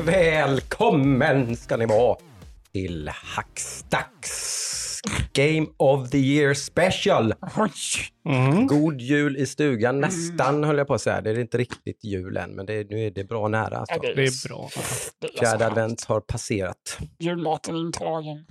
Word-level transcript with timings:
välkommen 0.00 1.56
ska 1.56 1.76
ni 1.76 1.86
vara 1.86 2.16
till 2.72 3.08
Hackstacks 3.08 5.00
Game 5.32 5.66
of 5.76 6.10
the 6.10 6.18
Year 6.18 6.54
Special. 6.54 7.34
Mm. 8.28 8.66
God 8.66 9.00
jul 9.00 9.36
i 9.36 9.46
stugan, 9.46 10.00
nästan 10.00 10.64
höll 10.64 10.78
jag 10.78 10.86
på 10.86 10.94
att 10.94 11.02
säga. 11.02 11.20
Det 11.20 11.30
är 11.30 11.38
inte 11.38 11.58
riktigt 11.58 12.04
jul 12.04 12.36
än, 12.36 12.50
men 12.50 12.66
det, 12.66 12.90
nu 12.90 13.06
är 13.06 13.10
det 13.10 13.24
bra 13.24 13.48
nära. 13.48 13.76
Alltså. 13.76 13.94
Ja, 14.02 14.12
Det 14.14 14.22
är 14.22 14.48
bra. 14.48 14.68
Fjärde 15.38 15.66
advent 15.66 16.04
har 16.04 16.20
passerat. 16.20 16.98
Julmaten 17.18 17.76
intagen. 17.76 18.46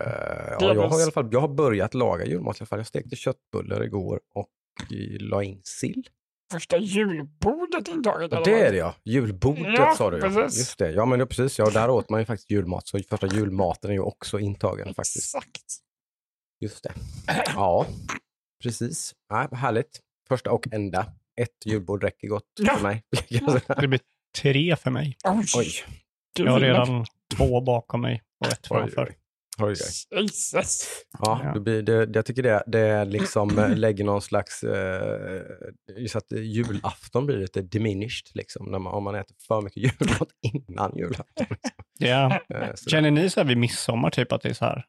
Är 0.00 0.56
ja, 0.60 0.74
jag, 0.74 0.88
har 0.88 1.00
i 1.00 1.02
alla 1.02 1.12
fall, 1.12 1.28
jag 1.32 1.40
har 1.40 1.48
börjat 1.48 1.94
laga 1.94 2.24
julmat 2.24 2.56
i 2.56 2.60
alla 2.60 2.66
fall. 2.66 2.78
Jag 2.78 2.86
stekte 2.86 3.16
köttbullar 3.16 3.84
igår 3.84 4.20
och 4.34 4.48
eh, 4.92 5.20
la 5.20 5.42
in 5.42 5.60
sill. 5.64 6.08
Första 6.52 6.76
julbordet 6.78 7.88
intaget. 7.88 8.32
Eller 8.32 8.44
det 8.44 8.60
är 8.60 8.72
det 8.72 8.78
ja. 8.78 8.94
Julbordet 9.04 9.74
Ja, 9.78 9.94
sa 9.98 10.10
du 10.10 10.16
ja. 10.18 10.22
precis. 10.30 10.58
Just 10.58 10.78
det. 10.78 10.90
Ja 10.90 11.04
men 11.06 11.18
det, 11.18 11.26
precis. 11.26 11.58
Ja, 11.58 11.70
där 11.70 11.90
åt 11.90 12.10
man 12.10 12.20
ju 12.20 12.26
faktiskt 12.26 12.50
julmat. 12.50 12.88
Så 12.88 12.98
första 13.10 13.26
julmaten 13.26 13.90
är 13.90 13.94
ju 13.94 14.00
också 14.00 14.38
intagen 14.38 14.94
faktiskt. 14.94 15.34
Exakt. 15.36 15.62
Just 16.60 16.82
det. 16.82 16.92
Ja, 17.54 17.86
precis. 18.62 19.14
Ja, 19.28 19.48
härligt. 19.52 20.00
Första 20.28 20.50
och 20.50 20.66
enda. 20.72 21.06
Ett 21.40 21.66
julbord 21.66 22.02
räcker 22.02 22.28
gott 22.28 22.44
Ja. 22.60 22.74
för 22.76 22.82
mig. 22.82 23.02
Det 23.80 23.88
blir 23.88 24.00
tre 24.42 24.76
för 24.76 24.90
mig. 24.90 25.16
Oj. 25.24 25.44
Oj. 25.56 25.72
Du 26.34 26.44
Jag 26.44 26.52
har 26.52 26.60
redan 26.60 27.06
två 27.36 27.60
bakom 27.60 28.00
mig 28.00 28.22
och 28.40 28.46
ett 28.52 28.66
framför. 28.66 29.08
oj. 29.10 29.16
Oj. 29.64 29.74
Jesus. 30.22 30.86
Ja, 31.18 31.40
Ja. 31.44 31.52
det 31.54 31.60
blir, 31.60 31.82
det, 31.82 32.08
jag 32.14 32.26
tycker 32.26 32.42
det, 32.42 32.62
det 32.66 33.04
liksom 33.04 33.58
eh, 33.58 33.76
lägger 33.76 34.04
någon 34.04 34.22
slags, 34.22 34.62
eh, 34.64 35.42
just 35.98 36.16
att 36.16 36.32
julafton 36.32 37.26
blir 37.26 37.36
lite 37.36 37.62
diminished 37.62 38.26
liksom, 38.34 38.70
när 38.70 38.78
man, 38.78 38.92
om 38.94 39.04
man 39.04 39.14
äter 39.14 39.36
för 39.48 39.60
mycket 39.62 39.76
julmat 40.00 40.28
innan 40.42 40.96
julafton. 40.96 41.46
Ja. 41.98 42.40
Eh, 42.54 42.74
så- 42.74 42.90
Känner 42.90 43.10
ni 43.10 43.30
så 43.30 43.40
här 43.40 43.46
vid 43.48 43.56
midsommar 43.58 44.10
typ 44.10 44.32
att 44.32 44.42
det 44.42 44.48
är 44.48 44.54
så 44.54 44.64
här? 44.64 44.84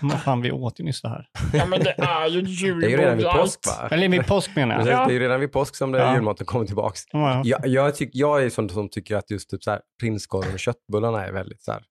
Vad 0.00 0.20
fan, 0.22 0.40
vi 0.42 0.50
åt 0.52 0.80
ju 0.80 0.84
nyss 0.84 1.02
det 1.02 1.08
här. 1.08 1.26
Ja, 1.52 1.66
men 1.66 1.80
det 1.80 1.94
är 1.98 2.26
ju 2.28 2.40
julbord. 2.40 2.80
Det 2.80 2.86
är 2.86 2.90
ju 2.90 2.96
redan 2.96 3.16
vid 3.16 3.26
påsk 3.26 3.60
va? 3.66 3.88
Eller 3.90 4.08
vid 4.08 4.26
påsk 4.26 4.56
menar 4.56 4.76
Precis, 4.76 4.90
jag. 4.90 5.00
Ja. 5.00 5.06
Det 5.06 5.10
är 5.10 5.14
ju 5.14 5.20
redan 5.20 5.40
vid 5.40 5.52
påsk 5.52 5.76
som 5.76 5.92
det 5.92 5.98
Ja. 5.98 6.14
julmaten 6.14 6.46
kommer 6.46 6.66
tillbaks. 6.66 7.02
Ja. 7.12 7.42
Jag, 7.44 7.66
jag, 7.66 7.94
tyck, 7.94 8.10
jag 8.12 8.44
är 8.44 8.50
sån 8.50 8.68
som 8.68 8.88
tycker 8.88 9.16
att 9.16 9.30
just 9.30 9.50
typ 9.50 9.62
så 9.62 9.70
här, 9.70 9.80
prinskorven 10.00 10.52
och 10.52 10.58
köttbullarna 10.58 11.26
är 11.26 11.32
väldigt 11.32 11.62
så 11.62 11.72
här, 11.72 11.82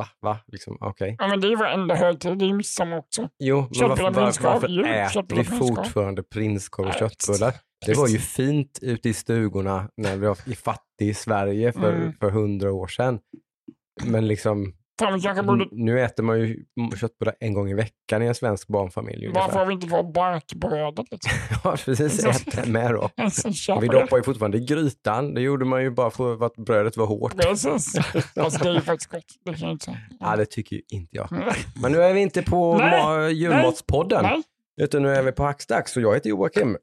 va, 0.00 0.06
va, 0.20 0.38
liksom, 0.46 0.76
okej. 0.80 1.16
Ja, 1.18 1.26
men 1.28 1.40
det 1.40 1.46
är 1.46 1.50
ju 1.50 1.56
varenda 1.56 1.94
högtid. 1.94 2.38
Det 2.38 2.44
är 2.44 2.46
ju 2.46 2.54
midsommar 2.54 2.98
också. 2.98 3.28
Jo, 3.38 3.68
men 3.80 3.88
varför, 3.88 4.02
var, 4.04 4.12
prinskorv, 4.12 4.52
varför 4.52 4.68
jul, 4.68 4.86
äter 4.86 5.36
vi 5.36 5.44
fortfarande 5.44 6.22
prinskorv 6.22 6.88
och 6.88 6.94
köttbullar? 6.94 7.54
Det 7.86 7.94
var 7.94 8.08
ju 8.08 8.18
fint 8.18 8.78
ute 8.82 9.08
i 9.08 9.12
stugorna 9.14 9.88
när 9.96 10.16
vi 10.16 10.26
var 10.26 10.38
i 10.46 10.54
fattig 10.54 11.16
Sverige 11.16 11.72
för, 11.72 11.92
Mm. 11.92 12.12
för 12.20 12.30
hundra 12.30 12.72
år 12.72 12.86
sedan. 12.86 13.18
Men 14.04 14.28
liksom, 14.28 14.72
Fan, 15.00 15.46
borde... 15.46 15.68
nu 15.70 16.00
äter 16.00 16.22
man 16.22 16.40
ju 16.40 16.64
köttbullar 17.00 17.34
en 17.40 17.54
gång 17.54 17.70
i 17.70 17.74
veckan 17.74 18.22
i 18.22 18.26
en 18.26 18.34
svensk 18.34 18.68
barnfamilj. 18.68 19.26
Varför 19.26 19.40
ungefär. 19.40 19.58
har 19.58 19.66
vi 19.66 19.74
inte 19.74 19.86
kvar 19.86 20.02
barkbrödet? 20.02 21.06
Liksom? 21.10 21.32
Ja, 21.64 21.76
precis. 21.84 22.24
Ät 22.26 22.56
det 22.56 22.70
med 22.70 22.94
då. 22.94 23.10
Vi 23.80 23.88
doppar 23.88 24.16
ju 24.16 24.22
fortfarande 24.22 24.58
i 24.58 24.64
grytan. 24.64 25.34
Det 25.34 25.40
gjorde 25.40 25.64
man 25.64 25.82
ju 25.82 25.90
bara 25.90 26.10
för 26.10 26.46
att 26.46 26.56
brödet 26.56 26.96
var 26.96 27.06
hårt. 27.06 27.36
Precis. 27.36 27.94
Alltså, 28.36 28.64
det 28.64 28.70
är 28.70 28.74
ju 28.74 28.80
faktiskt 28.80 29.10
gott. 29.10 29.24
Det 29.44 29.52
kan 29.52 29.60
jag 29.60 29.70
inte 29.70 29.84
säga. 29.84 29.96
Ja, 30.20 30.36
det 30.36 30.46
tycker 30.46 30.76
ju 30.76 30.82
inte 30.88 31.16
jag. 31.16 31.28
Nej. 31.30 31.52
Men 31.82 31.92
nu 31.92 32.02
är 32.02 32.14
vi 32.14 32.20
inte 32.20 32.42
på 32.42 32.78
Nej, 32.78 33.32
julmatspodden. 33.32 34.22
Nej. 34.22 34.42
Utan 34.80 35.02
nu 35.02 35.14
är 35.14 35.22
vi 35.22 35.32
på 35.32 35.42
Hackstacks 35.42 35.96
och 35.96 36.02
jag 36.02 36.14
heter 36.14 36.30
Joakim. 36.30 36.76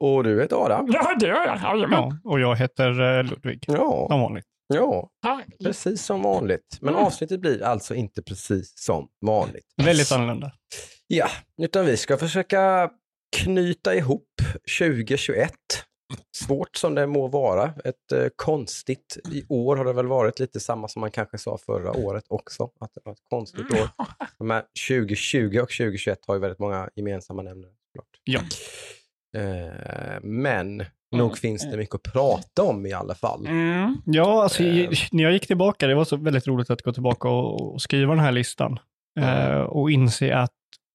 Och 0.00 0.24
du 0.24 0.40
heter 0.40 0.64
Adam. 0.64 0.88
Ja, 0.92 1.14
det 1.20 1.26
gör 1.26 1.46
jag. 1.46 1.58
Jajamän. 1.62 1.98
Ja, 1.98 2.30
och 2.30 2.40
jag 2.40 2.56
heter 2.56 3.18
eh, 3.18 3.24
Ludvig, 3.24 3.64
Ja, 3.66 4.06
som 4.10 4.20
vanligt. 4.20 4.44
Ja, 4.74 5.10
Härligt. 5.22 5.58
precis 5.64 6.04
som 6.04 6.22
vanligt. 6.22 6.78
Men 6.80 6.94
Mm. 6.94 7.06
avsnittet 7.06 7.40
blir 7.40 7.62
alltså 7.62 7.94
inte 7.94 8.22
precis 8.22 8.78
som 8.78 9.08
vanligt. 9.20 9.66
Väldigt 9.82 10.12
annorlunda. 10.12 10.52
Ja, 11.06 11.28
utan 11.62 11.86
vi 11.86 11.96
ska 11.96 12.16
försöka 12.18 12.90
knyta 13.36 13.94
ihop 13.94 14.28
2021. 14.78 15.52
Svårt 16.36 16.76
som 16.76 16.94
det 16.94 17.06
må 17.06 17.28
vara. 17.28 17.74
Ett 17.84 18.12
eh, 18.12 18.26
konstigt, 18.36 19.18
i 19.32 19.44
år 19.48 19.76
har 19.76 19.84
det 19.84 19.92
väl 19.92 20.06
varit 20.06 20.38
lite 20.38 20.60
samma 20.60 20.88
som 20.88 21.00
man 21.00 21.10
kanske 21.10 21.38
sa 21.38 21.58
förra 21.58 21.92
året 21.92 22.24
också, 22.28 22.70
att 22.80 22.94
det 22.94 23.00
var 23.04 23.12
ett 23.12 23.18
konstigt 23.30 23.72
år. 23.72 23.88
Men 24.44 24.62
2020 24.88 25.58
och 25.62 25.70
2021 25.70 26.18
har 26.26 26.34
ju 26.34 26.40
väldigt 26.40 26.58
många 26.58 26.90
gemensamma 26.94 27.42
nämnare. 27.42 27.72
såklart. 27.86 28.20
Ja. 28.24 28.40
Eh, 29.40 30.20
men 30.22 30.84
nog 31.12 31.38
finns 31.38 31.70
det 31.70 31.76
mycket 31.76 31.94
att 31.94 32.02
prata 32.12 32.62
om 32.62 32.86
i 32.86 32.92
alla 32.92 33.14
fall. 33.14 33.46
Mm. 33.46 33.96
Ja, 34.04 34.42
alltså, 34.42 34.62
Eh. 34.62 34.76
i- 34.76 34.90
när 35.12 35.22
jag 35.22 35.32
gick 35.32 35.46
tillbaka, 35.46 35.86
det 35.86 35.94
var 35.94 36.04
så 36.04 36.16
väldigt 36.16 36.46
roligt 36.46 36.70
att 36.70 36.82
gå 36.82 36.92
tillbaka 36.92 37.28
och, 37.28 37.72
och 37.74 37.82
skriva 37.82 38.14
den 38.14 38.24
här 38.24 38.32
listan. 38.32 38.78
Mm. 39.20 39.50
Eh, 39.52 39.60
och 39.60 39.90
inse 39.90 40.36
att 40.36 40.50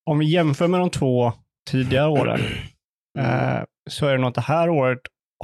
om 0.09 0.19
vi 0.19 0.25
jämför 0.25 0.67
med 0.67 0.79
de 0.79 0.89
två 0.89 1.33
tidigare 1.69 2.07
åren, 2.09 2.39
eh, 3.19 3.63
så 3.89 4.05
är 4.07 4.11
det 4.11 4.17
nog 4.17 4.27
att 4.27 4.35
det 4.35 4.41
här 4.41 4.69
året 4.69 4.99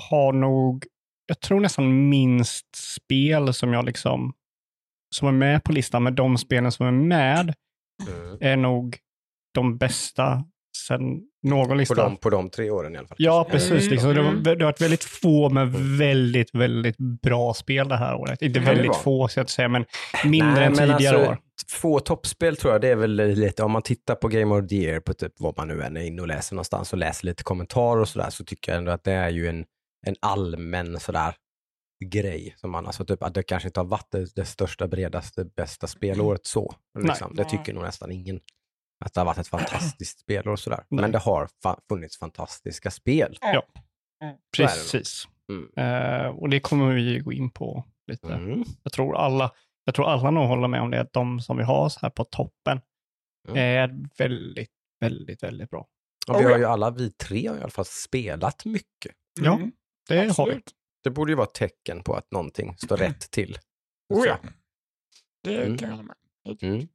har 0.10 0.34
nog, 0.34 0.86
jag 1.26 1.40
tror 1.40 1.60
nästan 1.60 2.10
minst 2.10 2.76
spel 2.76 3.54
som 3.54 3.74
jag 3.74 3.86
liksom, 3.86 4.34
som 5.16 5.28
är 5.28 5.31
med 5.31 5.64
på 5.64 5.72
listan, 5.72 6.04
men 6.04 6.16
de 6.16 6.38
spelen 6.38 6.72
som 6.72 6.86
är 6.86 6.92
med 6.92 7.54
Mm. 8.08 8.38
är 8.42 8.58
nog 8.58 8.98
de 9.54 9.78
bästa 9.78 10.44
sen 10.91 11.22
någon 11.44 11.68
På, 11.68 11.74
lista. 11.74 11.96
de, 11.96 12.18
på 12.18 12.29
de 12.29 12.50
tre 12.50 12.69
åren 12.69 12.96
i 12.96 12.97
alla 12.97 13.07
fall. 13.07 13.18
Ja, 13.19 13.47
precis. 13.52 13.72
Mm, 13.72 13.91
Liksom. 13.91 14.13
Det, 14.13 14.22
var, 14.22 14.29
mm. 14.29 14.44
det 14.44 14.50
har 14.50 14.63
varit 14.63 14.81
väldigt 14.81 15.03
få, 15.03 15.50
men 15.50 15.97
väldigt, 15.97 16.56
väldigt 16.56 16.97
bra 16.97 17.53
spel 17.53 17.88
det 17.88 17.97
här 17.97 18.16
året. 18.16 18.41
Inte 18.41 18.59
väldigt 18.59 18.96
få, 18.96 19.28
så 19.28 19.41
att 19.41 19.50
säga, 19.50 19.68
men 19.68 19.85
mindre 20.25 20.53
Nej, 20.53 20.66
än 20.66 20.74
men 20.74 20.97
tidigare 20.97 21.18
alltså, 21.18 21.31
år. 21.31 21.38
Få 21.72 22.00
toppspel 22.00 22.57
tror 22.57 22.74
jag, 22.74 22.81
det 22.81 22.88
är 22.88 22.96
väl 22.96 23.16
lite, 23.16 23.63
om 23.63 23.72
man 23.72 23.81
tittar 23.81 24.16
på 24.16 24.28
Game 24.28 24.56
of 24.56 24.68
the 24.68 24.75
Year 24.75 25.00
på 25.00 25.13
typ 25.13 25.34
vad 25.38 25.57
man 25.57 25.68
nu 25.68 25.84
än 25.84 25.97
är 25.97 26.01
inne 26.01 26.22
och 26.22 26.28
läser 26.28 26.56
någonstans 26.56 26.94
och 26.94 27.00
läser 27.00 27.25
lite 27.25 27.44
kommentarer 27.44 28.01
och 28.01 28.07
sådär, 28.07 28.30
så 28.30 28.44
tycker 28.44 28.72
jag 28.72 28.80
ändå 28.80 28.91
att 28.91 29.03
det 29.03 29.12
är 29.12 29.30
ju 29.30 29.47
en, 29.47 29.66
en 30.07 30.16
allmän 30.22 31.00
sådär 31.00 31.34
grej. 32.06 32.56
Som 32.57 32.72
man, 32.72 32.85
alltså 32.85 33.06
typ 33.06 33.24
att 33.24 33.34
det 33.34 33.44
kanske 33.44 33.69
inte 33.69 33.80
har 33.80 33.88
varit 33.88 34.12
det, 34.12 34.35
det 34.35 34.46
största, 34.46 34.88
bredaste, 34.88 35.46
bästa 35.46 35.88
spelåret 35.88 36.46
så. 36.46 36.75
Liksom. 37.00 37.35
Det 37.35 37.44
tycker 37.44 37.74
nog 37.74 37.84
nästan 37.84 38.12
ingen. 38.12 38.40
Att 39.01 39.13
det 39.13 39.19
har 39.19 39.25
varit 39.25 39.38
ett 39.38 39.47
fantastiskt 39.47 40.19
spelår 40.23 40.51
och 40.51 40.59
sådär. 40.59 40.84
Nej. 40.89 41.01
Men 41.01 41.12
det 41.12 41.17
har 41.19 41.47
fa- 41.63 41.79
funnits 41.89 42.17
fantastiska 42.17 42.91
spel. 42.91 43.38
Ja, 43.41 43.63
precis. 44.57 45.28
Mm. 45.50 45.69
Eh, 45.75 46.28
och 46.28 46.50
det 46.50 46.59
kommer 46.59 46.94
vi 46.94 47.19
gå 47.19 47.34
in 47.34 47.50
på 47.50 47.85
lite. 48.07 48.34
Mm. 48.34 48.63
Jag 48.84 48.94
tror 48.94 49.17
alla 49.17 49.51
jag 49.84 49.95
tror 49.95 50.09
alla 50.09 50.31
nog 50.31 50.47
håller 50.47 50.67
med 50.67 50.81
om 50.81 50.91
det, 50.91 51.01
att 51.01 51.13
de 51.13 51.39
som 51.41 51.57
vi 51.57 51.63
har 51.63 51.89
så 51.89 52.00
här 52.01 52.09
på 52.09 52.23
toppen 52.23 52.81
Mm. 53.47 53.57
är 53.59 54.07
väldigt, 54.17 54.72
väldigt, 55.00 55.44
väldigt 55.44 55.69
bra. 55.69 55.88
Och 56.28 56.39
vi 56.39 56.44
har 56.44 56.51
ja. 56.51 56.57
ju 56.57 56.66
alla, 56.66 56.91
vi 56.91 57.12
tre 57.12 57.47
har 57.47 57.57
i 57.57 57.62
alla 57.62 57.69
fall 57.69 57.85
spelat 57.85 58.66
mycket. 58.66 59.16
Ja, 59.41 59.53
Mm. 59.56 59.72
Det 60.09 60.16
har 60.18 60.23
vi. 60.23 60.29
Absolut. 60.29 60.72
Det 61.03 61.09
borde 61.09 61.31
ju 61.31 61.35
vara 61.35 61.47
ett 61.47 61.53
tecken 61.53 62.03
på 62.03 62.13
att 62.13 62.31
någonting 62.31 62.75
står 62.78 62.97
rätt 62.97 63.31
till. 63.31 63.57
Oh, 64.13 64.28
ja. 64.28 64.38
Det 65.44 65.63
Mm. 65.63 65.78
kan 65.78 65.89
jag 65.89 65.95
hålla 65.95 66.07
med. 66.47 66.63
Mm. 66.63 66.88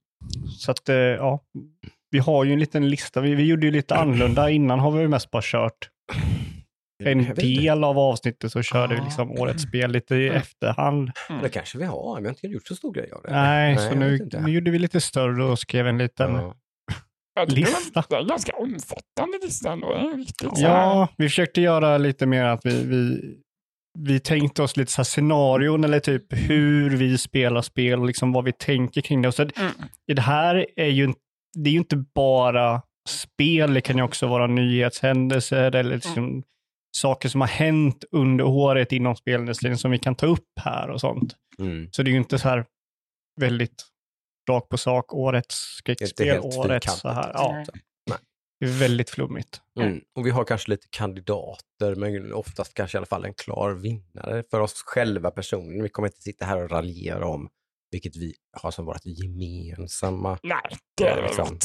Så 0.59 0.71
att, 0.71 0.89
eh, 0.89 0.97
ja, 0.97 1.41
vi 2.17 2.21
har 2.21 2.45
ju 2.45 2.53
en 2.53 2.59
liten 2.59 2.89
lista. 2.89 3.21
Vi, 3.21 3.35
vi 3.35 3.45
gjorde 3.45 3.67
ju 3.67 3.73
lite 3.73 3.95
annorlunda. 3.97 4.51
Innan 4.51 4.79
har 4.79 4.91
vi 4.91 5.09
mest 5.09 5.31
bara 5.31 5.43
kört 5.43 5.91
en 7.05 7.19
Jag 7.21 7.29
inte. 7.29 7.43
del 7.43 7.85
av 7.85 7.99
avsnittet 7.99 8.53
så 8.53 8.63
körde 8.63 8.95
vi 8.95 9.01
Ah. 9.01 9.05
liksom 9.05 9.31
årets 9.31 9.63
spel 9.63 9.91
lite 9.93 10.15
i 10.15 10.27
Mm. 10.29 10.37
efterhand. 10.41 11.11
Det 11.43 11.49
kanske 11.49 11.79
vi 11.79 11.85
har, 11.85 12.15
men 12.15 12.23
vi 12.23 12.29
har 12.29 12.35
inte 12.35 12.47
gjort 12.47 12.67
så 12.67 12.75
stor 12.77 12.93
grej 12.93 13.13
av 13.13 13.23
det. 13.23 13.31
Nej, 13.33 13.77
så 13.79 13.85
jag 13.85 13.97
nu, 13.99 14.17
inte. 14.17 14.41
nu 14.41 14.53
gjorde 14.53 14.71
vi 14.71 14.79
lite 14.79 15.01
större 15.01 15.45
och 15.45 15.59
skrev 15.59 15.87
en 15.87 15.99
liten... 15.99 16.33
Ja. 16.35 16.55
Jag 17.35 17.49
tycker 17.49 17.61
Lista. 17.61 18.05
Det 18.09 18.17
är 18.17 18.21
en 18.21 18.27
ganska 18.27 18.53
omfattande 18.57 19.39
lista 19.43 19.73
ändå. 19.73 20.13
Så. 20.41 20.53
Ja, 20.57 21.09
vi 21.17 21.29
försökte 21.29 21.61
göra 21.61 21.99
lite 21.99 22.27
mer 22.27 22.45
att 22.45 22.61
vi, 22.67 22.85
vi, 22.85 23.21
vi 23.99 24.21
tänkte 24.21 24.63
oss 24.63 24.77
lite 24.77 24.93
så 24.93 24.99
här 24.99 25.05
scenarion 25.05 25.85
eller 25.85 26.01
typ 26.01 26.23
hur 26.31 26.97
vi 26.97 27.19
spelar 27.19 27.63
spel 27.63 27.99
och 28.01 28.07
liksom 28.07 28.33
vad 28.33 28.45
vi 28.45 28.53
tänker 28.53 29.01
kring 29.01 29.23
det. 29.23 29.29
Och 29.29 29.35
så, 29.35 29.43
Mm. 29.43 29.53
i 30.11 30.15
det 30.15 30.23
här 30.23 30.67
är 30.77 30.87
ju, 30.89 31.13
det 31.57 31.71
är 31.71 31.73
ju 31.73 31.79
inte 31.79 32.05
bara 32.15 32.83
spel, 33.09 33.75
det 33.75 33.81
kan 33.81 33.97
ju 33.97 34.03
också 34.03 34.27
vara 34.27 34.47
nyhetshändelser 34.47 35.75
eller 35.77 35.95
liksom 35.95 36.43
saker 36.97 37.29
som 37.29 37.41
har 37.41 37.49
hänt 37.49 38.05
under 38.11 38.45
året 38.45 38.93
inom 38.93 39.17
spelindustrin 39.17 39.79
som 39.79 39.91
vi 39.91 39.99
kan 39.99 40.15
ta 40.15 40.27
upp 40.27 40.59
här 40.61 40.91
och 40.91 41.01
sånt. 41.01 41.37
Mm. 41.59 41.89
Så 41.93 42.03
det 42.03 42.11
är 42.11 42.13
ju 42.13 42.19
inte 42.19 42.39
så 42.39 42.49
här 42.49 42.65
väldigt 43.41 43.85
rakt 44.51 44.69
på 44.69 44.79
sak, 44.79 45.15
årets 45.15 45.57
skräckspel, 45.79 46.41
årets 46.41 47.01
så 47.01 47.09
här. 47.09 47.31
Ja, 47.35 47.65
Nej. 48.07 48.19
det 48.61 48.67
är 48.67 48.71
väldigt 48.71 49.11
flummigt. 49.11 49.61
Mm. 49.81 50.01
Och 50.15 50.27
vi 50.27 50.31
har 50.31 50.45
kanske 50.45 50.71
lite 50.71 50.87
kandidater, 50.91 51.95
men 51.95 52.33
oftast 52.33 52.75
kanske 52.75 52.97
i 52.97 52.99
alla 52.99 53.07
fall 53.07 53.25
en 53.25 53.35
klar 53.35 53.73
vinnare 53.73 54.43
för 54.51 54.61
oss 54.61 54.83
själva 54.87 55.31
personligen. 55.31 55.83
Vi 55.83 55.89
kommer 55.89 56.09
inte 56.09 56.23
sitta 56.23 56.45
här 56.45 56.63
och 56.63 56.71
raljera 56.71 57.27
om 57.27 57.49
vilket 57.91 58.17
vi 58.17 58.35
har 58.63 58.71
som 58.71 58.85
vårt 58.85 59.05
gemensamma 59.07 60.39
Nej, 60.43 60.59
det 60.97 61.09
är 61.09 61.23
liksom, 61.23 61.59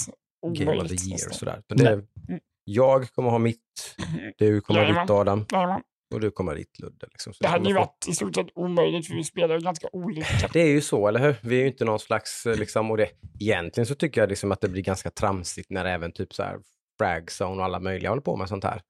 Game 0.48 0.82
of 0.82 0.88
the. 0.88 0.96
Year 1.10 1.28
och 1.30 1.36
sådär. 1.36 1.62
Så 1.70 1.76
det, 1.76 1.96
Nej. 2.28 2.40
jag 2.64 3.10
kommer 3.12 3.30
ha 3.30 3.38
mitt, 3.40 3.96
du 4.38 4.62
kommer 4.62 4.94
ha 4.94 5.02
ditt 5.02 5.10
Adam. 5.10 5.46
Jajamän. 5.52 5.82
Och 6.14 6.20
du 6.20 6.32
kommer 6.32 6.56
dit 6.56 6.80
Ludde. 6.80 7.08
Liksom. 7.12 7.34
Det 7.40 7.48
hade 7.48 7.70
ju 7.70 7.74
få- 7.76 7.80
varit 7.80 8.06
i 8.10 8.14
stort 8.14 8.36
sett 8.36 8.48
omöjligt 8.56 9.08
för 9.08 9.16
vi 9.16 9.24
spelar 9.24 9.56
ju 9.56 9.62
ganska 9.62 9.88
olika. 9.92 10.50
Det 10.54 10.60
är 10.62 10.68
ju 10.68 10.82
så, 10.82 11.08
eller 11.08 11.20
hur? 11.20 11.36
Vi 11.42 11.56
är 11.58 11.62
ju 11.62 11.68
inte 11.68 11.86
någon 11.86 12.00
slags, 12.00 12.46
eh, 12.46 12.56
liksom, 12.58 12.92
och 12.92 12.98
det, 12.98 13.10
egentligen 13.40 13.86
så 13.88 13.96
tycker 13.96 14.22
jag 14.22 14.30
liksom 14.30 14.52
att 14.52 14.62
det 14.62 14.70
blir 14.70 14.82
ganska 14.84 15.10
tramsigt 15.12 15.70
när 15.70 15.86
även 15.86 16.12
typ 16.12 16.34
så 16.34 16.44
här 16.44 16.60
Fragzone 16.98 17.56
och 17.58 17.64
alla 17.66 17.80
möjliga 17.80 18.10
håller 18.10 18.22
på 18.22 18.36
med 18.36 18.50
sånt 18.50 18.64
här. 18.64 18.82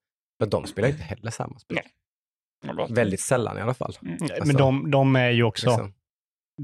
För 0.42 0.46
de 0.50 0.66
spelar 0.66 0.88
inte 0.88 1.02
heller 1.02 1.30
samma 1.30 1.58
spel. 1.58 1.78
Nej. 2.64 2.86
Väldigt 2.90 3.20
sällan 3.20 3.58
i 3.58 3.60
alla 3.60 3.74
fall. 3.74 3.96
Mm. 4.02 4.18
Alltså, 4.22 4.46
Men 4.46 4.56
de, 4.56 4.90
de 4.90 5.16
är 5.16 5.30
ju 5.30 5.42
också, 5.42 5.66
Liksom. 5.70 5.94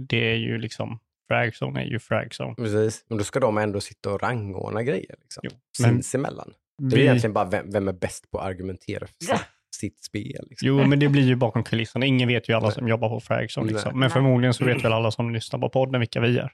Det 0.08 0.30
är 0.30 0.36
ju 0.36 0.58
liksom, 0.58 0.98
Fragzone 1.28 1.80
är 1.80 1.84
ju 1.84 1.98
Fragzone. 1.98 2.54
Precis, 2.54 3.04
men 3.08 3.18
då 3.18 3.24
ska 3.24 3.40
de 3.40 3.58
ändå 3.58 3.80
sitta 3.80 4.12
och 4.12 4.22
rangordna 4.22 4.82
grejer 4.82 5.14
liksom. 5.22 5.40
Jo, 5.44 5.50
men 5.80 5.92
sinsemellan. 5.94 6.52
Det 6.82 6.94
är 6.94 6.98
vi, 6.98 7.02
egentligen 7.02 7.32
bara 7.32 7.44
vem, 7.44 7.70
vem 7.70 7.88
är 7.88 7.92
bäst 7.92 8.30
på 8.30 8.38
att 8.38 8.46
argumentera 8.46 9.06
för 9.06 9.14
Ja. 9.28 9.40
sitt, 9.76 10.04
spel. 10.04 10.46
Liksom. 10.48 10.68
jo, 10.68 10.86
men 10.86 10.98
det 10.98 11.08
blir 11.08 11.22
ju 11.26 11.36
bakom 11.36 11.64
kulisserna. 11.64 12.06
Ingen 12.06 12.28
vet 12.28 12.48
ju 12.48 12.52
alla 12.52 12.66
Nej. 12.66 12.74
som 12.74 12.88
jobbar 12.88 13.08
på 13.08 13.20
Fragzone. 13.20 13.64
Nej. 13.66 13.74
Liksom. 13.74 14.00
Men 14.00 14.10
förmodligen 14.10 14.54
så 14.54 14.64
vet 14.64 14.84
väl 14.84 14.92
alla 14.92 15.10
som 15.10 15.30
lyssnar 15.34 15.60
på 15.60 15.68
podden 15.68 16.00
vilka 16.00 16.20
vi 16.20 16.38
är. 16.38 16.52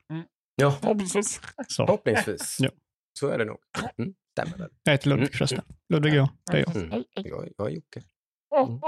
Ja, 0.56 0.70
Förhoppningsvis. 0.80 1.40
Så. 1.68 1.86
förhoppningsvis. 1.86 2.56
Ja. 2.60 2.70
Så 3.18 3.28
är 3.28 3.38
det 3.38 3.44
nog. 3.44 3.58
Mm, 3.98 4.14
stämmer. 4.32 4.68
Jag 4.84 4.92
heter 4.92 5.08
Ludvig 5.08 5.34
förresten. 5.34 5.64
Ludvig 5.88 6.12
och 6.12 6.18
jag, 6.18 6.28
det 6.50 6.56
är 6.58 6.64
jag. 6.66 6.76
Mm. 6.76 7.04
Jag, 7.14 7.48
jag 7.58 7.66
är 7.66 7.74
Jocke. 7.74 8.02
Ja. 8.50 8.80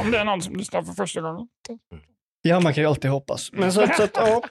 Om 0.00 0.10
det 0.10 0.18
är 0.18 0.24
någon 0.24 0.42
som 0.42 0.56
lyssnar 0.56 0.82
för 0.82 0.92
första 0.92 1.20
gången. 1.20 1.48
Ja, 2.48 2.60
man 2.60 2.74
kan 2.74 2.82
ju 2.84 2.88
alltid 2.88 3.10
hoppas. 3.10 3.50
Men 3.52 3.72
så, 3.72 3.86
så 3.96 4.02
att, 4.02 4.10
ja, 4.14 4.42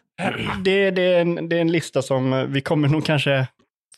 det, 0.64 0.92
det, 0.92 1.02
är 1.02 1.22
en, 1.22 1.50
det 1.50 1.58
är 1.58 1.62
en 1.62 1.72
lista 1.72 2.02
som 2.02 2.34
eh, 2.34 2.44
vi 2.44 2.62
kommer 2.62 2.88
nog 2.88 3.06
kanske 3.06 3.48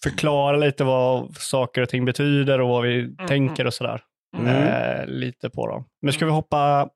förklara 0.04 0.58
lite 0.58 0.84
vad 0.84 1.36
saker 1.38 1.82
och 1.82 1.90
ting 1.90 2.06
betyder 2.06 2.62
och 2.62 2.70
vad 2.70 2.84
vi 2.84 3.16
tänker 3.28 3.68
och 3.68 3.74
sådär. 3.74 4.02
Mm. 4.38 4.56
Eh, 4.56 5.06
lite 5.08 5.50
på 5.50 5.68
dem. 5.68 5.86
Men 6.02 6.14
ska 6.14 6.26
vi 6.26 6.32
hoppa 6.32 6.90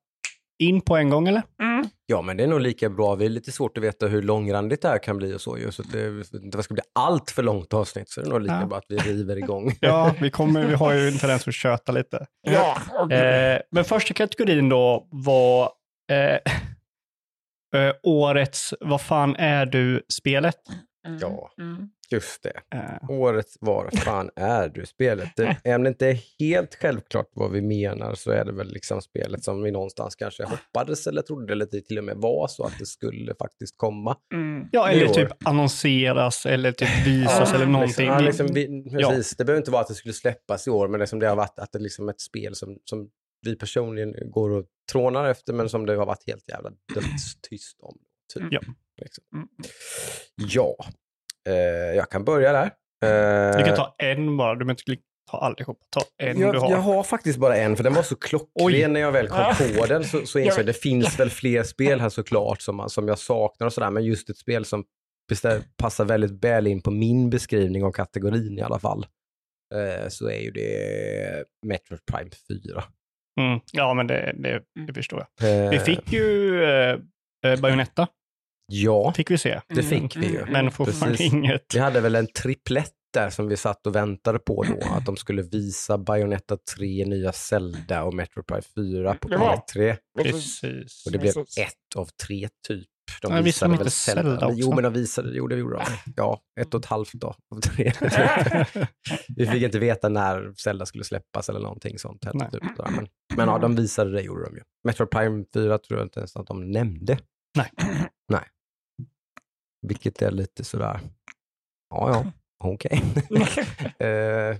in 0.64 0.82
på 0.82 0.98
en 0.98 1.10
gång 1.10 1.28
eller? 1.28 1.42
Mm. 1.62 1.86
Ja, 2.06 2.22
men 2.22 2.38
det 2.38 2.44
är 2.44 2.48
nog 2.48 2.62
lika 2.62 2.90
bra. 2.90 3.16
Det 3.16 3.26
är 3.26 3.30
lite 3.30 3.52
svårt 3.52 3.78
att 3.78 3.84
veta 3.84 4.08
hur 4.08 4.22
långrandigt 4.22 4.82
det 4.82 4.88
här 4.88 5.04
kan 5.04 5.18
bli 5.18 5.34
och 5.34 5.42
så. 5.42 5.58
ju, 5.58 5.72
Så 5.72 5.82
att 5.82 5.92
det 5.92 6.24
det 6.52 6.64
ska 6.64 6.74
bli 6.74 6.84
allt 7.00 7.32
för 7.32 7.44
långt 7.44 7.74
avsnitt 7.74 8.10
så 8.10 8.22
är 8.22 8.26
det 8.26 8.30
nog 8.32 8.42
lika 8.42 8.58
Ja. 8.62 8.66
bra 8.66 8.78
att 8.78 8.86
vi 8.90 8.98
river 8.98 9.38
igång. 9.38 9.72
Ja, 9.82 10.16
vi, 10.22 10.30
kommer, 10.30 10.66
vi 10.66 10.74
har 10.74 10.94
ju 10.94 11.08
en 11.08 11.18
tendens 11.18 11.48
att 11.48 11.54
köta 11.54 11.92
lite. 11.92 12.26
Ja, 12.42 12.78
Eh, 13.16 13.62
men 13.72 13.84
första 13.86 14.14
kategorin 14.14 14.70
då 14.70 15.08
var 15.12 15.64
eh, 16.12 16.38
eh, 17.76 17.96
årets 18.04 18.74
Vad 18.80 19.02
fan 19.02 19.36
är 19.36 19.66
du-spelet. 19.66 20.60
mm, 21.08 21.20
ja. 21.22 21.52
mm. 21.60 21.90
Just 22.12 22.44
det. 22.44 22.78
Eh, 22.78 23.10
Årets 23.10 23.58
Var 23.62 23.90
fan 23.94 24.30
är 24.36 24.70
du 24.70 24.86
spelet? 24.86 25.30
Det, 25.36 25.58
även 25.64 25.76
om 25.76 25.84
det 25.84 25.90
inte 25.90 26.08
är 26.08 26.20
helt 26.40 26.76
självklart 26.76 27.30
vad 27.34 27.52
vi 27.52 27.62
menar 27.62 28.16
så 28.16 28.32
är 28.32 28.46
det 28.46 28.52
väl 28.52 28.68
liksom 28.74 29.02
spelet 29.02 29.44
som 29.44 29.64
vi 29.64 29.72
någonstans 29.72 30.16
kanske 30.16 30.44
hoppades 30.44 31.08
eller 31.08 31.22
trodde 31.22 31.54
eller 31.54 31.66
till 31.66 31.98
och 31.98 32.04
med 32.04 32.18
var 32.18 32.48
så 32.48 32.64
att 32.64 32.80
det 32.80 32.86
skulle 32.86 33.36
faktiskt 33.36 33.78
komma. 33.78 34.16
Mm. 34.34 34.68
ja, 34.72 34.90
eller 34.90 35.08
typ 35.08 35.48
annonseras 35.48 36.46
eller 36.46 36.72
typ 36.72 37.08
visas 37.08 37.50
Ja, 37.50 37.56
eller 37.56 37.66
någonting. 37.66 38.06
Liksom, 38.06 38.06
ja, 38.06 38.20
liksom, 38.20 38.48
vi, 38.54 38.84
precis. 38.98 39.38
Det 39.38 39.46
behöver 39.46 39.62
inte 39.62 39.72
vara 39.72 39.82
att 39.82 39.88
det 39.88 39.94
skulle 39.94 40.14
släppas 40.14 40.68
i 40.68 40.70
år, 40.70 40.88
men 40.88 41.00
det 41.00 41.08
som 41.08 41.20
det 41.20 41.28
har 41.28 41.36
varit 41.36 41.60
att 41.60 41.72
det 41.72 41.78
är 41.78 41.84
liksom 41.84 42.10
ett 42.10 42.22
spel 42.22 42.56
som, 42.56 42.78
som 42.86 43.10
vi 43.46 43.56
personligen 43.56 44.32
går 44.32 44.50
och 44.50 44.66
trånar 44.92 45.26
efter, 45.30 45.54
men 45.54 45.70
som 45.70 45.86
det 45.86 45.96
har 45.96 46.06
varit 46.06 46.28
helt 46.28 46.50
jävla 46.50 46.70
dödstyst 46.94 47.80
om. 47.80 47.98
Typ. 48.34 48.44
Ja. 48.52 48.62
Liksom. 49.02 49.24
Mm. 49.36 49.48
Ja, 50.36 50.76
eh, 51.48 51.54
jag 51.96 52.10
kan 52.10 52.24
börja 52.26 52.52
där. 52.54 52.72
Eh, 53.06 53.58
Du 53.58 53.64
kan 53.66 53.76
ta 53.76 53.96
en 53.98 54.38
bara, 54.38 54.54
du 54.56 54.66
behöver 54.66 54.72
inte 54.92 55.04
ta 55.32 55.38
allihopa. 55.38 55.86
Ta 55.90 56.02
en 56.18 56.40
jag, 56.40 56.54
du 56.54 56.60
har. 56.60 56.72
jag 56.72 56.78
har 56.78 57.04
faktiskt 57.04 57.40
bara 57.40 57.58
en, 57.58 57.76
för 57.76 57.84
den 57.84 57.94
var 57.94 58.04
så 58.04 58.16
klockren 58.16 58.94
när 58.94 59.00
jag 59.00 59.12
väl 59.12 59.28
kom 59.28 59.38
Ja. 59.38 59.56
på 59.80 59.86
den. 59.86 60.04
Så, 60.04 60.26
så 60.26 60.40
insåg 60.40 60.60
jag, 60.60 60.66
det 60.66 60.74
finns 60.82 61.20
väl 61.20 61.30
fler 61.30 61.64
spel 61.64 62.00
här 62.00 62.10
såklart 62.10 62.62
som, 62.62 62.90
som 62.90 63.08
jag 63.08 63.20
saknar 63.20 63.68
och 63.68 63.74
sådär, 63.74 63.90
men 63.92 64.04
just 64.06 64.30
ett 64.30 64.38
spel 64.38 64.66
som 64.66 64.84
passar 65.78 66.06
väldigt 66.06 66.44
väl 66.44 66.68
in 66.68 66.82
på 66.82 66.92
min 66.92 67.30
beskrivning 67.30 67.84
av 67.84 67.92
kategorin 67.92 68.58
i 68.58 68.62
alla 68.62 68.80
fall, 68.80 69.06
eh, 69.76 70.08
så 70.10 70.30
är 70.30 70.40
ju 70.40 70.52
det 70.52 71.44
Metroid 71.66 72.02
Prime 72.12 72.30
4. 72.72 72.84
Mm. 73.40 73.60
Ja, 73.72 73.94
men 73.94 74.08
det, 74.08 74.34
det, 74.38 74.62
det 74.88 74.94
förstår 74.94 75.26
jag. 75.40 75.66
Eh, 75.66 75.70
Vi 75.70 75.80
fick 75.80 76.12
ju 76.14 76.64
eh, 76.64 77.00
eh, 77.46 77.60
Bayonetta, 77.62 78.08
Ja, 78.72 79.14
fick 79.14 79.32
vi 79.32 79.38
se. 79.38 79.62
det 79.68 79.84
fick 79.84 80.16
vi 80.16 80.28
ju. 80.28 80.38
Mm. 80.42 80.52
Men 80.54 80.72
fortfarande 80.72 81.18
Precis. 81.18 81.34
inget. 81.34 81.66
Vi 81.76 81.80
hade 81.80 82.02
väl 82.02 82.16
en 82.16 82.28
triplett 82.28 82.92
där 83.14 83.30
som 83.30 83.48
vi 83.48 83.58
satt 83.58 83.88
och 83.88 83.96
väntade 83.96 84.40
på 84.40 84.64
då, 84.64 84.78
att 84.96 85.06
de 85.06 85.18
skulle 85.18 85.42
visa 85.42 85.98
Bayonetta 85.98 86.58
3, 86.78 87.06
nya 87.06 87.32
Zelda 87.32 88.04
och 88.04 88.14
Metroid 88.14 88.46
Prime 88.48 88.62
4 88.76 89.14
på 89.16 89.28
Det 89.28 89.38
var- 89.38 89.56
E3. 89.76 89.98
Precis. 90.24 91.06
Och 91.06 91.12
det 91.12 91.18
blev 91.18 91.34
ett 91.38 91.96
av 91.96 92.06
tre 92.26 92.50
typ. 92.68 92.88
De 93.22 93.32
Nej, 93.34 93.44
visade 93.44 93.74
de 93.74 93.78
väl 93.78 93.88
inte 93.88 93.96
Zelda 93.96 94.48
Men 94.48 94.58
Jo, 94.58 94.68
också? 94.68 94.76
men 94.76 94.84
de 94.84 94.94
visade, 94.94 95.30
jo 95.34 95.48
det 95.48 95.56
gjorde 95.56 95.76
de. 95.76 96.12
Ja, 96.16 96.42
ett 96.60 96.74
och 96.74 96.80
ett 96.80 96.86
halvt 96.86 97.14
då. 97.14 97.36
Vi 99.36 99.48
fick 99.48 99.64
inte 99.64 99.80
veta 99.80 100.10
när 100.10 100.54
Zelda 100.54 100.86
skulle 100.86 101.04
släppas 101.04 101.50
eller 101.50 101.60
någonting 101.60 102.00
sånt. 102.00 102.26
Heller, 102.26 102.50
typ, 102.50 102.64
men, 102.78 103.08
men 103.36 103.48
ja, 103.48 103.58
de 103.58 103.76
visade 103.76 104.12
det, 104.12 104.22
gjorde 104.22 104.46
de 104.46 104.56
ju. 104.56 104.62
Metroid 104.84 105.10
Prime 105.12 105.46
4 105.54 105.78
tror 105.78 106.00
jag 106.00 106.06
inte 106.06 106.20
ens 106.20 106.36
att 106.36 106.48
de 106.48 106.72
nämnde. 106.72 107.20
Nej. 107.58 107.72
Nej. 108.32 108.44
Vilket 109.88 110.22
är 110.22 110.32
lite 110.32 110.64
sådär, 110.64 111.00
ja 111.90 112.10
ja, 112.10 112.32
okej. 112.64 113.04
eh, 114.00 114.58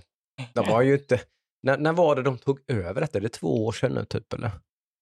de 0.54 0.68
var 0.68 0.82
ju 0.82 0.94
inte, 0.94 1.20
när, 1.62 1.78
när 1.78 1.92
var 1.92 2.16
det 2.16 2.22
de 2.22 2.38
tog 2.38 2.60
över 2.66 3.00
detta? 3.00 3.18
Är 3.18 3.22
det 3.22 3.28
två 3.28 3.66
år 3.66 3.72
sedan 3.72 3.92
nu 3.92 4.04
typ 4.04 4.32
eller? 4.32 4.50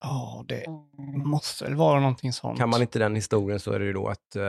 Ja, 0.01 0.45
det 0.47 0.65
Mm. 0.65 1.29
måste 1.29 1.63
väl 1.63 1.75
vara 1.75 1.99
någonting 1.99 2.33
sånt. 2.33 2.59
Kan 2.59 2.69
man 2.69 2.81
inte 2.81 2.99
den 2.99 3.15
historien 3.15 3.59
så 3.59 3.71
är 3.71 3.79
det 3.79 3.85
ju 3.85 3.93
då 3.93 4.07
att 4.07 4.35
eh, 4.35 4.43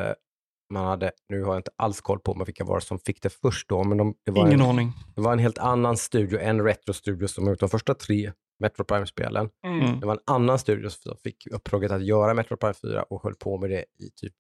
man 0.73 0.85
hade, 0.87 1.11
nu 1.29 1.43
har 1.43 1.53
jag 1.53 1.59
inte 1.59 1.71
alls 1.77 2.01
koll 2.01 2.19
på 2.21 2.45
vilka 2.47 2.65
var 2.65 2.75
det 2.75 2.81
som 2.87 2.99
fick 2.99 3.23
det 3.23 3.31
först 3.31 3.69
då, 3.69 3.85
men 3.85 3.99
de, 3.99 4.15
det, 4.25 4.31
var 4.33 4.47
Ingen 4.47 4.61
en, 4.61 4.67
aning. 4.67 4.93
det 5.15 5.21
var 5.21 5.33
en 5.33 5.39
helt 5.39 5.59
annan 5.59 5.97
studio 5.97 6.39
än 6.41 6.65
Retro 6.65 6.93
Studios 6.93 7.35
som 7.35 7.45
har 7.45 7.51
gjort 7.53 7.61
de 7.61 7.69
första 7.69 7.95
tre 7.95 8.33
Metro 8.61 8.85
Prime-spelen. 8.85 9.51
Mm. 9.67 9.81
Mm. 9.81 10.01
Det 10.01 10.07
var 10.07 10.15
en 10.15 10.21
annan 10.27 10.59
studio 10.59 10.89
som 10.91 11.17
fick 11.17 11.47
uppdraget 11.47 11.91
att 11.93 12.05
göra 12.05 12.35
Metro 12.35 12.57
Prime 12.57 12.75
4 12.75 13.03
och 13.03 13.23
höll 13.23 13.35
på 13.35 13.59
med 13.59 13.71
det 13.71 13.81
i 13.81 14.11
typ 14.17 14.33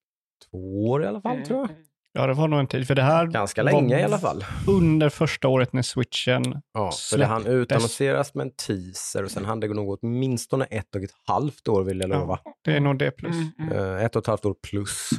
två 0.50 0.88
år 0.88 1.04
i 1.04 1.06
alla 1.06 1.20
fall 1.20 1.42
tror 1.46 1.60
jag. 1.60 1.68
Ja, 2.12 2.26
det 2.26 2.34
var 2.34 2.48
nog 2.48 2.60
en 2.60 2.66
tid. 2.66 2.86
För 2.86 2.94
det 2.94 3.02
här 3.02 3.26
Ganska 3.26 3.64
var 3.64 3.72
länge 3.72 4.00
i 4.00 4.02
alla 4.02 4.18
fall. 4.18 4.44
under 4.68 5.08
första 5.08 5.48
året 5.48 5.72
när 5.72 5.82
switchen... 5.82 6.62
Ja, 6.74 6.90
för 7.10 7.18
det 7.18 7.26
hann 7.26 7.46
utannonseras 7.46 8.34
med 8.34 8.44
en 8.46 8.52
teaser 8.66 9.24
och 9.24 9.30
sen 9.30 9.44
hann 9.44 9.60
det 9.60 9.68
nog 9.68 9.98
åtminstone 10.02 10.64
ett 10.64 10.94
och 10.94 11.02
ett 11.02 11.14
halvt 11.26 11.68
år 11.68 11.82
vill 11.84 12.00
jag 12.00 12.10
Ja. 12.10 12.18
lova. 12.18 12.38
Det 12.64 12.72
är 12.76 12.80
nog 12.80 12.98
det 12.98 13.10
plus. 13.10 13.36
Mm. 13.36 13.50
Mm. 13.72 13.96
Eh, 13.96 14.04
ett 14.04 14.16
och 14.16 14.22
ett 14.22 14.26
halvt 14.26 14.44
år 14.44 14.54
plus. 14.70 15.10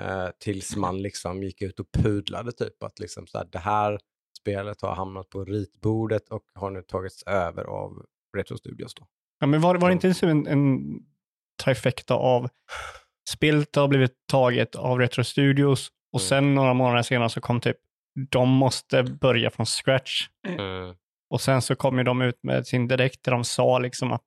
Eh, 0.00 0.28
tills 0.38 0.76
man 0.76 1.02
liksom 1.02 1.42
gick 1.42 1.62
ut 1.62 1.80
och 1.80 1.86
pudlade 1.92 2.52
typ 2.52 2.82
att 2.82 2.98
liksom 2.98 3.26
så 3.26 3.38
här, 3.38 3.48
det 3.52 3.58
här 3.58 3.98
spelet 4.40 4.82
har 4.82 4.94
hamnat 4.94 5.28
på 5.30 5.44
ritbordet 5.44 6.28
och 6.28 6.42
har 6.54 6.70
nu 6.70 6.82
tagits 6.82 7.22
över 7.22 7.64
av 7.64 8.04
Retro 8.36 8.56
Studios 8.58 8.94
då. 8.94 9.06
Ja, 9.40 9.46
men 9.46 9.60
var, 9.60 9.74
var 9.74 9.88
det 9.88 9.92
inte 9.92 10.26
en, 10.26 10.46
en 10.46 10.80
trifecta 11.64 12.14
av 12.14 12.48
spelet 13.30 13.76
har 13.76 13.88
blivit 13.88 14.12
taget 14.30 14.74
av 14.74 14.98
Retro 14.98 15.24
Studios 15.24 15.90
och 16.12 16.20
Mm. 16.20 16.28
sen 16.28 16.54
några 16.54 16.74
månader 16.74 17.02
senare 17.02 17.30
så 17.30 17.40
kom 17.40 17.60
typ 17.60 17.76
de 18.30 18.48
måste 18.48 19.02
börja 19.02 19.50
från 19.50 19.66
scratch. 19.66 20.28
Och 21.30 21.40
sen 21.40 21.62
så 21.62 21.74
kom 21.76 21.98
ju 21.98 22.04
de 22.04 22.22
ut 22.22 22.38
med 22.42 22.66
sin 22.66 22.88
direkt 22.88 23.22
där 23.24 23.32
de 23.32 23.44
sa 23.44 23.78
liksom 23.78 24.12
att 24.12 24.24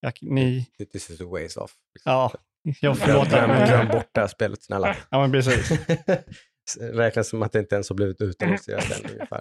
jag, 0.00 0.12
ni, 0.22 0.66
This 0.92 1.10
is 1.10 1.20
a 1.20 1.24
ways 1.24 1.56
off. 1.56 1.72
ja, 2.04 2.32
jag 2.80 2.98
förlåter. 2.98 3.46
glöm, 3.46 3.66
glöm 3.68 3.88
bort 3.88 4.08
det 4.12 4.20
här 4.20 4.28
spelet 4.28 4.62
snälla. 4.62 4.96
Ja, 5.10 5.20
men 5.20 5.32
precis. 5.32 5.70
Räknas 6.80 7.28
som 7.28 7.42
att 7.42 7.52
det 7.52 7.58
inte 7.58 7.74
ens 7.74 7.88
har 7.88 7.96
blivit 7.96 8.20
utannonserat 8.20 8.90
än 9.04 9.10
ungefär. 9.10 9.40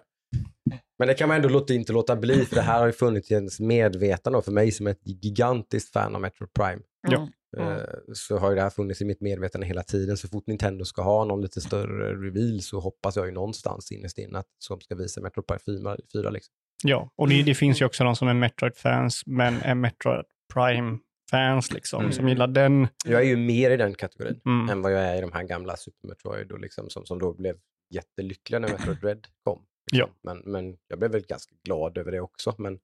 Men 0.99 1.07
det 1.07 1.13
kan 1.13 1.27
man 1.27 1.37
ändå 1.37 1.49
låta, 1.49 1.73
inte 1.73 1.93
låta 1.93 2.15
bli, 2.15 2.45
för 2.45 2.55
det 2.55 2.61
här 2.61 2.79
har 2.79 2.85
ju 2.85 2.91
funnits 2.91 3.31
i 3.31 3.33
ens 3.33 3.59
medvetande 3.59 4.37
och 4.37 4.45
för 4.45 4.51
mig 4.51 4.71
som 4.71 4.87
är 4.87 4.91
ett 4.91 5.01
gigantiskt 5.23 5.93
fan 5.93 6.15
av 6.15 6.21
Metro 6.21 6.47
Prime. 6.47 6.81
Ja. 7.07 7.27
Mm. 7.57 7.73
eh, 7.77 7.83
Så 8.13 8.37
har 8.37 8.49
ju 8.49 8.55
det 8.55 8.61
här 8.61 8.69
funnits 8.69 9.01
i 9.01 9.05
mitt 9.05 9.21
medvetande 9.21 9.67
hela 9.67 9.83
tiden. 9.83 10.17
Så 10.17 10.27
fort 10.27 10.47
Nintendo 10.47 10.85
ska 10.85 11.01
ha 11.01 11.25
någon 11.25 11.41
lite 11.41 11.61
större 11.61 12.13
reveal 12.27 12.61
så 12.61 12.79
hoppas 12.79 13.15
jag 13.15 13.25
ju 13.25 13.31
någonstans 13.31 13.91
innerst 13.91 14.17
inne 14.17 14.39
att 14.39 14.47
som 14.59 14.81
ska 14.81 14.95
visa 14.95 15.21
Metro 15.21 15.41
Prime 15.43 15.59
4. 15.83 15.97
4 16.13 16.29
liksom. 16.29 16.53
Ja, 16.83 17.09
och 17.15 17.29
det, 17.29 17.43
det 17.43 17.55
finns 17.55 17.81
ju 17.81 17.85
också 17.85 18.03
de 18.03 18.15
som 18.15 18.27
är 18.27 18.33
Metroid-fans, 18.33 19.23
men 19.25 19.61
är 19.61 19.75
Metroid 19.75 20.25
Prime-fans 20.53 21.71
liksom, 21.73 21.99
Mm. 22.01 22.11
som 22.13 22.29
gillar 22.29 22.47
den. 22.47 22.87
Jag 23.05 23.21
är 23.21 23.25
ju 23.25 23.35
mer 23.37 23.71
i 23.71 23.77
den 23.77 23.93
kategorin 23.95 24.41
Mm. 24.45 24.69
än 24.69 24.81
vad 24.81 24.91
jag 24.93 25.01
är 25.03 25.17
i 25.17 25.21
de 25.21 25.31
här 25.31 25.43
gamla 25.43 25.77
Super 25.77 26.07
Metroid 26.07 26.51
och 26.51 26.59
liksom, 26.59 26.89
som, 26.89 27.05
som 27.05 27.19
då 27.19 27.33
blev 27.33 27.55
jättelyckliga 27.89 28.59
när 28.59 28.69
Metroid 28.69 28.97
Dread 29.01 29.27
kom. 29.43 29.65
Ja. 29.91 30.09
Men, 30.23 30.37
men 30.37 30.77
jag 30.87 30.99
blev 30.99 31.11
väl 31.11 31.21
ganska 31.25 31.55
glad 31.63 31.97
över 31.97 32.11
det 32.11 32.19
också. 32.21 32.55
Men, 32.57 32.79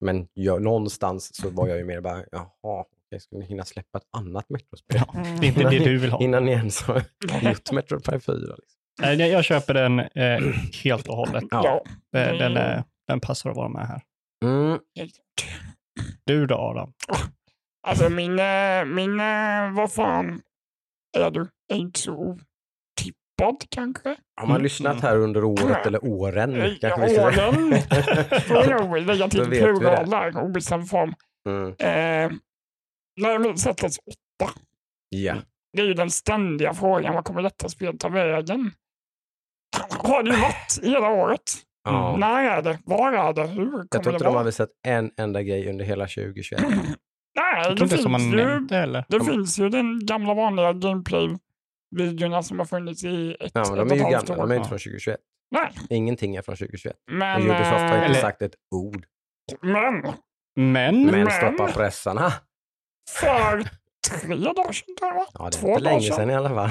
men 0.00 0.28
jag, 0.34 0.62
någonstans 0.62 1.36
så 1.36 1.50
var 1.50 1.68
jag 1.68 1.78
ju 1.78 1.84
mer 1.84 2.00
bara, 2.00 2.24
jaha, 2.32 2.48
okej, 2.62 2.95
ska 3.20 3.36
ni 3.36 3.46
hinna 3.46 3.64
släppa 3.64 3.98
ett 3.98 4.08
annat 4.16 4.48
Metrospel? 4.50 4.96
Ja, 5.06 5.12
det 5.40 5.46
är 5.46 5.48
inte 5.48 5.62
det 5.70 5.78
du 5.78 5.98
vill 5.98 6.10
ha. 6.10 6.20
Innan 6.22 6.44
ni 6.44 6.52
ens 6.52 6.82
har 6.82 6.96
gjort 7.42 7.72
Metroid 7.72 8.04
Prime 8.04 8.20
4. 8.20 8.34
Liksom. 8.36 8.56
Nej, 9.02 9.16
jag, 9.20 9.28
jag 9.28 9.44
köper 9.44 9.74
den 9.74 9.98
eh, 10.00 10.54
helt 10.84 11.08
och 11.08 11.16
hållet. 11.16 11.44
Ja. 11.50 11.82
Eh, 12.16 12.32
Den, 12.38 12.56
är, 12.56 12.84
den 13.08 13.20
passar 13.20 13.50
att 13.50 13.56
vara 13.56 13.68
med 13.68 13.86
här. 13.86 14.00
Mm. 14.44 14.78
Du 16.24 16.46
då 16.46 16.54
Adam? 16.54 16.92
Alltså 17.86 18.08
min, 18.10 18.38
eh, 18.38 18.84
min, 18.84 19.20
eh, 19.20 19.72
vad 19.76 19.92
fan 19.92 20.40
är 21.18 21.30
du? 21.30 21.48
Är 21.72 21.76
inte 21.76 22.00
så 22.00 22.12
otippad 22.14 23.64
kanske? 23.70 24.08
Har 24.40 24.46
man 24.46 24.50
Mm. 24.50 24.62
lyssnat 24.62 25.00
här 25.02 25.16
under 25.16 25.44
året 25.44 25.86
eller 25.86 26.04
åren? 26.04 26.54
Eh, 26.60 26.70
kanske 26.80 27.00
vi 27.08 27.14
ska. 27.14 27.26
Åren 27.26 28.78
får 28.78 28.84
nog 28.84 28.98
lägga 28.98 29.28
till 29.28 29.40
vet 29.40 29.48
vi 29.52 29.58
plural 29.60 30.10
det. 30.10 30.16
där, 30.16 30.42
obestämd 30.42 30.88
form. 30.88 31.14
Mm. 31.48 31.68
Eh, 31.78 32.38
nej, 33.16 33.38
men 33.38 33.56
sättet 33.58 33.92
åtta. 34.06 34.52
Ja. 35.08 35.34
Det 35.72 35.82
är 35.82 35.86
ju 35.86 35.94
den 35.94 36.10
ständiga 36.10 36.74
frågan, 36.74 37.14
vad 37.14 37.24
kommer 37.24 37.42
detta 37.42 37.68
spel 37.68 37.98
ta 37.98 38.08
vägen? 38.08 38.70
Har 39.90 40.22
det 40.22 40.30
ju 40.30 40.36
varit 40.40 40.78
hela 40.82 41.08
året. 41.10 41.40
ja. 41.84 42.16
När 42.16 42.44
är 42.44 42.62
det? 42.62 42.78
Var 42.84 43.12
är 43.12 43.32
det? 43.32 43.46
Hur 43.46 43.66
kommer 43.70 43.86
Jag 43.90 44.02
tror 44.02 44.02
det 44.02 44.10
inte 44.16 44.24
de 44.24 44.28
har 44.28 44.34
vara? 44.34 44.44
visat 44.44 44.68
en 44.86 45.10
enda 45.16 45.42
grej 45.42 45.68
under 45.70 45.84
hela 45.84 46.06
2021. 46.06 46.60
Nej, 47.38 47.74
det 47.74 47.88
som 47.98 48.12
man 48.12 48.20
finns, 48.20 48.32
ju, 48.34 48.36
nämnt 48.36 48.68
det 48.68 48.78
eller? 48.78 49.04
det 49.08 49.24
finns 49.24 49.58
ju 49.58 49.68
den 49.68 50.06
gamla 50.06 50.34
vanliga 50.34 50.72
gameplay-videorna 50.72 52.42
som 52.42 52.58
har 52.58 52.66
funnits 52.66 53.04
i 53.04 53.36
ett, 53.40 53.50
Ja, 53.54 53.64
men 53.70 53.78
ett 53.78 53.78
de 53.78 53.80
och 53.80 53.90
är 53.90 53.92
ett 53.94 53.98
ju 53.98 54.02
halvt 54.14 54.28
gamla, 54.28 54.42
år. 54.44 54.48
de 54.48 54.52
är 54.52 54.56
inte 54.56 54.68
från 54.68 54.78
2021. 54.78 55.20
Nej, 55.50 55.72
Ingenting 55.90 56.36
är 56.36 56.42
från 56.42 56.56
2021. 56.56 56.96
men, 57.10 57.36
Och 57.36 57.46
Ubisoft 57.46 57.70
har 57.70 57.84
inte 57.84 57.96
eh, 57.96 58.04
Eller- 58.04 58.14
sagt 58.14 58.42
ett 58.42 58.54
ord. 58.74 59.06
men 59.62 60.02
Men, 60.56 61.04
Men 61.06 61.24
Men- 61.24 61.30
stoppa 61.30 61.72
pressarna. 61.72 62.32
För 63.10 63.68
tre 64.10 64.36
dagar 64.36 64.72
sedan 64.72 64.96
tror 64.98 65.14
jag? 65.14 65.26
Ja, 65.34 65.42
det 65.42 65.46
är 65.46 65.50
två 65.50 65.68
inte 65.68 65.80
länge 65.80 66.00
sedan, 66.00 66.16
sedan 66.16 66.30
i 66.30 66.34
alla 66.34 66.48
fall. 66.48 66.70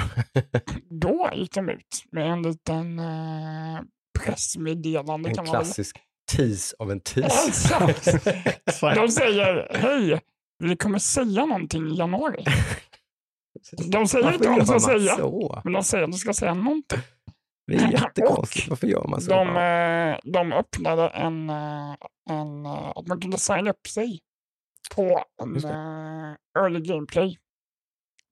då 0.89 1.29
gick 1.33 1.53
de 1.53 1.69
ut 1.69 2.03
med 2.11 2.31
en 2.31 2.41
liten 2.41 2.99
eh, 2.99 3.81
pressmeddelande. 4.19 5.29
En 5.29 5.35
kan 5.35 5.45
man 5.45 5.53
väl 5.53 5.63
klassisk 5.63 5.97
tease 6.31 6.75
av 6.79 6.91
en 6.91 6.99
tease. 6.99 7.47
Exakt. 8.67 8.95
De 8.95 9.09
säger 9.09 9.67
hej, 9.73 10.21
vi 10.63 10.75
kommer 10.75 10.99
säga 10.99 11.45
någonting 11.45 11.87
i 11.87 11.97
januari. 11.97 12.45
De 13.91 14.07
säger 14.07 14.23
Varför 14.23 14.35
inte 14.37 14.49
vad 14.49 14.59
de 14.59 14.65
ska 14.65 14.73
man 14.73 14.81
säga, 14.81 15.15
så? 15.15 15.61
men 15.63 15.73
de 15.73 15.83
säger 15.83 16.03
att 16.03 16.11
de 16.11 16.17
ska 16.17 16.33
säga 16.33 16.53
någonting. 16.53 16.99
Det 17.67 17.75
är 17.75 17.91
jättekonstigt. 17.91 18.67
Varför 18.67 18.87
gör 18.87 19.07
man 19.07 19.21
så? 19.21 19.31
De, 19.31 19.57
eh, 19.57 20.31
de 20.31 20.51
öppnade 20.53 21.09
en, 21.09 21.49
eh, 21.49 21.95
en, 22.29 22.65
eh, 22.65 22.91
att 22.95 23.07
man 23.07 23.21
kunde 23.21 23.37
signa 23.37 23.69
upp 23.69 23.87
sig 23.87 24.19
på 24.95 25.23
en 25.43 25.55
eh, 25.65 26.35
early 26.63 26.79
gameplay. 26.79 27.37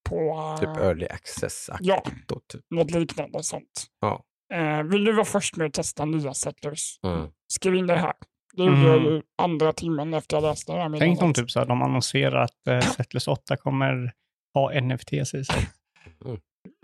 På 0.10 0.16
eh, 0.16 0.60
Typ 0.60 0.84
early 0.84 1.06
access 1.06 1.70
Ja. 1.80 2.04
då, 2.28 2.40
typ. 2.48 2.62
något 2.70 2.92
liknande 2.92 3.44
sånt. 3.44 3.86
Ja. 4.02 4.24
Eh, 4.54 4.84
vill 4.84 5.04
du 5.06 5.14
vara 5.14 5.26
först 5.26 5.56
med 5.56 5.68
att 5.68 5.74
testa 5.74 6.06
nya 6.06 6.34
settlers? 6.34 7.00
Mm. 7.04 7.28
Skriv 7.48 7.76
in 7.76 7.88
det 7.88 7.96
här. 7.96 8.14
Det 8.56 8.64
gjorde 8.64 8.82
jag 8.82 8.98
Mm. 8.98 9.14
ju 9.14 9.22
andra 9.38 9.74
timmen 9.74 10.14
efter 10.14 10.38
jag 10.38 10.42
läste 10.44 10.74
det 10.74 10.80
här 10.82 11.00
Tänk 11.00 11.22
om 11.22 11.34
typ 11.34 11.52
så 11.52 11.60
här, 11.60 11.66
de 11.66 11.82
annonserar 11.82 12.42
att 12.44 12.68
eh, 12.68 12.80
Settlers 12.80 13.28
8 13.28 13.58
kommer 13.58 14.12
ha 14.54 14.82
NFTs 14.82 15.34
i 15.34 15.46
sig. 15.46 15.70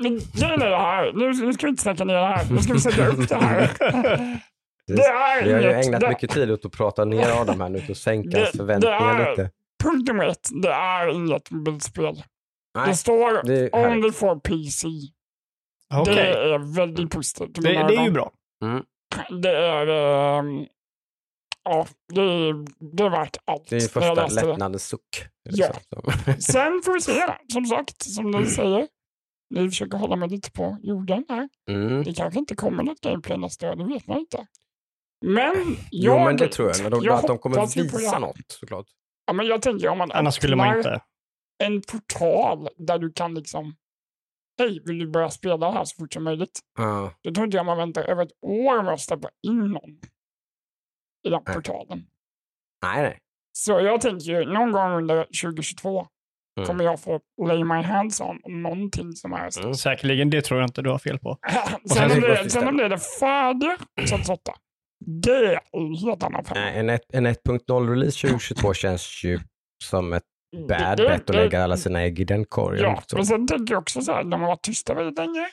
Men 0.04 0.20
grejen 0.34 0.62
är 0.62 0.70
det 0.70 0.78
här, 0.78 1.12
nu, 1.14 1.46
nu 1.46 1.54
ska 1.54 1.66
vi 1.66 1.70
inte 1.70 1.84
snacka 1.84 2.04
ner 2.06 2.14
det 2.14 2.26
här, 2.26 2.46
nu 2.52 2.58
ska 2.58 2.74
vi 2.74 2.80
sätta 2.80 3.08
upp 3.08 3.30
det 3.30 3.36
här. 3.36 3.70
Det 4.88 4.94
är 5.04 5.44
Vi 5.44 5.54
har 5.54 5.62
ju 5.62 5.72
ägnat 5.72 6.02
det, 6.02 6.10
mycket 6.10 6.30
tid 6.30 6.52
åt 6.52 6.66
att 6.66 6.72
prata 6.72 7.06
ner 7.06 7.42
Adam 7.42 7.62
här 7.62 7.70
nu 7.70 7.82
och 7.90 7.98
sänka 7.98 8.38
hans 8.40 8.52
förväntningar 8.58 9.30
lite. 9.30 9.52
Punkt 9.83 10.07
nummer 10.07 10.25
ett, 10.25 10.50
det 10.62 10.71
är 10.71 11.07
inget 11.07 11.51
mobilspel. 11.51 12.24
Nej, 12.75 12.88
det 12.88 12.95
står 12.95 13.43
det 13.43 13.69
only 13.71 14.12
for 14.12 14.39
PC. 14.39 14.88
Okej, 15.93 16.15
Det 16.15 16.53
är 16.53 16.75
väldigt 16.75 17.12
positivt. 17.12 17.55
det, 17.55 17.62
det 17.62 17.95
är 17.95 18.03
ju 18.03 18.12
bra. 18.12 18.31
Det 19.41 19.57
är, 19.57 19.88
ehm, 19.88 20.65
ja, 21.63 21.88
det 22.13 22.21
är, 22.21 22.53
det 22.95 23.03
är 23.03 23.09
värt 23.09 23.38
allt. 23.45 23.69
Det 23.69 23.75
är 23.75 23.79
första 23.79 24.27
lättnadens 24.27 24.88
suck. 24.88 25.25
Ja. 25.50 25.74
Sen 26.39 26.81
får 26.86 26.93
vi 26.93 27.01
se, 27.01 27.25
som 27.53 27.65
sagt, 27.65 28.03
som 28.03 28.31
ni 28.31 28.45
säger. 28.45 28.88
Ni 29.55 29.69
försöker 29.69 29.98
hålla 29.98 30.15
mig 30.15 30.29
lite 30.29 30.51
på 30.51 30.77
jorden 30.81 31.25
här. 31.29 31.50
Mm. 31.69 32.03
Det 32.03 32.13
kanske 32.13 32.39
inte 32.39 32.55
kommer 32.55 32.83
något 32.83 33.01
gameplay 33.01 33.38
nästa 33.38 33.71
år, 33.71 33.75
det 33.75 33.86
vet 33.86 34.07
man 34.07 34.17
inte. 34.17 34.48
Men 35.25 35.53
Jo, 35.91 36.13
jag, 36.13 36.25
men 36.25 36.38
det 36.38 36.48
tror 36.48 36.67
jag. 36.67 36.81
Men 36.81 36.91
de, 36.91 37.03
jag 37.03 37.15
att 37.15 37.27
de 37.27 37.38
kommer 37.38 37.83
visa 37.83 38.19
något 38.19 38.36
såklart. 38.48 38.86
Ja, 39.29 39.33
men 39.33 39.45
jag 39.45 39.62
tänker 39.62 39.88
om 39.89 39.98
man 39.98 40.12
Annars 40.12 40.33
skulle 40.36 40.55
man 40.55 40.77
inte. 40.77 41.01
en 41.63 41.81
portal 41.81 42.67
där 42.77 43.00
du 43.00 43.12
kan 43.13 43.33
liksom 43.36 43.75
Hej, 44.59 44.81
vill 44.86 45.00
du 45.00 45.07
börja 45.07 45.29
spela 45.29 45.71
här 45.71 45.86
så 45.86 45.95
fort 45.95 46.13
som 46.13 46.24
möjligt? 46.24 46.59
Ja. 46.77 47.13
Då 47.24 47.31
tror 47.33 47.45
inte 47.45 47.57
jag 47.57 47.65
man 47.65 47.77
väntar 47.77 48.01
över 48.03 48.24
ett 48.24 48.31
år 48.41 48.83
med 48.83 48.93
att 48.93 49.00
släppa 49.01 49.29
in 49.48 49.59
någon 49.59 49.89
i 51.27 51.29
den 51.29 51.41
Nej. 51.48 51.55
portalen. 51.55 52.03
Nej, 52.83 53.01
nej. 53.01 53.17
Så 53.51 53.71
jag 53.71 54.01
tänker 54.01 54.25
ju 54.25 54.45
någon 54.45 54.71
gång 54.71 54.91
under 54.91 55.24
2022 55.43 56.07
Mm. 56.57 56.67
kommer 56.67 56.83
jag 56.83 57.00
få 57.01 57.19
lay 57.48 57.63
my 57.63 57.81
hands 57.81 58.21
on 58.21 58.39
någonting 58.48 59.13
som 59.13 59.33
är 59.33 59.59
Mm. 59.59 59.74
Säkerligen, 59.74 60.29
det 60.29 60.41
tror 60.41 60.59
jag 60.59 60.67
inte 60.69 60.81
du 60.81 60.89
har 60.89 61.00
fel 61.00 61.19
på. 61.19 61.38
sen, 61.93 62.09
sen 62.09 62.21
vi 62.43 62.50
sen 62.50 62.67
om 62.67 62.77
det 62.77 62.86
är 62.86 62.89
det 62.89 63.00
färdiga 63.19 63.77
2008, 64.09 64.53
det 65.06 65.32
är 65.32 65.60
en 65.72 65.96
helt 65.96 66.24
annan 66.24 66.44
femma. 66.46 66.60
En, 66.72 66.89
ett- 66.89 67.13
en 67.13 67.27
1.0-release 67.27 68.22
2022 68.22 68.74
känns 68.74 69.24
ju 69.24 69.39
som 69.84 70.13
ett 70.13 70.24
bad 70.68 70.98
Det- 70.98 71.03
bet 71.08 71.29
att 71.29 71.36
lägga 71.36 71.63
alla 71.63 71.77
sina 71.77 72.01
ägg 72.01 72.20
i 72.20 72.24
den 72.24 72.46
korgen. 72.46 72.84
Ja, 72.84 73.03
Så. 73.08 73.15
men 73.15 73.25
sen 73.25 73.48
tänker 73.48 73.74
jag 73.74 73.82
också 73.82 74.01
så 74.01 74.12
här, 74.12 74.24
de 74.24 74.41
har 74.41 74.48
varit 74.48 74.62
tysta 74.62 74.94
väldigt 74.94 75.18
länge. 75.18 75.48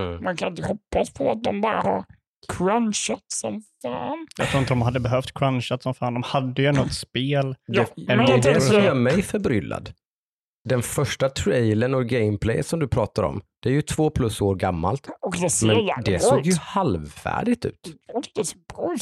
Mm. 0.00 0.24
Man 0.24 0.36
kan 0.36 0.48
inte 0.48 0.62
hoppas 0.66 1.10
på 1.14 1.30
att 1.32 1.42
de 1.44 1.60
bara 1.60 1.80
har 1.80 2.04
crunchat 2.52 3.22
som 3.28 3.62
fan. 3.82 4.26
Jag 4.38 4.48
tror 4.48 4.60
inte 4.60 4.70
de 4.70 4.82
hade 4.82 5.00
behövt 5.00 5.32
crunchat 5.34 5.82
som 5.82 5.94
fan. 5.94 6.14
De 6.14 6.22
hade 6.22 6.62
ju 6.62 6.68
ett 6.68 6.92
spel. 6.92 7.56
Ja, 7.66 7.86
Det, 7.96 8.16
men 8.16 8.18
det 8.18 8.24
det 8.24 8.30
jag 8.32 8.46
är 8.46 8.54
det 8.54 8.60
som 8.60 8.82
gör 8.84 8.94
mig 8.94 9.22
förbryllad. 9.22 9.90
Den 10.68 10.82
första 10.82 11.28
trailern 11.28 11.94
och 11.94 12.06
gameplay 12.06 12.62
som 12.62 12.78
du 12.80 12.88
pratar 12.88 13.22
om, 13.22 13.40
det 13.62 13.68
är 13.68 13.72
ju 13.72 13.82
två 13.82 14.10
plus 14.10 14.40
år 14.40 14.54
gammalt. 14.54 15.08
och 15.20 15.34
det 15.40 15.50
ser 15.50 15.66
Men 15.66 16.04
det 16.04 16.18
såg 16.18 16.38
ut. 16.40 16.46
ju 16.46 16.52
halvfärdigt 16.60 17.64
ut. 17.64 17.80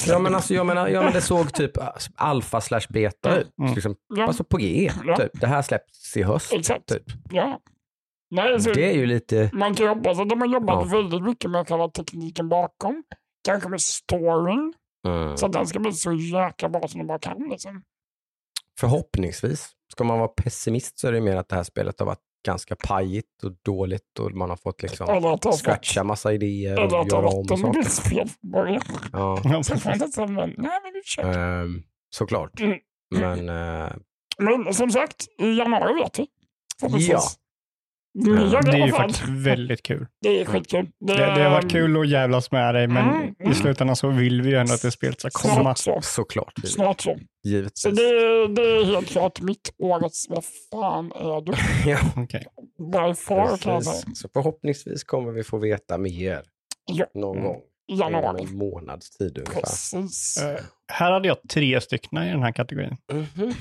Ja 0.07 0.19
men 0.19 0.35
alltså 0.35 0.55
jag 0.55 0.67
menar, 0.67 0.89
ja, 0.89 1.03
men 1.03 1.13
det 1.13 1.21
såg 1.21 1.53
typ 1.53 1.77
äh, 1.77 1.89
alfa 2.17 2.61
slash 2.61 2.81
beta 2.91 3.37
ut. 3.41 3.59
Mm. 3.59 3.75
Liksom, 3.75 3.95
Ja, 4.17 4.25
alltså 4.27 4.45
på 4.45 4.57
G. 4.57 4.91
Ja. 5.05 5.17
Typ. 5.17 5.41
Det 5.41 5.47
här 5.47 5.63
släpps 5.63 6.17
i 6.17 6.23
höst. 6.23 6.53
exakt. 6.53 6.87
Typ. 6.89 7.03
Ja. 7.31 7.61
Nej, 8.31 8.61
så 8.61 8.71
Det 8.71 8.91
är 8.91 8.95
ju 8.95 9.07
lite, 9.07 9.51
Man 9.53 9.75
kan 9.75 9.89
hoppas 9.89 10.19
att 10.21 10.29
de 10.29 10.41
har 10.41 10.49
jobbat 10.49 10.87
Ja. 10.91 10.99
väldigt 10.99 11.23
mycket 11.23 11.51
med 11.51 11.69
själva 11.69 11.89
tekniken 11.89 12.49
bakom. 12.49 13.03
Kanske 13.45 13.69
med 13.69 13.81
storyn. 13.81 14.75
mm. 15.07 15.37
Så 15.37 15.47
att 15.47 15.53
den 15.53 15.67
ska 15.67 15.79
bli 15.79 15.93
så 15.93 16.13
jäkla 16.13 16.69
bra 16.69 16.89
som 16.89 16.99
de 17.01 17.07
bara 17.07 17.19
kan. 17.19 17.49
Liksom. 17.51 17.83
Förhoppningsvis. 18.81 19.71
Ska 19.93 20.05
man 20.05 20.19
vara 20.19 20.29
pessimist 20.29 20.99
så 20.99 21.09
är 21.09 21.13
det 21.13 21.21
mer 21.21 21.37
att 21.37 21.49
det 21.49 21.57
här 21.57 21.63
spelet 21.63 21.99
har 21.99 22.07
varit 22.07 22.21
ganska 22.47 22.77
pajigt 22.77 23.43
och 23.45 23.53
dåligt 23.65 24.19
och 24.19 24.33
man 24.33 24.51
har 24.51 24.57
fått 24.57 24.83
liksom 24.83 25.09
har 25.09 25.53
scratcha 25.53 26.05
massa 26.05 26.33
idéer 26.33 26.85
och 26.85 26.91
har 26.91 27.07
göra 27.07 27.29
om 27.29 27.49
saker. 27.49 28.29
Ja, 29.13 29.41
ehm, 31.63 31.83
såklart. 32.11 32.61
Mm. 32.61 32.79
Men 33.11 33.49
eh, 33.49 33.93
Men 34.39 34.75
som 34.75 34.91
sagt, 34.91 35.27
i 35.39 35.59
januari 35.59 35.95
vet 36.03 36.19
vi. 36.19 36.27
Förhoppningsvis. 36.81 37.39
Ja, 38.53 38.61
Det 38.63 38.71
är 38.79 38.87
ju 38.87 38.93
faktiskt 38.93 39.29
väldigt 39.29 39.83
kul. 39.83 40.07
Det 40.23 40.41
är 40.41 40.45
skitkul. 40.45 40.87
Det, 41.07 41.15
det 41.15 41.43
har 41.43 41.51
varit 41.51 41.71
kul 41.71 42.01
att 42.01 42.09
jävlas 42.09 42.51
med 42.51 42.75
dig, 42.75 42.87
men 42.89 43.09
Mm, 43.09 43.35
mm. 43.41 43.53
i 43.53 43.55
slutändan 43.55 43.97
så 43.97 44.09
vill 44.09 44.43
vi 44.43 44.51
ju 44.51 44.57
ändå 44.57 44.73
att 44.75 44.83
det 44.83 44.91
spelet 44.91 45.21
ska 45.21 45.31
komma. 45.31 45.55
Snart 45.55 45.79
så. 45.79 45.99
såklart. 46.03 46.53
Snart 46.65 47.01
så. 47.01 47.15
Så 47.43 47.49
Givetvis. 47.49 47.83
det, 47.83 47.91
det 48.55 48.63
är 48.63 48.85
helt 48.85 49.07
klart 49.09 49.41
mitt 49.41 49.75
årets, 49.79 50.27
vad 50.29 50.45
fan 50.71 51.13
är 51.13 51.41
du? 51.41 51.53
ja, 51.91 51.99
Okej. 52.17 52.47
By 52.93 53.15
far 53.15 53.57
kan 53.57 53.73
jag 53.75 53.85
säga. 53.85 54.15
Så 54.15 54.29
förhoppningsvis 54.33 55.05
kommer 55.05 55.33
vi 55.33 55.45
få 55.45 55.59
veta 55.59 55.99
mer 55.99 56.43
Ja, 56.87 57.07
någon 57.15 57.37
Mm. 57.39 57.49
gång. 57.49 57.61
januari. 57.89 58.43
en 58.43 58.57
månads 58.59 59.11
tid 59.11 59.39
ungefär. 59.39 59.61
Precis. 59.61 60.43
Eh, 60.43 60.61
här 60.93 61.13
hade 61.13 61.29
jag 61.29 61.37
tre 61.49 61.81
stycken 61.81 62.23
i 62.23 62.31
den 62.31 62.43
här 62.43 62.53
kategorin. 62.53 62.97
Mhm. 63.13 63.55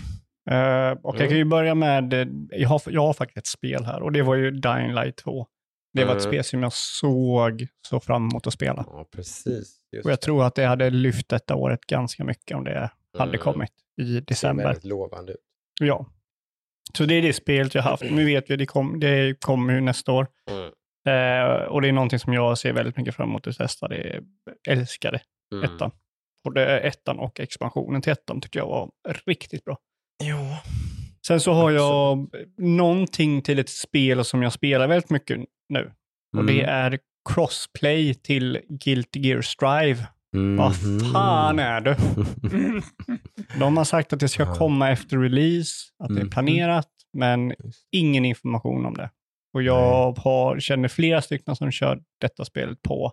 Eh, 0.51 0.91
och 0.91 1.15
jag 1.15 1.15
Mm. 1.15 1.27
kan 1.29 1.37
ju 1.37 1.45
börja 1.45 1.75
med, 1.75 2.13
eh, 2.13 2.27
jag 2.51 2.69
har, 2.69 2.81
jag 2.85 3.01
har 3.01 3.13
faktiskt 3.13 3.37
ett 3.37 3.47
spel 3.47 3.85
här 3.85 4.01
och 4.01 4.11
det 4.11 4.21
var 4.21 4.35
ju 4.35 4.51
Dying 4.51 4.93
Light 4.93 5.15
2. 5.17 5.47
Det 5.93 6.05
var 6.05 6.15
ett 6.15 6.21
Mm. 6.21 6.31
spel 6.31 6.43
som 6.43 6.63
jag 6.63 6.73
såg 6.73 7.67
så 7.87 7.99
fram 7.99 8.29
emot 8.29 8.47
att 8.47 8.53
spela. 8.53 8.85
Ja, 8.87 9.05
precis. 9.15 9.79
Just 9.91 10.05
Och 10.05 10.11
jag 10.11 10.17
det. 10.17 10.21
tror 10.21 10.43
att 10.45 10.55
det 10.55 10.65
hade 10.65 10.89
lyft 10.89 11.29
detta 11.29 11.55
året 11.55 11.81
ganska 11.81 12.23
mycket 12.23 12.57
om 12.57 12.63
det 12.63 12.89
hade 13.17 13.29
Mm. 13.29 13.41
kommit 13.41 13.71
i 14.01 14.03
Det 14.03 14.13
ser 14.13 14.21
december. 14.21 14.63
väldigt 14.63 14.83
lovande 14.85 15.31
ut. 15.33 15.39
Ja. 15.81 16.05
Så 16.97 17.05
det 17.05 17.15
är 17.15 17.21
det 17.21 17.33
spelet 17.33 17.75
jag 17.75 17.81
haft. 17.83 18.03
Nu 18.03 18.25
vet 18.25 18.49
vi, 18.49 18.55
det, 18.55 18.65
kom, 18.65 18.99
det 18.99 19.39
kommer 19.41 19.73
ju 19.73 19.81
nästa 19.81 20.11
år. 20.11 20.27
Eh, 21.07 21.63
och 21.67 21.81
det 21.81 21.87
är 21.87 21.91
någonting 21.91 22.19
som 22.19 22.33
jag 22.33 22.57
ser 22.57 22.73
väldigt 22.73 22.97
mycket 22.97 23.15
fram 23.15 23.29
emot 23.29 23.47
att 23.47 23.57
testa. 23.57 23.87
Det 23.87 23.95
är, 23.95 24.23
älskade 24.69 25.21
Mm. 25.53 25.63
ettan. 25.75 25.91
Både 26.43 26.79
ettan 26.79 27.19
och 27.19 27.39
expansionen 27.39 28.01
till 28.01 28.11
ettan 28.11 28.41
tycker 28.41 28.59
jag 28.59 28.65
var 28.67 28.91
riktigt 29.25 29.63
bra. 29.65 29.77
Ja. 30.27 30.59
Sen 31.27 31.39
så 31.39 31.53
har 31.53 31.71
jag 31.71 32.27
någonting 32.57 33.41
till 33.41 33.59
ett 33.59 33.69
spel 33.69 34.25
som 34.25 34.41
jag 34.43 34.53
spelar 34.53 34.87
väldigt 34.87 35.09
mycket 35.09 35.39
nu. 35.69 35.91
Och 36.37 36.45
det 36.45 36.53
Mm. 36.61 36.69
är 36.69 36.99
crossplay 37.29 38.13
till 38.13 38.59
Guilty 38.69 39.19
Gear 39.19 39.41
Strive 39.41 40.07
Vad 40.57 40.83
Mhm. 40.83 40.99
fan 41.13 41.59
är 41.59 41.81
det? 41.81 41.97
De 43.59 43.77
har 43.77 43.83
sagt 43.83 44.13
att 44.13 44.19
det 44.19 44.27
ska 44.29 44.55
komma 44.55 44.89
efter 44.91 45.17
release, 45.17 45.71
att 46.03 46.07
det 46.09 46.13
är 46.21 46.23
Mhm. 46.23 46.29
planerat, 46.29 46.87
men 47.13 47.53
ingen 47.91 48.25
information 48.25 48.85
om 48.85 48.93
det. 48.93 49.09
Och 49.53 49.63
jag 49.63 50.11
har, 50.17 50.59
känner 50.59 50.87
flera 50.87 51.21
stycken 51.21 51.55
som 51.55 51.71
kör 51.71 52.01
detta 52.21 52.45
spelet 52.45 52.81
på 52.81 53.11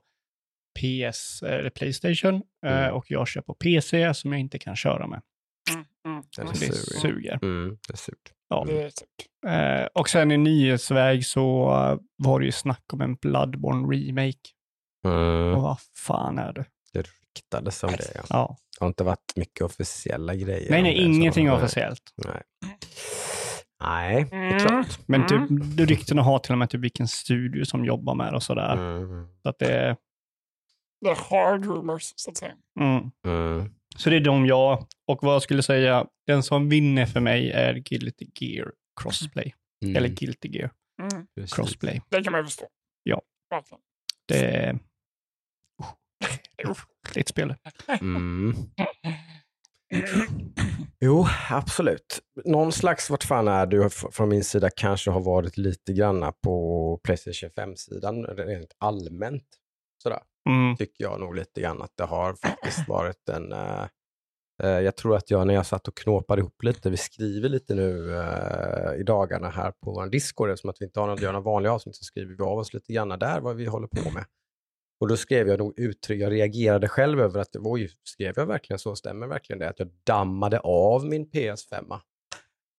PS 0.81 1.43
eller 1.43 1.71
Playstation 1.71 2.43
eh, 2.67 2.73
Mm. 2.79 2.95
och 2.95 3.05
jag 3.11 3.29
kör 3.29 3.41
på 3.41 3.55
PC 3.55 4.15
som 4.15 4.33
jag 4.33 4.41
inte 4.41 4.59
kan 4.59 4.77
köra 4.77 5.07
med. 5.07 5.21
Mm, 6.11 6.17
mm, 6.17 6.25
Den 6.37 6.47
mm. 6.47 6.55
Så 6.57 6.65
det 6.67 6.73
suger. 6.73 7.01
suger. 7.01 7.39
Mm, 7.43 7.77
det 7.89 7.93
är 7.93 7.97
surt. 7.97 8.33
Ja. 8.49 8.65
Det 8.67 8.83
är 8.83 8.89
surt. 8.91 9.27
Eh, 9.83 9.87
och 9.95 10.09
sen 10.09 10.31
i 10.31 10.37
nyhetsväg 10.37 11.27
så 11.27 11.71
eh, 11.71 11.99
var 12.17 12.41
det 12.41 12.47
ju 12.47 12.53
snack 12.53 12.85
om 12.93 13.01
en 13.01 13.15
Bloodborne 13.15 13.97
remake. 13.97 14.39
Mm, 15.07 15.55
Och 15.55 15.63
vad 15.63 15.77
fan 15.97 16.39
är 16.39 16.53
det? 16.53 16.65
det 16.93 17.01
ryktades 17.37 17.83
om 17.85 17.91
det. 17.91 18.11
Ja. 18.15 18.23
Ja. 18.31 18.57
Det 18.79 18.85
har 18.85 18.89
inte 18.89 19.05
varit 19.05 19.33
mycket 19.37 19.61
officiella 19.63 20.35
grejer. 20.35 20.71
Nej, 20.71 20.83
nej, 20.83 20.95
det, 20.95 21.01
så- 21.03 21.09
ingenting 21.09 21.47
nej. 21.47 21.55
officiellt. 21.57 22.03
Nej. 22.25 22.43
Nej, 23.83 24.27
det 24.31 24.37
är 24.37 24.41
Mm. 24.51 24.59
klart. 24.67 24.99
Men 25.07 25.27
typ, 25.27 25.51
Mm. 25.51 25.77
ryktena 25.77 26.23
har 26.23 26.39
till 26.39 26.53
och 26.53 26.59
med 26.59 26.71
typ 26.71 26.81
vilken 26.81 27.09
studio 27.09 27.65
som 27.65 27.85
jobbar 27.85 28.15
med 28.15 28.33
det 28.33 28.37
och 28.37 28.43
sådär. 28.43 28.73
Mm. 28.73 29.27
Så 29.43 29.49
att 29.49 29.59
det 29.59 29.97
är 31.09 31.15
hard 31.31 31.65
rumors, 31.67 32.13
så 32.17 32.31
att 32.31 32.37
säga. 32.37 32.53
mm. 32.81 33.11
Mm. 33.27 33.71
Så 33.97 34.11
det 34.11 34.17
är 34.17 34.21
de 34.21 34.47
jag, 34.47 34.87
och 35.07 35.19
vad 35.23 35.35
jag 35.35 35.43
skulle 35.43 35.63
säga, 35.63 36.07
den 36.27 36.43
som 36.43 36.69
vinner 36.69 37.07
för 37.07 37.21
mig 37.21 37.51
är 37.51 37.75
Guilty 37.75 38.27
Gear 38.41 38.73
Crossplay. 39.03 39.55
Mm. 39.85 39.97
Eller 39.97 40.09
Guilty 40.09 40.49
Gear 40.49 40.71
Mm. 41.13 41.27
Crossplay. 41.49 42.03
Det 42.09 42.23
kan 42.23 42.33
man 42.33 42.45
förstå. 42.45 42.65
Ja. 43.03 43.23
Verkligen. 43.51 43.81
Det 44.29 44.39
är, 44.57 44.79
Uff. 46.69 46.87
det 47.15 47.17
är 47.19 47.21
ett 47.21 47.29
spel. 47.29 47.55
Mm. 48.01 48.55
Jo, 51.01 51.27
absolut. 51.51 52.21
Någon 52.45 52.73
slags, 52.73 53.11
vart 53.11 53.25
fan 53.25 53.49
är 53.49 53.67
du 53.67 53.91
från 53.91 54.29
min 54.29 54.45
sida, 54.45 54.71
kanske 54.77 55.11
har 55.11 55.21
varit 55.21 55.57
lite 55.57 55.93
granna 55.93 56.33
på 56.33 57.01
Playstation 57.05 57.51
5-sidan 57.51 58.25
rent 58.27 58.75
allmänt. 58.79 59.45
Sådär, 60.03 60.21
Mm. 60.49 60.77
tycker 60.77 61.05
jag 61.05 61.21
nog 61.21 61.35
lite 61.35 61.61
grann 61.61 61.83
att 61.83 61.93
det 61.97 62.05
har 62.05 62.35
faktiskt 62.35 62.89
varit 62.89 63.29
en... 63.29 63.53
eh, 63.53 63.87
jag 64.63 64.97
tror 64.97 65.17
att 65.17 65.31
jag 65.31 65.47
när 65.47 65.55
jag 65.55 65.67
satt 65.67 65.89
och 65.89 65.97
knåpade 65.97 66.41
ihop 66.41 66.63
lite, 66.63 66.91
vi 66.91 66.97
skriver 66.97 67.49
lite 67.49 67.75
nu 67.75 68.17
eh, 68.17 69.01
i 69.01 69.03
dagarna 69.03 69.49
här 69.51 69.71
på 69.71 69.93
vår 69.93 70.07
Discord, 70.07 70.51
eftersom 70.51 70.71
att 70.71 70.81
vi 70.81 70.85
inte 70.85 71.01
har 71.01 71.07
något, 71.07 71.21
gör 71.21 71.33
några 71.33 71.45
vanliga 71.45 71.73
avsnitt, 71.73 71.97
så 71.97 72.05
skriver 72.05 72.35
vi 72.35 72.43
av 72.45 72.59
oss 72.59 72.75
lite 72.75 72.93
grann 72.93 73.09
där 73.09 73.41
vad 73.41 73.57
vi 73.57 73.65
håller 73.67 73.87
på 73.89 74.11
med. 74.11 74.25
Och 75.01 75.09
då 75.09 75.17
skrev 75.17 75.49
jag 75.49 75.59
nog 75.59 75.79
uttryck, 75.79 76.21
jag 76.23 76.33
reagerade 76.33 76.89
själv 76.89 77.21
över 77.21 77.41
att, 77.41 77.57
oj, 77.57 77.91
skrev 78.05 78.33
jag 78.37 78.47
verkligen 78.47 78.79
så? 78.79 78.97
Stämmer 78.97 79.27
verkligen 79.27 79.59
det? 79.59 79.69
Att 79.69 79.79
jag 79.79 79.89
dammade 80.07 80.61
av 80.61 81.07
min 81.07 81.31
PS5 81.31 82.01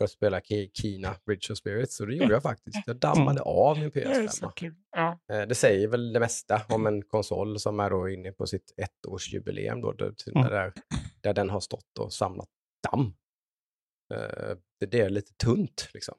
för 0.01 0.05
att 0.05 0.11
spela 0.11 0.39
Ki- 0.39 0.69
Kina 0.73 1.15
Bridge 1.25 1.51
of 1.53 1.57
Spirits. 1.57 1.99
Och 1.99 2.07
det 2.07 2.15
gjorde 2.15 2.33
jag 2.33 2.43
faktiskt. 2.43 2.77
Jag 2.85 2.95
dammade 2.95 3.41
av 3.41 3.77
min 3.79 3.91
Det 3.93 4.01
är 4.03 4.27
så 4.27 4.45
PS5. 4.45 4.51
kul. 4.55 4.73
Ja. 4.91 5.19
Eh, 5.33 5.41
Det 5.41 5.55
säger 5.55 5.87
väl 5.87 6.13
det 6.13 6.19
mesta 6.19 6.61
om 6.69 6.87
en 6.87 7.01
konsol 7.01 7.59
som 7.59 7.79
är 7.79 7.89
då 7.89 8.09
inne 8.09 8.31
på 8.31 8.47
sitt 8.47 8.73
ettårsjubileum 8.77 9.81
då, 9.81 9.91
där, 9.91 10.13
Mm. 10.35 10.71
där, 11.21 11.33
den 11.33 11.49
har 11.49 11.59
stått 11.59 11.97
och 11.99 12.13
samlat 12.13 12.49
damm. 12.91 13.13
Eh, 14.13 14.55
Det, 14.79 14.85
det 14.85 14.99
är 14.99 15.09
lite 15.09 15.33
tunt 15.33 15.89
liksom. 15.93 16.15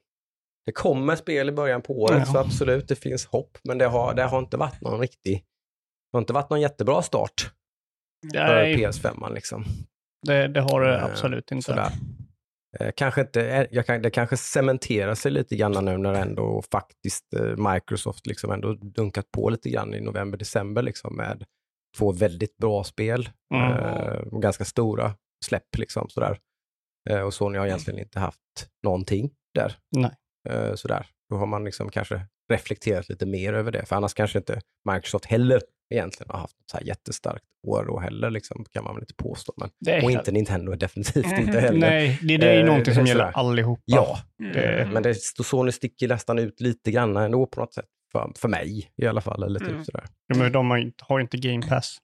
Det 0.67 0.73
kommer 0.73 1.17
spel 1.17 1.49
i 1.49 1.53
början 1.53 1.83
på 1.83 2.01
året, 2.03 2.23
Ja. 2.27 2.33
så 2.33 2.39
absolut, 2.39 2.89
det 2.89 2.97
finns 2.97 3.26
hopp, 3.26 3.59
men 3.65 3.78
det 3.78 3.87
har, 3.87 4.15
det 4.15 4.23
har 4.23 4.39
inte 4.39 4.56
varit 4.56 4.80
någon 4.80 5.00
riktig, 5.00 5.35
det 6.13 6.17
har 6.17 6.21
inte 6.21 6.33
varit 6.33 6.50
någon 6.50 6.61
jättebra 6.61 7.02
start 7.02 7.52
för 8.33 8.39
Nej, 8.54 8.76
PS5. 8.76 9.35
Liksom. 9.35 9.65
det, 10.26 10.49
det 10.49 10.61
har 10.61 10.80
det 10.80 10.97
Eh, 10.97 11.04
absolut 11.04 11.50
inte. 11.52 11.63
Sådär. 11.65 11.93
Eh, 12.80 12.91
kanske 12.97 13.21
inte, 13.21 13.47
eh, 13.50 13.67
jag 13.71 13.87
kan, 13.87 14.02
det 14.02 14.11
kanske 14.11 14.37
cementerar 14.37 15.15
sig 15.15 15.32
lite 15.32 15.56
grann 15.56 15.85
nu 15.85 15.97
när 15.99 16.15
ändå 16.15 16.63
faktiskt 16.73 17.35
eh, 17.35 17.73
Microsoft 17.73 18.26
liksom 18.26 18.50
ändå 18.52 18.75
dunkat 18.75 19.30
på 19.30 19.49
lite 19.50 19.71
grann 19.71 19.95
i 19.95 20.00
november, 20.00 20.39
december 20.39 20.82
liksom 20.82 21.17
med 21.17 21.45
två 21.99 22.13
väldigt 22.13 22.56
bra 22.56 22.85
spel 22.85 23.28
Mm. 23.54 23.73
eh, 23.73 24.23
ganska 24.41 24.65
stora 24.65 25.15
släpp. 25.45 25.76
Liksom, 25.78 26.08
sådär. 26.08 26.39
Eh, 27.11 27.21
och 27.21 27.35
Sony 27.35 27.58
har 27.58 27.67
egentligen 27.67 28.00
inte 28.00 28.21
haft 28.21 28.69
någonting 28.82 29.30
där. 29.54 29.76
Nej. 29.97 30.11
Eh, 30.49 30.75
sådär. 30.75 31.06
Då 31.30 31.37
har 31.37 31.47
man 31.47 31.65
liksom 31.65 31.91
kanske 31.91 32.26
reflekterat 32.52 33.08
lite 33.08 33.26
mer 33.26 33.52
över 33.52 33.73
det, 33.73 33.87
för 33.87 33.97
annars 33.97 34.15
kanske 34.15 34.39
inte 34.39 34.61
Microsoft 34.93 35.25
heller 35.25 35.63
egentligen 35.93 36.31
har 36.31 36.39
haft 36.41 36.61
ett 36.61 36.71
så 36.71 36.76
här 36.76 36.85
jättestarkt 36.85 37.45
år 37.67 37.85
då 37.89 37.99
heller, 37.99 38.31
liksom, 38.31 38.65
kan 38.73 38.85
man 38.85 38.95
väl 38.95 39.02
inte 39.02 39.15
påstå. 39.15 39.52
Men, 39.57 39.69
och 39.69 39.89
helt- 40.11 40.11
inte 40.21 40.33
Nintendo 40.33 40.73
definitivt 40.75 41.39
inte 41.39 41.61
heller. 41.61 41.78
Nej, 41.81 42.19
det, 42.23 42.37
det 42.37 42.49
är 42.49 42.55
ju 42.55 42.61
Eh, 42.61 42.67
någonting 42.67 42.95
som 42.95 43.07
gäller 43.07 43.25
allihopa. 43.35 43.83
Ja, 43.85 44.19
Det- 44.39 44.61
Mm. 44.81 44.91
men 44.95 45.02
det, 45.02 45.15
Sony 45.45 45.73
sticker 45.73 46.09
nästan 46.09 46.39
ut 46.39 46.61
lite 46.61 46.91
grann 46.91 47.17
ändå 47.17 47.47
på 47.47 47.61
något 47.61 47.75
sätt. 47.75 47.85
För, 48.13 48.33
för 48.39 48.49
mig 48.49 48.93
i 48.97 49.07
alla 49.07 49.21
fall. 49.21 49.43
Eller 49.43 49.61
typ 49.61 49.69
Mm. 49.71 49.85
sådär. 49.85 50.05
Ja, 50.26 50.37
men 50.37 50.52
de 50.52 50.71
har 50.71 50.76
ju 50.76 50.83
inte- 50.85 51.05
har 51.09 51.21
inte 51.21 51.37
Game 51.37 51.67
Pass. 51.69 51.99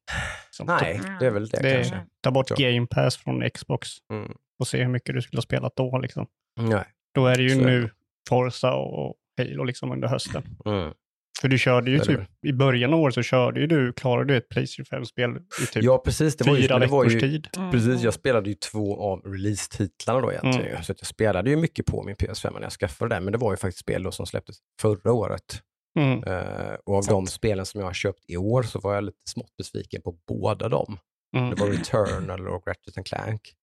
Som 0.51 0.67
Nej, 0.67 1.01
det 1.21 1.27
är 1.27 1.31
väl 1.31 1.49
det, 1.49 1.63
Det- 1.63 1.75
kanske. 1.75 2.01
Ta 2.23 2.31
bort 2.31 2.51
Ja. 2.51 2.57
Game 2.71 2.87
Pass 2.87 3.17
från 3.17 3.51
Xbox 3.51 3.89
Mm. 4.13 4.33
och 4.59 4.69
se 4.69 4.79
hur 4.83 4.89
mycket 4.89 5.15
du 5.15 5.23
skulle 5.23 5.39
ha 5.39 5.43
spelat 5.43 5.77
då. 5.77 5.99
Liksom. 5.99 6.27
Nej. 6.61 6.85
Då 7.15 7.27
är 7.27 7.37
det 7.37 7.43
ju 7.43 7.49
Så 7.51 7.61
nu 7.61 7.91
Forza 8.29 8.73
och 8.75 9.15
Halo 9.39 9.65
liksom 9.65 9.93
under 9.93 10.09
hösten. 10.09 10.43
Mm. 10.67 10.93
För 11.41 11.49
du 11.49 11.59
körde 11.59 11.91
ju 11.91 11.99
typ, 11.99 12.21
i 12.47 12.53
början 12.53 12.95
av 12.95 13.01
året 13.01 13.15
så 13.15 13.23
körde 13.23 13.61
ju 13.61 13.67
du, 13.67 13.93
klarade 13.93 14.33
du 14.33 14.37
ett 14.37 14.49
Playstation 14.49 15.01
5-spel 15.01 15.31
i 15.63 15.67
typ 15.67 15.85
Ja, 15.85 15.99
precis. 15.99 16.37
Det 16.37 16.47
var 16.47 16.57
ju, 16.57 16.63
fyra 16.63 16.79
det 16.79 16.87
var 16.87 17.05
veckors 17.05 17.15
ju, 17.15 17.21
tid. 17.21 17.49
Mm. 17.57 17.71
Precis, 17.71 18.03
jag 18.03 18.15
spelade 18.15 18.49
ju 18.49 18.55
två 18.55 19.01
av 19.01 19.21
release-titlarna 19.21 20.21
då 20.21 20.33
egentligen. 20.33 20.71
Mm. 20.71 20.83
Så 20.83 20.93
att 20.93 21.01
jag 21.01 21.07
spelade 21.07 21.51
ju 21.51 21.57
mycket 21.57 21.87
på 21.87 22.03
min 22.03 22.17
PS5 22.17 22.53
när 22.55 22.63
jag 22.63 22.73
skaffade 22.73 23.15
den, 23.15 23.25
men 23.25 23.33
det 23.33 23.39
var 23.39 23.53
ju 23.53 23.57
faktiskt 23.57 23.81
spel 23.81 24.03
då 24.03 24.11
som 24.11 24.27
släpptes 24.27 24.57
förra 24.81 25.13
året. 25.13 25.63
Mm. 25.99 26.25
Eh, 26.25 26.75
och 26.87 26.95
av 26.95 27.05
de 27.05 27.27
spelen 27.27 27.67
som 27.67 27.81
jag 27.81 27.87
har 27.87 27.95
köpt 27.95 28.25
i 28.29 28.37
år 28.37 28.63
så 28.63 28.81
var 28.81 28.95
jag 28.95 29.05
lite 29.05 29.19
smått 29.29 29.57
besviken 29.59 30.03
på 30.03 30.19
båda 30.29 30.69
dem. 30.69 30.99
Mm. 31.37 31.51
Det 31.51 31.61
var 31.61 31.69
Returnal 31.69 32.49
och 32.49 32.67
Ratchet 32.67 33.07
Clank. 33.07 33.55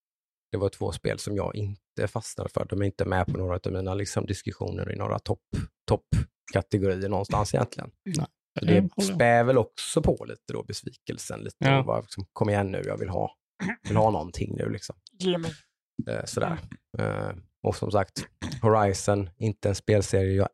Det 0.55 0.59
var 0.59 0.69
två 0.69 0.91
spel 0.91 1.19
som 1.19 1.35
jag 1.35 1.55
inte 1.55 2.07
fastnade 2.07 2.49
för. 2.49 2.65
De 2.69 2.81
är 2.81 2.85
inte 2.85 3.05
med 3.05 3.25
på 3.27 3.37
några 3.37 3.59
av 3.65 3.71
mina 3.71 3.93
liksom, 3.93 4.25
diskussioner 4.25 4.91
i 4.91 4.95
några 4.95 5.19
topp 5.19 5.39
toppkategorier 5.87 7.09
någonstans 7.09 7.53
egentligen. 7.53 7.91
Så 8.15 8.25
det 8.65 8.71
håller 8.71 8.89
jag. 8.95 9.03
spär 9.15 9.43
väl 9.43 9.57
också 9.57 10.01
på 10.01 10.25
lite 10.27 10.53
då 10.53 10.63
besvikelsen. 10.63 11.39
Lite 11.39 11.55
Ja. 11.59 11.79
och 11.79 11.85
bara, 11.85 12.01
liksom, 12.01 12.25
kom 12.33 12.49
igen 12.49 12.71
nu, 12.71 12.81
jag 12.85 12.97
vill 12.97 13.09
ha, 13.09 13.31
vill 13.87 13.97
ha 13.97 14.11
någonting 14.11 14.55
nu. 14.57 14.69
Liksom. 14.69 14.95
Ge 15.19 15.37
mig. 15.37 15.51
Eh, 16.09 16.25
sådär. 16.25 16.57
Eh, 16.97 17.31
och 17.63 17.75
som 17.75 17.91
sagt, 17.91 18.25
Horizon, 18.61 19.29
inte 19.37 19.69
en 19.69 19.75
spelserie 19.75 20.33
jag 20.35 20.49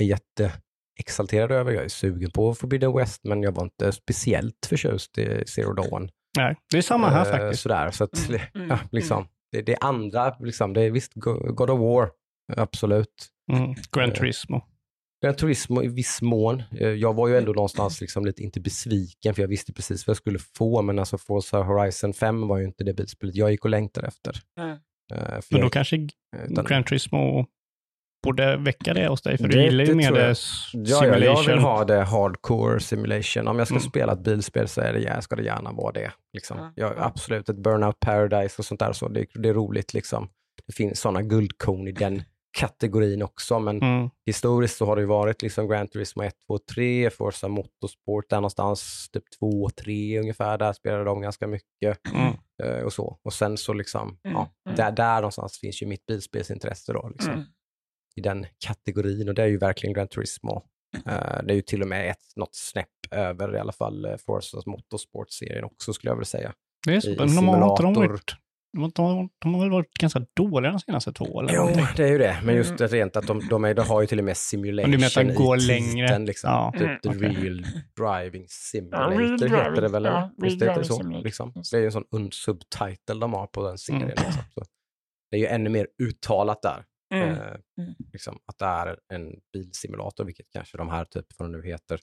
är 0.00 0.04
jätteexalterad 0.04 1.52
över. 1.52 1.72
Jag 1.72 1.84
är 1.84 1.88
sugen 1.88 2.30
på 2.30 2.54
Forbidden 2.54 2.96
West, 2.96 3.24
men 3.24 3.42
jag 3.42 3.52
var 3.52 3.62
inte 3.64 3.92
speciellt 3.92 4.66
förtjust 4.66 5.18
i 5.18 5.44
Zero 5.46 5.72
Dawn. 5.72 6.10
Nej, 6.38 6.56
det 6.70 6.78
är 6.78 6.82
samma 6.82 7.08
här 7.10 7.26
Eh, 7.26 7.30
faktiskt. 7.38 7.62
Sådär, 7.62 7.90
så 7.90 8.04
att, 8.04 8.28
Mm, 8.28 8.40
mm, 8.54 8.68
ja, 8.68 8.78
liksom, 8.92 9.28
det, 9.52 9.62
det 9.62 9.72
är 9.72 9.84
andra, 9.84 10.36
liksom, 10.40 10.72
det 10.72 10.82
är 10.82 10.90
visst 10.90 11.14
Go- 11.14 11.52
God 11.52 11.70
of 11.70 11.80
War, 11.80 12.10
absolut. 12.56 13.28
Mm. 13.52 13.74
Gran 13.92 14.08
eh, 14.10 14.14
Turismo. 14.14 14.60
Gran 15.24 15.34
Turismo 15.34 15.82
i 15.82 15.88
viss 15.88 16.22
mån. 16.22 16.62
Eh, 16.80 16.88
Jag 16.88 17.14
var 17.14 17.28
ju 17.28 17.36
ändå 17.38 17.52
någonstans 17.52 18.00
liksom 18.00 18.24
lite, 18.26 18.42
inte 18.42 18.60
besviken, 18.60 19.34
för 19.34 19.42
jag 19.42 19.48
visste 19.48 19.72
precis 19.72 20.06
vad 20.06 20.10
jag 20.10 20.16
skulle 20.16 20.38
få, 20.38 20.82
men 20.82 20.98
alltså 20.98 21.18
Forza 21.18 21.62
Horizon 21.62 22.12
5 22.12 22.48
var 22.48 22.58
ju 22.58 22.64
inte 22.64 22.84
det 22.84 22.94
bilspelet 22.94 23.34
jag 23.36 23.50
gick 23.50 23.64
och 23.64 23.70
längtade 23.70 24.06
efter. 24.06 24.36
Mm. 24.60 24.70
Eh, 24.70 24.78
Men 25.50 25.60
då 25.60 25.66
jag- 25.66 25.72
kanske 25.72 26.08
utan- 26.50 26.64
Gran 26.64 26.84
Turismo 26.84 27.46
borde 28.26 28.56
väcka 28.56 28.94
det 28.94 29.08
hos 29.08 29.22
dig, 29.22 29.38
för 29.38 29.48
Det- 29.48 29.56
du 29.56 29.62
gillar 29.62 29.84
ju 29.84 29.94
mer 29.94 30.12
det 30.12 30.18
Ja, 30.20 30.26
ja, 30.72 31.06
jag 31.06 31.12
simulation. 31.12 31.46
vill 31.46 31.58
ha 31.58 31.84
det 31.84 32.04
hardcore 32.04 32.80
simulation. 32.80 33.48
Om 33.48 33.58
jag 33.58 33.66
ska 33.66 33.74
Mm. 33.76 33.88
spela 33.88 34.12
ett 34.12 34.20
bilspel 34.24 34.68
så 34.68 34.80
är 34.80 34.92
det, 34.92 34.98
ja, 35.00 35.20
ska 35.20 35.36
det 35.36 35.42
gärna 35.44 35.72
vara 35.72 35.92
det. 35.92 36.12
Liksom. 36.32 36.58
Ja, 36.58 36.72
Jag, 36.76 36.92
ja. 36.96 37.04
absolut, 37.04 37.48
ett 37.48 37.56
Burnout 37.58 38.00
Paradise 38.00 38.54
och 38.58 38.64
sånt 38.64 38.80
där, 38.80 38.92
så 38.92 39.08
det, 39.08 39.26
det 39.34 39.48
är 39.48 39.54
roligt. 39.54 39.94
Liksom. 39.94 40.28
Det 40.66 40.72
finns 40.72 41.00
sådana 41.00 41.22
guldkorn 41.22 41.88
i 41.88 41.92
den 41.92 42.22
kategorin 42.58 43.22
också, 43.22 43.58
men 43.58 43.82
Mm. 43.82 44.10
historiskt 44.26 44.76
så 44.76 44.86
har 44.86 44.96
det 44.96 45.02
ju 45.02 45.06
varit 45.08 45.42
liksom 45.42 45.68
Gran 45.68 45.88
Turismo 45.88 46.22
1, 46.22 46.34
2, 46.48 46.58
3, 46.74 47.10
Forza 47.10 47.48
Motorsport 47.48 48.30
där 48.30 48.36
någonstans, 48.36 49.08
typ 49.12 49.22
2, 49.38 49.70
3 49.70 50.18
ungefär, 50.20 50.58
där 50.58 50.72
spelade 50.72 51.04
de 51.04 51.20
ganska 51.20 51.46
mycket 51.46 51.98
Mm. 52.14 52.32
eh, 52.62 52.82
och 52.84 52.92
så. 52.92 53.18
Och 53.24 53.32
sen 53.32 53.56
så 53.56 53.72
liksom, 53.72 54.18
Mm, 54.24 54.36
ja, 54.36 54.48
mm. 54.66 54.76
där, 54.76 54.90
där 54.92 55.14
någonstans 55.14 55.58
finns 55.58 55.82
ju 55.82 55.86
mitt 55.86 56.06
bilspelsintresse 56.06 56.92
då, 56.92 57.08
liksom, 57.12 57.32
Mm. 57.32 57.44
I 58.16 58.20
den 58.20 58.46
kategorin 58.66 59.28
och 59.28 59.34
det 59.34 59.42
är 59.42 59.46
ju 59.46 59.58
verkligen 59.58 59.94
Gran 59.94 60.08
Turismo. 60.08 60.62
Eh, 61.06 61.42
det 61.44 61.52
är 61.52 61.54
ju 61.54 61.62
till 61.62 61.82
och 61.82 61.88
med 61.88 62.10
ett, 62.10 62.18
något 62.36 62.54
snäpp 62.54 62.88
över 63.10 63.56
i 63.56 63.58
alla 63.58 63.72
fall 63.72 64.06
uh, 64.06 64.16
Forza 64.26 64.58
Motorsport-serien 64.66 65.64
också 65.64 65.92
skulle 65.92 66.10
jag 66.10 66.16
vilja 66.16 66.24
säga. 66.26 66.52
Det 66.86 66.94
är 66.94 67.00
så, 67.00 67.10
I- 67.10 67.16
men 67.18 67.28
de 67.36 67.48
har 67.48 67.70
inte 67.70 67.82
de 67.82 67.94
simulator. 67.94 68.08
varit 68.08 68.34
de, 68.76 68.90
de, 68.94 69.28
de 69.38 69.54
har 69.54 69.60
väl 69.60 69.70
varit 69.70 69.94
ganska 69.94 70.26
dåliga 70.36 70.70
de 70.70 70.80
senaste 70.80 71.12
två 71.12 71.40
eller 71.40 71.52
Jo, 71.54 71.58
någonting. 71.60 71.84
det 71.96 72.02
är 72.04 72.08
ju 72.12 72.18
det. 72.18 72.36
Men 72.44 72.54
just 72.54 72.70
Mm. 72.70 72.76
det 72.78 72.86
rent 72.86 73.16
att 73.16 73.26
de, 73.26 73.48
de, 73.48 73.64
är, 73.64 73.74
de 73.74 73.82
har 73.86 74.00
ju 74.00 74.06
till 74.06 74.18
och 74.18 74.24
med 74.24 74.36
Men 74.52 74.62
du 74.62 74.72
menar 74.90 75.06
att 75.06 75.12
simulation 75.12 75.44
går 75.46 75.58
i 75.58 75.60
längre? 75.60 76.06
titeln. 76.08 76.24
Liksom. 76.24 76.50
Ja. 76.50 76.72
Typ 76.78 77.02
The 77.02 77.08
Mm, 77.08 77.30
okej. 77.30 77.42
Real 77.42 77.66
Driving 78.22 78.46
Simulator 78.48 79.12
Ja, 79.12 79.18
Real 79.20 79.32
heter 79.32 79.48
Driving, 79.48 79.80
det 79.82 79.88
väl? 79.88 80.04
ja, 80.04 80.30
Real 80.42 80.52
heter 80.52 80.74
det 80.78 80.84
så? 80.84 81.02
Liksom. 81.02 81.52
Just 81.56 81.70
Det 81.70 81.76
är 81.76 81.80
ju 81.80 81.86
en 81.86 81.92
sån 81.92 82.32
subtitle 82.32 83.14
de 83.20 83.32
har 83.32 83.46
på 83.46 83.68
den 83.68 83.78
serien. 83.78 84.02
Mm. 84.02 84.14
Liksom. 84.16 84.32
Så 84.54 84.64
det 85.30 85.36
är 85.36 85.40
ju 85.40 85.46
ännu 85.46 85.70
mer 85.70 85.86
uttalat 86.02 86.62
där. 86.62 86.84
Mm. 87.14 87.30
Eh, 87.30 87.38
Mm. 87.80 87.94
liksom, 88.12 88.38
att 88.46 88.58
det 88.58 88.64
är 88.64 88.98
en 89.12 89.40
bilsimulator, 89.52 90.24
vilket 90.24 90.46
kanske 90.50 90.76
de 90.78 90.88
här, 90.88 91.04
typ 91.04 91.26
vad 91.38 91.52
de 91.52 91.58
nu 91.60 91.66
heter, 91.66 92.00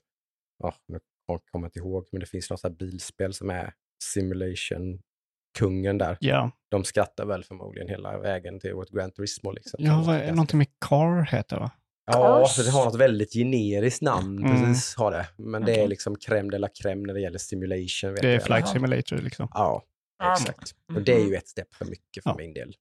ja, 0.58 0.74
nu 0.88 0.98
kommer 1.26 1.64
jag 1.64 1.68
inte 1.68 1.78
ihåg, 1.78 2.08
men 2.12 2.20
det 2.20 2.26
finns 2.26 2.50
något 2.50 2.62
här 2.62 2.70
bilspel 2.70 3.32
som 3.34 3.50
är 3.50 3.72
simulation-kungen 4.04 5.98
där. 5.98 6.16
Ja, 6.20 6.50
De 6.70 6.84
skrattar 6.84 7.26
väl 7.26 7.44
förmodligen 7.44 7.88
hela 7.88 8.18
vägen 8.18 8.60
till 8.60 8.74
vårt 8.74 8.90
Gran 8.90 9.10
Turismo. 9.10 9.52
Liksom. 9.52 9.84
ja 9.84 10.02
vad, 10.06 10.16
är- 10.16 10.30
någonting 10.30 10.58
med 10.58 10.66
Car 10.88 11.22
heter 11.36 11.56
va? 11.58 11.70
Ja, 12.06 12.46
för 12.56 12.62
det 12.64 12.70
har 12.70 12.84
något 12.84 13.00
väldigt 13.00 13.32
generiskt 13.32 14.02
namn, 14.02 14.38
Mm. 14.38 14.50
precis 14.50 14.94
har 14.96 15.10
det. 15.10 15.26
Men 15.38 15.64
det 15.64 15.80
är 15.80 15.88
liksom 15.88 16.16
crème 16.16 16.50
de 16.50 16.58
la 16.58 16.68
crème 16.68 17.06
när 17.06 17.14
det 17.14 17.20
gäller 17.20 17.38
simulation. 17.38 18.10
Vet 18.12 18.22
Det 18.22 18.28
är 18.28 18.32
jag. 18.32 18.42
Flight. 18.42 18.68
Simulator 18.68 19.16
liksom. 19.16 19.48
Ja, 19.54 19.82
Ja, 20.18 20.32
exakt. 20.32 20.74
Och 20.94 21.02
det 21.02 21.12
är 21.12 21.18
ju 21.18 21.24
mhm. 21.26 21.34
ett 21.34 21.48
steg 21.48 21.64
för 21.78 21.84
mycket 21.84 22.22
för 22.22 22.30
Ja. 22.30 22.36
min 22.38 22.54
del. 22.54 22.74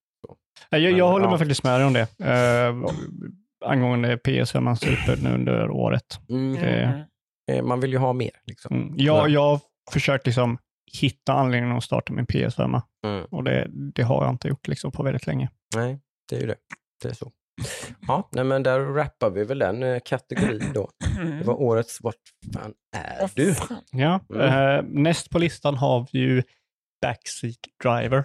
Jag, 0.69 0.81
jag 0.81 0.91
Men, 0.93 1.01
håller 1.01 1.25
ja. 1.25 1.29
mig 1.29 1.39
faktiskt 1.39 1.63
med 1.63 1.79
dig 1.79 1.85
om 1.87 1.93
det. 1.93 2.07
Uh, 2.21 2.89
angående 3.65 4.15
PS5 4.15 4.75
super 4.75 5.17
nu 5.23 5.33
under 5.33 5.69
året. 5.69 6.19
Mm. 6.29 6.53
det- 6.53 7.07
Eh, 7.51 7.63
Man 7.63 7.79
vill 7.79 7.91
ju 7.91 7.97
ha 7.97 8.13
mer. 8.13 8.31
Liksom. 8.43 8.75
Mm. 8.75 8.93
Jag, 8.97 9.17
Ja. 9.17 9.27
jag 9.33 9.41
har 9.41 9.59
försökt 9.91 10.25
liksom 10.25 10.57
hitta 11.01 11.33
anledningen 11.33 11.77
att 11.77 11.83
starta 11.83 12.13
min 12.13 12.25
PS5 12.25 12.81
Mm. 13.05 13.25
och 13.31 13.43
det, 13.43 13.67
det 13.95 14.03
har 14.03 14.23
jag 14.23 14.33
inte 14.33 14.47
gjort 14.47 14.67
liksom 14.67 14.91
på 14.91 15.03
väldigt 15.03 15.27
länge. 15.27 15.49
Nej, 15.75 15.99
det 16.29 16.35
är 16.35 16.39
ju 16.41 16.47
det. 16.47 16.55
Det 17.03 17.09
är 17.09 17.13
så. 17.13 17.31
Ja, 18.07 18.29
nej, 18.31 18.43
men 18.43 18.63
där 18.63 18.79
rappar 18.79 19.29
vi 19.29 19.43
väl 19.43 19.59
den 19.59 19.83
eh, 19.83 19.99
kategorin 20.05 20.63
då. 20.73 20.89
Mm. 21.19 21.37
Det 21.39 21.43
var 21.45 21.61
årets 21.61 22.01
Vart 22.03 22.15
fan 22.53 22.73
är 22.95 23.29
du? 23.35 23.55
Ja. 23.91 24.19
Mm. 24.33 24.77
eh, 24.79 24.83
näst 25.01 25.29
på 25.29 25.39
listan 25.39 25.75
har 25.77 26.07
vi 26.11 26.19
ju 26.19 26.43
Backseat 27.01 27.55
Driver. 27.83 28.23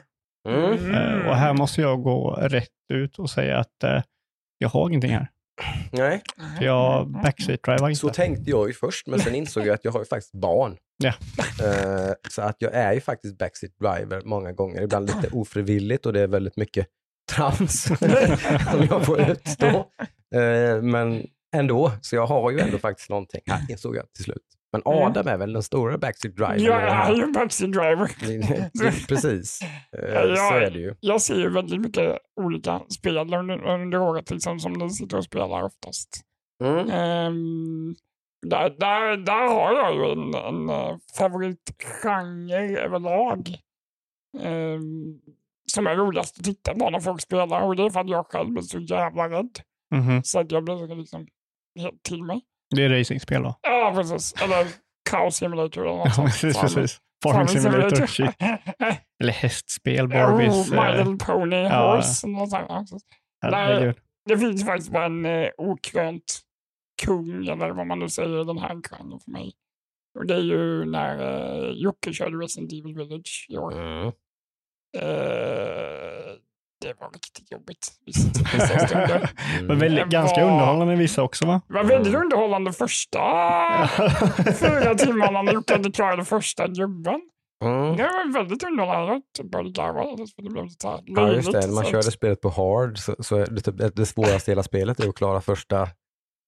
Mm. 0.48 0.94
Eh, 0.94 1.28
och 1.28 1.36
här 1.36 1.54
måste 1.54 1.80
jag 1.80 2.02
gå 2.02 2.30
rätt 2.30 2.68
ut 2.92 3.18
och 3.18 3.30
säga 3.30 3.58
att 3.58 3.82
eh, 3.84 4.02
jag 4.58 4.68
har 4.68 4.88
ingenting 4.88 5.12
här. 5.12 5.28
Nej, 5.92 6.22
För 6.58 6.64
Jag 6.64 7.08
backseat 7.10 7.62
driver 7.62 7.88
inte. 7.88 8.00
så 8.00 8.08
tänkte 8.08 8.50
jag 8.50 8.68
ju 8.68 8.74
först, 8.74 9.06
men 9.06 9.20
sen 9.20 9.34
insåg 9.40 9.66
jag 9.66 9.74
att 9.74 9.84
jag 9.84 9.92
har 9.92 10.00
ju 10.00 10.06
faktiskt 10.06 10.32
barn. 10.32 10.76
Ja. 11.02 11.12
Eh, 11.64 12.12
så 12.30 12.42
att 12.42 12.56
jag 12.58 12.74
är 12.74 12.92
ju 12.92 13.00
faktiskt 13.00 13.38
backseat 13.38 13.72
driver 13.80 14.22
många 14.24 14.52
gånger, 14.52 14.82
ibland 14.82 15.06
lite 15.06 15.28
ofrivilligt 15.32 16.06
och 16.06 16.12
det 16.12 16.20
är 16.20 16.26
väldigt 16.26 16.56
mycket 16.56 16.86
trams 17.32 17.82
som 18.72 18.86
jag 18.90 19.06
får 19.06 19.30
utstå. 19.30 19.66
Eh, 20.34 20.82
men 20.82 21.26
ändå, 21.56 21.92
så 22.02 22.16
jag 22.16 22.26
har 22.26 22.50
ju 22.50 22.60
ändå 22.60 22.78
faktiskt 22.78 23.10
någonting 23.10 23.40
här, 23.46 23.60
insåg 23.68 23.96
jag 23.96 24.12
till 24.12 24.24
slut. 24.24 24.42
Men 24.72 24.82
Adam 24.84 25.26
är 25.28 25.36
väl 25.36 25.52
den 25.52 25.62
stora 25.62 25.98
backseat 25.98 26.36
driver. 26.36 26.58
Jag 26.58 26.82
är 26.82 27.14
ju 27.14 27.22
en 27.22 27.32
backseat 27.32 27.72
driver. 27.72 28.06
Precis, 29.08 29.60
Eh, 29.62 30.14
Ja, 30.14 30.36
så 30.36 30.54
är 30.54 30.70
det 30.70 30.78
ju. 30.78 30.94
Jag 31.00 31.22
ser 31.22 31.34
ju 31.34 31.50
väldigt 31.50 31.80
mycket 31.80 32.18
olika 32.40 32.80
spel 32.88 33.18
under, 33.18 33.66
under 33.66 34.00
året 34.00 34.30
liksom, 34.30 34.60
som 34.60 34.72
ni 34.72 34.90
sitter 34.90 35.16
och 35.16 35.24
spelar 35.24 35.62
oftast. 35.62 36.20
Mm. 36.64 36.90
Ehm, 36.90 37.94
där, 38.46 38.70
där, 38.70 39.16
där 39.16 39.48
har 39.48 39.72
jag 39.72 39.94
ju 39.94 40.12
en, 40.12 40.34
en 40.34 40.68
eh, 40.68 40.96
favoritgenre 41.18 42.78
överlag. 42.80 43.48
Ehm, 44.40 45.18
som 45.72 45.86
är 45.86 45.96
roligast 45.96 46.38
att 46.38 46.44
titta 46.44 46.74
på 46.74 46.90
när 46.90 47.00
folk 47.00 47.20
spelar 47.20 47.62
och 47.62 47.76
det 47.76 47.82
är 47.82 47.90
för 47.90 48.00
att 48.00 48.08
jag 48.10 48.26
själv 48.26 48.56
är 48.56 48.62
så 48.62 48.78
jävla 48.78 49.28
rädd. 49.28 49.58
Mhm. 49.94 50.22
Så 50.24 50.40
att 50.40 50.52
jag 50.52 50.64
blir 50.64 50.96
liksom 50.96 51.26
helt 51.80 52.02
till 52.02 52.24
mig. 52.24 52.40
Det 52.76 52.84
är 52.84 52.88
racingspel 52.88 53.42
då. 53.42 53.54
Ja, 53.62 53.92
precis. 53.96 54.42
Eller 54.42 54.66
Chaos 55.10 55.36
Simulator 55.36 55.86
eller 55.86 55.96
något 55.98 56.14
sånt. 56.14 56.28
precis, 56.28 56.60
precis. 56.60 57.00
Farming 57.24 57.48
Simulator. 57.48 58.06
Shit. 58.06 58.26
oh, 58.26 58.56
Eller 59.20 59.32
hästspel, 59.32 60.08
Barbies. 60.08 60.70
My 60.70 60.76
eh, 60.76 60.96
Little 60.96 61.26
Pony 61.26 61.56
ja. 61.56 61.94
Horse. 61.94 62.26
något 62.26 62.50
sånt. 62.88 63.02
herregud. 63.42 63.96
Det 64.28 64.38
finns 64.38 64.64
faktiskt 64.64 64.92
bara 64.92 65.04
en 65.04 65.26
eh, 65.26 65.48
okrönt 65.56 66.40
kung, 67.02 67.48
eller 67.48 67.70
vad 67.70 67.86
man 67.86 67.98
nu 67.98 68.08
säger, 68.08 68.42
i 68.42 68.44
den 68.44 68.58
här 68.58 68.68
genren 68.68 69.20
för 69.20 69.30
mig. 69.30 69.52
Och 70.18 70.26
det 70.26 70.34
är 70.34 70.40
ju 70.40 70.84
när 70.84 71.18
eh, 71.18 71.70
Jocke 71.70 72.12
körde 72.12 72.36
Resident 72.36 72.72
Evil 72.72 72.94
Village 72.94 73.46
i 73.48 73.56
år. 73.56 73.72
Mm. 73.72 74.06
Eh, 74.96 76.32
det 76.80 76.94
var 77.00 77.10
riktigt 77.10 77.52
jobbigt. 77.52 77.84
stunder. 78.88 79.30
Men 79.62 79.78
väldigt, 79.78 80.06
ganska 80.06 80.44
var- 80.44 80.52
underhållande 80.52 80.96
vissa 80.96 81.22
också 81.22 81.46
va? 81.46 81.60
Det 81.68 81.74
var 81.74 81.84
väldigt 81.84 82.14
underhållande 82.14 82.72
första 82.72 83.18
fyra 84.60 84.94
timmarna 84.94 85.42
när 85.42 85.52
Jocke 85.52 85.72
hade 85.72 85.92
klarat 85.92 86.16
den 86.16 86.24
första 86.26 86.66
gubben. 86.68 87.20
Mm. 87.64 87.96
Det 87.96 88.02
var 88.02 88.32
väldigt 88.32 88.62
underhållande. 88.64 89.22
Det 89.36 89.44
blev 89.44 89.64
lite 89.64 90.88
här 90.88 91.00
Ja, 91.04 91.32
just 91.32 91.52
det. 91.52 91.66
När 91.66 91.74
man 91.74 91.84
körde 91.84 92.02
spelet 92.10 92.40
på 92.40 92.48
hard 92.48 92.98
så, 92.98 93.16
så 93.18 93.36
är 93.36 93.46
det, 93.46 93.60
typ, 93.60 93.96
det 93.96 94.06
svåraste 94.06 94.50
i 94.50 94.52
hela 94.52 94.62
spelet 94.62 95.00
är 95.00 95.08
att 95.08 95.14
klara 95.14 95.40
första, 95.40 95.88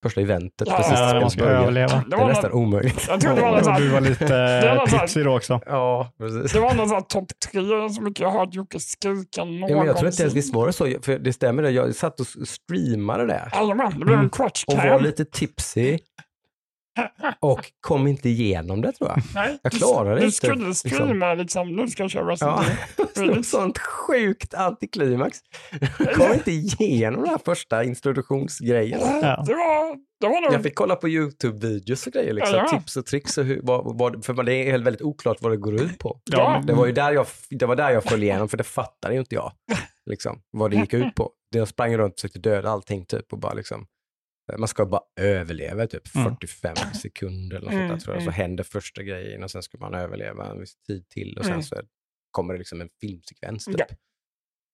första 0.03 0.21
eventet 0.21 0.69
Ja, 0.69 0.77
precis 0.77 1.37
Ja, 1.37 1.45
börjar. 1.45 1.61
överleva. 1.61 1.89
Det 1.89 2.05
Det 2.11 2.17
var 2.17 2.25
är 2.25 2.29
nästan 2.29 2.51
någon- 2.51 2.63
omöjligt. 2.63 3.07
Jag 3.09 3.21
tror 3.21 3.35
det 3.35 3.41
var 3.41 3.71
här- 3.73 3.81
du 3.81 3.89
var 3.89 4.01
lite 4.01 4.25
något 4.75 4.93
eh, 4.93 5.01
pitsig 5.01 5.25
då 5.25 5.37
också. 5.37 5.61
Ja, 5.67 6.13
precis. 6.19 6.53
Det 6.53 6.61
var 6.61 6.75
någon 6.75 6.89
sån 6.89 7.03
topp 7.05 7.27
tre 7.53 7.61
så 7.91 8.03
mycket 8.03 8.21
jag 8.21 8.31
hört 8.31 8.55
Jocke 8.55 8.81
skrika 8.81 9.45
någonsin. 9.45 9.69
Ja, 9.69 9.77
men 9.77 9.87
jag 9.87 9.97
tror 9.97 10.11
inte 10.11 10.23
ens 10.23 10.35
visst 10.35 10.55
var 10.55 10.67
det 10.67 10.73
så, 10.73 10.95
för 11.03 11.19
det 11.19 11.33
stämmer 11.33 11.63
det. 11.63 11.71
Jag 11.71 11.95
satt 11.95 12.21
och 12.21 12.27
streamade 12.27 13.27
det 13.27 13.49
Jajamän, 13.53 13.91
det 13.99 14.05
blev 14.05 14.09
en 14.15 14.19
Mm. 14.19 14.31
crotch 14.31 14.65
och 14.67 14.75
var 14.77 15.01
lite 15.01 15.25
tipsy 15.25 15.99
och 17.41 17.73
kom 17.81 18.07
inte 18.07 18.29
igenom 18.29 18.81
det 18.81 18.93
tror 18.93 19.11
jag. 19.11 19.23
Nej, 19.35 19.59
jag 19.63 19.73
du- 19.73 19.79
klarar 19.79 20.11
det 20.15 20.21
Du 20.21 20.25
inte, 20.25 20.37
skulle 20.37 20.55
liksom. 20.55 20.75
streama 20.91 21.35
liksom, 21.35 21.77
nu 21.77 21.89
ska 21.89 22.03
jag 22.03 22.11
köra 22.11 22.37
Ja, 22.41 22.65
så, 23.15 23.43
sånt 23.57 23.79
sjukt 23.79 24.55
antiklimax. 24.55 25.39
Kom 26.17 26.33
inte 26.33 26.51
igenom 26.51 27.21
den 27.21 27.31
här 27.31 27.41
första 27.45 27.85
introduktionsgrejen. 27.85 29.01
Ja. 29.01 29.45
Det 29.47 29.55
var, 29.55 29.97
det 30.21 30.29
var 30.29 30.41
nog... 30.41 30.53
Jag 30.55 30.63
fick 30.63 30.75
kolla 30.75 30.97
på 30.97 31.09
YouTube-videos 31.09 32.07
och 32.07 32.13
grejer, 32.13 32.33
liksom, 32.33 32.55
Ja, 32.57 32.69
ja. 32.73 32.79
tips 32.79 32.97
och 32.97 33.07
tricks. 33.07 33.39
Och 33.39 33.45
hur, 33.45 33.61
vad, 33.63 33.99
vad, 33.99 34.25
för 34.25 34.43
det 34.43 34.55
är 34.71 34.79
väldigt 34.79 35.03
oklart 35.03 35.37
vad 35.41 35.53
det 35.53 35.57
går 35.57 35.75
ut 35.75 35.99
på. 35.99 36.21
Ja, 36.31 36.63
Det 36.67 36.73
var 36.73 36.87
ju 36.87 36.93
där 36.93 37.13
jag, 37.13 37.27
det 37.51 37.67
var 37.67 37.77
där 37.77 37.91
jag 37.91 38.05
föll 38.05 38.23
igenom, 38.23 38.49
för 38.49 38.57
det 38.57 38.65
fattade 38.65 39.15
ju 39.15 39.21
inte 39.21 39.35
jag. 39.35 39.53
Liksom, 40.11 40.41
vad 40.51 40.71
det 40.71 40.77
gick 40.77 40.95
ut 40.95 41.15
på. 41.15 41.31
Jag 41.55 41.69
sprang 41.69 41.97
runt 41.97 42.15
och 42.15 42.21
försökte 42.21 42.39
döda 42.39 42.71
allting 42.71 43.07
typ 43.07 43.33
och 43.33 43.39
bara 43.39 43.53
liksom, 43.55 43.87
man 44.59 44.69
ska 44.69 44.87
bara 44.87 45.01
överleva 45.21 45.87
typ 45.87 46.15
Mm. 46.15 46.31
45 46.31 46.77
sekunder 46.95 47.57
eller 47.57 47.67
något 47.67 47.73
sånt 47.73 47.83
Mm, 47.85 47.89
där, 47.91 47.99
tror 48.05 48.17
jag. 48.17 48.23
Så 48.23 48.29
mm. 48.31 48.35
händer 48.35 48.65
första 48.65 49.03
grejen 49.03 49.43
och 49.43 49.51
sen 49.51 49.63
ska 49.63 49.79
man 49.79 49.95
överleva 49.95 50.47
en 50.47 50.61
viss 50.61 50.77
tid 50.87 51.09
till 51.09 51.37
och 51.39 51.45
sen 51.45 51.53
Mm. 51.53 51.63
så 51.63 51.77
kommer 52.31 52.55
det 52.55 52.59
liksom 52.59 52.81
en 52.81 52.89
filmsekvens 53.01 53.65
typ. 53.65 53.75
Ja. 53.79 53.87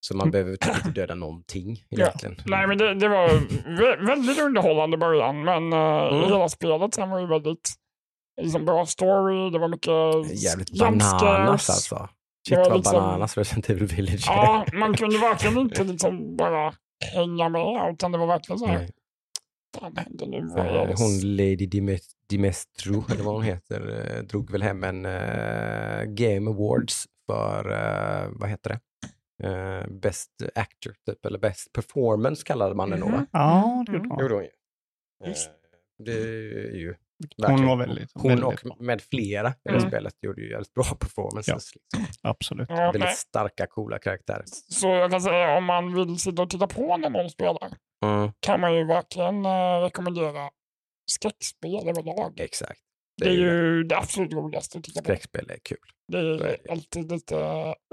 Så 0.01 0.17
man 0.17 0.31
behöver 0.31 0.57
typ 0.57 0.77
inte 0.77 0.91
döda 1.01 1.15
någonting 1.15 1.77
egentligen. 1.91 2.37
Nej, 2.47 2.67
men 2.67 2.79
det, 2.79 2.95
det 2.95 3.09
var 3.09 3.29
vä- 3.79 4.07
väldigt 4.07 4.41
underhållande 4.43 4.97
början, 4.97 5.45
men 5.45 5.73
uh, 5.73 5.79
Mm. 6.15 6.25
hela 6.25 6.49
spelet 6.49 6.95
sen 6.95 7.11
var 7.11 7.21
ju 7.21 7.27
väldigt 7.27 7.75
liksom, 8.43 8.65
bra 8.65 8.87
story, 8.87 9.51
det 9.51 9.59
var 9.59 9.69
mycket 9.69 10.43
Jävligt 10.45 10.79
bananas 10.79 11.71
alltså. 11.71 12.09
Shit 12.49 12.59
vad 12.59 12.77
liksom- 12.77 12.93
bananas 12.95 13.37
Resident 13.37 13.71
Evil 13.71 13.87
Village. 13.87 14.25
Ja, 14.27 14.67
man 14.73 14.95
kunde 14.95 15.19
verkligen 15.19 15.59
inte 15.59 15.85
liksom 15.85 16.37
bara 16.37 16.75
hänga 17.15 17.49
med, 17.49 17.93
utan 17.95 18.13
det 18.13 18.19
var 18.19 18.27
verkligen 18.27 18.59
så 18.59 18.67
här, 18.67 18.79
Nej. 18.79 18.91
Vad 19.83 19.99
händer 19.99 20.27
nu? 20.27 20.37
Eh, 20.39 20.87
det? 20.87 20.95
Hon 20.99 21.37
Lady 21.37 21.67
Dimestro, 22.29 23.05
eller 23.13 23.25
vad 23.25 23.35
hon 23.35 23.43
heter, 23.43 24.15
eh, 24.17 24.23
drog 24.23 24.51
väl 24.51 24.63
hem 24.63 24.85
en 24.85 25.05
eh, 25.07 26.03
Game 26.05 26.51
Awards 26.51 27.07
för, 27.27 27.71
eh, 27.73 28.29
vad 28.33 28.49
heter 28.51 28.71
det? 28.71 28.81
Eh, 29.49 29.87
best 29.91 30.31
Actor, 30.55 30.95
typ, 31.07 31.27
eller 31.27 31.39
Best 31.39 31.73
Performance 31.73 32.43
kallade 32.47 32.75
man 32.75 32.91
det 32.91 32.97
nog 32.97 33.11
va? 33.11 33.17
Mhm. 33.19 33.27
Ja, 33.33 33.85
det 33.87 33.93
gjorde 33.93 33.99
Mm. 34.05 34.11
hon. 34.11 34.21
gjorde 34.23 34.35
hon 34.35 34.45
ju. 34.45 34.51
Det 35.99 36.13
är 36.13 36.77
ju 36.77 36.95
Hon 37.47 37.67
var 37.67 37.77
väldigt, 37.77 38.11
Hon 38.15 38.29
väldigt 38.29 38.65
och 38.65 38.81
med 38.81 39.03
flera 39.03 39.49
i 39.49 39.53
det 39.65 39.71
Mm. 39.71 39.89
spelet 39.89 40.15
gjorde 40.23 40.43
ju 40.43 40.51
jävligt 40.51 40.75
bra 40.75 40.85
performances. 41.01 41.75
Liksom. 41.75 42.07
absolut. 42.23 42.69
Ja, 42.71 42.93
Väldigt 42.93 43.17
starka, 43.19 43.67
coola 43.67 43.99
karaktärer. 43.99 44.45
Så 44.47 44.87
jag 44.89 45.11
kan 45.11 45.21
säga 45.21 45.57
om 45.59 45.65
man 45.65 45.95
vill 45.95 46.19
sitta 46.19 46.43
och 46.43 46.51
titta 46.51 46.67
på 46.67 46.97
när 46.97 47.11
någon 47.11 47.31
spelar 47.31 47.73
Mm, 48.05 48.31
kan 48.41 48.61
man 48.61 48.75
ju 48.75 48.85
verkligen 48.85 49.47
eh, 49.47 49.81
rekommendera 49.83 50.51
skräckspel 51.11 51.89
överlag. 51.89 52.41
exakt. 52.41 52.81
Det 53.23 53.29
är 53.29 53.33
ju 53.33 53.83
det 53.85 53.97
absolut 53.97 54.33
roligaste 54.33 54.79
att 54.79 54.85
titta 54.85 55.01
på. 55.01 55.05
Skräckspel 55.05 55.51
är 55.51 55.59
kul. 55.63 55.79
Det 56.13 56.19
är 56.19 56.23
är 56.25 56.39
det. 56.39 56.73
alltid 56.73 57.13
lite 57.13 57.37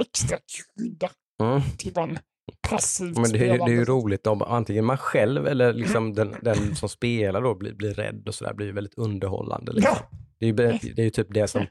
extra 0.02 0.38
krydda 0.38 1.10
Mm. 1.44 1.62
till 1.78 1.98
en 1.98 2.20
passivt 2.70 3.16
Men 3.18 3.32
det 3.32 3.38
är, 3.50 3.54
ju- 3.54 3.58
det 3.58 3.72
är 3.72 3.76
ju 3.76 3.86
roligt 3.86 4.28
om 4.28 4.42
antingen 4.42 4.86
man 4.86 4.98
själv 4.98 5.48
eller 5.48 5.74
liksom 5.74 6.14
den, 6.14 6.36
den 6.42 6.76
som 6.76 6.90
spelar 6.90 7.42
då 7.42 7.56
blir, 7.56 7.74
blir 7.74 7.94
rädd 7.94 8.28
och 8.28 8.36
sådär, 8.36 8.54
blir 8.54 8.66
ju 8.68 8.74
väldigt 8.74 8.98
underhållande. 8.98 9.72
Liksom. 9.74 9.96
Ja, 10.12 10.18
Det, 10.40 10.46
är 10.46 10.48
ju, 10.48 10.54
det 10.94 11.02
är 11.02 11.06
ju 11.06 11.10
typ 11.10 11.28
det 11.34 11.48
som 11.48 11.66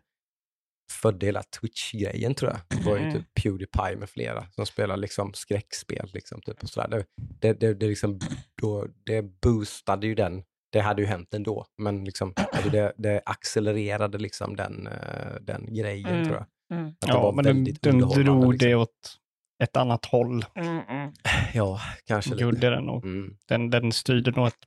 födde 1.03 1.27
hela 1.27 1.43
Twitch-grejen 1.61 2.35
tror 2.35 2.51
jag. 2.51 2.79
Det 2.79 2.91
var 2.91 2.97
ju 2.97 3.03
Mm. 3.03 3.15
typ 3.15 3.25
Pewdiepie 3.43 3.97
med 3.97 4.11
flera 4.11 4.47
som 4.51 4.67
spelar 4.67 4.97
liksom 4.97 5.33
skräckspel. 5.35 6.11
Liksom, 6.13 6.41
typ, 6.41 6.63
och 6.63 6.69
sådär. 6.69 6.89
Det, 6.89 7.05
det, 7.41 7.53
det, 7.61 7.75
det, 7.75 7.87
liksom, 7.87 8.19
då, 8.63 8.87
det 9.07 9.23
boostade 9.43 10.07
ju 10.07 10.15
den. 10.15 10.43
Det 10.73 10.81
hade 10.81 11.03
ju 11.03 11.09
hänt 11.09 11.35
ändå, 11.35 11.67
men 11.79 12.05
liksom, 12.05 12.33
alltså 12.37 12.71
det, 12.71 12.93
det 12.97 13.23
accelererade 13.27 14.19
liksom 14.19 14.57
den, 14.57 14.87
eh, 14.87 15.35
den 15.41 15.75
grejen 15.75 16.07
Mm. 16.15 16.25
tror 16.25 16.37
jag. 16.37 16.79
Mm. 16.79 16.89
Att 16.89 17.01
det 17.01 17.09
Ja, 17.09 17.23
var 17.23 17.33
men 17.33 17.45
den, 17.45 17.57
väldigt 17.57 17.83
den 17.83 17.93
underhållande, 17.95 18.25
drog 18.33 18.53
liksom. 18.53 18.69
det 18.69 18.75
åt 18.75 19.19
ett 19.63 19.77
annat 19.77 20.07
håll. 20.07 20.45
Mm, 20.55 20.81
mm. 20.89 21.13
Ja, 21.55 21.81
kanske. 22.05 22.35
Gjorde 22.35 22.71
den 22.71 22.85
nog. 22.85 23.05
Mm. 23.05 23.37
Den, 23.49 23.71
den 23.71 23.93
styrde 23.93 24.31
nog 24.31 24.47
ett, 24.47 24.59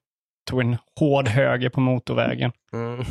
tog 0.50 0.62
en 0.62 0.78
hård 1.00 1.28
höger 1.28 1.70
på 1.70 1.80
motorvägen. 1.80 2.52
Mm. 2.74 3.06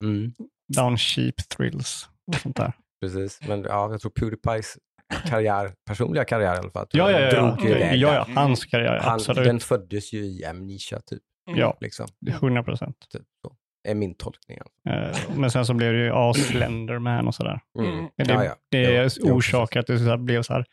mm. 0.04 0.32
Down 0.76 0.98
cheap 0.98 1.34
thrills 1.56 2.08
och 2.26 2.34
sånt 2.34 2.56
där. 2.56 2.72
Precis, 3.00 3.40
men 3.48 3.62
ja, 3.62 3.90
jag 3.90 4.00
tror 4.00 4.10
Pewdiepies 4.10 4.78
karriär, 5.26 5.72
personliga 5.86 6.24
karriär 6.24 6.54
i 6.54 6.58
alla 6.58 6.70
fall, 6.70 6.86
Ja, 6.90 7.10
ja, 7.10 7.20
ja. 7.20 7.58
Ja, 7.62 7.68
ja, 7.78 7.94
ja. 7.94 8.26
Hans 8.34 8.64
karriär, 8.64 9.00
Han, 9.02 9.14
absolut. 9.14 9.44
den 9.44 9.60
föddes 9.60 10.12
ju 10.12 10.24
i 10.24 10.44
Amnesia 10.44 11.00
typ. 11.00 11.22
Ja, 11.54 11.76
Liksom, 11.80 12.06
100 12.28 12.62
procent. 12.62 12.96
typ 13.08 13.22
så. 13.46 13.56
Är 13.86 13.94
min 13.94 14.14
tolkning. 14.14 14.58
alltså. 14.60 15.32
Men 15.36 15.50
sen 15.50 15.66
så 15.66 15.74
blev 15.74 15.92
det 15.92 15.98
ju 15.98 16.06
ja, 16.06 16.34
Slenderman 16.34 17.26
och 17.26 17.34
sådär. 17.34 17.60
Mm. 17.78 17.92
Mm. 17.92 18.10
Det, 18.16 18.24
Ja, 18.32 18.44
ja. 18.44 18.56
det 18.70 18.80
Ja, 18.80 19.08
ja, 19.52 19.80
att 19.80 19.86
det 19.86 19.98
så 19.98 20.16
blev 20.16 20.42
så 20.42 20.52
här 20.52 20.64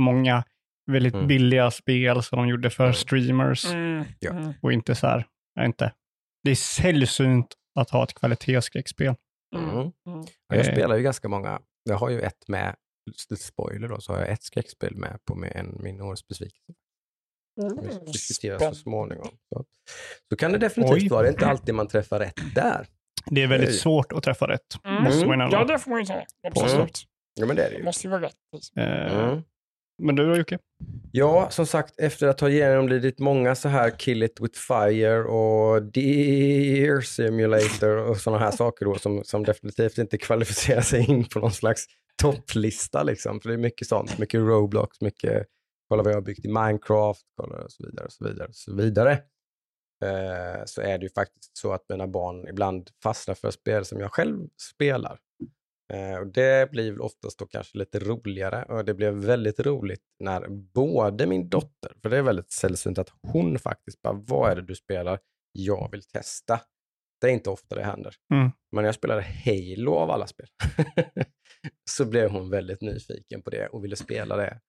många 0.00 0.44
väldigt 0.90 1.14
Mm. 1.14 1.26
billiga 1.26 1.70
spel 1.70 2.22
som 2.22 2.38
de 2.38 2.48
gjorde 2.48 2.70
för 2.70 2.84
Mm. 2.84 2.94
streamers 2.94 3.64
Mm. 3.72 4.04
Ja. 4.18 4.30
Mm. 4.30 4.52
och 4.62 4.72
inte 4.72 4.94
så 4.94 5.06
här, 5.06 5.26
inte. 5.60 5.92
Det 6.44 6.50
är 6.50 6.54
sällsynt 6.54 7.54
att 7.80 7.90
ha 7.90 8.04
ett 8.04 8.14
kvalitetsskräckspel. 8.14 9.14
Mm. 9.56 9.92
Ja, 10.04 10.24
jag 10.48 10.58
Eh. 10.58 10.72
spelar 10.72 10.96
ju 10.96 11.02
ganska 11.02 11.28
många. 11.28 11.60
Jag 11.84 11.96
har 11.96 12.10
ju 12.10 12.20
ett 12.20 12.48
med, 12.48 12.74
lite 13.30 13.42
spoiler 13.42 13.88
då, 13.88 14.00
så 14.00 14.12
har 14.12 14.20
jag 14.20 14.28
ett 14.28 14.42
skräckspel 14.42 14.96
med 14.96 15.18
på 15.24 15.34
med 15.34 15.52
en, 15.56 15.78
min 15.82 16.00
årets 16.00 16.28
besvikelse. 16.28 16.72
Ska 17.60 18.04
diskutera 18.12 18.58
så 18.58 18.74
småningom. 18.74 19.28
Så, 19.54 19.64
så 20.28 20.36
kan 20.36 20.52
det 20.52 20.58
definitivt 20.58 21.02
Oj. 21.02 21.08
vara. 21.08 21.22
Det 21.22 21.28
är 21.28 21.32
inte 21.32 21.46
alltid 21.46 21.74
man 21.74 21.88
träffar 21.88 22.18
rätt 22.18 22.34
där. 22.54 22.86
Det 23.30 23.42
är 23.42 23.46
väldigt 23.46 23.78
svårt 23.80 24.12
att 24.12 24.22
träffa 24.22 24.48
rätt, 24.48 24.60
Mm. 24.84 25.02
måste 25.02 25.26
man. 25.26 25.38
Ja, 25.50 25.64
det 25.64 25.78
får 25.78 25.90
man 25.90 26.00
ju 26.00 26.06
säga. 26.06 26.24
Absolut. 26.46 27.02
Ja, 27.34 27.46
men 27.46 27.56
det 27.56 27.62
är 27.62 27.66
det 27.70 27.74
Det 27.74 27.78
ju. 27.78 27.84
måste 27.84 28.06
ju 28.06 28.10
vara 28.10 28.22
rätt. 28.22 28.34
liksom. 28.52 28.82
Eh, 28.82 29.24
Mm. 29.28 29.42
Men 30.02 30.16
du 30.16 30.26
då 30.26 30.36
Jocke? 30.36 30.58
Ja, 31.12 31.50
som 31.50 31.66
sagt, 31.66 32.00
efter 32.00 32.26
att 32.26 32.40
ha 32.40 32.48
genomlidit 32.48 33.18
många 33.18 33.54
så 33.54 33.68
här 33.68 33.90
Kill 33.90 34.22
It 34.22 34.40
With 34.40 34.58
Fire 34.58 35.24
och 35.24 35.82
Deer 35.82 37.00
Simulator 37.00 37.96
och 37.96 38.16
sådana 38.16 38.44
här 38.44 38.50
saker 38.50 38.84
då 38.84 38.94
som, 38.98 39.24
som 39.24 39.44
definitivt 39.44 39.98
inte 39.98 40.18
kvalificerar 40.18 40.80
sig 40.80 41.10
in 41.10 41.24
på 41.24 41.38
någon 41.38 41.52
slags 41.52 41.86
topplista 42.22 43.02
liksom. 43.02 43.40
För 43.40 43.48
det 43.48 43.54
är 43.54 43.58
mycket 43.58 43.88
sånt, 43.88 44.18
mycket 44.18 44.40
Roblox, 44.40 45.00
mycket 45.00 45.46
kolla 45.94 46.02
vad 46.02 46.12
jag 46.12 46.16
har 46.16 46.22
byggt 46.22 46.44
i 46.44 46.48
Minecraft, 46.48 47.26
kolla 47.36 47.64
och 47.64 47.72
så 47.72 47.86
vidare 47.86 48.06
och 48.06 48.12
så 48.12 48.24
vidare 48.24 48.48
och 48.48 48.54
så 48.54 48.74
vidare. 48.74 49.12
Eh, 50.04 50.64
så 50.66 50.80
är 50.80 50.98
det 50.98 51.02
ju 51.04 51.10
faktiskt 51.10 51.56
så 51.56 51.72
att 51.72 51.84
mina 51.88 52.06
barn 52.06 52.48
ibland 52.48 52.90
fastnar 53.02 53.34
för 53.34 53.50
spel 53.50 53.84
som 53.84 54.00
jag 54.00 54.12
själv 54.12 54.48
spelar. 54.74 55.18
Eh, 55.92 56.18
och 56.18 56.26
det 56.26 56.70
blir 56.70 57.00
oftast 57.00 57.38
då 57.38 57.46
kanske 57.46 57.78
lite 57.78 57.98
roligare 57.98 58.64
och 58.64 58.84
det 58.84 58.94
blev 58.94 59.14
väldigt 59.14 59.60
roligt 59.60 60.02
när 60.18 60.48
både 60.48 61.26
min 61.26 61.48
dotter, 61.48 61.92
för 62.02 62.10
det 62.10 62.16
är 62.16 62.22
väldigt 62.22 62.52
sällsynt 62.52 62.98
att 62.98 63.10
hon 63.22 63.58
faktiskt 63.58 64.02
bara, 64.02 64.14
vad 64.14 64.50
är 64.50 64.56
det 64.56 64.62
du 64.62 64.74
spelar? 64.74 65.18
Jag 65.52 65.88
vill 65.92 66.02
testa. 66.02 66.60
Det 67.20 67.26
är 67.26 67.32
inte 67.32 67.50
ofta 67.50 67.74
det 67.74 67.84
händer. 67.84 68.14
Mm. 68.34 68.50
Men 68.72 68.82
när 68.82 68.88
jag 68.88 68.94
spelade 68.94 69.22
Halo 69.22 69.94
av 69.94 70.10
alla 70.10 70.26
spel 70.26 70.46
så 71.90 72.04
blev 72.04 72.30
hon 72.30 72.50
väldigt 72.50 72.80
nyfiken 72.80 73.42
på 73.42 73.50
det 73.50 73.66
och 73.66 73.84
ville 73.84 73.96
spela 73.96 74.36
det. 74.36 74.60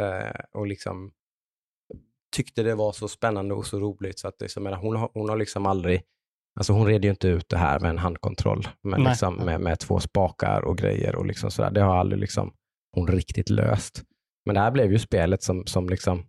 Eh, 0.00 0.40
och 0.52 0.66
liksom 0.66 1.12
tyckte 2.36 2.62
det 2.62 2.74
var 2.74 2.92
så 2.92 3.08
spännande 3.08 3.54
och 3.54 3.66
så 3.66 3.80
roligt 3.80 4.18
så 4.18 4.28
att 4.28 4.56
menar, 4.56 4.76
hon, 4.76 4.96
har, 4.96 5.10
hon 5.14 5.28
har 5.28 5.36
liksom 5.36 5.66
aldrig 5.66 6.02
Alltså 6.54 6.72
hon 6.72 6.86
reder 6.86 7.04
ju 7.04 7.10
inte 7.10 7.28
ut 7.28 7.48
det 7.48 7.56
här 7.56 7.80
med 7.80 7.90
en 7.90 7.98
handkontroll, 7.98 8.68
men 8.82 9.04
liksom 9.04 9.34
med, 9.34 9.60
med 9.60 9.78
två 9.78 10.00
spakar 10.00 10.62
och 10.64 10.78
grejer 10.78 11.14
och 11.14 11.26
liksom 11.26 11.50
sådär. 11.50 11.70
Det 11.70 11.80
har 11.80 11.96
aldrig 11.96 12.20
liksom 12.20 12.52
hon 12.92 13.06
riktigt 13.06 13.50
löst. 13.50 14.02
Men 14.44 14.54
det 14.54 14.60
här 14.60 14.70
blev 14.70 14.92
ju 14.92 14.98
spelet 14.98 15.42
som, 15.42 15.66
som 15.66 15.88
liksom, 15.88 16.26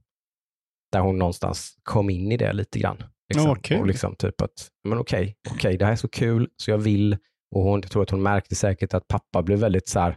där 0.91 0.99
hon 0.99 1.19
någonstans 1.19 1.75
kom 1.83 2.09
in 2.09 2.31
i 2.31 2.37
det 2.37 2.53
lite 2.53 2.79
grann. 2.79 3.03
Liksom. 3.33 3.55
Kul. 3.55 3.79
Och 3.79 3.87
liksom 3.87 4.15
typ 4.15 4.41
att, 4.41 4.69
men 4.83 4.97
okej, 4.97 5.35
okej, 5.51 5.77
det 5.77 5.85
här 5.85 5.91
är 5.91 5.95
så 5.95 6.07
kul 6.07 6.49
så 6.57 6.71
jag 6.71 6.77
vill. 6.77 7.17
Och 7.55 7.61
hon, 7.61 7.81
jag 7.81 7.91
tror 7.91 8.03
att 8.03 8.09
hon 8.09 8.23
märkte 8.23 8.55
säkert 8.55 8.93
att 8.93 9.07
pappa 9.07 9.41
blev 9.41 9.59
väldigt 9.59 9.87
så 9.87 9.99
här 9.99 10.15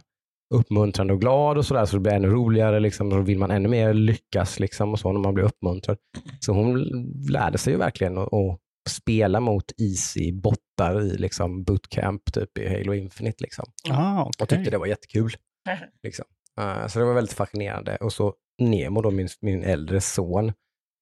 uppmuntrande 0.53 1.13
och 1.13 1.21
glad 1.21 1.57
och 1.57 1.65
sådär, 1.65 1.85
så 1.85 1.95
det 1.95 1.99
blir 2.01 2.13
ännu 2.13 2.27
roligare. 2.27 2.79
Liksom, 2.79 3.09
då 3.09 3.21
vill 3.21 3.37
man 3.37 3.51
ännu 3.51 3.69
mer 3.69 3.93
lyckas 3.93 4.59
liksom, 4.59 4.91
och 4.91 4.99
så 4.99 5.11
när 5.11 5.19
man 5.19 5.33
blir 5.33 5.45
uppmuntrad. 5.45 5.97
Så 6.39 6.53
hon 6.53 6.83
lärde 7.29 7.57
sig 7.57 7.73
ju 7.73 7.79
verkligen 7.79 8.17
att, 8.17 8.33
att 8.33 8.59
spela 8.89 9.39
mot 9.39 9.71
easy 9.81 10.31
bottar 10.33 11.01
i 11.01 11.17
liksom, 11.17 11.63
bootcamp 11.63 12.33
typ 12.33 12.57
i 12.57 12.69
Halo 12.69 12.93
Infinite. 12.93 13.43
Liksom. 13.43 13.65
Ah, 13.89 14.21
Och 14.23 14.31
okej. 14.39 14.47
tyckte 14.57 14.71
det 14.71 14.77
var 14.77 14.87
jättekul. 14.87 15.31
Liksom. 16.03 16.25
Eh, 16.59 16.87
så 16.87 16.99
det 16.99 17.05
var 17.05 17.13
väldigt 17.13 17.33
fascinerande. 17.37 17.95
Och 17.95 18.13
så 18.13 18.33
Nemo, 18.61 19.01
då, 19.01 19.11
min, 19.11 19.27
min 19.41 19.63
äldre 19.63 20.01
son, 20.01 20.53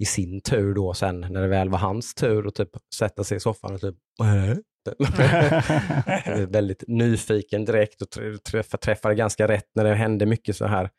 i 0.03 0.05
sin 0.05 0.41
tur 0.41 0.73
då 0.73 0.93
sen 0.93 1.19
när 1.21 1.41
det 1.41 1.47
väl 1.47 1.69
var 1.69 1.77
hans 1.79 2.13
tur 2.15 2.47
att 2.47 2.55
typ 2.55 2.69
sätta 2.95 3.23
sig 3.23 3.37
i 3.37 3.39
soffan 3.39 3.73
och 3.73 3.81
typ 3.81 3.95
"Äh?" 4.23 4.55
Typ. 4.55 4.63
Väldigt 6.47 6.83
nyfiken 6.87 7.65
direkt 7.65 8.01
och 8.01 8.07
tr- 8.07 8.37
träffa, 8.37 8.77
träffade 8.77 9.15
ganska 9.15 9.47
rätt 9.47 9.69
när 9.75 9.83
det 9.83 9.95
hände 9.95 10.25
mycket 10.25 10.55
så 10.55 10.65
här 10.65 10.89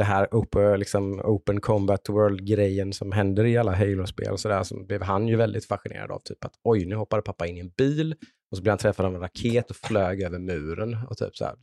det 0.00 0.04
här 0.04 0.28
open, 0.30 0.78
liksom, 0.78 1.20
open 1.24 1.60
combat 1.60 2.08
world-grejen 2.08 2.92
som 2.92 3.12
händer 3.12 3.44
i 3.44 3.56
alla 3.56 3.74
Halo-spel 3.74 4.32
och 4.32 4.40
sådär, 4.40 4.62
så 4.62 4.84
blev 4.84 5.02
han 5.02 5.28
ju 5.28 5.36
väldigt 5.36 5.64
fascinerad 5.64 6.10
av. 6.10 6.18
Typ 6.18 6.44
att 6.44 6.52
oj, 6.64 6.86
nu 6.86 6.96
hoppade 6.96 7.22
pappa 7.22 7.46
in 7.46 7.56
i 7.56 7.60
en 7.60 7.70
bil 7.70 8.14
och 8.50 8.56
så 8.56 8.62
blev 8.62 8.72
han 8.72 8.78
träffad 8.78 9.06
av 9.06 9.14
en 9.14 9.20
raket 9.20 9.70
och 9.70 9.76
flög 9.76 10.22
över 10.22 10.38
muren 10.38 10.96
och 11.10 11.18
typ 11.18 11.36
så 11.36 11.44
här, 11.44 11.54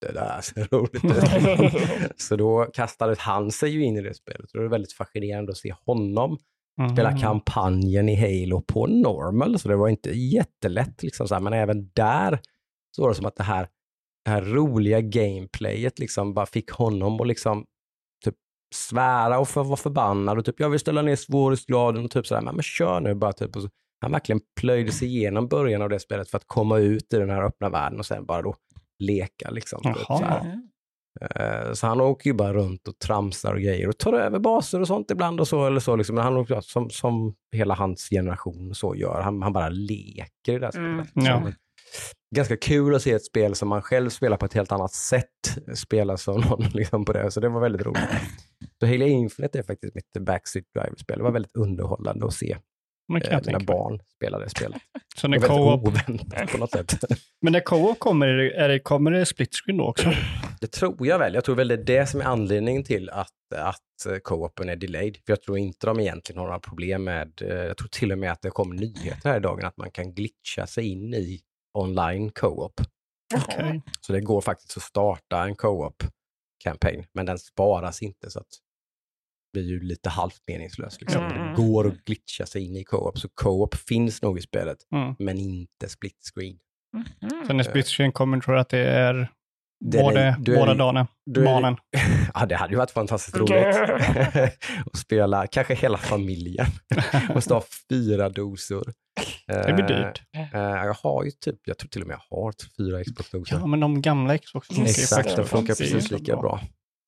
det 0.00 0.12
där 0.12 0.40
ser 0.40 0.68
roligt 0.70 1.04
ut. 1.04 2.12
så 2.20 2.36
då 2.36 2.64
kastade 2.72 3.16
han 3.18 3.50
sig 3.50 3.70
ju 3.70 3.84
in 3.84 3.96
i 3.96 4.02
det 4.02 4.14
spelet 4.14 4.50
och 4.50 4.58
det 4.58 4.62
var 4.62 4.70
väldigt 4.70 4.92
fascinerande 4.92 5.52
att 5.52 5.58
se 5.58 5.74
honom 5.86 6.38
spela 6.88 7.08
Mm. 7.08 7.20
kampanjen 7.20 8.08
i 8.08 8.14
Halo 8.14 8.60
på 8.62 8.86
normal, 8.86 9.58
så 9.58 9.68
det 9.68 9.76
var 9.76 9.88
inte 9.88 10.10
jättelätt. 10.10 11.02
Liksom, 11.02 11.28
så 11.28 11.34
här, 11.34 11.42
men 11.42 11.52
även 11.52 11.90
där 11.92 12.40
så 12.96 13.02
var 13.02 13.08
det 13.08 13.14
som 13.14 13.26
att 13.26 13.36
det 13.36 13.42
här, 13.42 13.68
det 14.24 14.30
här 14.30 14.42
roliga 14.42 15.00
gameplayet 15.00 15.98
liksom 15.98 16.34
bara 16.34 16.46
fick 16.46 16.70
honom 16.70 17.20
att 17.20 17.26
liksom 17.26 17.64
typ 18.24 18.34
svära 18.74 19.38
och 19.38 19.48
för, 19.48 19.64
vara 19.64 19.76
förbannad 19.76 20.38
och 20.38 20.44
typ 20.44 20.60
jag 20.60 20.70
vill 20.70 20.80
ställa 20.80 21.02
ner 21.02 21.16
svårighetsgraden 21.16 22.04
och 22.04 22.10
typ 22.10 22.26
sådär, 22.26 22.42
men, 22.42 22.54
men 22.54 22.62
kör 22.62 23.00
nu 23.00 23.14
bara 23.14 23.32
typ. 23.32 23.56
Och 23.56 23.62
så, 23.62 23.68
han 24.00 24.12
verkligen 24.12 24.40
plöjde 24.60 24.92
sig 24.92 25.08
igenom 25.08 25.48
början 25.48 25.82
av 25.82 25.88
det 25.88 26.00
spelet 26.00 26.30
för 26.30 26.36
att 26.36 26.46
komma 26.46 26.78
ut 26.78 27.12
i 27.14 27.16
den 27.16 27.30
här 27.30 27.42
öppna 27.42 27.68
världen 27.68 27.98
och 27.98 28.06
sen 28.06 28.26
bara 28.26 28.42
då 28.42 28.54
leka. 28.98 29.50
Liksom, 29.50 29.82
typ, 29.82 29.96
Jaha. 30.08 30.60
Så. 31.18 31.40
Eh, 31.42 31.72
Så 31.72 31.86
han 31.86 32.00
åker 32.00 32.30
ju 32.30 32.34
bara 32.34 32.52
runt 32.52 32.88
och 32.88 32.98
tramsar 32.98 33.54
och 33.54 33.60
grejer 33.60 33.88
och 33.88 33.98
tar 33.98 34.12
över 34.12 34.38
baser 34.38 34.80
och 34.80 34.86
sånt 34.86 35.10
ibland 35.10 35.40
och 35.40 35.48
så. 35.48 35.66
Eller 35.66 35.80
så 35.80 35.96
liksom. 35.96 36.14
Men 36.14 36.24
han 36.24 36.36
åker, 36.36 36.60
som, 36.60 36.90
som 36.90 37.34
hela 37.56 37.74
hans 37.74 38.08
generation 38.08 38.74
så 38.74 38.94
gör. 38.94 39.20
Han, 39.20 39.42
han 39.42 39.52
bara 39.52 39.68
leker 39.68 40.52
i 40.52 40.58
det 40.58 40.66
här 40.66 40.70
spelet. 40.72 41.16
Mm. 41.16 41.26
Ja. 41.26 41.42
Så, 41.44 41.52
Ganska 42.36 42.56
kul 42.56 42.94
att 42.94 43.02
se 43.02 43.12
ett 43.12 43.24
spel 43.24 43.54
som 43.54 43.68
man 43.68 43.82
själv 43.82 44.10
spelar 44.10 44.36
på 44.36 44.46
ett 44.46 44.54
helt 44.54 44.72
annat 44.72 44.92
sätt 44.92 45.26
spelas 45.74 46.28
av 46.28 46.40
någon 46.40 46.62
liksom 46.62 47.04
på 47.04 47.12
det. 47.12 47.30
Så 47.30 47.40
det 47.40 47.48
var 47.48 47.60
väldigt 47.60 47.86
roligt. 47.86 48.02
Så 48.80 48.86
Halo 48.86 49.06
Infinite 49.06 49.58
är 49.58 49.62
faktiskt 49.62 49.94
mitt 49.94 50.26
backseat 50.26 50.64
drive-spel. 50.74 51.18
Det 51.18 51.24
var 51.24 51.30
väldigt 51.32 51.56
underhållande 51.56 52.26
att 52.26 52.32
se 52.34 52.56
Men, 53.12 53.20
kan 53.20 53.32
eh, 53.32 53.40
mina 53.46 53.58
mig. 53.58 53.66
barn 53.66 54.00
spela 54.16 54.38
det 54.38 54.50
spelet. 54.50 54.82
Så 55.16 55.26
Det 55.26 55.38
när 55.38 55.48
var 55.48 55.48
väldigt 55.48 55.66
co-op, 55.66 56.10
oväntat 56.10 56.52
på 56.52 56.58
något 56.58 56.70
sätt. 56.70 56.94
men 57.42 57.52
när 57.52 57.60
co-op 57.60 57.98
kommer, 57.98 58.26
är 58.26 58.36
det, 58.36 58.54
är 58.54 58.68
det, 58.68 58.78
kommer 58.78 59.10
det 59.10 59.26
split 59.26 59.54
screen 59.54 59.78
då 59.78 59.84
också? 59.84 60.12
Det 60.60 60.66
tror 60.66 61.06
jag 61.06 61.18
väl. 61.18 61.34
Jag 61.34 61.44
tror 61.44 61.56
väl 61.56 61.68
det 61.68 61.74
är 61.74 61.84
det 61.84 62.06
som 62.06 62.20
är 62.20 62.24
anledningen 62.24 62.84
till 62.84 63.10
att, 63.10 63.28
att 63.54 64.22
co-open 64.22 64.68
är 64.68 64.76
delayed. 64.76 65.16
För 65.16 65.32
jag 65.32 65.42
tror 65.42 65.58
inte 65.58 65.86
de 65.86 66.00
egentligen 66.00 66.38
har 66.38 66.46
några 66.46 66.60
problem 66.60 67.04
med, 67.04 67.42
eh, 67.42 67.48
jag 67.48 67.76
tror 67.76 67.88
till 67.88 68.12
och 68.12 68.18
med 68.18 68.32
att 68.32 68.42
det 68.42 68.50
kom 68.50 68.76
nyheter 68.76 69.28
här 69.28 69.36
i 69.36 69.40
dagen 69.40 69.64
att 69.64 69.76
man 69.76 69.90
kan 69.90 70.14
glitcha 70.14 70.66
sig 70.66 70.88
in 70.92 71.14
i 71.14 71.40
online 71.78 72.30
co-op. 72.30 72.80
Okej. 73.34 73.82
Så 74.00 74.12
det 74.12 74.20
går 74.20 74.40
faktiskt 74.40 74.76
att 74.76 74.82
starta 74.82 75.44
en 75.44 75.56
co-op 75.56 76.02
campaign, 76.64 77.04
men 77.12 77.26
den 77.26 77.38
sparas 77.38 78.02
inte 78.02 78.30
så 78.30 78.38
att 78.38 78.46
blir 79.52 79.62
ju 79.62 79.80
lite 79.80 80.08
halvt 80.08 80.40
meningslöst. 80.46 81.00
Liksom. 81.00 81.24
Mm, 81.24 81.36
mm. 81.36 81.48
Det 81.48 81.62
går 81.62 81.88
att 81.88 82.04
glitcha 82.04 82.46
sig 82.46 82.64
in 82.64 82.76
i 82.76 82.84
co-op, 82.84 83.18
så 83.18 83.28
co-op 83.28 83.74
finns 83.74 84.22
nog 84.22 84.38
i 84.38 84.42
spelet, 84.42 84.78
Mm. 84.94 85.14
men 85.18 85.38
inte 85.38 85.88
split 85.88 86.16
screen. 86.34 86.58
Mm. 87.22 87.46
Så 87.46 87.52
när 87.52 87.62
split 87.64 87.86
screen 87.86 88.12
kommer 88.12 88.40
tror 88.40 88.56
jag 88.56 88.60
att 88.62 88.68
det 88.68 88.78
är 88.78 89.28
Det 89.84 89.98
är- 89.98 90.02
både, 90.02 90.36
du 90.40 90.54
är- 90.54 90.58
båda 90.60 90.74
dagarna, 90.74 91.00
är- 91.36 91.44
barnen. 91.44 91.76
Ja, 92.34 92.46
det 92.46 92.56
hade 92.56 92.72
ju 92.72 92.76
varit 92.78 92.90
fantastiskt 92.90 93.36
roligt. 93.36 93.66
att 94.92 94.96
spela 94.98 95.46
kanske 95.46 95.74
hela 95.74 95.98
familjen. 95.98 96.66
Måste 97.34 97.54
ha 97.54 97.62
fyra 97.90 98.28
dosor. 98.28 98.92
Det 99.46 99.72
blir 99.74 99.86
dyrt. 99.88 100.22
Eh, 100.54 100.60
jag 100.60 100.94
har 100.94 101.24
ju 101.24 101.30
typ, 101.30 101.56
jag 101.64 101.78
tror 101.78 101.88
till 101.88 102.00
och 102.02 102.08
med 102.08 102.14
jag 102.30 102.36
har 102.38 102.52
fyra 102.76 103.04
Xbox-doser. 103.04 103.56
Ja, 103.58 103.66
men 103.66 103.80
de 103.80 104.02
gamla 104.02 104.38
Xbox 104.38 104.68
funkar 104.68 104.82
Exakt, 104.84 105.28
de 105.28 105.34
faktiskt 105.36 105.50
funkar 105.50 105.74
precis 105.74 106.10
lika 106.10 106.36
bra. 106.36 106.60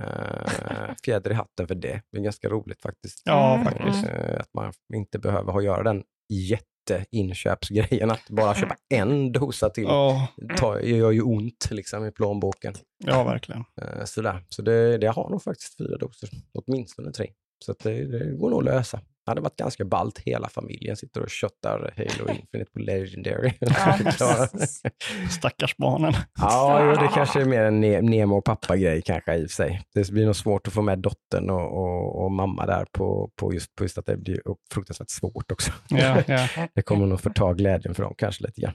Uh, 0.03 0.95
fjäder 1.05 1.31
i 1.31 1.35
hatten 1.35 1.69
för 1.69 1.75
det. 1.75 2.03
Det 2.13 2.19
är 2.19 2.23
ganska 2.23 2.49
roligt 2.49 2.83
faktiskt. 2.83 3.23
Ja, 3.25 3.55
Mm, 3.55 3.65
faktiskt. 3.65 4.07
Eh, 4.07 4.41
att 4.41 4.51
man 4.55 4.73
inte 4.95 5.19
behöver 5.19 5.53
ha 5.53 5.63
göra 5.63 5.83
den 5.83 6.03
jätteinköpsgrejen. 6.33 8.11
Att 8.11 8.31
bara 8.31 8.55
köpa 8.55 8.77
en 8.95 9.33
dosa 9.33 9.71
till 9.71 9.85
Ja, 9.85 10.29
tar, 10.57 10.79
gör 10.79 11.11
ju 11.11 11.23
ont 11.23 11.69
liksom, 11.71 12.07
i 12.07 12.11
plånboken. 12.13 12.75
ja, 13.05 13.25
verkligen. 13.25 13.65
Uh, 13.83 14.05
sådär. 14.05 14.45
Så 14.49 14.63
det, 14.63 14.99
det 14.99 15.07
har 15.07 15.31
nog 15.31 15.43
faktiskt 15.43 15.79
fyra 15.79 15.99
doser, 15.99 16.29
åtminstone 16.53 17.13
tre. 17.13 17.31
Så 17.65 17.73
att 17.73 17.79
det, 17.79 18.05
det 18.05 18.37
går 18.37 18.51
nog 18.51 18.59
att 18.59 18.65
lösa. 18.65 19.01
Det 19.25 19.31
hade 19.31 19.41
varit 19.41 19.57
ganska 19.57 19.85
ballt. 19.85 20.19
Hela 20.19 20.49
familjen 20.49 20.97
sitter 20.97 21.21
och 21.23 21.31
köttar 21.31 21.95
Halo 21.97 22.31
Infinite 22.41 22.71
på 22.73 22.79
Legendary. 22.79 23.53
Stackars 25.31 25.77
barnen. 25.77 26.13
Ja, 26.41 26.97
det 27.01 27.09
kanske 27.15 27.41
är 27.41 27.45
mer 27.45 27.63
en 27.63 27.85
Ne- 27.85 28.03
Nemo 28.03 28.37
och 28.39 28.45
pappa-grej 28.45 29.03
kanske 29.03 29.35
i 29.35 29.47
och 29.47 29.51
för 29.51 29.55
sig. 29.55 29.83
Det 29.95 30.11
blir 30.11 30.27
nog 30.27 30.37
svårt 30.37 30.67
att 30.67 30.73
få 30.73 30.83
med 30.83 30.99
dottern 30.99 31.51
och, 31.51 31.79
och, 31.83 32.25
och 32.25 32.33
mamma 32.33 32.67
där 32.67 32.87
på, 32.93 33.31
på, 33.37 33.55
just, 33.55 33.75
på 33.77 33.85
just 33.85 33.99
att 33.99 34.07
det 34.07 34.17
blir 34.17 34.41
fruktansvärt 34.75 35.11
svårt 35.11 35.53
också. 35.53 35.73
Ja, 35.89 36.23
ja. 36.27 36.49
Det 36.75 36.83
kommer 36.83 37.07
nog 37.07 37.21
förta 37.21 37.53
glädjen 37.53 37.95
för 37.95 38.03
dem 38.03 38.15
kanske 38.19 38.45
lite 38.47 38.61
grann. 38.61 38.75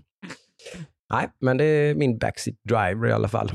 Nej, 1.13 1.29
men 1.41 1.57
det 1.57 1.63
är 1.65 1.95
min 1.95 2.17
backseat 2.17 2.55
driver 2.69 3.07
i 3.07 3.11
alla 3.11 3.27
fall. 3.27 3.51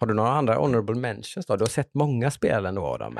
Har 0.00 0.06
du 0.06 0.14
några 0.14 0.30
andra 0.30 0.54
honorable 0.54 0.94
mentions 0.96 1.46
då? 1.46 1.56
Du 1.56 1.62
har 1.64 1.68
sett 1.68 1.94
många 1.94 2.30
spel 2.30 2.66
ändå 2.66 2.86
Adam. 2.86 3.18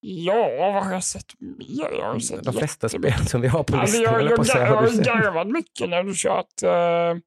Ja, 0.00 0.48
vad 0.58 0.84
har 0.84 0.92
jag 0.92 1.04
sett 1.04 1.40
mer? 1.40 1.98
Jag 1.98 2.12
har 2.12 2.18
sett 2.18 2.44
De 2.44 2.52
flesta 2.54 2.88
spel 2.88 3.26
som 3.26 3.40
vi 3.40 3.48
har 3.48 3.62
på 3.62 3.76
Alltså, 3.76 3.98
listan. 3.98 4.14
jag, 4.14 4.20
höll 4.20 4.30
jag, 4.30 4.46
säga. 4.46 4.66
jag, 4.66 4.76
Har 4.76 5.22
garvat 5.22 5.46
mycket 5.46 5.88
när 5.88 6.02
du 6.02 6.12
kört 6.14 6.62
uh, 6.64 7.20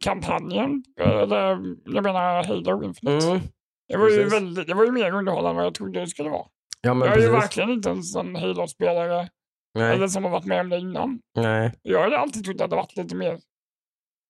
kampanjen. 0.00 0.84
Eller 1.00 1.58
jag 1.84 2.02
menar 2.04 2.44
Halo 2.44 2.84
Infinite. 2.84 3.26
Mm. 3.26 3.40
Det, 3.88 3.96
var 3.96 4.08
ju 4.08 4.28
väldigt, 4.28 4.66
det 4.66 4.74
var 4.74 4.84
ju 4.84 4.90
mer 4.90 5.12
underhållande 5.14 5.50
än 5.50 5.56
vad 5.56 5.64
jag 5.64 5.74
trodde 5.74 6.00
det 6.00 6.06
skulle 6.06 6.30
vara. 6.30 6.46
Ja, 6.80 7.06
jag 7.06 7.16
är 7.16 7.20
ju 7.20 7.30
verkligen 7.30 7.70
inte 7.70 7.90
en 7.90 8.02
sån 8.02 8.36
Halo-spelare 8.36 9.28
eller 9.78 10.08
som 10.08 10.24
har 10.24 10.30
varit 10.30 10.44
med 10.44 10.60
om 10.60 10.68
det 10.68 10.78
innan. 10.78 11.20
Nej. 11.36 11.72
Jag 11.82 12.02
hade 12.02 12.18
alltid 12.18 12.44
trott 12.44 12.60
att 12.60 12.70
det 12.70 12.76
varit 12.76 12.96
lite 12.96 13.14
mer, 13.14 13.38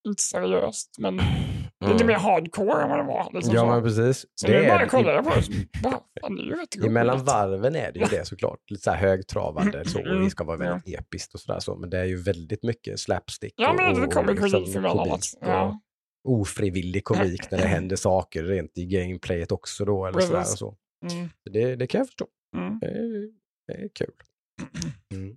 inte 0.09 0.23
seriöst, 0.23 0.97
men 0.99 1.21
lite 1.83 1.95
Mm. 2.05 2.07
mer 2.07 2.15
hardcore 2.15 2.83
än 2.83 2.89
vad 2.89 2.99
det 2.99 3.05
var. 3.05 3.31
Liksom 3.35 3.55
Ja, 3.55 3.61
så. 3.61 3.67
men 3.67 3.83
precis. 3.83 4.27
så 4.35 4.47
nu 4.49 4.53
bara 4.69 4.81
är- 4.81 4.87
kollade 4.89 5.15
jag 5.15 5.25
på 5.25 5.31
det 5.35 6.77
det. 6.81 6.87
Emellan 6.87 7.25
varven 7.25 7.77
är 7.77 7.93
det 7.93 7.99
ju 7.99 8.05
det 8.07 8.25
såklart. 8.25 8.71
Lite 8.71 8.83
så 8.83 8.91
här 8.91 8.99
högtravande 8.99 9.85
så, 9.85 10.01
och 10.01 10.07
Mm, 10.07 10.25
det 10.25 10.31
ska 10.31 10.45
vara 10.45 10.57
väldigt 10.57 11.01
episkt 11.01 11.35
och 11.35 11.41
sådär. 11.41 11.61
Så, 11.61 11.77
men 11.77 11.91
det 11.91 11.99
är 11.99 12.05
ju 12.05 12.17
väldigt 12.23 12.63
mycket 12.63 13.01
slapstick 13.01 13.55
Ja, 13.57 13.71
och, 13.71 13.77
men 13.77 14.01
det 14.01 14.07
kommer 14.09 14.37
komik 14.37 14.77
emellanåt. 14.77 15.09
komik 15.09 15.23
Ja. 15.41 15.81
och 16.29 16.33
ofrivillig 16.41 17.05
komik 17.05 17.51
när 17.51 17.59
det 17.59 17.67
händer 17.69 17.97
saker 17.97 18.43
rent 18.45 18.79
i 18.79 18.85
gameplayet 18.87 19.53
också 19.53 19.85
då. 19.85 20.07
Eller 20.07 20.21
sådär 20.21 20.41
och 20.41 20.47
så. 20.47 20.77
Mm, 21.13 21.29
Det, 21.51 21.77
det 21.77 21.87
kan 21.87 21.99
jag 21.99 22.07
förstå. 22.09 22.27
mm. 22.57 22.79
Det 22.81 22.87
är, 22.87 23.29
det 23.69 23.75
är 23.85 23.89
kul. 23.95 24.13
Mm. 25.15 25.37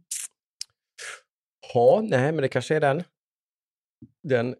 Ja, 1.74 2.02
nej, 2.04 2.32
men 2.32 2.42
det 2.42 2.48
kanske 2.48 2.76
är 2.76 2.80
den, 2.80 3.04
den 4.24 4.56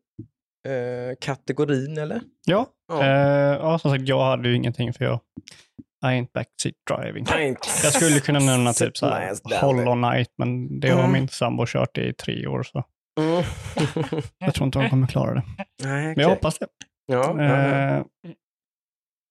eh, 0.66 1.16
kategorin 1.22 1.98
eller? 1.98 2.22
Ja, 2.46 2.66
Ja. 2.88 3.04
eh, 3.04 3.58
ja, 3.62 3.80
som 3.80 3.92
sagt, 3.92 4.08
jag 4.08 4.24
hade 4.26 4.50
ju 4.50 4.56
ingenting 4.56 4.94
för 4.94 5.06
jag 5.06 5.20
I 6.06 6.08
ain't 6.08 6.28
backseat 6.34 6.76
driving. 6.92 7.26
Nej, 7.30 7.56
Jag 7.84 7.94
skulle 7.94 8.20
kunna 8.20 8.40
nämna 8.40 8.74
typ 8.74 8.98
så 8.98 9.06
här 9.08 9.30
Nice, 9.30 9.42
damn 9.44 9.54
it. 9.56 9.62
Hollow 9.62 9.96
Knight, 10.10 10.30
men 10.38 10.80
det 10.80 10.90
har 10.90 11.00
Mm. 11.00 11.12
min 11.12 11.28
sambo 11.28 11.66
kört 11.68 11.98
i 11.98 12.14
tre 12.14 12.48
år, 12.48 12.64
så 12.64 12.84
Mm. 13.20 13.44
jag 14.40 14.54
tror 14.54 14.66
inte 14.66 14.80
hon 14.80 14.90
kommer 14.90 15.08
klara 15.08 15.34
det. 15.34 15.44
nej, 15.58 15.66
Men 15.84 16.06
jag 16.08 16.14
okej. 16.16 16.26
hoppas 16.26 16.60
det. 16.60 16.68
Ja, 17.06 17.36
ja, 17.38 17.44
ja. 17.44 17.98
Eh, 17.98 18.04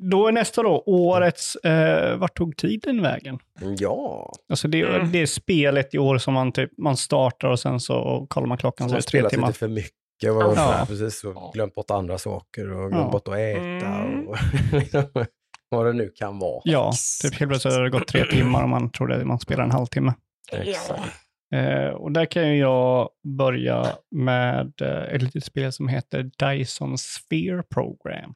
då 0.02 0.26
är 0.28 0.32
nästa 0.32 0.62
då, 0.62 0.82
årets 0.86 1.56
eh, 1.56 2.16
Vart 2.16 2.36
tog 2.36 2.56
tiden 2.56 3.02
vägen? 3.02 3.38
ja. 3.78 4.32
Alltså 4.48 4.68
det, 4.68 4.82
Mm. 4.82 5.12
det 5.12 5.18
är 5.18 5.26
spelet 5.26 5.94
i 5.94 5.98
år 5.98 6.18
som 6.18 6.34
man, 6.34 6.52
typ, 6.52 6.70
man 6.78 6.96
startar 6.96 7.48
och 7.48 7.60
sen 7.60 7.80
så 7.80 8.26
kollar 8.30 8.46
man 8.46 8.58
klockan 8.58 8.88
så 8.88 8.94
är 8.94 8.98
det 8.98 9.02
tre 9.02 9.08
spelat 9.18 9.30
timmar. 9.32 9.46
lite 9.46 9.58
för 9.58 9.68
mycket 9.68 9.92
och 10.22 10.56
Ja. 10.56 10.84
precis, 10.88 11.24
och 11.24 11.52
glömt 11.54 11.74
bort 11.74 11.90
andra 11.90 12.18
saker 12.18 12.70
och 12.72 12.90
glömt 12.90 13.04
Ja. 13.04 13.10
bort 13.10 13.28
att 13.28 13.34
äta 13.34 13.86
Mm. 13.86 14.28
och 14.28 14.36
liksom, 14.72 15.04
vad 15.68 15.86
det 15.86 15.92
nu 15.92 16.08
kan 16.08 16.38
vara. 16.38 16.60
Ja, 16.64 16.92
typ 17.22 17.34
helt 17.34 17.50
plötsligt 17.50 17.74
har 17.74 17.82
det 17.82 17.90
gått 17.90 18.08
tre 18.08 18.24
timmar 18.24 18.62
och 18.62 18.68
man 18.68 18.90
trodde 18.90 19.16
att 19.16 19.26
man 19.26 19.38
spelar 19.40 19.64
en 19.64 19.70
halvtimme. 19.70 20.14
Exakt. 20.52 21.02
Ja. 21.50 21.58
Eh, 21.58 21.88
och 21.90 22.12
där 22.12 22.26
kan 22.26 22.58
jag 22.58 23.08
börja 23.38 23.86
med 24.10 24.72
eh, 24.82 25.14
ett 25.14 25.22
litet 25.22 25.44
spel 25.44 25.72
som 25.72 25.88
heter 25.88 26.30
Dyson 26.38 26.98
Sphere 26.98 27.62
Program. 27.62 28.34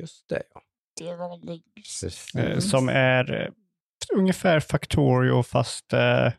Just 0.00 0.28
det, 0.28 0.42
ja. 0.54 0.60
Det 1.00 1.16
var 1.16 1.46
väl. 1.46 1.60
Eh, 2.52 2.58
som 2.58 2.88
är 2.88 3.42
eh, 3.42 3.48
ungefär 4.18 4.60
Factorio 4.60 5.42
fast 5.42 5.92
eh, 5.92 6.32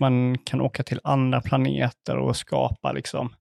man 0.00 0.38
kan 0.38 0.60
åka 0.60 0.82
till 0.82 1.00
andra 1.04 1.40
planeter 1.40 2.16
och 2.18 2.36
skapa 2.36 2.92
liksom 2.92 3.34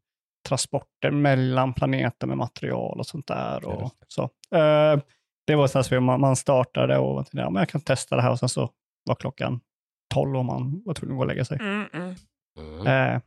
transporter 0.47 1.11
mellan 1.11 1.73
planeter 1.73 2.27
med 2.27 2.37
material 2.37 2.99
och 2.99 3.05
sånt 3.05 3.27
där. 3.27 3.65
Och 3.65 3.81
Just 3.81 3.95
så. 4.07 4.23
Eh, 4.55 4.99
det 5.47 5.55
var 5.55 5.65
ett 5.65 5.71
sånt 5.71 5.85
spel 5.85 5.99
man, 5.99 6.21
man 6.21 6.35
startade 6.35 6.97
och 6.97 7.25
ja, 7.31 7.49
men 7.49 7.61
jag 7.61 7.69
kan 7.69 7.81
testa 7.81 8.15
det 8.15 8.21
här 8.21 8.31
och 8.31 8.39
sen 8.39 8.49
så 8.49 8.69
var 9.05 9.15
klockan 9.15 9.59
12 10.13 10.37
och 10.37 10.45
man 10.45 10.81
var 10.85 10.93
tvungen 10.93 11.13
att 11.13 11.17
gå 11.17 11.21
och 11.21 11.27
lägga 11.27 11.45
sig. 11.45 11.57
Mm, 11.61 11.85
mm. 11.93 12.15
Mm. 12.59 12.87
Eh, 12.87 13.21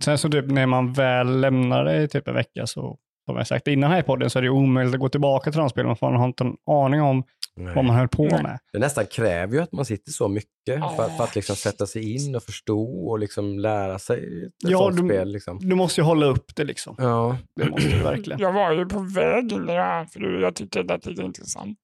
sen 0.00 0.18
så 0.18 0.30
typ 0.30 0.50
när 0.50 0.66
man 0.66 0.92
väl 0.92 1.40
lämnar 1.40 1.84
det 1.84 2.02
i 2.02 2.08
typ 2.08 2.28
en 2.28 2.34
vecka 2.34 2.66
så, 2.66 2.98
som 3.26 3.36
jag 3.36 3.46
sagt 3.46 3.68
innan 3.68 3.90
här 3.90 4.00
i 4.00 4.02
podden, 4.02 4.30
så 4.30 4.38
är 4.38 4.42
det 4.42 4.48
omöjligt 4.48 4.94
att 4.94 5.00
gå 5.00 5.08
tillbaka 5.08 5.50
till 5.50 5.60
de 5.60 5.70
spelen 5.70 5.96
för 5.96 6.10
man 6.10 6.20
har 6.20 6.26
inte 6.26 6.44
en 6.44 6.56
aning 6.66 7.02
om 7.02 7.24
Nej. 7.56 7.74
vad 7.74 7.84
man 7.84 7.96
höll 7.96 8.08
på 8.08 8.24
Nej. 8.24 8.42
med. 8.42 8.58
Det 8.72 8.78
nästan 8.78 9.06
kräver 9.06 9.54
ju 9.56 9.60
att 9.62 9.72
man 9.72 9.84
sitter 9.84 10.12
så 10.12 10.28
mycket 10.28 10.48
Ja. 10.66 10.94
för, 10.96 11.08
för 11.08 11.24
att 11.24 11.34
liksom 11.34 11.56
sätta 11.56 11.86
sig 11.86 12.14
in 12.14 12.34
och 12.36 12.42
förstå 12.42 13.08
och 13.08 13.18
liksom 13.18 13.58
lära 13.58 13.98
sig 13.98 14.44
ett 14.46 14.52
Ja, 14.58 14.78
sånt 14.78 14.96
du- 14.96 15.08
spel. 15.08 15.32
Liksom. 15.32 15.58
Du 15.68 15.74
måste 15.76 16.00
ju 16.00 16.04
hålla 16.04 16.26
upp 16.26 16.56
det 16.56 16.64
liksom. 16.64 16.94
Ja. 16.98 17.36
Det 17.56 17.70
måste 17.70 17.88
du 17.88 18.02
verkligen. 18.02 18.40
Jag 18.40 18.52
var 18.52 18.72
ju 18.72 18.86
på 18.86 18.98
väg 19.00 19.52
in 19.52 19.62
i 19.62 19.66
det 19.66 19.72
här, 19.82 20.04
för 20.04 20.20
jag 20.42 20.54
tyckte 20.54 20.82
det 20.82 21.06
lät 21.06 21.18
intressant. 21.18 21.78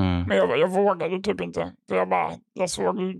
Mm. 0.00 0.22
Men 0.22 0.36
jag, 0.36 0.58
jag 0.58 0.68
vågade 0.68 1.22
typ 1.22 1.40
inte. 1.40 1.72
För 1.88 1.96
jag 1.96 2.08
bara, 2.08 2.30
jag 2.54 2.70
såg 2.70 2.98
hur 3.00 3.16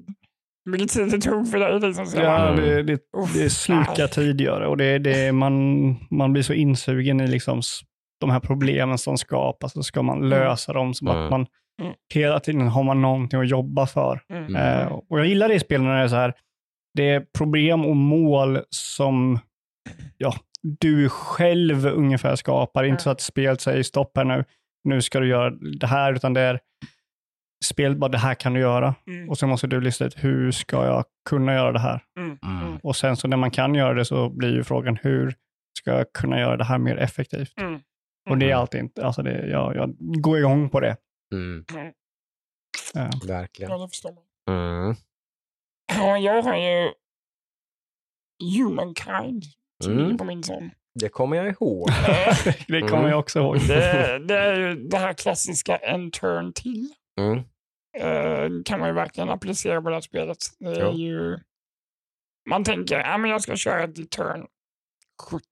mycket 0.71 0.91
tid 0.91 1.11
det 1.11 1.21
tog 1.21 1.51
för 1.51 1.59
dig. 1.59 1.81
Liksom, 1.81 2.07
så 2.07 2.17
Ja, 2.19 2.23
bara, 2.25 2.57
det, 2.57 2.83
det, 2.83 2.93
"Uff, 3.17 3.35
det 3.35 3.51
slukar 3.51 3.95
nej." 3.99 4.09
tid 4.09 4.41
gör 4.41 4.61
det 4.61 4.67
och 4.67 4.77
det, 4.77 4.99
det, 4.99 5.33
man, 5.33 5.87
man 6.11 6.33
blir 6.33 6.43
så 6.43 6.53
insugen 6.53 7.21
i 7.21 7.27
liksom 7.27 7.61
de 8.21 8.31
här 8.31 8.41
problemen 8.41 8.99
som 8.99 9.19
skapas 9.19 9.73
så 9.73 9.83
ska 9.83 10.03
man 10.03 10.29
lösa 10.29 10.73
dem 10.73 10.95
som 10.95 11.09
Mm. 11.09 11.25
att 11.25 11.31
man 11.31 11.47
Mm. 11.83 11.95
hela 12.15 12.41
tiden 12.41 12.69
har 12.69 12.83
man 12.83 13.03
någonting 13.03 13.41
att 13.41 13.49
jobba 13.49 13.87
för. 13.87 14.21
Mm. 14.31 14.57
Eh, 14.57 14.87
och 14.87 15.19
jag 15.19 15.27
gillar 15.27 15.49
det 15.49 15.55
i 15.55 15.61
spel 15.61 15.83
när 15.83 15.97
det 15.97 16.03
är 16.05 16.09
så 16.09 16.17
här, 16.17 16.35
det 16.95 17.09
är 17.11 17.27
problem 17.39 17.85
och 17.87 17.97
mål 17.97 18.61
som 18.71 19.39
ja, 20.17 20.35
du 20.63 21.09
själv 21.09 21.87
ungefär 21.87 22.37
skapar. 22.37 22.85
Inte 22.85 23.03
så 23.03 23.11
att 23.11 23.21
spelet 23.21 23.61
säger 23.61 23.83
stopp 23.83 24.17
här 24.17 24.25
nu, 24.25 24.45
nu 24.85 25.03
ska 25.03 25.21
du 25.21 25.29
göra 25.29 25.51
det 25.81 25.87
här, 25.87 26.13
utan 26.13 26.35
det 26.35 26.41
är 26.41 26.61
spelet 27.65 27.99
bara 27.99 28.11
det 28.11 28.19
här 28.19 28.35
kan 28.35 28.53
du 28.55 28.61
göra. 28.61 28.95
Mm. 29.07 29.29
Och 29.31 29.39
sen 29.39 29.49
måste 29.49 29.67
du 29.67 29.81
lista 29.81 30.05
ut 30.05 30.25
hur 30.25 30.51
ska 30.51 30.85
jag 30.87 31.05
kunna 31.29 31.55
göra 31.55 31.73
det 31.73 31.79
här? 31.79 32.01
Mm. 32.19 32.39
Mm. 32.43 32.77
Och 32.83 32.97
sen 32.97 33.17
så 33.17 33.29
när 33.29 33.37
man 33.37 33.51
kan 33.51 33.75
göra 33.75 33.95
det 33.95 34.05
så 34.05 34.29
blir 34.31 34.55
ju 34.55 34.65
frågan 34.65 34.99
hur 35.03 35.35
ska 35.79 35.91
jag 35.91 36.13
kunna 36.13 36.41
göra 36.41 36.57
det 36.57 36.65
här 36.65 36.79
mer 36.79 36.97
effektivt? 36.97 37.59
Mm. 37.61 37.81
Och 38.31 38.39
det 38.39 38.47
är 38.47 38.51
Mm. 38.51 38.61
alltid 38.61 38.81
inte, 38.81 39.07
alltså 39.07 39.23
det, 39.23 39.47
jag, 39.47 39.77
jag 39.77 39.95
går 39.99 40.39
igång 40.39 40.69
på 40.71 40.81
det. 40.81 40.97
Mm. 41.35 41.65
Mm. 41.75 41.93
Ja. 42.95 43.11
Verkligen. 43.27 43.71
Ja, 43.71 43.79
det 43.79 43.89
förstår 43.89 44.13
man. 44.13 44.25
Mm. 44.51 44.95
Ja, 45.93 46.19
jag 46.19 46.43
har 46.43 46.57
ju 46.57 46.93
Humankind 48.59 49.45
som 49.85 49.93
Mm. 49.93 50.05
ligger 50.05 50.19
på 50.19 50.25
min 50.25 50.43
sån. 50.43 50.71
Det 50.95 51.09
kommer 51.09 51.37
jag 51.37 51.47
ihåg. 51.49 51.89
det 52.69 52.81
kommer 52.81 52.99
Mm. 52.99 53.11
jag 53.11 53.19
också 53.19 53.39
ihåg. 53.39 53.57
Det, 53.69 54.19
det 54.29 54.39
är 54.39 54.55
ju 54.61 54.75
det 54.89 54.99
här 54.99 55.13
klassiska 55.13 55.77
en 55.77 56.11
turn 56.11 56.53
till. 56.53 56.89
Mm. 57.21 57.39
Eh, 57.99 58.63
kan 58.65 58.81
man 58.81 58.89
ju 58.89 58.95
verkligen 58.95 59.31
applicera 59.31 59.83
på 59.83 59.89
det 59.89 59.95
här 59.97 60.01
spelet. 60.01 60.39
Det 60.59 60.81
är 60.81 60.93
ju... 60.93 61.39
Man 62.49 62.65
tänker, 62.65 62.99
ja 62.99 63.19
men 63.19 63.31
jag 63.31 63.43
ska 63.43 63.57
köra 63.57 63.89
till 63.89 64.09
turn 64.09 64.47
70, 65.31 65.45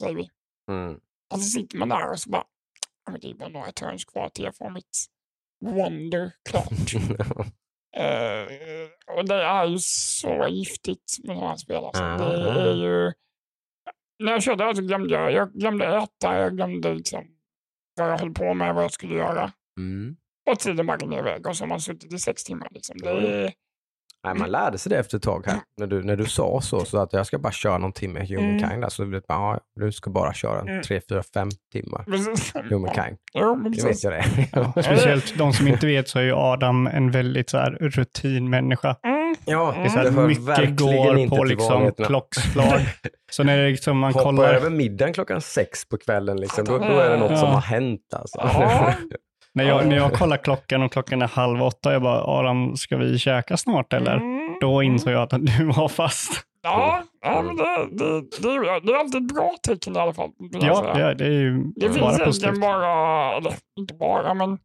säger 0.00 0.14
vi. 0.14 0.30
Mm. 0.70 0.94
Och 1.34 1.38
så 1.40 1.44
sitter 1.44 1.78
man 1.78 1.88
där 1.88 2.10
och 2.10 2.18
så 2.20 2.30
bara, 2.30 2.44
men 3.10 3.20
det 3.20 3.30
är 3.30 3.34
bara 3.34 3.48
några 3.48 3.72
turns 3.72 4.04
kvar 4.04 4.28
till 4.28 4.44
jag 4.44 4.56
får 4.56 4.70
mitt 4.70 5.06
wonder 5.60 6.32
klart. 6.50 6.92
Eh, 7.96 9.16
och 9.16 9.28
det 9.28 9.42
är 9.42 9.66
ju 9.66 9.78
så 9.78 10.48
giftigt 10.48 11.18
med 11.24 11.36
sådana 11.36 11.48
här 11.48 11.56
spel. 11.56 11.84
Alltså. 11.84 12.02
Ah. 12.02 12.16
Det 12.16 12.70
är 12.70 12.74
ju... 12.74 13.12
När 14.18 14.32
jag 14.32 14.42
körde 14.42 14.76
så 14.76 14.82
glömde 14.82 15.14
jag, 15.14 15.32
jag 15.32 15.52
glömde 15.52 15.86
äta, 15.86 16.38
jag 16.38 16.56
glömde 16.56 16.94
liksom 16.94 17.24
vad 17.96 18.10
jag 18.10 18.18
höll 18.18 18.34
på 18.34 18.54
med, 18.54 18.74
vad 18.74 18.84
jag 18.84 18.92
skulle 18.92 19.14
göra. 19.14 19.52
Mm. 19.78 20.16
Och 20.50 20.58
tiden 20.58 20.86
bara 20.86 20.96
rann 20.96 21.12
iväg 21.12 21.46
och 21.46 21.56
så 21.56 21.62
har 21.62 21.68
man 21.68 21.80
suttit 21.80 22.12
i 22.12 22.18
sex 22.18 22.44
timmar. 22.44 22.68
Liksom. 22.70 22.98
Det 22.98 23.10
är, 23.10 23.52
Nej, 24.24 24.34
man 24.34 24.50
lärde 24.50 24.78
sig 24.78 24.90
det 24.90 24.98
efter 24.98 25.16
ett 25.16 25.22
tag 25.22 25.44
här. 25.46 25.56
När 25.76 25.86
du, 25.86 26.02
när 26.02 26.16
du 26.16 26.24
sa 26.24 26.60
så, 26.60 26.84
så 26.84 26.98
att 26.98 27.12
jag 27.12 27.26
ska 27.26 27.38
bara 27.38 27.52
köra 27.52 27.78
någon 27.78 27.92
timme 27.92 28.20
Humankind. 28.20 28.72
Mm. 28.72 28.90
Så 28.90 29.04
blev 29.06 29.20
det 29.20 29.26
bara, 29.28 29.38
ja, 29.54 29.60
du 29.80 29.92
ska 29.92 30.10
bara 30.10 30.32
köra 30.34 30.60
en 30.60 30.68
Mm. 30.68 30.82
tre, 30.82 31.00
fyra, 31.08 31.22
fem 31.34 31.48
timmar. 31.72 32.04
Humankind. 32.68 33.16
Men 33.34 33.72
Det 33.72 33.84
vet 33.84 34.04
jag 34.04 34.12
det. 34.12 34.24
Ja, 34.52 34.72
speciellt 34.82 35.38
de 35.38 35.52
som 35.52 35.68
inte 35.68 35.86
vet 35.86 36.08
så 36.08 36.18
är 36.18 36.22
ju 36.22 36.32
Adam 36.34 36.86
en 36.86 37.10
väldigt 37.10 37.50
så 37.50 37.58
här 37.58 37.70
rutinmänniska. 37.80 38.96
Mm. 39.04 39.34
Ja, 39.44 39.74
Det 39.76 39.84
är 39.84 39.88
så 39.88 39.98
här, 39.98 40.10
hör 40.10 40.26
mycket 40.28 40.76
går 40.80 41.28
på 41.36 41.44
liksom 41.44 41.92
klockslag. 41.92 42.80
Så 43.32 43.44
när 43.44 43.58
det 43.58 43.68
liksom 43.68 43.98
man 43.98 44.12
Hoppa 44.12 44.24
kollar, 44.24 44.54
över 44.54 44.70
middagen 44.70 45.12
klockan 45.14 45.40
sex 45.40 45.88
på 45.88 45.98
kvällen, 45.98 46.36
liksom, 46.40 46.64
då, 46.64 46.78
då 46.78 46.84
är 46.84 47.10
det 47.10 47.16
något 47.16 47.30
Ja. 47.30 47.36
som 47.36 47.48
har 47.48 47.60
hänt. 47.60 48.14
Alltså. 48.14 48.38
Ja. 48.42 48.92
När 49.54 49.64
jag, 49.64 49.86
när 49.88 49.96
jag 49.96 50.12
kollar 50.12 50.36
klockan 50.36 50.82
och 50.82 50.92
klockan 50.92 51.22
är 51.22 51.28
halv 51.28 51.62
åtta, 51.62 51.92
jag 51.92 52.02
bara, 52.02 52.22
Adam, 52.24 52.76
ska 52.76 52.96
vi 52.96 53.18
käka 53.18 53.56
snart 53.56 53.92
eller? 53.92 54.16
Mm. 54.16 54.56
Då 54.60 54.82
insåg 54.82 55.12
jag 55.12 55.22
att 55.22 55.46
du 55.46 55.64
var 55.64 55.88
fast. 55.88 56.46
Ja, 56.62 57.02
ja 57.20 57.42
men 57.42 57.56
det, 57.56 57.64
det, 57.90 58.20
det, 58.42 58.48
är- 58.48 58.86
det 58.86 58.92
är 58.92 58.96
alltid 58.98 59.22
ett 59.26 59.34
bra 59.34 59.54
tecken 59.62 59.96
i 59.96 59.98
alla 59.98 60.12
fall. 60.14 60.30
Ja, 60.38 60.92
säga. 60.94 60.94
det, 60.94 61.02
är- 61.10 61.14
det 61.14 61.24
är 61.24 61.30
ju 61.30 61.64
Det 61.76 61.86
finns 61.86 61.98
bara 62.00 62.04
egentligen 62.14 62.26
positivt. 62.28 62.60
bara, 62.60 63.36
eller 63.36 63.54
inte 63.78 63.94
bara, 63.94 64.34
men 64.34 64.58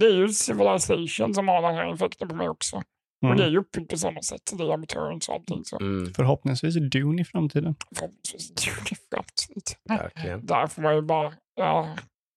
det 0.00 0.06
är 0.06 0.12
ju 0.14 0.28
Civilization 0.28 1.34
som 1.34 1.48
har 1.48 1.62
den 1.62 1.74
här 1.74 1.94
effekten 1.94 2.28
på 2.28 2.34
mig 2.34 2.48
också. 2.48 2.76
Och 2.76 2.82
Mm. 3.24 3.36
det 3.36 3.44
är 3.44 3.48
ju 3.48 3.58
uppbyggt 3.58 3.90
på 3.90 3.96
samma 3.96 4.22
sätt. 4.22 4.40
Det 4.58 4.64
är 4.64 4.74
Amateurens 4.74 5.28
och 5.28 5.34
allting. 5.34 5.64
Så 5.64 5.76
Mm, 5.80 6.14
Förhoppningsvis 6.14 6.74
Dune 6.90 7.22
i 7.22 7.24
framtiden. 7.24 7.74
förhoppningsvis 7.96 8.54
det 8.54 8.70
är 8.70 8.74
det 8.90 8.96
framtid. 9.16 9.62
verkligen. 9.88 10.46
Där 10.46 10.66
får 10.66 10.82
man 10.82 10.94
ju 10.94 11.02
bara 11.02 11.32
ja, 11.56 11.88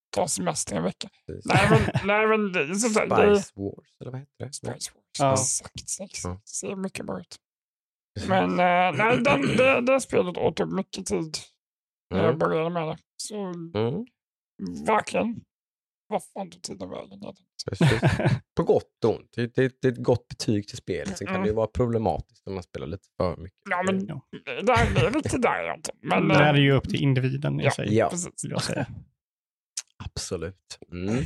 ta 0.10 0.28
semester 0.28 0.76
en 0.76 0.84
vecka. 0.84 1.10
Precis. 1.28 1.45
Nej 1.45 1.68
men, 1.70 2.07
nej, 2.07 2.28
men 2.28 2.51
det 2.51 2.76
som 2.76 2.89
sagt, 2.89 3.10
det 3.10 3.36
Spice 3.39 3.51
Wars, 3.55 3.88
eller 4.01 4.12
vad 4.12 4.20
heter 4.20 4.45
det? 4.45 4.53
Spice 4.53 4.72
Wars. 4.95 5.03
Ja. 5.20 5.34
Exakt, 5.34 5.72
exakt. 5.82 6.22
Ja. 6.24 6.30
Det 6.30 6.47
ser 6.49 6.76
mycket 6.76 7.05
bra 7.05 7.20
ut. 7.20 7.36
Men 8.28 8.49
eh, 8.51 8.97
nej, 9.05 9.18
den, 9.24 9.41
det, 9.41 9.82
det 9.82 10.01
spelet 10.01 10.38
åt 10.38 10.60
upp 10.60 10.72
mycket 10.72 11.05
tid 11.05 11.38
när 12.12 12.18
jag 12.20 12.28
Mm. 12.28 12.39
började 12.39 12.70
med 12.70 12.88
det. 12.88 12.97
Så 13.18 13.36
Mm, 13.36 14.05
verkligen, 14.86 15.41
vad 16.07 16.24
fan 16.24 16.49
tog 16.51 16.62
tiden 16.62 16.89
vägen? 16.89 17.20
På 18.55 18.64
gott 18.64 19.03
och 19.05 19.16
ont. 19.16 19.30
Det, 19.36 19.55
det, 19.55 19.82
det 19.82 19.88
är 19.88 19.91
ett 19.91 20.03
gott 20.03 20.28
betyg 20.28 20.68
till 20.68 20.78
spelet. 20.78 21.18
Sen 21.18 21.28
kan 21.28 21.36
Mm. 21.36 21.41
det 21.43 21.49
ju 21.49 21.55
vara 21.55 21.68
problematiskt 21.68 22.47
om 22.47 22.53
man 22.53 22.64
spelar 22.64 22.88
lite 22.88 23.07
för 23.18 23.38
mycket. 23.38 23.60
Ja, 23.70 23.84
men 23.86 24.07
Ja. 24.07 24.22
det, 24.32 24.62
det 24.62 24.72
är 24.74 25.12
riktigt 25.14 25.41
där 25.41 25.49
är 25.60 25.64
jag 25.68 25.76
inte. 25.78 25.91
Men, 26.01 26.28
det 26.28 26.36
här 26.36 26.53
är 26.53 26.57
eh, 26.57 26.64
ju 26.64 26.72
upp 26.72 26.89
till 26.89 27.03
individen 27.03 27.62
i 27.62 27.64
Ja. 27.64 27.72
sig, 27.72 27.95
Ja, 27.95 28.10
precis. 28.10 28.43
vill 28.43 28.51
jag 28.51 28.64
säga. 28.64 28.88
Absolut. 30.06 30.80
Mm. 30.91 31.24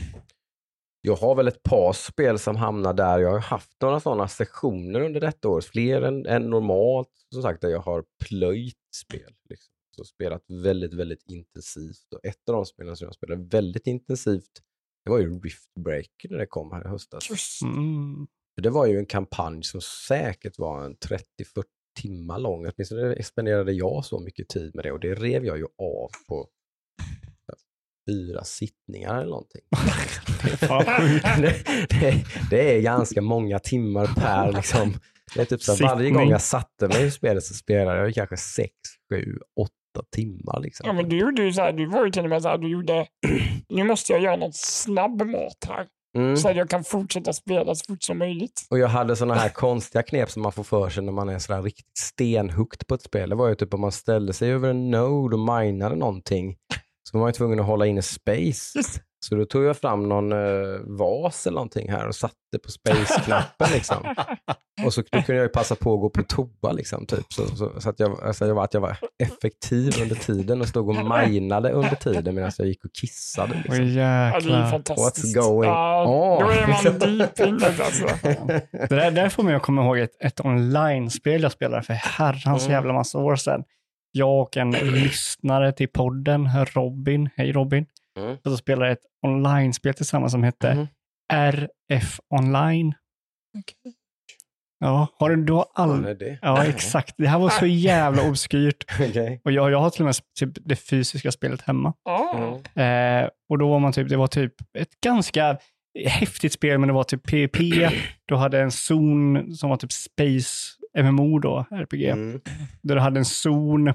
Jag 1.01 1.15
har 1.15 1.35
väl 1.35 1.47
ett 1.47 1.63
par 1.63 1.93
spel 1.93 2.39
som 2.39 2.55
hamnar 2.55 2.93
där. 2.93 3.19
Jag 3.19 3.31
har 3.31 3.39
haft 3.39 3.81
några 3.81 3.99
sådana 3.99 4.27
sessioner 4.27 5.01
under 5.01 5.21
detta 5.21 5.49
år, 5.49 5.61
fler 5.61 6.01
än, 6.01 6.25
än 6.25 6.49
normalt, 6.49 7.09
som 7.33 7.41
sagt, 7.41 7.61
där 7.61 7.69
jag 7.69 7.79
har 7.79 8.05
plöjt 8.25 8.77
spel. 8.95 9.33
Liksom. 9.49 9.73
Så 9.95 10.03
spelat 10.03 10.43
väldigt, 10.47 10.93
väldigt 10.93 11.23
intensivt. 11.27 12.13
Och 12.13 12.25
ett 12.25 12.49
av 12.49 12.55
de 12.55 12.65
spelen 12.65 12.95
som 12.95 13.05
jag 13.05 13.15
spelade 13.15 13.43
väldigt 13.43 13.87
intensivt, 13.87 14.61
det 15.05 15.11
var 15.11 15.19
ju 15.19 15.39
Rift 15.39 15.73
Breaker 15.79 16.29
när 16.29 16.37
det 16.37 16.45
kom 16.45 16.71
här 16.71 16.85
i 16.85 16.89
höstas. 16.89 17.61
Mm. 17.63 18.27
För 18.55 18.61
det 18.61 18.69
var 18.69 18.85
ju 18.85 18.97
en 18.97 19.05
kampanj 19.05 19.63
som 19.63 19.81
säkert 19.81 20.59
var 20.59 20.85
en 20.85 20.95
30-40 20.95 21.63
timmar 22.01 22.39
lång. 22.39 22.67
Åtminstone 22.67 23.23
spenderade 23.23 23.71
jag 23.71 24.05
så 24.05 24.19
mycket 24.19 24.49
tid 24.49 24.75
med 24.75 24.85
det 24.85 24.91
och 24.91 24.99
det 24.99 25.15
rev 25.15 25.45
jag 25.45 25.57
ju 25.57 25.65
av 25.77 26.09
på 26.27 26.49
fyra 28.09 28.43
sittningar 28.43 29.15
eller 29.15 29.29
någonting. 29.29 29.61
Det, 31.41 31.63
det, 31.89 32.23
det 32.49 32.77
är 32.77 32.81
ganska 32.81 33.21
många 33.21 33.59
timmar 33.59 34.05
per 34.15 34.51
liksom. 34.51 34.93
Det 35.35 35.41
är 35.41 35.45
typ 35.45 35.61
så 35.61 35.73
här, 35.73 35.95
varje 35.95 36.09
gång 36.11 36.29
jag 36.29 36.41
satte 36.41 36.87
mig 36.87 37.05
i 37.05 37.11
spelet 37.11 37.43
så 37.43 37.53
spelade 37.53 37.99
jag 37.99 38.13
kanske 38.13 38.37
6, 38.37 38.71
7, 39.13 39.37
8 39.61 39.71
timmar. 40.15 40.59
Liksom. 40.61 40.87
ja, 40.87 40.93
men 40.93 41.09
du 41.09 41.17
gjorde 41.19 41.43
ju 41.43 41.53
så 41.53 41.61
här, 41.61 41.73
du 41.73 41.85
var 41.85 42.05
ju 42.05 42.11
till 42.11 42.23
och 42.23 42.29
med 42.29 42.41
så 42.41 42.49
här, 42.49 42.57
du 42.57 42.69
gjorde, 42.69 43.07
nu 43.69 43.83
måste 43.83 44.13
jag 44.13 44.21
göra 44.21 44.35
någon 44.35 44.53
snabb 44.53 45.21
mat 45.21 45.67
här. 45.67 45.85
mm. 46.17 46.37
Så 46.37 46.49
att 46.49 46.55
jag 46.55 46.69
kan 46.69 46.83
fortsätta 46.83 47.33
spela 47.33 47.75
så 47.75 47.85
fort 47.93 48.03
som 48.03 48.17
möjligt. 48.17 48.67
Och 48.69 48.79
jag 48.79 48.87
hade 48.87 49.15
såna 49.15 49.33
här 49.33 49.49
konstiga 49.49 50.03
knep 50.03 50.31
som 50.31 50.41
man 50.41 50.51
får 50.51 50.63
för 50.63 50.89
sig 50.89 51.03
när 51.03 51.11
man 51.11 51.29
är 51.29 51.39
sådär 51.39 51.61
riktigt 51.61 51.97
stenhukt 51.99 52.87
på 52.87 52.95
ett 52.95 53.01
spel. 53.01 53.29
Det 53.29 53.35
var 53.35 53.47
ju 53.49 53.55
typ 53.55 53.73
om 53.73 53.81
man 53.81 53.91
ställde 53.91 54.33
sig 54.33 54.51
över 54.51 54.69
en 54.69 54.91
node 54.91 55.35
och 55.35 55.39
minade 55.39 55.95
någonting 55.95 56.55
så 57.03 57.17
var 57.17 57.19
man 57.19 57.29
ju 57.29 57.33
tvungen 57.33 57.59
att 57.59 57.65
hålla 57.65 57.85
inne 57.85 58.01
space. 58.01 58.79
Så 59.25 59.35
då 59.35 59.45
tog 59.45 59.63
jag 59.63 59.77
fram 59.77 60.09
någon 60.09 60.31
eh, 60.31 60.79
vas 60.85 61.47
eller 61.47 61.55
någonting 61.55 61.91
här 61.91 62.07
och 62.07 62.15
satte 62.15 62.59
på 62.63 62.71
space-knappen 62.71 63.67
liksom. 63.73 63.97
Och 64.85 64.93
så 64.93 65.01
då 65.01 65.21
kunde 65.21 65.33
jag 65.35 65.43
ju 65.43 65.49
passa 65.49 65.75
på 65.75 65.93
att 65.93 65.99
gå 65.99 66.09
på 66.09 66.23
toa 66.23 66.71
liksom 66.71 67.05
typ. 67.05 67.33
Så, 67.33 67.55
så, 67.55 67.71
så 67.81 67.89
att, 67.89 67.99
jag, 67.99 68.23
alltså, 68.23 68.45
jag 68.47 68.55
var, 68.55 68.63
att 68.63 68.73
jag 68.73 68.81
var 68.81 68.97
effektiv 69.23 69.93
under 70.01 70.15
tiden 70.15 70.61
och 70.61 70.67
stod 70.67 70.89
och 70.89 70.95
minade 71.29 71.71
under 71.71 71.95
tiden 71.95 72.35
medan 72.35 72.51
jag 72.57 72.67
gick 72.67 72.85
och 72.85 72.91
kissade. 72.93 73.53
Liksom. 73.63 73.75
Ja, 73.75 73.81
det 73.93 74.01
är 74.01 74.35
jäklar. 74.35 74.71
fantastiskt. 74.71 75.37
What's 75.37 75.41
going 75.41 75.69
ja, 75.69 76.05
on? 76.05 76.43
Då 76.43 76.51
är 76.51 76.67
man 76.67 76.99
deep 76.99 77.39
in 77.39 77.57
det 77.57 77.65
alltså. 77.85 78.05
Det 78.71 78.95
där, 78.95 79.11
där 79.11 79.29
får 79.29 79.43
mig 79.43 79.55
att 79.55 79.61
komma 79.61 79.83
ihåg 79.83 79.99
ett, 79.99 80.15
ett 80.19 80.45
online-spel 80.45 81.41
jag 81.41 81.51
spelade 81.51 81.83
för 81.83 81.93
herrans 81.93 82.63
Mm. 82.63 82.71
jävla 82.71 82.93
massa 82.93 83.17
år 83.17 83.35
sedan. 83.35 83.63
Jag 84.15 84.41
och 84.41 84.57
en 84.57 84.71
lyssnare 84.93 85.71
till 85.71 85.87
podden, 85.87 86.49
Robin, 86.73 87.29
hej 87.35 87.51
Robin, 87.51 87.85
Mm. 88.19 88.37
så 88.43 88.57
spelade 88.57 88.91
ett 88.91 88.99
online-spel 89.27 89.93
tillsammans 89.93 90.31
som 90.31 90.43
hette 90.43 90.73
Mhm. 90.75 90.87
RF 91.33 92.19
Online. 92.29 92.93
Ja, 94.79 95.07
har 95.19 95.29
du 95.29 95.43
då 95.43 95.61
all... 95.73 96.01
det? 96.03 96.39
Ja, 96.41 96.65
exakt. 96.65 97.15
Det 97.17 97.27
här 97.27 97.39
var 97.39 97.49
så 97.49 97.65
jävla 97.65 98.23
obskyrt. 98.29 98.83
Okej. 98.99 99.41
Och 99.45 99.51
jag, 99.51 99.71
jag 99.71 99.79
har 99.79 99.89
till 99.89 100.01
och 100.01 100.05
med 100.05 100.15
typ 100.39 100.49
det 100.65 100.75
fysiska 100.75 101.31
spelet 101.31 101.61
hemma. 101.61 101.93
Ja. 102.03 102.61
Mm. 102.75 103.23
Eh, 103.23 103.29
och 103.49 103.57
då 103.57 103.69
var 103.69 103.79
man 103.79 103.93
typ, 103.93 104.09
det 104.09 104.17
var 104.17 104.27
typ 104.27 104.53
ett 104.77 104.99
ganska 105.03 105.57
häftigt 106.05 106.53
spel, 106.53 106.77
men 106.79 106.87
det 106.87 106.93
var 106.93 107.03
typ 107.03 107.23
PvP. 107.23 107.57
Du 108.25 108.35
hade 108.35 108.59
en 108.61 108.71
zon 108.71 109.55
som 109.55 109.69
var 109.69 109.77
typ 109.77 109.91
Space 109.91 110.71
MMO 110.97 111.39
då, 111.39 111.65
RPG. 111.71 112.03
Mm. 112.09 112.41
Där 112.83 112.95
du 112.95 113.01
hade 113.01 113.19
en 113.19 113.25
zon 113.25 113.93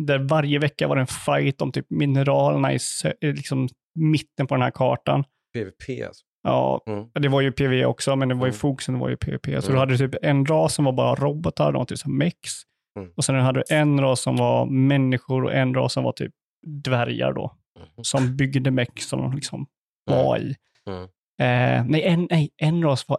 där 0.00 0.18
varje 0.18 0.58
vecka 0.58 0.88
var 0.88 0.96
det 0.96 1.00
en 1.02 1.06
fight 1.06 1.62
om 1.62 1.72
typ 1.72 1.86
mineralerna 1.90 2.72
i 2.72 2.78
eh, 3.20 3.34
liksom 3.34 3.68
mitten 3.94 4.46
på 4.46 4.54
den 4.54 4.62
här 4.62 4.70
kartan. 4.70 5.24
PVP 5.54 6.02
alltså. 6.06 6.24
Ja, 6.42 6.80
Mm. 6.86 7.04
det 7.14 7.28
var 7.28 7.40
ju 7.40 7.52
PV 7.52 7.84
också, 7.84 8.16
men 8.16 8.28
det 8.28 8.34
var 8.34 8.46
ju 8.46 8.50
Mm. 8.50 8.58
fokusen 8.58 8.98
var 8.98 9.08
ju 9.08 9.16
PvP. 9.16 9.46
Så 9.46 9.50
Mm. 9.70 9.72
du 9.72 9.78
hade 9.78 9.98
typ 9.98 10.14
en 10.24 10.46
ras 10.46 10.74
som 10.74 10.84
var 10.84 10.92
bara 10.92 11.14
robotar, 11.14 11.72
de 11.72 11.78
var 11.78 11.84
typ 11.84 11.98
som 11.98 12.18
mex. 12.18 12.36
Mm. 12.98 13.10
Och 13.16 13.24
sen 13.24 13.34
hade 13.34 13.60
du 13.68 13.74
en 13.76 14.00
ras 14.00 14.20
som 14.20 14.36
var 14.36 14.66
människor 14.66 15.44
och 15.44 15.54
en 15.54 15.74
ras 15.74 15.92
som 15.92 16.04
var 16.04 16.12
typ 16.12 16.32
dvärgar 16.66 17.32
då. 17.32 17.56
Mhm. 17.78 18.04
Som 18.04 18.36
byggde 18.36 18.70
mex 18.70 19.08
som 19.08 19.20
de 19.20 19.32
liksom 19.34 19.66
var 20.04 20.38
i. 20.38 20.56
Mm. 20.86 21.02
Eh, 21.38 21.84
nej, 21.90 22.02
en, 22.02 22.28
nej, 22.30 22.50
en 22.56 22.82
ras 22.82 23.08
var 23.08 23.18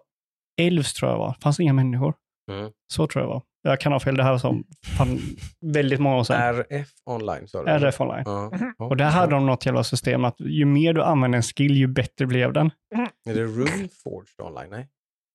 elves 0.61 0.93
tror 0.93 1.11
jag 1.11 1.17
var. 1.17 1.35
fanns 1.41 1.59
inga 1.59 1.73
människor. 1.73 2.13
Mm. 2.51 2.71
Så 2.93 3.07
tror 3.07 3.23
jag 3.23 3.29
var. 3.29 3.41
Jag 3.61 3.79
kan 3.79 3.91
ha 3.91 3.99
fel, 3.99 4.17
det 4.17 4.23
här 4.23 4.37
som 4.37 4.63
fan, 4.97 5.19
väldigt 5.61 5.99
många 5.99 6.17
år 6.17 6.23
sedan. 6.23 6.41
RF 6.55 6.87
online 7.05 7.47
sa 7.47 7.63
du? 7.63 7.71
RF 7.71 8.01
online. 8.01 8.23
Ja. 8.25 8.51
Ja. 8.77 8.85
Och 8.85 8.97
där 8.97 9.09
hade 9.09 9.31
de 9.31 9.45
något 9.45 9.65
jävla 9.65 9.83
system 9.83 10.25
att 10.25 10.35
ju 10.39 10.65
mer 10.65 10.93
du 10.93 11.03
använde 11.03 11.37
en 11.37 11.41
skill, 11.43 11.75
ju 11.77 11.87
bättre 11.87 12.25
blev 12.25 12.53
den. 12.53 12.71
Är 13.29 13.33
det 13.33 13.43
Runeforged 13.43 14.39
online? 14.41 14.69
Nej. 14.69 14.87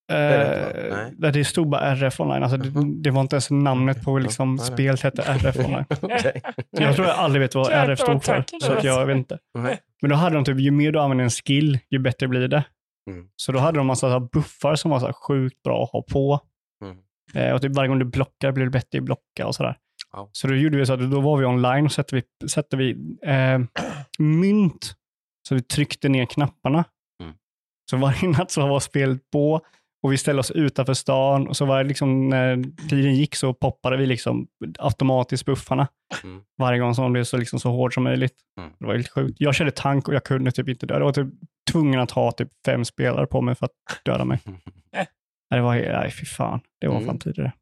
det? 0.09 0.91
Eh, 0.91 0.97
Nej. 0.97 1.13
där 1.17 1.33
det 1.33 1.45
stod 1.45 1.69
bara 1.69 1.81
RF 1.81 2.21
online. 2.21 2.43
Alltså, 2.43 2.57
det, 2.59 2.71
Mhm. 2.71 3.03
det 3.03 3.11
var 3.11 3.21
inte 3.21 3.35
ens 3.37 3.51
namnet 3.51 4.05
på 4.05 4.19
liksom, 4.19 4.55
nej. 4.55 4.67
spelet 4.67 5.03
hette 5.03 5.23
RF 5.23 5.57
online. 5.67 5.85
Okej. 6.01 6.43
Jag 6.71 6.95
tror 6.95 7.07
jag 7.07 7.17
aldrig 7.17 7.41
vet 7.43 7.55
vad 7.55 7.73
RF 7.73 7.99
stod 7.99 8.25
för. 8.25 8.45
Så 8.63 8.73
att 8.73 8.85
jag 8.85 9.07
vet 9.07 9.17
inte. 9.17 9.39
Nej. 9.59 9.79
Men 10.03 10.11
då 10.11 10.17
hade 10.17 10.35
de 10.35 10.45
typ, 10.45 10.59
ju 10.61 10.71
mer 10.71 10.93
du 10.93 10.99
använder 11.01 11.25
en 11.25 11.31
skill, 11.31 11.79
ju 11.91 11.99
bättre 11.99 12.29
blir 12.29 12.49
det. 12.49 12.65
Mm. 13.11 13.27
Så 13.37 13.53
då 13.53 13.59
hade 13.59 13.79
de 13.79 13.87
massa 13.87 14.01
så 14.07 14.13
här 14.13 14.21
buffar 14.33 14.75
som 14.75 14.91
var 14.91 14.99
så 15.01 15.07
här 15.07 15.13
sjukt 15.13 15.63
bra 15.63 15.83
att 15.85 15.91
ha 15.91 16.03
på. 16.03 16.41
Eh, 17.35 17.53
och 17.53 17.62
typ 17.62 17.76
varje 17.76 17.89
gång 17.89 17.99
du 17.99 18.05
blockar 18.05 18.53
blir 18.53 18.64
det 18.64 18.70
bättre 18.70 18.99
i 18.99 19.01
blocka 19.01 19.47
och 19.47 19.55
sådär. 19.55 19.76
Ja. 20.12 20.31
Så 20.33 20.47
då 20.47 20.55
gjorde 20.55 20.76
vi 20.76 20.87
så 20.87 20.93
att 20.93 21.11
då 21.11 21.20
var 21.20 21.37
vi 21.37 21.45
online 21.45 21.85
och 21.85 21.93
satte 21.93 22.16
vi, 22.16 22.49
satte 22.49 22.76
vi 22.76 22.91
eh, 23.22 23.59
mynt. 24.18 24.95
Så 25.49 25.55
vi 25.55 25.62
tryckte 25.62 26.09
ner 26.09 26.26
knapparna. 26.26 26.85
Mm. 27.22 27.35
Så 27.91 27.97
varje 27.97 28.28
natt 28.28 28.51
så 28.51 28.66
var 28.66 28.81
spelet 28.81 29.31
på 29.31 29.61
och 30.03 30.12
vi 30.12 30.18
ställde 30.18 30.41
oss 30.41 30.51
utanför 30.51 30.95
stan 30.95 31.49
och 31.49 31.57
så 31.57 31.64
var 31.64 31.83
det 31.83 31.89
liksom 31.89 32.28
när 32.28 32.64
tiden 32.89 33.14
gick 33.14 33.35
så 33.35 33.55
poppade 33.55 33.97
vi 33.97 34.07
liksom 34.07 34.47
automatiskt 34.78 35.47
buffarna. 35.47 35.89
Mm. 36.24 36.43
Varje 36.59 36.78
gång 36.78 36.95
som 36.95 37.03
de 37.03 37.12
blev 37.12 37.24
så, 37.24 37.37
liksom 37.37 37.61
så 37.61 37.70
hård 37.70 37.95
som 37.95 38.03
möjligt. 38.03 38.35
Mm. 38.59 38.70
Det 38.78 38.87
var 38.87 38.95
helt 38.95 39.09
sjukt. 39.09 39.37
Jag 39.41 39.55
körde 39.55 39.70
tank 39.70 40.09
och 40.09 40.14
jag 40.14 40.24
kunde 40.24 40.53
typ 40.53 40.68
inte 40.68 40.87
dö. 40.87 40.95
Jag 40.95 41.05
var 41.05 41.12
typ 41.12 41.28
tvungen 41.72 42.01
att 42.01 42.11
ha 42.11 42.33
typ 42.33 42.49
fem 42.66 42.85
spelare 42.85 43.26
på 43.26 43.41
mig 43.41 43.55
för 43.55 43.66
att 43.66 44.05
döda 44.05 44.24
mig. 44.24 44.39
Nej, 45.51 45.61
det 45.61 45.64
var, 45.64 45.74
nej 45.74 46.11
fy 46.11 46.26
fan. 46.26 46.61
Det 46.80 46.88
var 46.88 46.94
Mm. 46.96 47.07
fan 47.07 47.18
tidigare. 47.18 47.53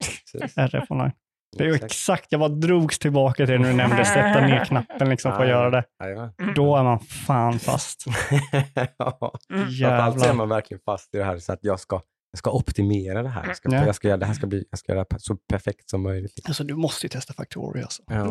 RF 0.57 0.91
online. 0.91 1.12
Det 1.57 1.64
är 1.64 1.68
ju 1.68 1.74
Exakt. 1.74 1.93
exakt, 1.93 2.26
jag 2.32 2.39
bara 2.41 2.49
drogs 2.49 2.99
tillbaka 2.99 3.47
till 3.47 3.53
det 3.53 3.59
när 3.59 3.68
du 3.70 3.76
nämnde 3.76 4.05
sätta 4.05 4.41
ner 4.47 4.64
knappen 4.68 5.09
liksom 5.11 5.32
för 5.32 5.43
att 5.43 5.49
göra 5.49 5.70
det. 5.70 5.84
Jajamän. 6.05 6.32
Då 6.55 6.76
är 6.76 6.82
man 6.82 6.99
fan 7.01 7.59
fast. 7.59 8.05
ja. 8.99 9.18
Framförallt 9.18 9.43
så 9.49 9.55
är 9.55 9.66
Jävlar. 9.66 10.34
man 10.34 10.49
verkligen 10.49 10.80
fast 10.84 11.14
i 11.14 11.18
det 11.18 11.24
här 11.24 11.39
så 11.39 11.53
att 11.53 11.59
jag 11.62 11.80
ska, 11.80 12.01
jag 12.32 12.39
ska 12.39 12.51
optimera 12.51 13.22
det 13.22 13.28
här. 13.28 13.47
Jag 13.47 13.57
ska, 13.57 13.68
Ja. 13.74 13.86
jag 13.86 13.95
ska, 13.95 14.09
göra- 14.09 14.18
det 14.18 14.26
här 14.26 14.34
ska 14.34 14.47
bli, 14.47 14.64
jag 14.70 14.78
ska 14.78 14.93
göra 14.93 15.05
det 15.11 15.20
så 15.20 15.36
perfekt 15.36 15.91
som 15.91 16.03
möjligt. 16.03 16.32
Alltså 16.47 16.64
du 16.64 16.74
måste 16.74 17.07
ju 17.07 17.09
testa 17.09 17.34
Factorio 17.34 17.82
alltså. 17.82 18.03
Ja. 18.07 18.22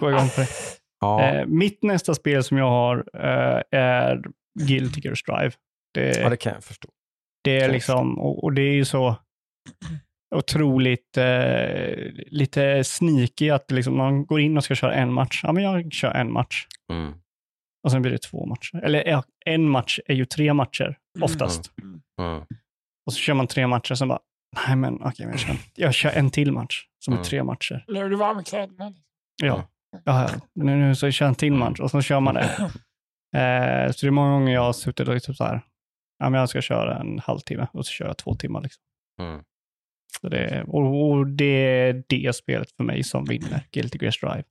Gå 0.00 0.10
igång 0.10 0.28
på 0.28 0.40
det. 0.40 0.46
Ja. 1.00 1.22
Eh, 1.22 1.46
mitt 1.46 1.82
nästa 1.82 2.14
spel 2.14 2.44
som 2.44 2.58
jag 2.58 2.70
har 2.70 2.96
eh, 3.14 3.62
är 3.80 4.22
Guilty 4.60 5.00
Gear 5.04 5.14
Strive. 5.14 5.50
Det, 5.94 6.18
ja, 6.20 6.28
det 6.28 6.36
kan 6.36 6.52
jag 6.52 6.64
förstå. 6.64 6.88
Det 7.44 7.60
är 7.60 7.72
liksom, 7.72 8.18
och, 8.18 8.44
och 8.44 8.52
det 8.52 8.62
är 8.62 8.74
ju 8.74 8.84
så 8.84 9.16
otroligt 10.34 11.16
eh, 11.16 11.96
lite 12.26 12.84
sneaky 12.84 13.50
att 13.50 13.70
liksom 13.70 13.96
man 13.96 14.26
går 14.26 14.40
in 14.40 14.56
och 14.56 14.64
ska 14.64 14.74
köra 14.74 14.94
en 14.94 15.12
match. 15.12 15.40
Ja, 15.42 15.52
men 15.52 15.62
jag 15.62 15.92
kör 15.92 16.10
en 16.10 16.32
match. 16.32 16.66
Mm. 16.92 17.14
Och 17.84 17.90
sen 17.90 18.02
blir 18.02 18.12
det 18.12 18.18
två 18.18 18.46
matcher. 18.46 18.84
Eller 18.84 19.22
en 19.46 19.68
match 19.68 19.98
är 20.06 20.14
ju 20.14 20.24
tre 20.24 20.54
matcher 20.54 20.98
oftast. 21.20 21.72
Mm. 22.18 22.40
Och 23.06 23.12
så 23.12 23.18
kör 23.18 23.34
man 23.34 23.46
tre 23.46 23.66
matcher, 23.66 23.94
sen 23.94 24.08
bara, 24.08 24.18
nej 24.66 24.76
men 24.76 24.94
okej, 24.94 25.26
men 25.26 25.30
jag, 25.30 25.40
kör, 25.40 25.56
jag 25.74 25.94
kör 25.94 26.10
en 26.10 26.30
till 26.30 26.52
match 26.52 26.84
som 27.04 27.12
är 27.12 27.16
Mm. 27.18 27.24
tre 27.24 27.42
matcher. 27.44 27.84
Nu 27.88 27.98
är 28.00 28.08
du 28.08 28.16
varm 28.16 28.40
i 28.40 28.44
kläderna. 28.44 28.92
Ja, 29.42 29.68
ja 30.04 30.30
nu, 30.54 30.76
nu 30.76 30.94
så 30.94 31.10
kör 31.10 31.26
jag 31.26 31.28
en 31.30 31.34
till 31.34 31.52
match 31.52 31.80
och 31.80 31.90
så 31.90 32.02
kör 32.02 32.20
man 32.20 32.34
det. 32.34 32.70
Eh, 33.36 33.92
så 33.92 34.06
det 34.06 34.06
är 34.06 34.10
många 34.10 34.30
gånger 34.32 34.54
jag 34.54 34.60
har 34.62 34.72
suttit 34.72 35.08
och 35.08 35.22
typ 35.22 35.36
så 35.36 35.44
här, 35.44 35.60
ja 36.18 36.30
men 36.30 36.40
jag 36.40 36.48
ska 36.48 36.60
köra 36.60 37.00
en 37.00 37.18
halvtimme 37.18 37.66
och 37.72 37.86
så 37.86 37.90
kör 37.90 38.06
jag 38.06 38.18
två 38.18 38.34
timmar. 38.34 38.62
Liksom. 38.62 38.82
Mm. 39.20 39.44
Så 40.20 40.28
det, 40.28 40.64
och, 40.68 41.10
och 41.10 41.26
det 41.26 41.44
är 41.44 42.04
det 42.08 42.36
spelet 42.36 42.70
för 42.76 42.84
mig 42.84 43.04
som 43.04 43.24
vinner, 43.24 43.66
Guilty 43.72 43.98
Gear 44.00 44.10
Strive. 44.10 44.44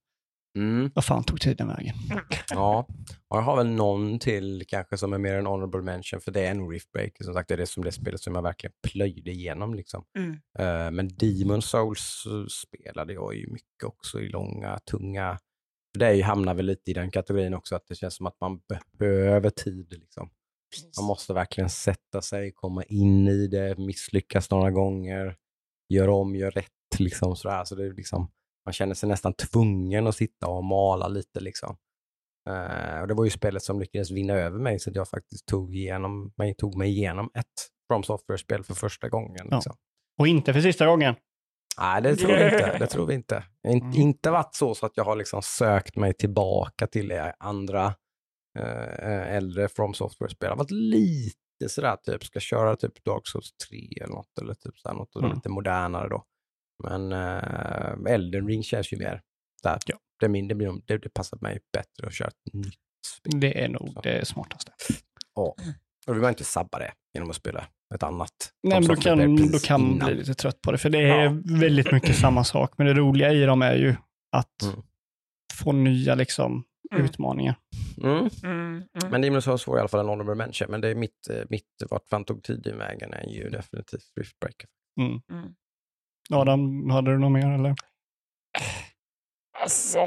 Mm. 0.57 0.91
Vad 0.95 1.05
fan 1.05 1.23
tog 1.23 1.41
tiden 1.41 1.67
vägen? 1.67 1.95
Ja, 2.49 2.87
och 3.27 3.37
jag 3.37 3.41
har 3.41 3.57
väl 3.57 3.67
någon 3.67 4.19
till 4.19 4.63
kanske 4.67 4.97
som 4.97 5.13
är 5.13 5.17
mer 5.17 5.33
en 5.33 5.45
honorable 5.45 5.81
mention, 5.81 6.21
för 6.21 6.31
det 6.31 6.41
är 6.41 6.51
en 6.51 6.69
Riftbreaker. 6.69 7.23
Som 7.23 7.33
sagt, 7.33 7.47
det 7.47 7.53
är 7.53 7.57
det 7.57 7.65
som 7.65 7.83
det 7.83 7.91
spelet 7.91 8.21
som 8.21 8.35
jag 8.35 8.41
verkligen 8.41 8.73
plöjde 8.87 9.31
igenom. 9.31 9.73
Liksom. 9.73 10.05
Mm. 10.17 10.31
Eh, 10.59 10.91
men 10.91 11.07
Demon 11.07 11.61
Souls 11.61 12.23
spelade 12.49 13.13
jag 13.13 13.35
ju 13.35 13.47
mycket 13.47 13.83
också 13.83 14.19
i 14.19 14.29
långa, 14.29 14.79
tunga... 14.79 15.39
för 15.93 15.99
Det 15.99 16.07
är 16.07 16.13
ju, 16.13 16.23
hamnar 16.23 16.53
väl 16.53 16.65
lite 16.65 16.91
i 16.91 16.93
den 16.93 17.11
kategorin 17.11 17.53
också, 17.53 17.75
att 17.75 17.87
det 17.87 17.95
känns 17.95 18.15
som 18.15 18.25
att 18.25 18.39
man 18.41 18.61
behöver 18.99 19.49
tid. 19.49 19.93
Liksom. 19.99 20.29
Man 20.99 21.05
måste 21.07 21.33
verkligen 21.33 21.69
sätta 21.69 22.21
sig, 22.21 22.51
komma 22.51 22.83
in 22.83 23.27
i 23.27 23.47
det, 23.47 23.77
misslyckas 23.77 24.51
några 24.51 24.71
gånger, 24.71 25.35
göra 25.89 26.13
om, 26.13 26.35
göra 26.35 26.49
rätt. 26.49 26.69
Liksom, 26.99 27.35
sådär. 27.35 27.63
Så 27.63 27.75
det 27.75 27.85
är 27.85 27.93
liksom, 27.93 28.31
man 28.65 28.73
känner 28.73 28.95
sig 28.95 29.09
nästan 29.09 29.33
tvungen 29.33 30.07
att 30.07 30.15
sitta 30.15 30.47
och 30.47 30.63
mala 30.63 31.07
lite. 31.07 31.39
Liksom. 31.39 31.77
Eh, 32.49 33.01
och 33.01 33.07
det 33.07 33.13
var 33.13 33.23
ju 33.23 33.29
spelet 33.29 33.63
som 33.63 33.79
lyckades 33.79 34.11
vinna 34.11 34.33
över 34.33 34.59
mig 34.59 34.79
så 34.79 34.89
att 34.89 34.95
jag 34.95 35.09
faktiskt 35.09 35.45
tog, 35.45 35.75
igenom, 35.75 36.33
mig, 36.37 36.55
tog 36.55 36.77
mig 36.77 36.89
igenom 36.89 37.29
ett 37.33 37.69
From 37.87 38.03
Software-spel 38.03 38.63
för 38.63 38.73
första 38.73 39.09
gången. 39.09 39.47
Ja. 39.49 39.55
Liksom. 39.55 39.75
Och 40.19 40.27
inte 40.27 40.53
för 40.53 40.61
sista 40.61 40.85
gången. 40.85 41.15
Nej, 41.79 42.01
det 42.01 42.15
tror 42.15 42.29
vi 42.29 42.43
inte. 42.43 42.77
Det 42.79 42.87
tror 42.87 43.05
vi 43.07 43.13
inte. 43.13 43.43
In, 43.67 43.81
Mm. 43.81 43.93
Inte 43.93 44.31
varit 44.31 44.55
så, 44.55 44.75
så 44.75 44.85
att 44.85 44.97
jag 44.97 45.03
har 45.03 45.15
liksom 45.15 45.41
sökt 45.41 45.95
mig 45.95 46.13
tillbaka 46.13 46.87
till 46.87 47.11
eh, 47.11 47.27
andra 47.39 47.93
äldre 48.59 49.67
From 49.67 49.93
Software-spel. 49.93 50.49
Har 50.49 50.57
varit 50.57 50.71
lite 50.71 51.69
sådär, 51.69 51.95
typ 52.03 52.23
ska 52.23 52.39
köra 52.39 52.75
typ 52.75 53.03
Dark 53.05 53.27
Souls 53.27 53.53
3 53.69 53.77
eller 54.01 54.13
något, 54.13 54.37
eller 54.41 54.53
typ 54.53 54.77
sådär, 54.79 54.95
något 54.95 55.15
Mm. 55.15 55.31
lite 55.35 55.49
modernare 55.49 56.09
då. 56.09 56.23
Men 56.83 57.11
eh, 57.11 58.13
Elden 58.13 58.47
Ring 58.47 58.63
känns 58.63 58.93
ju 58.93 58.97
mer 58.97 59.21
där. 59.63 59.77
Ja. 59.85 59.97
Det, 60.19 60.27
min, 60.27 60.47
det, 60.47 60.55
blir, 60.55 60.73
det, 60.85 60.97
det 60.97 61.09
passar 61.09 61.37
mig 61.41 61.59
bättre 61.73 62.07
att 62.07 62.13
köra 62.13 62.27
ett 62.27 62.53
nytt 62.53 62.73
spel. 63.19 63.39
Det 63.39 63.63
är 63.63 63.69
nog 63.69 63.89
Så. 63.93 64.01
det 64.01 64.27
smartaste. 64.27 64.71
Ja. 65.35 65.41
Och 65.41 65.57
då 66.07 66.13
vill 66.13 66.21
man 66.21 66.29
inte 66.29 66.43
sabba 66.43 66.79
det 66.79 66.91
genom 67.13 67.29
att 67.29 67.35
spela 67.35 67.67
ett 67.95 68.03
annat. 68.03 68.31
Nej, 68.63 68.79
men 68.79 68.87
då 68.87 68.95
kan, 68.95 69.17
man 69.17 69.81
innan. 69.81 70.07
bli 70.07 70.15
lite 70.15 70.33
trött 70.33 70.61
på 70.61 70.71
det. 70.71 70.77
För 70.77 70.89
det 70.89 70.99
är 70.99 71.23
Ja. 71.23 71.37
väldigt 71.59 71.91
mycket 71.91 72.15
samma 72.15 72.43
sak. 72.43 72.73
Men 72.77 72.87
det 72.87 72.93
roliga 72.93 73.31
i 73.33 73.43
dem 73.43 73.61
är 73.61 73.75
ju 73.75 73.95
att 74.31 74.61
Mm. 74.63 74.81
få 75.53 75.71
nya 75.71 76.15
liksom, 76.15 76.63
Mm. 76.93 77.05
utmaningar. 77.05 77.55
Mm. 78.03 78.17
Mm, 78.17 78.29
mm. 78.43 79.11
Men 79.11 79.21
Demon 79.21 79.41
Souls 79.41 79.67
var 79.67 79.77
i 79.77 79.79
alla 79.79 79.87
fall 79.87 79.99
en 79.99 80.07
honorable 80.07 80.35
mention. 80.35 80.71
Men 80.71 80.81
det 80.81 80.89
är 80.89 80.95
mitt, 80.95 81.29
eh, 81.29 81.43
mitt 81.49 81.67
vart 81.89 82.09
fan 82.09 82.25
tog 82.25 82.43
tiden 82.43 82.77
vägen 82.77 83.13
är 83.13 83.25
ju 83.29 83.49
definitivt 83.49 84.11
Riftbreaker. 84.15 84.69
Mm. 85.01 85.21
Mm. 85.31 85.55
Adam, 86.33 86.89
hade 86.89 87.11
du 87.11 87.17
något 87.17 87.31
mer 87.31 87.47
eller? 87.47 87.75
Alltså... 89.61 89.99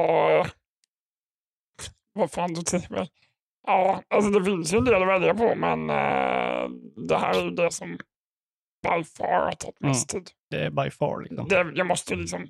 Vad 2.13 2.31
fan 2.31 2.55
du 2.55 2.63
till 2.63 2.87
mig? 2.91 3.09
Ja, 3.67 4.03
alltså 4.09 4.31
det 4.31 4.45
finns 4.45 4.75
ju 4.75 4.79
en 4.79 4.85
del 4.85 5.03
att 5.03 5.09
välja 5.09 5.35
på, 5.35 5.55
men 5.55 5.91
eh, 5.91 6.69
det 7.09 7.19
här 7.19 7.41
är 7.41 7.45
ju 7.45 7.51
det 7.51 7.71
som 7.71 7.99
by 8.83 9.05
far 9.05 9.45
har 9.45 9.53
tagit 9.53 9.81
mest 9.81 10.09
tid. 10.09 10.31
Det 10.51 10.65
är 10.65 10.71
by 10.71 10.91
far 10.91 11.23
liksom. 11.23 11.49
Det, 11.49 11.73
jag 11.75 11.87
måste 11.87 12.15
liksom... 12.15 12.47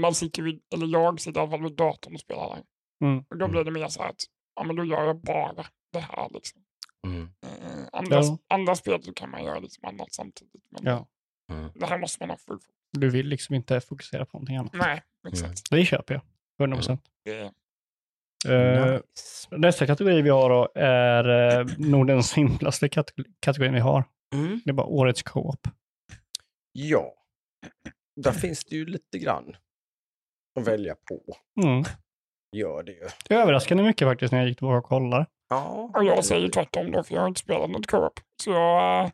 Man 0.00 0.14
sitter 0.14 0.42
vid, 0.42 0.62
eller 0.74 0.86
jag 0.86 1.20
sitter 1.20 1.40
i 1.40 1.42
alla 1.42 1.50
fall 1.50 1.62
vid 1.62 1.76
datorn 1.76 2.14
och 2.14 2.20
spelar. 2.20 2.62
Mm. 3.04 3.24
Och 3.30 3.36
då 3.38 3.48
blir 3.48 3.64
det 3.64 3.70
mer 3.70 3.88
så 3.88 4.02
här 4.02 4.08
att, 4.10 4.24
ja 4.56 4.64
men 4.64 4.76
då 4.76 4.84
gör 4.84 5.04
jag 5.04 5.20
bara 5.20 5.66
det 5.92 5.98
här 6.00 6.28
liksom. 6.34 6.62
Mm. 7.06 7.22
Eh, 7.22 7.84
andra, 7.92 8.16
Ja. 8.22 8.38
andra 8.48 8.74
spel 8.74 9.02
så 9.02 9.12
kan 9.12 9.30
man 9.30 9.44
göra 9.44 9.58
liksom 9.58 9.84
annat 9.88 10.12
samtidigt. 10.14 10.62
Men 10.70 10.84
Ja. 10.84 11.06
Mm. 11.52 11.70
det 11.74 11.86
här 11.86 11.98
måste 11.98 12.22
man 12.22 12.30
ha 12.30 12.36
full 12.36 12.58
fokus 12.58 12.74
Du 12.90 13.10
vill 13.10 13.26
liksom 13.26 13.54
inte 13.54 13.80
fokusera 13.80 14.26
på 14.26 14.30
någonting 14.38 14.56
annat. 14.56 14.72
Nej, 14.72 15.02
exakt. 15.28 15.70
Det 15.70 15.84
köper 15.84 16.14
jag. 16.14 16.22
100 16.60 16.76
procent. 16.76 17.02
Det, 17.24 17.52
Uh, 18.48 18.92
Nice. 18.92 19.02
nästa 19.56 19.86
kategori 19.86 20.22
vi 20.22 20.28
har 20.30 20.50
då 20.50 20.72
är 20.74 21.28
uh, 21.60 21.66
nog 21.78 22.06
den 22.06 22.22
simplaste 22.22 22.88
kategor- 22.88 23.26
kategorin 23.40 23.74
vi 23.74 23.80
har. 23.80 24.04
Mm. 24.34 24.60
Det 24.64 24.70
är 24.70 24.74
bara 24.74 24.86
årets 24.86 25.22
co-op. 25.22 25.68
Ja, 26.72 27.14
där 28.16 28.32
finns 28.32 28.64
det 28.64 28.76
ju 28.76 28.84
lite 28.86 29.18
grann 29.18 29.56
att 30.60 30.68
välja 30.68 30.94
på. 30.94 31.20
Mm. 31.64 31.84
Gör 32.56 32.82
det 32.82 32.92
ju. 32.92 33.08
Det 33.28 33.34
överraskade 33.34 33.82
mycket 33.82 34.08
faktiskt 34.08 34.32
när 34.32 34.38
jag 34.38 34.48
gick 34.48 34.58
tillbaka 34.58 34.78
och 34.78 34.84
kollade. 34.84 35.26
Ja. 35.48 35.90
och 35.94 36.04
jag 36.04 36.24
säger 36.24 36.48
tvärtom 36.48 36.90
då, 36.92 37.02
för 37.02 37.14
jag 37.14 37.20
har 37.20 37.28
inte 37.28 37.40
spelat 37.40 37.70
något 37.70 37.86
co-op. 37.86 38.20
Så 38.42 38.50
jag, 38.50 39.04
eh, 39.04 39.10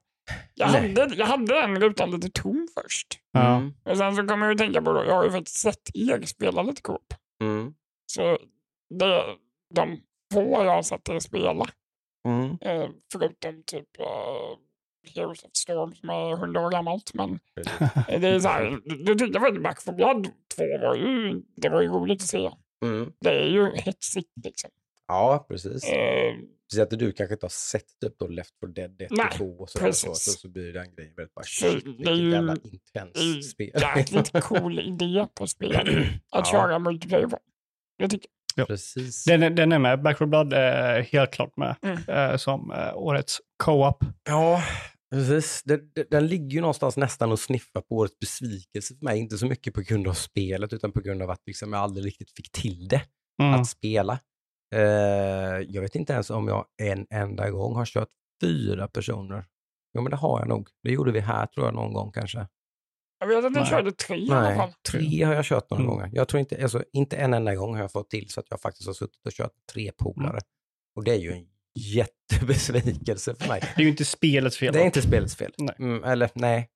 jag, 0.54 0.72
Nej. 0.72 0.94
hade, 0.94 1.14
jag 1.14 1.26
hade 1.26 1.60
den 1.60 1.80
rutan 1.80 2.10
lite 2.10 2.30
tom 2.30 2.68
först. 2.82 3.06
Ja. 3.32 3.56
Mm. 3.56 3.74
Och 3.84 3.96
sen 3.96 4.16
så 4.16 4.26
kommer 4.26 4.46
jag 4.46 4.52
att 4.52 4.58
tänka 4.58 4.82
på, 4.82 4.92
då, 4.92 5.04
jag 5.04 5.14
har 5.14 5.24
ju 5.24 5.30
faktiskt 5.30 5.56
sett 5.56 5.90
er 5.94 6.22
spela 6.26 6.62
lite 6.62 6.82
co-op. 6.82 7.14
Mm. 7.42 7.74
Så 8.12 8.38
det, 8.98 9.24
de 9.74 10.00
få 10.34 10.64
jag 10.64 10.74
har 10.74 10.82
sett 10.82 11.08
er 11.08 11.18
spela, 11.18 11.66
Mm. 12.28 12.58
eh, 12.60 12.88
förutom 13.12 13.62
typ 13.66 14.00
uh, 14.00 14.58
Of 15.16 15.36
Storm 15.52 15.94
som 15.94 16.08
är 16.10 16.36
hundra 16.36 16.60
år 16.66 16.70
gammalt. 16.70 17.10
Men 17.14 17.38
det 18.20 18.28
är 18.28 18.40
så 18.40 18.48
här, 18.48 18.78
du 19.04 19.14
tyckte 19.14 19.38
jag 19.38 19.42
faktiskt 19.42 19.62
Back 19.62 19.82
4 19.84 19.94
Blood 19.94 20.24
2 20.56 20.62
var 20.82 20.94
ju, 20.96 21.42
det 21.56 21.68
var 21.68 21.80
ju 21.82 21.88
roligt 21.88 22.22
att 22.22 22.28
se. 22.28 22.50
Mm. 22.84 23.12
Det 23.20 23.28
är 23.30 23.48
ju 23.48 23.70
hetsigt 23.74 24.32
liksom. 24.44 24.70
Ja, 25.08 25.46
precis. 25.48 25.84
Eh, 25.84 26.34
Speciellt 26.70 26.92
att 26.92 26.98
du 26.98 27.12
kanske 27.12 27.34
inte 27.34 27.44
har 27.44 27.50
sett 27.50 28.00
typ 28.00 28.18
då 28.18 28.26
Left 28.26 28.50
4 28.60 28.70
Dead 28.72 29.02
1 29.02 29.10
Nej, 29.10 29.26
och 29.26 29.32
2 29.36 29.44
och 29.44 29.70
så, 29.70 29.78
precis. 29.78 30.24
så, 30.24 30.30
så 30.30 30.48
blir 30.48 30.72
den 30.72 30.94
grejen 30.94 31.14
väldigt 31.16 31.34
bara 31.34 31.44
shit, 31.44 31.84
det 31.84 31.90
är 31.90 31.96
vilket 31.96 32.16
ju- 32.18 32.30
jävla 32.30 32.54
det 32.54 33.20
är 33.20 33.34
ju 33.36 33.42
spel. 33.42 33.70
jäkligt 33.96 34.32
cool 34.42 34.78
idé 34.78 35.26
på 35.34 35.46
spel 35.46 35.76
att 36.32 36.46
Ja. 36.52 36.52
köra 36.52 36.78
multiplayer 36.78 37.26
på. 37.26 37.38
Jag 37.96 38.10
tycker, 38.10 38.30
Precis. 38.66 39.24
Den, 39.24 39.42
är- 39.42 39.50
den 39.50 39.72
är 39.72 39.78
med. 39.78 40.02
Back 40.02 40.18
4 40.18 40.26
Blood 40.26 40.52
är 40.52 41.00
helt 41.00 41.30
klart 41.30 41.56
med 41.56 41.76
Mm. 41.82 41.98
eh, 42.08 42.36
som 42.36 42.70
eh, 42.72 42.96
årets 42.96 43.40
co-op. 43.64 44.04
Ja, 44.28 44.62
precis. 45.10 45.62
Den, 45.64 45.80
den- 46.10 46.26
ligger 46.26 46.48
ju 46.54 46.60
någonstans 46.60 46.96
nästan 46.96 47.32
och 47.32 47.38
sniffar 47.40 47.80
på 47.80 47.94
årets 47.96 48.18
besvikelse 48.18 48.94
för 48.94 49.04
mig. 49.04 49.18
Inte 49.18 49.38
så 49.38 49.46
mycket 49.46 49.74
på 49.74 49.80
grund 49.80 50.08
av 50.08 50.12
spelet 50.14 50.72
utan 50.72 50.92
på 50.92 51.00
grund 51.00 51.22
av 51.22 51.30
att 51.30 51.42
liksom 51.46 51.72
jag 51.72 51.82
aldrig 51.82 52.06
riktigt 52.06 52.30
fick 52.36 52.52
till 52.52 52.88
det 52.88 53.02
Mm. 53.42 53.60
att 53.60 53.66
spela. 53.68 54.20
Eh, 54.74 54.80
jag 55.68 55.82
vet 55.82 55.94
inte 55.94 56.12
ens 56.12 56.30
om 56.30 56.48
jag 56.48 56.64
en 56.82 57.06
enda 57.10 57.50
gång 57.50 57.74
har 57.76 57.84
kört 57.86 58.08
fyra 58.42 58.88
personer. 58.88 59.44
Jo, 59.94 60.02
men 60.02 60.10
det 60.10 60.16
har 60.16 60.38
jag 60.40 60.48
nog. 60.48 60.68
Det 60.82 60.90
gjorde 60.92 61.12
vi 61.12 61.20
här 61.20 61.46
tror 61.46 61.66
jag 61.66 61.74
någon 61.74 61.92
gång 61.92 62.12
kanske. 62.12 62.46
jag 63.20 63.26
vet 63.28 63.36
att 63.38 63.42
jag 63.44 63.52
Nej. 63.52 63.66
körde 63.66 63.92
tre 63.92 64.16
i 64.16 64.30
alla 64.30 64.40
Nej, 64.42 64.56
fall. 64.56 64.72
tre 64.92 65.22
har 65.24 65.34
jag 65.34 65.44
kört 65.44 65.70
några 65.70 65.82
Mm. 65.84 65.94
gånger. 65.96 66.10
Jag 66.12 66.28
tror 66.28 66.40
inte, 66.40 66.62
alltså, 66.62 66.84
inte 66.92 67.16
en 67.16 67.34
enda 67.34 67.54
gång 67.54 67.74
har 67.74 67.80
jag 67.80 67.92
fått 67.92 68.10
till 68.10 68.30
så 68.30 68.40
att 68.40 68.46
jag 68.50 68.60
faktiskt 68.60 68.86
har 68.86 68.94
suttit 68.94 69.26
och 69.26 69.32
kört 69.32 69.52
tre 69.72 69.92
polare. 69.98 70.30
Mm. 70.30 70.42
Och 70.96 71.04
det 71.04 71.10
är 71.12 71.18
ju 71.18 71.32
en 71.32 71.46
jättebesvikelse 71.78 73.34
för 73.34 73.48
mig. 73.48 73.60
Det 73.60 73.82
är 73.82 73.84
ju 73.84 73.90
inte 73.90 74.04
spelets 74.04 74.58
fel. 74.58 74.72
Det 74.72 74.80
är 74.80 74.84
inte 74.84 75.02
spelets 75.02 75.36
fel. 75.36 75.52
Nej. 75.58 75.76
Mm, 75.78 76.04
eller 76.04 76.30
nej, 76.34 76.70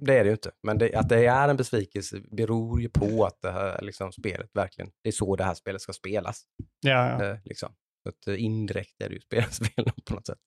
det 0.00 0.18
är 0.18 0.24
det 0.24 0.28
ju 0.28 0.32
inte. 0.32 0.50
Men 0.62 0.78
det, 0.78 0.94
att 0.94 1.08
det 1.08 1.26
är 1.26 1.48
en 1.48 1.56
besvikelse 1.56 2.20
beror 2.30 2.80
ju 2.80 2.88
på 2.88 3.24
att 3.24 3.38
det 3.42 3.50
här 3.50 3.82
liksom, 3.82 4.12
spelet 4.12 4.50
verkligen, 4.54 4.90
det 5.02 5.08
är 5.08 5.12
så 5.12 5.36
det 5.36 5.44
här 5.44 5.54
spelet 5.54 5.80
ska 5.82 5.92
spelas. 5.92 6.42
Ja, 6.80 6.90
ja. 6.90 7.24
Eh, 7.24 7.36
liksom. 7.44 7.74
Så 8.02 8.08
att, 8.08 8.28
eh, 8.28 8.44
indirekt 8.44 9.02
är 9.02 9.08
det 9.08 9.14
ju 9.14 9.20
spelets 9.20 9.58
fel 9.74 9.84
på 10.04 10.14
något 10.14 10.26
sätt. 10.26 10.38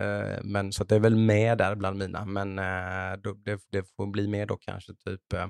Eh, 0.00 0.44
men 0.44 0.72
så 0.72 0.82
att 0.82 0.88
det 0.88 0.94
är 0.94 1.00
väl 1.00 1.16
med 1.16 1.58
där 1.58 1.74
bland 1.74 1.98
mina, 1.98 2.24
men 2.24 2.58
eh, 2.58 3.16
då, 3.22 3.32
det, 3.32 3.60
det 3.70 3.84
får 3.96 4.06
bli 4.06 4.28
med 4.28 4.48
då 4.48 4.56
kanske 4.56 4.92
typ 4.94 5.32
eh, 5.32 5.46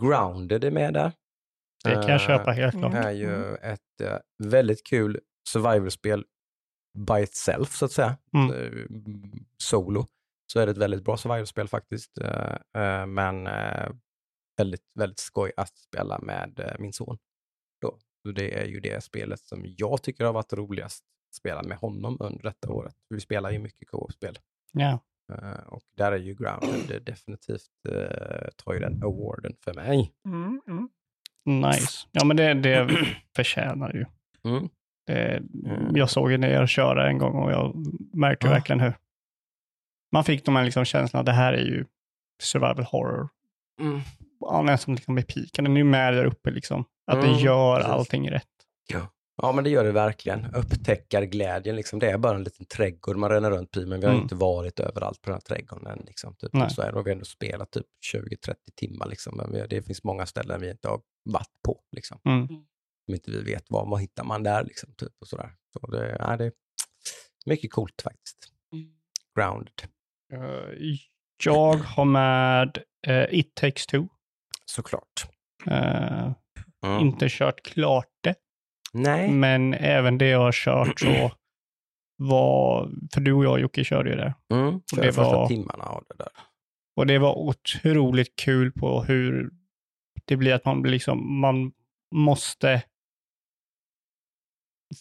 Grounded 0.00 0.64
är 0.64 0.70
med 0.70 0.94
där. 0.94 1.12
Det 1.84 1.92
kan 1.92 2.02
jag 2.02 2.10
Eh, 2.10 2.26
köpa 2.26 2.50
helt 2.50 2.78
klart. 2.78 2.92
Det 2.92 2.98
är 2.98 3.12
ju 3.12 3.54
ett 3.54 4.00
eh, 4.02 4.18
väldigt 4.44 4.86
kul 4.86 5.20
survival-spel 5.48 6.24
by 6.96 7.22
itself 7.22 7.72
så 7.72 7.84
att 7.84 7.92
säga, 7.92 8.16
Mm. 8.34 8.50
eh, 8.50 8.86
solo, 9.58 10.06
så 10.52 10.60
är 10.60 10.66
det 10.66 10.72
ett 10.72 10.78
väldigt 10.78 11.04
bra 11.04 11.16
survival-spel 11.16 11.68
faktiskt. 11.68 12.18
Eh, 12.18 12.82
eh, 12.82 13.06
men 13.06 13.48
väldigt, 14.56 14.90
väldigt 14.94 15.18
skoj 15.18 15.52
att 15.56 15.78
spela 15.78 16.18
med 16.18 16.76
min 16.78 16.92
son. 16.92 17.18
Då. 17.80 17.98
Så 18.22 18.32
det 18.32 18.58
är 18.60 18.64
ju 18.66 18.80
det 18.80 19.04
spelet 19.04 19.40
som 19.40 19.62
jag 19.76 20.02
tycker 20.02 20.24
har 20.24 20.32
varit 20.32 20.52
roligast 20.52 21.04
att 21.28 21.34
spela 21.34 21.62
med 21.62 21.78
honom 21.78 22.16
under 22.20 22.42
detta 22.42 22.72
året. 22.72 22.94
Vi 23.08 23.20
spelar 23.20 23.50
ju 23.50 23.58
mycket 23.58 23.88
co-op-spel. 23.90 24.38
Ja. 24.72 24.98
Eh, 25.32 25.66
och 25.66 25.82
där 25.96 26.12
är 26.12 26.16
ju 26.16 26.34
Grounded 26.34 27.02
definitivt, 27.02 27.70
uh, 27.88 28.48
tar 28.56 28.72
ju 28.72 28.78
den 28.78 29.02
awarden 29.02 29.56
för 29.64 29.74
mig. 29.74 30.12
Mm, 30.24 30.60
mm. 30.68 30.88
Nice. 31.44 32.08
Ja, 32.12 32.24
men 32.24 32.36
det, 32.36 32.54
det 32.54 32.88
förtjänar 33.36 33.92
ju. 33.92 34.04
Mm. 34.50 34.68
Det, 35.06 35.36
Mm. 35.66 35.96
jag 35.96 36.10
såg 36.10 36.30
ju 36.32 36.44
er 36.44 36.66
köra 36.66 37.08
en 37.08 37.18
gång 37.18 37.34
och 37.42 37.52
jag 37.52 37.74
märkte 38.12 38.46
Ja. 38.46 38.52
verkligen 38.52 38.80
hur 38.80 38.92
man 40.12 40.24
fick 40.24 40.44
de 40.44 40.56
här 40.56 40.64
liksom 40.64 40.84
känslan 40.84 41.20
att 41.20 41.26
det 41.26 41.32
här 41.32 41.52
är 41.52 41.64
ju 41.64 41.84
survival 42.42 42.84
horror. 42.84 43.28
Mm. 43.80 44.00
Ja, 44.40 44.62
nästan 44.62 44.94
liksom 44.94 45.18
i 45.18 45.22
piken. 45.22 45.64
Den 45.64 45.72
är 45.72 45.78
ju 45.80 45.84
med 45.84 46.14
där 46.14 46.24
uppe 46.24 46.50
liksom. 46.50 46.84
Att 47.06 47.14
Mm, 47.18 47.26
den 47.30 47.38
gör 47.38 47.76
precis. 47.76 47.90
allting 47.92 48.30
rätt. 48.30 48.46
Ja, 49.42 49.52
men 49.52 49.64
det 49.64 49.70
gör 49.70 49.84
det 49.84 49.92
verkligen. 49.92 50.46
Upptäckarglädjen, 50.54 51.76
liksom. 51.76 51.98
det 51.98 52.10
är 52.10 52.18
bara 52.18 52.36
en 52.36 52.44
liten 52.44 52.66
trädgård 52.66 53.16
man 53.16 53.30
ränner 53.30 53.50
runt 53.50 53.76
i, 53.76 53.86
men 53.86 54.00
vi 54.00 54.06
har 54.06 54.12
Mm. 54.12 54.22
inte 54.22 54.34
varit 54.34 54.80
överallt 54.80 55.22
på 55.22 55.30
den 55.30 55.34
här 55.34 55.40
trädgården 55.40 55.86
än. 55.86 56.04
Liksom, 56.06 56.34
typ. 56.34 56.52
Nej. 56.52 56.70
Så 56.70 56.82
är 56.82 56.92
det, 56.92 56.98
och 56.98 57.06
vi 57.06 57.10
har 57.10 57.14
ändå 57.14 57.24
spelat 57.24 57.70
typ 57.70 57.86
20-30 58.12 58.54
timmar, 58.76 59.06
liksom. 59.06 59.36
men 59.36 59.52
vi, 59.52 59.66
det 59.70 59.82
finns 59.82 60.04
många 60.04 60.26
ställen 60.26 60.60
vi 60.60 60.70
inte 60.70 60.88
har 60.88 61.00
varit 61.24 61.62
på. 61.64 61.80
Liksom. 61.92 62.18
Mm. 62.24 62.48
Som 63.06 63.14
inte 63.14 63.30
vi 63.30 63.42
vet 63.42 63.64
vad, 63.68 63.88
vad 63.90 64.00
hittar 64.00 64.24
man 64.24 64.42
där. 64.42 64.64
Liksom, 64.64 64.92
typ, 64.96 65.12
och 65.20 65.28
sådär. 65.28 65.54
Så 65.72 65.86
det, 65.90 66.16
ja, 66.18 66.36
det 66.36 66.44
är 66.44 66.52
mycket 67.46 67.72
coolt 67.72 68.02
faktiskt. 68.02 68.52
Mm. 68.72 68.88
Grounded. 69.34 69.82
Eh, 70.32 70.96
Jag 71.44 71.74
har 71.74 72.04
med 72.04 72.78
eh, 73.06 73.24
It 73.30 73.54
takes 73.54 73.86
two. 73.86 74.06
Såklart. 74.66 75.26
Eh, 75.66 76.32
Mm. 76.86 77.00
Inte 77.00 77.26
kört 77.30 77.62
klart 77.62 78.08
det, 78.22 78.34
Nej. 78.92 79.30
men 79.30 79.74
även 79.74 80.18
det 80.18 80.28
jag 80.28 80.38
har 80.38 80.52
kört 80.52 81.00
så 81.00 81.30
var, 82.16 82.90
för 83.14 83.20
du 83.20 83.32
och 83.32 83.44
jag 83.44 83.60
Jocke 83.60 83.84
körde 83.84 84.10
ju 84.10 84.16
det. 84.16 84.34
Mm. 84.54 84.80
Kör 84.94 85.02
det 85.02 85.12
första 85.12 85.22
var- 85.36 85.48
timmarna 85.48 85.84
av 85.84 86.04
det 86.08 86.14
där. 86.18 86.28
Och 86.96 87.06
det 87.06 87.18
var 87.18 87.34
otroligt 87.38 88.36
kul 88.36 88.72
på 88.72 89.02
hur 89.02 89.50
det 90.24 90.36
blir 90.36 90.52
att 90.54 90.64
man 90.64 90.82
blir 90.82 90.92
liksom, 90.92 91.40
man 91.40 91.72
måste 92.14 92.82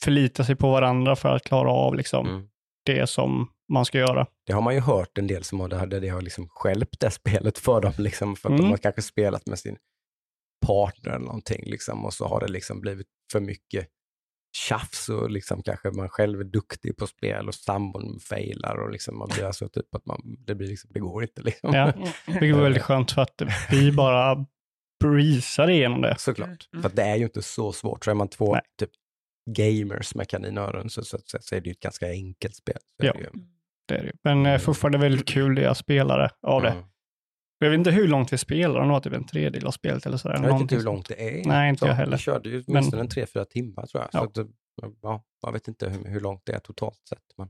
förlita 0.04 0.44
sig 0.44 0.56
på 0.56 0.72
varandra 0.72 1.16
för 1.16 1.36
att 1.36 1.44
klara 1.44 1.72
av 1.72 1.96
liksom 1.96 2.28
Mm. 2.28 2.48
det 2.86 3.08
som 3.10 3.52
man 3.74 3.86
ska 3.86 3.98
göra. 3.98 4.28
Det 4.46 4.54
har 4.54 4.62
man 4.62 4.74
ju 4.74 4.80
hört 4.80 5.18
en 5.18 5.28
del 5.28 5.44
som 5.44 5.60
har, 5.60 5.68
där 5.68 6.00
det 6.00 6.10
har 6.10 6.22
liksom 6.22 6.48
skälpt 6.50 7.00
det 7.00 7.12
spelet 7.12 7.58
för 7.58 7.82
dem, 7.82 7.94
liksom, 7.98 8.36
för 8.36 8.50
att 8.50 8.58
de 8.58 8.60
Mm. 8.60 8.70
har 8.72 8.78
kanske 8.78 9.02
spelat 9.02 9.48
med 9.48 9.60
sin 9.60 9.78
partner 10.68 11.10
eller 11.12 11.26
någonting, 11.26 11.64
liksom, 11.66 12.06
och 12.06 12.14
så 12.14 12.28
har 12.28 12.40
det 12.40 12.48
liksom 12.48 12.82
blivit 12.82 13.08
för 13.32 13.40
mycket 13.40 13.88
tjafs 14.58 15.10
och 15.10 15.30
liksom 15.32 15.64
kanske 15.64 15.92
man 15.92 16.10
själv 16.10 16.40
är 16.40 16.44
duktig 16.44 16.98
på 16.98 17.08
spel 17.08 17.48
och 17.48 17.56
sambon 17.56 18.20
failar 18.20 18.76
och 18.76 18.92
liksom 18.92 19.18
man 19.18 19.28
blir 19.34 19.46
alltså 19.46 19.70
typ 19.70 19.96
att 19.96 20.06
man, 20.06 20.22
det 20.46 20.56
blir 20.56 20.68
liksom, 20.68 20.90
det 20.94 21.00
går 21.00 21.24
inte 21.24 21.42
liksom. 21.42 21.74
Ja. 21.74 21.94
Vilket 22.28 22.56
var 22.56 22.64
väldigt 22.64 22.84
skönt 22.84 23.12
för 23.12 23.22
att 23.22 23.42
vi 23.72 23.92
bara 23.92 24.46
breezar 25.04 25.70
igenom 25.70 26.02
det. 26.02 26.16
Såklart. 26.20 26.70
Mm. 26.74 26.82
För 26.82 26.90
att 26.90 26.96
det 26.96 27.04
är 27.04 27.16
ju 27.16 27.24
inte 27.24 27.42
så 27.42 27.72
svårt. 27.72 28.06
Så 28.06 28.12
är 28.12 28.16
man 28.16 28.28
två 28.28 28.54
Nej. 28.54 28.62
typ 28.80 28.90
gamers 29.50 30.16
med 30.16 30.30
kaninöron 30.30 30.90
så, 30.90 31.04
så, 31.04 31.18
så, 31.26 31.38
så 31.42 31.56
är 31.56 31.62
det 31.62 31.66
ju 31.66 31.72
ett 31.72 31.80
ganska 31.80 32.10
enkelt 32.10 32.56
spel. 32.56 32.78
Ja. 32.98 33.14
det 33.14 33.20
ju. 33.20 33.30
det 33.88 33.96
är 33.98 34.04
det. 34.04 34.12
Men 34.24 34.46
eh, 34.46 34.58
fortfarande 34.60 34.98
väldigt 34.98 35.28
kul 35.28 35.56
det 35.56 35.62
jag 35.62 35.78
spelade 35.78 36.30
av 36.48 36.62
det. 36.62 36.70
Mm. 36.70 36.84
Jag 37.60 37.70
vet 37.70 37.78
inte 37.78 37.92
hur 37.92 38.08
långt 38.08 38.34
vi 38.34 38.38
spelar, 38.38 38.80
om 38.80 38.88
det 38.88 38.94
var 38.94 39.00
typ 39.00 39.14
en 39.14 39.28
tredjedel 39.28 39.68
av 39.68 39.72
spelet 39.72 40.06
eller 40.06 40.18
sådär. 40.18 40.36
Jag 40.36 40.42
vet 40.42 40.46
inte 40.46 40.54
Någonting 40.54 40.78
hur 40.78 40.84
sånt. 40.84 40.96
långt 40.96 41.08
det 41.08 41.40
är. 41.42 41.46
Nej, 41.46 41.70
inte 41.70 41.80
så, 41.80 41.88
jag 41.88 41.94
heller. 41.94 42.12
Vi 42.12 42.18
körde 42.18 42.50
ju 42.50 42.56
Men- 42.56 42.64
åtminstone 42.68 43.02
en 43.02 43.10
tre, 43.10 43.26
fyra 43.26 43.46
timmar 43.46 43.86
tror 43.86 44.04
jag. 44.04 44.10
Ja. 44.14 44.20
Så 44.20 44.26
att, 44.26 44.34
det- 44.34 44.54
ja, 45.02 45.24
jag 45.42 45.52
vet 45.52 45.68
inte 45.68 45.90
hur, 45.90 46.06
hur 46.10 46.20
långt 46.20 46.42
det 46.46 46.54
är 46.54 46.60
totalt 46.60 47.00
sett. 47.10 47.20
Men... 47.38 47.50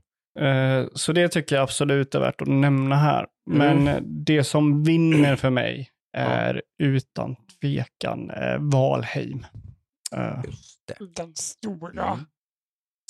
Eh, 0.82 0.86
Så 0.94 1.12
det 1.12 1.28
tycker 1.28 1.56
jag 1.56 1.62
absolut 1.62 2.14
är 2.14 2.20
värt 2.20 2.40
att 2.42 2.48
nämna 2.48 2.96
här. 2.96 3.26
Men 3.50 3.78
Mm. 3.78 3.88
eh, 3.88 4.00
det 4.02 4.44
som 4.44 4.84
vinner 4.84 5.36
för 5.36 5.50
mig 5.50 5.90
är 6.16 6.62
utan 6.82 7.36
tvekan 7.60 8.30
eh, 8.30 8.58
Valheim. 8.58 9.46
Just 10.46 10.86
det. 10.86 11.14
Den 11.16 11.34
stora 11.34 12.12
Mm. 12.12 12.26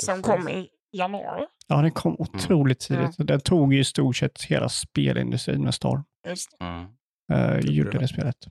som 0.04 0.22
kom 0.22 0.48
i 0.48 0.68
januari. 0.92 1.46
Ja, 1.66 1.82
den 1.82 1.90
kom 1.90 2.16
otroligt 2.18 2.90
Mm. 2.90 3.10
tidigt. 3.12 3.28
Den 3.28 3.40
tog 3.40 3.74
ju 3.74 3.80
i 3.80 3.84
stort 3.84 4.16
sett 4.16 4.42
hela 4.42 4.68
spelindustrin 4.68 5.64
med 5.64 5.74
storm. 5.74 6.04
Just 6.28 6.50
det. 6.58 6.64
Mm. 6.64 6.86
Uh, 7.32 7.54
Gjorde 7.60 7.72
gjorde 7.72 7.90
det. 7.90 7.98
det 7.98 8.08
spelet. 8.08 8.46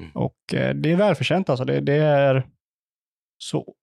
Mm. 0.00 0.10
Och 0.14 0.54
eh, 0.54 0.74
det 0.74 0.92
är 0.92 0.96
välförtjänt 0.96 1.48
alltså. 1.50 1.64
Det, 1.64 1.80
det 1.80 1.94
är 1.96 2.48
så 3.38 3.74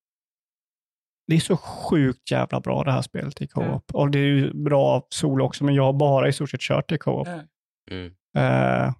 det 1.27 1.35
är 1.35 1.39
så 1.39 1.57
sjukt 1.57 2.31
jävla 2.31 2.59
bra 2.61 2.83
det 2.83 2.91
här 2.91 3.01
spelet 3.01 3.41
i 3.41 3.47
co-op. 3.47 3.91
Mm. 3.93 4.01
Och 4.01 4.11
det 4.11 4.19
är 4.19 4.23
ju 4.23 4.53
bra 4.53 5.07
solo 5.09 5.45
också, 5.45 5.63
men 5.63 5.75
jag 5.75 5.83
har 5.83 5.93
bara 5.93 6.27
i 6.27 6.33
stort 6.33 6.49
sett 6.49 6.61
kört 6.61 6.91
i 6.91 6.97
co-op. 6.97 7.27
Mm. 7.27 7.45
Mm. 7.91 8.13
Eh, 8.37 8.93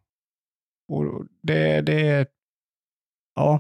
och 0.88 1.26
det, 1.42 1.82
det 1.82 2.08
är, 2.08 2.28
ja, 3.36 3.60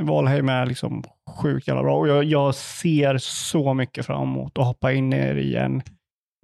Valheim 0.00 0.48
är 0.48 0.66
liksom 0.66 1.04
sjukt 1.42 1.68
jävla 1.68 1.82
bra. 1.82 1.98
Och 1.98 2.08
jag, 2.08 2.24
jag 2.24 2.54
ser 2.54 3.18
så 3.18 3.74
mycket 3.74 4.06
fram 4.06 4.22
emot 4.22 4.58
att 4.58 4.64
hoppa 4.66 4.92
in 4.92 5.12
i 5.12 5.34
det 5.34 5.40
igen 5.42 5.82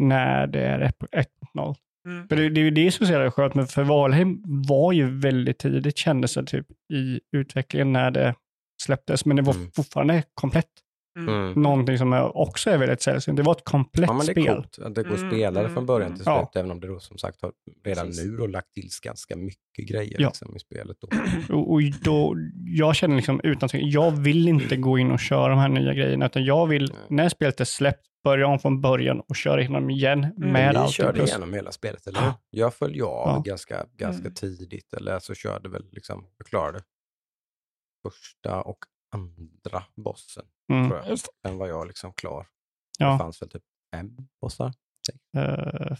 när 0.02 0.46
det 0.46 0.60
är 0.66 0.92
1.0. 1.12 1.74
Mm. 2.08 2.28
För 2.28 2.36
det, 2.36 2.48
det 2.48 2.60
är 2.60 2.64
ju 2.64 2.70
det 2.70 2.90
som 2.90 3.04
är 3.04 3.06
så 3.06 3.12
jävla 3.12 3.30
skönt, 3.30 3.54
men 3.54 3.66
för 3.66 3.82
Valheim 3.84 4.42
var 4.68 4.92
ju 4.92 5.18
väldigt 5.20 5.58
tidigt 5.58 5.98
kändes 5.98 6.34
det 6.34 6.44
typ 6.44 6.66
i 6.92 7.20
utvecklingen 7.36 7.92
när 7.92 8.10
det 8.10 8.34
släpptes, 8.82 9.24
men 9.24 9.36
det 9.36 9.42
var 9.42 9.54
Mm. 9.54 9.70
fortfarande 9.76 10.22
komplett. 10.34 10.70
Mm. 11.18 11.52
Någonting 11.62 11.98
som 11.98 12.30
också 12.34 12.70
är 12.70 12.78
väldigt 12.78 13.02
sällsynt. 13.02 13.36
Det 13.36 13.42
var 13.42 13.52
ett 13.52 13.64
komplett 13.64 14.06
Ja, 14.08 14.12
men 14.12 14.26
det 14.26 14.32
är 14.32 14.34
spel. 14.42 14.54
coolt 14.54 14.78
att 14.78 14.94
det 14.94 15.02
går 15.02 15.14
att 15.14 15.18
Mm, 15.20 15.30
spela 15.30 15.50
det 15.50 15.60
mm, 15.60 15.74
från 15.74 15.86
början 15.86 16.08
till 16.14 16.16
slut, 16.24 16.26
Ja. 16.26 16.50
även 16.54 16.70
om 16.70 16.80
det 16.80 16.86
då 16.86 17.00
som 17.00 17.18
sagt 17.18 17.42
har 17.42 17.52
redan 17.84 18.06
Precis. 18.06 18.24
nu 18.24 18.36
då 18.36 18.46
lagt 18.46 18.72
till 18.74 18.88
ganska 19.02 19.36
mycket 19.36 19.88
grejer 19.88 20.16
Ja. 20.20 20.28
liksom, 20.28 20.56
i 20.56 20.58
spelet. 20.58 20.96
Då. 21.00 21.08
Och, 21.56 21.72
och 21.72 21.80
då, 22.02 22.34
jag 22.66 22.96
känner 22.96 23.16
liksom 23.16 23.40
utan 23.44 23.68
jag 23.72 24.10
vill 24.10 24.48
inte 24.48 24.76
gå 24.76 24.98
in 24.98 25.10
och 25.10 25.20
köra 25.20 25.48
de 25.48 25.58
här 25.58 25.68
nya 25.68 25.94
grejerna, 25.94 26.26
utan 26.26 26.44
jag 26.44 26.66
vill, 26.66 26.92
Nej. 26.92 27.02
när 27.08 27.28
spelet 27.28 27.60
är 27.60 27.64
släppt, 27.64 28.06
börja 28.24 28.46
om 28.46 28.58
från 28.58 28.80
början 28.80 29.20
och 29.20 29.36
köra 29.36 29.60
igenom 29.60 29.90
igen 29.90 30.20
med 30.20 30.32
Men 30.36 30.72
ni 30.74 30.78
allt. 30.80 30.92
körde 30.92 31.22
igenom 31.22 31.54
hela 31.54 31.72
spelet, 31.72 32.06
eller 32.06 32.20
hur? 32.20 32.32
Jag 32.50 32.74
följde 32.74 33.04
av 33.04 33.28
Ja. 33.28 33.42
ganska, 33.44 33.86
ganska 33.96 34.20
Mm. 34.20 34.34
tidigt, 34.34 34.92
eller 34.92 35.18
så 35.18 35.34
körde 35.34 35.68
väl 35.68 35.84
liksom, 35.92 36.26
jag 36.38 36.46
klarade 36.46 36.80
första 38.02 38.62
och 38.62 38.78
andra 39.14 39.82
bossen, 39.96 40.44
Mm, 40.72 40.88
tror 40.88 41.00
jag. 41.00 41.08
Det. 41.08 41.18
Sen 41.46 41.58
var 41.58 41.66
jag 41.66 41.86
liksom 41.86 42.12
klar. 42.12 42.48
Det 42.98 43.04
ja, 43.04 43.18
fanns 43.18 43.42
väl 43.42 43.50
typ 43.50 43.62
fem 43.94 44.16
bossar, 44.40 44.72
eh, 45.36 45.96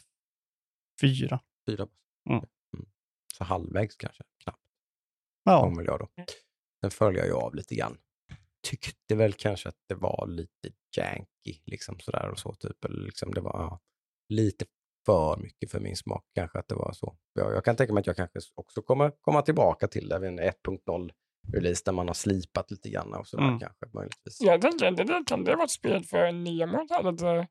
fyra. 1.00 1.40
fyra 1.66 1.86
bossar. 1.86 2.30
Mm. 2.30 2.44
Mm. 2.76 2.88
Så 3.34 3.44
halvvägs 3.44 3.96
kanske, 3.96 4.24
knappt, 4.44 4.62
Ja, 5.44 5.72
jag 5.86 5.98
då. 5.98 6.08
Sen 6.80 6.90
följde 6.90 7.26
jag 7.26 7.42
av 7.42 7.54
lite 7.54 7.74
grann. 7.74 7.98
Tyckte 8.62 9.14
väl 9.14 9.32
kanske 9.32 9.68
att 9.68 9.78
det 9.86 9.94
var 9.94 10.26
lite 10.26 10.70
janky, 10.96 11.60
liksom 11.64 12.00
sådär 12.00 12.30
och 12.30 12.38
så 12.38 12.54
typ. 12.54 12.84
Eller 12.84 13.00
liksom 13.00 13.34
det 13.34 13.40
var 13.40 13.60
ja, 13.60 13.80
lite 14.28 14.64
för 15.06 15.36
mycket 15.36 15.70
för 15.70 15.80
min 15.80 15.96
smak 15.96 16.24
kanske 16.34 16.58
att 16.58 16.68
det 16.68 16.74
var 16.74 16.92
så. 16.92 17.16
Jag, 17.32 17.54
jag 17.54 17.64
kan 17.64 17.76
tänka 17.76 17.92
mig 17.92 18.00
att 18.00 18.06
jag 18.06 18.16
kanske 18.16 18.38
också 18.54 18.82
kommer 18.82 19.10
komma 19.20 19.42
tillbaka 19.42 19.88
till 19.88 20.08
det 20.08 20.18
vid 20.18 20.28
en 20.28 20.40
1.0 20.40 21.12
release 21.52 21.82
där 21.84 21.92
man 21.92 22.06
har 22.08 22.14
slipat 22.14 22.70
lite 22.70 22.88
grann 22.90 23.14
och 23.14 23.26
sådär 23.26 23.44
Mm. 23.44 23.58
kanske 23.60 23.86
möjligtvis. 23.94 24.40
Jag 24.40 24.60
tänker, 24.60 24.90
det 24.90 25.04
där 25.04 25.24
kan 25.26 25.44
det 25.44 25.54
vara 25.54 25.64
ett 25.64 25.70
spel 25.70 26.04
för 26.04 26.32
Nemo. 26.32 26.86
där 26.88 27.12
Lite 27.12 27.46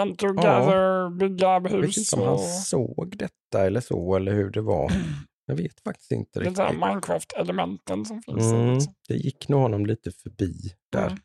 hunt 0.00 0.18
together, 0.18 1.10
bygga 1.10 1.46
Jag 1.48 1.60
vet 1.60 1.72
hus 1.72 1.98
inte 2.12 2.16
om 2.22 2.28
han 2.28 2.34
och 2.34 2.40
såg 2.40 3.16
detta 3.16 3.66
eller 3.66 3.80
så, 3.80 4.16
eller 4.16 4.32
hur 4.32 4.50
det 4.50 4.60
var. 4.60 4.92
Jag 5.46 5.56
vet 5.56 5.80
faktiskt 5.80 6.12
inte 6.12 6.40
lite 6.40 6.62
här 6.62 6.68
riktigt. 6.68 6.80
Minecraft-elementen 6.86 8.04
som 8.04 8.22
finns. 8.22 8.44
Mm, 8.52 8.74
liksom. 8.74 8.94
det 9.08 9.14
gick 9.14 9.48
nog 9.48 9.60
honom 9.60 9.86
lite 9.86 10.10
förbi 10.10 10.52
där. 10.92 11.06
Mm. 11.06 11.18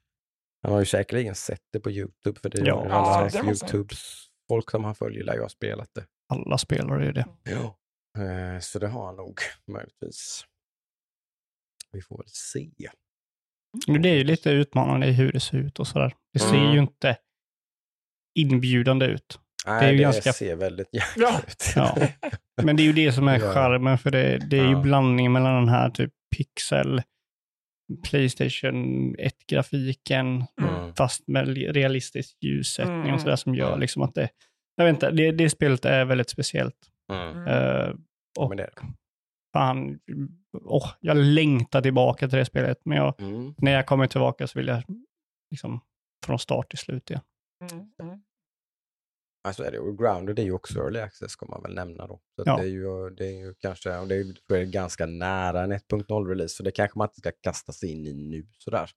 Han 0.63 0.71
har 0.73 0.80
ju 0.80 0.86
säkerligen 0.86 1.36
sett 1.36 1.61
det 1.73 1.80
på 1.80 1.91
YouTube, 1.91 2.39
för 2.39 2.49
det 2.49 2.57
är 2.57 2.65
Ja. 2.65 2.84
ju 2.84 2.89
Ja, 2.89 2.95
alla 2.95 3.11
det 3.17 3.21
hans 3.23 3.36
han 3.36 3.45
YouTubes 3.47 4.26
folk 4.49 4.71
som 4.71 4.84
han 4.84 4.95
följer 4.95 5.23
lär 5.23 5.34
ju 5.34 5.41
ha 5.41 5.49
spelat 5.49 5.89
det. 5.93 6.05
alla 6.34 6.57
spelare 6.57 7.07
är 7.07 7.13
det. 7.13 7.26
Ja. 7.43 7.78
Eh, 8.23 8.59
Så 8.59 8.80
det 8.80 8.88
har 8.88 9.05
han 9.05 9.15
nog 9.15 9.39
möjligtvis. 9.71 10.45
Vi 11.95 12.01
får 12.01 12.17
väl 12.17 12.27
se. 12.27 12.69
Men 13.87 14.01
Det 14.01 14.09
är 14.09 14.15
ju 14.15 14.23
lite 14.23 14.49
utmanande 14.49 15.07
i 15.07 15.11
hur 15.11 15.31
det 15.31 15.39
ser 15.39 15.57
ut 15.57 15.79
och 15.79 15.87
sådär. 15.87 16.13
Det 16.33 16.39
ser 16.39 16.55
Mm. 16.55 16.71
ju 16.73 16.79
inte 16.79 17.17
inbjudande 18.39 19.05
ut. 19.05 19.39
Nej, 19.65 19.85
är 19.87 19.91
ju 19.91 19.97
det 19.97 20.03
ganska- 20.03 20.33
ser 20.33 20.55
väldigt 20.55 20.87
Ja. 20.91 21.03
jäkligt 21.17 21.51
ut. 21.51 21.73
Ja. 21.75 21.97
Men 22.63 22.75
det 22.75 22.83
är 22.83 22.85
ju 22.85 22.93
det 22.93 23.11
som 23.13 23.27
är 23.27 23.39
Ja. 23.43 23.53
charmen, 23.53 23.97
för 23.97 24.11
det, 24.11 24.37
det 24.49 24.57
är 24.59 24.65
ju 24.65 24.71
Ja. 24.71 24.81
blandningen 24.81 25.31
mellan 25.31 25.55
den 25.55 25.69
här 25.69 25.89
typ 25.89 26.11
pixel, 26.37 27.01
Playstation 28.09 29.15
1-grafiken, 29.15 30.43
Mm. 30.61 30.93
fast 30.93 31.27
med 31.27 31.47
realistisk 31.75 32.37
ljussättning 32.41 32.99
Mm. 33.01 33.13
och 33.13 33.21
sådär 33.21 33.35
som 33.35 33.55
gör 33.55 33.67
Mm. 33.67 33.79
liksom 33.79 34.01
att 34.01 34.13
det, 34.15 34.29
jag 34.75 34.85
vet 34.85 34.93
inte, 34.93 35.11
det, 35.11 35.31
det 35.31 35.49
spelet 35.49 35.85
är 35.85 36.05
väldigt 36.05 36.29
speciellt. 36.29 36.75
Mm. 37.13 37.47
Eh, 37.47 37.93
och 38.39 38.49
Men 38.49 38.57
det 38.57 38.63
är 38.63 38.67
det. 38.75 38.81
Fan, 39.56 39.99
åh, 40.64 40.89
jag 40.99 41.18
längtar 41.18 41.82
tillbaka 41.82 42.28
till 42.30 42.38
det 42.38 42.45
spelet, 42.45 42.78
men 42.86 42.97
jag, 42.97 43.22
Mm. 43.22 43.53
när 43.58 43.72
jag 43.72 43.86
kommer 43.86 44.08
tillbaka 44.08 44.47
så 44.47 44.60
vill 44.60 44.68
jag 44.68 44.84
liksom 45.51 45.80
från 46.26 46.39
start 46.39 46.70
till 46.70 46.80
slut 46.80 47.10
igen. 47.10 47.22
Mm. 47.72 47.91
Mm. 48.03 48.20
Alltså 49.47 49.64
är 49.64 49.72
det, 49.72 49.80
och 49.80 49.97
Grounded 49.97 50.39
är 50.39 50.43
ju 50.43 50.51
också 50.51 50.80
early 50.80 50.99
access 50.99 51.32
ska 51.32 51.45
man 51.45 51.62
väl 51.64 51.76
nämna 51.76 52.08
då. 52.08 52.22
Så 52.36 52.43
Ja. 52.45 52.58
det, 52.58 52.64
är 52.64 52.68
ju, 52.68 53.10
det 53.10 53.26
är 53.28 53.32
ju 53.45 53.53
kanske, 53.60 53.97
och 53.97 54.08
det 54.08 54.16
är 54.49 54.64
ganska 54.66 55.06
nära 55.06 55.64
en 55.64 55.74
1.0-release, 55.74 56.47
så 56.56 56.64
det 56.64 56.72
kanske 56.72 56.97
man 56.97 57.06
inte 57.08 57.20
ska 57.20 57.32
kasta 57.32 57.72
sig 57.72 57.91
in 57.91 58.06
i 58.06 58.14
nu 58.14 58.47
sådär. 58.58 58.89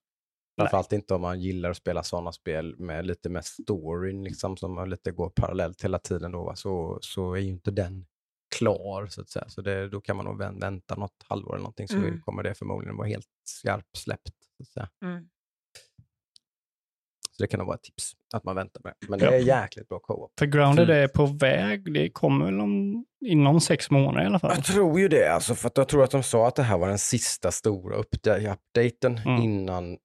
Framförallt 0.59 0.93
inte 0.93 1.13
om 1.13 1.21
man 1.21 1.41
gillar 1.41 1.69
att 1.69 1.77
spela 1.77 2.03
sådana 2.03 2.31
spel 2.31 2.75
med 2.79 3.05
lite 3.05 3.29
mer 3.29 3.41
storyn, 3.41 4.23
liksom, 4.23 4.57
som 4.57 4.89
lite 4.89 5.11
går 5.11 5.29
parallellt 5.29 5.83
hela 5.83 5.99
tiden 5.99 6.31
då, 6.31 6.43
va? 6.43 6.55
Så, 6.55 6.99
så 7.01 7.33
är 7.33 7.39
ju 7.39 7.49
inte 7.49 7.71
den 7.71 8.05
klar 8.59 9.07
så 9.07 9.21
att 9.21 9.29
säga. 9.29 9.45
Så 9.49 9.61
det, 9.61 9.89
då 9.89 10.01
kan 10.01 10.15
man 10.15 10.25
nog 10.25 10.37
vän- 10.37 10.59
vänta 10.59 10.95
något 10.95 11.25
halvår 11.27 11.53
eller 11.53 11.63
någonting 11.63 11.87
så 11.87 11.95
Mm. 11.97 12.21
kommer 12.21 12.43
det 12.43 12.53
förmodligen 12.55 12.97
vara 12.97 13.07
helt 13.07 13.27
skarpsläppt. 13.43 14.31
Så, 14.57 14.63
att 14.63 14.67
säga. 14.69 14.89
Mm. 15.03 15.29
så 17.31 17.43
det 17.43 17.47
kan 17.47 17.57
nog 17.57 17.67
vara 17.67 17.75
ett 17.75 17.83
tips 17.83 18.13
att 18.33 18.43
man 18.43 18.55
väntar 18.55 18.81
med. 18.83 18.93
Men 19.07 19.19
det 19.19 19.25
Ja. 19.25 19.31
är 19.31 19.39
jäkligt 19.39 19.87
bra 19.89 19.99
co-op. 19.99 20.31
För 20.39 20.45
Grounded 20.45 20.89
är 20.89 21.07
på 21.07 21.25
väg, 21.25 21.93
det 21.93 22.09
kommer 22.09 22.45
väl 22.45 22.59
om, 22.59 23.05
inom 23.25 23.61
sex 23.61 23.91
månader 23.91 24.23
i 24.23 24.25
alla 24.27 24.39
fall. 24.39 24.51
Jag 24.55 24.65
tror 24.65 24.99
ju 24.99 25.07
det, 25.07 25.27
alltså, 25.33 25.55
för 25.55 25.67
att 25.67 25.77
jag 25.77 25.87
tror 25.87 26.03
att 26.03 26.11
de 26.11 26.23
sa 26.23 26.47
att 26.47 26.55
det 26.55 26.63
här 26.63 26.77
var 26.77 26.87
den 26.89 26.99
sista 26.99 27.51
stora 27.51 27.95
updaten 27.95 29.17
Mm. 29.17 29.41
innan 29.41 29.97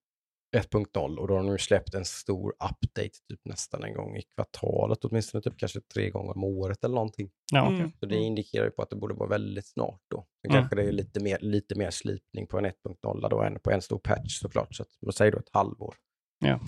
1.0 0.54 1.16
och 1.18 1.28
då 1.28 1.34
har 1.34 1.42
de 1.42 1.46
nu 1.52 1.58
släppt 1.58 1.94
en 1.94 2.04
stor 2.04 2.50
update 2.50 3.10
typ 3.28 3.40
nästan 3.44 3.84
en 3.84 3.94
gång 3.94 4.16
i 4.16 4.22
kvartalet, 4.34 5.04
åtminstone 5.04 5.42
typ 5.42 5.56
kanske 5.58 5.80
tre 5.80 6.10
gånger 6.10 6.32
om 6.36 6.44
året 6.44 6.84
eller 6.84 6.94
någonting. 6.94 7.30
Ja, 7.52 7.62
okej. 7.64 7.76
Mm. 7.78 7.92
Så 8.00 8.06
det 8.06 8.16
indikerar 8.16 8.64
ju 8.64 8.70
på 8.70 8.82
att 8.82 8.90
det 8.90 8.96
borde 8.96 9.14
vara 9.14 9.28
väldigt 9.28 9.66
snart 9.66 10.00
då. 10.10 10.26
Sen 10.42 10.50
Mm. 10.50 10.62
kanske 10.62 10.76
det 10.76 10.82
är 10.88 10.92
lite 10.92 11.20
mer, 11.20 11.38
lite 11.40 11.74
mer 11.74 11.90
slipning 11.90 12.46
på 12.46 12.58
en 12.58 12.66
1.0 12.66 13.28
då 13.30 13.42
än 13.42 13.60
på 13.60 13.70
en 13.70 13.82
stor 13.82 13.98
patch 13.98 14.40
såklart. 14.40 14.74
Så 14.74 14.82
att, 14.82 14.88
man 15.02 15.12
säger 15.12 15.32
då 15.32 15.38
ett 15.38 15.50
halvår. 15.52 15.94
Ja. 16.38 16.60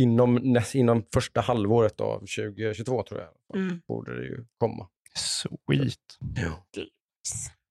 Inom, 0.00 0.34
näst, 0.34 0.74
inom 0.74 1.04
första 1.12 1.40
halvåret 1.40 2.00
av 2.00 2.18
2022 2.18 3.02
tror 3.02 3.20
jag 3.20 3.60
Mm. 3.62 3.80
borde 3.88 4.20
det 4.20 4.26
ju 4.26 4.44
komma. 4.58 4.88
Sweet. 5.16 5.98
Ja. 6.36 6.64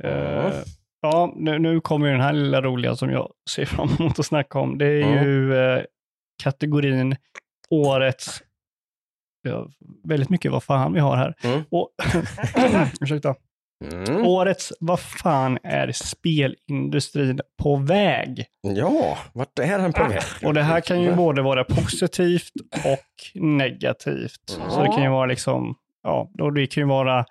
Eh, 0.04 0.64
ja, 1.02 1.34
nu, 1.36 1.60
nu 1.60 1.80
kommer 1.82 2.12
den 2.12 2.22
här 2.22 2.34
lilla 2.34 2.62
roliga 2.62 2.96
som 2.96 3.10
jag 3.10 3.32
ser 3.50 3.66
fram 3.66 3.90
emot 4.00 4.20
att 4.20 4.26
snacka 4.26 4.60
om. 4.60 4.78
Det 4.78 4.86
är 4.86 5.02
Mm. 5.02 5.24
ju 5.26 5.56
eh, 5.58 5.84
kategorin 6.44 7.16
årets, 7.70 8.42
ja, 9.42 9.68
väldigt 10.04 10.30
mycket 10.30 10.52
vad 10.52 10.64
fan 10.64 10.94
vi 10.94 11.00
har 11.00 11.16
här. 11.16 11.34
Mm. 11.44 11.64
Och, 11.72 11.90
ursäkta. 13.02 13.36
Mm. 13.94 14.26
Årets, 14.28 14.74
vad 14.80 15.00
fan 15.00 15.58
är 15.64 15.92
spelindustrin 15.92 17.40
på 17.64 17.76
väg? 17.76 18.46
Ja, 18.62 19.18
vart 19.34 19.60
är 19.60 19.78
den 19.80 19.94
på 19.94 20.04
väg? 20.04 20.22
Och 20.44 20.54
det 20.54 20.64
här 20.64 20.82
kan 20.82 21.02
ju 21.02 21.16
både 21.16 21.42
vara 21.42 21.64
positivt 21.64 22.52
och 22.86 23.42
negativt. 23.42 24.60
Så 24.70 24.82
det 24.84 24.88
kan 24.88 25.04
ju 25.04 25.10
vara 25.10 25.26
liksom, 25.26 25.76
ja, 26.04 26.32
då 26.34 26.50
det 26.50 26.68
kan 26.68 26.82
ju 26.84 26.88
vara 26.88 27.26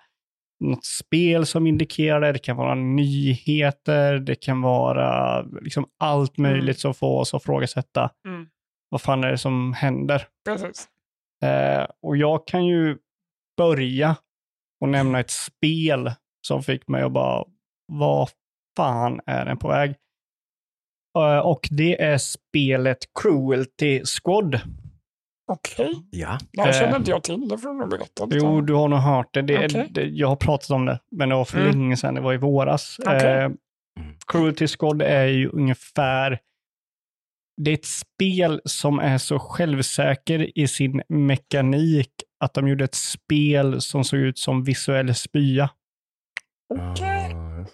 något 0.60 0.84
spel 0.84 1.46
som 1.46 1.66
indikerar 1.66 2.20
det, 2.20 2.32
det 2.32 2.38
kan 2.38 2.56
vara 2.56 2.74
nyheter, 2.74 4.18
det 4.18 4.34
kan 4.34 4.62
vara 4.62 5.42
liksom 5.42 5.86
allt 6.00 6.38
möjligt 6.38 6.78
som 6.78 6.94
får 6.94 7.20
oss 7.20 7.34
att 7.34 7.42
frågasätta 7.42 8.10
Mm. 8.26 8.46
vad 8.88 9.00
fan 9.00 9.24
är 9.24 9.30
det 9.30 9.38
som 9.38 9.72
händer. 9.72 10.26
Precis. 10.48 10.88
Eh, 11.42 11.86
och 12.02 12.16
jag 12.16 12.46
kan 12.46 12.66
ju 12.66 12.98
börja 13.56 14.16
och 14.80 14.88
nämna 14.88 15.20
ett 15.20 15.30
spel 15.30 16.12
som 16.46 16.62
fick 16.62 16.88
mig 16.88 17.02
att 17.02 17.12
bara, 17.12 17.44
vad 17.92 18.28
fan 18.76 19.20
är 19.26 19.44
den 19.44 19.58
på 19.58 19.68
väg? 19.68 19.94
Eh, 21.18 21.38
och 21.38 21.68
det 21.70 22.02
är 22.02 22.18
spelet 22.18 22.98
Cruelty 23.22 24.02
Squad. 24.04 24.60
Okej. 25.48 25.92
Ja. 26.10 26.38
Det 26.52 26.74
känner 26.74 26.88
Eh. 26.92 26.96
inte 26.96 27.10
jag 27.10 27.22
till. 27.22 27.48
Det 27.48 27.58
får 27.58 27.68
du 27.68 27.74
nog 27.78 27.90
berätta 27.90 28.24
lite 28.24 28.36
Jo, 28.36 28.60
du 28.60 28.74
har 28.74 28.88
nog 28.88 28.98
hört 28.98 29.34
det. 29.34 29.42
det, 29.42 29.64
Okej. 29.66 29.88
det 29.90 30.04
jag 30.04 30.28
har 30.28 30.36
pratat 30.36 30.70
om 30.70 30.86
det, 30.86 31.00
men 31.10 31.28
det 31.28 31.34
var 31.34 31.44
för 31.44 31.58
Mm. 31.60 31.70
länge 31.80 31.96
sedan. 31.96 32.14
Det 32.14 32.20
var 32.20 32.34
i 32.34 32.36
våras. 32.36 32.96
Okej. 33.06 33.26
Eh, 33.42 33.50
Cruelty 34.32 34.66
Squad 34.68 35.02
är 35.02 35.26
ju 35.26 35.48
ungefär... 35.48 36.38
Det 37.62 37.70
är 37.70 37.74
ett 37.74 37.84
spel 37.84 38.60
som 38.64 38.98
är 38.98 39.18
så 39.18 39.38
självsäker 39.38 40.58
i 40.58 40.68
sin 40.68 41.02
mekanik 41.08 42.10
att 42.44 42.54
de 42.54 42.68
gjorde 42.68 42.84
ett 42.84 42.94
spel 42.94 43.80
som 43.80 44.04
såg 44.04 44.20
ut 44.20 44.38
som 44.38 44.64
visuell 44.64 45.14
spya. 45.14 45.70
Okej. 46.74 47.32
Ah, 47.34 47.66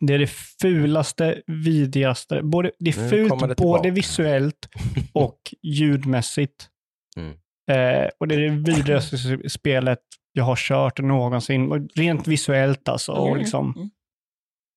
det. 0.00 0.14
Är 0.14 0.18
det 0.18 0.30
fulaste, 0.62 1.42
vidrigaste. 1.46 2.42
Både, 2.42 2.70
det 2.78 2.90
är 2.96 3.02
Nu 3.02 3.08
fult 3.08 3.56
både 3.56 3.90
visuellt 3.90 4.68
och 5.12 5.38
ljudmässigt. 5.62 6.69
Mm. 7.16 7.30
Eh, 7.70 8.10
och 8.18 8.28
det 8.28 8.34
är 8.34 8.40
det 8.40 8.72
vidrigaste 8.72 9.48
spelet 9.48 10.00
jag 10.32 10.44
har 10.44 10.56
kört 10.56 11.00
någonsin. 11.00 11.88
Rent 11.94 12.26
visuellt 12.26 12.88
alltså. 12.88 13.12
Och, 13.12 13.36
liksom, 13.36 13.90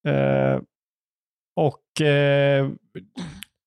mm. 0.05 0.53
eh, 0.55 0.61
och 1.55 2.01
eh, 2.01 2.69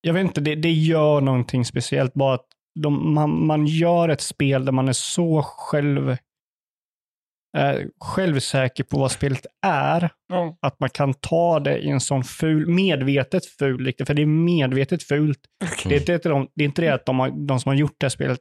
jag 0.01 0.13
vet 0.13 0.25
inte, 0.25 0.41
det, 0.41 0.55
det 0.55 0.73
gör 0.73 1.21
någonting 1.21 1.65
speciellt. 1.65 2.15
Bara 2.15 2.35
att 2.35 2.47
de, 2.81 3.15
man, 3.15 3.47
man 3.47 3.67
gör 3.67 4.09
ett 4.09 4.21
spel 4.21 4.65
där 4.65 4.73
man 4.73 4.89
är 4.89 4.93
så 4.93 5.43
själv, 5.43 6.11
eh, 6.11 6.19
självsäker 8.01 8.85
på 8.85 8.99
vad 8.99 9.13
spelet 9.13 9.47
är 9.67 10.11
Ja. 10.29 10.59
att 10.63 10.81
man 10.81 10.91
kan 10.91 11.15
ta 11.15 11.61
det 11.61 11.79
i 11.79 11.89
en 11.89 12.01
sån 12.01 12.25
ful, 12.25 12.67
medvetet 12.69 13.47
ful, 13.47 13.85
riktigt, 13.87 14.07
för 14.07 14.15
det 14.15 14.23
är 14.23 14.27
medvetet 14.27 15.03
fult. 15.03 15.39
Okej. 15.65 15.99
Det, 16.07 16.09
är 16.09 16.15
inte, 16.15 16.29
de, 16.29 16.49
det 16.55 16.65
är 16.65 16.67
inte 16.67 16.83
det 16.83 16.95
att 16.95 17.07
de, 17.07 17.19
har, 17.19 17.47
de 17.47 17.61
som 17.61 17.69
har 17.71 17.77
gjort 17.77 17.95
det 17.99 18.05
här 18.05 18.11
spelet 18.11 18.41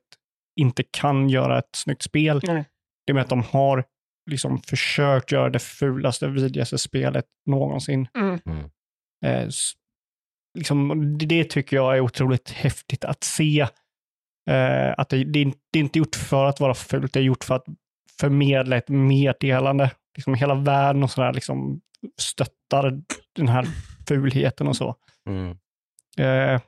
inte 0.59 0.83
kan 0.91 1.29
göra 1.29 1.59
ett 1.59 1.69
snyggt 1.75 2.01
spel. 2.01 2.41
Nej. 2.43 2.65
Det 3.05 3.11
är 3.11 3.13
med 3.13 3.21
att 3.23 3.29
de 3.29 3.43
har 3.43 3.83
liksom 4.31 4.61
försökt 4.61 5.31
göra 5.31 5.49
det 5.49 5.59
fulaste, 5.59 6.27
vidrigaste 6.27 6.77
spelet 6.77 7.25
någonsin. 7.49 8.07
Mm. 8.17 8.39
Eh, 9.25 9.47
s- 9.47 9.71
liksom, 10.57 10.89
det, 11.17 11.25
det 11.25 11.43
tycker 11.43 11.75
jag 11.75 11.95
är 11.97 12.01
otroligt 12.01 12.49
häftigt 12.51 13.05
att 13.05 13.23
se. 13.23 13.67
Eh, 14.49 14.93
att 14.97 15.09
det, 15.09 15.23
det, 15.23 15.43
det 15.73 15.79
är 15.79 15.83
inte 15.83 15.99
gjort 15.99 16.15
för 16.15 16.45
att 16.45 16.59
vara 16.59 16.73
fult, 16.73 17.13
det 17.13 17.19
är 17.19 17.23
gjort 17.23 17.43
för 17.43 17.55
att 17.55 17.65
förmedla 18.19 18.77
ett 18.77 18.89
meddelande. 18.89 19.91
Liksom 20.15 20.33
hela 20.33 20.55
världen 20.55 21.03
och 21.03 21.11
sådär 21.11 21.33
liksom 21.33 21.81
stöttar 22.17 23.01
den 23.35 23.47
här 23.47 23.67
fulheten 24.07 24.67
och 24.67 24.75
så. 24.75 24.95
Mm. 25.29 25.57
Eh, 26.17 26.61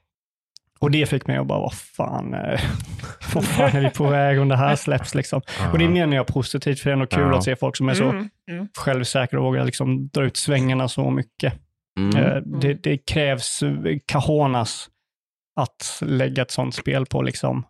och 0.79 0.91
det 0.91 1.05
fick 1.05 1.27
mig 1.27 1.37
att 1.37 1.47
bara, 1.47 1.59
vad 1.59 1.73
fan, 1.73 2.33
eh, 2.33 2.61
vad 3.33 3.45
fan 3.45 3.75
är 3.75 3.81
vi 3.81 3.89
på 3.89 4.07
väg 4.09 4.39
om 4.39 4.47
det 4.49 4.55
här 4.57 4.75
släpps 4.75 5.15
liksom? 5.15 5.41
Och 5.71 5.79
det 5.79 5.89
menar 5.89 6.15
jag 6.15 6.27
positivt, 6.27 6.79
för 6.79 6.89
det 6.89 6.93
är 6.93 6.97
nog 6.97 7.09
kul 7.09 7.21
Ja. 7.31 7.37
att 7.37 7.43
se 7.43 7.55
folk 7.55 7.75
som 7.77 7.89
är 7.89 7.93
så 7.93 8.09
Mm. 8.09 8.29
Mm. 8.51 8.67
självsäkra 8.77 9.39
och 9.39 9.45
vågar 9.45 9.65
liksom 9.65 10.07
dra 10.07 10.23
ut 10.23 10.37
svängarna 10.37 10.87
så 10.87 11.09
mycket. 11.11 11.53
Mm. 11.99 12.15
Eh, 12.17 12.35
det, 12.41 12.73
det 12.73 12.97
krävs 12.97 13.63
eh, 13.63 13.97
kahonas 14.05 14.89
att 15.59 15.99
lägga 16.01 16.41
ett 16.41 16.51
sånt 16.51 16.75
spel 16.75 17.05
på 17.05 17.21
liksom 17.21 17.63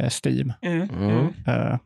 eh, 0.00 0.10
Steam. 0.24 0.52
Mm. 0.62 0.90
Mm. 0.90 1.26
Eh, 1.46 1.78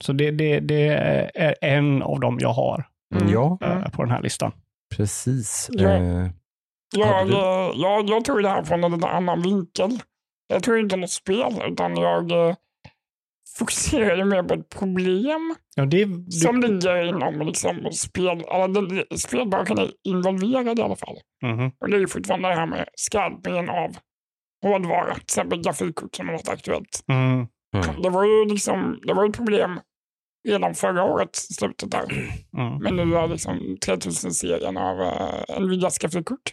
så 0.00 0.12
det, 0.12 0.30
det, 0.30 0.60
det 0.60 0.86
är 1.34 1.54
en 1.60 2.02
av 2.02 2.20
dem 2.20 2.38
jag 2.40 2.52
har 2.52 2.84
Mm. 3.14 3.28
Ja, 3.32 3.58
eh, 3.62 3.90
på 3.90 4.02
den 4.02 4.10
här 4.10 4.22
listan. 4.22 4.52
precis. 4.96 5.68
Ja. 5.72 5.88
Eh, 5.90 6.26
Jag, 6.96 7.26
du- 7.26 7.80
jag, 7.82 8.08
jag 8.10 8.24
tog 8.24 8.42
det 8.42 8.48
här 8.48 8.62
från 8.64 8.84
en 8.84 9.04
annan 9.04 9.42
vinkel. 9.42 9.90
Jag 10.48 10.62
tog 10.62 10.78
inte 10.78 10.96
något 10.96 11.10
spel, 11.10 11.62
utan 11.68 11.96
jag 11.96 12.30
eh, 12.32 12.54
fokuserade 13.58 14.24
mer 14.24 14.42
på 14.42 14.54
ett 14.54 14.68
problem 14.68 15.54
Ja, 15.74 15.84
det, 15.84 16.04
du, 16.04 16.30
som 16.30 16.60
ligger 16.60 17.04
inom 17.04 17.40
liksom, 17.46 17.88
spel, 17.92 18.28
eller 18.52 18.68
den, 18.68 19.18
spelbranschen 19.18 19.78
är 19.78 19.90
involverad 20.04 20.78
i 20.78 20.82
alla 20.82 20.96
fall. 20.96 21.16
Mhm. 21.42 21.70
Och 21.80 21.88
det 21.90 21.96
är 21.96 22.00
ju 22.00 22.08
fortfarande 22.08 22.48
det 22.48 22.54
här 22.54 22.66
med 22.66 22.88
skalpningen 22.94 23.68
av 23.68 23.96
hårdvara, 24.62 25.14
till 25.14 25.22
exempel 25.22 25.62
grafikkort 25.62 26.14
som 26.14 26.26
har 26.28 26.32
varit 26.34 26.48
aktuellt. 26.48 27.04
mm, 27.08 27.32
mm. 27.74 28.02
Det 28.02 28.10
var 28.10 28.24
ju 28.24 28.44
liksom, 28.44 29.00
det 29.06 29.14
var 29.14 29.28
ett 29.28 29.36
problem 29.36 29.80
redan 30.48 30.74
förra 30.74 31.04
året, 31.04 31.36
slutet 31.36 31.90
där. 31.90 32.04
mm, 32.58 32.78
Men 32.82 32.96
nu 32.96 33.16
är 33.16 33.28
liksom 33.28 33.58
3000-serien 33.86 34.76
av 34.76 35.00
uh, 35.00 35.60
Nvidias 35.60 35.98
grafikkort. 35.98 36.52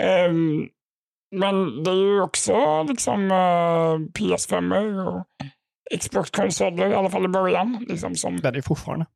Ehm, 0.00 0.68
men 1.36 1.82
det 1.84 1.90
är 1.90 1.94
ju 1.94 2.20
också 2.20 2.82
liksom 2.88 3.22
uh, 3.24 3.98
PS5 4.18 5.06
och 5.06 5.24
Xbox-konsoler, 6.00 6.90
i 6.90 6.94
alla 6.94 7.10
fall 7.10 7.24
i 7.24 7.28
början, 7.28 7.84
liksom, 7.88 8.14
som, 8.14 8.36
det 8.36 8.48
är 8.48 8.52
det 8.52 8.62
fortfarande. 8.62 9.06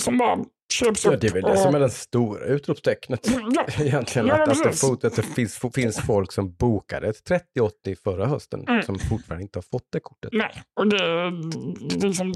som 0.00 0.18
bara 0.18 0.38
köps 0.74 1.04
Ja, 1.04 1.10
upp. 1.14 1.20
det 1.20 1.26
är 1.26 1.32
väl 1.32 1.42
det 1.42 1.50
och- 1.52 1.58
som 1.58 1.74
är 1.74 1.80
det 1.80 1.90
stora 1.90 2.44
utropstecknet. 2.44 3.30
Ja, 3.54 3.66
Egentligen 3.80 4.26
Ja, 4.28 4.34
att, 4.34 4.48
att, 4.48 4.58
det, 4.58 4.64
precis. 4.64 4.80
fot, 4.80 5.04
att 5.04 5.16
det 5.16 5.22
finns, 5.22 5.60
finns 5.74 6.00
folk 6.06 6.32
som 6.32 6.54
bokade 6.54 7.08
ett 7.08 7.24
3080 7.24 7.96
förra 8.04 8.26
hösten 8.26 8.64
Mm. 8.68 8.82
som 8.82 8.98
fortfarande 8.98 9.42
inte 9.42 9.58
har 9.58 9.64
fått 9.72 9.86
det 9.92 10.00
kortet. 10.00 10.30
nej, 10.32 10.50
och 10.80 10.86
det, 10.88 10.96
det, 12.00 12.06
är 12.06 12.12
som, 12.12 12.32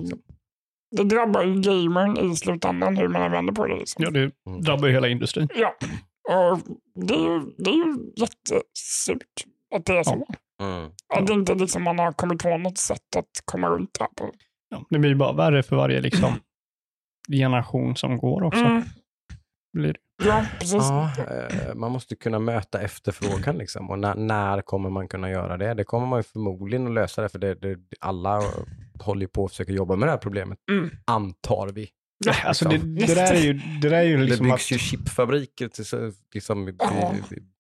det 0.91 1.05
drabbar 1.05 1.43
ju 1.43 1.61
gamern 1.61 2.17
i 2.33 2.37
slutändan 2.37 2.97
hur 2.97 3.09
man 3.09 3.23
än 3.23 3.33
vänder 3.33 3.53
på 3.53 3.67
det. 3.67 3.77
Liksom. 3.77 4.05
Ja, 4.05 4.11
det 4.11 4.31
Mm. 4.47 4.61
drabbar 4.61 4.89
ju 4.89 4.95
hela 4.95 5.09
industrin. 5.09 5.49
Ja, 5.55 5.77
och 6.29 6.59
det 7.07 7.15
är 7.15 7.19
ju, 7.35 7.41
det 7.59 7.71
är 7.71 7.75
ju 7.75 8.13
jättesurt 8.17 9.45
att 9.75 9.85
det 9.85 9.97
är 9.99 10.03
så. 10.03 10.27
Mm. 10.63 10.91
Att 11.15 11.27
det 11.27 11.33
inte 11.33 11.55
liksom 11.55 11.83
man 11.83 11.99
har 11.99 12.13
kommit 12.13 12.43
på 12.43 12.57
något 12.57 12.79
sätt 12.79 13.17
att 13.17 13.31
komma 13.45 13.69
runt 13.69 13.95
det 13.99 14.05
här 14.05 14.11
på. 14.17 14.31
Ja, 14.69 14.85
det 14.91 14.99
blir 14.99 15.11
ju 15.11 15.17
bara 15.17 15.33
värre 15.33 15.63
för 15.63 15.77
varje 15.77 16.01
liksom, 16.01 16.33
generation 17.33 17.97
som 17.97 18.19
går 18.19 18.43
också. 18.43 18.65
Mm. 18.65 18.83
Blir 19.73 19.93
det. 19.93 19.99
Ja, 20.25 20.47
precis. 20.59 20.75
Ja, 20.75 21.11
eh, 21.19 21.75
man 21.75 21.93
måste 21.93 22.17
kunna 22.17 22.39
möta 22.39 22.81
efterfrågan 22.81 23.59
liksom. 23.59 23.91
Och 23.91 23.99
när, 23.99 24.15
när 24.15 24.61
kommer 24.63 24.91
man 24.91 25.09
kunna 25.09 25.31
göra 25.31 25.57
det? 25.57 25.75
Det 25.75 25.85
kommer 25.85 26.07
man 26.07 26.19
ju 26.19 26.23
förmodligen 26.23 26.87
att 26.87 26.93
lösa 26.93 27.23
det, 27.23 27.29
för 27.29 27.39
det, 27.39 27.55
det, 27.55 27.79
alla 28.01 28.43
håller 29.01 29.27
på 29.27 29.45
att 29.45 29.51
försöka 29.51 29.73
jobba 29.73 29.97
med 29.97 30.07
det 30.09 30.11
här 30.11 30.19
problemet, 30.19 30.59
Mm. 30.71 30.91
antar 31.05 31.69
vi. 31.69 31.89
Ja, 32.25 32.33
Alltså, 32.45 32.69
det, 32.69 32.77
liksom. 32.79 32.95
det, 32.95 33.15
där 33.15 33.35
är 33.35 33.41
ju, 33.41 33.53
det 33.83 33.89
där 33.89 33.97
är 33.97 34.03
ju 34.03 34.17
Det 34.17 34.23
liksom 34.25 34.47
byggs 34.47 34.55
att, 34.67 34.71
ju 34.71 34.79
chipfabriker 34.79 35.69
till, 35.69 36.13
liksom, 36.35 36.69
i- 36.69 36.75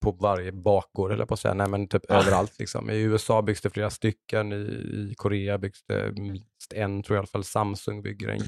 på 0.03 0.11
varje 0.13 0.53
bakgård, 0.53 1.13
eller 1.13 1.27
på 1.27 1.35
att 1.35 1.41
säga. 1.41 1.55
Nej, 1.55 1.69
men 1.69 1.89
typ 1.89 2.03
Ja. 2.09 2.15
överallt. 2.15 2.59
Liksom. 2.59 2.91
I 2.91 2.97
USA 2.97 3.43
byggs 3.43 3.61
det 3.61 3.71
flera 3.71 3.91
stycken, 3.91 4.53
i, 4.53 4.57
i 4.57 5.15
Korea 5.17 5.59
byggs 5.59 5.85
det 5.87 6.13
minst 6.21 6.73
en, 6.75 7.03
tror 7.03 7.17
jag 7.17 7.21
i 7.21 7.23
alla 7.23 7.27
fall. 7.27 7.45
Samsung 7.45 8.03
bygger 8.03 8.29
en 8.29 8.39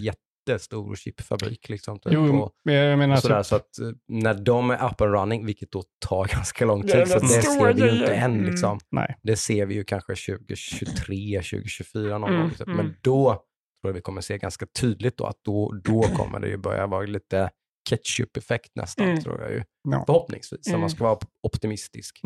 jättestor 0.48 0.96
chipfabrik. 0.96 1.68
Liksom, 1.68 1.98
typ, 1.98 2.12
Jo, 2.12 2.38
och, 2.38 2.52
men 2.64 2.74
jag 2.74 2.98
menar 2.98 3.16
sådär, 3.16 3.38
typ, 3.38 3.46
så 3.46 3.56
att 3.56 3.78
eh, 3.78 3.88
när 4.08 4.34
de 4.34 4.70
är 4.70 4.86
up 4.86 5.00
and 5.00 5.12
running, 5.14 5.46
vilket 5.46 5.70
då 5.70 5.82
tar 5.98 6.26
ganska 6.34 6.64
lång 6.64 6.82
Det 6.82 6.92
tid, 6.92 7.08
så 7.08 7.16
att 7.16 7.22
rätt 7.22 7.28
det 7.28 7.42
ser 7.42 7.72
vi 7.72 7.82
ju 7.82 8.00
inte 8.00 8.14
än. 8.14 8.32
Mm. 8.32 8.44
Liksom. 8.50 8.78
nej. 8.90 9.16
Det 9.22 9.36
ser 9.36 9.66
vi 9.66 9.74
ju 9.74 9.84
kanske 9.84 10.14
2023, 10.14 11.36
2024 11.42 12.18
någon 12.18 12.30
Mm, 12.30 12.42
gång. 12.42 12.50
Mm. 12.66 12.76
Men 12.76 12.96
då 13.02 13.30
tror 13.32 13.90
jag 13.90 13.92
vi 13.92 14.00
kommer 14.00 14.20
se 14.20 14.38
ganska 14.38 14.66
tydligt 14.66 15.16
då 15.16 15.24
att 15.24 15.38
då, 15.44 15.72
då 15.84 16.02
kommer 16.02 16.40
det 16.40 16.48
ju 16.48 16.56
börja 16.56 16.86
vara 16.86 17.06
lite 17.06 17.50
ketchup-effekt 17.88 18.70
nästan, 18.74 19.06
Mm. 19.08 19.20
tror 19.22 19.40
jag 19.42 19.50
ju. 19.50 19.62
Ja. 19.88 20.02
Förhoppningsvis, 20.06 20.66
om 20.66 20.70
Mm. 20.70 20.80
man 20.80 20.90
ska 20.90 21.04
vara 21.04 21.18
optimistisk. 21.42 22.20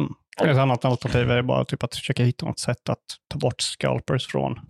Ett 0.44 0.56
annat 0.56 0.84
alternativ 0.84 1.30
är 1.30 1.42
bara 1.42 1.64
typ 1.64 1.82
att 1.82 1.94
försöka 1.94 2.24
hitta 2.24 2.46
något 2.46 2.58
sätt 2.58 2.88
att 2.88 2.98
ta 3.28 3.38
bort 3.38 3.60
scalpers 3.60 4.26
från. 4.26 4.60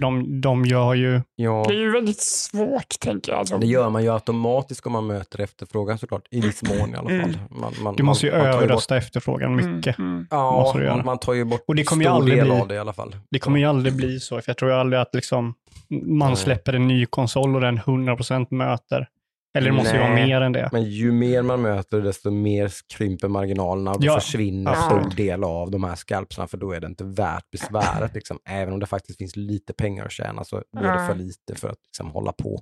De, 0.00 0.40
de 0.40 0.64
gör 0.66 0.94
ju, 0.94 1.20
Ja, 1.36 1.64
Det 1.68 1.74
är 1.74 1.78
ju 1.78 1.92
väldigt 1.92 2.20
svårt, 2.20 3.00
tänker 3.00 3.32
jag. 3.32 3.38
Alltså, 3.38 3.58
det 3.58 3.66
gör 3.66 3.90
man 3.90 4.02
ju 4.02 4.12
automatiskt 4.12 4.86
om 4.86 4.92
man 4.92 5.06
möter 5.06 5.40
efterfrågan 5.40 5.98
såklart, 5.98 6.22
i 6.30 6.40
viss 6.40 6.62
mån 6.62 6.90
i 6.94 6.96
alla 6.96 7.08
fall. 7.08 7.10
Mm. 7.10 7.36
Man, 7.50 7.72
man, 7.82 7.96
du 7.96 8.02
måste 8.02 8.26
ju 8.26 8.32
man, 8.32 8.40
överrösta 8.46 8.96
efterfrågan 8.96 9.58
Mm, 9.58 9.76
mycket. 9.76 9.98
mm. 9.98 10.26
Ja, 10.30 10.72
man, 10.88 11.04
man 11.04 11.18
tar 11.18 11.32
ju 11.32 11.44
bort 11.44 11.64
Och 11.66 11.74
det 11.74 11.84
kommer 11.84 12.04
stor 12.04 12.14
aldrig 12.14 12.38
del 12.38 12.46
bli- 12.46 12.60
av 12.60 12.68
det 12.68 12.74
i 12.74 12.78
alla 12.78 12.92
fall. 12.92 13.16
Det 13.30 13.38
kommer 13.38 13.58
ju 13.58 13.64
aldrig 13.64 13.96
bli 13.96 14.20
så, 14.20 14.40
för 14.40 14.50
jag 14.50 14.56
tror 14.56 14.70
ju 14.70 14.76
aldrig 14.76 15.00
att 15.02 15.14
liksom, 15.14 15.54
man 16.02 16.36
släpper 16.36 16.72
en 16.72 16.88
ny 16.88 17.06
konsol 17.06 17.54
och 17.54 17.60
den 17.60 17.78
100% 17.78 18.46
möter. 18.50 19.08
Eller 19.54 19.66
det 19.70 19.76
måste 19.76 19.94
ju 19.96 20.00
vara 20.02 20.14
mer 20.14 20.40
än 20.40 20.52
det. 20.52 20.68
Men 20.72 20.84
ju 20.84 21.12
mer 21.12 21.42
man 21.42 21.62
möter, 21.62 22.00
desto 22.00 22.30
mer 22.30 22.72
krymper 22.96 23.28
marginalerna 23.28 23.90
och 23.90 24.00
då 24.00 24.06
Ja, 24.06 24.20
försvinner 24.20 24.70
en 24.74 24.82
stor 24.82 25.16
del 25.16 25.44
av 25.44 25.70
de 25.70 25.84
här 25.84 25.94
skalpsarna, 25.94 26.48
för 26.48 26.56
då 26.56 26.72
är 26.72 26.80
det 26.80 26.86
inte 26.86 27.04
värt 27.04 27.50
besväret. 27.50 28.14
Liksom. 28.14 28.38
Även 28.44 28.74
om 28.74 28.80
det 28.80 28.86
faktiskt 28.86 29.18
finns 29.18 29.36
lite 29.36 29.72
pengar 29.72 30.04
att 30.04 30.12
tjäna 30.12 30.44
så 30.44 30.56
är 30.56 30.62
det 31.00 31.06
för 31.06 31.14
lite 31.14 31.54
för 31.54 31.68
att 31.68 31.78
liksom, 31.86 32.10
hålla 32.10 32.32
på. 32.32 32.60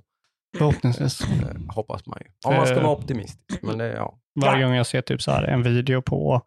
Förhoppningsvis. 0.57 1.21
Eh, 1.21 1.27
hoppas 1.75 2.05
man 2.05 2.17
ju. 2.21 2.31
Om 2.49 2.55
man 2.55 2.65
ska 2.65 2.75
Eh. 2.75 2.83
vara 2.83 2.93
optimistisk. 2.97 3.59
Men 3.63 3.77
det, 3.77 3.87
ja. 3.93 4.17
Varje 4.41 4.63
gång 4.65 4.73
jag 4.75 4.87
ser 4.87 5.01
typ 5.01 5.21
så 5.21 5.31
här 5.31 5.43
en 5.43 5.63
video 5.63 6.01
på 6.01 6.41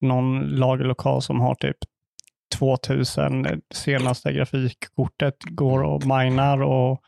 någon 0.00 0.40
lagerlokal 0.40 1.22
som 1.22 1.40
har 1.40 1.54
typ 1.54 1.76
2000 2.58 3.46
senaste 3.74 4.32
grafikkortet 4.32 5.36
går 5.44 5.82
och 5.82 6.06
minar 6.06 6.62
och 6.62 7.02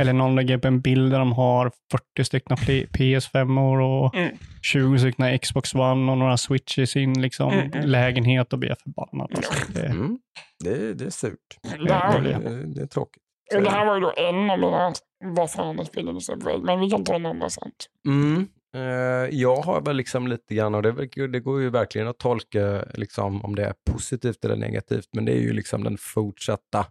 eller 0.00 0.12
någon 0.12 0.34
lägger 0.36 0.56
upp 0.56 0.64
en 0.64 0.80
bild 0.80 1.12
där 1.12 1.18
de 1.18 1.32
har 1.32 1.70
40 2.16 2.24
stycken 2.24 2.56
PS5 2.56 3.80
och 3.80 4.14
Mm. 4.14 4.36
20 4.62 4.98
stycken 4.98 5.38
Xbox 5.38 5.74
One 5.74 6.12
och 6.12 6.18
några 6.18 6.36
Switch 6.36 6.78
i 6.78 6.86
sin 6.86 7.22
liksom, 7.22 7.52
Mm, 7.52 7.70
mm. 7.72 7.88
lägenhet 7.88 8.52
och 8.52 8.58
blir 8.58 8.76
förbannad. 8.84 9.30
Alltså. 9.36 9.52
Det, 9.72 9.86
Mm. 9.86 10.18
Det, 10.64 10.94
det 10.94 11.04
är 11.04 11.10
surt. 11.10 11.38
Det 11.62 11.68
det- 11.78 12.38
Det, 12.50 12.66
det 12.74 12.82
är 12.82 12.86
tråkigt. 12.86 13.22
och 13.56 13.62
det 13.62 13.70
här 13.70 13.86
var 13.86 13.94
ju 13.94 14.00
då 14.00 14.12
en 14.16 14.50
av 14.50 14.58
mina 14.58 14.92
vad 15.24 15.50
fan 15.50 15.76
det 15.76 15.84
spelade 15.84 16.18
på 16.44 16.58
men 16.58 16.80
vi 16.80 16.90
kan 16.90 17.04
ta 17.04 17.14
en 17.14 17.26
andra 17.26 17.50
sen. 17.50 17.70
Mm. 18.08 18.46
Eh, 18.76 19.28
jag 19.40 19.56
har 19.56 19.80
väl 19.80 19.96
liksom 19.96 20.26
lite 20.28 20.54
grann, 20.54 20.74
och 20.74 20.82
det, 20.82 21.26
det 21.26 21.40
går 21.40 21.60
ju 21.60 21.70
verkligen 21.70 22.08
att 22.08 22.18
tolka 22.18 22.84
liksom, 22.94 23.44
om 23.44 23.54
det 23.54 23.64
är 23.64 23.74
positivt 23.90 24.44
eller 24.44 24.56
negativt, 24.56 25.08
men 25.12 25.24
det 25.24 25.32
är 25.32 25.40
ju 25.40 25.52
liksom 25.52 25.84
den 25.84 25.96
fortsatta 26.00 26.86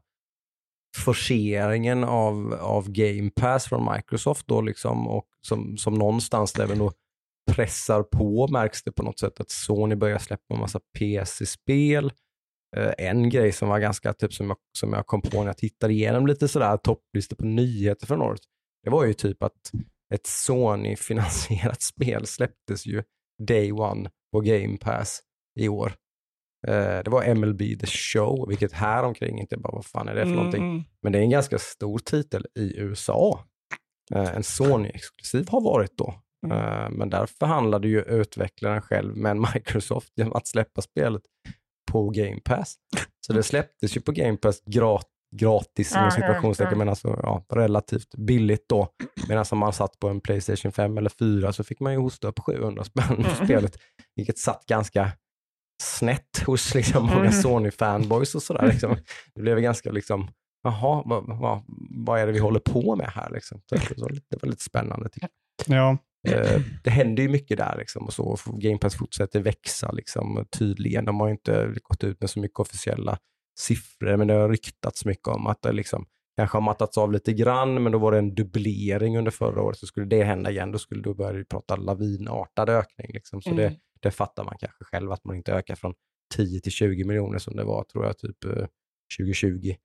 forceringen 0.97 2.03
av, 2.03 2.53
av 2.53 2.91
Game 2.91 3.29
Pass 3.29 3.65
från 3.65 3.93
Microsoft 3.95 4.47
då 4.47 4.61
liksom, 4.61 5.07
och 5.07 5.25
som, 5.41 5.77
som 5.77 5.93
någonstans 5.93 6.59
även 6.59 6.77
då 6.77 6.91
pressar 7.51 8.03
på, 8.03 8.47
märks 8.47 8.83
det 8.83 8.91
på 8.91 9.03
något 9.03 9.19
sätt, 9.19 9.39
att 9.39 9.49
Sony 9.49 9.95
börjar 9.95 10.17
släppa 10.17 10.53
en 10.53 10.59
massa 10.59 10.79
PC-spel. 10.99 12.11
Eh, 12.75 12.93
en 12.97 13.29
grej 13.29 13.51
som 13.51 13.69
var 13.69 13.79
ganska, 13.79 14.13
typ 14.13 14.33
som 14.33 14.47
jag, 14.47 14.57
som 14.77 14.93
jag 14.93 15.07
kom 15.07 15.21
på 15.21 15.39
när 15.39 15.47
jag 15.47 15.57
tittade 15.57 15.93
igenom 15.93 16.27
lite 16.27 16.47
sådär 16.47 16.77
topplistor 16.77 17.35
på 17.35 17.45
nyheter 17.45 18.07
från 18.07 18.21
året, 18.21 18.41
det 18.83 18.89
var 18.89 19.05
ju 19.05 19.13
typ 19.13 19.43
att 19.43 19.71
ett 20.13 20.27
Sony-finansierat 20.27 21.81
spel 21.93 22.27
släpptes 22.27 22.85
ju 22.85 23.03
day 23.47 23.71
one 23.71 24.09
på 24.31 24.39
Game 24.39 24.77
Pass 24.77 25.21
i 25.59 25.67
år. 25.67 25.93
Eh, 26.67 27.03
det 27.03 27.07
var 27.09 27.23
MLB 27.35 27.59
The 27.79 27.87
Show, 27.87 28.47
vilket 28.49 28.71
här 28.73 29.03
omkring 29.03 29.39
inte 29.39 29.57
bara, 29.57 29.75
vad 29.75 29.85
fan 29.85 30.07
är 30.07 30.15
det 30.15 30.25
för 30.25 30.31
någonting? 30.33 30.63
Mm, 30.63 30.83
Men 31.01 31.11
det 31.11 31.19
är 31.19 31.23
en 31.23 31.29
ganska 31.29 31.59
stor 31.59 31.99
titel 31.99 32.45
i 32.59 32.77
USA. 32.79 33.45
Eh, 34.15 34.35
en 34.35 34.43
Sony-exklusiv 34.43 35.49
har 35.49 35.61
varit 35.61 35.97
då. 35.97 36.13
Eh, 36.51 36.89
men 36.89 37.09
där 37.09 37.25
förhandlade 37.39 37.87
ju 37.87 38.01
utvecklaren 38.01 38.81
själv 38.81 39.17
med 39.17 39.37
Microsoft 39.55 40.13
genom 40.15 40.33
att 40.33 40.47
släppa 40.47 40.81
spelet 40.81 41.21
på 41.91 42.09
Game 42.09 42.39
Pass. 42.45 42.75
Så 43.27 43.33
det 43.33 43.43
släpptes 43.43 43.97
ju 43.97 44.01
på 44.01 44.11
Game 44.11 44.37
Pass 44.37 44.61
grat 44.65 45.07
gratis 45.35 45.91
Ja, 45.93 45.99
inom 45.99 46.11
situationstecken, 46.11 46.77
men 46.77 46.89
alltså 46.89 47.19
ja, 47.23 47.45
relativt 47.49 48.15
billigt 48.17 48.65
då. 48.69 48.87
Medan 49.27 49.45
om 49.51 49.57
man 49.57 49.73
satt 49.73 49.99
på 49.99 50.07
en 50.09 50.21
Playstation 50.21 50.71
5 50.71 50.97
eller 50.97 51.09
4 51.09 51.53
så 51.53 51.63
fick 51.63 51.79
man 51.79 51.93
ju 51.93 51.99
hosta 51.99 52.27
upp 52.27 52.39
700 52.39 52.83
spänn 52.83 53.03
Mm. 53.25 53.45
spelet, 53.45 53.77
vilket 54.15 54.37
satt 54.37 54.65
ganska 54.65 55.11
snett 55.81 56.43
hos 56.45 56.75
liksom 56.75 57.05
många 57.05 57.19
Mm. 57.19 57.31
Sony-fanboys 57.31 58.35
och 58.35 58.43
sådär. 58.43 58.67
Liksom. 58.67 58.95
Det 59.35 59.41
blev 59.41 59.59
ganska 59.59 59.91
liksom, 59.91 60.27
jaha, 60.63 61.03
vad, 61.05 61.39
vad, 61.39 61.61
vad 62.05 62.19
är 62.19 62.25
det 62.25 62.31
vi 62.33 62.39
håller 62.39 62.59
på 62.59 62.95
med 62.95 63.07
här? 63.07 63.29
Liksom. 63.29 63.61
Så 63.65 63.75
det, 63.75 63.97
var 64.01 64.09
lite, 64.09 64.25
det 64.29 64.37
var 64.43 64.49
lite 64.49 64.63
spännande. 64.63 65.09
Tycker 65.09 65.29
ja. 65.67 65.97
Eh, 66.27 66.61
det 66.83 66.89
händer 66.89 67.23
ju 67.23 67.29
mycket 67.29 67.57
där 67.57 67.75
liksom, 67.77 68.05
och 68.05 68.13
så. 68.13 68.37
Game 68.45 68.77
Pass 68.77 68.95
fortsätter 68.97 69.39
växa 69.39 69.91
liksom, 69.91 70.45
tydligen. 70.57 71.05
De 71.05 71.19
har 71.19 71.27
ju 71.27 71.31
inte 71.31 71.73
gått 71.83 72.03
ut 72.03 72.21
med 72.21 72.29
så 72.29 72.39
mycket 72.39 72.59
officiella 72.59 73.17
siffror, 73.59 74.17
men 74.17 74.27
det 74.27 74.33
har 74.33 74.49
ryktats 74.49 75.05
mycket 75.05 75.27
om 75.27 75.47
att 75.47 75.61
det 75.61 75.71
liksom, 75.71 76.05
kanske 76.37 76.55
har 76.57 76.61
mattats 76.61 76.97
av 76.97 77.11
lite 77.11 77.33
grann, 77.33 77.83
men 77.83 77.91
då 77.91 77.97
var 77.97 78.11
det 78.11 78.17
en 78.17 78.35
dubblering 78.35 79.17
under 79.17 79.31
förra 79.31 79.61
året, 79.61 79.77
så 79.77 79.85
skulle 79.85 80.05
det 80.05 80.23
hända 80.23 80.51
igen, 80.51 80.71
då 80.71 80.79
skulle 80.79 81.01
du 81.01 81.13
börja 81.13 81.45
prata 81.45 81.75
lavinartad 81.75 82.69
ökning. 82.69 83.07
Liksom. 83.13 83.41
Så 83.41 83.49
Mm. 83.49 83.57
det 83.63 83.77
fattar 84.11 84.43
man 84.43 84.57
kanske 84.59 84.83
själv, 84.83 85.11
att 85.11 85.23
man 85.25 85.35
inte 85.35 85.53
ökar 85.53 85.75
från 85.75 85.93
10 86.35 86.59
till 86.59 86.71
20 86.71 87.03
miljoner 87.03 87.37
som 87.37 87.55
det 87.55 87.63
var, 87.63 87.83
tror 87.83 88.05
jag, 88.05 88.17
typ 88.17 88.43
eh, 88.45 88.65
2020. 89.19 89.75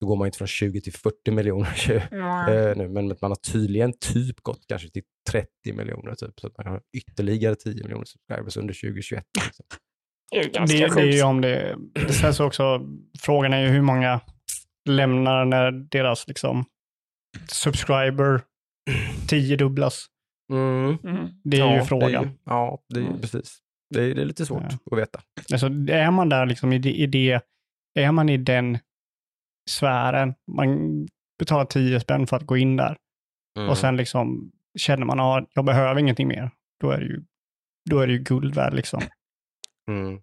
Då 0.00 0.06
går 0.06 0.16
man 0.16 0.26
inte 0.26 0.38
från 0.38 0.48
20 0.48 0.80
till 0.80 0.92
40 0.92 1.30
miljoner 1.30 2.08
mm. 2.12 2.68
eh, 2.68 2.76
nu, 2.76 2.88
men 2.88 3.06
man 3.06 3.30
har 3.30 3.52
tydligen 3.52 3.92
typ 3.92 4.40
gått 4.40 4.64
kanske 4.68 4.90
till 4.90 5.02
30 5.30 5.48
miljoner, 5.72 6.14
typ, 6.14 6.40
så 6.40 6.46
att 6.46 6.58
man 6.58 6.66
har 6.66 6.82
ytterligare 6.96 7.54
10 7.54 7.82
miljoner 7.82 8.04
subscribers 8.04 8.56
under 8.56 8.74
2021. 8.74 9.24
Liksom. 9.44 9.66
Det 10.30 10.38
är 10.38 10.42
ju 10.42 10.50
det, 10.50 10.94
det 10.94 11.00
är 11.00 11.12
ju 11.12 11.22
om 11.22 11.40
det. 11.40 11.76
det 11.94 12.12
sen 12.12 12.34
så 12.34 12.46
också, 12.46 12.86
frågan 13.18 13.52
är 13.52 13.60
ju 13.60 13.68
hur 13.68 13.82
många 13.82 14.20
lämnar 14.88 15.44
när 15.44 15.70
deras 15.70 16.28
liksom 16.28 16.64
subscriber 17.48 18.40
tiodubblas. 19.28 20.06
Mm. 20.52 20.98
Mm. 21.04 21.28
Det 21.44 21.56
är 21.56 21.60
ja, 21.60 21.76
ju 21.76 21.82
frågan. 21.82 22.10
Det 22.10 22.18
är, 22.18 22.22
ju- 22.22 22.38
ja, 22.44 22.82
det 22.88 22.96
är 22.96 23.00
ju 23.00 23.08
Mm. 23.08 23.20
precis. 23.20 23.58
Det 23.90 24.02
är, 24.02 24.14
det 24.14 24.20
är 24.22 24.26
lite 24.26 24.46
svårt 24.46 24.62
Ja. 24.70 24.78
att 24.92 24.98
veta. 24.98 25.20
Alltså, 25.52 25.66
är 25.88 26.10
man 26.10 26.28
där 26.28 26.46
liksom 26.46 26.72
i 26.72 26.78
det, 26.78 26.92
i 26.92 27.06
det, 27.06 27.40
är 27.94 28.12
man 28.12 28.28
i 28.28 28.36
den 28.36 28.78
sfären, 29.70 30.34
man 30.52 30.78
betalar 31.38 31.64
10 31.64 32.00
spänn 32.00 32.26
för 32.26 32.36
att 32.36 32.46
gå 32.46 32.56
in 32.56 32.76
där 32.76 32.96
Mm. 33.58 33.70
och 33.70 33.78
sen 33.78 33.96
liksom 33.96 34.52
känner 34.78 35.06
man 35.06 35.20
att 35.20 35.48
jag 35.54 35.64
behöver 35.64 36.00
ingenting 36.00 36.28
mer, 36.28 36.50
då 36.80 36.90
är 36.90 36.98
det 37.00 37.06
ju, 37.06 37.22
då 37.90 37.98
är 38.00 38.06
det 38.06 38.12
ju 38.12 38.18
guld 38.18 38.54
värd 38.54 38.74
liksom. 38.74 39.02
Mm. 39.90 40.20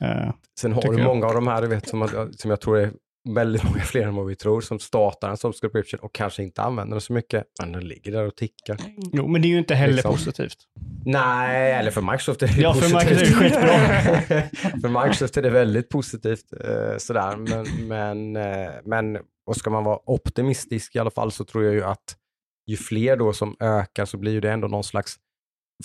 Eh, 0.00 0.34
Sen 0.60 0.72
har 0.72 0.82
du 0.82 0.98
jag. 0.98 1.04
många 1.06 1.26
av 1.26 1.34
de 1.34 1.46
här, 1.46 1.62
du 1.62 1.68
vet, 1.68 1.88
som, 1.88 2.28
som 2.36 2.50
jag 2.50 2.60
tror 2.60 2.78
är 2.78 2.92
väldigt 3.28 3.64
många 3.70 3.80
fler 3.80 4.02
än 4.06 4.14
vad 4.14 4.26
vi 4.26 4.36
tror 4.36 4.60
som 4.60 4.78
startar 4.78 5.30
en 5.30 5.36
subscription 5.36 6.00
och 6.00 6.14
kanske 6.14 6.42
inte 6.42 6.62
använder 6.62 6.94
den 6.94 7.00
så 7.00 7.12
mycket, 7.12 7.44
men 7.60 7.72
den 7.72 7.88
ligger 7.88 8.12
där 8.12 8.26
och 8.26 8.36
tickar. 8.36 8.76
Jo, 9.12 9.26
men 9.28 9.42
det 9.42 9.48
är 9.48 9.50
ju 9.50 9.58
inte 9.58 9.74
heller 9.74 9.94
Liksom. 9.94 10.12
positivt. 10.12 10.56
Nej, 11.04 11.72
eller 11.72 11.90
för 11.90 12.00
Microsoft 12.02 12.42
är 12.42 12.46
det 12.46 12.60
Ja, 12.60 12.74
för 12.74 12.80
positivt. 12.92 13.20
Microsoft 13.20 13.42
är 13.56 14.28
det 14.28 14.80
för 14.80 14.88
Microsoft 15.02 15.36
är 15.36 15.42
det 15.42 15.50
väldigt 15.50 15.88
positivt. 15.88 16.44
Eh, 16.52 16.96
sådär. 16.98 17.36
Men, 17.36 17.66
men, 17.88 18.36
eh, 18.36 18.70
men 18.84 19.18
och 19.46 19.56
ska 19.56 19.70
man 19.70 19.84
vara 19.84 19.98
optimistisk 20.10 20.96
i 20.96 20.98
alla 20.98 21.10
fall 21.10 21.32
så 21.32 21.44
tror 21.44 21.64
jag 21.64 21.74
ju 21.74 21.84
att 21.84 22.16
ju 22.66 22.76
fler 22.76 23.16
då 23.16 23.32
som 23.32 23.56
ökar 23.60 24.04
så 24.04 24.16
blir 24.18 24.32
ju 24.32 24.40
det 24.40 24.50
ändå 24.52 24.68
någon 24.68 24.84
slags 24.84 25.16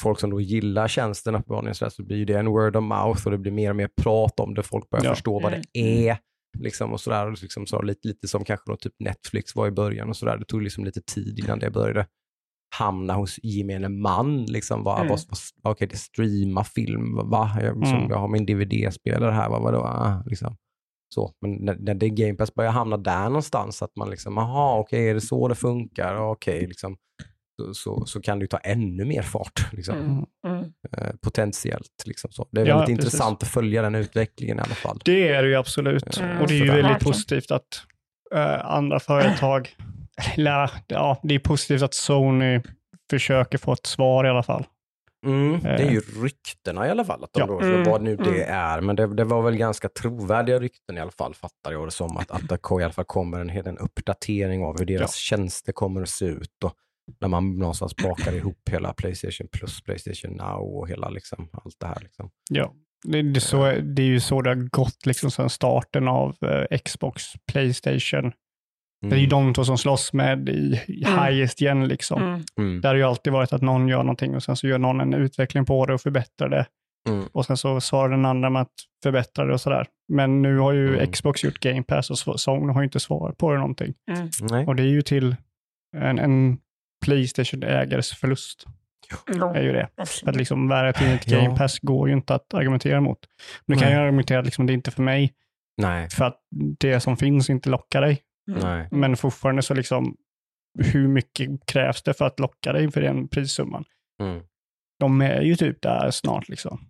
folk 0.01 0.19
som 0.19 0.29
då 0.29 0.41
gillar 0.41 0.87
tjänsten 0.87 1.35
uppenbarligen 1.35 1.75
så, 1.75 1.89
så 1.89 2.03
blir 2.03 2.17
ju 2.17 2.25
det 2.25 2.33
en 2.39 2.47
word 2.49 2.75
of 2.75 2.83
mouth 2.83 3.25
och 3.25 3.31
det 3.31 3.37
blir 3.37 3.51
mer 3.51 3.69
och 3.69 3.75
mer 3.75 3.89
prat 4.01 4.39
om 4.39 4.53
det. 4.53 4.63
Folk 4.63 4.89
börjar 4.89 5.05
Ja. 5.05 5.13
förstå 5.15 5.39
vad 5.39 5.51
det 5.51 5.79
är. 5.79 6.17
Liksom 6.57 6.93
och 6.93 7.01
sådär, 7.01 7.27
och 7.31 7.41
liksom 7.41 7.65
så 7.65 7.81
lite, 7.81 8.07
lite 8.07 8.27
som 8.27 8.43
kanske 8.43 8.71
då 8.71 8.75
typ 8.77 8.93
Netflix 8.99 9.55
var 9.55 9.67
i 9.67 9.71
början 9.71 10.09
och 10.09 10.17
sådär. 10.17 10.37
Det 10.37 10.45
tog 10.45 10.61
liksom 10.61 10.85
lite 10.85 11.01
tid 11.01 11.39
innan 11.39 11.59
det 11.59 11.69
började 11.71 12.07
hamna 12.75 13.13
hos 13.13 13.39
gemene 13.43 13.89
man. 13.89 14.45
Liksom, 14.45 14.83
vad, 14.83 14.97
Mm. 14.99 15.07
vad, 15.09 15.19
vad, 15.29 15.71
okej, 15.73 15.87
det 15.87 15.97
streama 15.97 16.63
film, 16.63 17.15
va? 17.15 17.51
Jag, 17.61 17.79
liksom, 17.79 17.97
Mm. 17.97 18.09
jag 18.09 18.17
har 18.17 18.27
min 18.27 18.45
DVD-spelare 18.45 19.31
här, 19.31 19.49
vad, 19.49 19.61
vadå? 19.61 19.79
Ah, 19.79 20.23
liksom. 20.25 20.57
Så, 21.15 21.33
men 21.41 21.51
när, 21.51 21.75
när 21.79 21.93
det 21.93 22.09
Game 22.09 22.33
Pass 22.33 22.53
börjar 22.53 22.71
hamna 22.71 22.97
där 22.97 23.23
någonstans, 23.23 23.81
att 23.81 23.95
man 23.95 24.09
liksom, 24.09 24.37
aha, 24.37 24.79
okej, 24.79 25.09
är 25.09 25.13
det 25.13 25.21
så 25.21 25.47
det 25.47 25.55
funkar? 25.55 26.15
Okej, 26.15 26.67
liksom, 26.67 26.97
så, 27.59 27.73
så, 27.73 28.05
så 28.05 28.21
kan 28.21 28.39
det 28.39 28.43
ju 28.43 28.47
ta 28.47 28.57
ännu 28.57 29.05
mer 29.05 29.21
fart, 29.21 29.67
liksom, 29.73 29.95
Mm. 29.95 30.25
Mm. 30.57 30.71
eh, 30.97 31.15
potentiellt. 31.21 32.03
Liksom, 32.05 32.31
så. 32.31 32.47
Det 32.51 32.61
är 32.61 32.65
Ja, 32.65 32.77
väldigt 32.77 32.95
precis. 32.97 33.05
intressant 33.13 33.43
att 33.43 33.49
följa 33.49 33.81
den 33.81 33.95
utvecklingen 33.95 34.57
i 34.57 34.61
alla 34.61 34.75
fall. 34.75 34.99
Det 35.05 35.27
är 35.29 35.43
det 35.43 35.49
ju 35.49 35.55
absolut. 35.55 36.17
Mm, 36.19 36.41
och 36.41 36.47
det 36.47 36.53
är 36.53 36.59
ju 36.59 36.67
sådär. 36.67 36.81
väldigt 36.83 37.03
positivt 37.03 37.51
att 37.51 37.83
eh, 38.35 38.65
andra 38.65 38.99
företag, 38.99 39.69
eller 40.35 40.71
ja, 40.87 41.19
det 41.23 41.35
är 41.35 41.39
positivt 41.39 41.81
att 41.81 41.93
Sony 41.93 42.61
försöker 43.09 43.57
få 43.57 43.73
ett 43.73 43.85
svar 43.85 44.25
i 44.25 44.29
alla 44.29 44.43
fall. 44.43 44.65
Mm, 45.25 45.59
det 45.61 45.69
är 45.69 45.91
ju 45.91 45.99
ryktena 46.23 46.87
i 46.87 46.89
alla 46.89 47.05
fall, 47.05 47.23
att 47.23 47.33
de 47.33 47.39
Ja. 47.39 47.45
då, 47.47 47.59
Mm, 47.59 47.83
vad 47.83 48.01
nu 48.01 48.15
det 48.15 48.43
mm. 48.43 48.55
är. 48.55 48.81
Men 48.81 48.95
det, 48.95 49.07
det 49.07 49.23
var 49.23 49.41
väl 49.41 49.55
ganska 49.57 49.89
trovärdiga 49.89 50.59
rykten 50.59 50.97
i 50.97 50.99
alla 51.01 51.11
fall, 51.11 51.33
fattar 51.35 51.71
jag 51.71 51.87
det 51.87 51.91
som. 51.91 52.17
Att, 52.17 52.31
att 52.31 52.49
det 52.49 52.55
i 52.55 52.83
alla 52.83 52.91
fall 52.93 53.05
kommer 53.05 53.39
en, 53.39 53.49
hel- 53.49 53.67
en 53.67 53.77
uppdatering 53.77 54.63
av 54.63 54.77
hur 54.79 54.85
deras 54.85 55.15
tjänster 55.15 55.71
kommer 55.71 56.01
att 56.01 56.09
se 56.09 56.25
ut. 56.25 56.63
Och 56.63 56.73
när 57.19 57.27
man 57.27 57.55
någonstans 57.59 57.95
bakar 57.95 58.33
ihop 58.35 58.69
hela 58.71 58.93
Playstation 58.93 59.47
Plus, 59.51 59.81
Playstation 59.81 60.31
Now 60.37 60.77
och 60.77 60.89
hela 60.89 61.09
liksom, 61.09 61.49
allt 61.51 61.75
det 61.79 61.87
här. 61.87 61.97
Liksom. 62.01 62.29
Ja, 62.49 62.73
det, 63.07 63.21
det, 63.21 63.37
är 63.37 63.41
så, 63.41 63.63
det 63.81 64.01
är 64.01 64.05
ju 64.07 64.19
så 64.19 64.41
det 64.41 64.49
har 64.49 64.69
gått 64.69 65.05
liksom 65.05 65.31
sedan 65.31 65.49
starten 65.49 66.07
av 66.07 66.35
eh, 66.41 66.77
Xbox, 66.77 67.23
Playstation. 67.51 68.31
Det 69.09 69.15
är 69.15 69.19
ju 69.19 69.27
de 69.27 69.53
två 69.53 69.63
som 69.63 69.77
slåss 69.77 70.13
med 70.13 70.49
i, 70.49 70.81
i 70.87 71.03
Mm. 71.07 71.19
highest 71.23 71.61
igen 71.61 71.87
liksom. 71.87 72.21
Mm. 72.23 72.41
Mm, 72.57 72.81
Det 72.81 72.87
har 72.87 72.95
ju 72.95 73.03
alltid 73.03 73.33
varit 73.33 73.53
att 73.53 73.61
någon 73.61 73.87
gör 73.87 74.03
någonting 74.03 74.35
och 74.35 74.43
sen 74.43 74.55
så 74.55 74.67
gör 74.67 74.77
någon 74.77 75.01
en 75.01 75.13
utveckling 75.13 75.65
på 75.65 75.85
det 75.85 75.93
och 75.93 76.01
förbättrar 76.01 76.49
det. 76.49 76.65
mm, 77.09 77.25
Och 77.31 77.45
sen 77.45 77.57
så 77.57 77.81
svarar 77.81 78.09
den 78.09 78.25
andra 78.25 78.49
med 78.49 78.61
att 78.61 78.73
förbättra 79.03 79.45
det 79.45 79.53
och 79.53 79.61
sådär. 79.61 79.87
Men 80.13 80.41
nu 80.41 80.57
har 80.57 80.71
ju 80.73 80.93
Mm. 80.95 81.11
Xbox 81.11 81.43
gjort 81.43 81.59
Game 81.59 81.83
Pass 81.83 82.27
och 82.27 82.39
Sony 82.39 82.73
har 82.73 82.81
ju 82.81 82.85
inte 82.85 82.99
svarat 82.99 83.37
på 83.37 83.51
det 83.51 83.57
någonting. 83.59 83.93
Mm. 84.11 84.29
nej. 84.51 84.65
Och 84.65 84.75
det 84.75 84.83
är 84.83 84.87
ju 84.87 85.01
till 85.01 85.35
en, 85.97 86.19
en 86.19 86.57
Playstation-ägares 87.05 88.13
förlust. 88.13 88.65
Jo, 89.27 89.47
är 89.47 89.61
ju 89.61 89.71
det. 89.71 89.89
Att 90.25 90.35
liksom 90.35 90.67
värdet 90.67 90.95
till 90.95 91.07
ett. 91.07 91.25
Game 91.25 91.57
Pass 91.57 91.79
går 91.79 92.09
ju 92.09 92.15
inte 92.15 92.35
att 92.35 92.53
argumentera 92.53 93.01
mot. 93.01 93.19
Men 93.65 93.77
du 93.77 93.83
kan 93.83 93.91
ju 93.91 93.97
argumentera 93.97 94.39
att 94.39 94.45
liksom, 94.45 94.65
det 94.65 94.73
är 94.73 94.75
inte 94.75 94.91
för 94.91 95.03
mig, 95.03 95.33
Nej, 95.77 96.09
för 96.09 96.25
att 96.25 96.41
det 96.79 96.99
som 96.99 97.17
finns 97.17 97.49
inte 97.49 97.69
lockar 97.69 98.01
dig. 98.01 98.21
Mm. 98.51 98.59
nej. 98.61 98.87
Men 98.91 99.17
fortfarande 99.17 99.61
så 99.61 99.73
liksom, 99.73 100.15
hur 100.79 101.07
mycket 101.07 101.49
krävs 101.65 102.03
det 102.03 102.13
för 102.13 102.25
att 102.25 102.39
locka 102.39 102.73
dig 102.73 102.91
för 102.91 103.01
den 103.01 103.27
prissumman? 103.27 103.83
Mm. 104.21 104.41
De 104.99 105.21
är 105.21 105.41
ju 105.41 105.55
typ 105.55 105.81
där 105.81 106.11
snart 106.11 106.49
liksom. 106.49 106.89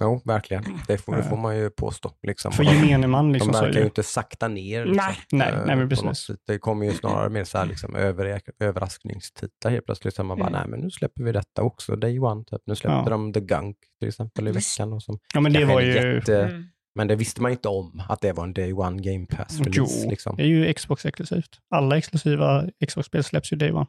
Jo, 0.00 0.20
verkligen. 0.24 0.64
Det 0.86 0.98
får, 0.98 1.12
det 1.12 1.18
Ja. 1.18 1.24
får 1.24 1.36
man 1.36 1.56
ju 1.56 1.70
påstå. 1.70 2.12
Liksom. 2.22 2.52
För 2.52 2.64
de, 2.64 2.70
gemene 2.74 3.06
man 3.06 3.24
de 3.24 3.32
liksom. 3.32 3.54
är 3.54 3.60
verkar 3.62 3.78
ju 3.80 3.84
inte 3.84 4.02
sakta 4.02 4.48
ner. 4.48 4.84
Liksom. 4.84 4.96
Nej. 5.06 5.16
Nej, 5.32 5.48
Eh, 5.48 5.66
nej 5.66 5.76
men 5.76 5.88
något 5.88 5.88
precis. 6.04 6.30
Det 6.46 6.58
kommer 6.58 6.86
ju 6.86 6.92
snarare 6.92 7.28
mer 7.30 7.44
så 7.44 7.58
här 7.58 7.66
liksom 7.66 7.96
över, 7.96 8.40
överraskningstitlar 8.60 9.70
helt 9.70 9.84
plötsligt. 9.86 10.18
Man 10.18 10.28
bara, 10.28 10.48
Mm. 10.48 10.52
nej 10.52 10.68
men 10.68 10.80
nu 10.80 10.90
släpper 10.90 11.22
vi 11.24 11.32
detta 11.32 11.62
också, 11.62 11.96
Day 11.96 12.18
One. 12.18 12.44
Typ. 12.44 12.60
Nu 12.66 12.74
släppte 12.74 12.96
Ja. 12.96 13.10
de 13.10 13.32
The 13.32 13.40
Gunk 13.40 13.76
till 14.00 14.08
exempel 14.08 14.48
i 14.48 14.52
veckan. 14.52 14.92
Och 14.92 15.02
som, 15.02 15.18
Ja 15.34 15.40
men 15.40 15.52
det 15.52 15.64
var 15.64 15.80
ju, 15.80 15.92
jätte, 15.92 16.42
Mm. 16.44 16.64
Men 16.98 17.08
det 17.08 17.16
visste 17.16 17.42
man 17.42 17.50
inte 17.52 17.68
om, 17.68 18.02
att 18.08 18.20
det 18.20 18.32
var 18.32 18.44
en 18.44 18.52
Day 18.52 18.72
One 18.72 19.02
Game 19.02 19.26
Pass 19.26 19.60
jo. 19.66 19.86
Liksom. 20.10 20.36
det 20.36 20.42
är 20.42 20.46
ju 20.46 20.72
Xbox 20.74 21.06
exklusivt. 21.06 21.58
Alla 21.74 21.98
exklusiva 21.98 22.64
Xbox-spel 22.88 23.24
släpps 23.24 23.52
ju 23.52 23.56
Day 23.56 23.72
One. 23.72 23.86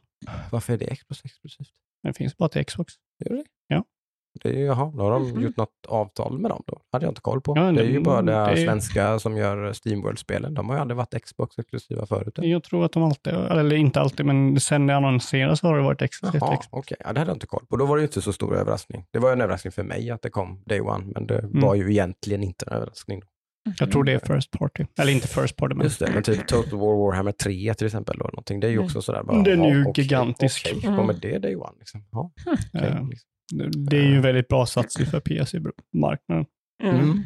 Varför 0.50 0.72
är 0.72 0.78
det 0.78 0.96
Xbox 0.96 1.24
exklusivt? 1.24 1.68
Men 2.02 2.12
det 2.12 2.16
finns 2.16 2.36
bara 2.36 2.48
till 2.48 2.64
Xbox. 2.64 2.92
Gör 3.24 3.36
det? 3.36 3.44
Ja. 3.68 3.84
Det 4.42 4.48
är, 4.48 4.52
ju- 4.52 4.64
jaha, 4.64 4.92
då 4.96 5.02
har 5.02 5.10
de 5.10 5.30
Mhm. 5.30 5.40
gjort 5.42 5.56
något 5.56 5.70
avtal 5.88 6.38
med 6.38 6.50
dem 6.50 6.62
då? 6.66 6.80
hade 6.92 7.04
jag 7.06 7.10
inte 7.10 7.20
koll 7.20 7.40
på. 7.40 7.52
Ja, 7.56 7.72
det 7.72 7.80
är 7.82 7.84
ju 7.86 8.00
bara 8.00 8.22
det, 8.22 8.50
det 8.54 8.64
svenska 8.64 9.18
som 9.18 9.36
gör 9.36 9.72
Steamworld-spelen. 9.72 10.54
De 10.54 10.68
har 10.68 10.76
ju 10.76 10.80
aldrig 10.80 10.96
varit 10.96 11.22
Xbox 11.24 11.58
exklusiva 11.58 12.06
förut. 12.06 12.38
Jag 12.42 12.62
tror 12.64 12.84
att 12.84 12.92
de 12.92 13.02
alltid, 13.02 13.32
eller 13.34 13.76
inte 13.76 14.00
alltid, 14.00 14.26
men 14.26 14.60
sen 14.60 14.86
det 14.86 14.96
annonserades 14.96 15.62
har 15.62 15.76
det 15.76 15.82
varit 15.82 16.02
exklusivt 16.02 16.42
Jaha, 16.42 16.56
Xbox. 16.56 16.68
okej. 16.70 16.96
Ja, 17.04 17.12
det 17.12 17.18
hade 17.20 17.30
jag 17.30 17.36
inte 17.36 17.46
koll 17.46 17.66
på. 17.70 17.76
Då 17.76 17.86
var 17.86 17.96
det 17.96 18.00
ju 18.00 18.06
inte 18.06 18.22
så 18.22 18.32
stor 18.32 18.56
överraskning. 18.56 19.04
Det 19.12 19.18
var 19.18 19.32
en 19.32 19.40
överraskning 19.40 19.72
för 19.72 19.82
mig 19.82 20.10
att 20.10 20.22
det 20.22 20.30
kom 20.30 20.62
Day 20.66 20.80
One, 20.80 21.04
men 21.14 21.26
det 21.26 21.38
Mm. 21.38 21.60
var 21.60 21.74
ju 21.74 21.90
egentligen 21.90 22.42
inte 22.42 22.64
en 22.66 22.72
överraskning. 22.72 23.22
Jag 23.78 23.92
tror 23.92 24.04
det 24.04 24.12
är 24.12 24.34
First 24.34 24.50
Party. 24.50 24.84
Eller 25.00 25.12
inte 25.12 25.28
First 25.28 25.56
Party, 25.56 25.74
men 25.74 25.84
Just 25.84 25.98
det, 25.98 26.10
men 26.14 26.22
typ 26.22 26.46
Total 26.46 26.78
War 26.78 26.96
Warhammer 27.06 27.32
3 27.32 27.74
till 27.74 27.86
exempel, 27.86 28.16
då, 28.18 28.24
någonting. 28.24 28.60
det 28.60 28.66
är 28.66 28.70
ju 28.70 28.74
Mm. 28.76 28.84
också 28.86 29.02
sådär. 29.02 29.22
Bara, 29.22 29.42
Den 29.42 29.62
är 29.62 29.68
ju 29.74 29.84
gigantisk. 29.94 30.72
Mm. 30.84 30.96
kommer 30.96 31.12
det 31.14 31.38
Day 31.38 31.56
One? 31.56 31.72
Liksom? 31.78 32.04
Ja, 32.12 32.30
eh, 32.74 33.08
liksom. 33.08 33.28
Det 33.88 33.96
är 33.96 34.02
ju 34.02 34.16
en 34.16 34.22
väldigt 34.22 34.48
bra 34.48 34.66
satsning 34.66 35.06
för 35.06 35.20
PC-marknaden. 35.20 36.46
Mm. 36.82 37.22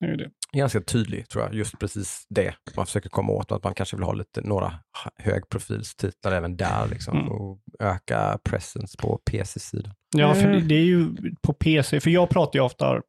Det 0.00 0.06
är 0.06 0.16
det. 0.16 0.30
Ganska 0.52 0.80
tydlig 0.80 1.28
tror 1.28 1.44
jag, 1.44 1.54
just 1.54 1.78
precis 1.78 2.26
det 2.28 2.54
man 2.76 2.86
försöker 2.86 3.08
komma 3.08 3.32
åt. 3.32 3.52
Att 3.52 3.64
man 3.64 3.74
kanske 3.74 3.96
vill 3.96 4.04
ha 4.04 4.12
lite, 4.12 4.40
några 4.40 4.72
högprofilstitlar 5.16 6.32
även 6.32 6.56
där, 6.56 6.88
liksom, 6.90 7.18
Mm. 7.18 7.32
att 7.32 7.58
öka 7.80 8.38
presence 8.44 8.96
på 8.98 9.20
PC-sidan. 9.30 9.94
Ja, 10.16 10.34
för 10.34 10.48
det, 10.48 10.54
Mm. 10.56 10.68
det 10.68 10.74
är 10.74 10.84
ju 10.84 11.06
på 11.42 11.52
PC, 11.52 12.00
för 12.00 12.10
jag 12.10 12.30
pratar 12.30 12.58
ju 12.58 12.64
ofta, 12.64 13.02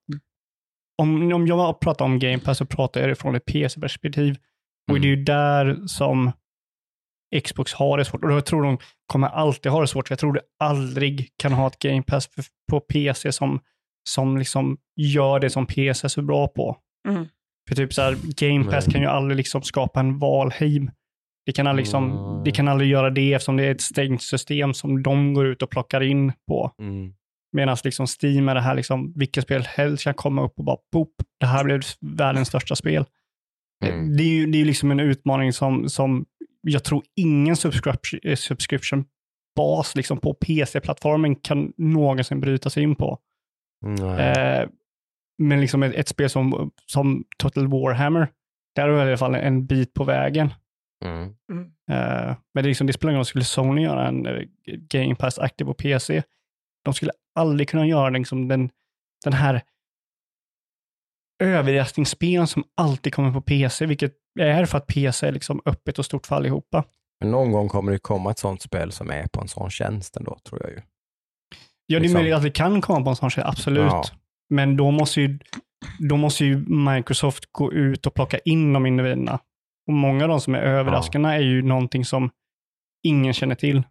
om, 1.02 1.34
om 1.34 1.48
jag 1.48 1.80
pratar 1.80 2.06
om 2.06 2.20
Game 2.20 2.40
Pass 2.40 2.58
så 2.58 2.66
pratar 2.66 3.02
jag 3.02 3.10
det 3.10 3.16
från 3.16 3.36
ett 3.36 3.46
PC-perspektiv. 3.46 4.38
Och 4.92 4.98
Mm. 4.98 5.02
det 5.02 5.08
är 5.08 5.16
ju 5.18 5.24
där 5.24 5.88
som 5.88 6.32
Xbox 7.40 7.74
har 7.74 7.98
det 7.98 8.06
svårt. 8.06 8.24
Och 8.24 8.32
jag 8.32 8.46
tror 8.46 8.64
de 8.64 8.78
kommer 9.06 9.28
alltid 9.28 9.72
ha 9.72 9.82
det 9.82 9.88
svårt. 9.88 10.10
Jag 10.10 10.20
tror 10.20 10.34
du 10.34 10.40
aldrig 10.60 11.30
kan 11.38 11.54
ha 11.54 11.68
ett 11.68 11.80
Game 11.80 12.04
Pass 12.04 12.30
på 12.72 12.80
PC 12.80 13.32
som, 13.32 13.60
som 14.10 14.38
liksom 14.38 14.78
gör 14.96 15.40
det 15.40 15.50
som 15.50 15.66
PC 15.66 16.08
är 16.08 16.10
så 16.10 16.22
bra 16.22 16.48
på. 16.48 16.78
Mm. 17.10 17.28
För 17.70 17.76
typ 17.76 17.94
så 17.94 18.02
här, 18.02 18.18
Game 18.22 18.72
Pass 18.72 18.88
Nej. 18.88 18.94
kan 18.94 19.02
ju 19.02 19.08
aldrig 19.08 19.38
liksom 19.38 19.62
skapa 19.62 20.00
en 20.00 20.20
Valheim. 20.20 20.92
Det 21.46 21.52
kan, 21.52 21.68
aldrig 21.68 21.86
liksom, 21.86 22.08
Nej. 22.08 22.42
det 22.46 22.52
kan 22.52 22.68
aldrig 22.68 22.90
göra 22.90 23.10
det 23.10 23.34
eftersom 23.34 23.58
det 23.58 23.64
är 23.64 23.72
ett 23.72 23.82
stängt 23.82 24.22
system 24.22 24.74
som 24.74 25.04
de 25.04 25.34
går 25.34 25.48
ut 25.48 25.62
och 25.62 25.70
plockar 25.70 26.02
in 26.02 26.34
på. 26.48 26.72
Mm. 26.80 27.14
Medan 27.54 27.78
liksom 27.84 28.08
Steam 28.22 28.50
är 28.50 28.56
det 28.56 28.62
här, 28.62 28.76
liksom, 28.76 29.14
vilka 29.16 29.42
spel 29.42 29.62
helst 29.62 30.04
kan 30.04 30.14
komma 30.14 30.46
upp 30.46 30.54
och 30.58 30.66
bara 30.66 30.78
boop, 30.92 31.14
det 31.40 31.46
här 31.46 31.64
blev 31.64 31.82
världens 32.02 32.48
största 32.48 32.76
spel. 32.76 33.06
Mm. 33.86 34.18
Det 34.18 34.24
är 34.24 34.28
ju 34.28 34.46
det 34.46 34.62
är 34.62 34.66
liksom 34.66 34.92
en 34.92 35.00
utmaning 35.00 35.54
som, 35.54 35.90
som 35.90 36.26
jag 36.62 36.84
tror 36.84 37.04
ingen 37.16 37.56
subscription, 37.56 38.20
eh, 38.24 38.36
subscription 38.36 39.06
bas 39.56 39.96
liksom 39.96 40.18
på 40.18 40.34
PC-plattformen 40.34 41.36
kan 41.36 41.74
någonsin 41.78 42.40
bryta 42.40 42.70
sig 42.70 42.84
in 42.84 42.96
på. 42.96 43.20
Nej. 43.86 44.32
Eh, 44.32 44.70
men 45.38 45.62
liksom 45.62 45.84
ett, 45.84 45.96
ett 45.96 46.08
spel 46.08 46.30
som, 46.30 46.72
som 46.86 47.24
Total 47.38 47.68
Warhammer, 47.68 48.28
där 48.76 48.90
är 48.90 48.98
i 48.98 49.10
alla 49.10 49.18
fall 49.18 49.36
en 49.36 49.66
bit 49.66 49.94
på 49.94 50.04
vägen. 50.04 50.54
Mm. 51.06 51.26
Eh, 51.92 52.36
men 52.54 52.64
det, 52.64 52.68
liksom, 52.68 52.88
det 52.88 52.94
spelar 52.94 53.12
ingen 53.12 53.20
roll, 53.20 53.26
skulle 53.26 53.44
Sony 53.44 53.82
göra 53.82 54.08
en 54.08 54.26
eh, 54.26 54.44
Game 54.66 55.16
Pass 55.16 55.40
aktiv 55.40 55.66
på 55.66 55.74
PC, 55.74 56.24
de 56.86 56.94
skulle 56.94 57.12
aldrig 57.36 57.70
kunna 57.70 57.88
göra 57.88 58.10
liksom 58.10 58.48
den, 58.48 58.70
den 59.24 59.34
här 59.34 59.62
överraskningsspelen 61.44 62.48
som 62.48 62.64
alltid 62.76 63.14
kommer 63.14 63.32
på 63.32 63.42
PC, 63.42 63.86
vilket 63.86 64.14
är 64.40 64.66
för 64.66 64.78
att 64.78 64.88
PC 64.88 65.28
är 65.28 65.32
liksom 65.32 65.62
öppet 65.66 66.00
och 66.00 66.06
stort 66.06 66.28
för 66.28 66.36
allihopa. 66.36 66.84
Men 67.20 67.32
någon 67.32 67.52
gång 67.52 67.70
kommer 67.70 67.92
det 67.92 68.00
komma 68.00 68.32
ett 68.32 68.40
sånt 68.40 68.62
spel 68.62 68.92
som 68.92 69.10
är 69.10 69.28
på 69.28 69.42
en 69.42 69.48
sån 69.48 69.70
tjänst 69.70 70.18
ändå, 70.18 70.38
tror 70.50 70.62
jag 70.62 70.70
ju. 70.72 70.76
Ja, 70.76 70.82
det 71.88 71.96
är 71.96 72.00
Liksom. 72.00 72.14
möjligt 72.14 72.36
att 72.36 72.44
det 72.44 72.52
kan 72.52 72.82
komma 72.82 73.04
på 73.04 73.10
en 73.10 73.16
sån 73.16 73.30
tjänst, 73.30 73.50
absolut. 73.50 73.84
Ja. 73.92 74.04
Men 74.50 74.78
då 74.78 74.92
måste, 74.92 75.22
ju, 75.22 75.40
då 76.00 76.18
måste 76.18 76.46
ju 76.46 76.58
Microsoft 76.68 77.46
gå 77.52 77.74
ut 77.74 78.06
och 78.08 78.14
plocka 78.14 78.38
in 78.38 78.74
de 78.74 78.86
individerna. 78.86 79.40
Och 79.88 79.94
många 79.94 80.24
av 80.24 80.30
de 80.30 80.42
som 80.42 80.56
är 80.56 80.60
överraskande 80.62 81.30
är 81.30 81.40
ju 81.40 81.62
någonting 81.62 82.06
som 82.06 82.30
ingen 83.04 83.34
känner 83.34 83.56
till. 83.56 83.84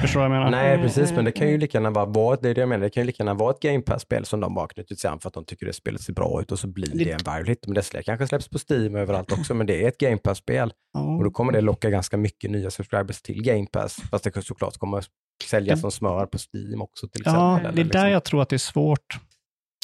Förstår 0.00 0.20
du 0.22 0.28
vad 0.28 0.36
jag 0.36 0.44
menar? 0.44 0.50
Nej, 0.50 0.78
precis, 0.78 1.12
men 1.12 1.24
det 1.24 1.32
kan 1.32 1.46
ju 1.46 1.50
Mm. 1.50 1.60
lika 1.60 1.78
gärna 1.78 1.90
vara, 1.90 2.04
vara 2.06 2.36
det 2.42 2.48
är 2.48 2.54
det 2.54 2.60
jag 2.60 2.68
menar, 2.68 2.84
det 2.84 2.90
kan 2.90 3.00
ju 3.02 3.06
lika 3.06 3.22
gärna 3.22 3.34
vara 3.34 3.50
ett 3.50 3.60
Game 3.60 3.80
Pass-spel 3.82 4.24
som 4.24 4.40
de 4.40 4.54
bara 4.54 4.60
har 4.60 4.68
knutit 4.68 4.98
samman 5.00 5.20
för 5.20 5.28
att 5.28 5.34
de 5.34 5.44
tycker 5.44 5.66
det 5.66 5.72
spelet 5.72 6.00
ser 6.00 6.12
bra 6.12 6.40
ut 6.40 6.52
och 6.52 6.58
så 6.58 6.66
blir 6.68 6.86
det, 6.92 7.04
Det- 7.04 7.10
en 7.10 7.18
viral 7.18 7.46
hit. 7.46 7.58
Men 7.66 7.74
det 7.74 7.80
slä- 7.80 8.02
kanske 8.02 8.26
släpps 8.26 8.48
på 8.48 8.58
Steam 8.70 8.96
överallt 8.96 9.32
också, 9.32 9.54
men 9.54 9.66
det 9.66 9.84
är 9.84 9.88
ett 9.88 9.98
Game 9.98 10.16
Pass-spel 10.18 10.72
och 11.18 11.24
då 11.24 11.30
kommer 11.30 11.52
det 11.52 11.60
locka 11.60 11.90
ganska 11.90 12.16
mycket 12.16 12.50
nya 12.50 12.70
subscribers 12.70 13.22
till 13.22 13.42
Game 13.42 13.66
Pass. 13.66 13.96
Fast 14.10 14.24
det 14.24 14.42
såklart 14.44 14.76
kommer 14.76 15.04
säljas 15.44 15.78
Det- 15.78 15.80
som 15.80 15.90
smör 15.90 16.26
på 16.26 16.38
Steam 16.38 16.82
också 16.82 17.08
till 17.08 17.20
exempel. 17.22 17.40
Ja, 17.42 17.58
det 17.62 17.68
är 17.68 17.72
där 17.72 17.82
liksom. 17.84 18.10
jag 18.10 18.24
tror 18.24 18.42
att 18.42 18.48
det 18.48 18.56
är 18.56 18.58
svårt. 18.58 19.18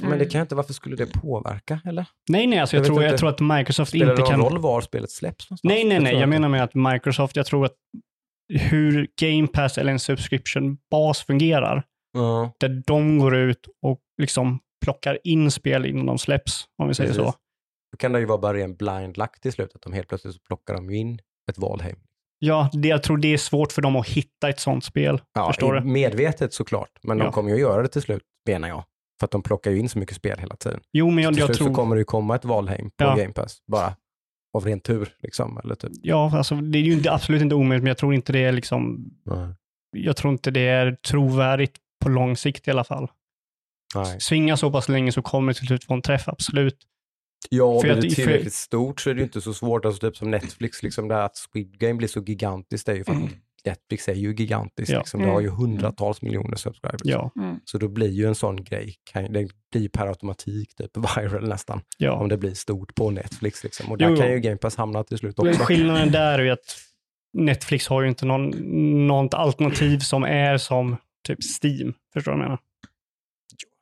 Men 0.03 0.19
det 0.19 0.25
kan 0.25 0.41
inte, 0.41 0.55
varför 0.55 0.73
skulle 0.73 0.97
det 0.97 1.07
påverka 1.07 1.81
eller? 1.85 2.07
Nej, 2.29 2.47
nej, 2.47 2.59
alltså 2.59 2.77
jag, 2.77 2.81
Jag 2.81 2.87
tror, 2.87 3.03
jag 3.03 3.19
tror 3.19 3.29
att 3.31 3.41
Microsoft 3.41 3.89
Spelar 3.91 4.11
inte 4.11 4.17
det 4.17 4.21
någon 4.23 4.31
kan... 4.31 4.41
roll 4.41 4.59
var 4.63 4.81
spelet 4.81 5.11
släpps 5.11 5.51
någonstans? 5.51 5.61
Nej, 5.75 5.85
nej, 5.85 5.99
nej. 6.01 6.13
Jag 6.13 6.19
inte. 6.19 6.27
menar 6.27 6.49
med 6.49 6.65
att 6.65 6.75
Microsoft, 6.75 7.37
jag 7.37 7.47
tror 7.47 7.65
att 7.65 7.73
hur 8.49 9.09
Game 9.21 9.47
Pass 9.47 9.79
eller 9.79 9.93
en 9.93 9.99
subscription-bas 9.99 11.23
fungerar, 11.23 11.85
Ja, 12.13 12.53
där 12.61 12.83
de 12.87 13.19
går 13.19 13.37
ut 13.37 13.67
och 13.83 14.01
liksom 14.23 14.59
plockar 14.85 15.19
in 15.25 15.51
spel 15.51 15.87
innan 15.87 16.07
de 16.07 16.19
släpps, 16.19 16.65
om 16.83 16.89
vi 16.89 16.95
säger 16.95 17.11
precis. 17.11 17.25
så. 17.25 17.33
Då 17.93 17.97
kan 17.99 18.13
det 18.13 18.21
ju 18.21 18.27
vara 18.27 18.39
bara 18.39 18.61
en 18.61 18.75
blind 18.77 19.17
luck 19.19 19.41
till 19.41 19.53
slut, 19.53 19.71
att 19.75 19.83
de 19.83 19.93
helt 19.93 20.09
plötsligt 20.09 20.35
så 20.35 20.41
plockar 20.49 20.75
de 20.75 20.91
in 20.91 21.19
ett 21.51 21.59
Valheim. 21.59 21.97
Ja, 22.39 22.71
det, 22.73 22.89
jag 22.89 23.03
tror 23.03 23.17
det 23.19 23.29
är 23.33 23.39
svårt 23.39 23.73
för 23.73 23.83
dem 23.83 23.97
att 23.97 24.09
hitta 24.09 24.49
ett 24.49 24.61
sånt 24.61 24.85
spel. 24.85 25.21
Ja, 25.35 25.47
Förstår 25.47 25.73
du? 25.75 25.81
Medvetet 25.81 26.53
såklart, 26.55 26.91
men 27.03 27.19
Ja. 27.19 27.25
de 27.25 27.33
kommer 27.33 27.49
ju 27.49 27.55
att 27.55 27.61
göra 27.61 27.83
det 27.83 27.89
till 27.89 28.03
slut, 28.03 28.23
menar 28.47 28.69
jag. 28.69 28.85
För 29.21 29.25
att 29.25 29.31
de 29.31 29.43
plockar 29.43 29.71
ju 29.71 29.79
in 29.79 29.89
så 29.89 29.99
mycket 29.99 30.17
spel 30.17 30.39
hela 30.39 30.57
tiden. 30.57 30.81
Jo, 30.93 31.11
men 31.11 31.25
jag, 31.25 31.33
till 31.33 31.41
jag 31.41 31.47
slut 31.47 31.59
tror... 31.59 31.69
så 31.69 31.75
kommer 31.75 31.97
det 31.97 32.01
ju 32.01 32.05
komma 32.05 32.35
ett 32.35 32.45
Valheim 32.45 32.91
på 32.91 33.05
Ja. 33.05 33.17
Game 33.17 33.33
Pass, 33.33 33.59
bara 33.73 33.97
av 34.55 34.65
ren 34.65 34.81
tur. 34.81 35.09
Liksom, 35.23 35.61
eller 35.65 35.75
typ. 35.75 35.93
Ja, 36.03 36.37
alltså 36.37 36.55
det 36.55 36.79
är 36.79 36.83
ju 36.83 36.93
inte, 36.93 37.13
absolut 37.13 37.43
inte 37.43 37.55
omöjligt, 37.55 37.83
men 37.83 37.89
jag 37.89 37.99
tror 37.99 38.15
inte 38.15 38.33
det 38.33 38.39
är 38.45 38.53
liksom... 38.53 39.11
Jag 39.97 40.17
tror 40.17 40.33
inte 40.33 40.51
det 40.51 40.61
är 40.69 40.93
trovärdigt 40.93 41.77
på 42.03 42.09
lång 42.09 42.37
sikt 42.37 42.69
i 42.69 42.71
alla 42.71 42.85
fall. 42.85 43.09
Nej. 43.95 44.21
Svinga 44.21 44.57
så 44.57 44.71
pass 44.71 44.89
länge 44.89 45.13
så 45.13 45.23
kommer 45.23 45.53
det 45.53 45.59
till 45.59 45.67
slut 45.67 45.85
få 45.85 45.95
en 45.95 46.03
träff, 46.03 46.29
absolut. 46.29 46.77
Ja, 47.51 47.81
För 47.81 47.89
blir 47.89 47.93
att- 47.97 48.03
det 48.03 48.09
för- 48.09 48.15
tillräckligt 48.15 48.53
stort 48.53 49.01
så 49.01 49.11
är 49.11 49.15
det 49.15 49.19
ju 49.19 49.25
inte 49.25 49.41
så 49.41 49.55
svårt. 49.55 49.85
Alltså 49.85 50.01
typ 50.01 50.17
som 50.17 50.31
Netflix, 50.31 50.83
liksom 50.83 51.09
det 51.09 51.25
att 51.25 51.37
Squid 51.53 51.79
Game 51.79 51.95
blir 51.95 52.09
så 52.09 52.21
gigantiskt, 52.23 52.87
det 52.87 52.93
är 52.93 52.97
ju 52.97 53.05
för 53.05 53.13
att 53.13 53.19
Netflix 53.67 54.09
är 54.09 54.15
ju 54.15 54.35
gigantiskt. 54.35 54.93
Ja. 54.93 54.99
Liksom. 54.99 55.21
Det 55.23 55.27
har 55.29 55.41
ju 55.41 55.49
hundratals 55.49 56.23
miljoner 56.23 56.57
subscribers. 56.57 57.01
Ja, 57.05 57.31
Mm. 57.37 57.57
Så 57.65 57.79
då 57.79 57.89
blir 57.89 58.11
ju 58.11 58.27
en 58.27 58.35
sån 58.35 58.65
grej, 58.65 58.95
kan, 59.13 59.33
det 59.33 59.49
blir 59.73 59.89
per 59.89 60.07
automatik 60.07 60.75
typ 60.77 60.97
viral 61.17 61.49
nästan. 61.49 61.81
ja. 61.99 62.13
Om 62.13 62.29
det 62.29 62.37
blir 62.37 62.55
stort 62.55 62.95
på 62.95 63.11
Netflix. 63.11 63.65
Liksom. 63.65 63.91
Och 63.93 63.99
där 63.99 64.07
Jo, 64.09 64.11
jo. 64.15 64.17
kan 64.21 64.33
ju 64.33 64.39
Game 64.41 64.57
Pass 64.57 64.77
hamna 64.77 65.05
till 65.05 65.19
slut 65.19 65.39
Men 65.39 65.49
också. 65.49 65.63
Skillnaden 65.65 66.11
där 66.13 66.39
är 66.39 66.43
ju 66.43 66.51
att 66.51 66.77
Netflix 67.33 67.89
har 67.89 68.03
ju 68.03 68.09
inte 68.09 68.27
någon, 68.27 68.51
något 69.07 69.35
alternativ 69.35 69.99
som 69.99 70.25
är 70.25 70.59
som 70.59 70.97
typ 71.27 71.39
Steam. 71.63 71.95
Förstår 72.13 72.33
du 72.33 72.39
vad 72.39 72.45
jag 72.45 72.49
menar? 72.49 72.59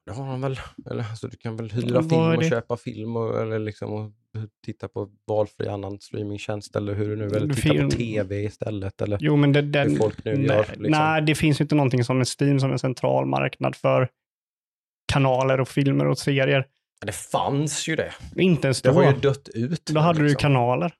Det 0.06 0.12
har 0.12 0.26
de 0.26 0.40
väl. 0.40 0.60
Eller, 0.90 1.04
alltså, 1.10 1.28
du 1.28 1.36
kan 1.36 1.56
väl 1.56 1.70
hyra 1.70 2.02
film 2.02 2.36
och 2.36 2.44
köpa 2.44 2.76
film 2.76 3.16
och, 3.16 3.40
eller 3.42 3.58
liksom, 3.58 3.92
och 3.92 4.10
titta 4.66 4.88
på 4.88 5.08
valfri 5.26 5.68
annan 5.68 6.00
streamingtjänst 6.00 6.76
eller 6.76 6.94
hur 6.94 7.10
det 7.10 7.16
nu 7.16 7.26
Eller 7.36 7.46
Du 7.46 7.54
titta 7.54 7.84
på 7.84 7.90
tv 7.90 8.42
istället. 8.42 9.00
Eller 9.02 9.18
Jo, 9.20 9.36
men 9.36 9.52
det, 9.52 9.62
den, 9.62 9.90
hur 9.90 9.96
folk 9.96 10.24
nu 10.24 10.36
nej, 10.36 10.46
gör. 10.46 10.58
Liksom. 10.66 10.84
nej, 10.90 11.22
det 11.22 11.34
finns 11.34 11.60
ju 11.60 11.62
inte 11.64 11.74
någonting 11.74 12.04
som 12.04 12.20
är 12.20 12.42
Steam 12.42 12.60
som 12.60 12.72
en 12.72 12.78
central 12.78 13.26
marknad 13.26 13.76
för 13.76 14.08
kanaler 15.12 15.60
och 15.60 15.68
filmer 15.68 16.06
och 16.06 16.18
serier. 16.18 16.66
Men 17.00 17.06
det 17.06 17.12
fanns 17.12 17.88
ju 17.88 17.96
det. 17.96 18.12
Inte 18.36 18.66
ens 18.66 18.82
Det 18.82 18.88
då. 18.88 18.94
har 18.94 19.04
ju 19.12 19.18
dött 19.18 19.48
ut. 19.54 19.86
Då 19.86 20.00
hade 20.00 20.18
du 20.18 20.24
ju 20.24 20.28
liksom. 20.30 20.48
kanaler. 20.52 20.94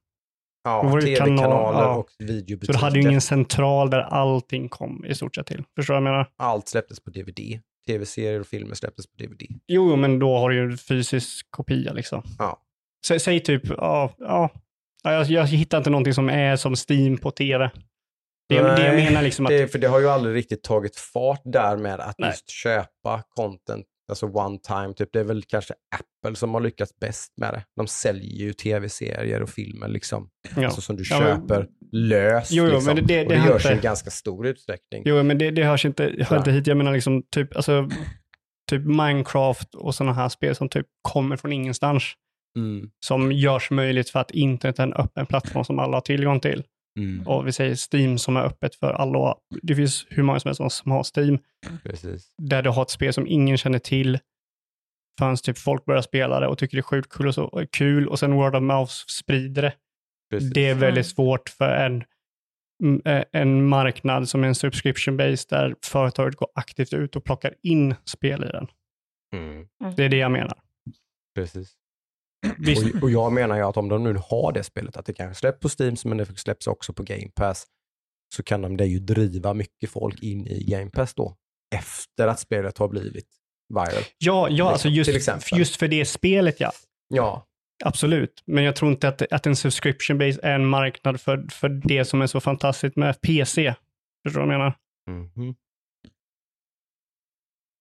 Ja, 0.64 0.82
var 0.82 1.00
det 1.00 1.08
ju 1.10 1.16
kanal- 1.16 1.28
tv-kanaler 1.38 1.80
ja. 1.82 1.94
och 1.96 2.10
Så 2.10 2.24
videobutiker. 2.24 2.72
du 2.72 2.78
hade 2.78 3.00
ju 3.00 3.08
ingen 3.08 3.20
central 3.20 3.90
där 3.90 4.00
allting 4.00 4.68
kom 4.68 5.04
i 5.04 5.14
stort 5.14 5.34
sett 5.34 5.46
till. 5.46 5.64
Förstår 5.76 5.94
du 5.94 6.00
vad 6.00 6.06
jag 6.08 6.12
menar? 6.12 6.30
Allt 6.36 6.68
släpptes 6.68 7.00
på 7.00 7.10
DVD. 7.10 7.60
Tv-serier 7.86 8.40
och 8.40 8.46
filmer 8.46 8.74
släpptes 8.74 9.06
på 9.06 9.12
DVD. 9.22 9.42
Jo, 9.66 9.90
jo, 9.90 9.96
men 9.96 10.18
då 10.18 10.38
har 10.38 10.50
du 10.50 10.56
ju 10.56 10.62
en 10.62 10.78
fysisk 10.78 11.46
kopia 11.50 11.92
liksom. 11.92 12.22
Ja. 12.38 12.58
Sä, 13.06 13.18
säg 13.18 13.40
typ, 13.40 13.62
ja, 13.68 14.14
ja. 14.18 14.50
ja 15.02 15.12
jag, 15.12 15.26
jag 15.26 15.46
hittar 15.46 15.78
inte 15.78 15.90
någonting 15.90 16.14
som 16.14 16.28
är 16.30 16.56
som 16.56 16.74
Steam 16.88 17.18
på 17.18 17.30
tv. 17.30 17.70
Det, 18.48 18.56
är- 18.58 18.62
det 18.76 18.86
jag 18.86 18.94
Nej, 18.94 19.04
menar 19.04 19.22
liksom 19.22 19.46
att, 19.46 19.50
Det, 19.50 19.68
för 19.68 19.78
det 19.78 19.86
har 19.86 20.00
ju 20.00 20.08
aldrig 20.08 20.34
riktigt 20.36 20.62
tagit 20.62 20.96
fart 20.96 21.40
där 21.44 21.76
med 21.76 22.00
att 22.00 22.14
Nej. 22.18 22.30
just 22.30 22.50
köpa 22.50 23.22
content, 23.28 23.86
alltså 24.08 24.26
one 24.26 24.58
time. 24.58 24.94
Typ. 24.94 25.08
Det 25.12 25.20
är 25.20 25.24
väl 25.24 25.42
kanske 25.42 25.74
Apple 25.94 26.36
som 26.36 26.54
har 26.54 26.60
lyckats 26.60 26.98
bäst 27.00 27.32
med 27.36 27.54
det. 27.54 27.64
De 27.76 27.86
säljer 27.86 28.38
ju 28.46 28.52
tv-serier 28.52 29.42
och 29.42 29.48
filmer 29.50 29.88
liksom. 29.88 30.28
ja. 30.56 30.64
Alltså 30.64 30.80
som 30.80 30.96
du 30.96 31.04
Ja, 31.10 31.20
men- 31.20 31.40
köper 31.40 31.66
löst. 31.92 32.52
Jo, 32.52 32.64
jo, 32.64 32.70
liksom. 32.74 32.94
men 32.94 33.06
det- 33.06 33.14
det- 33.14 33.22
och 33.22 33.28
det 33.32 33.34
det 33.38 33.46
görs 33.48 33.64
inte- 33.66 33.78
i 33.78 33.80
ganska 33.80 34.10
stor 34.10 34.46
utsträckning. 34.46 35.02
Jo, 35.06 35.22
men 35.22 35.38
det, 35.38 35.50
det 35.50 35.64
hörs 35.64 35.84
inte, 35.84 36.02
hör 36.02 36.26
Nej. 36.30 36.38
inte 36.38 36.50
hit. 36.52 36.66
Jag 36.66 36.76
menar 36.76 36.92
liksom 36.92 37.22
typ, 37.30 37.56
alltså, 37.56 37.88
typ 38.70 38.84
Minecraft 38.84 39.74
och 39.74 39.94
sådana 39.94 40.12
här 40.14 40.28
spel 40.28 40.54
som 40.54 40.68
typ 40.68 40.86
kommer 41.02 41.36
från 41.36 41.52
ingenstans. 41.52 42.02
Mm. 42.58 42.90
Som 43.06 43.32
görs 43.32 43.70
möjligt 43.70 44.10
för 44.10 44.20
att 44.20 44.30
internet 44.30 44.78
är 44.78 44.82
en 44.82 44.92
öppen 44.92 45.26
plattform 45.26 45.64
som 45.64 45.78
alla 45.78 45.96
har 45.96 46.00
tillgång 46.00 46.40
till. 46.40 46.64
Mm. 46.98 47.26
Och 47.26 47.46
vi 47.46 47.52
säger 47.52 47.76
Steam 47.94 48.18
som 48.18 48.36
är 48.36 48.40
öppet 48.42 48.74
för 48.74 48.92
alla. 48.92 49.34
Det 49.62 49.74
finns 49.74 50.06
hur 50.10 50.22
många 50.22 50.40
som 50.40 50.48
helst 50.48 50.74
som- 50.76 50.92
har 50.92 51.04
Steam. 51.16 51.38
Precis. 51.82 52.34
Där 52.38 52.62
du 52.62 52.70
har 52.70 52.82
ett 52.82 52.90
spel 52.90 53.12
som 53.12 53.26
ingen 53.26 53.58
känner 53.58 53.78
till 53.78 54.18
förrän 55.18 55.36
typ 55.36 55.58
folk 55.58 55.84
börjar 55.84 56.02
spela 56.02 56.40
det 56.40 56.46
och 56.46 56.58
tycker 56.58 56.76
det 56.76 56.80
är 56.80 56.82
sjukt 56.82 57.12
kul 57.12 57.26
och, 57.28 57.34
så, 57.34 57.44
och 57.44 57.70
kul 57.70 58.08
och 58.08 58.18
sen 58.18 58.34
word 58.34 58.54
of 58.56 58.62
mouth 58.62 58.92
sprider 59.08 59.62
det. 59.62 59.74
Precis. 60.30 60.52
Det 60.52 60.68
är 60.68 60.74
väldigt 60.74 61.06
svårt 61.06 61.48
för 61.48 61.74
en, 61.76 62.04
mm, 62.82 63.02
eh, 63.04 63.24
en 63.32 63.68
marknad 63.68 64.28
som 64.28 64.44
är 64.44 64.48
en 64.48 64.54
subscription 64.54 65.16
base 65.16 65.46
där 65.50 65.74
företaget 65.84 66.36
går 66.36 66.48
aktivt 66.54 66.92
ut 66.92 67.16
och 67.16 67.24
plockar 67.24 67.54
in 67.62 67.94
spel 68.04 68.44
i 68.44 68.48
den. 68.48 68.66
Mm. 69.34 69.66
Det 69.96 70.04
är 70.04 70.08
det 70.08 70.16
jag 70.16 70.30
menar. 70.32 70.58
Precis. 71.34 71.74
Och, 72.96 73.02
och 73.02 73.10
jag 73.10 73.32
menar 73.32 73.56
ju 73.56 73.62
att 73.62 73.76
om 73.76 73.88
de 73.88 74.04
nu 74.04 74.18
har 74.30 74.52
det 74.52 74.62
spelet, 74.64 74.96
att 74.96 75.06
det 75.06 75.12
kanske 75.12 75.40
släpps 75.40 75.60
på 75.60 75.68
Steam, 75.82 75.96
men 76.04 76.18
det 76.18 76.38
släpps 76.38 76.66
också 76.66 76.92
på 76.92 77.02
Game 77.02 77.30
Pass, 77.34 77.66
så 78.34 78.42
kan 78.42 78.62
de 78.62 78.76
det 78.76 78.86
ju 78.86 78.98
driva 78.98 79.54
mycket 79.54 79.90
folk 79.90 80.22
in 80.22 80.46
i 80.46 80.64
Game 80.64 80.90
Pass 80.90 81.14
då, 81.14 81.36
efter 81.74 82.26
att 82.26 82.40
spelet 82.40 82.78
har 82.78 82.88
blivit 82.88 83.28
viral. 83.68 84.02
ja, 84.18 84.48
ja 84.50 84.70
alltså 84.70 84.88
till 84.88 84.96
just, 84.96 85.52
just 85.52 85.76
för 85.76 85.88
det 85.88 86.04
spelet 86.04 86.60
ja. 86.60 86.72
Ja, 87.08 87.46
Absolut, 87.84 88.42
men 88.46 88.64
jag 88.64 88.76
tror 88.76 88.90
inte 88.90 89.08
att, 89.08 89.32
att 89.32 89.46
en 89.46 89.56
subscription 89.56 90.18
base 90.18 90.40
är 90.42 90.54
en 90.54 90.66
marknad 90.66 91.20
för, 91.20 91.46
för 91.50 91.68
det 91.68 92.04
som 92.04 92.22
är 92.22 92.26
så 92.26 92.40
fantastiskt 92.40 92.96
med 92.96 93.20
PC. 93.20 93.74
Förstår 94.22 94.40
du 94.40 94.46
vad 94.46 94.54
jag 94.54 94.58
menar? 94.58 94.74
Mhm. 95.10 95.54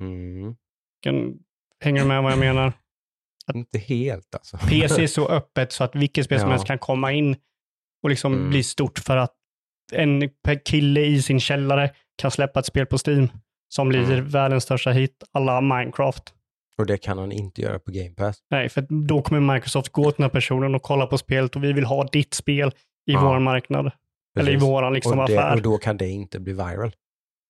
Mm. 0.03 0.55
Kan, 1.01 1.39
hänger 1.79 2.01
du 2.01 2.07
med 2.07 2.23
vad 2.23 2.31
jag 2.31 2.39
menar? 2.39 2.73
Inte 3.55 3.77
helt 3.79 4.35
alltså. 4.35 4.57
PC 4.57 5.03
är 5.03 5.07
så 5.17 5.27
öppet 5.27 5.71
så 5.71 5.83
att 5.83 5.95
vilket 5.95 6.25
spel 6.25 6.39
som 6.39 6.49
Ja. 6.49 6.53
helst 6.53 6.67
kan 6.67 6.77
komma 6.79 7.11
in 7.11 7.35
och 8.03 8.09
liksom 8.09 8.33
Mm. 8.33 8.49
bli 8.49 8.63
stort 8.63 8.99
för 8.99 9.17
att 9.17 9.33
en 9.93 10.29
kille 10.65 11.01
i 11.01 11.21
sin 11.21 11.39
källare 11.39 11.91
kan 12.17 12.31
släppa 12.31 12.59
ett 12.59 12.65
spel 12.65 12.85
på 12.85 12.97
Steam 13.07 13.29
som 13.69 13.89
blir 13.89 14.03
Mm. 14.11 14.27
världens 14.29 14.63
största 14.63 14.91
hit, 14.91 15.23
alla 15.31 15.61
Minecraft. 15.61 16.33
Och 16.77 16.85
det 16.85 16.97
kan 16.97 17.17
han 17.17 17.31
inte 17.31 17.61
göra 17.61 17.79
på 17.79 17.91
Game 17.91 18.09
Pass. 18.09 18.37
Nej, 18.51 18.69
för 18.69 18.85
då 19.07 19.21
kommer 19.21 19.53
Microsoft 19.53 19.89
gå 19.89 20.11
till 20.11 20.17
den 20.17 20.23
här 20.23 20.29
personen 20.29 20.75
och 20.75 20.81
kolla 20.81 21.07
på 21.07 21.17
spelet 21.17 21.55
och 21.55 21.63
vi 21.63 21.73
vill 21.73 21.85
ha 21.85 22.03
ditt 22.03 22.33
spel 22.33 22.67
i 22.69 23.11
Ja. 23.13 23.21
vår 23.29 23.39
marknad. 23.39 23.91
Eller 24.39 24.51
i 24.51 24.55
Precis. 24.55 24.69
våran 24.69 24.93
liksom 24.93 25.19
och, 25.19 25.27
det, 25.29 25.37
affär. 25.39 25.55
och 25.55 25.61
då 25.61 25.77
kan 25.77 25.97
det 25.97 26.07
inte 26.09 26.39
bli 26.39 26.53
viral. 26.53 26.91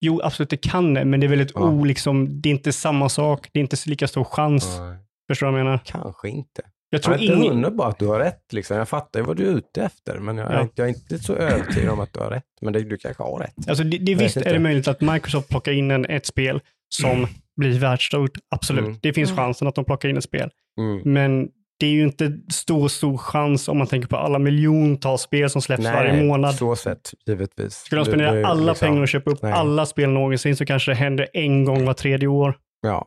Jo, 0.02 0.22
absolut, 0.24 0.49
det 0.49 0.58
kan 0.58 0.93
det, 0.93 1.06
men 1.06 1.20
det 1.20 1.26
är 1.26 1.30
väldigt 1.30 1.52
Ja. 1.56 1.62
o, 1.62 1.84
liksom, 1.84 2.41
det 2.41 2.49
är 2.49 2.52
inte 2.52 2.74
samma 2.74 3.10
sak, 3.10 3.49
det 3.54 3.60
är 3.60 3.62
inte 3.62 3.78
lika 3.86 4.08
stor 4.08 4.24
chans. 4.24 4.78
Nej. 4.80 4.97
Förstår 5.32 5.47
du 5.47 5.51
vad 5.51 5.59
jag 5.59 5.65
menar? 5.65 5.79
Kanske 5.86 6.30
inte. 6.30 6.61
Jag 6.89 7.01
tror 7.03 7.18
inte 7.18 7.34
ingen... 7.34 7.77
på 7.77 7.84
att 7.84 7.99
du 7.99 8.07
har 8.07 8.19
rätt. 8.19 8.53
Liksom. 8.53 8.77
Jag 8.77 8.89
fattar 8.89 9.19
ju 9.19 9.26
vad 9.26 9.38
du 9.38 9.47
är 9.47 9.51
ute 9.56 9.81
efter, 9.84 10.19
men 10.19 10.38
jag, 10.38 10.51
Ja. 10.53 10.68
jag 10.76 10.85
är 10.85 10.89
inte 10.89 11.19
så 11.19 11.35
övertygad 11.35 11.89
om 11.89 11.99
att 11.99 12.14
du 12.14 12.19
har 12.19 12.30
rätt. 12.30 12.43
Men 12.61 12.73
det, 12.73 12.80
du 12.84 12.97
kanske 12.97 13.23
har 13.23 13.39
rätt. 13.39 13.53
Alltså, 13.69 13.84
det, 13.84 13.97
det, 13.97 14.15
visst 14.15 14.38
är 14.38 14.53
det 14.53 14.60
möjligt 14.60 14.88
att 14.88 15.01
Microsoft 15.01 15.49
plockar 15.49 15.72
in 15.72 15.91
en, 15.91 16.06
ett 16.06 16.26
spel 16.26 16.61
som 16.89 17.27
blir 17.57 17.80
världsstort. 17.80 18.31
Absolut, 18.56 18.85
Mm. 18.85 18.97
det 19.01 19.14
finns 19.14 19.30
Mm. 19.31 19.43
chansen 19.43 19.68
att 19.68 19.76
de 19.76 19.85
plockar 19.85 20.10
in 20.10 20.18
ett 20.18 20.23
spel. 20.23 20.49
Mm. 20.80 21.01
Men 21.14 21.47
det 21.80 21.85
är 21.85 21.91
ju 21.91 22.03
inte 22.03 22.38
stor, 22.51 22.88
stor 22.88 23.18
chans 23.18 23.68
om 23.68 23.77
man 23.77 23.88
tänker 23.88 24.07
på 24.07 24.18
alla 24.18 24.39
miljontals 24.39 25.22
spel 25.22 25.49
som 25.49 25.61
släpps 25.61 25.84
varje 25.85 26.23
månad. 26.26 26.56
så 26.56 26.76
sett, 26.76 27.11
givetvis. 27.26 27.73
Skulle 27.76 28.01
de 28.01 28.06
spendera 28.06 28.47
alla 28.47 28.72
liksom- 28.72 28.88
pengar 28.88 29.01
och 29.01 29.07
köpa 29.07 29.31
upp 29.31 29.41
nej. 29.41 29.51
alla 29.53 29.85
spel 29.85 30.10
någonsin 30.10 30.56
så 30.56 30.65
kanske 30.65 30.91
det 30.91 30.95
händer 30.95 31.27
en 31.34 31.65
gång 31.65 31.85
var 31.85 31.93
tredje 31.93 32.27
år. 32.27 32.57
Ja, 32.81 33.06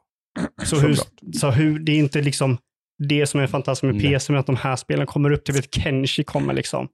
Så, 0.64 0.80
hur, 0.80 0.94
så 1.32 1.50
hur, 1.50 1.78
det 1.78 1.92
är 1.92 1.98
inte 1.98 2.22
liksom 2.22 2.58
det 3.08 3.26
som 3.26 3.40
är 3.40 3.46
fantastiskt 3.46 3.94
med. 3.94 4.02
PC, 4.02 4.32
med 4.32 4.40
att 4.40 4.46
de 4.46 4.56
här 4.56 4.76
spelen 4.76 5.06
kommer 5.06 5.30
upp 5.30 5.44
till 5.44 5.58
ett 5.58 5.74
Kenshi 5.74 6.24
kommer 6.24 6.54
liksom 6.54 6.88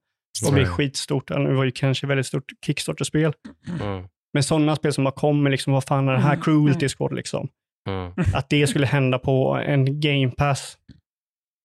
och 0.46 0.52
blir 0.52 0.64
skitstort. 0.64 1.30
Nu 1.30 1.54
var 1.54 1.64
ju 1.64 1.72
Kenshi 1.72 2.06
väldigt 2.06 2.26
stort 2.26 2.44
Kickstarter-spel. 2.66 3.32
Mm. 3.80 4.04
Men 4.32 4.42
sådana 4.42 4.76
spel 4.76 4.92
som 4.92 5.04
bara 5.04 5.14
kommer, 5.14 5.50
liksom, 5.50 5.72
vad 5.72 5.84
fan 5.84 6.08
är 6.08 6.12
det 6.12 6.18
här 6.18 6.32
Mm. 6.32 6.42
Cruelty 6.42 6.88
Squad 6.88 7.14
liksom? 7.14 7.48
Mm. 7.88 8.12
Att 8.34 8.48
det 8.48 8.66
skulle 8.66 8.86
hända 8.86 9.18
på 9.18 9.54
en 9.66 10.00
Game 10.00 10.30
Pass 10.30 10.78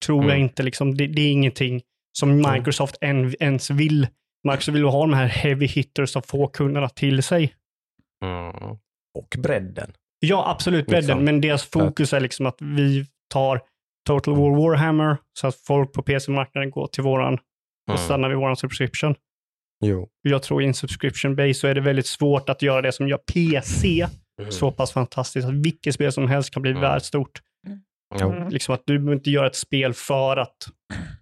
tror 0.06 0.24
jag 0.24 0.32
Mm. 0.32 0.44
inte. 0.44 0.64
Liksom, 0.64 0.96
det, 0.98 1.08
det 1.08 1.22
är 1.22 1.32
ingenting 1.32 1.82
som 2.18 2.36
Microsoft 2.38 2.98
än, 3.02 3.36
ens 3.40 3.70
vill. 3.70 4.08
Microsoft 4.44 4.76
vill 4.76 4.84
ha 4.84 5.02
de 5.02 5.14
här 5.14 5.28
heavy 5.28 5.66
hitters 5.66 6.10
som 6.10 6.22
får 6.22 6.48
kunderna 6.48 6.90
till 6.90 7.24
sig. 7.24 7.54
Mm. 8.26 8.78
Och 9.18 9.36
bredden. 9.38 9.92
Ja, 10.20 10.52
absolut 10.52 10.86
bredden, 10.86 11.02
Liksom. 11.08 11.24
men 11.26 11.42
deras 11.42 11.64
fokus 11.64 12.14
är 12.14 12.20
liksom 12.20 12.46
att 12.46 12.58
vi 12.62 13.06
tar 13.34 13.62
Total 14.08 14.36
War 14.36 14.56
Warhammer 14.70 15.18
så 15.40 15.48
att 15.48 15.56
folk 15.56 15.94
på 15.94 16.02
PC-marknaden 16.04 16.72
går 16.72 16.88
till 16.88 17.04
våran 17.04 17.34
och 17.34 17.40
Mm. 17.90 17.98
stannar 17.98 18.30
vid 18.30 18.38
våran 18.38 18.56
subscription. 18.56 19.16
Jo. 19.86 20.10
Jag 20.22 20.44
tror 20.44 20.64
i 20.64 20.66
en 20.66 20.74
subscription 20.74 21.36
base 21.36 21.54
så 21.54 21.68
är 21.68 21.76
det 21.76 21.82
väldigt 21.82 22.06
svårt 22.08 22.50
att 22.50 22.62
göra 22.62 22.82
det 22.82 22.92
som 22.92 23.08
gör 23.08 23.18
PC 23.34 24.08
Mm. 24.42 24.52
så 24.52 24.72
pass 24.72 24.92
fantastiskt 24.92 25.48
att 25.48 25.54
vilket 25.54 25.94
spel 25.94 26.12
som 26.12 26.28
helst 26.28 26.54
kan 26.54 26.62
bli 26.62 26.72
Mm. 26.72 26.82
världsstort. 26.82 27.42
Jo. 28.20 28.32
Mm. 28.32 28.50
Liksom 28.50 28.76
att 28.76 28.84
du 28.86 28.98
behöver 29.00 29.14
inte 29.16 29.30
göra 29.32 29.48
ett 29.48 29.56
spel 29.56 29.94
för 29.94 30.38
att 30.38 30.58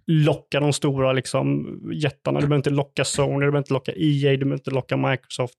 locka 0.07 0.59
de 0.59 0.73
stora 0.73 1.13
liksom, 1.13 1.79
jättarna. 1.93 2.39
Du 2.39 2.47
behöver 2.47 2.55
inte 2.59 2.69
locka 2.69 3.03
Sony, 3.05 3.33
du 3.33 3.39
behöver 3.39 3.57
inte 3.57 3.73
locka 3.73 3.91
EA, 3.95 4.31
du 4.31 4.37
behöver 4.37 4.53
inte 4.55 4.71
locka 4.71 4.97
Microsoft. 4.97 5.55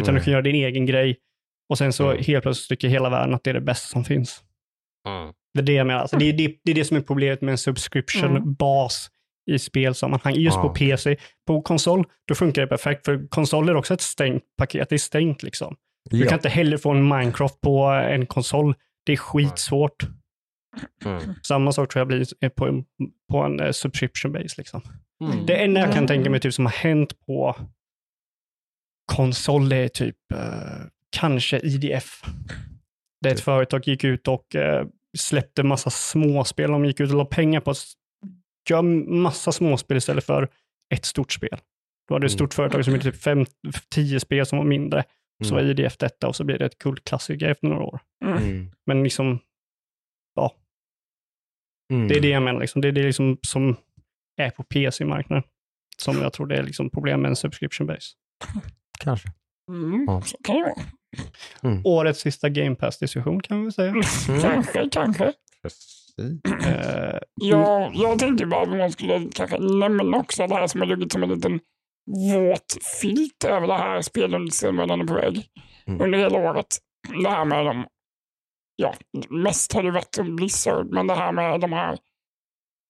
Utan 0.00 0.14
du 0.14 0.20
kan 0.20 0.32
göra 0.32 0.42
din 0.42 0.54
egen 0.54 0.86
grej. 0.86 1.16
Och 1.68 1.78
sen 1.78 1.92
så 1.92 2.10
Mm. 2.10 2.22
helt 2.24 2.42
plötsligt 2.42 2.68
tycker 2.68 2.88
hela 2.88 3.10
världen 3.10 3.34
att 3.34 3.44
det 3.44 3.50
är 3.50 3.54
det 3.54 3.60
bästa 3.60 3.88
som 3.88 4.04
finns. 4.04 4.42
Mm. 5.08 5.32
Det 5.54 5.60
är 5.60 5.64
det 5.64 5.72
jag 5.72 5.86
menar. 5.86 6.00
Alltså, 6.00 6.16
det, 6.16 6.24
är, 6.28 6.32
det, 6.32 6.56
det 6.64 6.70
är 6.70 6.74
det 6.74 6.84
som 6.84 6.96
är 6.96 7.00
problemet 7.00 7.40
med 7.40 7.52
en 7.52 7.58
subscription-bas 7.58 9.10
i 9.50 9.58
spelsammanhang. 9.58 10.34
Just 10.34 10.56
på. 10.56 10.68
PC. 10.68 11.16
På 11.46 11.62
konsol, 11.62 12.04
då 12.28 12.34
funkar 12.34 12.62
det 12.62 12.68
perfekt. 12.68 13.04
För 13.04 13.28
konsol 13.28 13.68
är 13.68 13.74
också 13.76 13.94
ett 13.94 14.00
stängt 14.00 14.42
paket. 14.58 14.88
Det 14.88 14.96
är 14.96 14.98
stängt 14.98 15.42
liksom. 15.42 15.76
Du 16.10 16.18
Ja. 16.20 16.28
kan 16.28 16.38
inte 16.38 16.48
heller 16.48 16.76
få 16.76 16.90
en 16.90 17.08
Minecraft 17.08 17.60
på 17.60 17.84
en 17.84 18.26
konsol. 18.26 18.74
Det 19.06 19.12
är 19.12 19.16
skitsvårt. 19.16 20.06
Mm. 21.04 21.22
Samma 21.42 21.72
sak 21.72 21.92
tror 21.92 22.00
jag 22.00 22.06
blir 22.08 22.48
på 22.48 22.66
en, 22.66 22.84
på 23.30 23.38
en 23.38 23.60
eh, 23.60 23.70
subscription 23.72 24.32
base. 24.32 24.54
Liksom. 24.58 24.80
Mm. 25.24 25.46
Det 25.46 25.56
enda 25.56 25.80
jag 25.80 25.88
kan 25.88 25.96
Mm. 25.98 26.08
tänka 26.08 26.30
mig 26.30 26.40
typ, 26.40 26.54
som 26.54 26.66
har 26.66 26.72
hänt 26.72 27.20
på 27.26 27.56
konsol 29.12 29.72
är 29.72 29.88
typ 29.88 30.16
eh, 30.34 30.38
kanske 31.16 31.58
IDF. 31.60 32.22
Det 33.20 33.28
är 33.28 33.34
ett 33.34 33.40
företag 33.40 33.88
gick 33.88 34.04
ut 34.04 34.28
och 34.28 34.54
eh, 34.56 34.86
släppte 35.18 35.62
massa 35.62 35.90
småspel. 35.90 36.70
De 36.70 36.84
gick 36.84 37.00
ut 37.00 37.10
och 37.10 37.16
la 37.16 37.24
pengar 37.24 37.60
på 37.60 37.70
att 37.70 37.78
göra 38.70 38.82
massa 38.82 39.52
småspel 39.52 39.96
istället 39.96 40.24
för 40.24 40.48
ett 40.94 41.04
stort 41.04 41.32
spel. 41.32 41.58
Då 42.08 42.14
hade 42.14 42.24
du 42.24 42.26
ett 42.26 42.32
Mm. 42.32 42.38
stort 42.38 42.54
företag 42.54 42.84
som 42.84 42.92
gjorde 42.94 43.04
typ 43.12 43.22
fem, 43.22 43.46
tio 43.90 44.20
spel 44.20 44.46
som 44.46 44.58
var 44.58 44.64
mindre. 44.64 45.04
Så 45.44 45.54
var 45.54 45.60
Mm. 45.60 45.70
IDF 45.70 45.96
detta 45.96 46.28
och 46.28 46.36
så 46.36 46.44
blir 46.44 46.58
det 46.58 46.66
ett 46.66 46.78
kultklassiker 46.78 47.48
efter 47.48 47.66
några 47.68 47.82
år. 47.82 48.00
Mm. 48.24 48.70
Men 48.86 49.02
liksom, 49.04 49.38
Mm. 51.92 52.08
det 52.08 52.14
är 52.16 52.20
det 52.20 52.28
jag 52.28 52.42
menar. 52.42 52.60
Liksom. 52.60 52.80
Det 52.82 52.88
är 52.88 52.92
det 52.92 53.02
liksom 53.02 53.38
som 53.42 53.76
är 54.36 54.50
på 54.50 54.62
PC-marknaden. 54.62 55.42
Som 55.98 56.16
jag 56.18 56.32
tror 56.32 56.46
det 56.46 56.56
är 56.56 56.62
liksom 56.62 56.90
problem 56.90 57.20
med 57.22 57.28
en 57.28 57.36
subscription 57.36 57.86
base. 57.86 58.14
Kanske. 59.00 59.28
Mm. 59.68 60.06
Det 60.46 60.52
vara. 60.52 61.80
Årets 61.84 62.20
sista 62.20 62.48
Game 62.48 62.76
Pass-diskussion 62.76 63.40
kan 63.42 63.56
vi 63.58 63.62
väl 63.64 63.72
säga. 63.72 63.88
Mm. 63.90 64.02
Kanske, 64.42 64.88
kanske. 64.92 65.32
Eh, 66.66 67.18
Jag, 67.34 67.90
jag 67.94 68.18
tänkte 68.18 68.46
bara 68.46 68.62
att 68.62 68.68
man 68.68 68.92
skulle 68.92 69.28
kanske 69.34 69.58
nämna 69.58 70.16
också 70.18 70.46
det 70.46 70.54
här 70.54 70.66
som 70.66 70.80
har 70.80 70.88
legat 70.88 71.12
som 71.12 71.22
en 71.22 71.28
liten 71.28 71.60
våt 72.32 72.76
filt 73.00 73.44
över 73.44 73.66
det 73.66 73.74
här 73.76 74.02
spelindustrin 74.02 74.76
var 74.76 74.86
den 74.86 75.00
är 75.00 75.04
på 75.04 75.14
väg 75.14 75.48
Mm. 75.88 76.00
under 76.00 76.18
hela 76.18 76.38
året. 76.38 76.66
Det 77.22 77.28
här 77.28 77.44
med 77.44 77.64
de, 77.66 77.86
ja, 78.76 78.94
mest 79.28 79.72
har 79.72 79.82
det 79.82 79.90
varit 79.90 80.18
om 80.18 80.36
Blizzard, 80.36 80.86
men 80.90 81.06
det 81.06 81.14
här 81.14 81.32
med 81.32 81.60
de 81.60 81.72
här, 81.72 81.98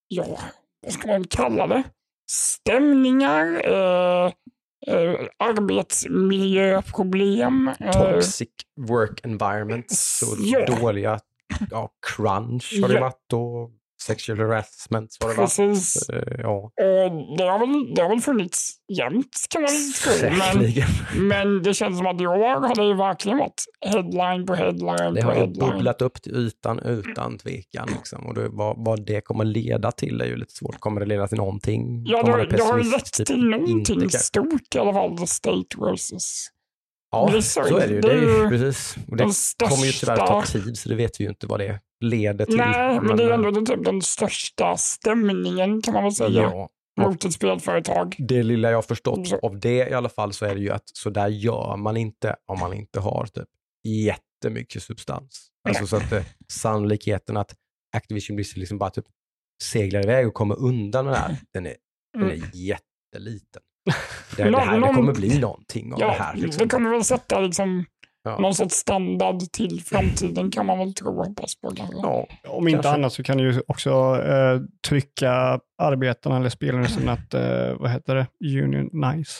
ja, 0.09 0.39
vad 0.83 0.93
ska 0.93 1.09
man 1.09 1.25
kalla 1.25 1.67
det? 1.67 1.83
Stämningar, 2.31 3.47
eh, 3.73 4.33
arbetsmiljöproblem. 5.39 7.71
Eh, 7.81 7.93
Toxic 7.93 8.49
work 8.81 9.21
environments 9.25 10.23
och 10.23 10.37
Ja. 10.41 10.67
dåliga 10.81 11.19
ja, 11.71 11.91
crunch 12.17 12.79
har 12.83 12.89
det 12.89 12.95
Ja. 12.95 13.01
varit 13.01 13.33
och 13.33 13.71
sexual 14.03 14.39
harassment 14.39 15.17
har 15.21 15.29
det 15.29 15.35
precis. 15.37 16.09
Eh, 16.09 16.23
Ja, 16.39 16.51
Och 16.65 17.39
det 17.39 17.45
har 17.45 17.59
väl, 17.59 17.95
det 17.95 18.03
har 18.03 18.09
väl 18.09 18.21
funnits 18.21 18.71
jämt 18.99 19.47
kan 19.51 19.63
man 19.63 19.71
tro. 20.05 20.31
Men, 20.31 20.73
men 21.29 21.63
det 21.63 21.75
känns 21.75 21.97
som 21.99 22.07
att 22.07 22.21
i 22.21 22.27
år 22.27 22.67
har 22.69 22.75
det 22.75 22.85
ju 22.85 22.95
verkligen 22.95 23.39
varit 23.39 23.65
headline 23.87 24.47
på 24.47 24.55
headline 24.55 25.15
Det 25.15 25.21
på 25.23 25.27
har 25.27 25.35
ju 25.35 25.41
headline. 25.41 25.71
bubblat 25.71 26.03
upp 26.03 26.23
till 26.23 26.37
ytan 26.37 26.79
utan 26.79 27.39
tvekan. 27.39 27.89
Liksom. 27.97 28.27
Och 28.27 28.35
det, 28.35 28.49
vad, 28.49 28.85
vad 28.85 29.07
det 29.07 29.21
kommer 29.21 29.45
leda 29.45 29.93
till 29.93 30.21
är 30.21 30.27
ju 30.27 30.37
lite 30.37 30.53
svårt. 30.55 30.81
Kommer 30.81 31.01
det 31.01 31.07
leda 31.07 31.29
till 31.29 31.39
någonting? 31.39 32.03
Ja, 32.07 32.23
det, 32.23 32.33
är 32.33 32.47
det 32.47 32.63
har 32.63 32.79
lett 32.93 33.13
Typ 33.13 33.27
till 33.27 33.45
någonting 33.45 34.03
inte 34.03 34.19
stort 34.19 34.75
i 34.75 34.79
alla 34.79 34.93
fall. 34.93 35.19
The 35.19 35.27
State 35.27 35.77
versus 35.79 36.49
Ja, 37.33 37.43
så 37.43 37.61
är 37.77 37.87
det 37.89 37.95
ju. 37.95 38.01
Det 38.01 38.13
är 38.13 38.43
ju 38.43 38.49
precis. 38.49 38.97
Och 39.11 39.17
det 39.17 39.25
den 39.59 39.69
kommer 39.69 39.87
ju 39.87 39.93
tyvärr 39.93 40.17
ta 40.17 40.43
tid, 40.43 40.79
så 40.79 40.89
det 40.89 40.95
vet 40.95 41.21
vi 41.21 41.25
ju 41.25 41.31
inte 41.31 41.47
vad 41.47 41.61
det 41.61 41.81
leder 42.01 42.45
till. 42.47 42.57
Nej, 42.57 43.01
men 43.01 43.17
det 43.17 43.25
är 43.25 43.29
eh, 43.29 43.35
ändå 43.35 43.51
den, 43.51 43.67
typ 43.67 43.85
den 43.85 44.03
största 44.03 44.77
stämningen 44.77 45.83
kan 45.83 45.95
man 45.95 46.03
väl 46.03 46.13
säga 46.13 46.43
Ja, 46.43 46.69
mot 47.01 47.25
ett 47.25 47.33
spelföretag. 47.33 48.17
det 48.19 48.43
lilla 48.43 48.71
jag 48.71 48.77
har 48.77 48.83
förstått 48.83 49.29
Så- 49.29 49.39
av 49.39 49.61
det 49.61 49.89
i 49.89 49.93
alla 49.93 50.09
fall 50.09 50.33
så 50.33 50.47
är 50.47 50.55
det 50.55 50.61
ju 50.61 50.71
att 50.71 50.83
så 50.93 51.11
där 51.11 51.29
gör 51.29 51.77
man 51.77 51.97
inte 51.97 52.37
om 52.47 52.59
man 52.59 52.73
inte 52.73 53.01
har 53.01 53.27
typ 53.27 53.49
jättemycket 53.85 54.83
substans. 54.83 55.49
Alltså 55.69 55.87
så 55.87 55.97
att 55.97 56.11
det, 56.11 56.25
sannolikheten 56.49 57.37
att 57.37 57.55
Activision 57.97 58.37
Blizzard 58.37 58.59
liksom 58.59 58.79
bara 58.79 58.91
typ 58.91 59.05
seglar 59.63 60.03
iväg 60.05 60.27
och 60.29 60.35
kommer 60.35 60.59
undan 60.61 61.05
med 61.05 61.15
det 61.15 61.19
här, 61.19 61.37
den 61.53 61.67
är, 61.67 61.77
den 62.13 62.23
Mm. 62.23 62.43
är 62.43 62.51
jätteliten. 62.57 63.63
Det, 64.37 64.51
det, 64.51 64.59
här, 64.61 64.81
det 64.81 64.87
kommer 64.95 65.15
bli 65.15 65.39
någonting 65.39 65.93
av 65.93 65.99
det 65.99 66.05
Ja, 66.05 66.11
här. 66.19 66.37
Liksom. 66.37 66.63
det 66.63 66.69
kommer 66.69 66.91
väl 66.91 67.05
sätta 67.05 67.41
liksom 67.41 67.85
Ja. 68.25 68.39
någon 68.39 68.55
sorts 68.55 68.75
standard 68.75 69.41
till 69.53 69.81
framtiden 69.85 70.51
kan 70.51 70.67
man 70.67 70.79
väl 70.79 70.95
tro 70.95 71.19
och 71.19 71.27
hoppas 71.27 71.61
på. 71.61 71.73
Ja, 72.03 72.27
om 72.49 72.69
inte 72.69 72.77
Kanske. 72.83 72.89
annat 72.99 73.13
så 73.13 73.23
kan 73.23 73.37
det 73.37 73.43
ju 73.43 73.63
också 73.69 73.91
eh, 74.27 74.61
trycka 74.89 75.61
arbetarna 75.83 76.37
eller 76.37 76.49
spelarna 76.49 76.87
som 76.89 77.09
att, 77.09 77.35
eh, 77.35 77.75
vad 77.79 77.91
heter 77.91 78.15
det, 78.15 78.27
unionize. 78.65 79.33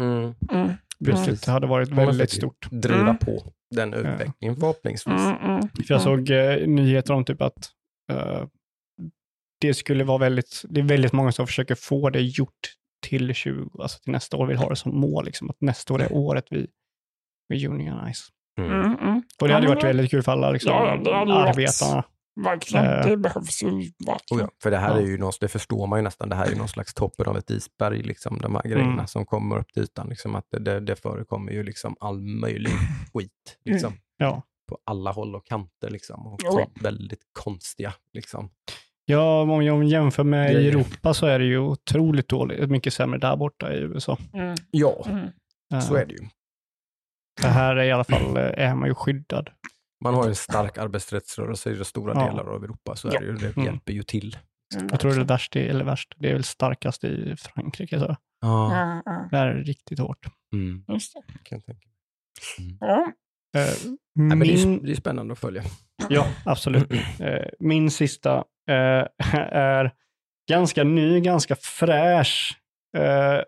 mm, 0.00 0.34
Mm, 0.52 0.70
Vilket 0.98 1.24
Precis. 1.24 1.46
hade 1.46 1.66
varit 1.66 1.88
väldigt 1.88 2.30
stort. 2.30 2.68
driva 2.70 3.00
Mm. 3.00 3.18
på 3.18 3.52
den 3.74 3.94
utvecklingen 3.94 4.56
förhoppningsvis. 4.56 5.20
mm, 5.20 5.36
mm, 5.36 5.60
För 5.86 5.94
jag 5.94 6.00
såg 6.02 6.30
eh, 6.30 6.66
nyheter 6.66 7.14
om 7.14 7.24
typ 7.24 7.42
att 7.42 7.70
eh, 8.12 8.42
det 9.60 9.74
skulle 9.74 10.04
vara 10.04 10.18
väldigt, 10.18 10.62
det 10.68 10.80
är 10.80 10.84
väldigt 10.84 11.12
många 11.12 11.32
som 11.32 11.46
försöker 11.46 11.74
få 11.74 12.10
det 12.10 12.20
gjort 12.20 12.50
till 13.08 13.34
20, 13.34 13.82
alltså 13.82 13.98
till 13.98 14.12
nästa 14.12 14.36
år, 14.36 14.46
vill 14.46 14.56
ha 14.56 14.68
det 14.68 14.76
som 14.76 15.00
mål, 15.00 15.24
liksom, 15.24 15.50
att 15.50 15.60
nästa 15.60 15.94
år 15.94 16.02
är 16.02 16.12
året 16.12 16.44
vi, 16.50 16.66
vi 17.48 17.66
unionize. 17.68 18.22
Mm. 18.58 18.70
mm, 18.72 18.98
mm. 18.98 19.22
Och 19.40 19.48
det 19.48 19.52
Ja, 19.52 19.54
hade 19.54 19.66
men 19.66 19.74
varit 19.74 19.80
det- 19.80 19.86
väldigt 19.86 20.10
kul 20.10 20.22
för 20.22 20.32
alla 20.32 20.50
liksom, 20.50 20.70
Ja, 20.72 20.78
arbetarna. 21.48 22.04
Verkligen, 22.44 22.84
Eh. 22.86 23.06
det 23.06 23.16
behövs 23.16 23.62
ju 23.62 23.68
Oh 23.68 24.40
ja, 24.40 24.48
för 24.62 24.70
det 24.70 24.76
här 24.76 24.90
Ja. 24.90 24.96
är 25.02 25.06
ju 25.06 25.18
någon, 25.18 25.32
det 25.40 25.48
förstår 25.48 25.86
man 25.86 25.98
ju 25.98 26.02
nästan, 26.02 26.28
det 26.28 26.36
här 26.36 26.46
är 26.46 26.50
ju 26.50 26.56
någon 26.58 26.68
slags 26.68 26.94
toppen 26.94 27.26
av 27.26 27.36
ett 27.36 27.50
isberg, 27.50 28.02
liksom, 28.02 28.38
de 28.38 28.54
här 28.54 28.62
grejerna 28.62 28.92
Mm. 28.92 29.06
som 29.06 29.26
kommer 29.26 29.58
upp 29.58 29.72
till 29.72 29.82
ytan. 29.82 30.08
Liksom, 30.08 30.34
att 30.34 30.46
det, 30.50 30.58
det, 30.58 30.80
det 30.80 30.96
förekommer 30.96 31.52
ju 31.52 31.62
liksom 31.62 31.96
all 32.00 32.20
möjlig 32.20 32.72
skit 33.14 33.58
liksom, 33.64 33.92
Ja. 34.16 34.42
på 34.68 34.78
alla 34.84 35.12
håll 35.12 35.34
och 35.34 35.46
kanter. 35.46 35.90
Liksom, 35.90 36.26
och 36.26 36.40
Ja. 36.44 36.50
så 36.52 36.70
väldigt 36.82 37.20
konstiga. 37.32 37.92
Liksom. 38.12 38.50
Ja, 39.06 39.42
om 39.42 39.62
jag 39.64 39.84
jämför 39.84 40.24
med 40.24 40.52
Grejer. 40.52 40.68
Europa 40.68 41.14
så 41.14 41.26
är 41.26 41.38
det 41.38 41.44
ju 41.44 41.58
otroligt 41.58 42.28
dåligt, 42.28 42.70
mycket 42.70 42.94
sämre 42.94 43.18
där 43.18 43.36
borta 43.36 43.72
i 43.72 43.78
USA. 43.78 44.18
Mm, 44.32 44.56
Ja, 44.70 45.04
mm. 45.06 45.28
Eh, 45.74 45.80
så 45.80 45.94
är 45.94 46.06
det 46.06 46.12
ju. 46.14 46.28
Det 47.42 47.48
här 47.48 47.76
är 47.76 47.84
i 47.84 47.92
alla 47.92 48.04
fall, 48.04 48.36
eh, 48.36 48.42
är 48.42 48.74
man 48.74 48.88
ju 48.88 48.94
skyddad. 48.94 49.50
Man 50.04 50.14
har 50.14 50.22
ju 50.24 50.28
en 50.28 50.34
stark 50.34 50.78
arbetsrättsrörelse 50.78 51.70
i 51.70 51.84
stora 51.84 52.12
Ja. 52.14 52.26
delar 52.30 52.44
av 52.54 52.64
Europa, 52.64 52.96
så 52.96 53.08
Ja. 53.08 53.16
är 53.16 53.20
det 53.20 53.26
ju. 53.26 53.32
Det 53.32 53.56
Mm. 53.56 53.64
hjälper 53.66 53.92
ju 53.92 54.02
till. 54.02 54.36
Jag 54.90 55.00
tror 55.00 55.14
det 55.14 55.20
är 55.20 55.24
värst, 55.24 55.56
i, 55.56 55.68
eller 55.68 55.84
värst, 55.84 56.14
det 56.18 56.28
är 56.28 56.32
väl 56.32 56.44
starkast 56.44 57.04
i 57.04 57.36
Frankrike. 57.36 57.98
Så. 57.98 58.04
Ja, 58.06 58.16
Ja, 58.74 59.02
ja, 59.04 59.28
Det 59.30 59.36
här 59.36 59.46
är 59.48 59.64
riktigt 59.64 59.98
hårt. 59.98 60.26
mm, 60.52 60.84
just 60.88 61.14
det. 61.14 61.22
kan 61.42 61.58
jag 61.58 61.64
tänka. 61.66 61.88
mig. 62.58 62.76
Ja, 62.80 63.12
Eh, 63.56 63.62
Nej, 64.14 64.36
men 64.36 64.38
det, 64.38 64.54
är, 64.62 64.66
min, 64.66 64.82
det 64.82 64.90
är 64.90 64.94
spännande 64.94 65.32
att 65.32 65.38
följa. 65.38 65.62
ja, 66.08 66.26
absolut. 66.44 66.90
Eh, 67.20 67.46
min 67.60 67.90
sista 67.90 68.36
eh, 68.36 68.42
är 69.52 69.92
ganska 70.48 70.84
ny, 70.84 71.20
ganska 71.20 71.56
fräsch. 71.56 72.58
Eh, 72.96 73.40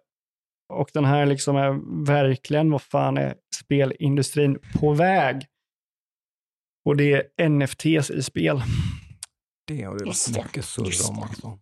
och 0.73 0.91
den 0.93 1.05
här 1.05 1.27
liksom 1.27 1.57
är 1.57 2.05
verkligen, 2.07 2.71
vad 2.71 2.83
fan 2.83 3.17
är 3.17 3.35
spelindustrin 3.55 4.59
på 4.81 4.93
väg? 4.93 5.47
Och 6.85 6.97
det 6.97 7.13
är 7.13 7.49
NFTs 7.49 8.11
i 8.11 8.23
spel. 8.23 8.63
Det 9.67 9.83
har 9.83 9.99
det 9.99 10.05
varit 10.05 10.45
mycket 10.45 10.65
surr 10.65 11.11
om. 11.11 11.23
Alltså. 11.23 11.59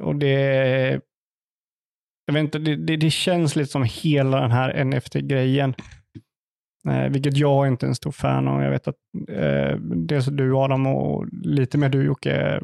Och 0.00 0.16
det, 0.16 1.00
jag 2.26 2.34
vet 2.34 2.40
inte, 2.40 2.58
det, 2.58 2.76
det, 2.76 2.96
det 2.96 3.10
känns 3.10 3.56
lite 3.56 3.70
som 3.70 3.84
hela 3.84 4.40
den 4.40 4.50
här 4.50 4.84
NFT-grejen. 4.84 5.74
Eh, 6.88 7.08
vilket 7.10 7.36
jag 7.36 7.68
inte 7.68 7.86
är 7.86 7.88
en 7.88 7.94
stor 7.94 8.10
fan 8.12 8.48
av. 8.48 8.62
Jag 8.62 8.70
vet 8.70 8.88
att 8.88 8.96
eh, 9.28 9.76
dels 9.80 10.26
du 10.26 10.56
Adam 10.56 10.86
och 10.86 11.26
lite 11.32 11.78
mer 11.78 11.88
du 11.88 12.02
Jocke. 12.04 12.60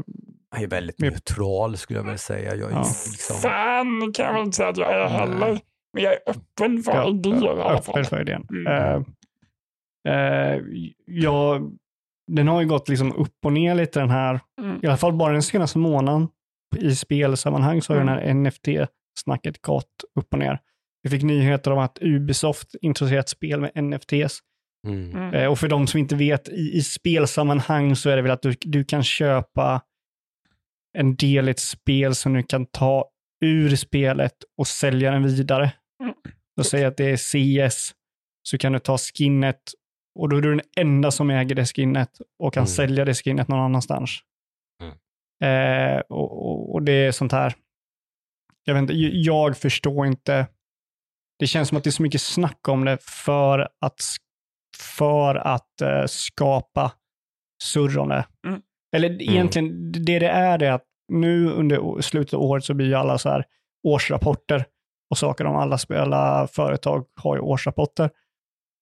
Jag 0.51 0.63
är 0.63 0.67
väldigt 0.69 0.99
neutral 1.01 1.77
skulle 1.77 1.99
jag 1.99 2.05
vilja 2.05 2.19
säga. 2.19 2.55
Jag 2.55 2.71
är 2.71 2.75
Ja. 2.75 2.79
liksom, 3.13 3.37
fan 3.37 4.13
kan 4.15 4.25
jag 4.27 4.33
väl 4.33 4.43
inte 4.43 4.57
säga 4.57 4.69
att 4.69 4.77
jag 4.77 4.93
är 5.03 5.09
heller. 5.09 5.61
Men 5.95 6.03
jag 6.05 6.13
är 6.13 6.19
öppen 6.27 6.83
för 6.83 6.93
Ja, 6.93 7.09
idéer 7.09 7.73
öppen 7.75 8.05
för 8.05 8.21
idén. 8.21 8.47
Mm. 8.51 8.67
Eh, 8.67 9.03
eh, 10.15 10.61
ja, 11.07 11.61
den 12.31 12.49
har 12.49 12.61
ju 12.61 12.69
gått 12.69 12.89
liksom 12.89 13.13
upp 13.13 13.35
och 13.45 13.53
ner 13.53 13.75
lite 13.75 14.01
den 14.01 14.11
här, 14.11 14.41
Mm. 14.61 14.79
i 14.83 14.87
alla 14.87 14.97
fall 14.97 15.13
bara 15.13 15.33
den 15.33 15.43
senaste 15.43 15.79
månaden 15.79 16.29
i 16.77 16.95
spelsammanhang 16.95 17.83
så 17.83 17.93
har 17.95 18.01
Mm. 18.01 18.15
den 18.15 18.25
här 18.25 18.35
NFT-snacket 18.35 19.63
gått 19.63 19.85
upp 20.15 20.33
och 20.33 20.39
ner. 20.39 20.61
Vi 21.03 21.11
fick 21.11 21.23
nyheter 21.23 21.71
om 21.71 21.79
att 21.79 21.99
Ubisoft 22.01 22.75
introducerat 22.83 23.29
spel 23.29 23.61
med 23.61 23.85
NFTs. 23.85 24.39
Mm. 24.87 25.11
Mm. 25.17 25.35
Eh, 25.35 25.47
och 25.47 25.59
för 25.59 25.69
de 25.69 25.87
som 25.87 26.01
inte 26.01 26.17
vet, 26.17 26.49
i, 26.49 26.71
i 26.75 26.83
spelsammanhang 26.83 27.97
så 27.97 28.11
är 28.11 28.17
det 28.17 28.23
väl 28.23 28.31
att 28.31 28.43
du, 28.43 28.55
du 28.61 28.85
kan 28.85 29.05
köpa 29.05 29.83
en 30.99 31.17
del 31.17 31.49
i 31.49 31.51
ett 31.51 31.59
spel 31.59 32.15
som 32.15 32.33
du 32.35 32.43
kan 32.43 32.67
ta 32.67 33.11
ur 33.45 33.77
spelet 33.77 34.33
och 34.59 34.67
sälja 34.67 35.11
den 35.11 35.23
vidare. 35.23 35.73
Mm. 36.03 36.15
Så 36.59 36.65
säg 36.65 36.85
att 36.85 36.97
det 36.97 37.05
är 37.05 37.17
CS, 37.17 37.93
så 38.43 38.59
kan 38.59 38.73
du 38.73 38.79
ta 38.79 38.99
skinnet 38.99 39.63
och 40.19 40.29
då 40.29 40.37
är 40.37 40.41
du 40.41 40.51
den 40.51 40.61
enda 40.77 41.11
som 41.11 41.31
äger 41.31 41.55
det 41.55 41.67
skinnet 41.67 42.11
och 42.39 42.55
kan 42.55 42.61
Mm. 42.61 42.67
sälja 42.67 43.05
det 43.05 43.15
skinnet 43.15 43.49
någon 43.49 43.61
annanstans. 43.61 44.11
Mm. 44.83 44.95
Eh, 45.97 46.01
och, 46.01 46.47
och, 46.47 46.75
och 46.75 46.83
det 46.83 46.93
är 46.93 47.13
sånt 47.13 47.33
här, 47.33 47.55
jag, 48.65 48.75
vet 48.75 48.81
inte, 48.81 48.95
jag 49.13 49.57
förstår 49.57 50.07
inte, 50.07 50.47
det 51.39 51.47
känns 51.47 51.69
som 51.69 51.79
att 51.79 51.85
det 51.85 51.91
är 51.91 51.93
så 51.93 52.03
mycket 52.03 52.21
snack 52.21 52.69
om 52.69 52.85
det 52.85 52.99
för 53.03 53.69
att 53.81 54.01
för 54.77 55.35
att 55.35 55.81
eh, 55.81 56.05
skapa 56.07 56.93
surr 57.63 57.99
om 57.99 58.09
det. 58.09 58.25
Mm. 58.47 58.61
Eller 58.97 59.23
egentligen, 59.23 59.93
det 59.93 60.19
det 60.19 60.27
är 60.27 60.59
det 60.59 60.75
att 60.75 60.85
nu 61.13 61.51
under 61.51 62.01
slutet 62.01 62.35
av 62.35 62.43
året 62.43 62.65
så 62.65 62.75
blir 62.75 62.87
ju 62.87 62.95
alla 62.95 63.19
så 63.19 63.29
här 63.29 63.45
årsrapporter 63.87 64.65
och 65.11 65.19
saker 65.19 65.45
om 65.45 65.57
alla, 65.57 65.77
sp- 65.77 66.01
alla 66.01 66.49
företag 66.49 67.05
har 67.15 67.37
ju 67.37 67.41
årsrapporter. 67.41 68.11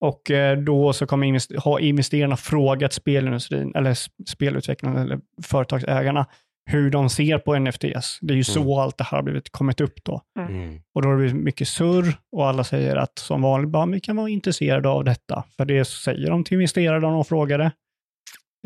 Och 0.01 0.31
eh, 0.31 0.59
då 0.59 0.93
så 0.93 1.07
kommer 1.07 1.27
invest- 1.27 1.59
har 1.59 1.79
investerarna 1.79 2.37
frågat 2.37 2.93
spelindustrin, 2.93 3.73
eller 3.75 3.95
spelutvecklarna 4.29 5.01
eller 5.01 5.21
företagsägarna, 5.43 6.27
hur 6.67 6.91
de 6.91 7.11
ser 7.11 7.39
på 7.39 7.59
NFTs. 7.59 8.19
Det 8.21 8.35
är 8.35 8.37
ju 8.37 8.45
så 8.45 8.61
Mm. 8.61 8.73
allt 8.73 8.99
det 8.99 9.05
här 9.05 9.19
har 9.19 9.23
blivit 9.23 9.51
kommit 9.51 9.81
upp 9.81 10.05
då. 10.05 10.23
Mm. 10.39 10.81
Och 10.95 11.03
då 11.03 11.09
har 11.09 11.15
det 11.17 11.19
blivit 11.23 11.45
mycket 11.45 11.69
surr 11.69 12.19
och 12.33 12.47
alla 12.47 12.65
säger 12.65 12.97
att 12.97 13.19
som 13.19 13.43
vanligt, 13.43 13.71
bara, 13.71 13.87
vi 13.87 14.01
kan 14.01 14.17
vara 14.17 14.29
intresserade 14.29 14.89
av 14.89 15.05
detta. 15.05 15.45
För 15.57 15.65
det 15.65 15.85
säger 15.85 16.31
de 16.31 16.45
till 16.45 16.55
investerare 16.55 17.07
om 17.07 17.13
de 17.13 17.25
frågar 17.25 17.59
det. 17.59 17.73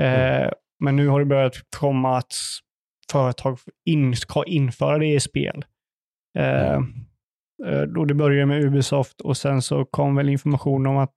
Eh, 0.05 0.51
men 0.85 0.97
nu 0.97 1.09
har 1.09 1.19
det 1.21 1.27
börjat 1.27 1.55
komma 1.77 2.17
att 2.19 2.35
företag 3.13 3.59
in, 3.85 4.17
ska 4.17 4.45
införa 4.45 4.99
det 4.99 5.15
i 5.15 5.21
spel. 5.21 5.65
Eh, 6.39 6.75
eh, 7.67 7.83
då 7.95 8.05
det 8.05 8.15
började 8.15 8.47
med 8.47 8.65
Ubisoft 8.65 9.21
och 9.21 9.37
sen 9.37 9.63
så 9.63 9.85
kom 9.85 10.15
väl 10.15 10.29
information 10.29 10.87
om 10.87 10.97
att, 10.97 11.15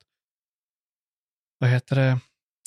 vad 1.59 1.69
heter 1.69 1.95
det, 1.95 2.19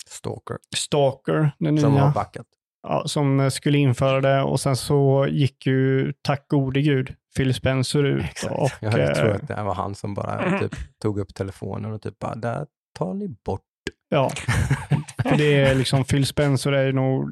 Stalker. 0.07 0.57
Stalker, 0.77 1.51
den 1.59 1.79
Som 1.81 1.93
nya 1.93 2.03
har 2.03 2.15
backat. 2.15 2.47
Ja, 2.89 3.03
som 3.07 3.51
skulle 3.51 3.79
införa 3.79 4.21
det 4.21 4.43
och 4.43 4.61
sen 4.61 4.77
så 4.77 5.27
gick 5.31 5.67
ju, 5.67 6.13
tack 6.23 6.49
gode 6.49 6.83
gud, 6.83 7.15
Phil 7.37 7.55
Spencer 7.55 8.05
ut. 8.05 8.47
Och, 8.51 8.71
jag 8.81 9.15
tror 9.17 9.29
eh, 9.29 9.35
att 9.35 9.49
det 9.49 9.63
var 9.63 9.75
han 9.75 9.95
som 9.95 10.15
bara 10.15 10.59
typ, 10.61 10.73
tog 11.03 11.19
upp 11.19 11.35
telefonen 11.35 11.93
och 11.93 12.03
typ 12.03 12.19
bara, 12.19 12.35
där 12.35 12.67
tar 12.99 13.15
ni 13.15 13.29
bort. 13.45 13.63
Ja, 14.09 14.31
för 15.23 15.37
det 15.37 15.55
är 15.55 15.75
liksom 15.75 16.05
Phil 16.05 16.27
Spencer 16.27 16.73
är 16.73 16.93
nog 16.93 17.31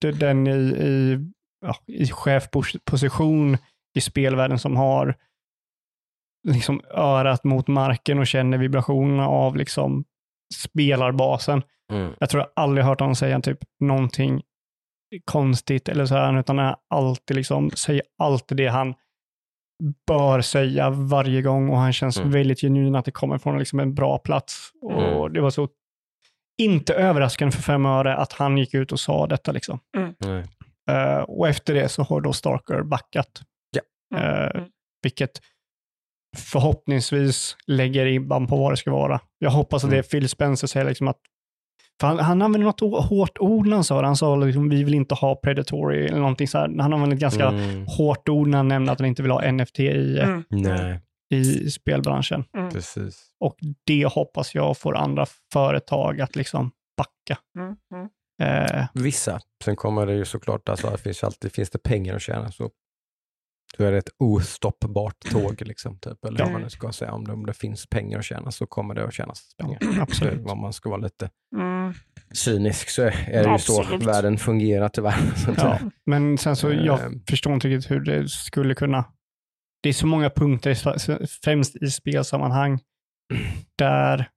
det- 0.00 0.12
den 0.12 0.46
i, 0.46 0.50
i, 0.60 1.18
ja, 1.66 1.76
i 1.86 2.06
chefposition 2.06 3.56
i 3.94 4.00
spelvärlden 4.00 4.58
som 4.58 4.76
har 4.76 5.16
liksom 6.48 6.80
örat 6.94 7.44
mot 7.44 7.68
marken 7.68 8.18
och 8.18 8.26
känner 8.26 8.58
vibrationerna 8.58 9.28
av 9.28 9.56
liksom 9.56 10.04
spelarbasen. 10.54 11.62
Mm. 11.92 12.12
Jag 12.20 12.30
tror 12.30 12.40
jag 12.42 12.50
aldrig 12.56 12.84
hört 12.86 13.00
honom 13.00 13.14
säga 13.14 13.40
typ 13.40 13.58
någonting 13.80 14.42
konstigt 15.24 15.88
eller 15.88 16.06
så 16.06 16.14
här, 16.14 16.38
utan 16.40 16.58
han 16.58 16.66
är 16.68 16.76
alltid 16.94 17.36
liksom, 17.36 17.70
säger 17.70 18.02
alltid 18.18 18.56
det 18.56 18.66
han 18.68 18.94
bör 20.06 20.40
säga 20.40 20.90
varje 20.90 21.42
gång 21.42 21.68
och 21.70 21.76
han 21.78 21.92
känns 21.92 22.16
Mm. 22.18 22.30
väldigt 22.30 22.60
genuin 22.60 22.94
att 22.94 23.04
det 23.04 23.10
kommer 23.10 23.38
från 23.38 23.58
liksom 23.58 23.80
en 23.80 23.94
bra 23.94 24.18
plats. 24.18 24.70
Och 24.82 25.02
Mm. 25.02 25.32
det 25.32 25.40
var 25.40 25.50
så 25.50 25.68
inte 26.62 26.94
överraskande 26.94 27.52
för 27.52 27.62
fem 27.62 27.86
öre 27.86 28.16
att 28.16 28.32
han 28.32 28.58
gick 28.58 28.74
ut 28.74 28.92
och 28.92 29.00
sa 29.00 29.26
detta 29.26 29.52
liksom. 29.52 29.78
Nej. 30.18 30.44
Eh, 30.90 31.18
och 31.22 31.48
efter 31.48 31.74
det 31.74 31.88
så 31.88 32.02
har 32.02 32.20
då 32.20 32.32
Starker 32.32 32.82
backat. 32.82 33.42
Ja. 33.70 34.18
Mm. 34.18 34.68
vilket 35.02 35.40
förhoppningsvis 36.36 37.56
lägger 37.66 38.04
ribban 38.04 38.46
på 38.46 38.56
vad 38.56 38.72
det 38.72 38.76
ska 38.76 38.90
vara. 38.90 39.20
Jag 39.38 39.50
hoppas 39.50 39.84
att 39.84 39.90
det 39.90 39.98
är 39.98 40.02
Phil 40.02 40.28
Spencer 40.28 40.66
säger 40.66 40.86
liksom 40.86 41.08
att 41.08 41.18
han, 42.06 42.18
han 42.18 42.42
använde 42.42 42.66
något 42.66 42.80
hårt 43.08 43.38
ord 43.40 43.66
när 43.66 43.74
han 43.74 43.84
sa 43.84 44.00
det. 44.00 44.06
Han 44.06 44.16
sa 44.16 44.36
liksom, 44.36 44.68
vi 44.68 44.84
vill 44.84 44.94
inte 44.94 45.14
ha 45.14 45.36
predatory 45.36 46.06
eller 46.06 46.18
någonting 46.18 46.48
så 46.48 46.58
här. 46.58 46.68
Han 46.78 46.92
använde 46.92 47.14
ett 47.14 47.20
ganska 47.20 47.48
Mm. 47.48 47.86
hårt 47.86 48.28
ord 48.28 48.48
när 48.48 48.58
han 48.58 48.68
nämnde 48.68 48.92
att 48.92 48.98
han 48.98 49.08
inte 49.08 49.22
vill 49.22 49.30
ha 49.30 49.52
NFT 49.52 49.78
i, 49.80 50.18
eh, 50.18 50.28
Mm. 50.28 50.44
Nej, 50.50 51.00
i 51.34 51.70
spelbranschen. 51.70 52.44
Mm. 52.56 52.70
precis. 52.70 53.26
Och 53.40 53.56
det 53.86 54.04
hoppas 54.06 54.54
jag 54.54 54.78
får 54.78 54.96
andra 54.96 55.26
företag 55.52 56.20
att 56.20 56.36
liksom 56.36 56.70
backa. 56.96 57.40
Mm. 57.58 57.76
Mm. 57.94 58.08
Eh, 58.42 58.86
Vissa. 58.94 59.40
Sen 59.64 59.76
kommer 59.76 60.06
det 60.06 60.14
ju 60.14 60.24
såklart, 60.24 60.68
alltså, 60.68 60.90
det 60.90 60.98
finns 60.98 61.24
alltid, 61.24 61.52
finns 61.52 61.70
det 61.70 61.78
pengar 61.82 62.14
att 62.16 62.22
tjäna 62.22 62.50
så 62.52 62.70
då 63.78 63.84
är 63.84 63.92
det 63.92 63.98
ett 63.98 64.10
ostoppbart 64.18 65.20
tåg 65.30 65.62
liksom, 65.62 65.98
typ. 65.98 66.24
eller 66.24 66.38
vad 66.44 66.52
man 66.52 66.60
nu 66.62 66.70
ska 66.70 66.92
säga. 66.92 67.12
Om 67.12 67.24
det, 67.24 67.32
om 67.32 67.46
det 67.46 67.52
finns 67.54 67.86
pengar 67.86 68.18
att 68.18 68.24
tjäna 68.24 68.50
så 68.50 68.66
kommer 68.66 68.94
det 68.94 69.04
att 69.04 69.14
tjänas 69.14 69.54
pengar. 69.58 69.78
absolut. 70.00 70.46
Om 70.50 70.60
man 70.60 70.72
ska 70.72 70.88
vara 70.90 71.00
lite 71.00 71.30
Mm. 71.56 71.71
Cynisk 72.34 72.90
så 72.90 73.02
är 73.02 73.44
det 73.44 73.52
ju 73.52 73.58
så 73.58 73.82
världen 73.98 74.38
fungerar 74.38 74.88
tyvärr. 74.88 75.14
Ja, 75.56 75.78
men 76.06 76.38
sen 76.38 76.56
så, 76.56 76.72
jag 76.72 77.00
Eh. 77.00 77.10
förstår 77.30 77.54
inte 77.54 77.68
riktigt 77.68 77.90
hur 77.90 78.00
det 78.00 78.28
skulle 78.28 78.74
kunna... 78.74 79.04
Det 79.82 79.88
är 79.88 79.92
så 79.92 80.06
många 80.06 80.30
punkter, 80.30 80.70
i- 80.70 81.26
främst 81.44 81.76
i 81.82 81.90
spelsammanhang, 81.90 82.80
där 83.78 84.28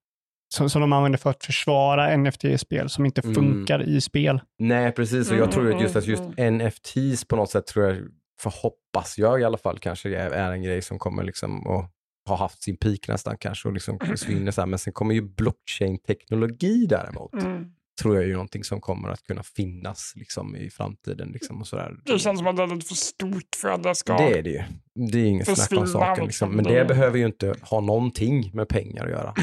som, 0.54 0.70
som 0.70 0.82
de 0.82 0.94
använder 0.94 1.18
för 1.20 1.30
att 1.30 1.44
försvara 1.46 2.18
NFT-spel 2.18 2.90
som 2.90 3.06
inte 3.06 3.22
Mm. 3.22 3.36
funkar 3.36 3.84
i 3.84 4.02
spel. 4.02 4.42
Nej, 4.60 4.92
precis. 4.92 5.32
Och 5.32 5.38
jag 5.38 5.42
Mm, 5.44 5.52
tror 5.54 5.66
att 5.66 5.72
mm, 5.72 5.84
just 5.84 5.96
att 5.96 6.08
just 6.08 6.24
mm. 6.38 6.58
NFTs 6.58 7.26
på 7.28 7.36
något 7.36 7.50
sätt 7.50 7.68
tror 7.68 7.86
jag, 7.86 7.98
förhoppas 8.42 9.18
jag 9.18 9.42
i 9.42 9.44
alla 9.44 9.58
fall, 9.58 9.80
kanske 9.80 10.10
är, 10.10 10.30
är 10.32 10.52
en 10.52 10.64
grej 10.64 10.82
som 10.82 11.00
kommer 11.00 11.24
liksom 11.24 11.68
att 11.68 11.92
ha 12.30 12.36
haft 12.38 12.64
sin 12.64 12.78
peak 12.78 13.08
nästan 13.08 13.38
kanske 13.38 13.68
och 13.68 13.74
liksom 13.74 14.00
försvinner 14.00 14.52
så 14.52 14.62
här. 14.62 14.66
Men 14.68 14.80
sen 14.80 14.94
kommer 14.94 15.14
ju 15.16 15.22
blockchain-teknologi 15.22 16.86
däremot, 16.90 17.34
Mm. 17.34 17.66
Tror 18.02 18.16
jag 18.16 18.24
är 18.24 18.28
ju 18.28 18.34
någonting 18.34 18.64
som 18.64 18.82
kommer 18.82 19.10
att 19.10 19.24
kunna 19.24 19.44
finnas 19.44 20.14
liksom 20.16 20.56
i 20.56 20.70
framtiden. 20.70 21.30
Liksom 21.30 21.62
och 21.62 21.68
sådär. 21.68 21.96
Det 22.06 22.20
känns 22.20 22.40
som 22.40 22.48
att 22.48 22.58
det 22.58 22.64
är 22.64 22.68
lite 22.68 22.86
för 22.88 22.96
stort 22.96 23.56
för 23.62 23.70
att 23.70 23.84
det 23.84 23.96
ska... 23.96 24.18
Det 24.18 24.38
är 24.40 24.44
det 24.44 24.50
ju. 24.50 24.64
Det 25.12 25.18
är 25.20 25.26
inget 25.26 25.58
snack 25.58 25.80
om 25.80 25.88
saken. 25.88 26.26
Liksom. 26.26 26.52
Men 26.52 26.64
det 26.66 26.86
behöver 26.86 27.18
ju 27.18 27.26
inte 27.26 27.56
ha 27.62 27.80
någonting 27.82 28.52
med 28.54 28.68
pengar 28.70 29.06
att 29.06 29.12
göra. 29.12 29.34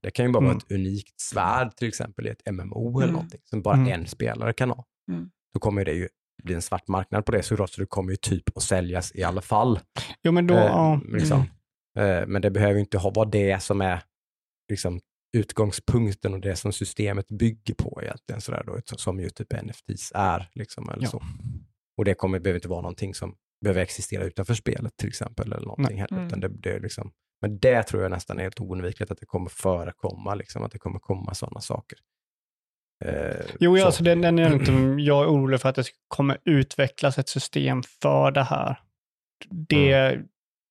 Det 0.00 0.10
kan 0.10 0.26
ju 0.26 0.32
bara 0.32 0.40
vara 0.40 0.50
Mm. 0.50 0.58
ett 0.58 0.72
unikt 0.72 1.20
svärd 1.20 1.76
till 1.76 1.88
exempel 1.88 2.26
i 2.26 2.30
ett 2.30 2.46
MMO 2.52 2.90
eller 2.98 3.02
Mm. 3.08 3.12
någonting 3.14 3.40
som 3.44 3.62
bara 3.62 3.74
Mm. 3.74 3.92
en 3.92 4.06
spelare 4.06 4.52
kan 4.52 4.70
ha. 4.70 4.84
Mm. 5.12 5.30
Då 5.54 5.60
kommer 5.60 5.84
det 5.84 5.92
ju 5.92 6.08
bli 6.42 6.54
en 6.54 6.62
svart 6.62 6.88
marknad 6.88 7.24
på 7.26 7.32
det 7.32 7.42
såklart, 7.42 7.70
så 7.70 7.80
det 7.80 7.86
kommer 7.86 8.10
ju 8.10 8.16
typ 8.16 8.56
att 8.56 8.62
säljas 8.62 9.12
i 9.14 9.22
alla 9.22 9.40
fall. 9.42 9.80
Jo, 10.22 10.32
men 10.32 10.46
då... 10.46 10.54
Eh, 10.54 10.98
liksom. 11.12 11.44
mm. 11.98 12.22
Eh, 12.22 12.26
men 12.26 12.42
det 12.42 12.50
behöver 12.50 12.74
ju 12.74 12.80
inte 12.80 12.98
ha, 12.98 13.10
vara 13.10 13.28
det 13.28 13.62
som 13.62 13.80
är 13.80 14.02
liksom, 14.70 15.00
utgångspunkten 15.32 16.34
och 16.34 16.40
det 16.40 16.56
som 16.56 16.72
systemet 16.72 17.28
bygger 17.28 17.74
på 17.74 18.00
egentligen, 18.02 18.40
sådär 18.40 18.62
då, 18.66 18.80
som 18.84 19.20
ju 19.20 19.30
typ 19.30 19.52
NFTs 19.62 20.12
är. 20.14 20.48
Liksom, 20.54 20.88
eller 20.88 21.02
Ja. 21.02 21.08
så. 21.08 21.22
Och 21.96 22.04
det 22.04 22.14
kommer, 22.14 22.38
behöver 22.40 22.58
inte 22.58 22.68
vara 22.68 22.80
någonting 22.80 23.14
som 23.14 23.36
behöver 23.64 23.80
existera 23.82 24.24
utanför 24.24 24.54
spelet 24.54 24.96
till 24.96 25.08
exempel, 25.08 25.52
eller 25.52 25.66
någonting 25.66 25.98
heller, 26.00 26.16
Mm. 26.16 26.26
utan 26.26 26.40
det, 26.40 26.48
det 26.48 26.72
är 26.72 26.80
liksom, 26.80 27.12
men 27.40 27.58
det 27.58 27.82
tror 27.82 28.02
jag 28.02 28.10
nästan 28.10 28.38
är 28.38 28.42
helt 28.42 28.60
oundvikligt 28.60 29.10
att 29.12 29.18
det 29.20 29.26
kommer 29.26 29.50
förekomma, 29.50 30.34
liksom, 30.34 30.62
att 30.62 30.72
det 30.72 30.78
kommer 30.78 30.98
komma 30.98 31.34
sådana 31.34 31.60
saker. 31.60 31.98
Eh, 33.04 33.46
Jo, 33.60 33.76
så. 33.78 33.86
alltså 33.86 34.04
den, 34.04 34.20
den 34.20 34.38
är 34.38 34.52
inte, 34.54 34.72
jag 35.02 35.24
är 35.24 35.28
orolig 35.30 35.60
för 35.60 35.68
att 35.68 35.74
det 35.74 35.84
kommer 36.08 36.38
utvecklas 36.44 37.18
ett 37.18 37.28
system 37.28 37.82
för 37.82 38.30
det 38.30 38.42
här. 38.42 38.80
Det 39.50 40.20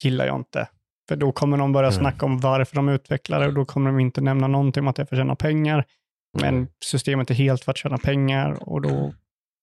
gillar 0.04 0.26
jag 0.26 0.36
inte. 0.36 0.68
För 1.08 1.16
då 1.16 1.32
kommer 1.32 1.58
de 1.58 1.72
börja 1.74 1.90
Mm. 1.90 2.00
snacka 2.00 2.26
om 2.26 2.40
varför 2.40 2.76
de 2.76 2.90
utvecklar 2.90 3.40
det 3.40 3.48
och 3.48 3.54
då 3.54 3.66
kommer 3.66 3.90
de 3.92 4.00
inte 4.00 4.22
nämna 4.22 4.48
någonting 4.48 4.82
om 4.84 4.88
att 4.88 4.96
det 4.96 5.02
är 5.02 5.06
för 5.06 5.16
att 5.16 5.20
tjäna 5.20 5.36
pengar. 5.36 5.86
Men 6.42 6.56
Mm. 6.56 6.68
systemet 6.86 7.30
är 7.32 7.36
helt 7.36 7.64
för 7.64 7.72
att 7.72 7.78
tjäna 7.78 7.98
pengar 7.98 8.70
och 8.70 8.82
då 8.82 9.14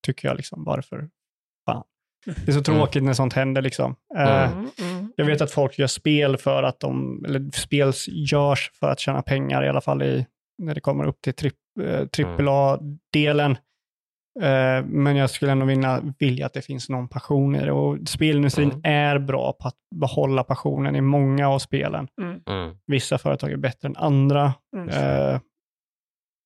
tycker 0.06 0.28
jag 0.28 0.36
liksom 0.36 0.64
varför 0.64 1.08
fan. 1.66 1.82
Det 2.26 2.48
är 2.48 2.52
så 2.52 2.62
tråkigt 2.62 3.02
när 3.02 3.12
sånt 3.12 3.32
händer 3.32 3.62
liksom. 3.62 3.96
Eh, 4.16 4.52
Mm. 4.52 4.68
Mm. 4.80 5.12
jag 5.16 5.24
vet 5.26 5.40
att 5.40 5.50
folk 5.50 5.78
gör 5.78 5.86
spel 5.86 6.36
för 6.36 6.62
att 6.62 6.80
de, 6.80 7.24
eller 7.24 7.50
spel 7.50 7.92
görs 8.08 8.70
för 8.80 8.90
att 8.90 9.00
tjäna 9.00 9.22
pengar 9.22 9.64
i 9.64 9.68
alla 9.68 9.80
fall 9.80 10.02
i, 10.02 10.26
när 10.58 10.74
det 10.74 10.80
kommer 10.80 11.04
upp 11.06 11.20
till 11.22 11.34
tripp, 11.34 11.54
eh, 11.80 12.06
AAA-delen. 12.38 13.56
Eh, 14.42 14.84
men 14.84 15.16
jag 15.16 15.30
skulle 15.30 15.52
ändå 15.52 15.66
vilja, 15.66 16.02
vilja 16.18 16.46
att 16.46 16.52
det 16.52 16.62
finns 16.62 16.88
någon 16.88 17.08
passion 17.08 17.56
i 17.56 17.64
det. 17.64 17.72
Och 17.72 17.98
spelindustrin 18.08 18.70
Mm. 18.70 18.80
är 18.84 19.18
bra 19.18 19.52
på 19.52 19.68
att 19.68 19.76
behålla 19.94 20.44
passionen 20.44 20.96
i 20.96 21.00
många 21.00 21.48
av 21.48 21.58
spelen. 21.58 22.08
Mm. 22.20 22.76
Vissa 22.86 23.18
företag 23.18 23.52
är 23.52 23.56
bättre 23.56 23.88
än 23.88 23.96
andra. 23.96 24.54
Mm. 24.76 24.88
Eh, 24.88 25.40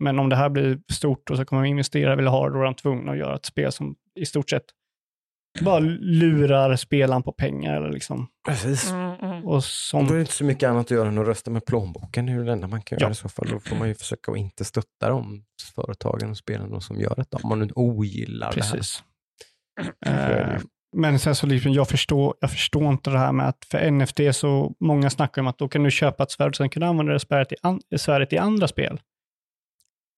men 0.05 0.19
om 0.19 0.29
det 0.29 0.37
här 0.37 0.49
blir 0.49 0.79
stort 0.93 1.31
och 1.31 1.37
så 1.37 1.45
kommer 1.45 1.65
investerare 1.65 2.17
vilja 2.17 2.31
ha 2.31 2.49
det, 2.49 2.55
då 2.55 2.61
är 2.61 2.65
de 2.65 2.75
tvungna 2.75 3.13
att 3.13 3.19
göra 3.19 3.35
ett 3.35 3.45
spel 3.45 3.73
som 3.73 3.95
i 4.21 4.27
stort 4.27 4.51
sett 4.51 4.65
bara 5.61 5.79
lurar 6.01 6.77
spelaren 6.77 7.23
på 7.23 7.33
pengar. 7.33 7.77
Eller 7.77 7.91
liksom. 7.93 8.27
Precis. 8.49 8.91
Mm, 8.91 9.15
mm. 9.15 9.45
och 9.45 9.65
som, 9.65 10.07
då 10.07 10.13
är 10.13 10.17
det 10.17 10.21
inte 10.21 10.33
så 10.33 10.45
mycket 10.45 10.69
annat 10.69 10.87
att 10.87 10.91
göra 10.91 11.09
än 11.09 11.19
att 11.19 11.27
rösta 11.27 11.51
med 11.51 11.65
plånboken. 11.65 12.27
Det 12.27 12.33
är 12.33 12.39
det 12.45 12.53
enda 12.53 12.67
man 12.69 12.83
kan 12.83 12.99
Ja. 12.99 13.03
göra 13.05 13.13
i 13.13 13.15
så 13.15 13.29
fall. 13.29 13.49
Då 13.51 13.61
får 13.61 13.77
man 13.77 13.89
ju 13.89 13.95
försöka 13.95 14.33
att 14.33 14.39
inte 14.39 14.65
stötta 14.65 15.09
de 15.09 15.45
företagen 15.75 16.31
och 16.31 16.37
spelen 16.37 16.81
som 16.81 17.01
gör 17.01 17.15
detta. 17.17 17.39
Om 17.43 17.49
man 17.49 17.59
nu 17.59 17.69
ogillar 17.75 18.53
precis. 18.53 19.03
det 20.03 20.11
här. 20.11 20.31
är 20.31 20.47
det 20.47 20.53
Eh, 20.55 20.61
men 20.97 21.19
sen 21.19 21.35
så 21.35 21.47
liksom, 21.47 21.73
jag 21.73 21.89
förstår, 21.89 22.35
jag 22.41 22.51
förstår 22.51 22.93
inte 22.93 23.11
det 23.11 23.19
här 23.19 23.33
med 23.33 23.49
att 23.49 23.65
för 23.71 23.91
NFT 23.91 24.21
så 24.33 24.75
många 24.81 25.11
snackar 25.11 25.43
om 25.43 25.49
att 25.49 25.59
då 25.59 25.69
kan 25.69 25.83
du 25.83 25.91
köpa 25.91 26.23
ett 26.23 26.31
svärd 26.31 26.49
och 26.49 26.57
sen 26.57 26.71
kan 26.71 26.81
du 26.81 26.87
använda 26.87 27.13
det 27.13 27.21
svärdet 27.21 27.53
i, 27.53 27.57
an, 27.63 27.81
svärdet 27.97 28.33
i 28.33 28.39
andra 28.39 28.69
spel. 28.69 29.01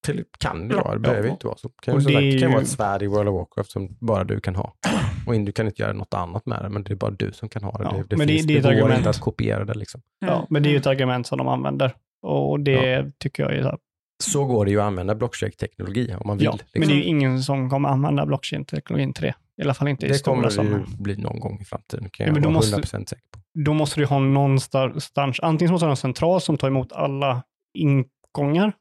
Till, 0.06 0.24
kan 0.38 0.68
det 0.68 0.74
Ja, 0.76 0.82
vara, 0.82 0.94
det 0.94 1.00
behöver 1.00 1.26
ja. 1.26 1.32
inte 1.32 1.46
vara 1.46 1.56
så. 1.56 1.68
Kan, 1.68 1.94
Och 1.94 2.00
det 2.00 2.04
sagt, 2.04 2.14
det 2.14 2.30
kan 2.38 2.48
ju- 2.48 2.48
vara 2.54 2.62
ett 2.62 2.68
svärd 2.68 3.02
i 3.02 3.06
World 3.06 3.28
of 3.28 3.34
Warcraft 3.34 3.70
som 3.70 3.96
bara 4.00 4.24
du 4.24 4.40
kan 4.40 4.56
ha. 4.56 4.74
Och 5.26 5.34
du 5.40 5.52
kan 5.52 5.66
inte 5.66 5.82
göra 5.82 5.92
något 5.92 6.14
annat 6.14 6.46
med 6.46 6.62
det, 6.62 6.68
men 6.68 6.82
det 6.82 6.92
är 6.92 6.96
bara 6.96 7.10
du 7.10 7.32
som 7.32 7.48
kan 7.48 7.62
ha 7.64 7.72
det. 7.78 7.84
Ja, 7.84 7.92
det, 7.92 8.04
det, 8.08 8.16
men 8.16 8.26
det- 8.26 8.32
finns, 8.34 8.46
det 8.46 8.56
är 8.58 8.62
det, 8.62 8.74
ett 8.74 8.80
går 8.80 8.92
inte 8.94 9.10
att 9.10 9.20
kopiera 9.20 9.64
det. 9.64 9.74
Liksom. 9.74 10.00
Ja, 10.18 10.46
men 10.50 10.62
det 10.62 10.68
är 10.68 10.70
ju 10.70 10.76
ett 10.76 10.86
argument 10.86 11.26
som 11.26 11.38
de 11.38 11.48
använder. 11.48 11.92
Och 12.22 12.60
det 12.60 13.12
tycker 13.18 13.42
jag 13.42 13.52
är 13.52 13.62
så 13.62 13.68
här, 13.68 13.78
Så 14.22 14.44
går 14.44 14.64
det 14.64 14.70
ju 14.70 14.80
att 14.80 14.86
använda 14.86 15.14
blockchain-teknologi 15.14 16.14
om 16.20 16.22
man 16.26 16.36
vill. 16.38 16.44
Ja, 16.44 16.52
liksom. 16.52 16.68
men 16.80 16.88
det 16.88 16.94
är 16.94 16.96
ju 16.96 17.04
ingen 17.04 17.42
som 17.42 17.70
kommer 17.70 17.88
använda 17.88 18.26
blockchain-teknologin 18.26 19.12
till 19.12 19.22
det. 19.24 19.34
I 19.56 19.62
alla 19.62 19.74
fall 19.74 19.88
inte 19.88 20.06
i 20.06 20.08
det 20.08 20.14
stora 20.14 20.50
kommer 20.50 20.64
det 20.70 20.78
ju 20.90 20.96
bli 21.02 21.16
någon 21.16 21.40
gång 21.40 21.58
i 21.60 21.64
framtiden, 21.64 22.08
kan 22.12 22.26
Ja, 22.26 22.32
jag 22.34 22.40
vara 22.42 22.52
måste- 22.52 22.76
100% 22.76 23.06
säker 23.08 23.24
på. 23.32 23.40
Då 23.64 23.74
måste 23.74 24.00
du 24.00 24.06
ha 24.06 24.18
någonstans, 24.18 25.10
antingen 25.42 25.68
så 25.68 25.72
måste 25.72 25.84
du 25.84 25.88
ha 25.88 25.90
en 25.92 25.96
central 25.96 26.40
som 26.40 26.56
tar 26.58 26.68
emot 26.68 26.92
alla 26.92 27.42
ingångar. 27.74 28.72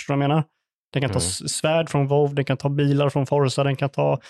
Förstår 0.00 0.14
du 0.14 0.18
vad 0.18 0.24
jag 0.24 0.28
menar? 0.28 0.44
Den 0.92 1.02
kan 1.02 1.10
ta 1.10 1.18
Mm. 1.18 1.48
svärd 1.48 1.88
från 1.90 2.06
WoW, 2.08 2.34
den 2.34 2.44
kan 2.44 2.56
ta 2.56 2.68
bilar 2.68 3.08
från 3.08 3.26
Forza, 3.26 3.64
den 3.64 3.76
kan 3.76 3.90
ta 3.90 4.20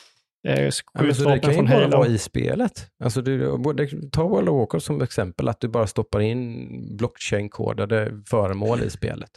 eh, 0.48 0.60
Ja, 0.60 0.62
men 0.62 0.72
så 0.72 0.84
det 0.94 1.14
skjutvapen 1.14 1.40
kan 1.40 1.50
ju 1.50 1.56
från 1.56 1.66
bara 1.66 1.80
Halo. 1.80 1.96
vara 1.98 2.06
i 2.08 2.18
spelet. 2.18 2.90
Alltså 3.04 3.22
du, 3.22 3.58
ta 4.12 4.28
World 4.28 4.48
of 4.48 4.54
Warcraft 4.58 4.86
som 4.86 5.02
exempel, 5.02 5.48
att 5.48 5.60
du 5.60 5.68
bara 5.68 5.86
stoppar 5.86 6.20
in 6.20 6.96
blockchain-kodade 6.96 8.22
föremål 8.26 8.82
i 8.82 8.90
spelet. 8.90 9.30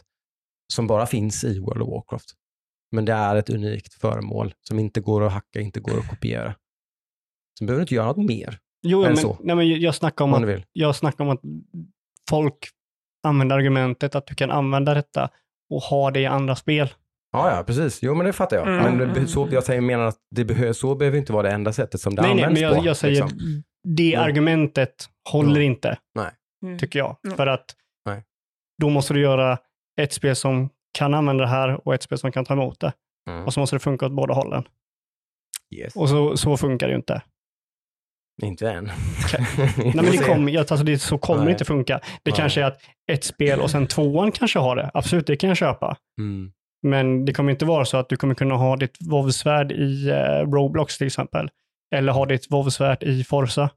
Som 0.72 0.86
bara 0.86 1.06
finns 1.06 1.44
i 1.44 1.58
World 1.58 1.82
of 1.82 1.88
Warcraft. 1.88 2.28
Men 2.92 3.04
det 3.04 3.12
är 3.12 3.36
ett 3.36 3.50
unikt 3.50 3.94
föremål 3.94 4.54
som 4.60 4.78
inte 4.78 5.00
går 5.00 5.26
att 5.26 5.32
hacka, 5.32 5.60
inte 5.60 5.80
går 5.80 5.98
att 5.98 6.08
kopiera. 6.08 6.54
Så 7.58 7.64
behöver 7.64 7.78
du 7.80 7.82
inte 7.82 7.94
göra 7.94 8.06
något 8.06 8.26
mer 8.26 8.58
Jo, 8.82 9.02
men, 9.02 9.16
så? 9.16 9.36
nej, 9.40 9.56
men 9.56 9.80
jag 9.80 9.94
snackar 9.94 10.24
om 10.24 10.34
om 10.34 10.44
att 10.44 10.62
jag 10.72 10.96
snackar 10.96 11.24
om 11.24 11.30
att 11.30 11.40
folk 12.30 12.68
använder 13.22 13.56
argumentet 13.56 14.14
att 14.14 14.26
du 14.26 14.34
kan 14.34 14.50
använda 14.50 14.94
detta 14.94 15.30
och 15.70 15.82
ha 15.82 16.10
det 16.10 16.20
i 16.20 16.26
andra 16.26 16.56
spel. 16.56 16.88
Ja, 17.34 17.56
ja, 17.56 17.62
precis. 17.64 18.02
Jo, 18.02 18.14
men 18.14 18.26
det 18.26 18.32
fattar 18.32 18.56
jag. 18.56 18.68
Mm, 18.68 18.96
Men 18.98 19.12
det, 19.14 19.26
så, 19.26 19.48
jag 19.50 19.64
säger, 19.64 19.80
menar 19.80 20.04
att 20.04 20.16
det 20.34 20.44
behö, 20.44 20.74
så 20.74 20.94
behöver 20.94 21.18
inte 21.18 21.32
vara 21.32 21.42
det 21.42 21.50
enda 21.54 21.72
sättet 21.72 22.00
som 22.00 22.14
det 22.14 22.22
nej, 22.22 22.34
nej, 22.34 22.44
används 22.44 22.60
men 22.60 22.70
jag, 22.70 22.78
på. 22.82 22.86
jag 22.86 22.96
säger 22.96 23.22
liksom. 23.22 23.62
det 23.88 24.14
Mm. 24.14 24.24
argumentet 24.28 25.08
håller 25.30 25.50
Mm. 25.60 25.62
inte, 25.62 25.98
Mm. 26.64 26.78
tycker 26.78 26.98
jag. 26.98 27.16
Mm. 27.26 27.36
För 27.36 27.46
att 27.46 27.64
Nej. 28.06 28.22
då 28.82 28.90
måste 28.90 29.14
du 29.14 29.20
göra 29.20 29.58
ett 30.00 30.12
spel 30.12 30.36
som 30.36 30.68
kan 30.98 31.14
använda 31.14 31.44
det 31.44 31.50
här 31.50 31.88
och 31.88 31.94
ett 31.94 32.02
spel 32.02 32.18
som 32.18 32.32
kan 32.32 32.44
ta 32.44 32.54
emot 32.54 32.80
det. 32.80 32.92
Mm. 33.30 33.44
Och 33.44 33.54
så 33.54 33.60
måste 33.60 33.76
det 33.76 33.80
funka 33.80 34.06
åt 34.06 34.12
båda 34.12 34.34
hållen. 34.34 34.64
Yes. 35.74 35.96
Och 35.96 36.08
så, 36.08 36.36
så 36.36 36.56
funkar 36.56 36.86
det 36.86 36.90
ju 36.92 36.96
inte. 36.96 37.22
Inte 38.42 38.70
än. 38.70 38.84
Nej, 39.76 39.92
men 39.94 40.04
det, 40.04 40.18
kommer, 40.26 40.58
alltså 40.58 40.76
det 40.76 40.98
så 40.98 41.18
kommer 41.18 41.44
Nej. 41.44 41.52
inte 41.52 41.64
funka. 41.64 42.00
Det 42.22 42.30
Nej. 42.30 42.36
kanske 42.36 42.60
är 42.60 42.64
att 42.64 42.80
ett 43.12 43.24
spel 43.24 43.60
och 43.60 43.70
sen 43.70 43.86
tvåan 43.86 44.32
kanske 44.32 44.58
har 44.58 44.76
det. 44.76 44.90
Absolut, 44.94 45.26
det 45.26 45.36
kan 45.36 45.48
jag 45.48 45.56
köpa. 45.56 45.96
Mm. 46.20 46.52
Men 46.84 47.24
det 47.24 47.32
kommer 47.32 47.50
inte 47.52 47.64
vara 47.64 47.84
så 47.84 47.96
att 47.96 48.08
du 48.08 48.16
kommer 48.16 48.34
kunna 48.34 48.54
ha 48.54 48.76
ditt 48.76 48.96
WoW-svärd 49.00 49.72
i 49.72 50.08
eh, 50.10 50.50
Roblox 50.52 50.98
till 50.98 51.06
exempel. 51.06 51.48
Eller 51.94 52.12
ha 52.12 52.26
ditt 52.26 52.46
WoW-svärd 52.50 53.02
i 53.02 53.24
Forza. 53.24 53.70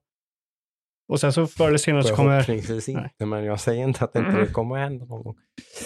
Och 1.12 1.20
sen 1.20 1.34
så 1.34 1.48
förr 1.48 1.68
eller 1.68 1.78
senare 1.78 2.04
så 2.04 2.16
kommer... 2.16 2.42
Förhoppningsvis 2.42 2.90
inte, 2.90 3.26
men 3.26 3.44
jag 3.44 3.60
säger 3.60 3.84
inte 3.84 4.04
att 4.04 4.14
det 4.14 4.20
inte 4.20 4.32
Mm. 4.32 4.48
kommer 4.54 4.76
att 4.76 4.82
hända 4.82 5.06
någon 5.06 5.24
gång. 5.24 5.36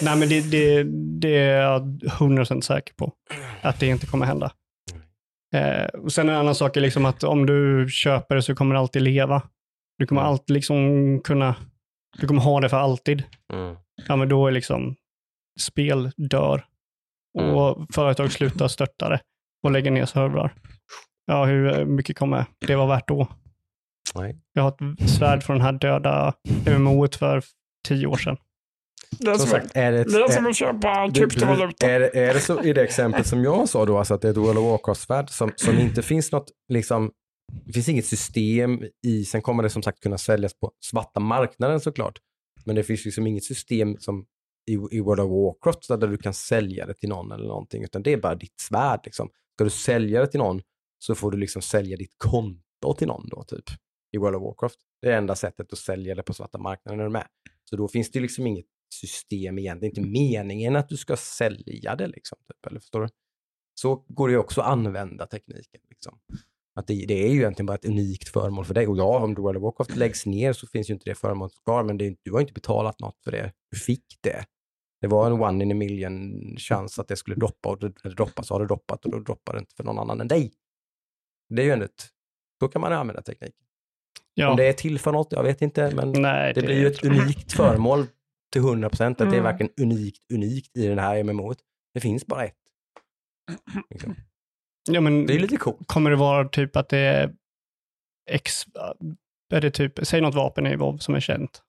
Nej, 0.02 0.18
men 0.18 0.28
det, 0.28 0.50
det, 0.50 0.82
det 1.20 1.36
är 1.38 1.62
jag 1.62 1.82
100% 2.02 2.60
säker 2.60 2.94
på. 2.94 3.12
Att 3.62 3.80
det 3.80 3.86
inte 3.86 4.06
kommer 4.06 4.26
hända. 4.26 4.52
Eh, 5.54 5.84
och 5.86 6.12
sen 6.12 6.28
en 6.28 6.36
annan 6.36 6.54
sak 6.54 6.76
är 6.76 6.80
liksom 6.80 7.04
att 7.06 7.24
om 7.24 7.46
du 7.46 7.86
köper 7.90 8.34
det 8.34 8.42
så 8.42 8.54
kommer 8.54 8.74
det 8.74 8.80
alltid 8.80 9.02
leva. 9.02 9.42
Du 9.98 10.06
kommer 10.06 10.20
Mm. 10.20 10.30
alltid 10.32 10.54
liksom 10.54 11.20
kunna... 11.24 11.54
Du 12.20 12.26
kommer 12.26 12.42
ha 12.42 12.60
det 12.60 12.68
för 12.68 12.76
alltid. 12.76 13.22
Mm. 13.52 13.76
Ja, 14.08 14.16
men 14.16 14.28
då 14.28 14.46
är 14.46 14.52
liksom 14.52 14.96
spel 15.60 16.10
dör. 16.16 16.64
Och 17.38 17.86
företag 17.94 18.32
slutar 18.32 18.68
stötta 18.68 19.08
det 19.08 19.20
och 19.64 19.70
lägger 19.70 19.90
ner 19.90 20.06
servrar. 20.06 20.54
Ja, 21.26 21.44
hur 21.44 21.84
mycket 21.84 22.18
kommer 22.18 22.44
det 22.66 22.76
vara 22.76 22.86
värt 22.86 23.08
då? 23.08 23.28
Nej. 24.14 24.36
Jag 24.52 24.62
har 24.62 24.68
ett 25.00 25.10
svärd 25.10 25.42
från 25.42 25.56
den 25.56 25.64
här 25.66 25.72
döda 25.72 26.34
MMO 26.78 27.08
för 27.18 27.42
tio 27.88 28.06
år 28.06 28.16
sedan. 28.16 28.36
Det 29.18 29.30
är 29.30 29.34
Som 29.34 29.46
som, 29.46 29.60
sagt, 29.60 29.76
är 29.76 29.92
det, 29.92 30.00
ett, 30.00 30.12
det 30.12 30.18
är 30.22 30.28
som 30.28 30.46
att 30.46 30.56
köpa 30.56 31.10
kryptovaluta. 31.14 31.86
är, 31.90 32.00
det- 32.00 32.18
är 32.18 32.34
det 32.34 32.40
så 32.40 32.62
i 32.62 32.72
det 32.72 32.82
exempel 32.82 33.24
som 33.24 33.44
jag 33.44 33.68
sa 33.68 33.84
då, 33.86 33.98
alltså 33.98 34.14
att 34.14 34.20
det 34.22 34.28
är 34.28 34.32
ett 34.32 34.36
World 34.36 34.58
of 34.58 34.64
Warcraft-svärd 34.64 35.30
som, 35.30 35.52
som 35.56 35.78
inte 35.78 36.02
finns 36.02 36.32
något, 36.32 36.50
liksom, 36.68 37.10
det 37.66 37.72
finns 37.72 37.88
inget 37.88 38.06
system 38.06 38.82
i, 39.06 39.24
sen 39.24 39.42
kommer 39.42 39.62
det 39.62 39.70
som 39.70 39.82
sagt 39.82 40.00
kunna 40.00 40.18
säljas 40.18 40.54
på 40.60 40.72
svarta 40.84 41.20
marknaden 41.20 41.80
såklart, 41.80 42.18
men 42.64 42.76
det 42.76 42.82
finns 42.82 43.04
liksom 43.04 43.26
inget 43.26 43.44
system 43.44 43.96
som 43.98 44.24
i, 44.66 44.72
i 44.72 45.00
World 45.00 45.20
of 45.20 45.30
Warcraft 45.30 45.88
där 45.88 46.08
du 46.08 46.18
kan 46.18 46.34
sälja 46.34 46.86
det 46.86 46.94
till 46.94 47.08
någon 47.08 47.32
eller 47.32 47.46
någonting, 47.46 47.84
utan 47.84 48.02
det 48.02 48.12
är 48.12 48.16
bara 48.16 48.34
ditt 48.34 48.60
svärd. 48.60 49.00
Liksom. 49.04 49.30
Ska 49.54 49.64
du 49.64 49.70
sälja 49.70 50.20
det 50.20 50.26
till 50.26 50.40
någon 50.40 50.62
så 50.98 51.14
får 51.14 51.30
du 51.30 51.38
liksom 51.38 51.62
sälja 51.62 51.96
ditt 51.96 52.14
konto 52.18 52.94
till 52.98 53.06
någon 53.06 53.28
då, 53.28 53.42
typ, 53.42 53.64
i 54.12 54.18
World 54.18 54.36
of 54.36 54.42
Warcraft. 54.42 54.78
Det 55.00 55.08
är 55.08 55.18
enda 55.18 55.34
sättet 55.34 55.72
att 55.72 55.78
sälja 55.78 56.14
det 56.14 56.22
på 56.22 56.34
svarta 56.34 56.58
marknaden 56.58 57.00
är 57.00 57.04
du 57.04 57.10
med. 57.10 57.26
Så 57.64 57.76
då 57.76 57.88
finns 57.88 58.10
det 58.10 58.20
liksom 58.20 58.46
inget 58.46 58.66
system 58.94 59.58
igen. 59.58 59.80
Det 59.80 59.86
är 59.86 59.88
inte 59.88 60.00
meningen 60.00 60.76
att 60.76 60.88
du 60.88 60.96
ska 60.96 61.16
sälja 61.16 61.96
det, 61.96 62.06
liksom, 62.06 62.38
typ, 62.38 62.66
eller 62.66 62.80
förstår 62.80 63.00
du? 63.00 63.08
Så 63.74 64.04
går 64.08 64.28
det 64.28 64.32
ju 64.32 64.38
också 64.38 64.60
att 64.60 64.66
använda 64.66 65.26
tekniken. 65.26 65.80
Liksom. 65.90 66.18
Att 66.74 66.86
det, 66.86 67.04
det 67.08 67.14
är 67.14 67.28
ju 67.28 67.38
egentligen 67.38 67.66
bara 67.66 67.74
ett 67.74 67.84
unikt 67.84 68.28
föremål 68.28 68.64
för 68.64 68.74
dig. 68.74 68.86
Och 68.86 68.98
ja, 68.98 69.18
om 69.24 69.34
World 69.34 69.56
of 69.56 69.62
Warcraft 69.62 69.96
läggs 69.96 70.26
ner 70.26 70.52
så 70.52 70.66
finns 70.66 70.90
ju 70.90 70.94
inte 70.94 71.10
det 71.10 71.14
föremålet 71.14 71.52
kvar, 71.64 71.84
men 71.84 71.98
det, 71.98 72.16
du 72.22 72.32
har 72.32 72.40
inte 72.40 72.52
betalat 72.52 73.00
något 73.00 73.18
för 73.24 73.30
det. 73.30 73.52
Du 73.70 73.76
fick 73.76 74.18
det. 74.20 74.44
Det 75.02 75.08
var 75.08 75.26
en 75.26 75.32
one 75.32 75.64
in 75.64 75.70
a 75.72 75.74
million 75.74 76.56
chans 76.58 76.98
att 76.98 77.08
det 77.08 77.16
skulle 77.16 77.36
droppa 77.36 77.68
och 77.68 77.78
det, 77.78 77.86
när 78.04 78.10
det 78.10 78.16
droppar 78.16 78.42
så 78.42 78.54
har 78.54 78.60
det 78.60 78.66
droppat 78.66 79.04
och 79.04 79.10
då 79.10 79.18
droppar 79.18 79.52
det 79.52 79.58
inte 79.58 79.74
för 79.74 79.84
någon 79.84 79.98
annan 79.98 80.20
än 80.20 80.28
dig. 80.28 80.52
Det 81.48 81.62
är 81.62 81.66
ju 81.66 81.72
ändå 81.72 81.84
ett, 81.84 82.08
då 82.60 82.68
kan 82.68 82.80
man 82.80 82.92
använda 82.92 83.22
teknik. 83.22 83.54
Ja, 84.34 84.50
Om 84.50 84.56
det 84.56 84.64
är 84.64 84.72
till 84.72 84.98
för 84.98 85.12
något, 85.12 85.32
jag 85.32 85.42
vet 85.42 85.62
inte, 85.62 85.94
men 85.94 86.12
nej, 86.22 86.54
det 86.54 86.62
blir 86.62 86.78
ju 86.80 86.86
ett 86.86 87.04
unikt 87.04 87.52
föremål 87.52 88.06
till 88.52 88.60
100 88.62 88.88
procent. 88.88 89.20
Att 89.20 89.30
det 89.30 89.36
är 89.36 89.40
Mm. 89.40 89.44
verkligen 89.58 89.72
unikt, 89.82 90.18
unikt 90.32 90.76
i 90.76 90.86
den 90.86 90.98
här 90.98 91.24
MMO. 91.24 91.54
Det 91.94 92.00
finns 92.00 92.26
bara 92.26 92.44
ett. 92.44 92.56
Liksom. 93.90 94.14
Ja, 94.90 95.00
men 95.00 95.26
Det 95.26 95.34
är 95.34 95.38
lite 95.38 95.56
coolt. 95.56 95.78
kommer 95.86 96.10
det 96.10 96.16
vara 96.16 96.48
typ 96.48 96.76
att 96.76 96.88
det 96.88 96.98
är 96.98 97.34
X, 98.30 98.64
är 99.54 99.60
det 99.60 99.70
typ, 99.70 99.98
säg 100.02 100.20
något 100.20 100.34
vapen 100.34 100.66
i 100.66 100.76
WoW 100.76 100.98
som 100.98 101.14
är 101.14 101.20
känt. 101.20 101.62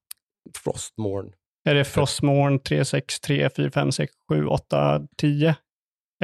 Frostmourne. 0.58 1.32
Är 1.66 1.76
det 1.76 1.86
Frostmorn 1.86 2.60
3, 2.60 2.86
6, 2.86 3.20
3, 3.20 3.50
4, 3.50 3.72
5, 3.72 3.92
6, 3.92 4.14
7, 4.30 4.46
8, 4.48 5.02
10? 5.18 5.56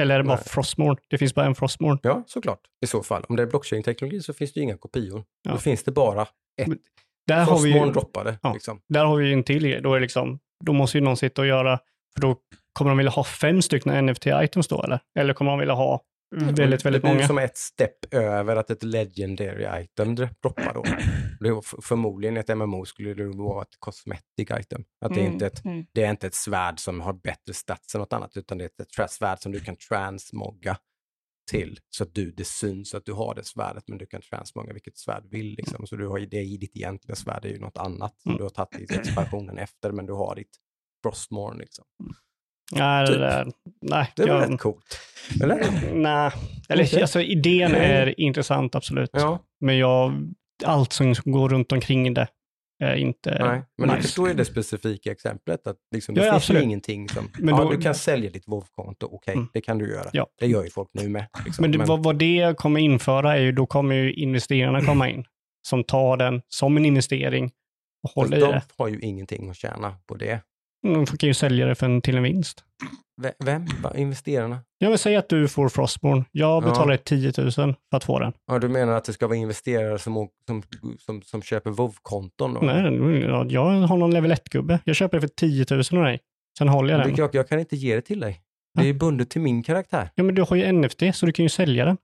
Eller 0.00 0.14
är 0.14 0.18
det 0.18 0.24
bara 0.24 0.36
Nej. 0.36 0.44
Frostmorn? 0.44 0.96
Det 1.08 1.18
finns 1.18 1.34
bara 1.34 1.46
en 1.46 1.54
Frostmorn. 1.54 1.98
Ja, 2.02 2.24
såklart. 2.26 2.60
I 2.84 2.86
så 2.86 3.02
fall. 3.02 3.24
Om 3.28 3.36
det 3.36 3.42
är 3.42 3.46
blockchain-teknologi 3.46 4.20
så 4.20 4.32
finns 4.32 4.52
det 4.52 4.60
ju 4.60 4.64
inga 4.64 4.76
kopior. 4.76 5.24
Ja. 5.42 5.52
Då 5.52 5.58
finns 5.58 5.84
det 5.84 5.92
bara 5.92 6.22
ett. 6.60 6.66
Men 6.66 6.78
Där 7.26 7.44
har, 7.44 7.58
vi 7.58 7.70
ju, 7.70 7.92
droppade. 7.92 8.38
Ja. 8.42 8.52
Liksom. 8.52 8.80
där 8.88 9.04
har 9.04 9.16
vi 9.16 9.26
ju 9.26 9.32
en 9.32 9.42
till 9.42 9.62
grej. 9.62 9.80
Då, 9.82 9.94
är 9.94 10.00
liksom, 10.00 10.38
då 10.64 10.72
måste 10.72 10.98
ju 10.98 11.04
någon 11.04 11.16
sitta 11.16 11.42
och 11.42 11.48
göra, 11.48 11.78
för 12.14 12.20
då 12.20 12.36
kommer 12.72 12.90
de 12.90 12.98
vilja 12.98 13.10
ha 13.10 13.24
fem 13.24 13.62
stycken 13.62 14.08
NFT-items 14.08 14.68
då 14.68 14.82
eller? 14.82 15.00
Eller 15.18 15.34
kommer 15.34 15.50
de 15.50 15.58
vilja 15.58 15.74
ha 15.74 16.00
väldigt, 16.30 16.60
väldigt 16.60 16.84
det 16.84 17.00
blir 17.00 17.14
många? 17.14 17.26
som 17.26 17.38
ett 17.38 17.56
step 17.56 18.14
över 18.14 18.56
att 18.56 18.70
ett 18.70 18.82
legendary 18.82 19.82
item 19.82 20.14
droppar 20.14 20.74
då. 20.74 20.84
Det 21.40 21.62
förmodligen 21.82 22.36
ett 22.36 22.48
MMO 22.58 22.84
skulle 22.84 23.14
det 23.14 23.26
vara 23.26 23.62
ett 23.62 23.76
cosmetic 23.78 24.50
item. 24.60 24.84
Att 25.04 25.14
det, 25.14 25.20
är 25.20 25.24
inte 25.24 25.46
ett, 25.46 25.64
Mm. 25.64 25.86
det 25.92 26.04
är 26.04 26.10
inte 26.10 26.26
ett 26.26 26.34
svärd 26.34 26.78
som 26.80 27.00
har 27.00 27.12
bättre 27.12 27.54
stats 27.54 27.94
än 27.94 27.98
något 27.98 28.12
annat, 28.12 28.36
utan 28.36 28.58
det 28.58 28.64
är 28.64 29.02
ett 29.04 29.10
svärd 29.10 29.38
som 29.40 29.52
du 29.52 29.60
kan 29.60 29.76
transmogga 29.76 30.76
till. 31.50 31.78
Så 31.90 32.04
att 32.04 32.14
du, 32.14 32.30
det 32.30 32.46
syns 32.46 32.94
att 32.94 33.04
du 33.04 33.12
har 33.12 33.34
det 33.34 33.44
svärdet, 33.44 33.84
men 33.88 33.98
du 33.98 34.06
kan 34.06 34.20
transmogga 34.22 34.72
vilket 34.72 34.98
svärd 34.98 35.22
du 35.22 35.28
vill. 35.28 35.54
Liksom. 35.56 35.86
Så 35.86 35.96
du 35.96 36.08
har 36.08 36.18
det 36.20 36.42
i 36.42 36.56
ditt 36.56 36.76
egentliga 36.76 37.16
svärd, 37.16 37.44
är 37.44 37.48
ju 37.48 37.58
något 37.58 37.76
annat 37.78 38.20
som 38.20 38.30
Mm. 38.30 38.38
du 38.38 38.42
har 38.42 38.50
tagit 38.50 38.90
i 38.90 38.94
expansionen 38.94 39.58
efter, 39.58 39.92
men 39.92 40.06
du 40.06 40.12
har 40.12 40.34
ditt 40.34 40.56
Frostmorn. 41.02 41.58
Liksom. 41.58 41.84
Nej, 42.72 43.06
Typ. 43.06 43.14
det 43.16 43.20
där, 43.20 43.52
nej, 43.82 44.12
Det 44.16 44.22
är 44.22 44.26
jag, 44.26 44.52
rätt 44.52 44.60
coolt? 44.60 45.00
Eller? 45.42 45.66
nej. 45.94 46.30
Eller, 46.68 46.84
Inte? 46.84 47.00
alltså, 47.00 47.20
idén 47.20 47.74
är 47.74 48.20
intressant, 48.20 48.74
absolut. 48.74 49.10
Ja, 49.12 49.38
Men 49.60 49.78
jag, 49.78 50.12
allt 50.64 50.92
som 50.92 51.14
går 51.24 51.48
runt 51.48 51.72
omkring 51.72 52.14
det 52.14 52.28
är 52.82 52.94
inte 52.96 53.30
nej. 53.44 53.62
Men 53.78 53.88
du 53.88 53.94
nice. 53.94 54.06
förstår 54.06 54.28
ju 54.28 54.34
det 54.34 54.44
specifika 54.44 55.12
exemplet. 55.12 55.66
Att 55.66 55.76
liksom, 55.94 56.14
det 56.14 56.20
Ja, 56.20 56.24
finns 56.24 56.32
ju 56.32 56.36
absolut. 56.36 56.62
ingenting 56.62 57.08
som... 57.08 57.30
Men 57.38 57.54
ja, 57.56 57.62
då- 57.64 57.70
du 57.70 57.80
kan 57.80 57.94
sälja 57.94 58.30
ditt 58.30 58.48
WoW-konto, 58.48 59.08
okej, 59.12 59.34
Mm. 59.34 59.48
det 59.52 59.60
kan 59.60 59.78
du 59.78 59.90
göra. 59.90 60.10
Ja. 60.12 60.26
Det 60.40 60.46
gör 60.46 60.64
ju 60.64 60.70
folk 60.70 60.88
nu 60.92 61.08
med. 61.08 61.26
Liksom. 61.44 61.62
Men, 61.62 61.72
det, 61.72 61.78
vad, 61.78 62.02
vad 62.02 62.16
det 62.18 62.54
kommer 62.56 62.80
införa 62.80 63.36
är 63.36 63.40
ju, 63.40 63.52
då 63.52 63.66
kommer 63.66 63.94
ju 63.94 64.12
investerarna 64.12 64.84
komma 64.84 65.08
in. 65.10 65.24
Som 65.62 65.84
tar 65.84 66.16
den 66.16 66.42
som 66.48 66.76
en 66.76 66.84
investering 66.84 67.44
och 68.02 68.10
fast 68.10 68.14
håller 68.16 68.36
i 68.36 68.40
de 68.40 68.46
det. 68.52 68.62
har 68.78 68.88
ju 68.88 69.00
ingenting 69.00 69.50
att 69.50 69.56
tjäna 69.56 69.94
på 70.06 70.14
det. 70.14 70.40
De 70.82 71.06
kan 71.06 71.26
ju 71.26 71.34
sälja 71.34 71.66
det 71.66 71.74
för 71.74 71.86
en, 71.86 72.02
till 72.02 72.16
en 72.16 72.22
vinst. 72.22 72.64
V- 73.22 73.32
Vem? 73.44 73.66
Investerarna? 73.96 74.58
Jag 74.78 74.90
vill 74.90 74.98
säga 74.98 75.18
att 75.18 75.28
du 75.28 75.48
får 75.48 75.68
Frostborn. 75.68 76.24
Jag 76.32 76.62
Ja. 76.64 76.68
betalar 76.68 76.96
10 76.96 77.32
000 77.38 77.50
för 77.52 77.74
att 77.90 78.04
få 78.04 78.18
den. 78.18 78.32
Ja, 78.46 78.58
du 78.58 78.68
menar 78.68 78.92
att 78.92 79.04
det 79.04 79.12
ska 79.12 79.26
vara 79.26 79.36
investerare 79.36 79.98
som, 79.98 80.28
som, 80.46 80.62
som, 80.98 81.22
som 81.22 81.42
köper 81.42 81.70
WoW-konton? 81.70 82.54
då? 82.54 82.60
Nej, 82.60 83.20
ja, 83.20 83.44
jag 83.48 83.62
har 83.80 83.96
någon 83.96 84.10
level 84.10 84.32
1-gubbe. 84.32 84.78
Jag 84.84 84.96
köper 84.96 85.16
det 85.16 85.20
för 85.20 85.28
10 85.28 85.66
000 85.70 85.80
av 85.98 86.04
dig. 86.04 86.20
Sen 86.58 86.68
håller 86.68 86.90
jag 86.92 86.98
Men 86.98 87.06
den. 87.06 87.16
det, 87.16 87.22
jag, 87.22 87.34
jag 87.34 87.48
kan 87.48 87.58
inte 87.60 87.76
ge 87.76 87.94
det 87.94 88.00
till 88.02 88.20
dig. 88.20 88.40
Det 88.78 88.88
är 88.88 88.92
bundet 88.94 89.30
till 89.30 89.40
min 89.40 89.62
karaktär. 89.62 90.10
Ja, 90.14 90.22
men 90.22 90.34
du 90.34 90.42
har 90.42 90.56
ju 90.56 90.72
NFT, 90.72 91.02
så 91.14 91.26
du 91.26 91.32
kan 91.32 91.42
ju 91.44 91.48
sälja 91.48 91.84
den. 91.84 91.96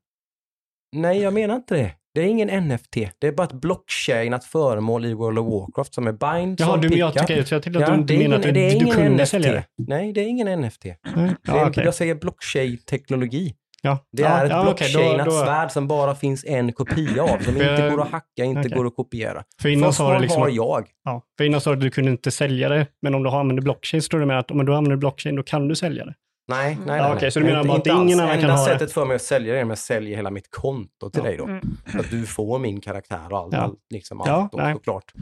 Nej, 0.97 1.21
jag 1.21 1.35
menar 1.35 1.57
inte 1.57 1.75
det. 1.75 1.93
Det 2.17 2.23
är 2.23 2.27
ingen 2.27 2.69
NFT. 2.69 2.97
Det 3.19 3.27
är 3.27 3.33
bara 3.33 3.45
ett 3.45 3.53
blockchainat 3.53 4.45
föremål 4.45 5.05
i 5.05 5.15
World 5.15 5.39
of 5.39 5.47
Warcraft 5.47 5.95
som 5.95 6.07
är 6.07 6.13
bind 6.13 6.61
Jaha, 6.61 6.71
som 6.73 6.81
du, 6.81 6.99
jag 6.99 7.13
tycker 7.13 7.37
jag 7.37 7.47
tänkte 7.49 7.69
att 7.69 7.89
Ja, 7.89 7.97
du 7.97 8.15
inte 8.15 8.15
det 8.15 8.37
att 8.37 8.43
du, 8.43 8.53
det 8.53 8.69
är 8.69 8.81
du 8.81 8.87
kunde 8.87 9.23
NFT. 9.23 9.31
sälja 9.31 9.53
det. 9.53 9.65
Nej, 9.89 10.13
det 10.13 10.21
är 10.21 10.25
ingen 10.29 10.61
NFT. 10.61 10.85
Nej. 11.17 11.35
Det 11.45 11.51
är, 11.53 11.69
okej. 11.69 11.85
Jag 11.85 11.95
säger 11.95 12.15
blockchain-teknologi. 12.15 13.55
Ja. 13.83 13.99
Det 14.13 14.23
ja, 14.23 14.29
är 14.29 14.45
ett 14.45 14.51
ja, 14.51 14.63
blockchainat 14.63 15.27
då- 15.27 15.33
svärd 15.33 15.71
som 15.71 15.89
bara 15.89 16.15
finns 16.15 16.45
en 16.45 16.73
kopia 16.73 17.23
av, 17.23 17.39
som 17.39 17.55
inte 17.57 17.89
går 17.91 18.03
att 18.03 18.11
hacka, 18.13 18.45
inte 18.45 18.61
okej. 18.61 18.71
går 18.73 18.87
att 18.87 18.97
kopiera. 18.97 19.45
För 19.63 19.69
innan 19.69 19.93
sa 19.93 20.15
du 20.15 20.21
liksom 20.21 20.41
har 20.43 20.49
att, 20.49 20.55
jag. 20.55 20.87
ja, 21.05 21.23
för 21.39 21.45
innan 21.45 21.61
sa 21.61 21.71
du 21.71 21.75
att 21.77 21.81
du 21.81 21.91
kunde 21.91 22.11
inte 22.11 22.31
sälja 22.31 22.69
det, 22.69 22.87
men 23.03 23.15
om 23.15 23.23
du 23.23 23.31
har 23.31 23.41
använder 23.41 23.63
blockchain 23.63 24.03
så 24.03 24.09
tror 24.09 24.21
du 24.21 24.27
med 24.27 24.39
att 24.39 24.51
om 24.51 24.67
du 24.67 24.75
använder 24.75 24.97
blockchain 24.97 25.37
då 25.37 25.43
kan 25.43 25.69
du 25.69 25.75
sälja 25.75 26.05
det. 26.05 26.15
Nej, 26.49 26.79
nej, 26.87 26.97
Ja, 26.97 27.03
nej. 27.09 27.17
okej, 27.17 27.31
så 27.31 27.39
du 27.41 27.45
menar 27.47 27.59
Inte- 27.61 27.69
bara 27.69 27.79
att 27.79 28.03
ingen 28.03 28.21
annan 28.21 28.35
kan 28.35 28.41
Enda 28.41 28.55
ha 28.57 28.65
det? 28.67 28.73
sättet 28.73 28.93
för 28.93 29.05
mig 29.05 29.15
att 29.15 29.23
sälja 29.23 29.53
det 29.53 29.59
är 29.59 29.63
om 29.63 29.69
jag 29.69 29.79
säljer 29.79 30.17
hela 30.17 30.31
mitt 30.31 30.51
konto 30.51 31.11
till 31.11 31.21
Ja. 31.25 31.29
dig 31.29 31.37
då. 31.37 31.45
Mm. 31.45 31.61
Så 31.93 31.99
att 32.01 32.11
du 32.11 32.27
får 32.27 32.59
min 32.59 32.81
karaktär 32.81 33.27
och 33.33 33.39
allt, 33.39 33.53
Ja. 33.53 33.59
allt, 33.61 33.79
liksom 33.91 34.21
allt 34.21 34.29
Ja, 34.29 34.49
då, 34.53 34.59
nej. 34.59 34.75
såklart. 34.75 35.13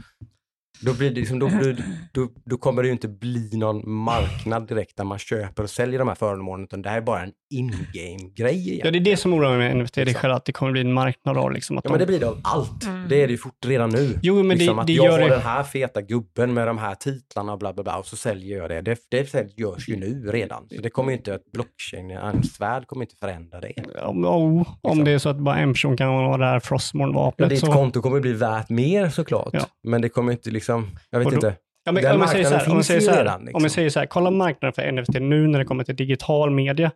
Då, 0.81 0.93
blir 0.93 1.09
det 1.09 1.15
liksom, 1.15 1.39
då, 1.39 1.47
blir, 1.47 1.83
då, 2.13 2.29
då 2.45 2.57
kommer 2.57 2.81
det 2.81 2.87
ju 2.87 2.91
inte 2.91 3.07
bli 3.07 3.49
någon 3.53 3.89
marknad 3.91 4.67
direkt 4.67 4.97
där 4.97 5.03
man 5.03 5.19
köper 5.19 5.63
och 5.63 5.69
säljer 5.69 5.99
de 5.99 6.07
här 6.07 6.15
föremålen, 6.15 6.63
utan 6.63 6.81
det 6.81 6.89
här 6.89 6.97
är 6.97 7.01
bara 7.01 7.21
en 7.23 7.31
in-game-grej 7.49 8.81
Ja, 8.83 8.91
det 8.91 8.97
är 8.97 9.01
det 9.01 9.17
som 9.17 9.33
oroar 9.33 9.57
mig 9.57 9.75
med 9.75 9.85
Exakt. 9.97 10.17
själv 10.17 10.33
att 10.33 10.45
det 10.45 10.51
kommer 10.51 10.71
bli 10.71 10.81
en 10.81 10.93
marknad 10.93 11.37
av 11.37 11.51
liksom 11.51 11.77
att 11.77 11.85
Ja, 11.85 11.91
men 11.91 11.99
det 11.99 12.05
de... 12.05 12.11
blir 12.11 12.19
det 12.19 12.27
av 12.27 12.41
allt. 12.43 12.85
Mm. 12.85 13.09
Det 13.09 13.21
är 13.23 13.27
det 13.27 13.31
ju 13.31 13.37
fort 13.37 13.65
redan 13.65 13.89
nu. 13.89 14.19
Jo, 14.21 14.43
men 14.43 14.57
liksom 14.57 14.75
det, 14.75 14.81
att 14.81 14.87
det 14.87 14.93
jag 14.93 15.05
gör 15.05 15.11
har 15.11 15.19
det... 15.19 15.29
den 15.29 15.41
här 15.41 15.63
feta 15.63 16.01
gubben 16.01 16.53
med 16.53 16.67
de 16.67 16.77
här 16.77 16.95
titlarna 16.95 17.53
och 17.53 17.59
bla 17.59 17.73
bla 17.73 17.83
bla 17.83 17.97
och 17.97 18.05
så 18.05 18.15
säljer 18.15 18.57
jag 18.57 18.69
det. 18.69 18.81
Det, 18.81 18.99
det 19.09 19.57
görs 19.57 19.89
ju 19.89 19.95
nu 19.95 20.31
redan. 20.31 20.67
Så 20.75 20.81
det 20.81 20.89
kommer 20.89 21.11
ju 21.11 21.17
inte, 21.17 21.33
ett 21.33 21.51
blockchain, 21.51 22.11
en 22.11 22.43
svärd 22.43 22.87
kommer 22.87 23.05
inte 23.05 23.15
förändra 23.19 23.59
det. 23.59 23.73
Om, 24.03 24.25
om, 24.25 24.57
om 24.57 24.65
Liksom. 24.83 25.03
det 25.03 25.11
är 25.11 25.17
så 25.17 25.29
att 25.29 25.39
bara 25.39 25.57
en 25.57 25.73
person 25.73 25.97
kan 25.97 26.07
ha 26.07 26.37
det 26.37 26.45
här 26.45 26.55
Ja, 26.55 26.59
Frostmourne-vapnet 26.59 27.49
ditt 27.49 27.59
så... 27.59 27.71
konto 27.71 28.01
kommer 28.01 28.19
bli 28.19 28.33
värt 28.33 28.69
mer 28.69 29.09
såklart. 29.09 29.49
Ja. 29.53 29.65
Men 29.83 30.01
det 30.01 30.09
kommer 30.09 30.31
inte 30.31 30.49
liksom, 30.49 30.64
jag 31.09 31.19
vet 31.19 31.27
då- 31.29 31.33
inte. 31.35 31.55
Ja, 31.87 31.91
men, 31.91 32.03
Den 32.03 32.15
om, 32.15 32.19
jag 32.21 32.29
säger 32.29 32.43
så 32.43 32.49
här, 32.49 32.55
marknaden 32.57 32.71
om, 32.71 32.77
jag 32.77 32.85
finns 32.85 32.87
säger 32.87 32.99
ju 33.01 33.05
så 33.05 33.11
här, 33.11 33.17
redan, 33.17 33.39
om 33.39 33.45
liksom. 33.45 33.61
jag 33.63 33.71
säger 33.71 33.89
så 33.89 33.99
här, 33.99 34.05
kolla 34.05 34.31
marknaden 34.31 34.73
för 34.73 34.91
NFT 34.91 35.19
nu 35.19 35.47
när 35.47 35.59
det 35.59 35.65
kommer 35.65 35.83
till 35.83 35.95
digital 35.95 36.51
media 36.51 36.91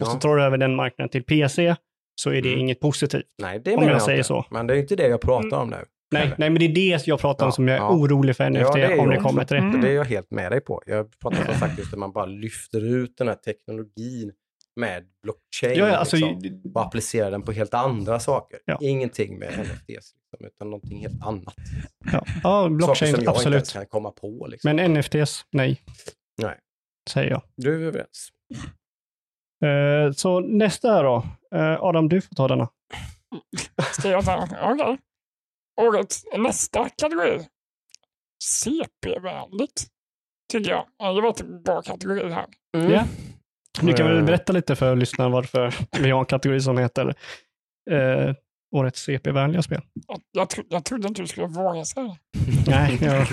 och 0.00 0.06
så 0.06 0.12
Ja. 0.16 0.20
tar 0.20 0.36
du 0.36 0.42
över 0.42 0.58
den 0.58 0.74
marknaden 0.76 1.08
till 1.08 1.22
PC 1.24 1.76
så 2.20 2.30
är 2.30 2.42
det 2.42 2.48
Mm. 2.48 2.60
inget 2.60 2.80
positivt. 2.80 3.24
Nej, 3.42 3.60
det 3.64 3.70
Om 3.74 3.76
menar 3.80 3.88
jag 3.92 3.94
jag 3.96 4.02
säger 4.02 4.18
inte. 4.18 4.26
så. 4.28 4.44
Men 4.50 4.66
det 4.66 4.74
är 4.74 4.78
inte 4.78 4.96
det 4.96 5.08
jag 5.08 5.20
pratar 5.20 5.56
om 5.58 5.70
nu. 5.70 5.76
Nej, 6.12 6.22
Eller? 6.22 6.34
nej, 6.38 6.50
men 6.50 6.58
det 6.60 6.64
är 6.64 6.74
det 6.74 7.06
jag 7.06 7.20
pratar 7.20 7.44
om 7.44 7.48
Ja, 7.48 7.52
som 7.52 7.68
jag 7.68 7.76
är 7.76 7.80
ja. 7.80 7.90
orolig 7.90 8.36
för 8.36 8.50
NFT 8.50 8.60
Ja, 8.60 8.72
det 8.74 8.82
är 8.94 8.98
om 9.00 9.08
det 9.08 9.14
jag 9.14 9.22
kommer 9.24 9.44
till 9.44 9.54
det. 9.56 9.62
Mm. 9.62 9.72
Så 9.72 9.78
det 9.78 9.88
är 9.88 9.94
jag 9.94 10.04
helt 10.04 10.30
med 10.30 10.52
dig 10.52 10.60
på. 10.60 10.82
Jag 10.86 11.18
pratar 11.18 11.52
sagt 11.54 11.78
just 11.78 11.92
att 11.92 11.98
man 11.98 12.12
bara 12.12 12.26
lyfter 12.26 12.84
ut 12.84 13.16
den 13.18 13.28
här 13.28 13.34
teknologin 13.34 14.32
med 14.76 15.02
blockchain 15.22 15.78
Ja, 15.78 15.88
ja, 15.88 15.96
alltså, 15.96 16.16
liksom, 16.16 16.72
och 16.74 16.82
applicerar 16.82 17.30
den 17.30 17.42
på 17.42 17.52
helt 17.52 17.74
andra 17.74 18.20
saker. 18.20 18.58
Ja. 18.64 18.78
Ingenting 18.80 19.38
med 19.38 19.48
NFTs, 19.58 20.12
liksom, 20.32 20.46
utan 20.46 20.70
någonting 20.70 20.98
helt 21.00 21.22
annat. 21.22 21.54
ja, 22.12 22.22
ja, 22.42 22.42
Saker 22.42 22.62
som 22.68 22.76
blockchain, 22.76 23.10
jag 23.10 23.18
inte 23.20 23.24
ens 23.30 23.38
absolut. 23.38 23.72
kan 23.72 23.86
komma 23.86 24.10
på. 24.10 24.46
Liksom. 24.50 24.76
Men 24.76 24.92
NFTs, 24.92 25.46
nej. 25.52 25.82
Nej. 26.42 26.58
Säger 27.10 27.30
jag. 27.30 27.42
Du 27.56 27.74
är 27.82 27.86
överens. 27.86 28.28
Eh, 29.64 30.12
så 30.12 30.40
nästa 30.40 30.92
här 30.92 31.04
då. 31.04 31.26
Eh, 31.54 31.82
Adam, 31.82 32.08
du 32.08 32.20
får 32.20 32.34
ta 32.34 32.48
denna. 32.48 32.68
Ska 33.92 34.08
jag 34.08 34.24
ta? 34.24 34.48
Okej. 34.62 34.98
Årets 35.80 36.24
nästa 36.36 36.88
kategori. 36.88 37.46
CP-vänligt. 38.44 39.86
Tycker 40.52 40.70
jag. 40.70 40.86
Ja, 40.98 41.12
Det 41.12 41.20
var 41.20 41.34
en 41.40 41.62
bra 41.62 41.82
kategori 41.82 42.30
här. 42.32 42.46
Mm. 42.76 42.92
Ja. 42.92 43.04
Du 43.80 43.92
kan 43.92 44.06
väl 44.06 44.18
Eh. 44.18 44.24
berätta 44.24 44.52
lite 44.52 44.76
för 44.76 44.96
lyssnarna 44.96 45.30
varför 45.30 45.74
vi 46.02 46.10
har 46.10 46.20
en 46.20 46.26
kategori 46.26 46.60
som 46.60 46.78
heter 46.78 47.14
eh, 47.90 48.34
Årets 48.76 49.02
CP-vänliga 49.02 49.62
spel. 49.62 49.82
Jag, 50.06 50.20
jag, 50.32 50.48
tro, 50.50 50.64
jag 50.68 50.84
trodde 50.84 51.08
inte 51.08 51.22
du 51.22 51.26
skulle 51.28 51.46
våga 51.46 51.84
säga 51.84 52.16
Nej, 52.66 52.98
jag 53.04 53.26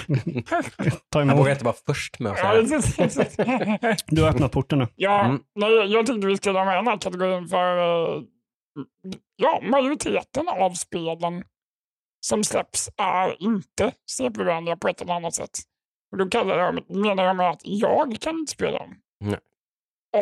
tar 1.10 1.20
Jag 1.20 1.22
emot. 1.22 1.38
vågar 1.38 1.52
inte 1.52 1.66
vara 1.66 1.76
först 1.86 2.20
med 2.20 2.32
att 2.32 2.38
säga 2.38 2.62
det. 3.38 3.78
det. 3.82 3.98
Du 4.08 4.22
har 4.22 4.30
öppnat 4.30 4.52
porten 4.52 4.80
nu. 4.80 4.88
Ja, 4.96 5.26
Mm. 5.26 5.42
nej, 5.56 5.72
jag 5.94 6.06
tänkte 6.06 6.28
vi 6.28 6.38
skulle 6.38 6.60
ha 6.60 6.66
med 6.66 6.76
den 6.78 6.88
här 6.88 6.98
kategorin 6.98 7.48
för 7.48 7.78
eh, 7.78 8.22
ja, 9.36 9.62
majoriteten 9.64 10.48
av 10.48 10.74
spelen 10.74 11.44
som 12.20 12.44
släpps 12.44 12.90
är 12.98 13.44
inte 13.44 13.92
CP-vänliga 14.18 14.78
på 14.78 14.88
ett 14.88 15.02
eller 15.02 15.14
annat 15.14 15.34
sätt. 15.36 15.60
Och 16.12 16.18
då 16.18 16.30
kallar 16.30 16.58
jag, 16.60 16.96
menar 16.96 17.24
jag 17.24 17.36
med 17.36 17.50
att 17.50 17.62
jag 17.64 18.18
kan 18.22 18.40
inte 18.40 18.52
spela 18.52 18.80
dem. 18.80 18.96
Nej. 19.20 19.40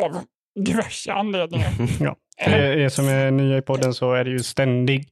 Av 0.02 0.24
diverse 0.64 1.12
anledningar. 1.12 1.70
Ja. 2.00 2.16
Eh, 2.40 2.50
För 2.50 2.58
er 2.78 2.88
som 2.88 3.08
är 3.08 3.30
nya 3.30 3.58
i 3.58 3.62
podden 3.62 3.94
så 3.94 4.12
är 4.12 4.24
det 4.24 4.30
ju 4.30 4.38
ständig 4.38 5.08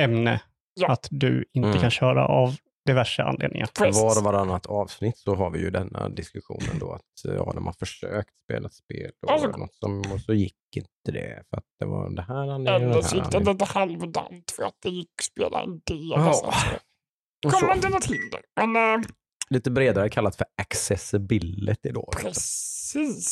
ämne 0.00 0.40
Ja. 0.74 0.92
att 0.92 1.08
du 1.10 1.44
inte 1.52 1.68
Mm. 1.68 1.80
kan 1.80 1.90
köra 1.90 2.26
av 2.26 2.56
diverse 2.86 3.22
anledningar. 3.22 3.68
precis. 3.78 4.02
Var 4.02 4.18
och 4.18 4.24
varannat 4.24 4.66
avsnitt 4.66 5.18
så 5.18 5.34
har 5.34 5.50
vi 5.50 5.58
ju 5.58 5.70
denna 5.70 6.08
diskussionen 6.08 6.78
då 6.80 6.92
att 6.92 7.28
eh, 7.28 7.34
ja, 7.34 7.52
de 7.54 7.66
har 7.66 7.72
försökt 7.72 8.30
spela 8.44 8.66
ett 8.66 8.74
spel 8.74 9.10
och, 9.26 9.32
Alltså- 9.32 9.48
något 9.50 9.74
som, 9.74 9.98
och 10.12 10.20
så 10.20 10.34
gick 10.34 10.54
inte 10.76 11.12
det 11.20 11.42
för 11.50 11.56
att 11.56 11.64
det 11.78 11.86
var 11.86 12.10
det 12.16 12.22
här 12.22 12.34
anledningen. 12.50 12.90
Eller 12.90 13.02
så 13.02 13.16
gick 13.16 13.30
det 13.30 13.38
lite 13.38 13.64
halvdant 13.64 14.50
för 14.56 14.62
att 14.62 14.76
det 14.82 14.88
gick 14.88 15.10
att 15.18 15.24
spela 15.24 15.62
en 15.62 15.80
del. 15.84 16.08
Ja. 16.10 16.28
och 16.28 16.34
sen 16.34 16.52
så 16.52 17.46
Och 17.46 17.52
kom 17.52 17.60
så, 17.60 17.66
man 17.66 17.80
till 17.80 17.90
något 17.90 18.04
hinder. 18.04 18.40
Men 18.60 18.76
eh, 19.00 19.06
lite 19.50 19.70
bredare 19.70 20.08
kallat 20.08 20.36
för 20.36 20.46
accessibility 20.62 21.90
då. 21.90 22.10
precis, 22.22 22.81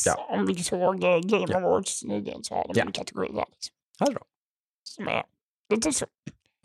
Ja. 0.05 0.25
om 0.29 0.45
vi 0.45 0.63
såg 0.63 0.99
Game 1.01 1.45
Ja. 1.49 1.57
Awards 1.57 2.03
nyligen 2.03 2.43
så 2.43 2.55
har 2.55 2.63
de 2.67 2.73
Ja. 2.75 2.85
en 2.85 2.91
kategori 2.91 3.27
där. 3.27 3.45
Liksom. 3.51 3.75
Här 3.99 4.13
då. 4.13 4.19
som 4.83 5.07
är 5.07 5.23
lite 5.73 5.93
så. 5.93 6.05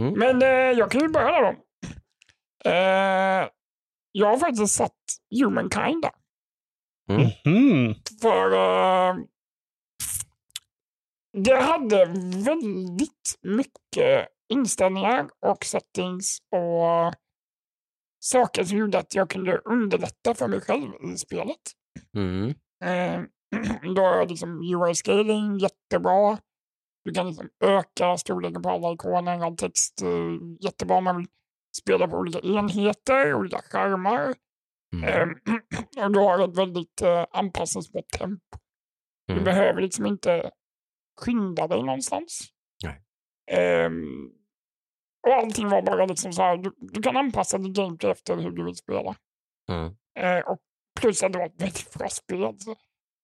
Mm. 0.02 0.18
Men 0.18 0.42
eh, 0.42 0.48
jag 0.78 0.90
kan 0.90 1.00
ju 1.00 1.08
börja 1.08 1.30
där 1.30 1.42
då. 1.42 1.58
Eh, 2.70 3.48
jag 4.12 4.26
har 4.26 4.36
faktiskt 4.38 4.74
satt 4.74 4.96
Humankind 5.40 6.02
där. 6.02 6.12
Mm. 7.44 7.94
För 8.22 8.52
eh, 8.52 9.16
det 11.32 11.60
hade 11.60 12.04
väldigt 12.44 13.38
mycket 13.42 14.28
inställningar 14.48 15.28
och 15.40 15.64
settings 15.64 16.38
och 16.50 17.14
saker 18.20 18.64
som 18.64 18.78
gjorde 18.78 18.98
att 18.98 19.14
jag 19.14 19.30
kunde 19.30 19.58
underlätta 19.58 20.34
för 20.34 20.48
mig 20.48 20.60
själv 20.60 20.92
i 21.14 21.16
spelet. 21.16 21.60
Mm. 22.16 22.54
Eh, 22.86 23.22
då 23.94 24.02
är 24.02 24.26
liksom 24.28 24.62
UI-scaling 24.62 25.58
jättebra. 25.58 26.38
Du 27.04 27.12
kan 27.12 27.26
liksom 27.28 27.48
öka 27.64 28.16
storleken 28.16 28.62
på 28.62 28.68
alla 28.70 28.92
ikoner, 28.92 29.44
all 29.44 29.56
text. 29.56 30.02
Eh, 30.02 30.56
jättebra 30.60 31.00
man 31.00 31.16
vill 31.16 31.26
spela 31.82 32.08
på 32.08 32.16
olika 32.16 32.40
enheter, 32.40 33.34
olika 33.34 33.58
skärmar. 33.58 34.34
Mm. 34.94 35.04
Eh, 35.04 36.04
och 36.04 36.12
du 36.12 36.18
har 36.18 36.38
ett 36.48 36.58
väldigt 36.58 37.02
eh, 37.02 37.24
anpassningsbart 37.30 38.08
tempo. 38.18 38.58
Du 39.26 39.32
Mm. 39.32 39.44
behöver 39.44 39.80
liksom 39.80 40.06
inte 40.06 40.50
skynda 41.20 41.68
dig 41.68 41.82
någonstans. 41.82 42.48
Nej. 42.84 43.02
Ehm, 43.50 44.30
och 45.26 45.32
allting 45.34 45.68
var 45.68 45.82
bara 45.82 46.06
liksom 46.06 46.32
så 46.32 46.42
här, 46.42 46.56
du, 46.56 46.72
du 46.78 47.02
kan 47.02 47.16
anpassa 47.16 47.58
ditt 47.58 47.76
gameplay 47.76 48.12
efter 48.12 48.36
hur 48.36 48.50
du 48.50 48.64
vill 48.64 48.76
spela. 48.76 49.16
Mm. 49.68 49.96
Eh, 50.18 50.44
och 50.46 50.58
plus 50.96 51.22
att 51.22 51.32
det 51.32 51.38
var 51.38 51.50
väldigt 51.58 51.94
bra 51.94 52.08
spel. 52.08 52.54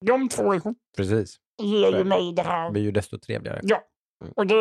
De 0.06 0.28
två 0.28 0.54
ihop 0.54 0.78
Precis. 0.96 1.36
ger 1.62 1.86
ju 1.86 1.98
det. 1.98 2.04
mig 2.04 2.32
det 2.32 2.42
Det 2.42 2.48
här. 2.48 2.70
blir 2.70 2.82
ju 2.82 2.92
desto 2.92 3.18
trevligare. 3.18 3.60
Ja. 3.62 3.82
Mm. 4.22 4.32
Och 4.36 4.46
det, 4.46 4.54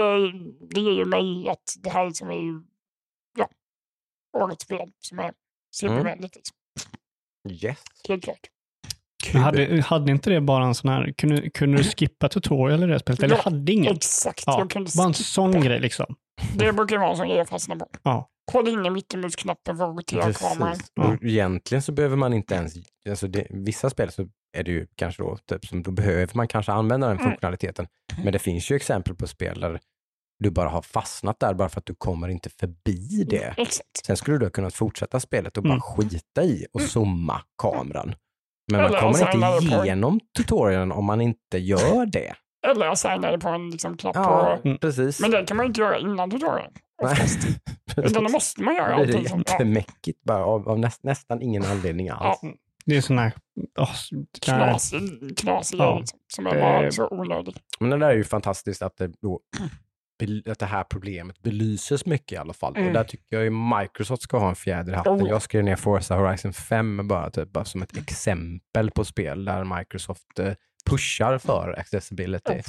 det 0.75 0.81
ger 0.81 0.91
ju 0.91 1.05
mig 1.05 1.49
att 1.49 1.73
det 1.79 1.89
här 1.89 2.09
som 2.09 2.29
är 2.29 2.35
ju, 2.41 2.61
ja, 3.37 3.49
årets 4.37 4.63
spel 4.63 4.91
som 4.99 5.19
är 5.19 5.33
supervänligt. 5.75 6.35
Liksom. 6.35 6.55
Yes. 7.49 7.83
Helt 8.07 8.23
klart. 8.23 8.39
Men 9.33 9.41
hade, 9.43 9.81
hade 9.81 10.11
inte 10.11 10.29
det 10.29 10.41
bara 10.41 10.65
en 10.65 10.75
sån 10.75 10.89
här, 10.89 11.13
kunde, 11.17 11.49
kunde 11.49 11.77
du 11.77 11.83
skippa 11.83 12.29
tutorial 12.29 12.83
i 12.83 12.87
det 12.87 12.99
spelet? 12.99 13.23
Eller 13.23 13.35
Ja, 13.35 13.41
hade 13.41 13.71
ingen? 13.71 13.95
Exakt. 13.95 14.43
Ja, 14.45 14.59
Jag 14.59 14.69
kunde 14.69 14.91
bara 14.97 15.07
en 15.07 15.13
skippa. 15.13 15.23
sån 15.23 15.61
grej 15.61 15.79
liksom. 15.79 16.15
Det 16.55 16.73
brukar 16.73 16.97
vara 16.97 17.09
en 17.11 17.17
sån 17.17 17.27
grej 17.27 17.37
jag 17.37 17.49
fastnar 17.49 17.75
på. 17.75 17.87
Ja. 18.03 18.29
Kolla 18.51 18.69
in 18.69 18.85
i 18.85 18.89
mittenmusknappen 18.89 19.77
för 19.77 19.89
att 19.91 19.97
rotera 19.97 20.33
kameran. 20.33 20.77
Ja. 20.93 21.07
Och 21.07 21.23
egentligen 21.23 21.81
så 21.81 21.91
behöver 21.91 22.15
man 22.15 22.33
inte 22.33 22.55
ens, 22.55 22.73
alltså 23.09 23.27
det, 23.27 23.47
vissa 23.49 23.89
spel 23.89 24.11
så 24.11 24.27
är 24.57 24.63
det 24.63 24.71
ju 24.71 24.87
kanske 24.95 25.23
då, 25.23 25.37
typ, 25.37 25.65
som 25.65 25.83
då 25.83 25.91
behöver 25.91 26.29
man 26.33 26.47
kanske 26.47 26.71
använda 26.71 27.07
den 27.07 27.17
Mm. 27.17 27.29
funktionaliteten. 27.29 27.87
Men 28.23 28.33
det 28.33 28.39
finns 28.39 28.71
ju 28.71 28.75
exempel 28.75 29.15
på 29.15 29.27
spel 29.27 29.59
där 29.59 29.79
du 30.39 30.49
bara 30.51 30.69
har 30.69 30.81
fastnat 30.81 31.39
där 31.39 31.53
bara 31.53 31.69
för 31.69 31.79
att 31.79 31.85
du 31.85 31.95
kommer 31.95 32.27
inte 32.27 32.49
förbi 32.49 33.23
det. 33.29 33.53
Exakt. 33.57 34.05
Sen 34.05 34.17
skulle 34.17 34.37
du 34.37 34.45
ha 34.45 34.49
kunnat 34.51 34.73
fortsätta 34.73 35.19
spelet 35.19 35.57
och 35.57 35.63
bara 35.63 35.69
Mm. 35.73 35.81
skita 35.81 36.43
i 36.43 36.67
och 36.73 36.81
zooma 36.81 37.41
kameran. 37.61 38.15
Men 38.71 38.81
man 38.81 39.01
kommer 39.01 39.33
inte 39.61 39.75
igenom 39.85 40.19
tutorialen 40.37 40.91
om 40.91 41.05
man 41.05 41.21
inte 41.21 41.57
gör 41.57 42.05
det. 42.05 42.33
Eller 42.67 42.85
jag 42.85 42.97
signade 42.97 43.39
på 43.39 43.49
en 43.49 43.69
liksom, 43.69 43.97
knapp 43.97 44.15
Ja, 44.15 44.59
på... 44.63 44.67
Mm. 44.67 44.77
precis. 44.79 45.19
Men 45.19 45.31
det 45.31 45.45
kan 45.45 45.57
man 45.57 45.65
inte 45.65 45.81
göra 45.81 45.97
innan 45.99 46.31
tutorialen. 46.31 46.71
Nej, 47.03 47.11
oftast. 47.11 47.47
Utan 47.97 48.23
då 48.23 48.29
måste 48.29 48.61
man 48.63 48.75
göra 48.75 48.87
Det 48.87 48.93
allting. 48.95 49.29
Som, 49.29 49.43
ja, 49.47 49.51
jättemäckigt 49.53 50.23
bara 50.23 50.45
av, 50.45 50.69
av 50.69 50.79
näst, 50.79 51.03
nästan 51.03 51.41
ingen 51.41 51.63
anledning 51.65 52.09
alls. 52.09 52.39
Det 52.85 52.97
är 52.97 53.01
sån 53.01 53.17
här... 53.19 53.31
Oh, 53.79 53.89
knasig, 54.41 55.37
knasig 55.37 55.77
Ja. 55.79 55.99
liksom, 55.99 56.19
som 56.33 56.47
är 56.47 56.55
Det- 56.55 56.61
bara 56.61 56.91
så 56.91 57.07
onödig. 57.11 57.55
Men 57.79 57.89
det 57.89 57.97
där 57.97 58.09
är 58.09 58.15
ju 58.15 58.23
fantastiskt 58.23 58.81
att 58.81 58.97
det, 58.97 59.07
då, 59.21 59.39
att 60.49 60.59
det 60.59 60.65
här 60.65 60.83
problemet 60.83 61.41
belyses 61.41 62.05
mycket 62.05 62.31
i 62.31 62.37
alla 62.37 62.53
fall. 62.53 62.75
Mm. 62.75 62.87
Och 62.87 62.93
där 62.93 63.03
tycker 63.03 63.35
jag 63.35 63.43
ju 63.43 63.49
Microsoft 63.49 64.23
ska 64.23 64.37
ha 64.37 64.49
en 64.49 64.55
fjäder 64.55 64.93
i 64.93 64.95
hatten. 64.95 65.13
Oh. 65.13 65.29
Jag 65.29 65.41
skrev 65.41 65.63
ner 65.63 65.75
Forza 65.75 66.15
Horizon 66.15 66.53
5 66.53 67.07
bara, 67.07 67.29
typ, 67.29 67.51
bara 67.51 67.65
som 67.65 67.81
ett 67.81 67.97
exempel 67.97 68.91
på 68.91 69.05
spel 69.05 69.45
där 69.45 69.77
Microsoft 69.77 70.39
eh, 70.39 70.53
pushar 70.89 71.37
för 71.37 71.79
accessibility. 71.79 72.53
Jag 72.53 72.63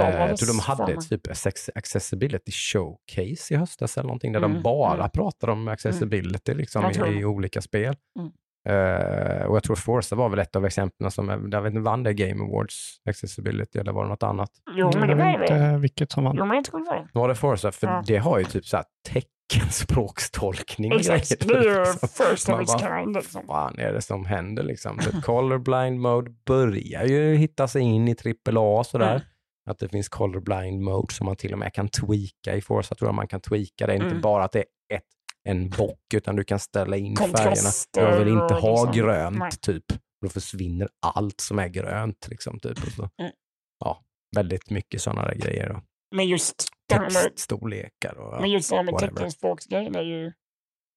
Eh, 0.00 0.26
jag 0.28 0.36
tror 0.36 0.46
de 0.48 0.58
hade 0.58 1.00
typ 1.00 1.26
accessibility 1.74 2.52
showcase 2.52 3.54
i 3.54 3.56
höstas 3.56 3.96
eller 3.96 4.06
någonting 4.06 4.32
där 4.32 4.40
de 4.40 4.50
Mm, 4.50 4.62
bara 4.62 4.94
mm. 4.94 5.10
pratade 5.10 5.52
om 5.52 5.68
accessibility 5.68 6.54
liksom, 6.54 6.82
Jag 6.82 6.94
tror 6.94 7.08
i, 7.08 7.18
i 7.18 7.24
olika 7.24 7.60
spel. 7.62 7.96
Mm. 8.18 8.30
Eh, 8.68 9.42
och 9.46 9.56
jag 9.56 9.62
tror 9.62 9.76
Forza 9.76 10.16
var 10.16 10.28
väl 10.28 10.38
ett 10.38 10.56
av 10.56 10.66
exemplen 10.66 11.10
som, 11.10 11.48
jag 11.52 11.62
vet 11.62 11.70
inte, 11.70 11.80
vann 11.80 12.02
det 12.02 12.14
Game 12.14 12.44
Awards 12.44 12.96
accessibility 13.08 13.78
eller 13.78 13.92
var 13.92 14.02
det 14.02 14.08
något 14.10 14.22
annat? 14.22 14.50
Jo, 14.76 14.90
men 14.94 15.00
det 15.02 15.08
jag 15.08 15.16
var 15.16 15.38
vet 15.38 15.48
det. 15.48 15.54
inte 15.56 15.78
vilket 15.78 16.12
som 16.12 16.24
vann. 16.24 16.36
Jo, 16.38 16.44
men 16.44 16.56
jag 16.56 16.64
tror 16.64 16.80
det 16.80 17.08
var 17.12 17.28
det. 17.28 17.34
Forza? 17.34 17.72
För 17.72 17.86
Ja. 17.86 18.02
det 18.06 18.16
har 18.16 18.38
ju 18.38 18.44
typ 18.44 18.66
så 18.66 18.76
här 18.76 18.86
teckenspråkstolkning. 19.08 20.92
Exakt. 20.92 21.48
Det 21.48 21.54
är 21.54 21.62
ju 21.62 21.78
liksom. 21.78 22.08
first 22.08 22.48
of 22.48 22.54
Man 22.54 22.62
its 22.62 22.80
kind. 22.80 23.16
Liksom. 23.16 23.42
Vad 23.46 23.56
fan 23.56 23.78
är 23.78 23.92
det 23.92 24.02
som 24.02 24.24
händer 24.26 24.62
liksom? 24.62 24.98
The 24.98 25.20
colorblind 25.24 26.00
mode 26.00 26.30
börjar 26.46 27.04
ju 27.04 27.34
hitta 27.36 27.68
sig 27.68 27.82
in 27.82 28.08
i 28.08 28.16
AAA 28.48 28.84
sådär. 28.84 29.10
Mm. 29.10 29.22
Att 29.66 29.78
det 29.78 29.88
finns 29.88 30.08
colorblind 30.08 30.80
mode 30.82 31.14
som 31.14 31.26
man 31.26 31.36
till 31.36 31.52
och 31.52 31.58
med 31.58 31.72
kan 31.74 31.88
tweaka 31.88 32.56
i 32.56 32.60
Forza. 32.60 32.94
tror 32.94 33.08
jag 33.08 33.14
man 33.14 33.28
kan 33.28 33.40
tweaka 33.40 33.86
det. 33.86 33.94
Inte 33.94 34.06
Mm. 34.06 34.20
bara 34.20 34.44
att 34.44 34.52
det 34.52 34.58
är 34.58 34.96
ett, 34.96 35.02
en 35.48 35.70
bock 35.70 36.14
utan 36.14 36.36
du 36.36 36.44
kan 36.44 36.58
ställa 36.58 36.96
in 36.96 37.16
färgerna. 37.16 37.38
Kontraster 37.38 38.02
Jag 38.02 38.18
vill 38.18 38.28
inte 38.28 38.54
ha 38.54 38.70
liksom- 38.84 38.92
grönt 38.92 39.38
Nej. 39.38 39.50
typ. 39.60 39.84
Då 40.22 40.28
försvinner 40.28 40.88
allt 41.14 41.40
som 41.40 41.58
är 41.58 41.68
grönt. 41.68 42.28
Liksom, 42.30 42.60
typ. 42.60 42.78
och 42.86 42.92
så. 42.92 43.08
Mm. 43.20 43.32
Ja, 43.78 44.04
väldigt 44.36 44.70
mycket 44.70 45.00
sådana 45.02 45.22
där 45.28 45.34
grejer. 45.34 45.70
Och 45.72 45.82
Men 46.14 46.28
just 46.28 46.64
textstorlekar 46.92 48.18
och 48.18 48.40
men 48.40 48.50
just 48.50 48.70
det 48.70 48.76
här 48.76 48.82
med 48.82 48.92
whatever. 48.92 49.14
teckenspråksgrejen 49.14 49.94
är 49.96 50.02
ju... 50.02 50.32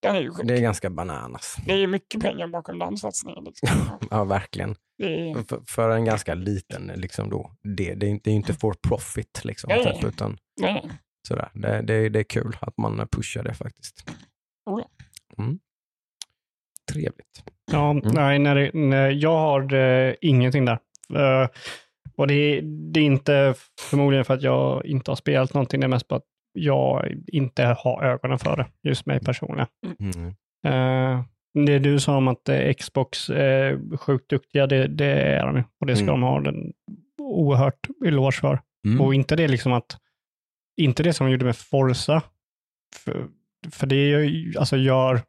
Den 0.02 0.15
är 0.15 0.22
ju 0.22 0.32
sjuk. 0.32 0.48
Det 0.48 0.53
är 0.57 0.61
ganska 0.61 0.90
bananas. 0.90 1.57
Det 1.65 1.74
är 1.74 1.88
mycket 1.88 2.22
pengar 2.22 2.48
bakom 2.48 2.80
den 2.80 2.98
satsningen. 2.98 3.44
Liksom. 3.44 3.69
Ja, 4.11 4.24
verkligen. 4.24 4.76
Är, 5.03 5.44
För, 5.44 5.61
för 5.68 5.90
en 5.90 6.06
ganska 6.06 6.34
liten, 6.34 6.91
liksom 6.95 7.30
då, 7.30 7.52
det, 7.78 7.94
det, 7.94 8.06
är 8.06 8.10
inte- 8.10 8.30
det 8.30 8.32
är 8.32 8.36
inte 8.36 8.53
for 8.53 8.74
profit, 8.88 9.41
liksom, 9.45 9.68
Nej. 9.68 9.94
typ, 9.95 10.03
utan 10.03 10.38
nej, 10.61 10.90
sådär. 11.28 11.49
Det, 11.53 11.82
det, 11.82 12.10
det 12.10 12.19
är 12.19 12.24
kul 12.24 12.57
att 12.61 12.78
man 12.78 13.07
pushar 13.11 13.44
det 13.44 13.53
faktiskt. 13.53 14.10
Oh 14.65 14.82
Mm. 15.38 15.60
Trevligt. 16.91 17.44
Ja, 17.72 17.91
Mm. 17.91 18.03
nej, 18.14 18.40
när 18.40 18.56
det, 18.56 18.72
när 18.74 19.10
jag 19.11 19.38
har 19.40 19.74
eh, 19.74 20.14
ingenting 20.22 20.65
där. 20.65 20.80
Eh, 21.15 21.49
och 22.18 22.28
det, 22.28 22.34
är- 22.34 22.61
det 22.94 22.99
är 22.99 23.03
inte 23.03 23.53
förmodligen 23.90 24.26
för 24.26 24.34
att 24.34 24.41
jag 24.41 24.86
inte 24.86 25.11
har 25.11 25.15
spelat 25.15 25.53
någonting, 25.53 25.80
det 25.80 25.86
är 25.86 25.90
mest 25.90 26.07
på 26.07 26.15
att 26.15 26.24
jag 26.58 27.16
inte 27.28 27.64
har 27.66 28.04
ögonen 28.04 28.40
för 28.40 28.56
det, 28.56 28.66
just 28.90 29.06
mig 29.06 29.20
personligen. 29.20 29.68
Mm. 30.00 30.28
Eh, 30.68 31.24
det 31.66 31.80
du 31.80 32.00
sa 32.00 32.18
om 32.18 32.28
att 32.28 32.50
eh, 32.50 32.74
Xbox 32.74 33.30
är 33.30 33.98
sjukt 33.98 34.30
duktiga, 34.30 34.68
det, 34.68 34.88
det 34.88 35.06
är 35.06 35.46
de 35.46 35.56
ju. 35.58 35.64
Och 35.80 35.88
det 35.88 35.96
ska 35.96 36.04
Mm. 36.04 36.22
de 36.22 36.24
ha 36.24 36.42
den 36.42 36.74
oerhört 37.22 37.88
eloge 38.06 38.32
för. 38.32 38.60
Mm. 38.86 39.02
Och 39.02 39.14
inte 39.14 39.36
det 39.36 39.48
liksom 39.48 39.74
att, 39.74 39.98
inte 40.78 41.04
det 41.04 41.14
som 41.14 41.26
de 41.28 41.32
gjorde 41.32 41.46
med 41.46 41.56
Forza. 41.58 42.22
För, 42.96 43.28
för 43.72 43.88
det 43.88 43.96
är 43.96 44.20
ju, 44.20 44.54
alltså 44.58 44.78
gör, 44.78 45.22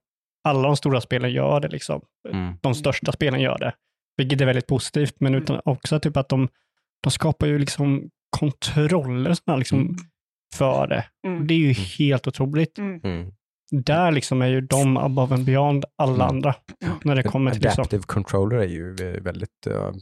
alla 0.44 0.62
de 0.62 0.76
stora 0.76 1.00
spelen 1.00 1.32
gör 1.32 1.60
det 1.60 1.68
liksom. 1.68 2.00
Mm. 2.28 2.54
De 2.60 2.74
största 2.74 3.12
spelen 3.12 3.40
gör 3.40 3.58
det. 3.58 3.72
Vilket 4.16 4.40
är 4.40 4.46
väldigt 4.46 4.66
positivt, 4.66 5.14
men 5.20 5.34
utan 5.34 5.60
också 5.64 6.00
typ 6.00 6.16
att 6.16 6.28
de, 6.28 6.48
de 7.02 7.10
skapar 7.10 7.46
ju 7.46 7.58
liksom 7.58 8.10
kontroller 8.30 9.34
såna, 9.34 9.56
liksom, 9.56 9.80
Mm. 9.80 9.96
För 10.54 10.86
det. 10.86 11.04
mm, 11.26 11.46
Det 11.46 11.54
är 11.54 11.58
ju 11.58 11.72
helt 11.72 12.26
otroligt. 12.26 12.78
mm. 12.78 13.00
Mm. 13.04 13.32
Där 13.70 14.10
liksom 14.12 14.42
är 14.42 14.46
ju 14.46 14.60
de 14.60 14.96
above 14.96 15.34
and 15.34 15.44
beyond 15.44 15.84
alla 15.98 16.24
Mm. 16.24 16.36
andra. 16.36 16.54
När 17.04 17.16
det 17.16 17.22
kommer 17.22 17.50
till 17.50 17.62
liksom. 17.62 17.80
Adaptive 17.82 18.02
controller 18.06 18.56
är 18.56 18.66
ju 18.68 18.96
eh, 19.00 19.22
väldigt, 19.22 19.66
uh, 19.66 19.92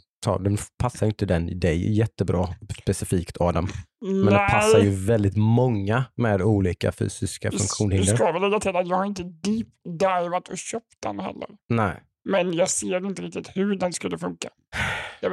den 0.41 0.59
passar 0.79 1.07
ju 1.07 1.11
inte 1.11 1.27
den 1.27 1.49
i 1.49 1.55
dig 1.55 1.97
jättebra 1.99 2.49
specifikt 2.83 3.37
Adam. 3.41 3.69
Men 4.01 4.25
Nej, 4.35 4.49
passar 4.51 4.79
ju 4.81 4.91
väldigt 4.91 5.37
många 5.37 6.05
med 6.17 6.43
olika 6.43 6.93
fysiska 6.93 7.51
Du 7.51 7.59
funktionshinder. 7.59 8.17
ska 8.17 8.33
väl 8.33 8.43
lägga 8.43 8.61
till 8.61 8.77
att 8.77 8.89
jag 8.89 8.97
har 8.97 9.05
inte 9.05 9.23
deep 9.23 9.67
divat 10.01 10.49
och 10.49 10.59
köpt 10.59 10.87
den 11.03 11.21
heller. 11.21 11.49
Nej. 11.69 11.95
Men 12.31 12.53
jag 12.55 12.71
ser 12.71 13.07
inte 13.07 13.23
riktigt 13.23 13.51
hur 13.55 13.77
den 13.77 13.93
skulle 13.93 14.19
funka. 14.19 14.49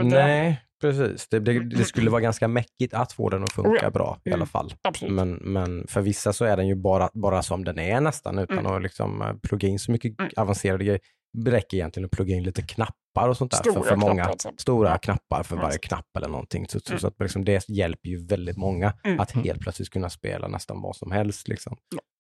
Nej, 0.04 0.62
precis. 0.82 1.28
Det, 1.28 1.40
det, 1.40 1.60
det 1.70 1.86
skulle 1.86 2.10
vara 2.10 2.22
ganska 2.22 2.48
mäckigt 2.48 2.94
att 2.94 3.12
få 3.14 3.30
den 3.30 3.44
att 3.44 3.52
funka 3.54 3.70
Oh 3.70 3.78
ja. 3.82 3.90
bra 3.90 4.20
i 4.26 4.30
alla 4.30 4.36
Mm. 4.36 4.48
fall. 4.48 4.74
Absolut. 4.82 5.14
Men, 5.14 5.34
men 5.34 5.88
för 5.88 6.02
vissa 6.02 6.34
så 6.34 6.46
är 6.46 6.58
den 6.58 6.68
ju 6.68 6.76
bara, 6.76 7.10
bara 7.14 7.42
som 7.44 7.64
den 7.64 7.80
är 7.80 8.02
nästan 8.02 8.40
utan 8.40 8.58
Mm. 8.60 8.72
att 8.72 8.82
liksom 8.84 9.22
eh, 9.22 9.34
plugga 9.44 9.68
in 9.68 9.80
så 9.80 9.92
mycket 9.92 10.20
Mm. 10.20 10.32
avancerade 10.38 10.84
grejer. 10.84 11.00
Det 11.38 11.52
räcker 11.52 11.78
egentligen 11.78 12.06
att 12.06 12.12
plugga 12.12 12.36
in 12.36 12.44
lite 12.44 12.62
knappar 12.62 13.30
och 13.30 13.38
sånt 13.38 13.52
där. 13.52 13.58
Stora 13.58 13.74
för, 13.82 13.90
för 13.90 13.96
många 13.96 14.14
knappar, 14.14 14.34
exempel. 14.34 14.60
stora 14.60 14.98
knappar 14.98 15.44
för 15.44 15.56
varje 15.56 15.78
knapp 15.78 16.06
eller 16.18 16.28
någonting. 16.28 16.68
Så, 16.70 16.80
så, 16.80 16.92
Mm. 16.92 17.00
så 17.00 17.08
att 17.08 17.16
liksom 17.20 17.46
det 17.46 17.70
hjälper 17.70 18.10
ju 18.10 18.26
väldigt 18.28 18.58
många 18.58 18.94
Mm. 19.04 19.20
att 19.20 19.32
helt 19.32 19.60
plötsligt 19.62 19.90
kunna 19.90 20.10
spela 20.10 20.48
nästan 20.48 20.82
vad 20.82 20.96
som 20.96 21.12
helst. 21.12 21.48
Liksom. 21.48 21.78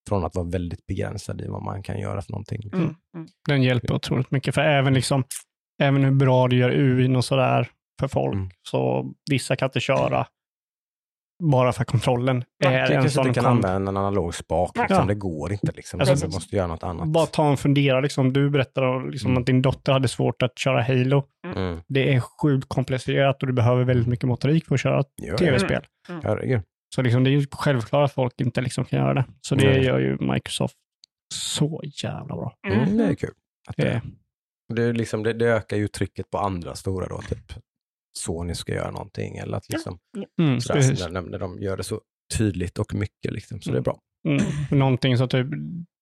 Från 0.09 0.25
att 0.25 0.35
vara 0.35 0.45
väldigt 0.45 0.85
begränsad 0.85 1.41
i 1.41 1.47
vad 1.47 1.63
man 1.63 1.83
kan 1.83 1.99
göra 1.99 2.21
för 2.21 2.31
någonting. 2.31 2.59
Liksom. 2.63 2.81
Mm. 2.81 2.95
Mm. 3.15 3.27
Den 3.47 3.63
hjälper 3.63 3.93
otroligt 3.93 4.31
mycket. 4.31 4.55
För 4.55 4.61
även, 4.61 4.93
liksom, 4.93 5.23
även 5.81 6.03
hur 6.03 6.11
bra 6.11 6.47
du 6.47 6.57
gör 6.57 6.69
UIn 6.71 7.15
och 7.15 7.25
sådär 7.25 7.69
för 7.99 8.07
folk, 8.07 8.33
Mm. 8.33 8.49
så 8.69 9.11
vissa 9.31 9.55
kan 9.55 9.65
inte 9.67 9.79
köra 9.79 10.27
bara 11.43 11.73
för 11.73 11.83
kontrollen 11.83 12.43
är 12.65 12.71
en 12.81 12.87
kanske 12.87 13.09
sån 13.09 13.27
inte 13.27 13.39
kan 13.39 13.51
använda 13.51 13.89
en 13.89 13.97
analog 13.97 14.35
spak. 14.35 14.77
Liksom. 14.77 14.97
Ja. 14.97 15.05
Det 15.05 15.15
går 15.15 15.51
inte. 15.51 15.71
Liksom. 15.71 15.99
Alltså, 15.99 16.27
du 16.27 16.33
måste 16.33 16.55
göra 16.55 16.67
något 16.67 16.83
annat. 16.83 17.07
Bara 17.07 17.25
ta 17.25 17.49
en 17.51 17.57
fundera. 17.57 17.99
Liksom. 17.99 18.33
Du 18.33 18.49
berättade 18.49 19.11
liksom, 19.11 19.31
Mm. 19.31 19.41
att 19.41 19.45
din 19.47 19.61
dotter 19.61 19.91
hade 19.91 20.07
svårt 20.07 20.41
att 20.41 20.59
köra 20.59 20.81
Halo. 20.81 21.23
Mm. 21.55 21.81
Det 21.87 22.13
är 22.13 22.19
sjukt 22.19 22.69
komplicerat 22.69 23.41
och 23.41 23.47
du 23.47 23.53
behöver 23.53 23.83
väldigt 23.83 24.07
mycket 24.07 24.27
motorik 24.27 24.65
för 24.65 24.75
att 24.75 24.81
köra 24.81 25.03
tv-spel. 25.37 25.83
Herregud. 26.23 26.61
Så 26.95 27.01
liksom, 27.01 27.23
det 27.23 27.29
är 27.29 27.31
ju 27.31 27.45
självklart 27.51 28.05
att 28.09 28.13
folk 28.13 28.41
inte 28.41 28.61
liksom 28.61 28.85
kan 28.85 28.99
göra 28.99 29.13
det. 29.13 29.25
Så 29.41 29.55
det 29.55 29.69
Nej. 29.69 29.83
gör 29.83 29.99
ju 29.99 30.17
Microsoft 30.19 30.75
så 31.33 31.81
jävla 32.03 32.35
bra. 32.35 32.57
Mm, 32.67 32.97
det 32.97 33.03
är 33.05 33.15
kul. 33.15 33.33
Att 33.67 33.75
det, 33.77 34.01
Det, 34.73 34.93
liksom, 34.93 35.23
det, 35.23 35.33
det 35.33 35.45
ökar 35.45 35.77
ju 35.77 35.87
trycket 35.87 36.29
på 36.29 36.37
andra 36.37 36.75
stora 36.75 37.07
då, 37.07 37.21
typ 37.21 37.53
Sony 38.17 38.55
ska 38.55 38.73
göra 38.73 38.91
någonting 38.91 39.37
eller 39.37 39.57
att 39.57 39.69
liksom, 39.69 39.97
mm, 40.39 40.61
sådär, 40.61 41.09
när, 41.09 41.21
när 41.21 41.39
de 41.39 41.59
gör 41.61 41.77
det 41.77 41.83
så 41.83 42.01
tydligt 42.37 42.79
och 42.79 42.93
mycket. 42.93 43.33
Liksom, 43.33 43.61
så 43.61 43.71
det 43.71 43.77
är 43.77 43.81
bra. 43.81 43.99
Mm. 44.27 44.41
Någonting 44.79 45.17
så 45.17 45.27
typ, 45.27 45.47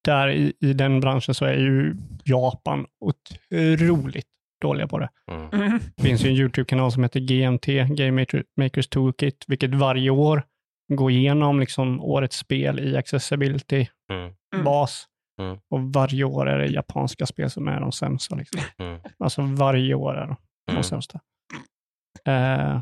där 0.06 0.28
i, 0.30 0.54
i 0.60 0.74
den 0.74 1.00
branschen 1.00 1.34
så 1.36 1.46
är 1.46 1.58
ju 1.58 1.96
Japan 2.24 2.86
otroligt 3.00 4.28
dåliga 4.62 4.88
på 4.88 5.00
det. 5.00 5.10
Mm. 5.32 5.50
Mm. 5.50 5.80
Det 5.96 6.04
finns 6.04 6.26
ju 6.26 6.30
en 6.30 6.36
YouTube-kanal 6.36 6.92
som 6.92 7.04
heter 7.04 7.20
GMT, 7.20 7.66
Game 7.96 8.22
Maker- 8.22 8.44
Makers 8.58 8.88
Toolkit, 8.88 9.46
vilket 9.48 9.74
varje 9.76 10.10
år 10.10 10.44
går 10.96 11.12
igenom 11.12 11.60
liksom 11.60 12.02
årets 12.02 12.38
spel 12.38 12.80
i 12.80 12.98
accessibility-bas. 12.98 15.08
Mm. 15.40 15.52
Mm. 15.52 15.60
Och 15.70 15.94
varje 15.94 16.24
år 16.24 16.50
är 16.50 16.58
det 16.60 16.68
japanska 16.68 17.26
spel 17.26 17.50
som 17.50 17.68
är 17.68 17.80
de 17.80 17.92
sämsta. 17.92 18.36
Liksom. 18.36 18.62
Mm. 18.80 19.00
Alltså 19.20 19.42
varje 19.42 19.94
år 19.96 20.16
är 20.18 20.28
de 20.28 20.36
de 20.66 20.72
Mm. 20.72 20.84
sämsta. 20.84 21.20
Eh, 22.26 22.82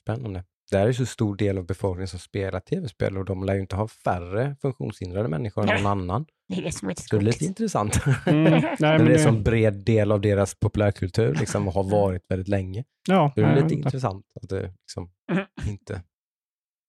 Spännande. 0.00 0.44
Det 0.70 0.76
här 0.76 0.82
är 0.84 0.88
ju 0.88 0.94
så 0.94 1.06
stor 1.06 1.36
del 1.36 1.58
av 1.58 1.66
befolkningen 1.66 2.08
som 2.08 2.18
spelar 2.18 2.60
tv-spel 2.60 3.18
och 3.18 3.24
de 3.24 3.44
lär 3.44 3.54
ju 3.54 3.60
inte 3.60 3.76
ha 3.76 3.88
färre 3.88 4.56
funktionshindrade 4.62 5.28
människor 5.28 5.70
än 5.70 5.82
någon 5.82 5.92
annan. 6.00 6.26
Det 6.48 6.56
är 6.58 6.62
det 6.62 6.72
som 6.72 6.88
är 6.88 6.94
Så 6.94 7.16
det 7.16 7.22
är 7.22 7.24
lite 7.24 7.44
intressant. 7.44 8.00
Mm, 8.26 8.42
nej, 8.52 8.76
Men 8.80 8.80
det 8.80 8.86
är 9.04 9.08
det, 9.08 9.18
som 9.18 9.42
bred 9.42 9.74
del 9.74 10.12
av 10.12 10.20
deras 10.20 10.54
populärkultur 10.54 11.34
liksom, 11.34 11.68
och 11.68 11.74
har 11.74 11.84
varit 11.90 12.30
väldigt 12.30 12.48
länge. 12.48 12.84
ja, 13.08 13.32
Det 13.36 13.42
är 13.42 13.46
nej, 13.46 13.62
lite 13.62 13.74
intressant 13.74 14.26
att 14.42 14.48
det 14.48 14.62
liksom 14.62 15.10
Mm. 15.32 15.44
inte... 15.68 16.02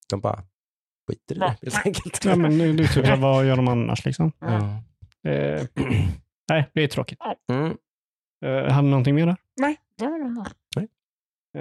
De 0.10 0.22
bara 0.22 0.44
skiter 1.08 1.36
i 1.36 1.38
Ja. 1.40 1.56
det 1.62 1.74
helt 1.74 1.86
enkelt. 1.86 2.26
Ja, 2.26 2.36
men 2.36 2.58
det 2.58 2.84
är 2.84 2.88
typ, 2.88 3.20
vad 3.20 3.46
gör 3.48 3.56
de 3.56 3.68
annars 3.68 4.06
liksom? 4.06 4.32
Ja. 4.40 4.84
Eh, 5.32 5.66
nej, 6.50 6.70
det 6.74 6.82
är 6.84 6.88
tråkigt. 6.88 7.20
Mm. 7.52 7.78
Eh, 8.46 8.72
hade 8.74 8.88
någonting 8.88 9.16
mer 9.16 9.26
där? 9.26 9.36
Nej, 9.62 9.78
det 9.98 10.08
var 10.08 10.18
nog 10.18 10.34
bra. 10.34 10.46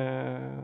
Eh, 0.03 0.63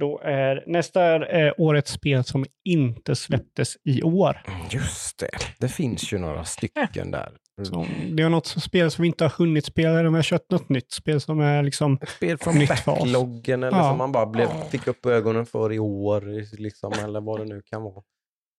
då 0.00 0.20
är, 0.20 0.64
nästa 0.66 1.02
är 1.02 1.46
eh, 1.46 1.52
årets 1.58 1.92
spel 1.92 2.24
som 2.24 2.44
inte 2.64 3.16
släpptes 3.16 3.76
i 3.84 4.02
år. 4.02 4.42
Just 4.70 5.18
det, 5.18 5.30
det 5.58 5.68
finns 5.68 6.12
ju 6.12 6.18
några 6.18 6.44
stycken 6.44 7.10
där. 7.10 7.32
Så 7.64 7.86
det 8.12 8.22
är 8.22 8.28
något 8.28 8.46
spel 8.46 8.90
som 8.90 9.02
vi 9.02 9.06
inte 9.08 9.24
har 9.24 9.30
hunnit 9.30 9.64
spela, 9.64 9.90
eller 9.90 10.04
om 10.06 10.12
vi 10.12 10.18
har 10.18 10.22
köpt 10.22 10.50
något 10.50 10.68
nytt 10.68 10.92
spel 10.92 11.20
som 11.20 11.40
är 11.40 11.62
liksom, 11.62 11.98
Ett 12.02 12.08
spel 12.08 12.38
från 12.38 12.66
backloggen 12.66 13.62
eller 13.62 13.78
Ja. 13.78 13.88
som 13.90 13.98
man 13.98 14.12
bara 14.12 14.26
blev, 14.26 14.48
fick 14.70 14.86
upp 14.86 15.06
ögonen 15.06 15.46
för 15.46 15.72
i 15.72 15.78
år, 15.78 16.20
liksom, 16.58 16.92
eller 16.92 17.20
vad 17.20 17.40
det 17.40 17.44
nu 17.44 17.62
kan 17.62 17.82
vara. 17.82 18.02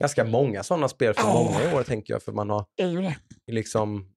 Ganska 0.02 0.24
många 0.26 0.64
sådana 0.64 0.88
spel 0.88 1.14
för 1.14 1.24
Ja. 1.24 1.34
många 1.34 1.72
i 1.72 1.76
år 1.76 1.84
tänker 1.84 2.14
jag, 2.14 2.24
för 2.24 2.32
man 2.32 2.50
har 2.50 2.66
liksom 3.52 4.08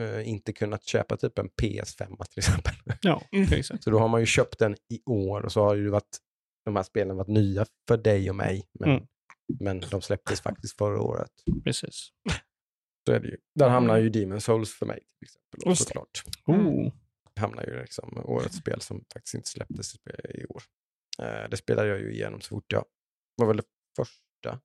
eh, 0.00 0.28
inte 0.28 0.52
kunnat 0.52 0.84
köpa 0.86 1.16
typ 1.16 1.38
en 1.38 1.48
PS5 1.62 2.06
till 2.30 2.38
exempel. 2.38 2.74
ja, 3.02 3.22
Mm. 3.32 3.62
Så 3.80 3.90
då 3.90 3.98
har 3.98 4.08
man 4.08 4.20
ju 4.20 4.26
köpt 4.26 4.58
den 4.58 4.74
i 4.74 5.02
år 5.06 5.40
och 5.44 5.52
så 5.52 5.64
har 5.64 5.74
ju 5.74 5.88
varit, 5.88 6.18
de 6.64 6.76
här 6.76 6.82
spelen 6.82 7.16
varit 7.16 7.28
nya 7.28 7.66
för 7.88 7.96
dig 7.96 8.30
och 8.30 8.36
mig. 8.36 8.62
Men, 8.80 8.90
Mm. 8.90 9.04
men 9.60 9.80
de 9.90 10.00
släpptes 10.02 10.40
faktiskt 10.40 10.78
förra 10.78 11.00
året. 11.00 11.30
precis. 11.64 12.08
Så 13.06 13.12
är 13.12 13.20
det 13.20 13.28
ju. 13.28 13.36
Där 13.54 13.68
hamnar 13.68 13.96
ju 13.98 14.08
Demon 14.10 14.40
Souls 14.40 14.74
för 14.74 14.86
mig 14.86 14.98
till 15.18 15.26
exempel. 15.26 15.60
det. 15.70 15.76
Såklart. 15.76 16.24
Oh. 16.46 16.92
hamnar 17.40 17.62
ju 17.66 17.80
liksom 17.80 18.22
årets 18.24 18.56
spel 18.56 18.80
som 18.80 19.04
faktiskt 19.12 19.34
inte 19.34 19.48
släpptes 19.48 19.94
i- 19.94 20.46
år. 20.48 20.62
Eh, 21.18 21.48
det 21.50 21.56
spelade 21.56 21.88
jag 21.88 22.00
ju 22.00 22.12
igenom 22.12 22.40
så 22.40 22.48
fort 22.48 22.72
jag 22.72 22.84
var 23.36 23.46
väl 23.46 23.56
det 23.56 23.62
första 23.96 24.60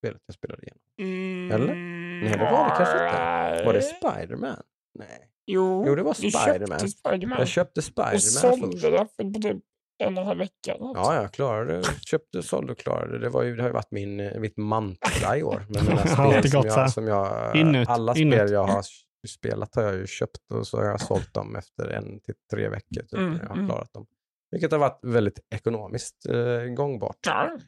spelet 0.00 0.22
jag 0.26 0.34
spelade 0.34 0.62
igenom. 0.62 0.80
Mm, 0.98 1.50
Eller? 1.52 1.74
Nej, 1.74 2.32
det 2.32 2.38
var 2.38 2.64
det 2.68 2.74
kanske 2.76 2.94
inte. 3.06 3.64
Var 3.66 3.72
det 3.72 3.82
Spiderman? 3.82 4.62
Nej. 4.98 5.30
Jo, 5.46 5.84
Jo, 5.86 5.94
det 5.94 6.02
var 6.02 6.14
Spiderman. 6.14 6.78
köpte 6.78 6.88
Spiderman. 6.88 7.38
Jag 7.38 7.48
köpte 7.48 7.80
och 7.80 7.84
Spiderman 7.84 8.20
sålde 8.20 8.66
först. 8.72 8.82
det 8.82 9.06
för 9.16 9.40
typ 9.52 9.62
en 10.06 10.14
och 10.16 10.20
en 10.22 10.26
halv 10.26 10.38
vecka. 10.38 10.72
eller 10.74 10.84
något. 10.84 10.96
Ja, 10.96 11.14
jag 11.14 11.32
klarade. 11.32 11.82
Köpte, 12.06 12.42
sålde 12.42 12.72
och 12.72 12.78
klarade 12.78 13.12
det. 13.12 13.18
Det, 13.18 13.28
var 13.28 13.42
ju, 13.42 13.56
det 13.56 13.62
har 13.62 13.68
ju 13.68 13.72
varit 13.74 13.90
min, 13.90 14.40
mitt 14.40 14.56
mantra 14.56 15.36
i 15.36 15.42
år. 15.42 15.66
Men 15.68 15.84
mina 15.84 16.02
Ja, 16.16 16.30
det 16.30 16.36
är 16.36 16.42
spel 16.42 16.50
som 16.50 16.60
gott 16.62 16.72
så 16.72 16.76
här. 16.76 16.82
jag, 16.82 16.92
som 16.92 17.06
jag, 17.06 17.56
Inut, 17.56 17.88
alla 17.88 18.14
inut. 18.16 18.34
spel 18.38 18.52
jag 18.52 18.64
har 18.66 18.82
spelat 19.28 19.74
har 19.74 19.82
jag 19.82 19.94
ju 19.94 20.06
köpt 20.06 20.38
och 20.54 20.66
så 20.66 20.76
har 20.76 20.84
jag 20.84 21.00
sålt 21.00 21.34
dem 21.34 21.56
efter 21.56 21.88
en 21.88 22.20
till 22.20 22.34
tre 22.52 22.68
veckor. 22.68 23.00
Typ, 23.02 23.12
Mm, 23.14 23.38
jag 23.42 23.48
har 23.48 23.54
mm. 23.56 23.68
klarat 23.68 23.92
dem. 23.92 24.06
Vilket 24.50 24.72
har 24.72 24.78
varit 24.78 24.98
väldigt 25.02 25.38
ekonomiskt 25.54 26.26
eh, 26.28 26.60
gångbart. 26.62 27.16
Ja. 27.26 27.58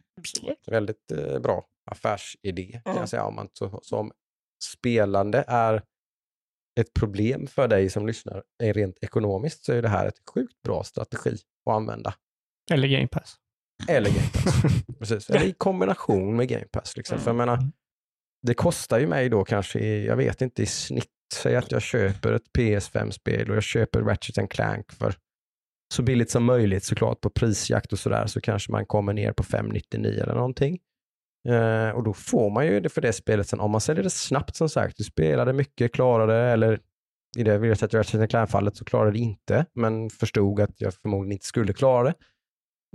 Väldigt 0.67 1.11
eh, 1.13 1.39
bra 1.39 1.65
affärsidé 1.91 2.73
kan 2.73 2.91
Mm. 2.93 3.01
jag 3.01 3.09
säga. 3.09 3.25
Om 3.25 3.35
man, 3.35 3.49
så, 3.53 3.79
som 3.83 4.13
spelande 4.65 5.45
är 5.49 5.83
ett 6.81 6.95
problem 6.95 7.47
för 7.47 7.69
dig 7.69 7.91
som 7.91 8.07
lyssnar 8.07 8.43
är 8.63 8.73
rent 8.75 8.99
ekonomiskt 9.01 9.65
så 9.65 9.73
är 9.73 9.83
det 9.83 9.89
här 9.89 10.07
ett 10.07 10.19
sjukt 10.35 10.63
bra 10.63 10.85
strategi 10.85 11.37
att 11.67 11.75
använda. 11.77 12.15
Eller 12.71 12.89
Game 12.89 13.09
Pass. 13.09 13.37
Eller 13.89 14.11
Game 14.11 14.31
Pass. 14.33 14.63
Precis. 14.99 15.31
Eller 15.31 15.47
i 15.47 15.53
kombination 15.53 16.37
med 16.37 16.49
Game 16.49 16.67
Pass. 16.73 16.97
Liksom. 16.97 17.19
För 17.19 17.29
jag 17.29 17.37
menar, 17.37 17.59
det 18.43 18.55
kostar 18.55 18.99
ju 18.99 19.07
mig 19.07 19.29
då 19.29 19.45
kanske, 19.45 19.79
jag 19.97 20.17
vet 20.17 20.43
inte, 20.43 20.63
i 20.63 20.67
snitt, 20.67 21.11
säg 21.35 21.57
att 21.57 21.73
jag 21.73 21.83
köper 21.83 22.33
ett 22.33 22.53
PS5-spel 22.59 23.51
och 23.51 23.57
jag 23.57 23.63
köper 23.63 24.03
Ratchet 24.03 24.51
Clank 24.51 24.93
för 24.93 25.15
så 25.95 26.03
billigt 26.03 26.31
som 26.31 26.45
möjligt 26.45 26.85
såklart 26.85 27.21
på 27.21 27.31
prisjakt 27.31 27.93
och 27.93 27.99
sådär 27.99 28.27
så 28.27 28.41
kanske 28.41 28.73
man 28.73 28.87
kommer 28.87 29.13
ner 29.13 29.33
på 29.33 29.43
599 29.43 30.23
eller 30.23 30.35
någonting. 30.35 30.79
Eh, 31.49 31.91
och 31.91 32.05
då 32.05 32.13
får 32.13 32.51
man 32.51 32.67
ju 32.67 32.81
det 32.81 32.89
för 32.89 33.01
det 33.01 33.13
spelet 33.13 33.49
sen 33.49 33.61
om 33.61 33.71
man 33.71 33.81
säljer 33.81 34.03
det 34.03 34.11
snabbt 34.11 34.57
som 34.57 34.69
sagt. 34.69 34.97
Du 34.97 35.05
spelade 35.05 35.53
mycket, 35.53 35.93
klarade 35.93 36.37
eller 36.37 36.81
i 37.39 37.43
det 37.43 37.59
vill 37.59 37.69
jag 37.69 37.79
säga 37.79 37.99
Ratchet 37.99 38.21
and 38.21 38.31
Clank-fallet 38.31 38.77
så 38.77 38.85
klarade 38.85 39.13
det 39.13 39.19
inte, 39.19 39.67
men 39.75 40.11
förstod 40.11 40.61
att 40.61 40.81
jag 40.81 40.95
förmodligen 40.95 41.33
inte 41.33 41.47
skulle 41.47 41.73
klara 41.73 42.05
det. 42.05 42.15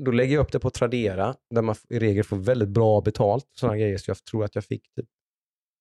Då 0.06 0.12
lägger 0.12 0.36
jag 0.36 0.42
upp 0.42 0.52
det 0.52 0.60
på 0.60 0.70
Tradera 0.70 1.36
där 1.50 1.62
man 1.62 1.76
i 1.90 2.00
regel 2.00 2.24
får 2.24 2.38
väldigt 2.38 2.70
bra 2.70 3.02
betalt 3.02 3.48
sådana 3.54 3.78
grejer. 3.78 3.98
Så 3.98 4.10
jag 4.10 4.24
tror 4.26 4.44
att 4.46 4.56
jag 4.56 4.66
fick 4.66 4.94
typ 4.96 5.06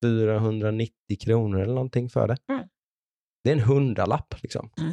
490 0.05 0.93
kronor 1.21 1.61
eller 1.61 1.75
någonting 1.75 2.09
för 2.09 2.29
det. 2.29 2.37
Mm. 2.49 2.69
Det 3.45 3.51
är 3.51 3.55
en 3.55 3.61
hundralapp 3.63 4.35
liksom, 4.43 4.71
Mm. 4.81 4.93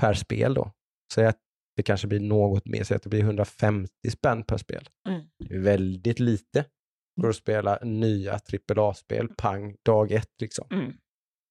per 0.00 0.14
spel 0.14 0.54
då. 0.54 0.72
Säg 1.14 1.26
att 1.26 1.38
det 1.76 1.82
kanske 1.82 2.06
blir 2.06 2.20
något 2.20 2.66
mer, 2.66 2.84
säg 2.84 2.96
att 2.96 3.02
det 3.02 3.08
blir 3.08 3.20
150 3.20 4.10
spänn 4.10 4.42
per 4.44 4.56
spel. 4.56 4.88
Mm. 5.08 5.20
Det 5.38 5.54
är 5.54 5.58
väldigt 5.58 6.20
lite 6.20 6.64
för 7.20 7.28
att 7.28 7.36
spela 7.36 7.78
nya 7.82 8.38
AAA-spel, 8.68 9.28
pang, 9.36 9.76
dag 9.82 10.12
ett 10.12 10.40
liksom. 10.40 10.66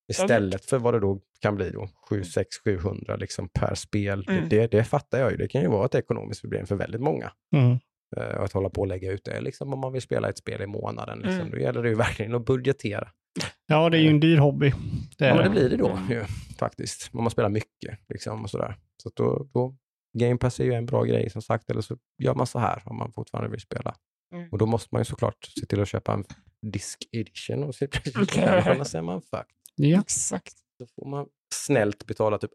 Istället 0.07 0.65
för 0.65 0.77
vad 0.79 0.93
det 0.93 0.99
då 0.99 1.19
kan 1.41 1.55
bli 1.55 1.69
då, 1.69 1.89
7, 2.09 2.23
6, 2.23 2.57
700 2.63 3.15
liksom 3.15 3.49
per 3.49 3.75
spel. 3.75 4.25
Mm. 4.29 4.49
Det, 4.49 4.71
det 4.71 4.83
fattar 4.83 5.19
jag 5.19 5.31
ju. 5.31 5.37
Det 5.37 5.47
kan 5.47 5.61
ju 5.61 5.67
vara 5.67 5.85
ett 5.85 5.95
ekonomiskt 5.95 6.41
problem 6.41 6.65
för 6.67 6.75
väldigt 6.75 7.01
många. 7.01 7.31
Mm. 7.55 7.79
Eh, 8.17 8.41
att 8.41 8.53
hålla 8.53 8.69
på 8.69 8.81
och 8.81 8.87
lägga 8.87 9.11
ut 9.11 9.23
det 9.23 9.41
liksom, 9.41 9.73
om 9.73 9.79
man 9.79 9.93
vill 9.93 10.01
spela 10.01 10.29
ett 10.29 10.37
spel 10.37 10.61
i 10.61 10.67
månaden. 10.67 11.17
Liksom. 11.19 11.39
Mm. 11.39 11.51
Då 11.51 11.57
gäller 11.57 11.83
det 11.83 11.89
ju 11.89 11.95
verkligen 12.07 12.35
att 12.35 12.45
budgetera. 12.45 13.09
Ja, 13.67 13.89
det 13.89 13.97
är 13.97 14.01
ju 14.01 14.09
en 14.09 14.19
dyr 14.19 14.37
hobby. 14.37 14.73
Det 15.17 15.27
Ja, 15.27 15.41
det 15.41 15.49
blir 15.49 15.69
det 15.69 15.77
då 15.77 15.89
Mm. 15.89 16.11
ju, 16.11 16.23
faktiskt. 16.59 17.09
Om 17.13 17.23
man 17.23 17.31
spelar 17.31 17.49
mycket 17.49 17.99
liksom, 18.09 18.43
och 18.43 18.49
sådär. 18.49 18.75
Så 19.03 19.11
då, 19.15 19.47
då, 19.53 19.75
Game 20.19 20.37
Pass 20.37 20.59
är 20.59 20.63
ju 20.63 20.73
en 20.73 20.85
bra 20.85 21.03
grej 21.03 21.29
som 21.29 21.41
sagt, 21.41 21.69
eller 21.69 21.81
så 21.81 21.97
gör 22.23 22.35
man 22.35 22.47
så 22.47 22.59
här 22.59 22.81
om 22.85 22.97
man 22.97 23.11
fortfarande 23.11 23.49
vill 23.51 23.59
spela. 23.59 23.95
Mm. 24.33 24.49
Och 24.51 24.57
då 24.57 24.65
måste 24.65 24.89
man 24.91 25.01
ju 25.01 25.05
såklart 25.05 25.45
se 25.59 25.65
till 25.65 25.81
att 25.81 25.87
köpa 25.87 26.13
en 26.13 26.23
disk 26.61 26.99
edition 27.11 27.63
och 27.63 27.75
se 27.75 27.87
Okej. 28.21 28.61
annars 28.65 28.95
är 28.95 29.01
man 29.01 29.21
fucked. 29.21 29.45
Ja. 29.75 29.99
Exakt. 30.01 30.53
Då 30.79 30.85
får 30.95 31.09
man 31.09 31.25
snällt 31.55 32.05
betala 32.05 32.37
typ 32.37 32.51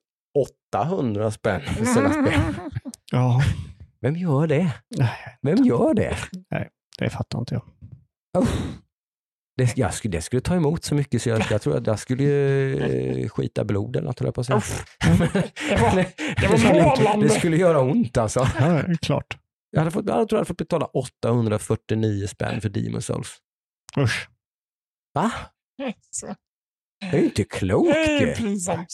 800 0.74 1.30
spänn 1.30 1.60
för 1.60 1.84
sina 1.84 2.10
spel. 2.10 2.40
ja, 3.12 3.42
Vem 4.00 4.16
gör 4.16 4.46
det? 4.46 4.72
nej, 4.96 5.38
Vem 5.42 5.64
gör 5.64 5.94
det? 5.94 6.16
det 6.98 7.10
fattar 7.10 7.38
inte 7.38 7.54
jag. 7.54 7.62
Det, 9.56 9.76
jag 9.76 9.94
skulle, 9.94 10.16
det 10.16 10.22
skulle 10.22 10.42
ta 10.42 10.54
emot 10.54 10.84
så 10.84 10.94
mycket 10.94 11.22
så 11.22 11.28
jag, 11.28 11.42
jag 11.50 11.62
tror 11.62 11.76
att 11.76 11.86
jag 11.86 11.98
skulle 11.98 12.24
eh, 13.22 13.28
skita 13.28 13.64
blod 13.64 13.96
eller 13.96 14.06
något, 14.06 14.20
jag 14.20 14.34
på 14.34 14.40
att 14.40 14.46
säga. 14.46 14.62
Det 15.00 15.76
var- 15.80 15.96
det, 15.96 16.12
det 16.40 16.48
var 16.48 16.56
skulle, 16.58 16.82
målande. 16.82 17.26
det 17.26 17.32
skulle 17.32 17.56
göra 17.56 17.80
ont 17.80 18.16
alltså. 18.16 18.48
Ja, 18.60 18.66
det 18.82 18.96
klart. 19.06 19.38
Jag, 19.70 19.80
hade 19.80 19.90
fått, 19.90 20.06
jag 20.06 20.28
tror 20.28 20.36
jag 20.36 20.38
hade 20.38 20.44
fått 20.48 20.56
betala 20.56 20.86
849 20.86 22.26
spänn 22.26 22.60
för 22.60 22.68
Demon 22.68 23.02
Souls. 23.02 23.36
Usch. 23.98 24.28
Va? 25.14 25.32
Det 27.00 27.16
är 27.16 27.20
ju 27.20 27.24
inte 27.24 27.44
klokt 27.44 27.90
Det 27.94 28.22
är 28.22 28.34
pinsamt. 28.34 28.86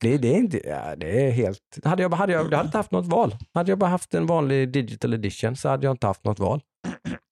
Det, 0.00 0.18
det 0.18 0.28
är 0.28 0.36
inte, 0.38 0.60
ja, 0.68 0.96
det 0.96 1.26
är 1.26 1.30
helt... 1.30 1.58
Hade 1.84 2.02
jag, 2.02 2.14
hade 2.14 2.32
jag, 2.32 2.52
jag 2.52 2.56
hade 2.56 2.66
inte 2.68 2.78
haft 2.78 2.90
något 2.90 3.06
val. 3.06 3.36
Hade 3.54 3.70
jag 3.72 3.78
bara 3.78 3.90
haft 3.90 4.14
en 4.14 4.26
vanlig 4.26 4.72
digital 4.72 5.14
edition 5.14 5.56
så 5.56 5.68
hade 5.68 5.86
jag 5.86 5.94
inte 5.94 6.06
haft 6.06 6.24
något 6.24 6.38
val. 6.38 6.60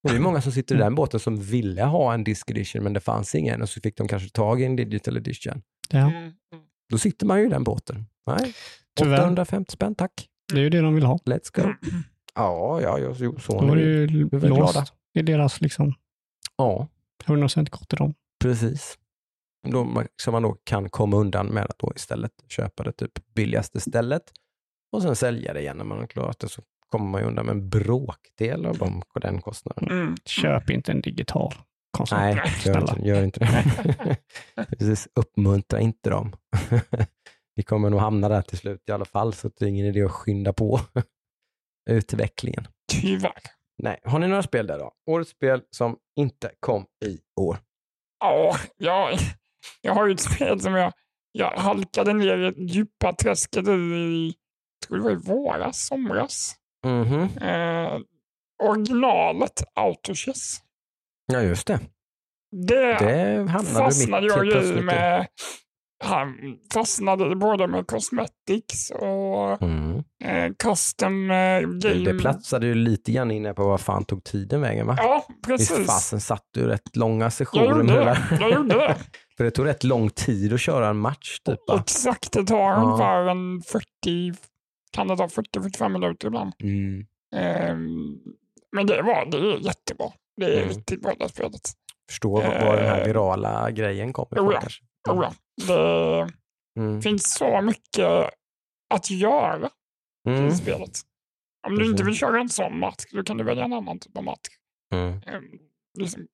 Och 0.04 0.10
det 0.10 0.16
är 0.16 0.20
många 0.20 0.40
som 0.40 0.52
sitter 0.52 0.74
i 0.74 0.78
den 0.78 0.94
båten 0.94 1.20
som 1.20 1.36
ville 1.42 1.82
ha 1.82 2.14
en 2.14 2.24
disk 2.24 2.50
edition 2.50 2.82
men 2.84 2.92
det 2.92 3.00
fanns 3.00 3.34
ingen 3.34 3.62
och 3.62 3.68
så 3.68 3.80
fick 3.80 3.96
de 3.96 4.08
kanske 4.08 4.28
tag 4.28 4.60
i 4.62 4.64
en 4.64 4.76
digital 4.76 5.16
edition. 5.16 5.62
Ja, 5.90 5.98
Mm. 5.98 6.14
mm. 6.16 6.32
Då 6.90 6.98
sitter 6.98 7.26
man 7.26 7.40
ju 7.40 7.46
i 7.46 7.48
den 7.48 7.64
båten. 7.64 8.06
Nej, 8.26 8.54
tyvärr. 8.98 9.18
850 9.20 9.72
spänn 9.72 9.94
tack. 9.94 10.28
Det 10.52 10.58
är 10.58 10.62
ju 10.62 10.70
det 10.70 10.80
de 10.80 10.94
vill 10.94 11.04
ha. 11.04 11.16
Let's 11.16 11.50
go. 11.56 11.62
Mm. 11.62 11.76
Ja, 12.34 12.80
ja, 12.82 12.98
ja 12.98 13.14
jo, 13.18 13.38
så 13.38 13.60
Då 13.60 13.72
är 13.72 13.76
det 13.76 13.82
ju 13.82 14.06
låst. 14.30 14.42
glada. 14.72 14.86
Det 15.14 15.20
är 15.20 15.24
deras 15.24 15.60
liksom 15.60 15.94
Ja, 16.56 16.88
100% 17.24 17.70
kort 17.70 17.88
till 17.88 17.98
dem. 17.98 18.14
precis. 18.42 18.98
Då, 19.70 20.04
så 20.16 20.32
man 20.32 20.42
då 20.42 20.56
kan 20.64 20.90
komma 20.90 21.16
undan 21.16 21.46
med 21.46 21.64
att 21.64 21.78
då 21.78 21.92
istället 21.96 22.32
köpa 22.48 22.82
det 22.82 22.92
typ 22.92 23.34
billigaste 23.34 23.80
stället 23.80 24.22
och 24.92 25.02
sen 25.02 25.16
sälja 25.16 25.52
det 25.52 25.60
igen 25.60 25.76
när 25.76 25.84
man 25.84 25.98
har 25.98 26.06
klarat 26.06 26.38
det 26.38 26.48
så 26.48 26.62
kommer 26.88 27.10
man 27.10 27.20
ju 27.20 27.26
undan 27.26 27.46
med 27.46 27.52
en 27.52 27.68
bråkdel 27.68 28.66
av 28.66 28.78
dem, 28.78 29.02
den 29.20 29.40
kostnaden. 29.40 29.88
Mm. 29.90 30.16
Köp 30.24 30.70
inte 30.70 30.92
en 30.92 31.00
digital 31.00 31.54
konsol. 31.90 32.18
Nej, 32.18 32.34
gör 32.34 32.42
snälla. 32.72 32.92
inte, 32.92 33.08
gör 33.08 33.24
inte 33.24 33.40
det. 33.40 34.16
Precis, 34.78 35.08
uppmuntra 35.14 35.80
inte 35.80 36.10
dem. 36.10 36.36
Vi 37.54 37.62
kommer 37.62 37.90
nog 37.90 38.00
hamna 38.00 38.28
där 38.28 38.42
till 38.42 38.58
slut 38.58 38.88
i 38.88 38.92
alla 38.92 39.04
fall, 39.04 39.32
så 39.32 39.48
det 39.48 39.64
är 39.64 39.68
ingen 39.68 39.86
idé 39.86 40.02
att 40.02 40.12
skynda 40.12 40.52
på 40.52 40.80
utvecklingen. 41.90 42.68
Tyvärr. 42.92 43.42
Nej, 43.82 44.00
har 44.04 44.18
ni 44.18 44.28
några 44.28 44.42
spel 44.42 44.66
där 44.66 44.78
då? 44.78 44.92
Årets 45.10 45.30
spel 45.30 45.62
som 45.70 45.96
inte 46.16 46.50
kom 46.60 46.86
i 47.04 47.18
år. 47.40 47.58
Ja, 48.20 48.56
jag, 48.76 49.18
jag 49.80 49.94
har 49.94 50.06
ju 50.06 50.12
ett 50.14 50.20
spel 50.20 50.60
som 50.60 50.74
jag, 50.74 50.92
jag 51.32 51.50
halkade 51.50 52.12
ner 52.12 52.38
i 52.38 52.64
djupa 52.64 53.12
träsket 53.12 53.68
i, 53.68 54.34
tror 54.86 54.96
det 54.96 55.02
var 55.04 55.10
i 55.10 55.14
våras, 55.14 55.86
somras. 55.86 56.54
Mhm. 56.86 57.22
Eh, 57.48 57.98
originalet 58.62 59.64
Autochess. 59.74 60.56
Ja, 61.32 61.40
just 61.40 61.66
det. 61.66 61.80
Det, 62.66 62.98
Det 62.98 63.48
fastnade 63.74 64.26
jag 64.26 64.44
ju 64.46 64.78
i. 64.78 64.82
med. 64.82 65.26
Han 66.04 66.56
fastnade 66.74 67.36
både 67.36 67.66
med 67.66 67.86
cosmetics 67.86 68.90
och 68.90 69.62
Mm. 69.62 69.96
eh, 70.24 70.52
custom 70.62 71.30
eh, 71.30 71.60
game. 71.60 71.78
Det, 72.04 72.18
platsade 72.20 72.66
ju 72.66 72.74
lite 72.74 73.12
grann 73.12 73.30
inne 73.30 73.54
på 73.54 73.64
vad 73.68 73.80
fan 73.80 74.04
tog 74.04 74.24
tiden 74.24 74.60
vägen 74.60 74.86
va? 74.86 74.94
Ja, 74.98 75.26
Visst 75.28 75.70
precis. 75.70 75.86
fasen 75.86 76.20
satt 76.20 76.44
du 76.50 76.66
rätt 76.66 76.96
långa 76.96 77.24
Jag 77.24 77.32
sessioner 77.32 77.64
gjorde 77.66 77.82
med 77.84 78.06
det. 78.06 78.38
Jag 78.40 78.50
gjorde 78.52 78.74
det. 78.74 78.96
För 79.36 79.44
det 79.44 79.50
tog 79.50 79.66
rätt 79.66 79.84
lång 79.84 80.10
tid 80.10 80.52
att 80.52 80.60
köra 80.60 80.88
en 80.88 80.96
match 80.98 81.38
typ 81.44 81.58
va? 81.68 81.78
Exakt, 81.80 82.32
det 82.32 82.44
tar 82.46 82.84
ungefär 82.84 83.26
en 83.26 83.62
40, 83.62 84.34
kan 84.92 85.08
det 85.08 85.16
ta 85.16 85.26
40-45 85.26 85.88
minuter 85.88 86.26
ibland. 86.26 86.52
Mm. 86.62 87.06
Ehm, 87.36 88.16
men 88.72 88.86
det 88.86 89.02
var, 89.02 89.26
det 89.30 89.36
är 89.36 89.58
jättebra. 89.58 90.06
Det 90.36 90.44
är 90.46 90.62
Mm. 90.62 90.68
riktigt 90.68 91.02
bra 91.02 91.12
det 91.18 91.28
spelet. 91.28 91.60
Förstår 92.10 92.42
var, 92.42 92.76
den 92.76 92.86
här 92.86 93.00
Eh. 93.00 93.06
virala 93.06 93.70
grejen 93.70 94.12
kommer 94.12 94.32
ifrån 94.36 94.48
Oh 94.48 94.52
ja. 94.54 94.60
kanske. 94.60 94.82
Oh, 95.10 95.24
ja. 95.24 95.32
Det 95.66 96.28
Mm. 96.80 97.02
finns 97.02 97.34
så 97.34 97.60
mycket 97.62 98.30
att 98.94 99.10
göra 99.10 99.70
Mm. 100.28 100.46
i 100.48 100.52
spelet. 100.56 100.90
Om 101.66 101.74
du 101.78 101.90
inte 101.90 102.02
vill 102.04 102.14
köra 102.14 102.40
en 102.40 102.48
sån 102.48 102.78
match, 102.78 103.04
då 103.12 103.22
kan 103.24 103.36
du 103.36 103.44
välja 103.44 103.64
en 103.64 103.72
annan 103.72 103.98
typ 103.98 104.16
av 104.18 104.24
match. 104.24 104.48
Mm. 104.94 105.22
Ehm, 105.26 105.58
liksom, 105.98 106.26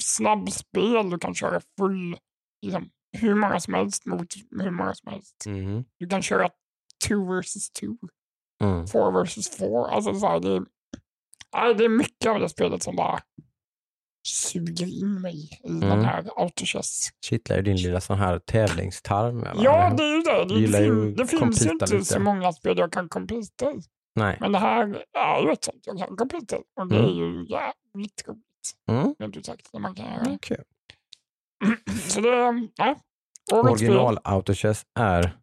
snabbspel, 0.00 1.10
du 1.10 1.18
kan 1.18 1.34
köra 1.34 1.60
full, 1.78 2.16
liksom, 2.62 2.90
hur 3.18 3.34
många 3.34 3.60
som 3.60 3.74
helst 3.74 4.06
mot 4.06 4.26
hur 4.50 4.70
många 4.70 4.94
som 4.94 5.12
helst. 5.12 5.46
Mm. 5.46 5.84
Du 5.98 6.06
kan 6.08 6.22
köra 6.22 6.48
two 7.08 7.34
versus 7.34 7.70
two, 7.70 7.96
Mm. 8.64 8.86
four 8.86 9.12
versus 9.12 9.56
four. 9.58 9.88
Alltså, 9.88 10.14
så 10.14 10.26
här, 10.26 10.40
det, 10.40 10.50
är- 11.56 11.74
det 11.74 11.84
är 11.84 11.88
mycket 11.88 12.26
av 12.30 12.40
det 12.40 12.48
spelet 12.48 12.82
som 12.82 12.96
bara 12.96 13.20
suger 14.22 14.86
in 15.02 15.20
mig 15.20 15.44
i 15.64 15.68
den 15.68 15.82
Mm. 15.82 16.04
här 16.04 16.24
autochess. 16.36 17.08
Kittlar 17.24 17.56
ju 17.56 17.62
din 17.62 17.76
lilla 17.76 18.00
sån 18.00 18.18
här 18.18 18.38
tävlingstarm. 18.38 19.46
Ja, 19.56 19.94
det 19.96 20.02
är 20.02 20.16
ju 20.16 20.22
det. 20.22 20.44
Det, 20.54 20.78
fin, 20.78 21.14
det 21.16 21.26
finns 21.26 21.66
ju 21.66 21.70
inte 21.70 21.84
lite. 21.94 22.04
så 22.04 22.20
många 22.20 22.52
spel 22.52 22.78
jag 22.78 22.92
kan 22.92 23.08
competa 23.08 23.70
i. 23.72 23.80
Nej. 24.14 24.36
Men 24.40 24.52
det 24.52 24.58
här 24.58 25.04
är 25.18 25.42
ju 25.46 25.52
ett 25.52 25.64
sånt 25.64 25.82
jag 25.86 25.98
kan 25.98 26.16
competa 26.16 26.56
i. 26.56 26.60
Och 26.80 26.86
det 26.88 26.96
är 26.96 27.00
Mm. 27.00 27.14
ju 27.16 27.46
jävligt 27.48 28.28
roligt. 28.28 28.44
Mm. 28.88 29.14
Rent 29.18 29.36
ut 29.36 29.46
sagt. 29.46 29.72
När 29.72 29.80
man 29.80 29.94
kan 29.94 30.06
göra. 30.06 30.38
Kul. 30.42 30.62
Så 32.08 32.20
det, 32.20 32.68
ja. 32.76 32.96
Original 33.52 34.18
Autochess 34.24 34.82
är... 34.98 35.36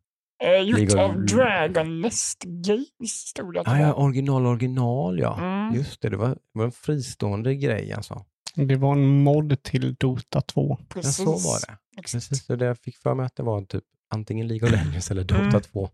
Eh, 0.43 0.61
gjort 0.61 0.93
av 0.99 1.25
Dragon 1.25 2.01
Nest 2.01 2.43
Games, 2.43 3.11
stod 3.11 3.53
det 3.53 3.63
Ah, 3.65 3.79
ja, 3.79 3.93
original, 3.93 4.45
original 4.45 5.19
ja. 5.19 5.37
Mm. 5.39 5.75
Just 5.75 6.01
det, 6.01 6.09
det 6.09 6.17
var, 6.17 6.27
det 6.27 6.37
var 6.51 6.65
en 6.65 6.71
fristående 6.71 7.55
grej 7.55 7.93
alltså. 7.93 8.25
Det 8.57 8.75
var 8.75 8.93
en 8.93 9.23
mod 9.23 9.63
till 9.63 9.95
Dota 9.95 10.41
2. 10.41 10.77
Ja, 10.79 10.85
Precis. 10.89 11.15
så 11.15 11.25
var 11.25 11.59
det. 11.67 11.77
Exakt. 11.99 12.29
Precis, 12.29 12.45
så 12.45 12.55
det 12.55 12.65
jag 12.65 12.77
fick 12.77 12.97
för 12.97 13.13
mig 13.15 13.25
att 13.25 13.35
det 13.35 13.43
var 13.43 13.61
typ 13.61 13.83
antingen 14.15 14.47
League 14.47 14.65
of 14.69 14.71
Legends 14.75 15.11
eller 15.11 15.23
Dota 15.23 15.41
Mm. 15.43 15.61
2. 15.61 15.89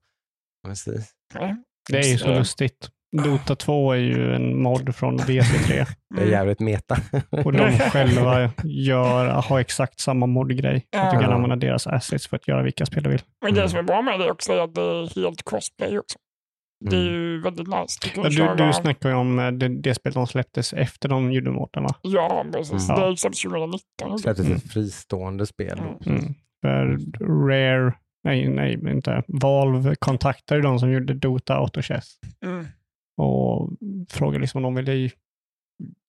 Precis. 0.68 1.12
Ja. 1.34 1.56
Det 1.92 1.98
är 1.98 2.12
ju 2.12 2.18
så 2.18 2.28
lustigt. 2.34 2.90
Dota 3.24 3.56
2 3.56 3.92
är 3.92 3.98
ju 3.98 4.36
en 4.36 4.62
mod 4.62 4.96
från 4.96 5.20
VC3 5.20 5.68
Det 5.68 6.18
är 6.18 6.18
mm. 6.18 6.30
jävligt 6.32 6.60
meta. 6.60 6.98
och 7.30 7.52
de 7.54 7.80
själva 7.80 8.50
gör, 8.64 9.26
har 9.28 9.60
exakt 9.60 10.00
samma 10.00 10.26
mod-grej. 10.26 10.76
Att 10.96 11.12
du 11.12 11.20
kan 11.20 11.30
Ja. 11.30 11.36
använda 11.36 11.56
deras 11.56 11.88
assets 11.88 12.28
för 12.28 12.36
att 12.38 12.48
göra 12.48 12.64
vilka 12.64 12.86
spel 12.86 13.04
du 13.04 13.10
vill. 13.10 13.22
Men 13.42 13.54
det 13.54 13.60
Mm. 13.60 13.70
som 13.70 13.80
är 13.80 13.84
bra 13.84 14.02
med 14.02 14.20
det 14.20 14.32
också 14.32 14.54
är 14.54 14.60
att 14.64 14.76
det 14.76 14.82
är 14.82 15.22
helt 15.22 15.44
crossplay 15.50 16.00
också. 16.00 16.18
Det 16.90 16.96
är 16.96 17.02
Mm. 17.02 17.14
ju 17.14 17.42
väldigt 17.42 17.68
nice. 17.68 18.00
Du. 18.16 18.30
Du, 18.58 18.66
du 18.66 18.74
snackar 18.74 19.10
ju 19.10 19.16
om 19.16 19.40
eh, 19.40 19.52
det, 19.52 19.68
det 19.68 19.96
spel 19.96 20.14
de 20.14 20.28
släpptes 20.28 20.74
efter 20.74 21.10
de 21.10 21.32
gjorde 21.32 21.52
moden 21.52 21.84
va? 21.84 21.96
Ja, 22.02 22.46
precis. 22.54 22.90
Mm. 22.90 23.02
Det 23.02 23.08
är 23.08 23.16
släppts 23.16 23.42
2019. 23.42 24.20
Släpptes 24.20 24.46
Mm. 24.46 24.58
ett 24.58 24.72
fristående 24.72 25.46
spel. 25.46 25.80
Mm. 25.80 25.96
Mm. 26.06 26.34
För 26.62 26.98
Rare, 27.48 27.94
nej, 28.24 28.50
nej 28.50 28.74
inte, 28.92 29.24
Valve 29.28 29.96
kontaktade 30.00 30.62
de 30.62 30.80
som 30.80 30.92
gjorde 30.92 31.14
Dota 31.14 31.56
Autochess 31.56 32.20
Mm. 32.46 32.66
och 33.18 33.70
frågade 34.10 34.40
liksom 34.42 34.66
om 34.66 34.76
de 34.76 34.84
ville 34.86 35.10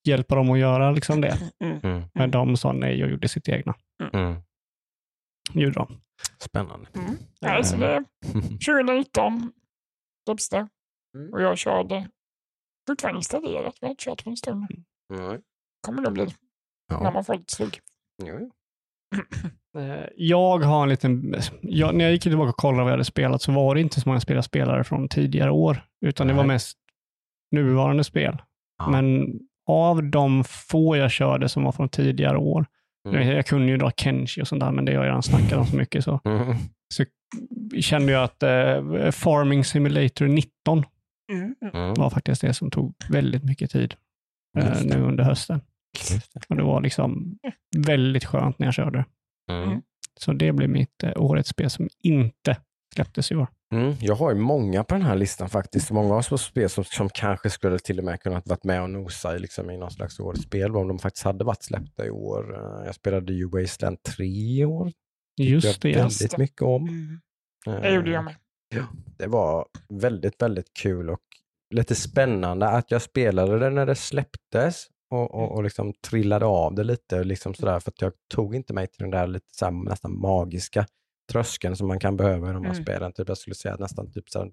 hjälpa 0.06 0.34
dem 0.34 0.50
att 0.50 0.58
göra 0.58 0.90
liksom 0.90 1.20
det. 1.20 1.38
Mm. 1.64 1.78
Mm. 1.82 2.02
Men 2.14 2.30
de 2.30 2.56
sa 2.56 2.72
nej 2.72 3.04
och 3.04 3.10
gjorde 3.10 3.28
sitt 3.28 3.48
egna. 3.48 3.74
Mm. 4.12 4.34
Gjorde 5.52 5.72
de. 5.74 5.96
Spännande. 6.38 6.86
Mm. 6.94 7.10
Nej, 7.40 7.64
så 7.64 7.76
det 7.76 8.04
2019 8.66 9.52
det. 10.50 10.68
Mm. 11.16 11.32
Och 11.32 11.42
jag 11.42 11.58
körde 11.58 12.08
fortfarande 12.88 13.18
installerat. 13.18 13.74
Vi 13.80 13.86
har 13.86 13.90
inte 13.90 14.04
kört 14.04 14.24
på 14.24 14.30
en 14.30 14.36
stund. 14.36 14.66
Nej. 15.08 15.40
kommer 15.86 16.02
det 16.02 16.10
bli 16.10 16.24
när 16.24 16.32
Ja. 17.04 17.10
man 17.10 17.24
får 17.24 17.34
lite 17.34 17.54
sug. 17.54 17.80
Eh, 19.78 20.06
Jag 20.16 20.58
har 20.58 20.82
en 20.82 20.88
liten, 20.88 21.34
jag, 21.60 21.94
när 21.94 22.04
jag 22.04 22.12
gick 22.12 22.22
tillbaka 22.22 22.50
och 22.50 22.56
kollade 22.56 22.82
vad 22.82 22.88
jag 22.90 22.94
hade 22.94 23.04
spelat 23.04 23.42
så 23.42 23.52
var 23.52 23.74
det 23.74 23.80
inte 23.80 24.00
så 24.00 24.08
många 24.08 24.20
spelare 24.20 24.42
spelare 24.42 24.84
från 24.84 25.08
tidigare 25.08 25.50
år, 25.50 25.84
utan 26.06 26.26
det 26.26 26.32
var 26.34 26.42
Nej. 26.42 26.48
mest 26.54 26.78
nuvarande 27.50 28.04
spel. 28.04 28.42
Ja. 28.78 28.90
Men 28.90 29.26
av 29.68 30.04
de 30.04 30.44
få 30.44 30.96
jag 30.96 31.10
körde 31.10 31.48
som 31.48 31.64
var 31.64 31.72
från 31.72 31.88
tidigare 31.88 32.36
år, 32.38 32.66
Mm. 33.08 33.28
jag, 33.28 33.36
jag 33.38 33.46
kunde 33.46 33.66
ju 33.66 33.76
dra 33.76 33.90
Kenshi 33.90 34.42
och 34.42 34.48
sånt 34.48 34.60
där, 34.60 34.70
men 34.72 34.84
det 34.84 34.92
har 34.94 35.04
jag 35.04 35.08
redan 35.10 35.22
snackat 35.22 35.52
om 35.58 35.66
så 35.66 35.76
mycket, 35.76 36.04
så 36.04 36.20
Mm. 36.24 36.56
Kände 37.80 38.12
jag 38.12 38.24
att 38.24 38.42
eh, 38.42 39.10
Farming 39.10 39.64
Simulator 39.64 40.26
19 40.26 40.84
Mm. 41.32 41.54
Mm. 41.74 41.94
var 41.94 42.10
faktiskt 42.10 42.40
det 42.40 42.54
som 42.54 42.70
tog 42.70 42.94
väldigt 43.10 43.44
mycket 43.44 43.70
tid 43.70 43.94
eh, 44.58 44.82
nu 44.84 45.02
under 45.02 45.24
hösten. 45.24 45.60
Och 46.48 46.56
det 46.56 46.62
var 46.62 46.80
liksom 46.80 47.38
väldigt 47.76 48.24
skönt 48.24 48.58
när 48.58 48.66
jag 48.66 48.74
körde. 48.74 49.04
Mm. 49.50 49.82
Så 50.20 50.32
det 50.32 50.52
blev 50.52 50.70
mitt 50.70 51.02
eh, 51.02 51.12
årets 51.16 51.48
spel 51.48 51.70
som 51.70 51.88
inte 52.02 52.56
släpptes 52.94 53.32
i 53.32 53.36
år. 53.36 53.46
Mm. 53.74 53.94
Jag 54.00 54.14
har 54.14 54.30
ju 54.34 54.38
många 54.40 54.84
på 54.84 54.94
den 54.94 55.04
här 55.04 55.16
listan 55.16 55.48
faktiskt. 55.48 55.90
Många 55.90 56.14
av 56.14 56.22
spel 56.22 56.68
som, 56.68 56.84
som 56.84 57.08
kanske 57.08 57.50
skulle 57.50 57.78
till 57.78 57.98
och 57.98 58.04
med 58.04 58.20
kunnat 58.20 58.48
varit 58.48 58.64
med 58.64 58.82
och 58.82 58.90
nosa 58.90 59.36
i, 59.36 59.38
liksom, 59.38 59.70
i 59.70 59.76
någon 59.76 59.90
slags 59.90 60.20
årets 60.20 60.42
spel 60.42 60.76
om 60.76 60.88
de 60.88 60.98
faktiskt 60.98 61.24
hade 61.24 61.44
varit 61.44 61.62
släppta 61.62 62.06
i 62.06 62.10
år. 62.10 62.54
Eh, 62.54 62.86
Jag 62.86 62.94
spelade 62.94 63.32
ju 63.32 63.48
Wasteland 63.48 64.02
3 64.02 64.26
i 64.26 64.64
år. 64.64 64.92
Just 65.36 65.82
det, 65.82 65.88
jag 65.90 65.98
ja. 65.98 66.02
väldigt 66.02 66.38
mycket 66.38 66.62
om. 66.62 66.88
Mm. 66.88 67.20
Eh, 67.66 67.80
Det 67.82 67.94
gjorde 67.94 68.10
jag 68.10 68.24
med. 68.24 68.34
Det 69.18 69.26
var 69.26 69.66
väldigt, 69.88 70.42
väldigt 70.42 70.74
kul 70.82 71.10
och 71.10 71.20
lite 71.74 71.94
spännande 71.94 72.68
att 72.68 72.90
jag 72.90 73.02
spelade 73.02 73.58
det 73.58 73.70
när 73.70 73.86
det 73.86 73.94
släpptes 73.94 74.86
och, 75.10 75.34
och, 75.34 75.52
och 75.52 75.64
liksom 75.64 75.92
trillade 76.10 76.46
av 76.46 76.74
det 76.74 76.84
lite. 76.84 77.24
Liksom 77.24 77.54
sådär, 77.54 77.80
för 77.80 77.90
att 77.90 78.00
jag 78.02 78.12
tog 78.34 78.54
inte 78.54 78.72
mig 78.74 78.86
till 78.86 79.02
den 79.02 79.10
där 79.10 79.26
lite 79.26 79.46
så 79.52 79.70
nästan 79.70 80.18
magiska 80.20 80.86
tröskeln 81.32 81.76
som 81.76 81.88
man 81.88 81.98
kan 82.00 82.16
behöva 82.16 82.52
de 82.52 82.64
här 82.64 82.70
Mm. 82.72 82.82
spelen. 82.84 83.12
Typ, 83.12 83.28
jag 83.28 83.38
skulle 83.38 83.54
säga 83.54 83.76
nästan 83.76 84.12
typ 84.12 84.30
så 84.30 84.50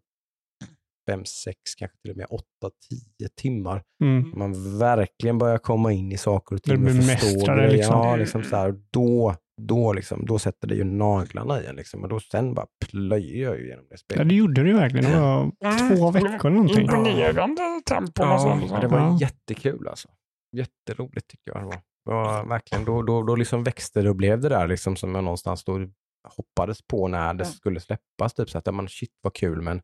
fem, 1.10 1.26
sex, 1.26 1.58
kanske 1.78 1.98
till 1.98 2.12
och 2.12 2.18
med 2.18 2.28
åtta, 2.30 2.72
tio 2.90 3.30
timmar. 3.36 3.84
Mm. 4.04 4.32
Man 4.36 4.78
verkligen 4.80 5.38
börjar 5.38 5.58
komma 5.58 5.92
in 5.92 6.12
i 6.12 6.18
saker 6.18 6.56
och 6.56 6.62
Du 6.64 6.72
ting 6.76 6.86
förstå 6.86 7.28
mästrare, 7.28 7.58
grejer. 7.58 7.72
liksom. 7.78 7.96
Ja, 7.96 8.16
liksom 8.16 8.44
så 8.44 8.56
här, 8.56 8.76
då, 8.92 9.36
då, 9.68 9.94
liksom, 9.94 10.26
då 10.26 10.40
sätter 10.40 10.68
det 10.68 10.76
ju 10.76 10.84
naglarna 10.84 11.62
i 11.62 11.66
en. 11.66 11.76
Liksom, 11.76 12.04
och 12.04 12.10
då 12.10 12.20
sen 12.20 12.54
bara 12.54 12.66
plöjer 12.86 13.44
jag 13.44 13.60
ju 13.60 13.66
igenom 13.66 13.86
det 13.90 13.94
Ja, 13.94 13.98
spelet. 13.98 14.30
det 14.30 14.36
gjorde 14.36 14.64
du 14.64 14.74
verkligen. 14.74 15.12
Det 15.12 15.20
var 15.20 15.42
Mm. 15.42 15.98
två 15.98 16.12
veckor 16.12 16.30
eller 16.46 16.50
någonting. 16.50 16.82
Imponerande 16.82 17.82
tempo. 17.86 18.24
Ja, 18.24 18.52
ändå 18.62 18.80
det 18.82 18.88
var 18.88 19.00
Ja. 19.00 19.18
jättekul 19.22 19.88
alltså. 19.88 20.08
Jätteroligt 20.58 21.28
tycker 21.28 21.52
jag 21.52 21.62
det 21.62 21.66
var. 21.66 21.82
Var 22.04 22.46
verkligen, 22.46 22.86
då, 22.86 23.02
då, 23.02 23.24
då 23.24 23.36
liksom 23.36 23.64
växte 23.64 24.02
det 24.02 24.10
och 24.10 24.16
blev 24.16 24.40
det 24.42 24.50
där 24.50 24.68
liksom 24.68 24.96
som 24.96 25.16
jag 25.16 25.24
någonstans 25.24 25.64
då 25.64 25.88
hoppades 26.36 26.82
på 26.88 27.08
när 27.08 27.34
det 27.34 27.44
Ja. 27.44 27.50
skulle 27.50 27.80
släppas. 27.80 28.34
Typ, 28.34 28.50
så 28.50 28.58
att 28.58 28.74
man, 28.76 28.88
shit 28.90 29.10
vad 29.22 29.34
kul, 29.34 29.62
men 29.62 29.82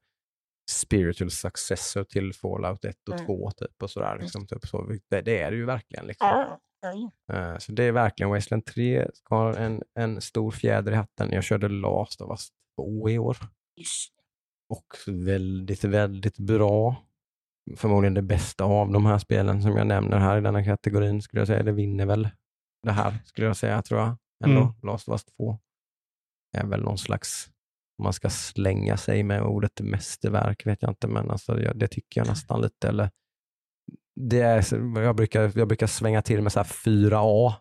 spiritual 0.71 1.31
successor 1.31 2.03
till 2.03 2.33
Fallout 2.33 2.85
1 2.85 2.95
och 3.09 3.13
Mm. 3.13 3.25
2 3.25 3.51
typ 3.51 3.83
och 3.83 3.89
sådär. 3.89 4.17
Liksom, 4.21 4.47
typ, 4.47 4.67
så. 4.67 4.81
Det, 5.09 5.21
det 5.21 5.41
är 5.41 5.51
det 5.51 5.57
ju 5.57 5.65
verkligen. 5.65 6.07
Liksom. 6.07 6.27
Eh, 7.33 7.57
Så 7.57 7.71
det 7.71 7.83
är 7.83 7.91
verkligen 7.91 8.29
Wasteland 8.29 8.65
3 8.65 9.07
ska 9.13 9.35
ha 9.35 9.55
en, 9.57 9.83
en 9.99 10.21
stor 10.21 10.51
fjäder 10.51 10.91
i 10.91 10.95
hatten. 10.95 11.31
Jag 11.31 11.43
körde 11.43 11.69
Last 11.69 12.21
of 12.21 12.29
Us 12.29 12.47
2 12.75 13.09
i 13.09 13.17
år 13.19 13.37
och 14.69 14.95
väldigt, 15.07 15.83
väldigt 15.83 16.37
bra. 16.37 16.95
Förmodligen 17.75 18.13
det 18.13 18.21
bästa 18.21 18.63
av 18.63 18.91
de 18.91 19.05
här 19.05 19.17
spelen 19.17 19.61
som 19.61 19.77
jag 19.77 19.87
nämner 19.87 20.17
här 20.17 20.37
i 20.37 20.41
denna 20.41 20.63
kategorin 20.63 21.21
skulle 21.21 21.41
jag 21.41 21.47
säga. 21.47 21.63
Det 21.63 21.71
vinner 21.71 22.05
väl 22.05 22.29
det 22.83 22.91
här 22.91 23.17
skulle 23.25 23.47
jag 23.47 23.57
säga 23.57 23.81
tror 23.81 23.99
jag. 23.99 24.17
Ändå. 24.45 24.61
Mm. 24.61 24.73
Last 24.83 25.07
of 25.07 25.11
Us 25.13 25.25
2 25.25 25.59
är 26.57 26.65
väl 26.65 26.83
någon 26.83 26.97
slags, 26.97 27.49
om 27.97 28.03
man 28.03 28.13
ska 28.13 28.29
slänga 28.29 28.97
sig 28.97 29.23
med 29.23 29.41
ordet 29.41 29.81
mästerverk 29.81 30.65
vet 30.65 30.81
jag 30.81 30.91
inte, 30.91 31.07
men 31.07 31.31
alltså, 31.31 31.53
det 31.53 31.87
tycker 31.87 32.21
jag 32.21 32.27
nästan 32.27 32.61
lite. 32.61 32.87
Eller, 32.87 33.09
det 34.29 34.41
är, 34.41 34.61
så- 34.61 34.75
jag, 34.95 35.15
brukar, 35.15 35.51
jag 35.55 35.67
brukar 35.67 35.87
svänga 35.87 36.21
till 36.21 36.41
med 36.41 36.51
så 36.51 36.59
här 36.59 36.65
4A 36.67 37.53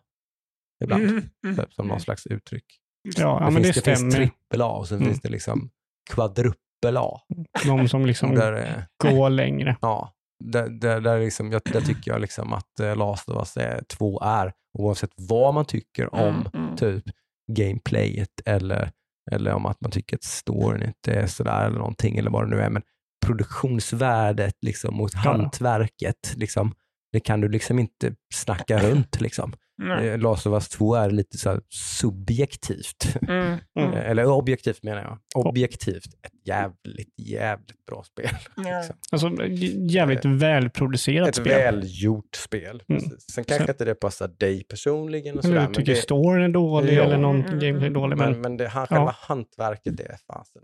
ibland, 0.83 1.03
Mm, 1.03 1.29
mm, 1.45 1.55
typ, 1.57 1.73
som 1.73 1.85
någon 1.87 1.91
mm. 1.91 1.99
slags 1.99 2.27
uttryck. 2.27 2.65
Ja, 3.03 3.11
ja 3.41 3.45
det, 3.45 3.51
men 3.51 3.63
finns, 3.63 3.75
det 3.75 3.91
det 3.91 3.97
finns 3.97 4.15
trippel 4.15 4.61
A 4.61 4.69
och 4.71 4.87
sen 4.87 4.97
Mm. 4.97 5.09
finns 5.09 5.21
det 5.21 5.29
liksom 5.29 5.69
kvadruppel 6.09 6.97
A. 6.97 7.21
De 7.65 7.87
som 7.89 8.05
liksom 8.05 8.35
Där, 8.35 8.53
eh, 8.53 9.11
går 9.13 9.29
längre. 9.29 9.77
Ja, 9.81 10.13
där, 10.43 10.69
där, 10.69 11.01
där, 11.01 11.19
liksom, 11.19 11.51
jag, 11.51 11.61
där 11.73 11.81
tycker 11.81 12.11
jag 12.11 12.21
liksom 12.21 12.53
att 12.53 12.79
eh, 12.79 12.95
Last 12.95 13.29
of 13.29 13.37
Us 13.57 13.87
2 13.87 14.21
är, 14.21 14.53
oavsett 14.77 15.11
vad 15.15 15.53
man 15.53 15.65
tycker 15.65 16.13
om 16.15 16.21
Mm, 16.35 16.47
mm. 16.65 16.75
typ 16.77 17.03
gameplayet 17.51 18.41
eller, 18.45 18.91
eller 19.31 19.53
om 19.53 19.65
att 19.65 19.81
man 19.81 19.91
tycker 19.91 20.15
att 20.17 20.23
storyn 20.23 20.83
inte 20.83 21.13
är 21.13 21.27
sådär 21.27 21.65
eller 21.65 21.77
någonting 21.77 22.17
eller 22.17 22.31
vad 22.31 22.43
det 22.43 22.49
nu 22.55 22.61
är. 22.61 22.69
Men 22.69 22.83
produktionsvärdet 23.25 24.53
liksom, 24.61 24.95
mot 24.95 25.13
Ja. 25.13 25.19
hantverket, 25.19 26.33
liksom, 26.35 26.73
det 27.11 27.19
kan 27.19 27.41
du 27.41 27.49
liksom 27.49 27.79
inte 27.79 28.13
snacka 28.33 28.77
runt. 28.79 29.21
Liksom. 29.21 29.53
Eh, 29.83 30.17
Last 30.17 30.47
of 30.47 30.53
Us 30.53 30.69
2 30.69 30.95
är 30.95 31.09
lite 31.11 31.37
så 31.37 31.49
här 31.49 31.61
subjektivt. 31.69 33.15
Mm, 33.27 33.37
Mm. 33.47 33.59
mm. 33.79 33.93
Eller 33.93 34.25
objektivt 34.25 34.83
menar 34.83 35.01
jag. 35.01 35.45
Objektivt 35.47 36.05
ett 36.05 36.47
jävligt, 36.47 37.13
jävligt 37.21 37.85
bra 37.85 38.03
spel. 38.03 38.29
Ja. 38.55 38.77
Liksom. 38.79 38.95
Alltså, 39.11 39.45
jävligt 39.89 40.25
välproducerat 40.25 41.29
Ett 41.29 41.35
spel. 41.35 41.47
välgjort 41.47 42.35
spel. 42.35 42.83
Mm. 42.89 43.01
Sen 43.01 43.43
kanske 43.43 43.57
Sen- 43.57 43.69
inte 43.69 43.85
det 43.85 43.95
passar 43.95 44.27
dig 44.27 44.63
personligen. 44.63 45.37
Och 45.37 45.43
sådär, 45.43 45.67
du 45.67 45.73
tycker 45.73 45.91
det, 45.91 46.01
storyn 46.01 46.43
är 46.43 46.49
dålig 46.49 46.93
Ja. 46.93 47.03
eller 47.03 47.17
någon 47.17 47.43
Mm, 47.45 47.83
är 47.83 47.89
dålig. 47.89 48.17
men, 48.17 48.31
Men, 48.31 48.41
men 48.41 48.57
det, 48.57 48.67
han, 48.67 48.87
Ja. 48.89 48.95
själva 48.95 49.15
hantverket, 49.19 49.97
det 49.97 50.03
är 50.03 50.17
fasen, 50.27 50.61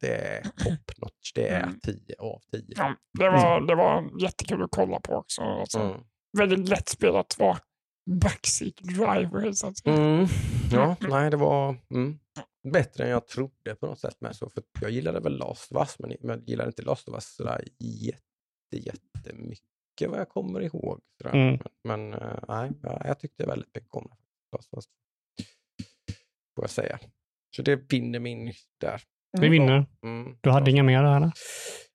det 0.00 0.14
är 0.14 0.42
top 0.42 0.98
notch. 0.98 1.32
Det 1.34 1.48
är 1.48 1.62
Mm. 1.62 1.80
10 1.80 1.94
av 2.18 2.38
10. 2.52 2.62
Ja, 2.76 2.94
det, 3.18 3.30
var, 3.30 3.60
det 3.66 3.74
var 3.74 4.22
jättekul 4.22 4.62
att 4.62 4.70
kolla 4.70 5.00
på 5.00 5.12
också. 5.14 5.42
Alltså, 5.42 5.78
Mm. 5.80 6.00
Väldigt 6.38 6.68
lättspelat 6.68 7.36
vara 7.38 7.58
backseat 8.06 8.76
driver. 8.76 9.52
Så 9.52 9.66
att 9.66 9.78
säga. 9.78 9.96
Mm. 9.96 10.26
Ja, 10.72 10.96
nej 11.00 11.30
det 11.30 11.36
var 11.36 11.76
mm, 11.90 12.18
bättre 12.72 13.04
än 13.04 13.10
jag 13.10 13.26
trodde 13.28 13.74
på 13.74 13.86
något 13.86 13.98
sätt. 13.98 14.20
Med 14.20 14.36
så, 14.36 14.50
för 14.50 14.62
jag 14.80 14.90
gillade 14.90 15.20
väl 15.20 15.38
Last 15.38 15.72
of 15.72 15.78
Us, 15.80 15.98
men 15.98 16.16
jag 16.20 16.48
gillade 16.48 16.68
inte 16.68 16.82
Last 16.82 17.08
of 17.08 17.14
Us 17.14 17.34
sådär 17.34 17.64
jätte, 17.78 18.20
jättemycket 18.72 19.68
vad 20.08 20.20
jag 20.20 20.28
kommer 20.28 20.60
ihåg. 20.60 21.00
Mm. 21.24 21.58
Men, 21.82 22.10
men 22.10 22.22
eh, 22.22 22.38
nej, 22.48 22.70
jag, 22.82 23.18
tyckte 23.18 23.46
väldigt 23.46 23.74
mycket 23.74 23.94
om 23.94 24.06
det. 24.10 24.16
Last 24.56 24.72
of 24.72 24.76
Us. 24.76 24.84
Får 26.54 26.64
jag 26.64 26.70
säga. 26.70 26.98
Så 27.56 27.62
det 27.62 27.76
vinner 27.92 28.18
min 28.20 28.52
där. 28.80 29.02
vi 29.40 29.48
vinner. 29.48 29.86
Mm. 30.02 30.36
Du 30.40 30.50
hade 30.50 30.70
Ja. 30.70 30.74
inga 30.74 30.82
mer 30.82 31.02
eller? 31.04 31.32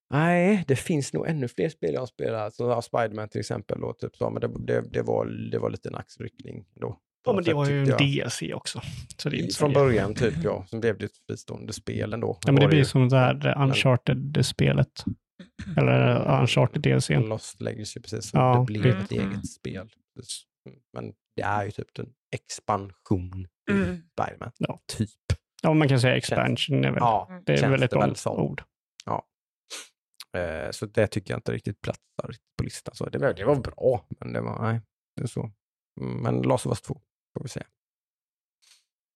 Nej, 0.09 0.63
det 0.67 0.75
finns 0.75 1.13
nog 1.13 1.27
ännu 1.27 1.47
fler 1.47 1.69
spel 1.69 1.93
jag 1.93 2.01
har 2.01 2.07
spelat. 2.07 2.53
Så 2.53 2.69
har 2.73 2.81
Spiderman 2.81 3.29
till 3.29 3.39
exempel. 3.39 3.83
Och 3.83 3.97
typ 3.99 4.15
så, 4.15 4.29
men 4.29 4.41
det, 4.41 4.47
det, 4.59 4.81
det, 4.93 5.01
var, 5.01 5.25
det 5.51 5.59
var 5.59 5.69
lite 5.69 5.89
en 5.89 5.95
axelryckning 5.95 6.65
då. 6.81 6.99
Ja, 7.25 7.33
men 7.33 7.43
det 7.43 7.45
sätt, 7.45 7.55
var 7.55 7.69
ju 7.69 7.79
en. 7.79 7.85
DLC 7.85 8.41
också. 8.53 8.81
Så 9.17 9.29
det 9.29 9.39
är 9.39 9.53
Från 9.53 9.73
början 9.73 10.13
typ 10.15 10.33
ja. 10.43 10.65
Sen 10.69 10.79
blev 10.79 10.97
det 10.97 11.05
ett 11.05 11.17
fristående 11.27 11.73
spel 11.73 12.13
ändå. 12.13 12.37
Ja, 12.45 12.51
men 12.51 12.61
det 12.61 12.67
blir 12.67 12.77
ju 12.77 12.85
som 12.85 13.09
det 13.09 13.17
här 13.17 13.57
Uncharted-spelet. 13.63 15.03
Eller 15.77 16.15
eh, 16.15 16.41
Uncharted-DLC. 16.41 17.27
Lost 17.27 17.61
Legacy 17.61 17.99
precis. 18.01 18.29
Som 18.29 18.39
Ja, 18.39 18.57
det 18.59 18.65
blev 18.73 18.83
det- 18.83 18.89
ett 19.03 19.11
eget 19.11 19.47
spel. 19.49 19.89
Mm, 20.65 20.79
Men 20.93 21.13
det 21.35 21.41
är 21.41 21.65
ju 21.65 21.71
typ 21.71 21.99
en 21.99 22.09
expansion 22.35 23.47
i 23.69 23.73
Mm. 23.73 24.01
Spiderman. 24.11 24.51
Ja. 24.57 24.79
Typ. 24.97 25.09
Ja, 25.63 25.73
man 25.73 25.87
kan 25.89 25.99
säga 25.99 26.15
expansion. 26.15 26.85
Är 26.85 26.91
väl, 26.91 26.97
Ja, 26.99 27.41
det 27.45 27.53
är 27.53 27.69
väl 27.69 27.83
ett 27.83 27.93
väl 27.93 28.09
ord. 28.09 28.17
som. 28.17 28.55
Eh, 30.37 30.71
så 30.71 30.85
det 30.85 31.07
tycker 31.07 31.33
jag 31.33 31.37
inte 31.37 31.51
riktigt 31.51 31.81
platsar 31.81 32.35
på 32.57 32.63
listan. 32.63 32.95
Så 32.95 33.09
det, 33.09 33.17
var, 33.17 33.33
det 33.33 33.45
var 33.45 33.55
bra, 33.55 34.05
men 34.19 34.33
det 34.33 34.41
var, 34.41 34.61
nej, 34.71 34.81
det 35.15 35.23
är 35.23 35.27
så. 35.27 35.51
Mm, 36.01 36.17
Men 36.23 36.41
Last 36.41 36.65
of 36.65 36.71
Us 36.71 36.81
2 36.81 37.01
får 37.37 37.43
vi. 37.43 37.49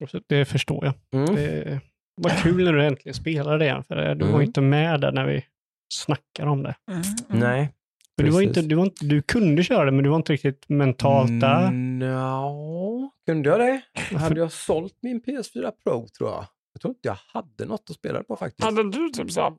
Så 0.07 0.19
Det 0.27 0.45
förstår 0.45 0.85
jag. 0.85 0.93
Mm. 1.23 1.35
Det 1.35 1.81
var 2.21 2.29
kul 2.43 2.63
när 2.65 2.73
du 2.73 2.85
äntligen 2.85 3.13
spelade 3.13 3.57
det 3.57 3.65
igen. 3.65 3.83
För 3.83 4.15
du 4.15 4.25
var 4.25 4.31
Mm. 4.33 4.41
inte 4.41 4.61
med 4.61 5.01
där 5.01 5.11
när 5.11 5.25
vi 5.25 5.45
snackade 5.93 6.49
om 6.49 6.63
det. 6.63 6.75
Mm, 6.91 7.01
mm. 7.29 7.39
Nej. 7.39 7.73
Du, 8.17 8.29
var 8.29 8.41
inte, 8.41 8.61
du, 8.61 8.75
var 8.75 8.83
inte, 8.85 9.05
du 9.05 9.21
kunde 9.21 9.63
köra 9.63 9.85
det, 9.85 9.91
men 9.91 10.03
du 10.03 10.09
var 10.09 10.17
inte 10.17 10.33
riktigt 10.33 10.69
mentalt 10.69 11.41
där. 11.41 11.67
Mm, 11.67 11.99
No. 11.99 13.09
Kunde 13.25 13.49
jag 13.49 13.59
det? 13.59 13.81
Hade 14.17 14.39
jag 14.39 14.51
sålt 14.51 14.97
min 15.01 15.21
PS4 15.21 15.71
Pro 15.83 16.07
tror 16.07 16.29
jag. 16.29 16.45
Jag 16.73 16.81
tror 16.81 16.91
inte 16.91 17.07
jag 17.07 17.17
hade 17.27 17.65
något 17.65 17.89
att 17.89 17.95
spela 17.95 18.23
på 18.23 18.35
faktiskt. 18.35 18.63
Hade 18.63 18.91
du 18.91 19.09
typ 19.09 19.31
såhär 19.31 19.53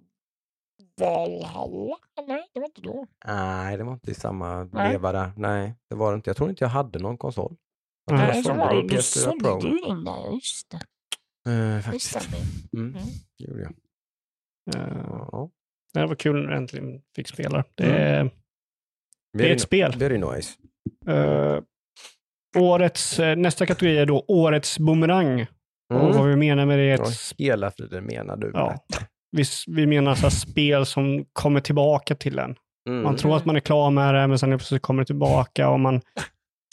Valhalla? 1.00 1.96
Nej, 2.28 2.50
det 2.54 2.60
var 2.60 2.66
inte 2.66 2.80
då. 2.80 3.06
Nej, 3.26 3.76
det 3.76 3.84
var 3.84 3.92
inte 3.92 4.10
i 4.10 4.14
samma 4.14 4.64
Nej. 4.64 4.92
veva 4.92 5.12
där. 5.12 5.32
Nej, 5.36 5.74
det 5.90 5.96
var 5.96 6.12
det 6.12 6.16
inte. 6.16 6.30
Jag 6.30 6.36
tror 6.36 6.50
inte 6.50 6.64
jag 6.64 6.68
hade 6.70 6.98
någon 6.98 7.18
konsol. 7.18 7.56
Jag 8.10 8.18
tror 8.18 8.28
Nej, 8.28 8.42
så 8.44 8.54
var 8.54 8.74
det. 8.74 8.82
Du 8.82 8.96
PS4 8.96 9.00
sålde 9.00 9.68
ju 9.68 9.78
den 9.80 10.04
där, 10.04 10.32
just 10.34 10.70
det. 10.70 10.80
Det 11.50 11.82
faktiskt. 11.82 12.06
stämmer. 12.22 12.38
Mm, 12.76 12.88
Mm. 12.96 13.02
det 13.38 13.44
gjorde 13.44 13.62
jag. 13.62 13.72
Eh, 14.76 14.98
Ja. 15.32 15.50
Det 15.92 16.06
var 16.06 16.14
kul 16.14 16.42
när 16.42 16.50
du 16.50 16.56
äntligen 16.56 17.02
fick 17.16 17.28
spela 17.28 17.58
det. 17.58 17.64
Det 17.74 17.84
Mm. 17.84 18.26
är, 18.26 18.30
det 19.32 19.38
är 19.38 19.42
Very 19.42 19.52
ett 19.54 19.60
spel. 19.60 19.94
Very 19.98 20.18
nice. 20.18 20.52
Eh, 21.06 21.62
årets, 22.58 23.18
nästa 23.36 23.66
kategori 23.66 23.98
är 23.98 24.06
då 24.06 24.24
Årets 24.28 24.78
bumerang. 24.78 25.40
Och 25.94 26.00
vad 26.00 26.14
Mm. 26.16 26.28
vi 26.28 26.36
menar 26.36 26.66
med 26.66 26.78
det 26.78 26.84
är 26.84 26.98
Vad 26.98 27.08
ett, 27.08 27.34
hela 27.38 27.70
friden 27.70 28.04
menar 28.04 28.36
du? 28.36 28.46
med 28.46 28.60
Ja. 28.60 28.78
Vi, 29.36 29.44
vi 29.66 29.86
menar 29.86 30.14
så 30.14 30.22
här 30.22 30.30
spel 30.30 30.86
som 30.86 31.24
kommer 31.32 31.60
tillbaka 31.60 32.14
till 32.14 32.38
en. 32.38 32.56
Mm. 32.88 33.02
Man 33.02 33.16
tror 33.16 33.36
att 33.36 33.44
man 33.44 33.56
är 33.56 33.60
klar 33.60 33.90
med 33.90 34.14
det, 34.14 34.26
men 34.26 34.38
sen 34.38 34.50
plötsligt 34.50 34.82
kommer 34.82 35.02
det 35.02 35.06
tillbaka 35.06 35.68
och 35.68 35.80
man 35.80 36.00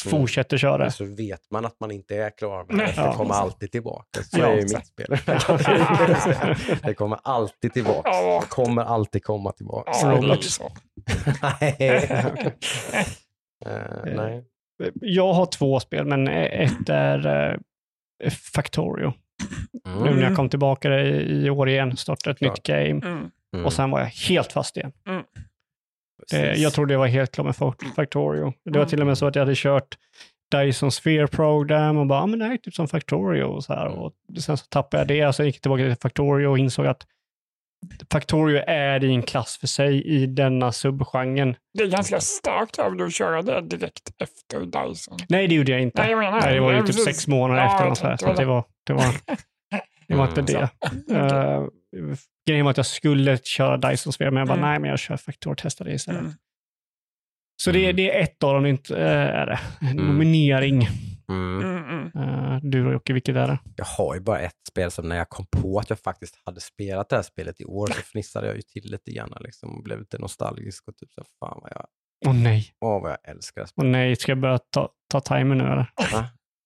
fortsätter 0.04 0.58
köra. 0.58 0.78
Men 0.78 0.92
så 0.92 1.06
vet 1.06 1.52
man 1.52 1.66
att 1.66 1.80
man 1.80 1.92
inte 1.92 2.16
är 2.16 2.30
klar 2.38 2.66
med 2.70 2.78
det. 2.78 2.84
Det 2.86 2.94
Ja. 2.98 3.14
kommer 3.14 3.34
alltid 3.34 3.72
tillbaka. 3.72 4.24
Så 4.24 4.40
Ja, 4.40 4.46
är 4.46 4.56
ju 4.56 4.62
mitt 4.62 4.88
spel. 4.88 5.18
det 6.84 6.94
kommer 6.94 7.20
alltid 7.24 7.74
tillbaka. 7.74 8.10
Det 8.42 8.48
kommer 8.50 8.82
alltid 8.82 9.24
komma 9.24 9.52
tillbaka. 9.52 9.92
Roblox. 10.12 10.60
nej. 11.62 11.76
Eh, 13.66 14.16
nej. 14.16 14.44
Jag 15.02 15.34
har 15.34 15.46
två 15.46 15.80
spel, 15.80 16.06
men 16.06 16.28
ett 16.28 16.90
är 16.90 17.52
eh, 18.24 18.30
Factorio. 18.54 19.14
Nu 19.86 19.92
Mm. 20.02 20.16
när 20.16 20.24
jag 20.24 20.36
kom 20.36 20.50
tillbaka 20.50 21.00
i, 21.02 21.46
i 21.46 21.50
år 21.50 21.70
igen, 21.70 21.98
startade 21.98 22.32
ett 22.32 22.38
Klart. 22.40 22.52
nytt 22.58 22.64
game 22.64 22.90
Mm. 22.90 23.30
Mm. 23.54 23.66
och 23.66 23.74
sen 23.74 23.92
var 23.92 24.00
jag 24.00 24.08
helt 24.08 24.52
fast 24.52 24.78
igen. 24.78 24.92
Eh, 25.10 25.20
Precis. 26.32 26.64
jag 26.64 26.74
trodde 26.74 26.94
jag 26.94 27.00
var 27.00 27.08
helt 27.08 27.32
klar 27.32 27.46
med 27.46 27.54
Fa- 27.54 27.94
Factorio. 27.96 28.54
Det 28.66 28.70
var 28.72 28.78
Mm. 28.78 28.90
till 28.90 29.02
och 29.02 29.08
med 29.08 29.18
så 29.18 29.26
att 29.28 29.36
jag 29.36 29.42
hade 29.42 29.56
kört 29.56 29.98
Dyson 30.52 30.92
Sphere 30.92 31.28
Program 31.28 31.98
och 31.98 32.08
bara, 32.08 32.22
ah, 32.22 32.26
men 32.28 32.40
det 32.40 32.46
här 32.46 32.54
är 32.54 32.58
typ 32.58 32.74
som 32.74 32.88
Factorio 32.88 33.44
och 33.44 33.64
så 33.64 33.74
här. 33.74 33.86
Mm. 33.88 34.00
Och 34.00 34.14
sen 34.40 34.58
så 34.58 34.66
tappade 34.66 35.02
jag 35.02 35.08
det 35.08 35.28
och 35.28 35.36
sen 35.36 35.46
gick 35.46 35.56
jag 35.56 35.62
tillbaka 35.62 35.84
till 35.84 35.96
Factorio 36.02 36.48
och 36.48 36.58
insåg 36.58 36.86
att 36.88 37.08
Factorio 38.12 38.64
är 38.68 39.04
i 39.04 39.14
en 39.14 39.22
klass 39.24 39.58
för 39.58 39.68
sig 39.68 40.04
i 40.08 40.26
denna 40.26 40.72
subgenren. 40.72 41.56
Det 41.78 41.84
är 41.84 41.88
ganska 41.88 42.20
starkt 42.20 42.80
av 42.80 42.96
dig 42.98 43.06
att 43.08 43.14
köra 43.14 43.42
det 43.42 43.62
direkt 43.62 44.12
efter 44.24 44.60
Dyson. 44.60 45.18
Nej, 45.30 45.48
det 45.48 45.56
gjorde 45.56 45.72
jag 45.72 45.82
inte. 45.82 46.02
Nej, 46.02 46.12
jag 46.12 46.20
menar 46.20 46.42
Nej, 46.42 46.54
det 46.54 46.60
var 46.60 46.72
ju 46.72 46.78
typ 46.78 46.86
precis. 46.88 47.04
sex 47.06 47.28
månader 47.28 47.62
Ja, 47.62 47.72
efter. 47.74 47.86
jag 47.88 47.98
så 47.98 48.08
här, 48.08 48.18
så 48.18 48.30
att 48.30 48.38
det, 48.38 48.46
var, 48.46 48.64
det, 48.88 48.94
var, 48.94 49.04
det 50.08 50.16
var 50.16 50.28
inte 50.28 50.42
det. 50.42 50.70
Uh, 51.12 51.68
grejen 52.48 52.66
var 52.66 52.72
att 52.72 52.78
jag 52.78 52.86
skulle 52.86 53.38
köra 53.38 53.78
Dyson 53.78 54.14
Sphere, 54.14 54.32
men 54.32 54.38
jag 54.40 54.48
bara, 54.48 54.58
Mm. 54.58 54.70
nej, 54.70 54.80
men 54.80 54.90
jag 54.90 55.00
kör 55.00 55.18
Factorio 55.18 55.54
och 55.54 55.58
testar 55.58 55.86
det 55.86 55.94
istället. 55.94 56.22
Mm. 56.22 56.34
Så 57.64 57.72
det, 57.72 57.80
är- 57.80 57.84
Mm. 57.84 57.96
det 57.96 58.12
är 58.18 58.24
ett 58.24 58.44
av 58.44 58.54
dem, 58.54 58.64
det 58.64 58.70
inte, 58.70 58.98
eh, 58.98 59.12
är 59.12 59.46
det. 59.46 59.60
En 59.82 59.88
Mm. 59.88 60.06
nominering. 60.08 60.88
Mm. 61.32 61.62
Mm, 61.62 62.12
mm. 62.16 62.30
Uh, 62.30 62.60
du 62.64 62.86
och 62.86 62.94
Jocke, 62.94 63.14
vilket 63.14 63.36
är 63.36 63.48
det? 63.48 63.60
Jag 63.76 63.86
har 63.86 64.16
ju 64.16 64.22
bara 64.22 64.40
ett 64.40 64.68
spel 64.70 64.92
som 64.92 65.10
när 65.10 65.16
jag 65.16 65.30
kom 65.30 65.46
på 65.62 65.80
att 65.80 65.90
jag 65.90 66.00
faktiskt 66.00 66.36
hade 66.46 66.62
spelat 66.62 67.10
det 67.10 67.16
här 67.16 67.24
spelet 67.24 67.62
i 67.62 67.66
år 67.66 67.88
så 67.88 68.02
fnissade 68.02 68.48
jag 68.48 68.56
ju 68.56 68.62
till 68.62 68.92
lite 68.92 69.12
grann 69.12 69.34
liksom, 69.40 69.76
och 69.78 69.84
blev 69.84 70.00
lite 70.00 70.18
nostalgisk 70.18 70.88
och 70.88 70.98
typ 70.98 71.12
så 71.12 71.24
fan 71.40 71.60
vad 71.62 71.72
jag, 71.76 71.86
Åh 72.26 72.36
nej, 72.36 72.66
åh 72.86 73.02
vad 73.02 73.12
jag 73.12 73.30
älskar 73.30 73.68
åh 73.76 73.86
nej, 73.86 74.16
ska 74.16 74.32
jag 74.32 74.40
börja 74.40 74.58
ta, 74.58 74.90
ta 75.12 75.20
timer 75.20 75.56
nu 75.56 75.64
eller? 75.64 75.92
Nej. 76.12 76.24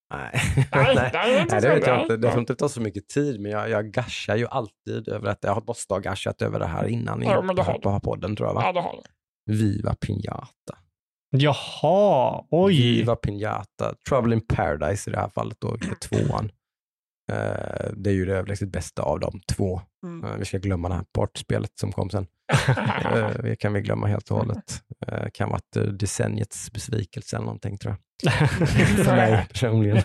Nej, 0.71 0.95
Nej. 0.95 1.11
det 1.11 1.45
Nej, 1.51 1.75
vet 1.75 1.87
jag 1.87 2.01
inte. 2.01 2.17
Det 2.17 2.31
får 2.31 2.39
inte 2.39 2.55
ta 2.55 2.69
så 2.69 2.81
mycket 2.81 3.07
tid, 3.07 3.41
men 3.41 3.51
jag, 3.51 3.69
jag 3.69 3.91
gashar 3.91 4.35
ju 4.35 4.47
alltid 4.47 5.07
över 5.07 5.27
detta. 5.27 5.47
Jag 5.47 5.67
måste 5.67 5.93
ha 5.93 5.99
gashat 5.99 6.41
över 6.41 6.59
det 6.59 6.65
här 6.65 6.87
innan 6.87 7.21
Ja, 7.21 7.41
men 7.41 7.55
det 7.55 7.61
har 7.61 7.79
på 7.79 7.99
podden 7.99 8.35
tror 8.35 8.49
jag 8.49 8.53
va? 8.53 8.61
Ja, 8.65 8.71
det 8.71 8.81
har 8.81 9.01
du. 9.03 9.53
Viva 9.53 9.95
Pinata. 9.95 10.77
Jaha, 11.39 12.45
oj. 12.49 12.81
Viva 12.81 13.15
Pinata. 13.15 13.95
Trouble 14.09 14.35
in 14.35 14.41
Paradise 14.47 15.09
i 15.09 15.13
det 15.13 15.19
här 15.19 15.29
fallet 15.29 15.57
då, 15.59 15.73
är 15.73 15.95
tvåan. 15.95 16.51
Eh, 17.31 17.91
det 17.93 18.09
är 18.09 18.13
ju 18.13 18.25
det 18.25 18.33
överlägset 18.33 18.69
bästa 18.69 19.01
av 19.01 19.19
de 19.19 19.41
två. 19.55 19.81
Mm. 20.03 20.31
Eh, 20.31 20.37
vi 20.37 20.45
ska 20.45 20.57
glömma 20.57 20.89
det 20.89 20.95
här 20.95 21.05
partspelet 21.13 21.71
som 21.79 21.91
kom 21.91 22.09
sen. 22.09 22.27
Eh, 23.05 23.29
det 23.43 23.55
kan 23.55 23.73
vi 23.73 23.81
glömma 23.81 24.07
helt 24.07 24.31
och 24.31 24.37
hållet. 24.37 24.81
Uh, 25.11 25.29
kan 25.33 25.49
vara 25.49 25.57
ett, 25.57 25.99
decenniets 25.99 26.71
besvikelse 26.71 27.35
eller 27.35 27.45
någonting 27.45 27.77
tror 27.77 27.95
jag. 28.23 28.33
För 29.05 29.15
mig 29.15 29.47
personligen. 29.49 30.01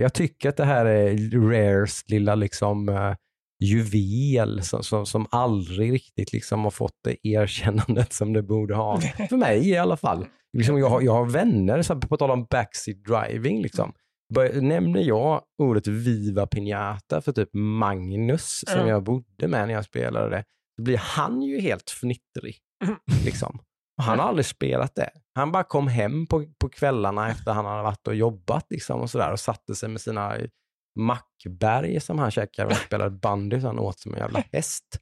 Jag 0.00 0.14
tycker 0.14 0.48
att 0.48 0.56
det 0.56 0.64
här 0.64 0.86
är 0.86 1.30
Rares 1.50 2.02
lilla 2.08 2.34
liksom 2.34 2.88
uh, 2.88 3.14
juvel 3.62 4.62
som, 4.62 4.82
som, 4.82 5.06
som 5.06 5.26
aldrig 5.30 5.92
riktigt 5.92 6.32
liksom 6.32 6.64
har 6.64 6.70
fått 6.70 6.96
det 7.04 7.28
erkännandet 7.28 8.12
som 8.12 8.32
det 8.32 8.42
borde 8.42 8.74
ha. 8.74 9.00
För 9.28 9.36
mig 9.36 9.68
i 9.68 9.76
alla 9.76 9.96
fall. 9.96 10.26
Liksom 10.58 10.78
jag, 10.78 10.88
har, 10.88 11.00
jag 11.00 11.12
har 11.12 11.24
vänner, 11.30 11.82
så 11.82 11.94
här, 11.94 12.00
på 12.00 12.16
tal 12.16 12.30
om 12.30 12.46
backseat 12.50 12.96
driving, 13.04 13.62
liksom. 13.62 13.92
Bör, 14.34 14.60
nämner 14.60 15.00
jag 15.00 15.42
ordet 15.62 15.86
Viva 15.86 16.46
Pinata 16.46 17.20
för 17.20 17.32
typ 17.32 17.48
Magnus 17.52 18.64
som 18.66 18.78
Mm. 18.78 18.88
jag 18.90 19.02
bodde 19.02 19.48
med 19.48 19.66
när 19.66 19.74
jag 19.74 19.84
spelade 19.84 20.30
det, 20.30 20.44
då 20.76 20.82
blir 20.82 20.96
han 20.96 21.42
ju 21.42 21.60
helt 21.60 21.90
fnittrig. 21.90 22.56
Liksom. 23.24 23.58
Och 23.98 24.04
han 24.04 24.18
har 24.18 24.26
aldrig 24.28 24.46
spelat 24.46 24.94
det. 24.94 25.10
Han 25.34 25.52
bara 25.52 25.62
kom 25.64 25.88
hem 25.88 26.26
på, 26.26 26.44
på 26.60 26.68
kvällarna 26.68 27.30
efter 27.30 27.52
han 27.52 27.64
hade 27.64 27.82
varit 27.82 28.06
och 28.08 28.14
jobbat 28.14 28.66
liksom, 28.70 29.00
och, 29.00 29.10
så 29.10 29.18
där, 29.18 29.32
och 29.32 29.40
satte 29.40 29.74
sig 29.74 29.88
med 29.88 30.00
sina 30.00 30.36
mackberg 30.94 32.00
som 32.00 32.18
han 32.18 32.30
käkade 32.30 32.70
och 32.70 32.76
spelade 32.86 33.10
bandy 33.10 33.60
så 33.60 33.66
han 33.66 33.78
åt 33.78 34.00
som 34.00 34.14
en 34.14 34.20
jävla 34.20 34.44
häst. 34.52 34.98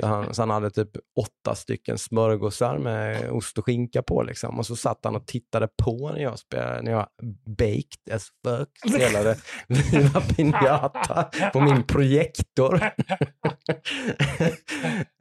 Så 0.00 0.06
han, 0.06 0.34
så 0.34 0.42
han 0.42 0.50
hade 0.50 0.70
typ 0.70 0.90
åtta 1.20 1.54
stycken 1.54 1.98
smörgåsar 1.98 2.78
med 2.78 3.30
ost 3.30 3.58
och 3.58 3.64
skinka 3.64 4.02
på 4.02 4.22
liksom. 4.22 4.58
Och 4.58 4.66
så 4.66 4.76
satt 4.76 5.04
han 5.04 5.16
och 5.16 5.26
tittade 5.26 5.68
på 5.82 6.12
när 6.12 6.22
jag 6.22 6.38
spelade, 6.38 6.82
när 6.82 6.92
jag 6.92 7.08
baked 7.46 8.14
as 8.14 8.28
fuck 8.44 8.68
spelade 8.94 9.36
Viva 9.68 10.20
Pinata 10.20 11.30
på 11.52 11.60
min 11.60 11.82
projektor. 11.82 12.74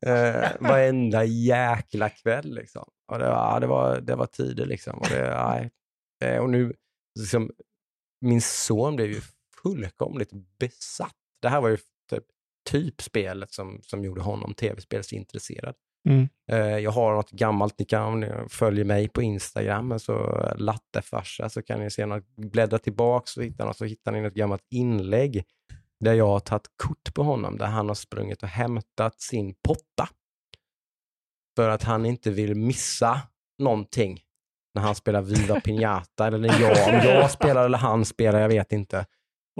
eh, 0.05 0.49
varenda 0.59 1.23
jäkla 1.23 2.09
kväll 2.09 2.53
liksom. 2.53 2.89
Och 3.11 3.19
det 3.19 3.29
var, 3.29 3.59
det 3.59 3.67
var, 3.67 4.01
det 4.01 4.15
var 4.15 4.25
tider 4.25 4.65
liksom. 4.65 4.99
Och, 4.99 5.07
det. 5.09 5.69
Eh, 6.23 6.37
och 6.37 6.49
nu, 6.49 6.73
liksom, 7.19 7.51
min 8.21 8.41
son 8.41 8.95
blev 8.95 9.11
ju 9.11 9.21
fullkomligt 9.69 10.31
besatt. 10.59 11.15
Det 11.41 11.49
här 11.49 11.61
var 11.61 11.69
ju 11.69 11.77
typ, 12.09 12.23
typ 12.69 13.01
spelet 13.01 13.51
som, 13.51 13.79
som 13.81 14.03
gjorde 14.03 14.21
honom 14.21 14.53
tv-spelsintresserad. 14.53 15.75
Mm. 16.09 16.29
Eh, 16.51 16.77
jag 16.77 16.91
har 16.91 17.15
något 17.15 17.31
gammalt, 17.31 17.79
ni 17.79 17.85
kan 17.85 18.25
följa 18.49 18.85
mig 18.85 19.09
på 19.09 19.21
Instagram, 19.21 19.91
alltså 19.91 20.43
lattefarsa, 20.57 21.49
så 21.49 21.61
kan 21.61 21.79
ni 21.79 21.91
se 21.91 22.05
något, 22.05 22.35
bläddra 22.35 22.77
tillbaks 22.77 23.37
och 23.37 23.43
hitta 23.43 23.65
något, 23.65 23.77
så 23.77 23.85
hittar 23.85 24.11
ni 24.11 24.21
något 24.21 24.33
gammalt 24.33 24.65
inlägg 24.69 25.43
där 25.99 26.13
jag 26.13 26.27
har 26.27 26.39
tagit 26.39 26.67
kort 26.83 27.13
på 27.13 27.23
honom, 27.23 27.57
där 27.57 27.65
han 27.65 27.87
har 27.87 27.95
sprungit 27.95 28.43
och 28.43 28.49
hämtat 28.49 29.21
sin 29.21 29.53
potta. 29.67 30.09
För 31.55 31.69
att 31.69 31.83
han 31.83 32.05
inte 32.05 32.31
vill 32.31 32.55
missa 32.55 33.21
någonting 33.57 34.21
när 34.75 34.81
han 34.81 34.95
spelar 34.95 35.21
Viva 35.21 35.59
Piñata, 35.59 36.27
eller 36.27 36.37
när 36.37 36.59
jag, 36.59 36.71
om 36.89 37.09
jag 37.09 37.31
spelar 37.31 37.65
eller 37.65 37.77
han 37.77 38.05
spelar, 38.05 38.39
jag 38.39 38.49
vet 38.49 38.71
inte. 38.71 39.05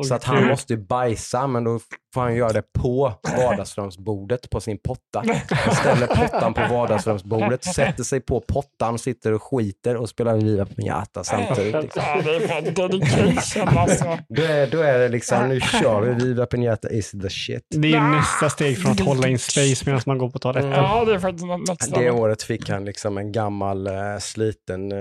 Så 0.03 0.15
att 0.15 0.23
han 0.23 0.47
måste 0.47 0.73
ju 0.73 0.79
bajsa, 0.79 1.47
men 1.47 1.63
då 1.63 1.79
får 2.13 2.21
han 2.21 2.35
göra 2.35 2.53
det 2.53 2.63
på 2.79 3.13
vardagsrumsbordet 3.37 4.49
på 4.49 4.61
sin 4.61 4.77
potta. 4.77 5.23
Han 5.49 5.75
ställer 5.75 6.07
pottan 6.07 6.53
på 6.53 6.61
vardagsrumsbordet, 6.73 7.63
sätter 7.63 8.03
sig 8.03 8.21
på 8.21 8.41
pottan, 8.41 8.99
sitter 8.99 9.33
och 9.33 9.43
skiter 9.43 9.95
och 9.95 10.09
spelar 10.09 10.35
Viva 10.35 10.65
Piñata 10.65 11.23
samtidigt. 11.23 11.83
Liksom. 11.83 12.03
Ja, 12.05 12.21
det 12.21 12.35
är 12.35 12.47
fan 12.47 12.63
dedication 12.63 13.77
alltså. 13.77 14.17
Då, 14.29 14.41
är, 14.41 14.67
då 14.67 14.79
är 14.79 14.99
det 14.99 15.09
liksom, 15.09 15.49
nu 15.49 15.59
kör 15.59 16.01
vi, 16.01 16.25
Viva 16.25 16.45
Piñata 16.45 16.91
is 16.91 17.11
the 17.11 17.29
shit. 17.29 17.63
Det 17.69 17.93
är 17.93 18.01
nästa 18.01 18.49
steg 18.49 18.81
från 18.81 18.91
att 18.91 18.99
hålla 18.99 19.27
in 19.27 19.39
space 19.39 19.83
medan 19.85 20.01
man 20.05 20.17
går 20.17 20.29
på 20.29 20.39
toaletten. 20.39 20.71
Ja, 20.71 21.05
det 21.05 21.13
är 21.13 21.19
faktiskt 21.19 21.95
Det 21.95 22.11
året 22.11 22.43
fick 22.43 22.69
han 22.69 22.85
liksom 22.85 23.17
en 23.17 23.31
gammal 23.31 23.87
eh, 23.87 23.93
sliten, 24.19 24.91
eh, 24.91 24.97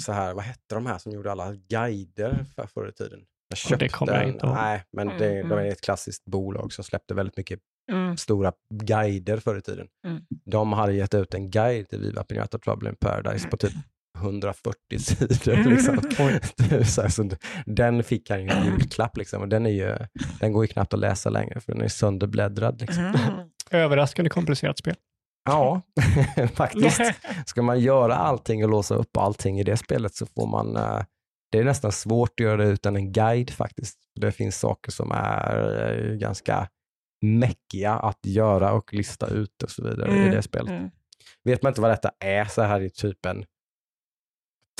så 0.00 0.12
här, 0.12 0.34
vad 0.34 0.44
hette 0.44 0.74
de 0.74 0.86
här 0.86 0.98
som 0.98 1.12
gjorde 1.12 1.32
alla 1.32 1.52
guider 1.68 2.44
för 2.56 2.66
förr 2.66 2.88
i 2.88 2.92
tiden? 2.92 3.20
Jag 3.50 3.58
Ja, 3.70 3.76
det 3.76 3.84
köpte 3.84 3.88
kommer 3.88 4.12
jag 4.12 4.28
inte 4.28 4.46
ihåg. 4.46 4.54
nej, 4.54 4.82
men 4.92 5.08
det, 5.08 5.30
Mm, 5.30 5.48
det 5.48 5.54
var 5.54 5.60
mm. 5.60 5.72
ett 5.72 5.80
klassiskt 5.80 6.24
bolag 6.24 6.72
som 6.72 6.84
släppte 6.84 7.14
väldigt 7.14 7.36
mycket 7.36 7.60
Mm. 7.92 8.16
stora 8.16 8.52
guider 8.74 9.36
förr 9.36 9.58
i 9.58 9.62
tiden. 9.62 9.86
Mm. 10.06 10.22
De 10.44 10.72
hade 10.72 10.92
gett 10.92 11.14
ut 11.14 11.34
en 11.34 11.50
guide 11.50 11.88
till 11.88 12.00
Viva 12.00 12.24
Pinata 12.24 12.58
Trouble 12.58 12.88
in 12.90 12.96
Paradise 13.00 13.48
på 13.48 13.56
typ 13.56 13.72
140 14.18 14.98
sidor. 14.98 15.54
Mm. 15.54 15.70
Liksom. 15.70 16.00
så, 17.10 17.30
den 17.66 18.04
fick 18.04 18.30
han 18.30 18.40
ju 18.42 18.50
julklapp. 18.64 19.16
Liksom. 19.16 19.42
Och 19.42 19.48
den, 19.48 19.66
är 19.66 19.70
ju, 19.70 19.96
den 20.40 20.52
går 20.52 20.64
ju 20.64 20.68
knappt 20.68 20.94
att 20.94 21.00
läsa 21.00 21.30
längre 21.30 21.60
för 21.60 21.72
den 21.72 21.82
är 21.82 21.88
sönderbläddrad. 21.88 22.80
Liksom. 22.80 23.04
Mm. 23.04 23.16
Överraskande 23.70 24.28
komplicerat 24.30 24.78
spel. 24.78 24.94
Ja, 25.44 25.82
faktiskt. 26.54 27.00
Ska 27.46 27.62
man 27.62 27.80
göra 27.80 28.14
allting 28.16 28.64
och 28.64 28.70
låsa 28.70 28.94
upp 28.94 29.16
allting 29.16 29.60
i 29.60 29.64
det 29.64 29.76
spelet 29.76 30.14
så 30.14 30.26
får 30.26 30.46
man, 30.46 30.76
eh, 30.76 31.02
det 31.50 31.58
är 31.58 31.64
nästan 31.64 31.92
svårt 31.92 32.40
att 32.40 32.44
göra 32.44 32.56
det 32.56 32.70
utan 32.70 32.96
en 32.96 33.12
guide 33.12 33.50
faktiskt. 33.50 33.98
Det 34.14 34.32
finns 34.32 34.58
saker 34.58 34.92
som 34.92 35.12
är 35.12 35.88
eh, 35.92 36.14
ganska 36.14 36.68
mäckiga 37.22 37.92
att 37.92 38.26
göra 38.26 38.72
och 38.72 38.94
lista 38.94 39.26
ut 39.26 39.62
och 39.62 39.70
så 39.70 39.88
vidare 39.88 40.26
i 40.26 40.30
det 40.30 40.42
spelet. 40.42 40.70
Mm. 40.70 40.90
Vet 41.44 41.62
man 41.62 41.70
inte 41.70 41.80
vad 41.80 41.90
detta 41.90 42.10
är 42.18 42.44
så 42.44 42.62
här 42.62 42.80
är 42.80 42.88
typ 42.88 43.26
en 43.26 43.44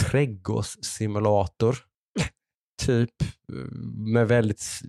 trädgårdssimulator. 0.00 1.76
typ 2.82 3.22
eh, 3.22 3.54
med 3.96 4.28
väldigt 4.28 4.80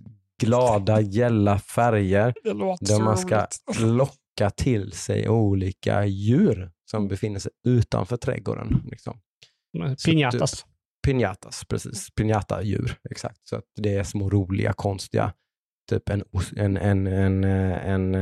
glada, 0.42 1.00
gälla 1.00 1.58
färger. 1.58 2.34
Det 2.44 2.52
låter 2.52 2.86
Där 2.86 3.04
man 3.04 3.18
ska 3.18 3.46
locka 3.80 4.50
till 4.50 4.92
sig 4.92 5.28
olika 5.28 6.04
djur 6.04 6.70
som 6.84 7.08
befinner 7.08 7.38
sig 7.38 7.52
utanför 7.66 8.16
trädgården. 8.16 8.82
Liksom. 8.90 9.20
Pinjatas. 10.04 10.66
Pinjatas, 11.02 11.64
precis. 11.64 12.08
Pinjata-djur, 12.14 12.96
exakt. 13.10 13.40
Så 13.48 13.56
att 13.56 13.64
det 13.76 13.96
är 13.96 14.02
små 14.04 14.30
roliga, 14.30 14.72
konstiga, 14.72 15.32
typ 15.90 16.08
en, 16.08 16.22
os- 16.32 16.52
en, 16.56 16.76
en, 16.76 17.06
en, 17.06 17.44
eh, 17.44 17.88
en, 17.88 18.14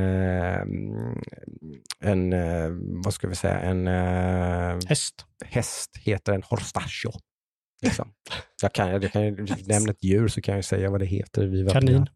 en, 2.01 2.33
eh, 2.33 2.71
vad 3.05 3.15
ska 3.15 3.29
vi 3.29 3.35
säga, 3.35 3.61
en 3.61 3.87
eh, 3.89 4.79
Häst. 4.89 5.27
häst 5.45 5.97
heter 5.97 6.33
en 6.33 6.43
horstacho. 6.43 7.11
Liksom. 7.83 8.13
Jag 8.63 8.73
kan, 8.73 8.89
jag 8.91 9.13
kan 9.13 9.23
ju 9.25 9.47
nämna 9.67 9.91
ett 9.91 10.05
djur 10.05 10.29
så 10.29 10.41
kan 10.43 10.55
jag 10.55 10.65
säga 10.65 10.91
vad 10.91 11.01
det 11.01 11.07
heter. 11.07 11.47
Vi 11.47 11.63
var 11.63 11.73
Kanin. 11.73 12.07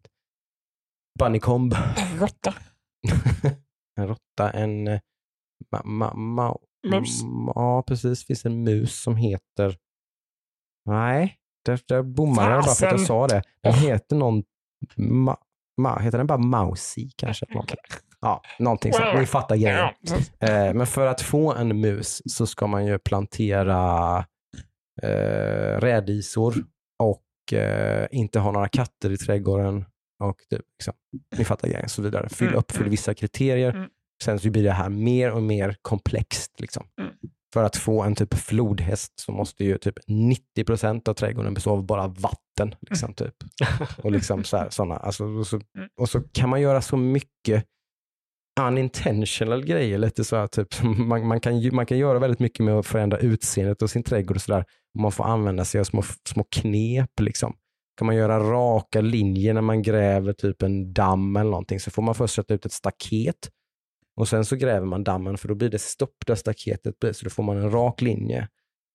Bunnycomb. 1.19 1.75
Råtta. 2.19 2.53
en 3.97 4.07
råtta, 4.07 4.51
en 4.51 4.83
ma, 5.71 5.83
ma, 5.83 6.13
ma, 6.13 6.57
Mus. 6.87 7.21
Ja, 7.55 7.83
precis. 7.87 8.19
Det 8.19 8.25
finns 8.25 8.45
en 8.45 8.63
mus 8.63 9.01
som 9.01 9.15
heter... 9.15 9.77
Nej, 10.85 11.35
där, 11.65 11.79
där 11.87 12.03
bommade 12.03 12.51
jag 12.51 12.63
bara 12.63 12.75
för 12.75 12.85
att 12.85 12.91
jag 12.91 13.01
sa 13.01 13.27
det. 13.27 13.41
Den 13.63 13.73
heter 13.73 14.15
någon... 14.15 14.43
Ma, 14.95 15.37
ma, 15.81 15.99
heter 15.99 16.17
den 16.17 16.27
bara 16.27 16.37
Mausi 16.37 17.11
kanske? 17.15 17.45
Någonting. 17.49 17.77
Ja, 18.21 18.41
någonting 18.59 18.93
sånt. 18.93 19.19
Ni 19.19 19.25
fattar 19.25 19.55
grejen. 19.55 19.89
Eh, 20.39 20.73
men 20.73 20.87
för 20.87 21.07
att 21.07 21.21
få 21.21 21.53
en 21.53 21.81
mus 21.81 22.21
så 22.25 22.47
ska 22.47 22.67
man 22.67 22.85
ju 22.85 22.99
plantera 22.99 24.17
eh, 25.03 25.79
rädisor 25.79 26.55
och 26.99 27.53
eh, 27.53 28.07
inte 28.11 28.39
ha 28.39 28.51
några 28.51 28.67
katter 28.67 29.11
i 29.11 29.17
trädgården. 29.17 29.85
Och 30.23 30.37
typ, 30.49 30.61
liksom, 30.79 30.93
ni 31.37 31.45
fattar 31.45 31.67
grejen, 31.67 31.89
så 31.89 32.01
vidare. 32.01 32.29
Fyll, 32.29 32.47
Mm, 32.47 32.59
uppfyll 32.59 32.81
mm. 32.81 32.91
vissa 32.91 33.13
kriterier. 33.13 33.75
Mm. 33.75 33.89
Sen 34.23 34.39
så 34.39 34.49
blir 34.49 34.63
det 34.63 34.71
här 34.71 34.89
mer 34.89 35.31
och 35.31 35.43
mer 35.43 35.75
komplext. 35.81 36.59
Liksom. 36.59 36.83
Mm. 37.55 37.63
För 37.63 37.63
att 37.63 37.75
få 37.75 38.03
en 38.03 38.15
typ 38.15 38.33
flodhäst 38.33 39.19
så 39.19 39.31
måste 39.31 39.63
ju 39.63 39.77
typ 39.77 39.95
90% 40.57 41.09
av 41.09 41.13
trädgården 41.13 41.53
bestå 41.53 41.71
av 41.71 41.85
bara 41.85 42.07
vatten. 42.07 42.75
Liksom, 42.89 43.13
typ. 43.13 43.33
Och, 43.97 44.11
liksom 44.11 44.43
så 44.43 44.57
här, 44.57 44.69
såna, 44.69 44.97
alltså, 44.97 45.25
och, 45.25 45.47
så, 45.47 45.55
Mm. 45.55 45.89
och 45.99 46.09
så 46.09 46.21
kan 46.21 46.49
man 46.49 46.61
göra 46.61 46.81
så 46.81 46.97
mycket 46.97 47.65
unintentional 48.61 49.65
grejer. 49.65 49.97
Lite 49.97 50.23
så 50.23 50.35
här, 50.35 50.47
typ, 50.47 50.83
man, 50.83 51.27
man, 51.27 51.39
kan, 51.39 51.75
man 51.75 51.85
kan 51.85 51.97
göra 51.97 52.19
väldigt 52.19 52.39
mycket 52.39 52.65
med 52.65 52.73
att 52.73 52.85
förändra 52.85 53.17
utseendet 53.17 53.81
av 53.81 53.87
sin 53.87 54.03
trädgård. 54.03 54.35
Och 54.35 54.41
så 54.41 54.51
där. 54.51 54.65
Man 54.99 55.11
får 55.11 55.23
använda 55.23 55.65
sig 55.65 55.79
av 55.79 55.83
små, 55.83 56.03
små 56.29 56.43
knep. 56.43 57.19
Liksom. 57.19 57.55
Kan 57.97 58.05
man 58.05 58.15
göra 58.15 58.39
raka 58.39 59.01
linjer 59.01 59.53
när 59.53 59.61
man 59.61 59.81
gräver 59.81 60.33
typ 60.33 60.61
en 60.61 60.93
damm 60.93 61.35
eller 61.35 61.51
någonting 61.51 61.79
så 61.79 61.91
får 61.91 62.01
man 62.01 62.15
först 62.15 62.35
sätta 62.35 62.53
ut 62.53 62.65
ett 62.65 62.71
staket 62.71 63.49
och 64.15 64.27
sen 64.27 64.45
så 64.45 64.55
gräver 64.55 64.85
man 64.85 65.03
dammen 65.03 65.37
för 65.37 65.47
då 65.47 65.55
blir 65.55 65.69
det 65.69 65.79
stopp 65.79 66.25
där 66.25 66.35
staketet 66.35 66.99
blir 66.99 67.13
så 67.13 67.23
då 67.23 67.29
får 67.29 67.43
man 67.43 67.57
en 67.57 67.71
rak 67.71 68.01
linje. 68.01 68.47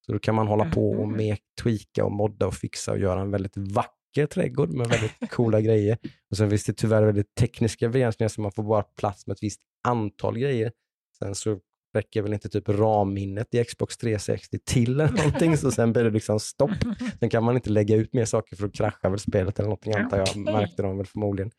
Så 0.05 0.11
då 0.11 0.19
kan 0.19 0.35
man 0.35 0.47
hålla 0.47 0.71
på 0.71 0.89
och 0.91 1.07
Mhm. 1.07 1.17
med, 1.17 1.37
tweaka 1.61 2.05
och 2.05 2.11
modda 2.11 2.47
och 2.47 2.53
fixa 2.53 2.91
och 2.91 2.99
göra 2.99 3.21
en 3.21 3.31
väldigt 3.31 3.57
vacker 3.57 4.25
trädgård 4.25 4.69
med 4.69 4.87
väldigt 4.87 5.31
coola 5.31 5.61
grejer. 5.61 5.97
Och 6.31 6.37
sen 6.37 6.49
finns 6.49 6.63
det 6.65 6.73
tyvärr 6.73 7.03
väldigt 7.03 7.35
tekniska 7.35 7.89
begränsningar 7.89 8.29
så 8.29 8.41
man 8.41 8.51
får 8.51 8.63
bara 8.63 8.83
plats 8.83 9.27
med 9.27 9.33
ett 9.33 9.43
visst 9.43 9.61
antal 9.87 10.39
grejer. 10.39 10.71
Sen 11.19 11.35
så 11.35 11.59
räcker 11.93 12.21
väl 12.21 12.33
inte 12.33 12.49
typ 12.49 12.69
ramminnet 12.69 13.55
i 13.55 13.63
Xbox 13.63 13.97
360 13.97 14.59
till 14.65 14.91
eller 14.99 15.11
någonting 15.11 15.57
så 15.57 15.71
sen 15.71 15.93
blir 15.93 16.03
det 16.03 16.09
liksom 16.09 16.39
stopp. 16.39 16.71
Sen 17.19 17.29
kan 17.29 17.43
man 17.43 17.55
inte 17.55 17.69
lägga 17.69 17.95
ut 17.95 18.13
mer 18.13 18.25
saker 18.25 18.55
för 18.55 18.65
att 18.65 18.73
krascha 18.73 19.09
väl 19.09 19.19
spelet 19.19 19.59
eller 19.59 19.69
någonting 19.69 19.93
antar 19.93 20.17
jag, 20.17 20.37
märkte 20.53 20.81
de 20.81 20.97
väl 20.97 21.05
förmodligen. 21.05 21.51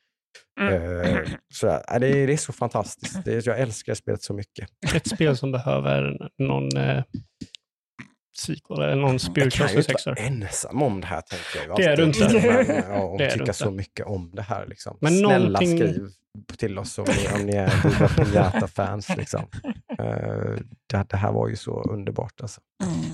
Mm. 0.61 1.01
Eh, 1.01 1.19
sådär. 1.55 1.83
Ja, 1.89 1.99
Det, 1.99 2.07
är, 2.09 2.27
det 2.27 2.33
är 2.33 2.37
så 2.37 2.53
fantastiskt. 2.53 3.25
Det 3.25 3.35
är, 3.35 3.43
jag 3.49 3.61
älskar 3.61 3.95
spelet 3.95 4.23
så 4.23 4.35
mycket. 4.35 4.69
Ett 4.95 5.09
spel 5.09 5.37
som 5.37 5.53
behöver 5.53 6.19
någon 6.39 6.77
eh, 6.77 7.05
sequel 8.39 8.83
eller 8.83 8.97
någon 8.97 9.13
Jag 9.13 9.21
spiritual 9.21 9.69
kan 9.69 9.69
ju 9.69 9.77
inte 9.79 9.83
successor. 9.93 10.11
vara 10.15 10.25
ensam 10.27 10.83
om 10.83 11.01
det 11.01 11.07
här 11.07 11.21
tänker 11.21 11.69
jag 11.69 11.79
ju 11.79 11.85
Det 11.85 11.91
är 11.93 11.97
du 11.97 12.05
inte. 12.05 12.65
Men, 12.67 12.77
ja, 12.95 13.03
och 13.03 13.19
Det 13.19 13.31
tycka 13.31 13.43
inte. 13.43 13.53
så 13.53 13.71
mycket 13.71 14.07
om 14.07 14.31
det 14.35 14.43
här. 14.43 14.67
Liksom. 14.67 14.99
Men 15.01 15.19
Snälla 15.19 15.39
någonting- 15.61 15.79
skriv 15.79 16.09
till 16.59 16.79
oss 16.79 16.99
om 16.99 17.05
ni, 17.09 17.41
om 17.41 17.47
ni 17.47 17.57
är 17.57 17.83
Viva 17.89 18.09
Pinata-fans. 18.09 19.09
Liksom. 19.17 19.47
Det, 20.93 21.07
det 21.11 21.17
här 21.17 21.33
var 21.33 21.49
ju 21.49 21.57
så 21.57 21.83
underbart. 21.83 22.41
Alltså. 22.41 22.61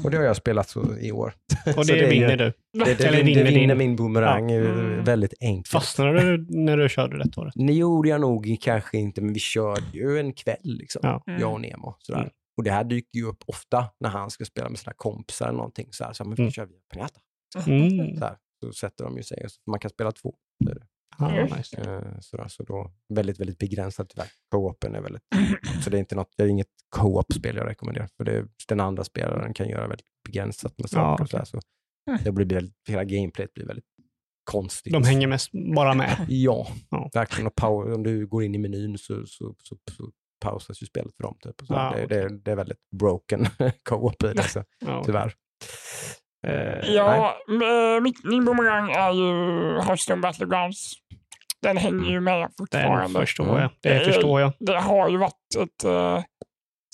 Och 0.05 0.11
det 0.11 0.17
har 0.17 0.25
jag 0.25 0.37
spelat 0.37 0.69
så 0.69 0.97
i 1.01 1.13
år. 1.13 1.35
Och 1.77 1.87
Så 1.87 1.93
det, 1.93 2.01
det 2.01 2.11
vinner 2.11 2.37
du. 2.37 2.45
Det, 2.45 2.85
det, 2.95 3.05
Eller 3.05 3.17
vin- 3.19 3.27
vinner 3.27 3.45
det 3.45 3.51
vinner 3.51 3.75
din- 3.75 3.79
min 3.79 3.97
boomerang 3.97 4.51
Ja. 4.51 4.61
Mm. 4.71 5.05
väldigt 5.05 5.35
enkelt. 5.41 5.69
Fastnade 5.69 6.21
du 6.37 6.47
när 6.51 6.77
du 6.77 6.89
körde 6.89 7.19
detta 7.19 7.41
året? 7.41 7.53
Det 7.67 7.73
gjorde 7.73 8.09
jag 8.09 8.21
nog 8.21 8.57
kanske 8.61 8.99
inte, 8.99 9.21
men 9.21 9.33
vi 9.33 9.41
körde 9.41 9.83
ju 9.93 10.19
en 10.19 10.33
kväll, 10.33 10.57
liksom. 10.65 11.01
Ja. 11.05 11.23
Mm. 11.27 11.41
jag 11.41 11.53
och 11.53 11.61
Nemo. 11.61 11.95
Sådär. 11.99 12.31
Och 12.57 12.65
det 12.65 12.71
här 12.71 12.85
dyker 12.85 13.19
ju 13.19 13.25
upp 13.25 13.43
ofta 13.47 13.87
när 14.01 14.09
han 14.11 14.31
ska 14.31 14.45
spela 14.45 14.69
med 14.69 14.79
sina 14.79 14.93
kompisar 14.97 15.47
eller 15.47 15.57
någonting. 15.57 15.89
Så 15.91 16.05
här, 16.05 16.13
så 16.13 16.25
här, 16.25 16.29
men 16.29 16.37
vi 16.37 16.43
Mm. 16.43 16.53
kör 16.53 16.67
via 16.67 16.79
Pinata. 16.93 17.21
Mm. 17.67 18.17
Så, 18.17 18.29
så 18.67 18.73
sätter 18.73 19.05
de 19.05 19.17
ju 19.17 19.23
sig, 19.23 19.45
och 19.45 19.51
så 19.51 19.61
man 19.71 19.81
kan 19.81 19.91
spela 19.91 20.13
två. 20.13 20.35
Ah, 21.21 21.31
Mm. 21.31 21.57
nice. 21.59 21.77
Eh, 21.81 22.19
sådär, 22.21 22.49
så 22.49 22.63
då, 22.63 22.93
väldigt, 23.15 23.41
väldigt 23.41 23.59
begränsat 23.59 24.09
tyvärr. 24.11 24.29
Co-open 24.51 24.95
är 24.95 25.01
väldigt, 25.01 25.23
så 25.85 25.91
det 25.91 25.97
är 25.97 25.99
inte 25.99 26.15
något, 26.15 26.33
det 26.37 26.43
är 26.43 26.47
inget 26.47 26.67
co-op-spel 26.97 27.57
jag 27.57 27.67
rekommenderar. 27.67 28.09
För 28.17 28.25
det, 28.25 28.47
den 28.69 28.81
andra 28.81 29.05
spelaren 29.05 29.55
kan 29.55 29.69
göra 29.69 29.89
väldigt 29.89 30.07
begränsat 30.27 30.79
med 30.79 30.91
saker. 30.91 31.25
okej. 31.25 31.29
sådär, 31.31 31.45
så 31.45 31.61
det 32.25 32.33
blir 32.33 32.47
väldigt, 32.55 32.75
hela 32.89 33.05
gameplayet 33.05 33.55
blir 33.55 33.67
väldigt 33.67 33.85
konstigt. 34.51 34.93
De 34.93 35.05
hänger 35.05 35.27
mest 35.27 35.51
bara 35.75 35.95
med. 35.95 36.17
Ja, 36.29 36.69
Ja. 36.91 37.11
verkligen. 37.15 37.47
Och 37.47 37.55
pau- 37.61 37.95
om 37.95 38.03
du 38.03 38.27
går 38.27 38.45
in 38.45 38.55
i 38.55 38.59
menyn 38.59 38.99
så, 38.99 39.27
så, 39.27 39.55
så, 39.63 39.77
så 39.91 40.11
pausas 40.41 40.83
ju 40.83 40.87
spelet 40.87 41.17
för 41.17 41.23
dem. 41.23 41.37
Typ. 41.41 41.67
Så 41.67 41.75
Ah, 41.75 41.91
det, 41.97 42.05
okej. 42.05 42.19
det, 42.29 42.39
det 42.39 42.51
är 42.51 42.57
väldigt 42.57 42.79
broken 42.97 43.47
co-op 43.89 44.23
i 44.23 44.33
det, 44.33 44.43
så, 44.49 44.65
Ja, 44.87 45.03
tyvärr. 45.07 45.35
Eh, 46.47 46.53
nej. 46.53 46.95
Ja, 46.95 47.37
men 47.49 48.03
mitt, 48.03 48.25
min 48.25 48.45
bumerang 48.45 48.91
är 48.91 49.13
ju 49.13 49.33
Hearthstone 49.81 50.23
Battlegrounds. 50.23 50.93
Den 51.63 51.77
hänger 51.77 52.11
ju 52.11 52.21
med 52.21 52.41
Den 52.41 52.51
fortfarande. 52.59 53.21
förstår 53.21 53.61
jag. 53.61 53.71
Det 53.83 53.89
Eh, 54.01 54.05
förstår 54.07 54.41
jag. 54.41 54.53
Det 54.59 54.79
har 54.81 55.09
ju 55.09 55.17
varit 55.17 55.55
ett 55.59 55.85
uh, 55.85 56.23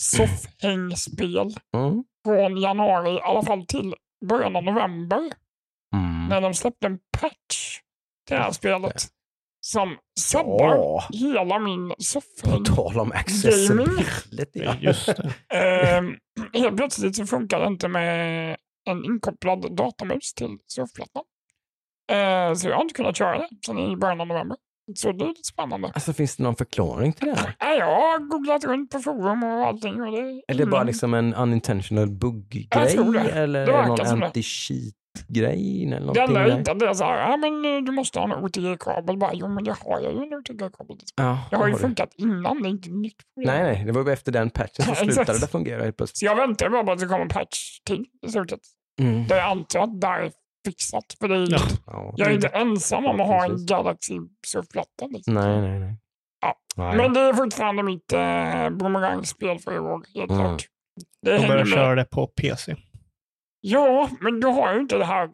soffhängspel 0.01 1.55
Mm. 1.77 2.05
från 2.25 2.57
januari, 2.57 3.11
i 3.15 3.21
alla 3.21 3.43
fall 3.43 3.67
till 3.67 3.95
början 4.29 4.57
av 4.57 4.65
november, 4.65 5.21
Mm. 5.95 6.29
när 6.29 6.41
de 6.41 6.55
släppte 6.55 6.87
en 6.87 6.99
patch 7.21 7.79
till 8.29 8.37
det 8.37 8.43
här 8.43 8.51
spelet 8.53 9.03
som 9.61 9.97
sabbar 10.21 10.75
Ja, 10.77 11.05
hela 11.13 11.59
min 11.59 11.89
på 11.89 11.95
soffhäng. 11.99 12.65
tal 12.65 13.01
om 13.01 13.13
accessibility. 13.13 14.61
Ja. 14.65 14.75
Just 14.81 15.07
det. 15.07 15.33
Ehm, 15.59 16.15
helt 16.53 16.77
plötsligt 16.77 17.17
så 17.17 17.27
funkar 17.27 17.61
det 17.61 17.67
inte 17.67 17.89
med 17.89 18.57
en 18.85 19.05
inkopplad 19.05 19.77
datamus 19.77 20.35
till 20.35 20.59
surfplattan. 20.67 21.23
Eh, 22.13 22.55
så 22.55 22.69
jag 22.69 22.75
har 22.75 22.83
inte 22.83 22.95
kunnat 22.95 23.17
köra 23.17 23.39
det 23.39 23.49
sedan 23.67 23.79
i 23.79 23.97
början 23.97 24.21
av 24.21 24.27
november. 24.27 24.57
Så 24.95 25.13
det 25.13 25.25
är 25.25 25.29
lite 25.29 25.43
spännande. 25.45 25.91
Alltså 25.95 26.13
finns 26.13 26.37
det 26.37 26.43
någon 26.43 26.57
förklaring 26.57 27.13
till 27.13 27.27
det 27.29 27.35
här? 27.35 27.57
Jag 27.79 27.87
har 27.87 28.19
googlat 28.19 28.65
runt 28.65 28.91
på 28.91 28.99
forum 28.99 29.43
och 29.45 29.67
allting. 29.67 30.03
Och 30.03 30.13
det 30.13 30.19
är 30.49 30.55
det 30.55 30.67
bara 30.67 30.77
ingen- 30.77 30.87
liksom 30.87 31.15
en 31.15 31.35
unintentional 31.35 32.11
det. 33.13 33.31
Eller 33.31 33.67
Det 33.67 33.73
är 33.73 33.83
det 33.83 33.89
någon 33.89 33.97
det. 34.21 34.33
Anti-cheat-grej? 35.19 35.85
Eller 35.85 35.97
Det 35.97 36.01
någonting 36.01 36.37
jag 36.37 36.49
där? 36.51 36.59
hittade 36.59 36.89
är 36.89 36.95
så 36.95 37.05
här, 37.05 37.31
ja 37.31 37.37
men 37.37 37.65
eh, 37.65 37.83
du 37.85 37.93
måste 37.93 38.19
ha 38.19 38.37
en 38.37 38.45
OTG-kabel. 38.45 39.19
Bara, 39.19 39.31
jo 39.35 39.49
men 39.49 39.65
det 39.65 39.71
har 39.85 40.01
jag 40.01 40.13
ju 40.13 40.19
en 40.19 40.35
OTG-kabel. 40.35 40.97
Ja, 41.17 41.39
Det 41.51 41.57
har 41.57 41.67
ju 41.67 41.73
du. 41.73 41.79
funkat 41.79 42.15
innan, 42.17 42.63
det 42.63 42.69
är 42.69 42.71
inte 42.71 42.91
nytt. 42.91 43.17
problem. 43.35 43.55
Nej, 43.55 43.75
nej, 43.75 43.85
det 43.85 43.93
var 43.93 44.05
ju 44.05 44.13
efter 44.13 44.33
den 44.33 44.51
patchen 44.51 44.85
som 44.85 44.95
slutade 44.97 45.39
det 45.39 45.47
fungera 45.47 45.83
helt 45.83 45.97
plötsligt. 45.97 46.17
Så 46.19 46.25
jag 46.25 46.37
väntar 46.37 46.69
bara 46.69 46.85
på 46.85 46.93
att 46.93 46.99
det 46.99 47.07
kommer 47.07 47.21
en 47.23 47.29
patch 47.29 47.79
till 47.87 48.05
i 48.27 48.29
sett. 48.31 48.61
Mm. 49.01 49.27
Det 49.27 49.37
jag 49.37 49.51
antar 49.51 49.81
att 49.81 50.01
det 50.01 50.07
här 50.07 50.23
är 50.23 50.33
fixat. 50.67 51.05
För 51.21 51.29
det 51.29 51.37
är, 51.37 51.47
Ja. 51.53 51.59
Ja. 51.87 52.15
jag 52.17 52.29
är 52.31 52.35
inte 52.35 52.49
ensam 52.49 53.07
om 53.07 53.21
att 53.21 53.27
ha 53.27 53.45
en. 53.45 53.67
Galaxy 53.67 54.15
surfplatta. 54.47 55.07
Liksom. 55.11 55.35
Nej, 55.35 55.61
nej, 55.61 55.79
nej. 55.81 55.97
Ja, 56.41 56.55
nej. 56.77 56.97
Men 56.97 57.13
det 57.13 57.21
är 57.21 57.33
fortfarande 57.33 57.83
mitt 57.83 58.13
eh, 58.13 58.71
bumerangspel 58.71 59.59
för 59.59 59.75
i 59.75 59.79
år, 59.79 60.03
helt 60.15 60.31
Mm. 60.31 60.45
klart. 60.45 60.63
Det 61.23 61.31
Jag 61.31 61.49
börjar 61.49 61.65
köra 61.67 61.95
det 61.95 62.05
på 62.05 62.27
PC. 62.27 62.77
Ja, 63.67 64.11
men 64.21 64.41
du 64.41 64.47
har 64.47 64.75
ju 64.75 64.81
inte 64.81 64.99
det 64.99 65.05
här 65.05 65.31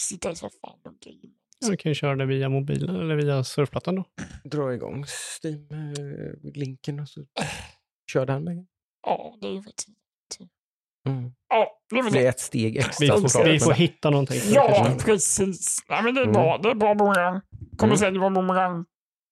sitta 0.00 0.30
i 0.30 0.36
soffan 0.36 0.70
och 0.84 0.92
game. 1.00 1.34
Du 1.70 1.76
kan 1.76 1.90
ju 1.90 1.94
köra 1.94 2.16
det 2.16 2.26
via 2.26 2.48
mobilen 2.48 2.96
eller 2.96 3.14
via 3.16 3.44
surfplattan 3.44 3.94
då. 3.94 4.04
Dra 4.44 4.74
igång 4.74 5.04
Steam-linken 5.42 7.00
och 7.00 7.08
så 7.08 7.24
kör 8.12 8.26
den 8.26 8.44
med. 8.44 8.66
Ja, 9.06 9.38
det 9.40 9.46
är 9.48 9.52
ju 9.52 9.62
faktiskt... 9.62 9.88
Mm. 11.08 11.32
Ja, 11.48 11.78
det 11.90 11.96
är 11.98 12.10
Det 12.10 12.26
ett 12.26 12.40
steg 12.40 12.72
Vi, 12.72 12.78
extra 12.78 13.06
Exakt. 13.06 13.30
såklart. 13.30 13.52
vi 13.54 13.60
får 13.60 13.72
hitta 13.72 14.10
någonting. 14.10 14.40
Ja, 14.52 14.94
precis. 15.04 15.78
Nej, 15.88 16.02
men 16.02 16.14
det 16.14 16.20
är 16.20 16.24
Mm. 16.24 16.32
bra. 16.32 16.58
Det 16.62 16.70
är 16.70 16.74
bra 16.74 16.94
bumerang. 16.94 17.40
Kommer 17.76 17.92
Mm. 17.94 17.96
säkert 17.98 18.20
vara 18.20 18.30
bumerang 18.30 18.84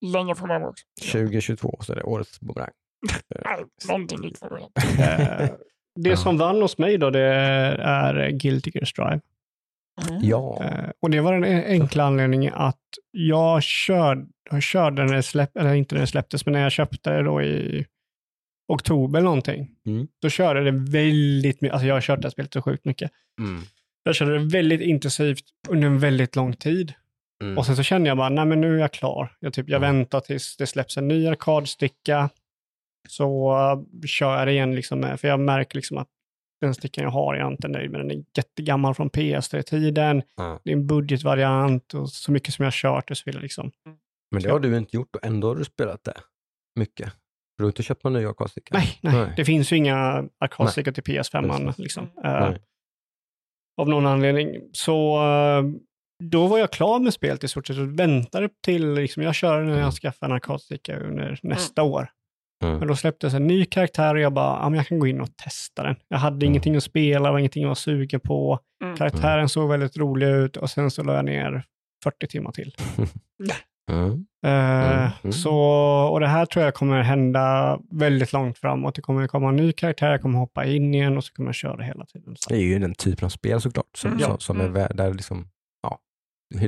länge 0.07 0.35
framöver 0.35 0.66
också. 0.69 0.85
2022 1.12 1.79
så 1.81 1.93
är 1.93 1.97
det 1.97 2.03
årets 2.03 2.41
bumerang. 2.41 2.71
Nej, 3.45 3.65
någonting 3.89 4.21
nytt 4.21 4.41
Det 6.01 6.11
Ja. 6.11 6.16
som 6.16 6.39
vann 6.39 6.62
hos 6.62 6.79
mig 6.79 6.99
då, 6.99 7.11
det 7.11 7.21
är 7.85 8.31
Guilty 8.31 8.71
Gear 8.75 8.85
Strive. 8.85 9.21
Mm. 10.11 10.21
Ja. 10.23 10.65
Eh, 10.65 10.91
Och 11.01 11.11
det 11.11 11.21
var 11.21 11.33
den 11.33 11.45
enkla 11.65 12.05
anledningen 12.05 12.55
att 12.55 12.81
jag 13.11 13.62
körde, 13.62 14.27
jag 14.51 14.62
körde 14.62 15.05
när 15.05 15.15
det 15.15 15.23
släpptes, 15.23 15.61
eller 15.61 15.75
inte 15.75 15.95
när 15.95 16.01
det 16.01 16.07
släpptes, 16.07 16.47
men 16.47 16.53
när 16.53 16.61
jag 16.62 16.73
köpte 16.73 17.11
det 17.11 17.23
då 17.23 17.43
i 17.43 17.87
oktober 18.69 19.21
någonting. 19.21 19.71
Mm. 19.87 20.07
Då 20.23 20.29
körde 20.29 20.65
det 20.65 20.71
väldigt 20.71 21.61
mycket, 21.61 21.73
alltså 21.75 21.87
jag 21.87 21.95
har 21.95 22.01
kört 22.01 22.21
det 22.23 22.27
här 22.27 22.31
spelet 22.31 22.53
så 22.53 22.62
sjukt 22.62 22.85
mycket. 22.85 23.11
Mm. 23.41 23.62
Jag 24.03 24.15
körde 24.15 24.39
det 24.39 24.45
väldigt 24.45 24.81
intensivt 24.81 25.45
under 25.69 25.87
en 25.87 25.99
väldigt 25.99 26.37
lång 26.37 26.53
tid. 26.53 26.93
Mm. 27.43 27.59
Och 27.59 27.66
sen 27.66 27.77
så 27.77 27.83
kände 27.83 28.09
jag 28.09 28.16
bara, 28.16 28.29
nej 28.29 28.45
men 28.45 28.61
nu 28.61 28.75
är 28.77 28.81
jag 28.81 28.93
klar. 28.93 29.33
Jag, 29.41 29.53
typ, 29.53 29.69
jag 29.69 29.83
Mm. 29.83 29.97
väntar 29.97 30.21
tills 30.21 30.57
det 30.57 30.66
släpps 30.66 30.97
en 30.97 31.09
ny 31.09 31.27
arkadsticka. 31.27 32.31
Så 33.09 33.53
uh, 33.53 34.07
kör 34.07 34.39
jag 34.39 34.47
det 34.49 34.53
igen, 34.53 34.75
liksom, 34.75 35.01
med- 35.01 35.21
för 35.21 35.29
jag 35.29 35.41
märker 35.41 35.77
liksom 35.77 35.99
att 35.99 36.09
den 36.61 36.75
stickan 36.75 37.05
jag 37.05 37.11
har 37.11 37.35
är 37.35 37.39
jag 37.39 37.53
inte 37.53 37.69
nöjd 37.69 37.91
med. 37.91 38.01
Den 38.01 38.11
är 38.11 38.25
jättegammal 38.37 38.95
från 38.95 39.11
PS3-tiden. 39.11 40.23
Ja. 40.37 40.61
Det 40.65 40.71
är 40.71 40.77
en 40.77 40.87
budgetvariant 40.87 41.95
och 41.95 42.11
så 42.11 42.33
mycket 42.33 42.55
som 42.55 42.63
jag 42.63 42.67
har 42.67 42.73
kört 42.73 43.09
det 43.09 43.15
så 43.15 43.31
jag 43.31 43.43
liksom. 43.43 43.71
Men 44.31 44.43
det 44.43 44.51
har 44.51 44.61
du 44.61 44.77
inte 44.77 44.97
gjort 44.97 45.17
och 45.17 45.25
ändå 45.25 45.49
har 45.49 45.55
du 45.57 45.65
spelat 45.65 46.05
det 46.05 46.17
mycket. 46.81 47.13
Du 47.59 47.65
har 47.65 47.69
inte 47.69 47.83
köpt 47.83 48.05
någon 48.05 48.13
ny 48.13 48.27
arkadsticka? 48.27 48.79
Nej, 48.79 48.99
nej, 49.01 49.15
Nej. 49.15 49.33
det 49.37 49.45
finns 49.45 49.73
ju 49.73 49.77
inga 49.77 50.29
arkadstickor 50.39 50.93
till 50.93 51.03
PS5. 51.03 51.67
Precis. 51.67 51.79
Liksom, 51.79 52.05
uh, 52.25 52.57
av 53.81 53.89
någon 53.89 54.07
anledning. 54.07 54.61
Så 54.73 55.23
uh, 55.23 55.71
då 56.25 56.47
var 56.47 56.59
jag 56.59 56.71
klar 56.73 56.99
med 56.99 57.15
spelet 57.15 57.45
i 57.45 57.49
stort 57.49 57.67
sett 57.67 57.79
och 57.79 57.99
väntade 57.99 58.49
till, 58.63 58.93
liksom, 58.95 59.23
jag 59.23 59.35
kör 59.35 59.63
när 59.63 59.81
jag 59.81 59.93
skaffar 59.93 60.27
en 60.27 60.33
arkadsticka 60.33 60.99
under 61.01 61.39
nästa 61.43 61.83
år. 61.83 62.09
Mm. 62.65 62.78
Men 62.78 62.89
då 62.89 62.97
släpptes 62.97 63.35
en 63.35 63.47
ny 63.47 63.65
karaktär 63.65 64.15
och 64.15 64.20
jag 64.20 64.32
bara, 64.32 64.59
ja, 64.62 64.69
men 64.69 64.77
jag 64.77 64.86
kan 64.86 64.99
gå 64.99 65.07
in 65.07 65.20
och 65.20 65.36
testa 65.36 65.82
den. 65.82 65.97
Jag 66.09 66.19
hade 66.19 66.36
Mm. 66.36 66.49
ingenting 66.49 66.77
att 66.77 66.82
spela, 66.82 67.31
var 67.32 67.39
ingenting 67.39 67.62
jag 67.62 67.69
var 67.69 67.74
sugen 67.74 68.20
på. 68.20 68.59
Mm. 68.85 68.97
Karaktären 68.97 69.49
såg 69.49 69.69
väldigt 69.70 69.97
rolig 69.97 70.27
ut 70.27 70.57
och 70.57 70.70
sen 70.70 70.91
så 70.91 71.03
la 71.03 71.15
jag 71.15 71.24
ner 71.24 71.65
40 72.05 72.27
timmar 72.27 72.53
till. 72.53 72.74
Mm. 73.93 74.27
Mm, 74.47 75.09
mm. 75.23 75.32
Så, 75.32 75.57
och 76.12 76.20
det 76.20 76.27
här 76.28 76.47
tror 76.47 76.65
jag 76.65 76.74
kommer 76.74 77.03
hända 77.03 77.78
väldigt 77.91 78.32
långt 78.32 78.59
framåt. 78.59 78.95
Det 78.95 79.03
kommer 79.03 79.27
komma 79.27 79.49
en 79.49 79.57
ny 79.57 79.73
karaktär, 79.73 80.11
jag 80.11 80.23
kommer 80.23 80.39
hoppa 80.39 80.65
in 80.65 80.95
igen 80.95 81.16
och 81.16 81.24
så 81.24 81.32
kommer 81.32 81.49
jag 81.49 81.55
köra 81.55 81.77
det 81.77 81.85
hela 81.85 82.07
tiden. 82.07 82.36
Så. 82.39 82.51
Det 82.51 82.57
är 82.57 82.61
ju 82.62 82.78
den 82.78 82.95
typen 82.95 83.24
av 83.24 83.28
spel 83.28 83.61
såklart. 83.61 83.97
Som, 83.97 84.11
Mm. 84.11 84.20
som, 84.23 84.39
som 84.39 84.61
är 84.61 84.65
Mm. 84.65 84.97
där 84.97 85.15
liksom, 85.15 85.49
ja, 85.82 85.99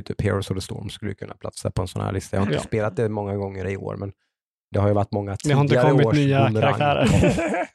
typ 0.05 0.21
Heroes 0.21 0.51
of 0.51 0.55
the 0.57 0.61
Storm 0.61 0.89
skulle 0.89 1.13
kunna 1.13 1.33
platsa 1.33 1.71
på 1.71 1.81
en 1.81 1.87
sån 1.87 2.01
här 2.01 2.11
lista. 2.11 2.35
Jag 2.37 2.41
har 2.41 2.45
inte 2.47 2.55
Ja. 2.57 2.61
spelat 2.63 2.95
det 2.95 3.09
många 3.09 3.35
gånger 3.35 3.65
i 3.67 3.77
år, 3.77 3.95
men 3.95 4.11
det 4.71 4.79
har 4.79 4.87
ju 4.87 4.93
varit 4.93 5.11
många 5.11 5.31
Det 5.31 5.37
tidigare 5.37 5.57
har 5.57 5.63
inte 5.63 5.75
kommit 5.75 6.05
års 6.07 6.15
nya 6.15 6.51
karaktärer. 6.51 7.07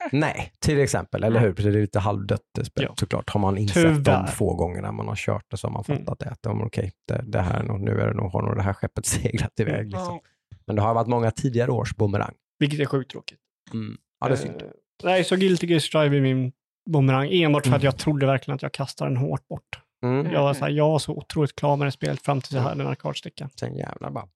Nej, 0.13 0.53
till 0.59 0.81
exempel, 0.81 1.25
eller 1.25 1.41
hur? 1.41 1.53
Det 1.55 1.63
är 1.63 1.71
lite 1.73 1.99
halvdött 1.99 2.41
det 2.55 2.65
spelet 2.65 2.91
Ja. 2.91 2.97
såklart. 3.01 3.31
Har 3.31 3.41
man 3.41 3.59
insett 3.59 3.75
Tyvärr. 3.83 4.23
de 4.23 4.27
få 4.27 4.55
gångerna 4.55 4.93
man 4.93 5.09
har 5.09 5.17
kört 5.17 5.45
det 5.51 5.57
så 5.57 5.67
har 5.67 5.73
man 5.73 5.85
Mm. 5.89 5.99
fattat 6.05 6.19
det. 6.19 6.31
Att 6.31 6.47
okej, 6.67 6.93
det, 7.09 7.23
det 7.27 7.41
här 7.41 7.61
är 7.61 7.65
nog, 7.65 7.81
nu 7.81 8.01
är 8.01 8.07
det 8.07 8.15
nog, 8.15 8.33
har 8.33 8.43
nog 8.43 8.57
det 8.57 8.63
här 8.63 8.73
skeppet 8.73 9.07
seglat 9.07 9.61
iväg. 9.61 9.85
Liksom. 9.85 10.01
Ja. 10.01 10.21
Men 10.67 10.77
det 10.77 10.83
har 10.83 10.95
varit 10.95 11.09
många 11.09 11.31
tidigare 11.31 11.71
års 11.71 11.95
boomerang. 11.97 12.35
Vilket 12.59 12.81
är 12.81 12.85
sjukt 12.87 13.11
tråkigt. 13.11 13.39
Mm. 13.73 13.97
Ja, 14.21 14.29
det 14.29 14.35
är 14.35 14.37
synd. 14.37 14.63
Eh, 14.63 14.69
nej, 15.05 15.25
så 15.25 15.37
Guilty 15.37 15.67
Gear 15.67 15.81
Strive 15.81 16.17
är 16.17 16.21
min 16.21 16.53
bumerang. 16.91 17.29
Enbart 17.33 17.63
för 17.67 17.71
att 17.73 17.77
Mm. 17.83 17.85
jag 17.85 17.99
trodde 17.99 18.27
verkligen 18.27 18.55
att 18.55 18.63
jag 18.63 18.73
kastade 18.73 19.11
den 19.11 19.17
hårt 19.17 19.49
bort. 19.49 19.79
Mm. 20.05 20.33
Jag 20.33 20.43
var, 20.43 20.55
så 20.55 20.65
här, 20.65 20.71
jag 20.73 20.89
var 20.89 20.99
så 20.99 21.13
otroligt 21.13 21.57
klar 21.57 21.77
med 21.77 21.87
det 21.87 21.93
spelet 21.93 22.23
fram 22.23 22.41
tills 22.41 22.53
jag 22.53 22.61
hade 22.63 22.83
en 22.83 22.89
arkadsticka. 22.89 23.49
Sen 23.61 23.77
jävlar 23.77 24.11
bara, 24.11 24.27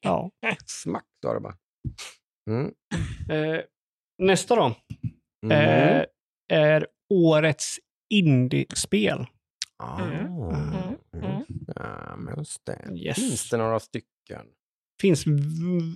Ja. 0.00 0.30
smack 0.66 1.04
sa 1.22 1.34
det 1.34 1.40
bara. 1.40 1.54
Mm. 2.50 2.72
Eh, 3.30 3.60
nästa 4.22 4.56
då 4.56 4.74
Mm. 5.46 5.52
eh, 6.00 6.04
är 6.52 6.86
årets 7.14 7.76
indiespel. 8.14 9.26
Ah, 9.82 10.02
Mm. 10.02 10.26
Mm. 10.26 10.96
Mm. 11.14 11.42
Ja, 11.76 12.16
men 12.16 12.34
just 12.38 12.66
det. 12.66 12.84
Yes. 12.96 13.16
Finns 13.16 13.50
det 13.50 13.56
några 13.56 13.80
stycken? 13.80 14.46
finns 15.00 15.24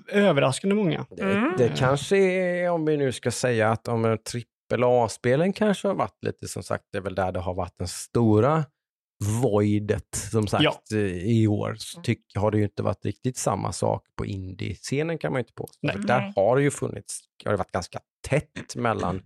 överraskande 0.08 0.74
många. 0.76 1.06
Det, 1.10 1.22
Mm. 1.22 1.54
det 1.58 1.68
kanske 1.76 2.16
är, 2.16 2.70
om 2.70 2.84
vi 2.84 2.96
nu 2.96 3.12
ska 3.12 3.30
säga 3.30 3.70
att 3.70 3.88
om 3.88 4.18
AAA-spelen 4.72 5.52
kanske 5.52 5.88
har 5.88 5.94
varit 5.94 6.24
lite, 6.24 6.48
som 6.48 6.62
sagt, 6.62 6.84
det 6.92 6.98
är 6.98 7.02
väl 7.02 7.14
där 7.14 7.32
det 7.32 7.40
har 7.40 7.54
varit 7.54 7.78
den 7.78 7.88
stora 7.88 8.64
voidet, 9.42 10.14
som 10.14 10.46
sagt, 10.46 10.64
Ja. 10.64 10.82
eh, 10.92 11.16
i 11.16 11.46
år. 11.46 11.74
Så 11.78 12.00
tyck, 12.00 12.20
har 12.34 12.50
det 12.50 12.58
ju 12.58 12.64
inte 12.64 12.82
varit 12.82 13.04
riktigt 13.04 13.36
samma 13.36 13.72
sak 13.72 14.06
på 14.16 14.26
indie-scenen 14.26 15.18
kan 15.18 15.32
man 15.32 15.38
ju 15.38 15.42
inte 15.42 15.52
påstå. 15.52 15.78
Nej. 15.82 15.96
För 15.96 16.02
Där 16.02 16.32
har 16.36 16.56
det 16.56 16.62
ju 16.62 16.70
funnits, 16.70 17.20
har 17.44 17.50
det 17.50 17.58
varit 17.58 17.72
ganska 17.72 18.00
tätt 18.28 18.76
mellan 18.76 19.22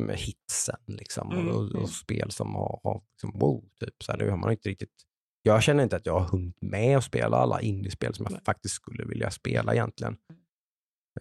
med 0.00 0.16
hitsen 0.16 0.80
liksom, 0.86 1.32
Mm, 1.32 1.48
och, 1.48 1.62
och, 1.62 1.74
mm. 1.74 1.86
spel 1.86 2.30
som 2.30 2.54
har, 2.54 2.80
har 2.82 3.02
liksom, 3.12 3.38
wow, 3.38 3.64
typ. 3.80 4.02
Så 4.02 4.12
här, 4.12 4.18
nu 4.18 4.30
har 4.30 4.36
man 4.36 4.50
inte 4.52 4.68
riktigt 4.68 5.04
jag 5.46 5.62
känner 5.62 5.82
inte 5.82 5.96
att 5.96 6.06
jag 6.06 6.20
har 6.20 6.28
hunnit 6.28 6.56
med 6.60 6.96
att 6.98 7.04
spela 7.04 7.36
alla 7.36 7.60
indiespel 7.60 8.14
som 8.14 8.24
jag 8.24 8.32
Nej. 8.32 8.40
faktiskt 8.44 8.74
skulle 8.74 9.04
vilja 9.04 9.30
spela 9.30 9.72
egentligen. 9.74 10.16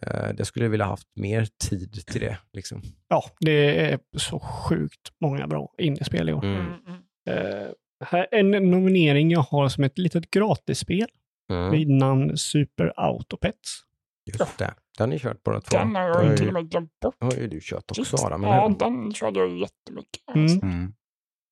Eh, 0.02 0.30
det 0.30 0.46
skulle 0.46 0.66
jag 0.66 0.70
vilja 0.70 0.86
haft 0.86 1.08
mer 1.16 1.48
tid 1.70 2.06
till 2.08 2.22
det. 2.22 2.38
Liksom. 2.54 2.82
Ja, 3.08 3.24
det 3.40 3.92
är 3.92 4.00
så 4.18 4.40
sjukt 4.40 5.12
många 5.22 5.48
bra 5.48 5.74
indiespel 5.78 6.30
i 6.30 6.34
år. 6.34 6.46
Mm. 6.46 6.62
Mm, 6.62 6.74
mm. 6.88 7.02
Eh, 7.28 7.68
här 8.10 8.28
är 8.32 8.40
en 8.40 8.52
nominering 8.72 9.32
jag 9.32 9.40
har 9.40 9.70
som 9.70 9.84
ett 9.84 9.98
litet 9.98 10.32
gratisspel 10.32 11.08
Mm. 11.52 11.72
vid 11.72 11.90
namn 11.90 12.38
Super 12.38 12.94
Autopets. 12.96 13.82
Just 14.26 14.58
det. 14.58 14.66
Den 14.66 14.74
har 14.98 15.08
ni 15.08 15.20
kört 15.20 15.44
båda 15.44 15.62
två. 15.62 15.78
Den 15.78 15.96
har 15.96 16.02
jag 16.02 16.38
till 16.38 16.48
och 16.48 16.54
med 16.54 16.70
glömt 16.72 17.00
bort. 17.02 17.16
det 17.20 17.26
har 17.26 17.34
ju 17.34 17.48
du 17.48 17.60
kört 17.62 17.84
också 17.92 18.02
Just, 18.02 18.14
Adam, 18.26 18.44
ja, 18.44 18.66
eller 18.66 18.80
den 18.80 19.14
körde 19.14 19.40
jag 19.40 19.58
jättemycket. 19.58 20.22
Mm. 20.36 20.60
Mm. 20.62 20.94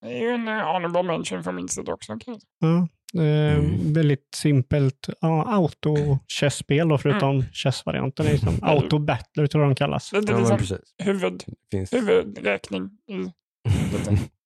Det 0.01 0.17
är 0.17 0.21
ju 0.21 0.29
en 0.29 0.47
eh, 0.47 0.53
honorable 0.73 1.03
mention 1.03 1.43
från 1.43 1.55
min 1.55 1.67
sida 1.67 1.93
också. 1.93 2.17
säga. 2.25 2.37
Ja, 2.59 2.87
eh, 3.21 3.57
Mm. 3.57 3.93
Väldigt 3.93 4.27
simpelt 4.35 5.09
ja, 5.21 5.43
auto-chess-spel 5.55 6.87
då, 6.89 6.97
förutom 6.97 7.43
chess-varianten. 7.53 8.25
är 8.27 8.31
Liksom 8.31 8.59
auto 8.61 8.99
battler 8.99 9.47
tror 9.47 9.63
jag 9.63 9.71
de 9.71 9.75
kallas. 9.75 10.09
Det 10.09 10.17
är 10.17 10.31
Ja, 10.31 10.37
liksom 10.39 10.57
precis. 10.57 10.93
huvud, 10.97 11.43
Finns... 11.71 11.93
huvudräkning 11.93 12.89
i 13.07 13.31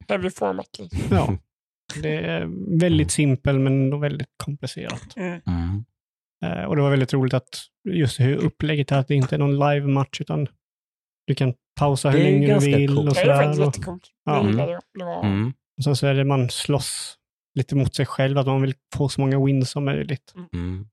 heavy 0.09 0.29
format. 0.29 0.79
liksom. 0.79 0.99
Ja, 1.17 1.37
det 2.01 2.15
är 2.15 2.45
väldigt 2.79 3.11
simpel 3.11 3.59
men 3.59 3.73
ändå 3.73 3.97
väldigt 3.97 4.27
komplicerat. 4.43 5.15
Mm. 5.17 5.41
Mm. 5.47 5.85
Eh, 6.45 6.63
och 6.63 6.75
det 6.75 6.81
var 6.81 6.89
väldigt 6.89 7.13
roligt 7.13 7.33
att 7.33 7.61
just 7.89 8.19
hur 8.19 8.35
upplägget 8.35 8.91
är 8.91 8.97
att 8.99 9.07
det 9.07 9.15
inte 9.15 9.35
är 9.35 9.39
någon 9.39 9.59
live-match 9.59 10.21
utan 10.21 10.47
du 11.27 11.35
kan 11.35 11.53
pausa 11.79 12.09
hur 12.09 12.17
Det 12.19 12.23
länge 12.23 12.59
du 12.59 12.65
vill 12.65 12.87
coolt. 12.95 13.09
och 13.09 13.15
Det 13.15 13.21
är 13.21 13.35
faktiskt 13.37 13.55
sådär. 13.55 13.67
Och, 13.67 13.73
jättecoolt. 13.75 14.07
Ja. 14.25 14.43
Det. 14.43 14.79
Det 14.99 15.05
var, 15.05 15.23
Mm. 15.25 15.53
och 15.77 15.83
sen 15.83 15.95
så 15.95 16.07
är 16.07 16.13
det 16.13 16.23
man 16.23 16.49
slåss 16.49 17.17
lite 17.55 17.75
mot 17.75 17.95
sig 17.95 18.05
själv, 18.05 18.37
att 18.37 18.45
man 18.47 18.61
vill 18.61 18.73
få 18.95 19.09
så 19.09 19.21
många 19.21 19.45
wins 19.45 19.69
som 19.71 19.85
möjligt. 19.85 20.33
Mm. 20.53 20.87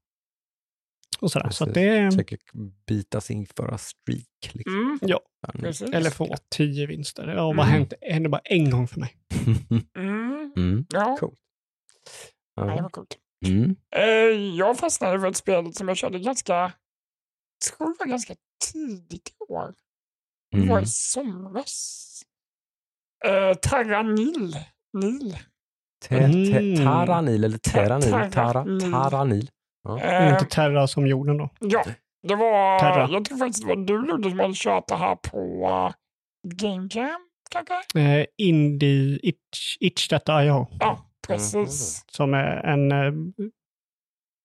Och 1.20 1.32
sådär. 1.32 1.51
Så 1.51 1.64
att 1.64 1.74
Precis. 1.74 1.82
det 1.89 1.97
är, 1.98 2.10
Försöker 2.10 2.39
bita 2.86 3.20
sig 3.20 3.36
införa 3.36 3.78
streak. 3.78 4.51
Liksom. 4.52 4.74
Mm, 4.74 4.98
ja, 5.02 5.20
precis. 5.52 5.90
eller 5.90 6.10
få 6.10 6.35
tio 6.51 6.86
vinster. 6.86 7.27
Det 7.27 7.40
har 7.40 7.52
Mm. 7.52 7.86
hände 8.02 8.28
bara 8.28 8.40
en 8.44 8.70
gång 8.70 8.89
för 8.89 9.01
mig. 9.01 9.14
Mm. 10.57 10.87
Ja, 10.89 11.16
Coolt. 11.20 11.39
ja, 12.55 12.62
det 12.65 12.74
Ja. 12.77 12.83
var 12.83 12.89
coolt. 12.91 13.19
Mm. 13.47 13.77
Eh, 13.97 14.57
jag 14.57 14.79
fastnade 14.79 15.20
för 15.20 15.27
ett 15.29 15.37
spel 15.37 15.74
som 15.74 15.89
jag 15.89 15.97
körde 15.97 16.19
ganska, 16.19 16.73
tror 17.70 17.89
det 17.89 17.97
var 17.99 18.07
ganska 18.07 18.35
tidigt 18.73 19.29
i 19.29 19.53
år. 19.53 19.74
Det 20.51 20.59
var 20.59 20.66
Mm. 20.66 20.83
i 20.83 20.87
somras. 20.87 22.09
Eh, 23.24 23.55
Terra 23.55 24.03
Nil. 24.03 24.57
Nil. 24.93 25.39
Te- 26.09 26.19
te- 26.33 26.59
Mm. 26.59 26.77
Taranil 26.87 27.45
eller 27.45 27.59
Teranil? 27.59 28.11
Tara, 28.11 28.31
Taranil. 28.31 28.93
taranil. 28.93 29.51
Eh, 30.03 30.29
Inte 30.33 30.45
Terra 30.45 30.87
som 30.89 31.07
jorden 31.07 31.37
då. 31.39 31.49
ja, 31.61 31.85
det 32.29 32.35
var, 32.35 32.85
jag 33.12 33.24
tror 33.24 33.39
faktiskt 33.39 33.62
det 33.62 33.69
var 33.69 33.77
du 33.87 34.03
Ludde 34.07 34.31
som 34.31 34.39
hade 34.39 34.55
kört 34.55 34.89
det 34.89 34.97
här 34.97 35.16
på 35.16 35.39
uh, 35.69 35.95
Game 36.55 36.89
Jam? 36.91 37.29
Eh, 37.95 38.27
Indie 38.39 39.19
Itch, 39.23 39.77
Itch.io 39.81 40.66
Ja, 40.81 41.07
precis. 41.27 42.05
som 42.12 42.35
är 42.35 42.57
en 42.57 42.93
eh, 42.93 43.12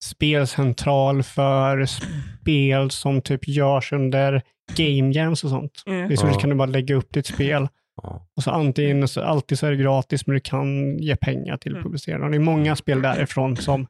spelcentral 0.03 1.23
för 1.23 1.85
spel 1.85 2.91
som 2.91 3.21
typ 3.21 3.47
görs 3.47 3.93
under 3.93 4.41
game 4.77 5.11
jams 5.13 5.43
och 5.43 5.49
sånt. 5.49 5.83
Mm. 5.85 6.07
Det 6.07 6.13
är 6.13 6.17
så 6.17 6.27
Ja. 6.27 6.33
du 6.33 6.39
kan 6.39 6.49
du 6.49 6.55
bara 6.55 6.65
lägga 6.65 6.95
upp 6.95 7.13
ditt 7.13 7.25
spel 7.25 7.67
Ja. 8.03 8.27
och 8.35 8.43
så 8.43 8.51
antingen, 8.51 9.07
så, 9.07 9.21
alltid 9.21 9.59
så 9.59 9.65
är 9.67 9.71
det 9.71 9.77
gratis 9.77 10.27
men 10.27 10.33
du 10.33 10.39
kan 10.39 10.97
ge 10.97 11.15
pengar 11.15 11.57
till 11.57 11.71
Mm. 11.71 11.83
publicerarna. 11.83 12.25
Och 12.25 12.31
Det 12.31 12.37
är 12.37 12.39
många 12.39 12.75
spel 12.75 13.01
därifrån 13.01 13.57
som 13.57 13.87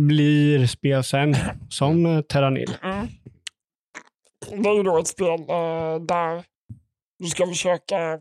blir 0.00 0.66
spel 0.66 1.04
sen, 1.04 1.34
som 1.68 2.06
eh, 2.06 2.20
Terranil. 2.20 2.70
Mm. 2.82 3.06
Det 4.62 4.68
är 4.68 4.74
ju 4.76 4.82
då 4.82 4.98
ett 4.98 5.06
spel 5.08 5.28
eh, 5.40 5.98
där 6.08 6.44
du 7.22 7.28
ska 7.28 7.46
försöka 7.46 8.20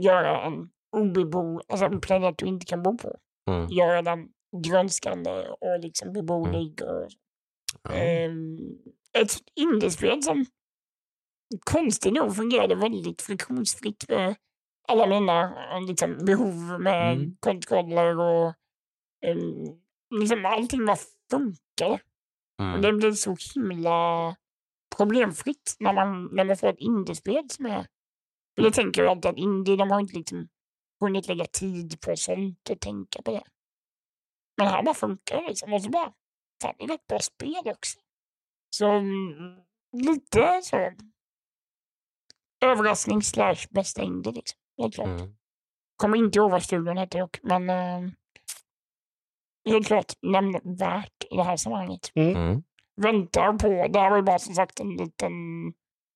göra 0.00 0.42
en 0.46 0.70
obebo, 0.96 1.60
alltså 1.68 1.86
en 1.86 2.00
planet 2.00 2.38
du 2.38 2.46
inte 2.46 2.66
kan 2.66 2.82
bo 2.82 2.98
på. 2.98 3.16
Mm. 3.50 3.68
Göra 3.68 4.02
den 4.02 4.28
grönskande 4.64 5.30
och 5.60 5.80
liksom 5.80 6.12
beboelig. 6.12 6.82
Och, 6.82 7.08
Ja. 7.82 7.90
Ehm, 7.94 8.58
ett 9.18 9.32
indiespel 9.54 10.22
som 10.22 10.46
konstigt 11.70 12.12
nog 12.12 12.36
fungerade 12.36 12.74
väldigt 12.74 13.22
friktionsfritt 13.22 14.04
med 14.08 14.34
alla 14.88 15.06
mina 15.06 15.42
eh, 15.74 15.86
liksom, 15.86 16.18
behov 16.24 16.80
med 16.80 17.12
Mm. 17.16 17.36
kontroller 17.40 18.18
och 18.18 18.54
um, 19.26 19.80
liksom 20.20 20.44
allting 20.46 20.86
bara 20.86 20.96
funkade. 21.30 22.00
Och 22.58 22.64
Mm. 22.64 22.82
det 22.82 22.92
blir 22.92 23.12
så 23.12 23.36
himla 23.54 24.36
problemfritt 24.96 25.76
när 25.80 25.92
man, 25.92 26.24
när 26.32 26.44
man 26.44 26.56
får 26.56 26.68
ett 26.68 26.78
indiespel 26.78 27.50
som 27.50 27.66
är... 27.66 27.86
För 28.54 28.62
jag 28.62 28.74
tänker 28.74 29.04
alltid 29.04 29.30
att 29.30 29.36
indie, 29.36 29.76
de 29.76 29.90
har 29.90 30.00
inte 30.00 30.16
liksom 30.16 30.48
hunnit 31.00 31.28
lägga 31.28 31.44
tid 31.44 32.00
på 32.00 32.16
sånt 32.16 32.70
och 32.70 32.80
tänka 32.80 33.22
på 33.22 33.30
det. 33.30 33.42
Men 34.56 34.66
här 34.66 34.82
bara 34.82 34.94
funkar 34.94 35.42
det 35.42 35.48
liksom. 35.48 35.72
Och 35.72 35.82
så 35.82 35.90
bara, 35.90 36.12
fan 36.62 36.74
det 36.78 36.84
är 36.84 36.94
ett 36.94 37.06
bra 37.06 37.18
spel 37.18 37.62
också. 37.64 37.98
Så 38.70 38.86
mm, 38.88 39.60
lite 39.92 40.60
så 40.62 40.92
överraskning 42.64 43.22
slash 43.22 43.56
bästa 43.70 44.02
indie 44.02 44.32
liksom. 44.32 44.58
Helt 44.78 44.94
klart. 44.94 45.20
Mm. 45.20 45.34
Kommer 45.96 46.18
inte 46.18 46.38
ihåg 46.38 46.50
vad 46.50 46.62
studion 46.62 46.96
hette 46.96 47.18
dock, 47.18 47.38
men 47.42 47.70
eh, 47.70 48.10
helt 49.68 49.86
klart 49.86 50.12
nämnvärt 50.22 51.24
i 51.30 51.36
det 51.36 51.42
här 51.42 51.56
sammanhanget 51.56 52.12
Mm. 52.14 52.62
väntar 52.96 53.52
på, 53.58 53.68
det 53.92 54.00
här 54.00 54.10
var 54.10 54.16
ju 54.16 54.22
bara 54.22 54.38
som 54.38 54.54
sagt 54.54 54.80
en 54.80 54.96
liten 54.96 55.32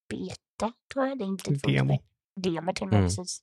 beta 0.09 0.73
tror 0.93 1.07
jag. 1.07 1.19
Det 1.19 1.25
är 1.25 1.27
inte 1.27 1.45
fullt 1.45 1.63
Demo. 1.63 1.99
Demo 2.37 2.73
till 2.73 2.87
med, 2.87 2.95
Mm. 2.95 3.05
precis. 3.07 3.41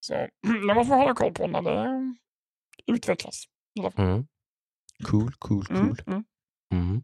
Så 0.00 0.14
måste 0.46 0.90
man 0.90 1.00
hålla 1.00 1.14
koll 1.14 1.32
på 1.32 1.46
när 1.46 1.62
det 1.62 2.14
utvecklas. 2.86 3.44
i 3.74 3.80
alla 3.80 3.90
fall. 3.90 4.04
Mm. 4.04 4.26
Cool, 5.04 5.32
cool, 5.38 5.64
cool. 5.66 5.76
Mm, 5.78 5.96
mm. 6.06 6.24
Mm. 6.74 7.02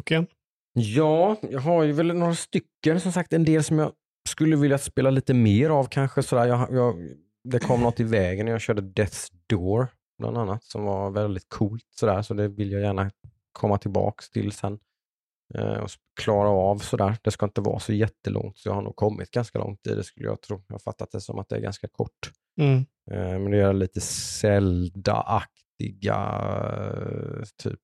Okej. 0.00 0.26
Ja, 0.72 1.36
jag 1.42 1.60
har 1.60 1.82
ju 1.82 1.92
väl 1.92 2.06
några 2.14 2.34
stycken. 2.34 3.00
Som 3.00 3.12
sagt, 3.12 3.32
en 3.32 3.44
del 3.44 3.64
som 3.64 3.78
jag 3.78 3.92
skulle 4.28 4.56
vilja 4.56 4.78
spela 4.78 5.10
lite 5.10 5.34
mer 5.34 5.70
av 5.70 5.84
kanske. 5.84 6.22
Sådär. 6.22 6.46
Jag, 6.46 6.72
jag, 6.72 6.96
det 7.44 7.58
kom 7.58 7.80
något 7.80 8.00
i 8.00 8.04
vägen 8.04 8.44
när 8.46 8.52
jag 8.52 8.60
körde 8.60 8.82
Death's 8.82 9.32
Door 9.46 9.88
bland 10.18 10.38
annat 10.38 10.64
som 10.64 10.84
var 10.84 11.10
väldigt 11.10 11.48
coolt. 11.48 11.84
Sådär. 11.90 12.22
Så 12.22 12.34
det 12.34 12.48
vill 12.48 12.72
jag 12.72 12.80
gärna 12.82 13.10
komma 13.52 13.78
tillbaks 13.78 14.30
till 14.30 14.52
sen. 14.52 14.78
Eh, 15.54 15.78
och 15.78 15.90
klara 16.20 16.48
av 16.48 16.78
sådär. 16.78 17.16
Det 17.22 17.30
ska 17.30 17.46
inte 17.46 17.60
vara 17.60 17.78
så 17.78 17.92
jättelångt 17.92 18.58
så 18.58 18.68
jag 18.68 18.74
har 18.74 18.82
nog 18.82 18.96
kommit 18.96 19.30
ganska 19.30 19.58
långt 19.58 19.86
i 19.86 19.94
det 19.94 20.04
skulle 20.04 20.26
jag 20.26 20.42
tro. 20.42 20.62
Jag 20.68 20.74
har 20.74 20.78
fattat 20.78 21.10
det 21.10 21.20
som 21.20 21.38
att 21.38 21.48
det 21.48 21.56
är 21.56 21.60
ganska 21.60 21.88
kort. 21.88 22.30
Mm. 22.60 22.78
Eh, 23.10 23.38
Men 23.38 23.50
det 23.50 23.58
är 23.58 23.72
lite 23.72 24.00
Zelda-aktiga 24.00 26.16
eh, 26.82 27.42
typ 27.62 27.80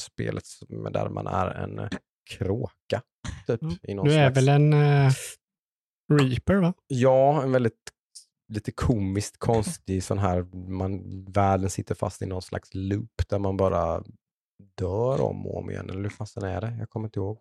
spelet 0.00 0.44
där 0.92 1.08
man 1.08 1.26
är 1.26 1.46
en 1.50 1.88
kråka. 2.30 3.02
Typ, 3.46 3.62
Mm. 3.62 3.74
i 3.82 3.94
någon 3.94 4.06
Du 4.06 4.14
är 4.14 4.32
slags... 4.32 4.36
väl 4.36 4.48
en 4.48 4.72
eh, 4.72 5.12
Reaper 6.12 6.54
va? 6.54 6.74
Ja, 6.86 7.42
en 7.42 7.52
väldigt 7.52 7.74
lite 8.52 8.72
komiskt 8.72 9.38
konstig 9.38 10.04
sån 10.04 10.18
här, 10.18 10.42
man, 10.70 11.24
världen 11.24 11.70
sitter 11.70 11.94
fast 11.94 12.22
i 12.22 12.26
någon 12.26 12.42
slags 12.42 12.70
loop 12.74 13.22
där 13.28 13.38
man 13.38 13.56
bara 13.56 14.02
dör 14.58 15.20
om 15.20 15.46
och 15.46 15.58
om 15.58 15.70
igen. 15.70 15.90
Eller 15.90 16.02
hur 16.02 16.08
fasen 16.08 16.42
är 16.42 16.60
det? 16.60 16.76
Jag 16.78 16.90
kommer 16.90 17.08
inte 17.08 17.18
ihåg. 17.18 17.40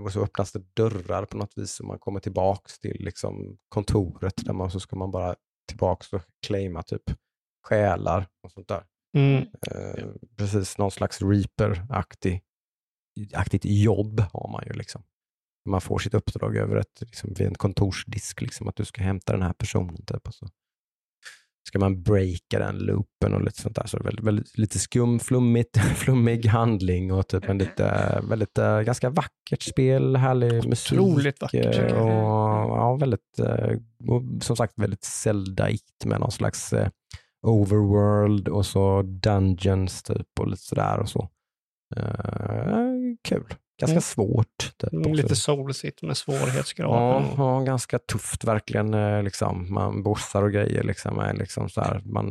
Och 0.00 0.12
så 0.12 0.22
öppnas 0.24 0.52
det 0.52 0.74
dörrar 0.74 1.24
på 1.24 1.36
något 1.36 1.58
vis 1.58 1.80
och 1.80 1.86
man 1.86 1.98
kommer 1.98 2.20
tillbaks 2.20 2.78
till 2.78 2.96
liksom 3.00 3.58
kontoret 3.68 4.34
där 4.36 4.52
man 4.52 4.70
så 4.70 4.80
ska 4.80 4.96
man 4.96 5.10
bara 5.10 5.36
tillbaks 5.68 6.12
och 6.12 6.22
claima 6.46 6.82
typ 6.82 7.02
själar 7.66 8.28
och 8.42 8.52
sånt 8.52 8.68
där. 8.68 8.84
Mm. 9.16 9.46
Eh, 9.66 10.06
precis 10.36 10.78
någon 10.78 10.90
slags 10.90 11.22
reaper-aktig 11.22 12.42
aktigt 13.34 13.64
jobb 13.64 14.20
har 14.20 14.48
man 14.52 14.64
ju 14.66 14.72
liksom. 14.72 15.02
Man 15.68 15.80
får 15.80 15.98
sitt 15.98 16.14
uppdrag 16.14 16.56
över 16.56 16.76
ett, 16.76 17.00
liksom, 17.00 17.34
vid 17.34 17.46
en 17.46 17.54
kontorsdisk, 17.54 18.40
liksom, 18.40 18.68
att 18.68 18.76
du 18.76 18.84
ska 18.84 19.02
hämta 19.02 19.32
den 19.32 19.42
här 19.42 19.52
personen. 19.52 20.04
Typ, 20.06 20.26
och 20.26 20.34
så 20.34 20.48
ska 21.70 21.78
man 21.78 22.02
breaka 22.02 22.58
den 22.58 22.78
loopen 22.78 23.34
och 23.34 23.44
lite 23.44 23.60
sånt 23.62 23.76
där. 23.76 23.86
Så 23.86 23.98
väldigt, 23.98 24.24
väldigt, 24.24 24.58
lite 24.58 24.78
skum, 24.78 25.18
flummigt, 25.18 25.76
flummig 25.96 26.46
handling 26.46 27.12
och 27.12 27.28
typ 27.28 27.48
en 27.48 27.58
lite, 27.58 28.20
väldigt, 28.28 28.58
eh, 28.58 28.80
ganska 28.80 29.10
vackert 29.10 29.62
spel, 29.62 30.16
härlig 30.16 30.68
musik. 30.68 31.00
Otroligt 31.00 31.40
vackert. 31.40 31.78
eh, 31.78 32.02
Och, 32.02 32.78
ja, 32.78 32.96
väldigt, 32.96 33.38
eh, 33.38 33.76
och 34.08 34.22
som 34.42 34.56
sagt 34.56 34.72
väldigt 34.76 35.04
Zelda-igt 35.04 36.04
med 36.04 36.20
någon 36.20 36.30
slags 36.30 36.74
overworld 37.46 38.48
och 38.48 38.66
så 38.66 39.02
dungeons 39.02 40.02
typ 40.02 40.26
och 40.40 40.48
lite 40.48 40.62
sådär 40.62 40.98
och 40.98 41.08
så. 41.08 41.28
Eh, 41.96 42.74
kul. 43.28 43.44
Ganska 43.80 43.92
Mm. 43.92 44.00
svårt. 44.02 44.72
Typ, 44.78 44.92
Mm. 44.92 45.12
Lite 45.14 45.36
soulsigt 45.36 46.02
med 46.02 46.10
Ja, 46.10 46.14
svårighetsgraden. 46.14 47.28
ja, 47.36 47.60
ganska 47.60 47.98
tufft 47.98 48.44
verkligen. 48.44 48.94
eh, 48.94 49.22
Liksom. 49.22 49.74
Man 49.74 50.02
bossar 50.02 50.42
och 50.42 50.52
grejer. 50.52 50.82
Liksom, 50.82 51.18
är 51.18 51.34
liksom 51.34 51.68
så 51.68 51.80
här, 51.80 52.02
man, 52.04 52.26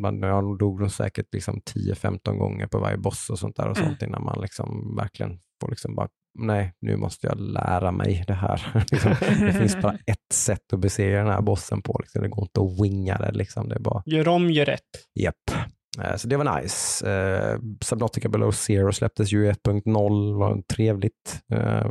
man, 0.00 0.20
jag 0.22 0.58
dog 0.58 0.80
nog 0.80 0.90
säkert 0.90 1.26
liksom 1.32 1.60
10-15 1.60 2.36
gånger 2.38 2.66
på 2.66 2.78
varje 2.78 2.96
boss 2.96 3.30
och 3.30 3.38
sånt 3.38 3.56
där 3.56 3.68
och 3.68 3.76
Mm. 3.78 3.88
sånt 3.88 4.02
innan 4.02 4.24
man 4.24 4.40
liksom 4.40 4.96
verkligen 4.96 5.38
och 5.64 5.70
liksom 5.70 5.94
bara, 5.94 6.08
nej, 6.38 6.74
nu 6.80 6.96
måste 6.96 7.26
jag 7.26 7.40
lära 7.40 7.92
mig 7.92 8.24
det 8.26 8.34
här. 8.34 8.84
liksom, 8.90 9.14
det 9.40 9.52
finns 9.52 9.76
bara 9.82 9.98
ett 10.06 10.32
sätt 10.32 10.72
att 10.72 10.80
besegra 10.80 11.18
den 11.18 11.32
här 11.32 11.40
bossen 11.40 11.82
på. 11.82 11.98
Liksom. 12.02 12.22
Det 12.22 12.28
går 12.28 12.42
inte 12.44 12.60
att 12.60 12.80
winga 12.84 13.18
det. 13.18 13.32
Liksom. 13.32 13.68
det 13.68 13.74
är 13.74 13.80
bara, 13.80 14.02
Gör 14.06 14.28
om, 14.28 14.50
gör 14.50 14.64
rätt. 14.66 14.80
japp. 15.20 15.34
Eh, 15.52 15.56
Eh, 16.04 16.16
så 16.16 16.28
det 16.28 16.36
var 16.36 16.60
nice. 16.60 17.10
Eh, 17.10 17.58
Subnautica 17.80 18.28
Below 18.28 18.50
Zero 18.50 18.92
släpptes 18.92 19.32
ju 19.32 19.50
1.0, 19.50 20.38
var 20.38 20.62
trevligt. 20.62 21.40
Eh, 21.52 21.86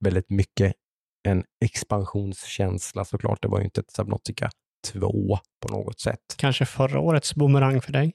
väldigt 0.00 0.30
mycket 0.30 0.72
en 1.28 1.44
expansionskänsla 1.64 3.04
såklart. 3.04 3.42
Det 3.42 3.48
var 3.48 3.58
ju 3.58 3.64
inte 3.64 3.80
ett 3.80 3.90
Subnautica 3.90 4.50
2 4.92 5.38
på 5.66 5.72
något 5.72 6.00
sätt. 6.00 6.20
Kanske 6.36 6.66
förra 6.66 7.00
årets 7.00 7.34
boomerang 7.34 7.80
för 7.80 7.92
dig. 7.92 8.12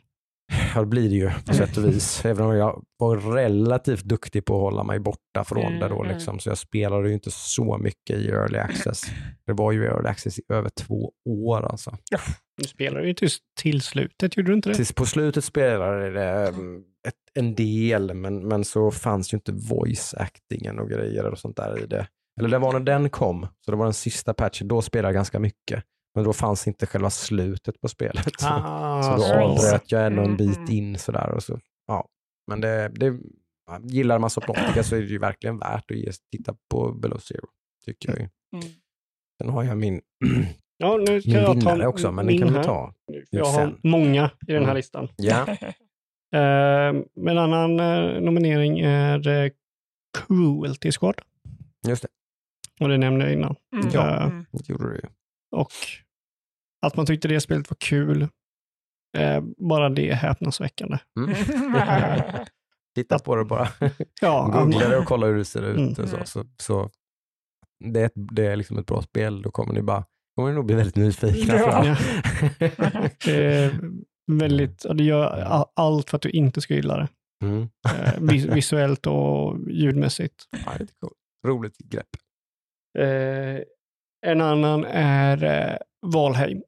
Ja, 0.78 0.82
det 0.82 0.88
blir 0.88 1.10
det 1.10 1.16
ju 1.16 1.32
på 1.48 1.54
sätt 1.54 1.78
och 1.78 1.86
vis. 1.86 2.22
Även 2.26 2.46
om 2.46 2.56
jag 2.56 2.84
var 2.98 3.18
relativt 3.18 4.04
duktig 4.04 4.46
på 4.46 4.56
att 4.56 4.62
hålla 4.62 4.84
mig 4.84 5.00
borta 5.00 5.44
från 5.44 5.66
Mm, 5.66 5.80
det 5.80 5.88
då. 5.88 6.04
mm. 6.04 6.14
Liksom. 6.16 6.40
Så 6.40 6.50
jag 6.50 6.58
spelade 6.58 7.08
ju 7.08 7.14
inte 7.14 7.32
så 7.32 7.78
mycket 7.78 8.18
i 8.18 8.30
early 8.30 8.58
access. 8.58 9.02
Det 9.46 9.54
var 9.54 9.72
ju 9.72 9.86
early 9.86 10.08
access 10.10 10.40
i 10.40 10.42
över 10.50 10.70
två 10.70 11.12
år 11.30 11.66
alltså. 11.72 11.98
Du 12.62 12.68
spelade 12.68 13.08
ju 13.08 13.14
till, 13.14 13.30
till 13.62 13.82
slutet, 13.82 14.38
gjorde 14.38 14.52
du 14.52 14.56
inte 14.56 14.70
det? 14.70 14.76
Tills 14.76 14.94
på 14.94 15.06
slutet 15.06 15.44
spelade 15.44 16.10
det 16.12 16.50
um, 16.50 16.84
ett, 17.08 17.14
en 17.34 17.56
del, 17.56 18.14
men, 18.14 18.48
men 18.48 18.64
så 18.66 18.92
fanns 18.92 19.34
ju 19.34 19.36
inte 19.38 19.52
voice 19.52 20.14
actingen 20.14 20.80
och 20.80 20.90
grejer 20.90 21.26
och 21.26 21.40
sånt 21.40 21.58
där 21.58 21.84
i 21.84 21.86
det. 21.86 22.08
Eller 22.40 22.50
det 22.50 22.58
var 22.58 22.74
när 22.74 22.80
den 22.80 23.10
kom, 23.10 23.48
så 23.66 23.72
det 23.72 23.78
var 23.78 23.86
den 23.86 23.94
sista 23.94 24.34
patchen, 24.34 24.68
då 24.68 24.82
spelade 24.82 25.08
jag 25.08 25.16
ganska 25.16 25.40
mycket. 25.40 25.84
Men 26.18 26.24
då 26.24 26.34
fanns 26.34 26.68
inte 26.68 26.86
själva 26.86 27.10
slutet 27.10 27.82
på 27.82 27.88
spelet. 27.88 28.34
Ah, 28.44 29.04
Så 29.04 29.12
då 29.12 29.22
så. 29.22 29.34
avbröt 29.34 29.92
jag 29.92 30.06
ändå 30.06 30.22
en 30.22 30.38
bit 30.38 30.58
mm. 30.58 30.72
in 30.72 30.98
sådär. 31.00 31.32
Och 31.32 31.44
så, 31.44 31.60
ja. 31.88 32.08
Men 32.48 32.62
det, 32.62 32.92
det, 32.96 33.20
gillar 33.84 34.20
man 34.20 34.30
Subnautica 34.30 34.84
så 34.84 34.96
är 34.96 35.00
det 35.00 35.08
ju 35.08 35.18
verkligen 35.18 35.60
värt 35.60 35.92
att 35.92 35.98
ge, 35.98 36.12
titta 36.32 36.56
på 36.70 36.92
Below 36.92 37.18
Zero, 37.18 37.48
tycker 37.86 38.10
jag 38.10 38.18
ju. 38.18 38.30
Mm. 38.54 38.74
Sen 39.42 39.50
har 39.50 39.64
jag 39.64 39.78
min, 39.78 40.02
Ja, 40.78 40.98
nu 40.98 41.22
ska 41.22 41.32
min 41.32 41.40
jag 41.40 41.46
ta 41.46 41.54
vinnare 41.54 41.88
också, 41.88 42.12
men 42.12 42.28
den 42.28 42.38
kan 42.38 42.54
vi 42.54 42.64
ta. 42.64 42.94
Jag 43.30 43.46
har 43.46 43.54
sen. 43.54 43.80
många 43.84 44.32
i 44.48 44.54
den 44.54 44.64
här 44.64 44.64
Mm. 44.64 44.76
listan. 44.76 45.10
Ja, 45.16 45.46
Eh, 46.34 46.94
men 47.16 47.28
en 47.28 47.38
annan 47.38 47.80
eh, 47.80 48.22
nominering 48.22 48.80
är 48.80 49.28
eh, 49.28 49.52
Cruelty 50.18 50.92
Squad. 50.92 51.22
just 51.88 52.02
det. 52.02 52.10
Och 52.80 52.90
det 52.90 52.98
nämnde 52.98 53.26
jag 53.26 53.34
innan. 53.34 53.56
Mm. 53.76 53.90
Ja. 53.94 54.24
Mm. 54.24 54.46
Det 54.52 54.70
gjorde 54.70 54.90
du 54.90 54.96
ju. 54.96 55.10
Och 55.52 55.72
att 56.86 56.96
man 56.98 57.06
tyckte 57.06 57.28
det 57.28 57.40
spelet 57.42 57.70
var 57.70 57.78
kul. 57.80 58.22
Eh, 59.18 59.42
bara 59.70 59.90
det 59.90 60.10
är 60.10 60.14
häpnadsväckande. 60.16 60.98
Mm. 61.20 61.36
Titta 62.96 63.20
på 63.20 63.36
det 63.36 63.46
bara. 63.46 63.68
Ja, 64.22 64.50
Googla 64.54 64.90
det 64.90 64.98
och 64.98 65.06
kolla 65.06 65.28
hur 65.28 65.36
det 65.38 65.46
ser 65.46 65.64
ut. 65.64 65.78
Mm. 65.78 65.90
Och 66.04 66.10
så, 66.10 66.26
så, 66.26 66.46
så 66.62 66.90
det, 67.86 68.00
är 68.02 68.06
ett, 68.06 68.12
det 68.16 68.46
är 68.46 68.56
liksom 68.56 68.78
ett 68.78 68.86
bra 68.86 69.02
spel, 69.02 69.42
då 69.42 69.52
kommer 69.52 69.74
ni 69.74 69.82
bara 69.82 70.06
kommer 70.36 70.50
ni 70.50 70.56
nog 70.56 70.66
bli 70.66 70.76
väldigt 70.76 70.96
nyfikna. 70.96 71.54
Ja. 71.56 71.86
Ja. 72.60 73.10
det 73.26 73.46
är 73.46 73.80
väldigt, 74.32 74.86
det 74.96 75.04
gör 75.04 75.28
allt 75.76 76.10
för 76.10 76.16
att 76.16 76.22
du 76.22 76.30
inte 76.30 76.62
ska 76.62 76.74
gilla 76.74 76.98
det. 76.98 77.08
Mm. 77.46 77.62
Eh, 77.90 78.14
vis- 78.22 78.46
visuellt 78.46 79.08
och 79.08 79.58
ljudmässigt. 79.70 80.44
Ja, 80.66 80.72
det 80.78 80.84
är 80.84 80.88
coolt. 81.00 81.14
Roligt 81.48 81.78
grepp. 81.78 82.08
Eh, 83.00 83.62
en 84.26 84.42
annan 84.42 84.86
är 84.86 85.44
eh, 85.44 85.78
Valheim. 86.02 86.64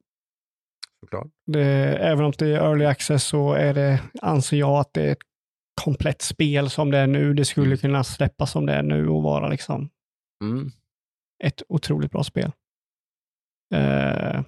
Såklart. 0.99 1.27
Det, 1.45 1.63
även 1.97 2.26
om 2.26 2.34
det 2.38 2.45
är 2.47 2.59
early 2.69 2.85
access 2.85 3.23
så 3.23 3.53
är 3.53 3.73
det, 3.73 4.01
anser 4.21 4.57
jag 4.57 4.80
att 4.80 4.93
det 4.93 5.01
är 5.07 5.11
ett 5.11 5.17
komplett 5.81 6.21
spel 6.21 6.69
som 6.69 6.91
det 6.91 6.97
är 6.97 7.07
nu. 7.07 7.34
Det 7.34 7.45
skulle 7.45 7.65
Mm. 7.65 7.77
kunna 7.77 8.03
släppas 8.03 8.51
som 8.51 8.65
det 8.65 8.73
är 8.73 8.84
nu 8.84 9.07
och 9.07 9.23
vara 9.23 9.47
liksom 9.49 9.89
Mm. 10.43 10.71
ett 11.43 11.61
otroligt 11.69 12.11
bra 12.11 12.23
spel. 12.23 12.51
Eh, 13.76 14.41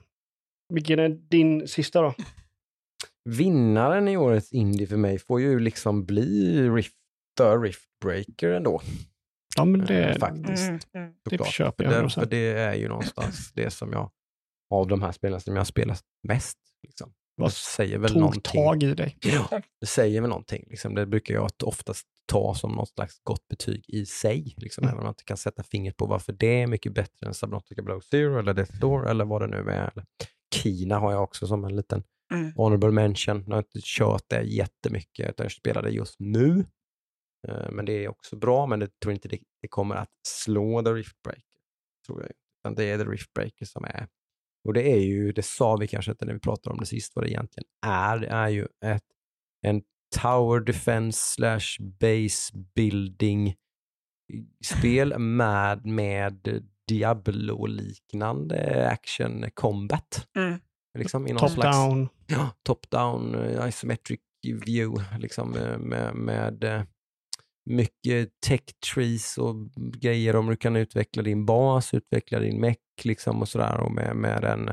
vilken 0.74 1.00
är 1.00 1.10
din 1.10 1.68
sista 1.68 2.02
då? 2.02 2.14
Vinnaren 3.30 4.08
i 4.08 4.18
årets 4.18 4.54
indie 4.54 4.88
för 4.88 4.98
mig 4.98 5.20
får 5.20 5.42
ju 5.42 5.60
liksom 5.60 6.06
bli 6.06 6.62
Rift, 6.70 6.96
The 7.38 7.44
Rift 7.44 7.90
Breaker 8.02 8.50
ändå. 8.52 8.82
Ja, 9.58 9.66
men 9.66 9.86
det, 9.86 10.04
Eh, 10.10 10.18
faktiskt. 10.18 10.70
Mm. 10.70 10.80
Mm. 10.96 11.14
det 11.30 11.46
köper 11.46 11.84
för, 11.86 11.92
jag. 11.94 12.04
det, 12.04 12.10
för 12.10 12.22
100%. 12.22 12.26
det 12.30 12.38
är 12.60 12.74
ju 12.74 12.88
någonstans 12.88 13.52
det 13.56 13.70
som 13.72 13.92
jag, 13.92 14.12
av 14.74 14.88
de 14.88 15.02
här 15.02 15.12
spelen 15.12 15.42
som 15.42 15.54
jag 15.56 15.60
har 15.60 15.66
spelat 15.66 16.04
mest. 16.28 16.58
Liksom. 16.88 17.14
Vad 17.36 17.50
Det 17.50 17.54
säger 17.56 17.98
väl 17.98 18.12
Tog 18.12 18.20
någonting. 18.22 18.64
tag 18.64 18.84
i 18.84 18.94
dig. 18.94 19.18
Ja, 19.22 19.62
det 19.82 19.86
säger 19.88 20.22
väl 20.22 20.30
någonting. 20.30 20.64
Liksom. 20.70 20.96
Det 20.96 21.06
brukar 21.06 21.34
jag 21.34 21.50
oftast 21.64 22.08
ta 22.32 22.56
som 22.56 22.72
något 22.72 22.90
slags 22.90 23.20
gott 23.24 23.48
betyg 23.48 23.86
i 23.88 24.06
sig. 24.06 24.54
Liksom, 24.58 24.84
Mm. 24.84 24.90
Även 24.94 25.00
om 25.00 25.06
jag 25.06 25.12
inte 25.12 25.24
kan 25.24 25.38
sätta 25.38 25.64
fingret 25.64 25.98
på 25.98 26.06
varför 26.06 26.34
det 26.34 26.62
är 26.62 26.68
mycket 26.68 26.94
bättre 26.94 27.28
än 27.28 27.34
Subnautica 27.34 27.82
Below 27.82 28.00
Zero 28.00 28.40
eller 28.40 28.54
Death 28.54 28.80
Door 28.80 29.10
eller 29.10 29.26
vad 29.26 29.42
det 29.42 29.48
nu 29.48 29.58
är. 29.72 29.92
Eller 29.94 30.06
Kina 30.56 31.00
har 31.00 31.12
jag 31.12 31.24
också 31.24 31.48
som 31.48 31.66
en 31.66 31.76
liten 31.76 32.04
Mm. 32.34 32.52
honorable 32.56 32.92
mention. 32.92 33.44
Jag 33.48 33.54
har 33.54 33.58
inte 33.58 33.80
kört 33.84 34.24
det 34.28 34.42
jättemycket, 34.42 35.30
utan 35.30 35.44
jag 35.44 35.52
spelar 35.52 35.82
det 35.82 35.90
just 35.90 36.16
nu. 36.20 36.66
Eh, 37.48 37.72
Men 37.72 37.86
det 37.86 38.04
är 38.04 38.08
också 38.08 38.36
bra, 38.36 38.66
men 38.66 38.82
jag 38.82 39.00
tror 39.00 39.14
inte 39.14 39.28
det, 39.28 39.40
det 39.62 39.68
kommer 39.68 39.96
att 39.96 40.12
slå 40.28 40.84
The 40.84 40.90
Rift 40.90 41.22
Breaker. 41.24 41.62
Tror 42.08 42.22
jag. 42.22 42.32
Utan 42.60 42.76
det 42.76 42.90
är 42.90 42.98
The 42.98 43.04
Rift 43.04 43.34
Breaker 43.34 43.66
som 43.66 43.84
är 43.84 44.08
och 44.64 44.74
det 44.74 44.92
är 44.92 45.00
ju, 45.00 45.32
det 45.32 45.46
sa 45.46 45.76
vi 45.76 45.88
kanske 45.88 46.12
inte 46.12 46.26
när 46.26 46.34
vi 46.34 46.40
pratade 46.40 46.74
om 46.74 46.80
det 46.80 46.86
sist, 46.86 47.16
vad 47.16 47.26
det 47.26 47.30
egentligen 47.30 47.68
är. 47.86 48.18
Det 48.18 48.28
är 48.28 48.50
ju 48.50 48.68
ett, 48.86 49.04
en 49.62 49.82
Tower 50.22 50.60
Defense 50.60 51.34
slash 51.34 51.86
Base 52.00 52.58
Building 52.76 53.56
spel 54.66 55.14
med, 55.20 55.86
med 55.86 56.66
Diablo-liknande 56.88 58.90
action 58.90 59.46
combat. 59.54 60.28
Mm. 60.36 60.60
Liksom, 60.98 61.28
i 61.28 61.34
någon 61.34 61.40
Top 61.40 61.52
slags, 61.52 61.78
down. 61.78 62.10
Ja, 62.28 62.50
top-down 62.64 63.36
eh, 63.36 63.68
isometric 63.68 64.20
view 64.66 65.04
liksom, 65.20 65.58
eh, 65.58 65.78
med, 65.78 66.16
med 66.16 66.86
mycket 67.66 68.30
tech 68.48 68.62
trees 68.94 69.38
och 69.38 69.56
grejer 69.98 70.36
om 70.36 70.48
du 70.48 70.56
kan 70.56 70.76
utveckla 70.76 71.24
din 71.24 71.46
bas, 71.46 71.94
utveckla 71.94 72.40
din 72.40 72.60
mech 72.62 72.78
liksom 73.04 73.42
och 73.42 73.48
sådär 73.48 73.80
och 73.80 73.92
med, 73.92 74.16
med, 74.16 74.44
en, 74.44 74.66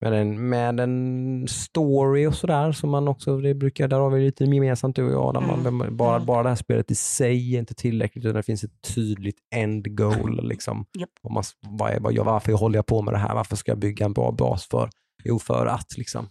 med, 0.00 0.12
en, 0.12 0.48
med 0.48 0.80
en 0.80 1.46
story 1.48 2.26
och 2.26 2.34
sådär 2.34 2.72
som 2.72 2.90
man 2.90 3.08
också, 3.08 3.38
det 3.40 3.54
brukar, 3.54 3.88
där 3.88 3.98
har 3.98 4.10
vi 4.10 4.24
lite 4.24 4.44
gemensamt 4.44 4.96
du 4.96 5.04
och 5.04 5.34
jag, 5.34 5.42
man, 5.42 5.66
Mm. 5.66 5.96
bara, 5.96 6.14
Mm. 6.14 6.26
bara 6.26 6.42
det 6.42 6.48
här 6.48 6.56
spelet 6.56 6.90
i 6.90 6.94
sig 6.94 7.54
är 7.54 7.58
inte 7.58 7.74
tillräckligt 7.74 8.24
utan 8.24 8.36
det 8.36 8.42
finns 8.42 8.64
ett 8.64 8.82
tydligt 8.94 9.38
end 9.54 9.96
goal. 9.96 10.48
Liksom. 10.48 10.86
Japp. 10.98 11.10
Om 11.22 11.34
man, 11.34 11.44
vad 11.60 11.90
är, 11.90 12.00
vad, 12.00 12.16
varför 12.16 12.52
håller 12.52 12.78
jag 12.78 12.86
på 12.86 13.02
med 13.02 13.14
det 13.14 13.18
här? 13.18 13.34
Varför 13.34 13.56
ska 13.56 13.70
jag 13.70 13.78
bygga 13.78 14.06
en 14.06 14.12
bra 14.12 14.32
bas 14.32 14.66
för? 14.68 14.90
Jo, 15.24 15.38
för 15.38 15.66
att 15.66 15.96
liksom. 15.96 16.28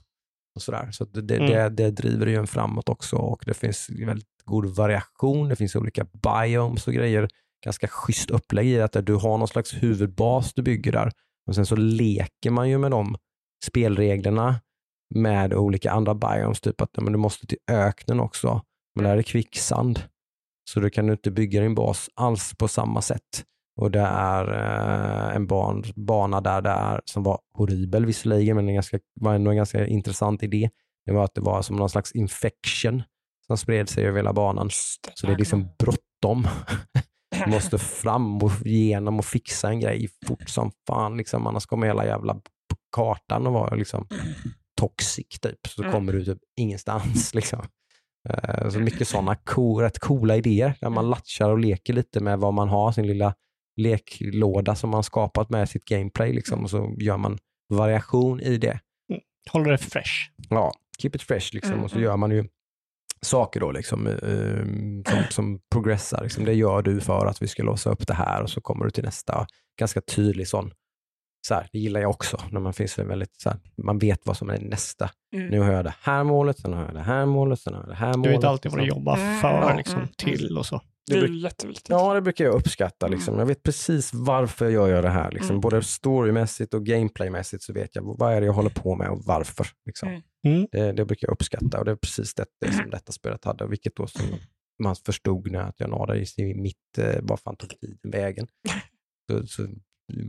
Och 0.58 0.62
sådär. 0.62 0.92
Så 0.92 1.06
det, 1.06 1.36
Mm. 1.36 1.52
det, 1.52 1.70
det 1.70 1.92
driver 1.92 2.26
ju 2.28 2.36
en 2.36 2.48
framåt 2.48 2.90
också 2.90 3.16
och 3.16 3.44
det 3.46 3.54
finns 3.54 3.90
väldigt 3.90 4.28
god 4.46 4.76
variation. 4.76 5.50
Det 5.50 5.56
finns 5.56 5.76
olika 5.76 6.06
biomes 6.14 6.88
och 6.88 6.94
grejer. 6.94 7.28
Ganska 7.66 7.88
schysst 7.88 8.30
upplägg 8.32 8.68
i 8.68 8.82
att 8.82 9.06
du 9.06 9.16
har 9.16 9.38
någon 9.38 9.48
slags 9.48 9.74
huvudbas 9.74 10.54
du 10.54 10.62
bygger 10.62 10.92
där. 10.92 11.12
Och 11.48 11.56
sen 11.56 11.66
så 11.66 11.76
leker 11.76 12.50
man 12.52 12.70
ju 12.70 12.78
med 12.78 12.92
de 12.92 13.16
spelreglerna 13.66 14.60
med 15.16 15.54
olika 15.54 15.92
andra 15.92 16.16
biomes. 16.16 16.62
Typ 16.62 16.82
att 16.82 16.98
men 16.98 17.14
du 17.14 17.20
måste 17.20 17.48
till 17.48 17.58
öknen 17.72 18.20
också. 18.20 18.62
Men 18.96 19.04
där 19.04 19.12
är 19.12 19.18
det 19.18 19.24
kvicksand. 19.24 20.04
Så 20.70 20.80
du 20.80 20.90
kan 20.90 21.10
inte 21.10 21.32
bygga 21.32 21.62
din 21.62 21.76
bas 21.76 22.10
alls 22.16 22.54
på 22.58 22.68
samma 22.68 23.02
sätt. 23.02 23.44
Och 23.78 23.91
det 23.91 23.99
är 23.99 24.54
eh, 24.54 25.36
en 25.36 25.48
ban, 25.48 25.84
bana 25.95 26.41
där 26.41 26.62
det 26.62 26.70
är, 26.70 27.02
som 27.06 27.24
var 27.24 27.40
horribel 27.58 28.06
visserligen, 28.06 28.56
men 28.56 28.68
en 28.70 28.74
ganska, 28.76 28.99
var 29.22 29.34
ändå 29.36 29.52
en 29.52 29.58
ganska 29.58 29.88
intressant 29.88 30.44
idé. 30.44 30.70
Det 31.06 31.12
var 31.12 31.24
att 31.24 31.36
det 31.36 31.41
var 31.41 31.62
som 31.62 31.76
någon 31.76 31.90
slags 31.90 32.12
infection 32.12 33.04
som 33.48 33.58
spred 33.58 33.90
sig 33.90 34.06
över 34.06 34.18
hela 34.18 34.34
banan. 34.34 34.70
Så 35.14 35.28
det 35.28 35.34
är 35.34 35.38
liksom 35.38 35.70
bråttom. 35.80 36.48
Du 37.45 37.52
måste 37.52 37.78
fram 37.78 38.38
och 38.44 38.52
igenom 38.66 39.20
och 39.20 39.26
fixa 39.26 39.70
en 39.70 39.80
grej 39.80 40.10
fort 40.28 40.49
som 40.49 40.72
fan. 40.88 41.18
Liksom. 41.18 41.48
Annars 41.48 41.66
kommer 41.66 41.88
hela 41.88 42.06
jävla 42.06 42.40
kartan 42.95 43.48
att 43.48 43.54
vara 43.54 43.76
liksom 43.76 44.08
toxic 44.80 45.28
typ. 45.41 45.68
Så 45.68 45.82
Mm. 45.82 45.94
kommer 45.94 46.14
du 46.14 46.26
typ 46.26 46.38
ingenstans. 46.60 47.34
Liksom. 47.36 47.60
Eh, 48.30 48.70
Så 48.70 48.80
mycket 48.80 49.08
sådana 49.08 49.36
cool, 49.36 49.82
rätt 49.82 49.99
coola 49.99 50.36
idéer 50.36 50.74
där 50.82 50.90
man 50.90 51.10
latchar 51.10 51.49
och 51.49 51.60
leker 51.60 51.94
lite 51.94 52.20
med 52.20 52.40
vad 52.40 52.54
man 52.54 52.70
har, 52.70 52.91
sin 52.91 53.08
lilla 53.08 53.34
leklåda 53.78 54.76
som 54.76 54.90
man 54.90 55.04
skapat 55.04 55.49
med 55.49 55.70
sitt 55.70 55.86
gameplay. 55.86 56.34
Liksom. 56.34 56.64
Och 56.64 56.70
så 56.70 56.95
gör 56.98 57.18
man 57.18 57.38
variation 57.70 58.41
i 58.41 58.58
det. 58.58 58.80
Håller 59.49 59.72
det 59.72 59.78
fresh. 59.78 60.12
Ja, 60.49 60.72
keep 60.99 61.12
it 61.14 61.22
fresh 61.22 61.54
liksom. 61.54 61.74
Mm, 61.74 61.84
och 61.84 61.90
så 61.90 61.95
mm. 61.95 62.06
gör 62.06 62.18
man 62.18 62.32
ju 62.32 62.48
saker 63.22 63.60
då 63.60 63.72
liksom, 63.72 64.08
eh, 64.08 65.14
som, 65.14 65.24
som 65.30 65.60
progressar. 65.72 66.24
Liksom. 66.24 66.45
Det 66.45 66.54
gör 66.54 66.82
du 66.82 67.02
för 67.02 67.26
att 67.26 67.41
vi 67.41 67.48
ska 67.48 67.64
låsa 67.64 67.90
upp 67.90 68.08
det 68.08 68.14
här 68.14 68.41
och 68.41 68.49
så 68.49 68.62
kommer 68.62 68.86
du 68.86 68.91
till 68.91 69.04
nästa. 69.04 69.48
Ganska 69.80 70.02
tydlig 70.02 70.48
sån. 70.48 70.72
Så 71.48 71.54
här, 71.54 71.70
det 71.72 71.80
gillar 71.80 71.99
jag 71.99 72.10
också, 72.10 72.41
när 72.52 72.60
man 72.60 72.74
finns 72.74 72.99
väldigt, 72.99 73.41
så 73.41 73.49
här, 73.49 73.60
man 73.84 73.99
vet 73.99 74.26
vad 74.26 74.38
som 74.38 74.49
är 74.49 74.60
nästa. 74.60 75.10
Mm. 75.36 75.48
Nu 75.48 75.60
har 75.60 75.72
jag 75.72 75.86
det 75.86 75.95
här 76.02 76.24
målet, 76.24 76.60
sen 76.60 76.74
har 76.74 76.86
jag 76.86 76.94
det 76.94 77.02
här 77.02 77.26
målet, 77.26 77.60
sen 77.60 77.74
har 77.74 77.82
jag 77.82 77.90
det 77.90 77.95
här 77.95 78.14
Du 78.14 78.20
målet. 78.20 78.38
vet 78.38 78.44
alltid 78.44 78.72
vad 78.72 78.82
du 78.82 78.88
jobbar 78.88 79.18
Mm, 79.18 79.41
för 79.41 79.64
mm, 79.64 79.78
liksom, 79.78 79.95
mm, 79.95 80.10
till 80.18 80.58
och 80.58 80.66
så. 80.66 80.82
Det 81.08 81.18
är 81.18 81.22
bruk- 81.22 81.44
jätteviktigt. 81.44 81.90
Ja, 81.90 82.14
det 82.14 82.22
brukar 82.22 82.46
jag 82.46 82.54
uppskatta. 82.56 83.08
Liksom. 83.08 83.40
Jag 83.40 83.46
vet 83.46 83.64
precis 83.64 84.14
varför 84.14 84.70
jag 84.70 84.90
gör 84.90 85.02
det 85.02 85.10
här. 85.10 85.32
Liksom. 85.32 85.50
Mm. 85.50 85.62
Både 85.62 85.84
storymässigt 85.84 86.74
och 86.74 86.86
gameplaymässigt 86.86 87.64
så 87.64 87.74
vet 87.74 87.96
jag 87.96 88.18
vad 88.20 88.34
är 88.34 88.42
det 88.42 88.46
jag 88.46 88.54
håller 88.54 88.70
på 88.70 88.96
med 88.96 89.10
och 89.10 89.22
varför. 89.26 89.68
Liksom. 89.86 90.10
Mm. 90.10 90.22
Mm. 90.46 90.68
Det, 90.72 90.92
det 90.92 91.06
brukar 91.06 91.28
jag 91.28 91.34
uppskatta 91.34 91.80
och 91.80 91.86
det 91.86 91.92
är 91.92 91.96
precis 91.96 92.34
det, 92.34 92.46
det 92.62 92.72
som 92.72 92.90
detta 92.90 93.12
spelet 93.12 93.46
hade. 93.46 93.68
Vilket 93.68 93.96
då 93.96 94.08
som 94.08 94.26
man 94.84 94.96
förstod 94.96 95.52
när 95.52 95.60
att 95.60 95.80
jag 95.80 95.90
nådde 95.90 96.26
i 96.38 96.54
mitt, 96.56 96.98
eh, 96.98 97.20
vad 97.22 97.40
fan 97.40 97.56
tog 97.56 97.70
tiden 97.70 98.12
vägen. 98.12 98.48
Så, 99.32 99.48
så 99.48 99.68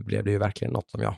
blev 0.05 0.23
det 0.23 0.31
ju 0.31 0.37
verkligen 0.37 0.73
något 0.73 0.89
som 0.89 1.01
jag 1.01 1.15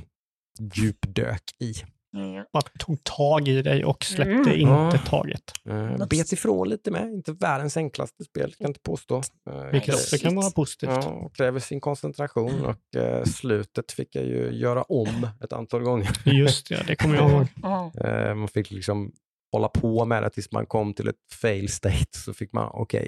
djupdök 0.76 1.44
i. 1.60 1.74
Mm. 2.16 2.46
Bara 2.54 2.62
tog 2.80 3.04
tag 3.04 3.48
i 3.48 3.62
dig 3.62 3.86
och 3.86 4.04
släppte 4.04 4.32
Mm. 4.32 4.52
inte 4.60 4.62
Ja. 4.72 4.98
taget. 5.06 5.44
Eh, 5.70 6.08
bet 6.08 6.32
ifrån 6.32 6.70
lite 6.70 6.92
med, 6.92 7.04
inte 7.14 7.32
världens 7.32 7.78
enklaste 7.78 8.24
spel, 8.24 8.44
kan 8.54 8.56
jag 8.60 8.70
inte 8.70 8.80
påstå. 8.80 9.22
Eh, 9.50 9.64
Vilket 9.72 9.88
det- 9.88 9.94
också 9.94 10.18
kan 10.18 10.36
vara 10.36 10.52
positivt. 10.52 10.90
Ja, 10.90 11.30
kräver 11.34 11.60
sin 11.60 11.80
koncentration 11.82 12.66
och 12.66 12.96
eh, 13.02 13.24
slutet 13.24 13.92
fick 13.92 14.16
jag 14.16 14.26
ju 14.26 14.52
göra 14.52 14.84
om 14.84 15.28
ett 15.44 15.54
antal 15.54 15.82
gånger. 15.84 16.10
Just 16.26 16.70
det, 16.70 16.84
det 16.88 16.96
kommer 16.96 17.16
jag 17.16 17.32
ihåg. 17.32 17.48
Eh, 18.06 18.36
man 18.36 18.48
fick 18.48 18.72
liksom 18.72 19.12
hålla 19.52 19.68
på 19.68 20.06
med 20.06 20.24
det 20.24 20.30
tills 20.30 20.52
man 20.52 20.66
kom 20.66 20.94
till 20.94 21.08
ett 21.08 21.16
fail 21.42 21.70
state. 21.70 22.18
Så 22.18 22.34
fick 22.34 22.54
man, 22.54 22.70
okej, 22.74 23.08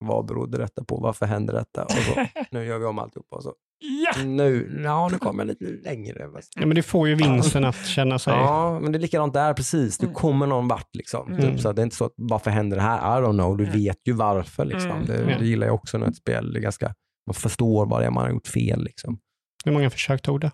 vad 0.00 0.26
berodde 0.26 0.58
detta 0.58 0.84
på? 0.84 0.96
Varför 1.00 1.26
hände 1.26 1.52
detta? 1.52 1.84
Och 1.84 1.90
så, 1.92 2.26
nu 2.50 2.64
gör 2.64 2.78
vi 2.78 2.84
om 2.84 2.98
alltihopa. 2.98 3.36
Och 3.36 3.42
så, 3.42 3.52
ja. 4.04 4.22
nu, 4.24 4.80
ja, 4.84 5.08
nu 5.12 5.18
kommer 5.18 5.44
jag 5.44 5.46
lite 5.48 5.64
längre. 5.90 6.28
Ja, 6.56 6.66
men 6.66 6.74
det 6.74 6.82
får 6.82 7.08
ju 7.08 7.14
vinsten 7.14 7.64
att 7.64 7.86
känna 7.86 8.18
sig... 8.18 8.32
Ja, 8.34 8.80
men 8.80 8.92
det 8.92 8.98
är 8.98 9.00
likadant 9.00 9.34
där 9.34 9.54
precis. 9.54 9.98
Du 9.98 10.06
Mm. 10.06 10.14
kommer 10.14 10.46
någon 10.46 10.68
vart. 10.68 10.88
Liksom. 10.94 11.32
Mm. 11.32 11.40
Typ, 11.40 11.60
så 11.60 11.72
det 11.72 11.82
är 11.82 11.84
inte 11.84 11.96
så 11.96 12.04
att 12.04 12.12
varför 12.16 12.50
händer 12.50 12.76
det 12.76 12.82
här? 12.82 12.98
I 13.20 13.24
don't 13.24 13.32
know. 13.38 13.56
Du 13.56 13.64
Mm. 13.64 13.78
vet 13.78 13.98
ju 14.04 14.12
varför. 14.12 14.64
Liksom. 14.64 14.90
Mm. 14.90 15.04
Det, 15.06 15.36
det 15.38 15.46
gillar 15.46 15.66
jag 15.66 15.74
också 15.74 15.98
när 15.98 16.06
ett 16.08 16.16
spel 16.16 16.56
är 16.56 16.60
ganska, 16.60 16.94
man 17.26 17.34
förstår 17.34 17.86
vad 17.86 18.00
det 18.00 18.06
är 18.06 18.10
man 18.10 18.24
har 18.24 18.30
gjort 18.30 18.48
fel. 18.48 18.84
Liksom. 18.84 19.18
Hur 19.64 19.72
många 19.72 19.90
försök 19.90 20.22
tog 20.22 20.40
det? 20.40 20.50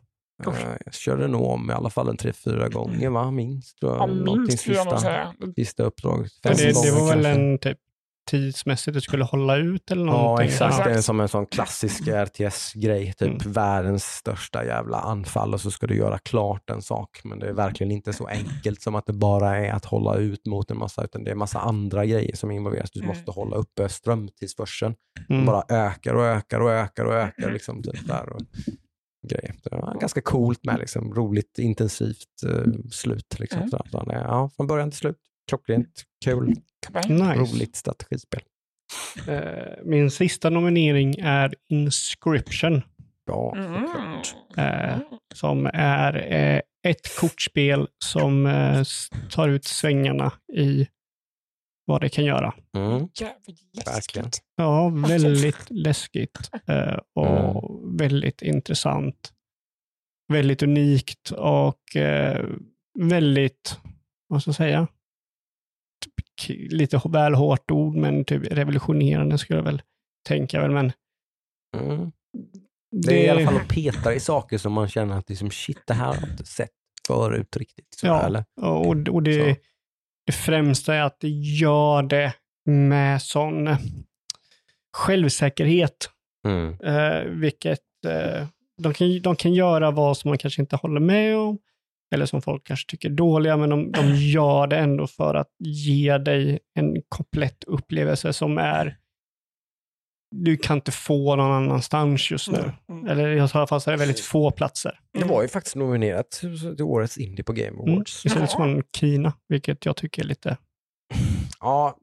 Jag 0.85 0.95
körde 0.95 1.29
nog 1.29 1.43
om 1.47 1.71
i 1.71 1.73
alla 1.73 1.91
fall 1.91 2.09
en 2.09 2.16
tre, 2.16 2.33
fyra 2.33 2.69
gånger, 2.69 3.11
va? 3.11 3.31
minst. 3.31 3.79
Tror 3.79 3.93
jag. 3.93 4.01
Ja, 4.11 4.35
minst 4.37 4.59
skulle 4.61 4.77
jag 4.77 4.87
nog 4.91 5.01
säga. 5.01 5.35
sista 5.57 5.83
uppdraget. 5.83 6.33
Det, 6.43 6.51
det 6.53 6.73
var 6.73 7.07
väl 7.15 7.25
kanske. 7.25 7.31
en 7.43 7.59
typ 7.59 7.79
tidsmässigt 8.26 8.94
du 8.94 9.01
skulle 9.01 9.24
hålla 9.24 9.56
ut 9.56 9.90
eller 9.90 10.06
Ja, 10.06 10.12
någonting? 10.12 10.48
exakt. 10.48 10.78
Ja. 10.78 10.84
Det 10.84 10.90
är 10.94 11.01
som 11.01 11.20
en 11.20 11.28
sån 11.28 11.46
klassisk 11.46 12.09
RTS-grej. 12.09 13.12
Typ 13.12 13.28
Mm. 13.42 13.52
världens 13.52 14.05
största 14.05 14.64
jävla 14.64 14.98
anfall 14.98 15.55
och 15.55 15.60
så 15.60 15.70
ska 15.70 15.86
du 15.86 15.96
göra 15.96 16.18
klart 16.18 16.70
en 16.70 16.82
sak. 16.82 17.20
Men 17.24 17.38
det 17.38 17.48
är 17.48 17.52
verkligen 17.52 17.90
inte 17.90 18.12
så 18.12 18.26
enkelt 18.26 18.82
som 18.82 18.94
att 18.94 19.06
det 19.06 19.12
bara 19.12 19.56
är 19.66 19.72
att 19.72 19.84
hålla 19.84 20.16
ut 20.16 20.46
mot 20.46 20.70
en 20.70 20.78
massa, 20.78 21.05
utan 21.05 21.24
det 21.24 21.30
är 21.30 21.34
massa 21.34 21.60
andra 21.60 22.06
grejer 22.06 22.36
som 22.36 22.51
involveras. 22.51 22.90
Du 22.90 23.01
Mm. 23.01 23.09
måste 23.09 23.30
hålla 23.30 23.56
uppe 23.56 23.88
strömtillförseln. 23.88 24.94
Mm. 25.30 25.46
bara 25.46 25.62
ökar 25.68 26.14
och 26.14 26.24
ökar 26.24 26.60
och 26.60 26.70
ökar 26.70 27.05
och 27.05 27.14
ökar. 27.14 27.51
Liksom, 27.52 27.82
typ 27.82 28.06
där 28.06 28.28
och 28.28 28.40
grejer. 29.28 29.55
Det 29.64 29.76
var 29.76 29.96
ganska 30.01 30.20
coolt 30.20 30.64
med 30.64 30.78
liksom, 30.78 31.14
roligt, 31.14 31.59
intensivt 31.59 32.42
eh, 32.46 32.72
slut. 32.90 33.36
Liksom, 33.38 33.59
Mm. 33.59 33.70
Så, 33.70 33.80
ja, 34.06 34.51
från 34.56 34.66
början 34.66 34.90
till 34.90 34.98
slut. 34.98 35.16
Klockrent, 35.48 36.02
kul, 36.24 36.55
Nice. 37.09 37.35
roligt 37.35 37.77
strategispel. 37.77 38.40
Eh, 39.28 39.85
Min 39.85 40.11
sista 40.11 40.51
nominering 40.51 41.15
är 41.19 41.55
Inscription. 41.69 42.82
Ja, 43.27 43.55
Mm. 43.56 43.74
såklart. 43.86 44.35
Eh, 44.59 44.98
som 45.35 45.70
är 45.74 46.32
eh, 46.32 46.61
ett 46.86 47.19
kortspel 47.20 47.89
som 48.05 48.48
tar 49.31 49.48
ut 49.48 49.65
svängarna 49.65 50.32
i 50.56 50.89
vad 51.86 52.01
det 52.01 52.09
kan 52.09 52.24
göra. 52.24 52.55
Mm. 52.77 53.09
Jävligt 53.20 53.86
läskigt. 53.86 54.43
Ja, 54.56 54.89
väldigt 54.89 55.70
läskigt 55.70 56.51
och 57.15 57.81
väldigt 58.01 58.43
intressant. 58.43 59.32
Väldigt 60.32 60.62
unikt 60.62 61.31
och 61.31 61.81
väldigt, 62.98 63.78
vad 64.28 64.40
ska 64.43 64.48
jag 64.48 64.56
säga, 64.56 64.86
lite 66.70 67.01
väl 67.05 67.35
hårt 67.35 67.70
ord, 67.70 67.94
men 67.97 68.24
typ 68.24 68.52
revolutionerande 68.52 69.39
skulle 69.39 69.59
jag 69.59 69.64
väl 69.64 69.82
tänka 70.28 70.60
väl, 70.60 70.70
men 70.70 70.93
Mm. 71.76 72.12
Det 72.97 73.20
är 73.20 73.24
i 73.26 73.28
alla 73.28 73.44
fall 73.51 73.56
att 73.60 73.68
peta 73.68 74.14
i 74.14 74.20
saker 74.20 74.59
som 74.59 74.72
man 74.72 74.89
känner 74.89 75.18
att 75.18 75.28
liksom, 75.28 75.51
shit, 75.51 75.82
det 75.86 75.94
här 75.94 76.06
har 76.06 76.14
jag 76.14 76.31
inte 76.31 76.44
sett 76.47 76.70
förut 77.06 77.56
riktigt. 77.56 77.94
Så, 77.97 78.06
Ja. 78.06 78.22
eller? 78.26 78.44
Och, 78.62 78.86
och 79.09 79.22
det, 79.22 79.55
Så. 79.55 79.60
det 80.26 80.32
främsta 80.32 80.94
är 80.94 81.02
att 81.02 81.20
det 81.20 81.28
gör 81.28 82.02
det 82.02 82.35
med 82.66 83.22
sån 83.22 83.66
eh, 83.66 83.78
självsäkerhet, 84.97 86.10
Mm. 86.47 86.81
eh, 86.81 87.24
vilket 87.31 87.81
eh, 88.06 88.47
de, 88.82 88.94
kan, 88.94 89.20
de 89.22 89.36
kan 89.36 89.55
göra 89.55 89.90
vad 89.90 90.16
som 90.16 90.28
man 90.28 90.39
kanske 90.39 90.62
inte 90.62 90.76
håller 90.76 91.01
med 91.01 91.36
om, 91.36 91.59
eller 92.14 92.26
som 92.26 92.43
folk 92.43 92.66
kanske 92.66 92.90
tycker 92.90 93.10
är 93.10 93.14
dåliga, 93.14 93.56
men 93.56 93.70
de, 93.70 93.93
de 93.93 94.14
gör 94.14 94.66
det 94.66 94.78
ändå 94.78 95.06
för 95.06 95.35
att 95.35 95.51
ge 95.59 96.18
dig 96.18 96.59
en 96.74 97.02
komplett 97.09 97.64
upplevelse 97.64 98.32
som 98.32 98.59
är 98.59 98.97
du 100.36 100.56
kan 100.56 100.76
inte 100.76 100.93
få 100.93 101.36
någon 101.36 101.52
annanstans 101.52 102.31
just 102.31 102.51
nu. 102.51 102.72
Mm. 102.89 103.06
Eller 103.06 103.28
i 103.28 103.40
alla 103.40 103.66
fall 103.66 103.81
så 103.81 103.90
är 103.90 103.93
det 103.93 103.98
väldigt 103.98 104.20
få 104.20 104.51
platser. 104.51 105.01
Det 105.18 105.24
var 105.24 105.43
ju 105.43 105.48
faktiskt 105.48 105.76
nominerat 105.76 106.31
till 106.76 106.82
årets 106.82 107.18
Indie 107.18 107.44
på 107.44 107.52
Game 107.52 107.68
Mm. 107.68 107.93
Awards. 107.93 108.26
Istället 108.26 108.51
som 108.51 108.82
Kina, 108.97 109.32
vilket 109.48 109.86
jag 109.86 109.97
tycker 109.97 110.22
är 110.22 110.26
lite... 110.26 110.56
Ja, 111.60 111.97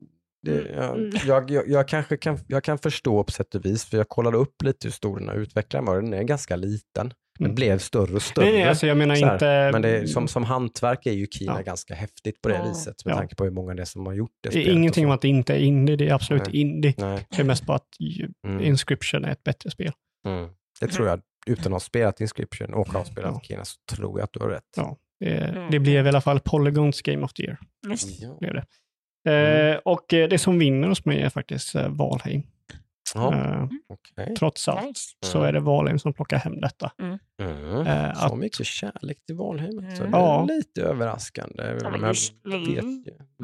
det, 0.43 0.69
jag, 0.75 1.09
jag, 1.25 1.51
jag, 1.51 1.69
jag 1.69 1.87
kanske 1.87 2.17
kan, 2.17 2.39
jag 2.47 2.63
kan 2.63 2.77
förstå 2.77 3.23
på 3.23 3.31
sätt 3.31 3.55
och 3.55 3.65
vis, 3.65 3.85
för 3.85 3.97
jag 3.97 4.09
kollade 4.09 4.37
upp 4.37 4.63
lite 4.63 4.87
hur 4.87 4.91
stor 4.91 5.19
den 5.19 5.29
här 5.29 5.35
utvecklaren 5.35 5.85
var. 5.85 6.01
Den 6.01 6.13
är 6.13 6.23
ganska 6.23 6.55
liten. 6.55 7.13
Den 7.39 7.45
Mm. 7.45 7.55
blev 7.55 7.77
större 7.77 8.15
och 8.15 8.21
större. 8.21 8.45
Nej, 8.45 8.53
nej, 8.53 8.63
alltså 8.63 8.87
jag 8.87 8.97
menar 8.97 9.15
här. 9.15 9.33
inte... 9.33 9.69
Men 9.73 9.81
det, 9.81 10.07
som, 10.07 10.27
som 10.27 10.43
hantverk 10.43 11.05
är 11.05 11.11
ju 11.11 11.27
Kina 11.27 11.53
Ja. 11.57 11.61
ganska 11.61 11.95
häftigt 11.95 12.41
på 12.41 12.49
det 12.49 12.55
Ja. 12.55 12.63
viset, 12.67 13.05
med 13.05 13.11
Ja. 13.13 13.17
tanke 13.17 13.35
på 13.35 13.43
hur 13.43 13.51
många 13.51 13.73
det 13.73 13.81
är 13.81 13.85
som 13.85 14.05
har 14.05 14.13
gjort 14.13 14.31
det. 14.43 14.49
det 14.49 14.67
är 14.67 14.73
ingenting 14.73 15.05
om 15.05 15.11
att 15.11 15.21
det 15.21 15.27
inte 15.27 15.53
är 15.53 15.57
indie, 15.59 15.95
det 15.95 16.07
är 16.09 16.13
absolut 16.13 16.45
Nej. 16.45 16.55
indie. 16.61 16.93
Nej. 16.97 17.25
Det 17.29 17.39
är 17.41 17.43
mest 17.43 17.65
bara 17.65 17.75
att 17.77 17.87
Mm. 18.47 18.61
Inscription 18.63 19.25
är 19.25 19.31
ett 19.31 19.43
bättre 19.43 19.71
spel. 19.71 19.91
Mm. 20.27 20.49
Det 20.79 20.87
tror 20.87 21.07
jag, 21.07 21.21
utan 21.47 21.65
att 21.65 21.71
ha 21.71 21.79
spelat 21.79 22.21
Inscription 22.21 22.73
och 22.73 22.87
ha 22.87 23.05
spelat 23.05 23.31
Ja. 23.33 23.41
Kina, 23.43 23.65
så 23.65 23.75
tror 23.95 24.19
jag 24.19 24.23
att 24.23 24.33
du 24.33 24.39
har 24.39 24.49
rätt. 24.49 24.63
Ja. 24.77 24.97
Det, 25.19 25.37
Mm. 25.37 25.71
det 25.71 25.79
blev 25.79 26.05
i 26.05 26.09
alla 26.09 26.21
fall 26.21 26.39
Polygons 26.39 27.01
Game 27.01 27.23
of 27.25 27.33
the 27.33 27.43
Year. 27.43 27.57
Just. 27.89 28.21
Ja. 28.21 28.37
Blev 28.39 28.53
det. 28.53 28.65
Mm. 29.25 29.71
Eh, 29.73 29.77
och 29.85 30.13
eh, 30.13 30.29
det 30.29 30.37
som 30.37 30.59
vinner 30.59 30.87
hos 30.87 31.05
mig 31.05 31.21
är 31.21 31.29
faktiskt 31.29 31.75
eh, 31.75 31.87
Valheim. 31.89 32.43
Ja, 33.15 33.33
Eh, 33.35 33.63
okej. 33.89 34.35
trots 34.35 34.67
allt 34.67 34.85
Nice. 34.87 35.09
så 35.21 35.41
är 35.43 35.53
det 35.53 35.59
Valheim 35.59 35.99
som 35.99 36.13
plockar 36.13 36.37
hem 36.37 36.61
detta. 36.61 36.91
Mm. 37.01 37.19
Eh, 37.87 38.13
så 38.13 38.25
att- 38.25 38.37
mycket 38.37 38.65
kärlek 38.65 39.25
till 39.25 39.35
Valheim. 39.35 39.79
Mm. 39.79 39.89
Det 39.95 40.03
är 40.03 40.09
Ja. 40.11 40.45
lite 40.45 40.81
överraskande. 40.81 41.63
Ja, 41.83 41.89
men 41.89 42.01
Men. 42.01 42.13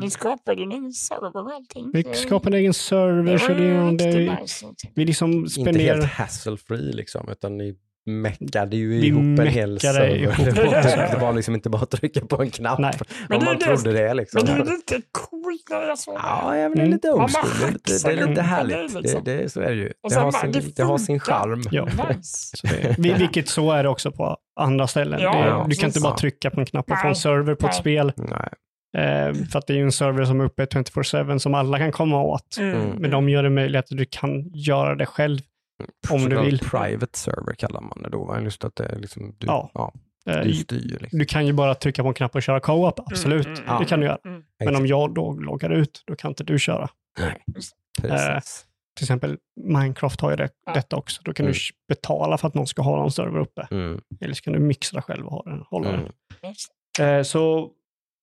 Vi 0.01 0.09
skapade 0.09 0.57
ju 0.61 0.63
en 0.63 0.71
egen 0.71 0.93
server 0.93 1.37
och 1.45 1.51
allting. 1.51 1.91
Vi 1.93 2.03
så 2.03 2.13
skapar 2.13 2.49
en 2.51 2.53
egen 2.57 2.73
server, 2.73 3.37
så 3.37 3.47
det, 3.53 4.81
vi 4.95 5.05
liksom 5.05 5.31
Inte 5.31 5.41
helt 5.49 5.51
spenderar... 5.61 6.01
hassle-free 6.01 6.93
liksom, 6.93 7.29
utan 7.31 7.57
ni 7.57 7.75
meckade 8.07 8.75
ju 8.77 8.89
Vi 8.89 9.07
ihop 9.07 9.39
en 9.39 9.47
hel 9.47 9.79
server. 9.79 10.15
ihop 10.15 10.35
Det 10.45 10.51
var, 10.51 11.11
det 11.11 11.17
var 11.21 11.33
liksom 11.33 11.55
inte 11.55 11.69
bara 11.69 11.81
att 11.81 11.89
trycka 11.91 12.21
på 12.21 12.41
en 12.41 12.49
knapp. 12.51 12.79
Nej. 12.79 12.93
Men 13.29 13.37
om 13.37 13.43
det 13.43 13.49
är 13.49 13.53
man 13.53 13.59
det- 13.59 13.65
trodde 13.77 13.93
det. 13.97 14.13
Liksom. 14.13 14.41
Men 14.45 14.55
det 14.65 14.71
är 14.71 14.75
lite 14.75 15.01
coolt 15.11 15.67
när 15.69 15.81
jag 15.87 15.99
såg 15.99 16.13
det. 16.15 16.19
Ja, 16.23 16.57
jag 16.57 16.69
vill 16.69 16.79
Mm. 16.79 16.91
lite 16.91 17.07
Ja, 17.07 17.13
old 17.13 17.31
school. 17.31 17.49
Det 17.59 17.67
är 17.67 17.71
lite, 17.71 18.07
det 18.09 18.21
är 18.23 18.27
lite 18.27 18.41
härligt. 18.41 18.75
det, 18.75 18.87
Det, 18.93 19.01
liksom. 19.01 19.21
det, 19.23 19.51
så 19.51 19.61
är 19.61 19.69
det 19.69 19.75
ju. 19.75 19.91
Det 20.03 20.09
sen 20.09 20.23
har, 20.23 20.31
sin, 20.31 20.51
det 20.51 20.75
det 20.75 20.83
har 20.83 20.97
sin 20.97 21.19
charm. 21.19 21.63
Ja. 21.71 21.85
Nice. 21.85 22.57
Vilket 22.97 23.49
så 23.49 23.71
är 23.71 23.83
det 23.83 23.89
också 23.89 24.11
på 24.11 24.37
andra 24.59 24.87
ställen. 24.87 25.19
Ja, 25.21 25.31
det, 25.33 25.47
ja, 25.47 25.65
du 25.69 25.75
kan 25.75 25.87
inte 25.89 25.99
bara 25.99 26.15
trycka 26.17 26.49
på 26.49 26.59
en 26.59 26.65
knapp 26.65 26.91
och 26.91 26.99
få 27.01 27.07
en 27.07 27.15
server 27.15 27.55
på 27.55 27.67
ett 27.67 27.75
spel. 27.75 28.11
Nej. 28.17 28.49
Eh, 28.97 29.33
för 29.51 29.59
att 29.59 29.67
det 29.67 29.73
är 29.73 29.77
ju 29.77 29.83
en 29.83 29.91
server 29.91 30.25
som 30.25 30.41
är 30.41 30.45
uppe 30.45 30.65
24-7 30.65 31.37
som 31.37 31.53
alla 31.53 31.77
kan 31.77 31.91
komma 31.91 32.21
åt. 32.21 32.57
Mm. 32.59 32.89
Men 32.99 33.11
de 33.11 33.29
gör 33.29 33.43
det 33.43 33.49
möjligt 33.49 33.79
att 33.79 33.85
du 33.97 34.05
kan 34.05 34.51
göra 34.53 34.95
det 34.95 35.05
själv. 35.05 35.39
Om 36.09 36.29
du 36.29 36.41
vill. 36.41 36.59
Private 36.59 37.17
server 37.19 37.53
kallar 37.53 37.81
man 37.81 38.01
det 38.03 38.09
då. 38.09 38.25
va? 38.25 38.41
Just 38.41 38.63
att 38.63 38.75
det 38.75 38.85
är 38.85 38.99
liksom, 38.99 39.35
du, 39.37 39.47
Ja. 39.47 39.71
ja. 39.73 39.93
Eh, 40.29 40.41
du 40.41 40.53
styr. 40.53 40.97
Liksom. 41.01 41.19
du 41.19 41.25
kan 41.25 41.45
ju 41.47 41.53
bara 41.53 41.75
trycka 41.75 42.01
på 42.03 42.07
en 42.07 42.13
knapp 42.13 42.35
och 42.35 42.43
köra 42.43 42.59
co-op, 42.59 42.99
absolut. 42.99 43.45
Mm, 43.47 43.63
mm. 43.63 43.79
Det 43.79 43.85
kan 43.85 43.99
du 43.99 44.05
göra. 44.05 44.17
Mm. 44.25 44.43
Men 44.65 44.75
om 44.75 44.87
jag 44.87 45.13
då 45.13 45.33
loggar 45.33 45.69
ut, 45.69 46.03
då 46.07 46.15
kan 46.15 46.31
inte 46.31 46.43
du 46.43 46.59
köra. 46.59 46.89
Nej. 47.19 47.41
Eh. 48.03 48.39
Till 48.97 49.03
exempel 49.03 49.37
Minecraft 49.63 50.21
har 50.21 50.29
ju 50.29 50.35
det, 50.35 50.49
detta 50.73 50.95
också. 50.95 51.21
Då 51.25 51.33
kan 51.33 51.45
Mm. 51.45 51.53
du 51.53 51.59
betala 51.95 52.37
för 52.37 52.47
att 52.47 52.53
någon 52.53 52.67
ska 52.67 52.81
ha 52.81 52.95
någon 52.95 53.11
server 53.11 53.39
uppe. 53.39 53.67
Mm. 53.71 54.01
Eller 54.21 54.33
så 54.33 54.41
kan 54.41 54.53
du 54.53 54.59
mixa 54.59 55.01
själv 55.01 55.25
och 55.25 55.31
ha 55.31 55.43
den, 55.43 55.63
hålla 55.69 55.89
Mm. 55.89 56.05
Den. 56.97 57.17
Eh, 57.17 57.23
så 57.23 57.71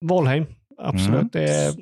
Valheim, 0.05 0.45
absolut. 0.77 1.13
Mm. 1.15 1.29
Det 1.31 1.43
är 1.43 1.73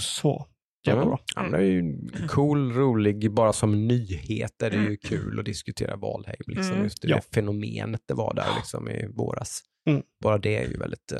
så 0.00 0.46
jävla 0.86 1.02
Mm. 1.02 1.08
bra. 1.10 1.20
Ja, 1.36 1.42
men 1.42 1.50
det 1.52 1.58
är 1.58 1.62
ju 1.62 1.96
cool, 2.28 2.72
rolig, 2.72 3.30
bara 3.32 3.52
som 3.52 3.86
nyhet 3.88 4.62
är 4.62 4.70
det 4.70 4.76
ju 4.76 4.96
kul 4.96 5.38
att 5.38 5.44
diskutera 5.44 5.96
Valheim. 5.96 6.36
Liksom. 6.46 6.72
Mm. 6.72 6.84
Just 6.84 7.02
det, 7.02 7.08
Ja. 7.08 7.16
det 7.16 7.34
fenomenet 7.34 8.00
det 8.08 8.14
var 8.14 8.34
där 8.34 8.46
liksom, 8.56 8.88
i 8.90 9.06
våras. 9.14 9.60
Mm. 9.90 10.02
Bara 10.22 10.38
det 10.38 10.56
är 10.56 10.68
ju 10.68 10.76
väldigt 10.78 11.12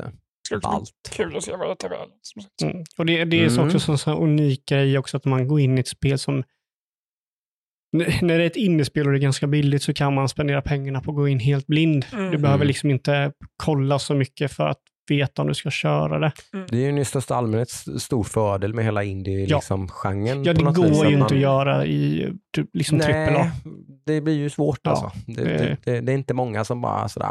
uh, 0.53 0.59
ballt. 0.61 0.91
Kul 1.11 1.37
att 1.37 1.43
se 1.43 1.51
vad 1.55 1.69
det 1.69 1.75
tar 1.75 1.89
sagt. 1.89 2.61
Mm. 2.63 2.83
Och 2.97 3.05
det, 3.05 3.25
det 3.25 3.39
är 3.45 3.49
Mm. 3.49 3.75
också 3.75 3.91
en 3.91 3.97
sån 3.97 4.17
unik 4.23 4.65
grej 4.65 4.97
också 4.97 5.17
att 5.17 5.25
man 5.25 5.47
går 5.47 5.59
in 5.59 5.77
i 5.77 5.81
ett 5.81 5.87
spel 5.87 6.19
som 6.19 6.43
när 8.21 8.37
det 8.37 8.43
är 8.43 8.47
ett 8.47 8.55
indiespel 8.55 9.05
och 9.05 9.11
det 9.11 9.17
är 9.17 9.21
ganska 9.21 9.47
billigt 9.47 9.83
så 9.83 9.93
kan 9.93 10.13
man 10.13 10.29
spendera 10.29 10.61
pengarna 10.61 11.01
på 11.01 11.11
att 11.11 11.15
gå 11.17 11.27
in 11.27 11.39
helt 11.39 11.67
blind. 11.67 12.05
Mm. 12.13 12.31
Du 12.31 12.37
behöver 12.37 12.55
Mm. 12.55 12.67
liksom 12.67 12.89
inte 12.89 13.31
kolla 13.63 13.99
så 13.99 14.13
mycket 14.15 14.51
för 14.51 14.67
att 14.67 14.81
veta 15.07 15.41
om 15.41 15.47
du 15.47 15.53
ska 15.53 15.69
köra 15.71 16.19
det. 16.19 16.31
Det 16.69 16.77
är 16.85 16.91
ju 16.91 16.99
i 17.01 17.05
största 17.05 17.35
allmänhet 17.35 17.69
stor 17.97 18.23
fördel 18.23 18.73
med 18.73 18.85
hela 18.85 19.03
Ja. 19.03 19.09
indie-genren. 19.09 20.43
Ja, 20.43 20.53
det 20.53 20.59
på 20.59 20.65
något 20.65 20.77
vis, 20.77 20.97
går 20.97 21.05
att 21.05 21.11
ju 21.11 21.17
man- 21.17 21.21
inte 21.25 21.35
att 21.35 21.41
göra 21.41 21.85
i 21.85 22.31
typ, 22.55 22.69
liksom 22.73 22.97
Nej, 22.97 23.27
AAA. 23.35 23.51
det 24.05 24.21
blir 24.21 24.33
ju 24.33 24.49
svårt 24.49 24.79
Ja, 24.83 24.91
alltså. 24.91 25.11
Det, 25.27 25.43
det- 25.43 25.57
det, 25.57 25.77
det, 25.83 26.01
det 26.01 26.11
är 26.11 26.15
inte 26.15 26.33
många 26.33 26.65
som 26.65 26.81
bara 26.81 27.09
sådär, 27.09 27.27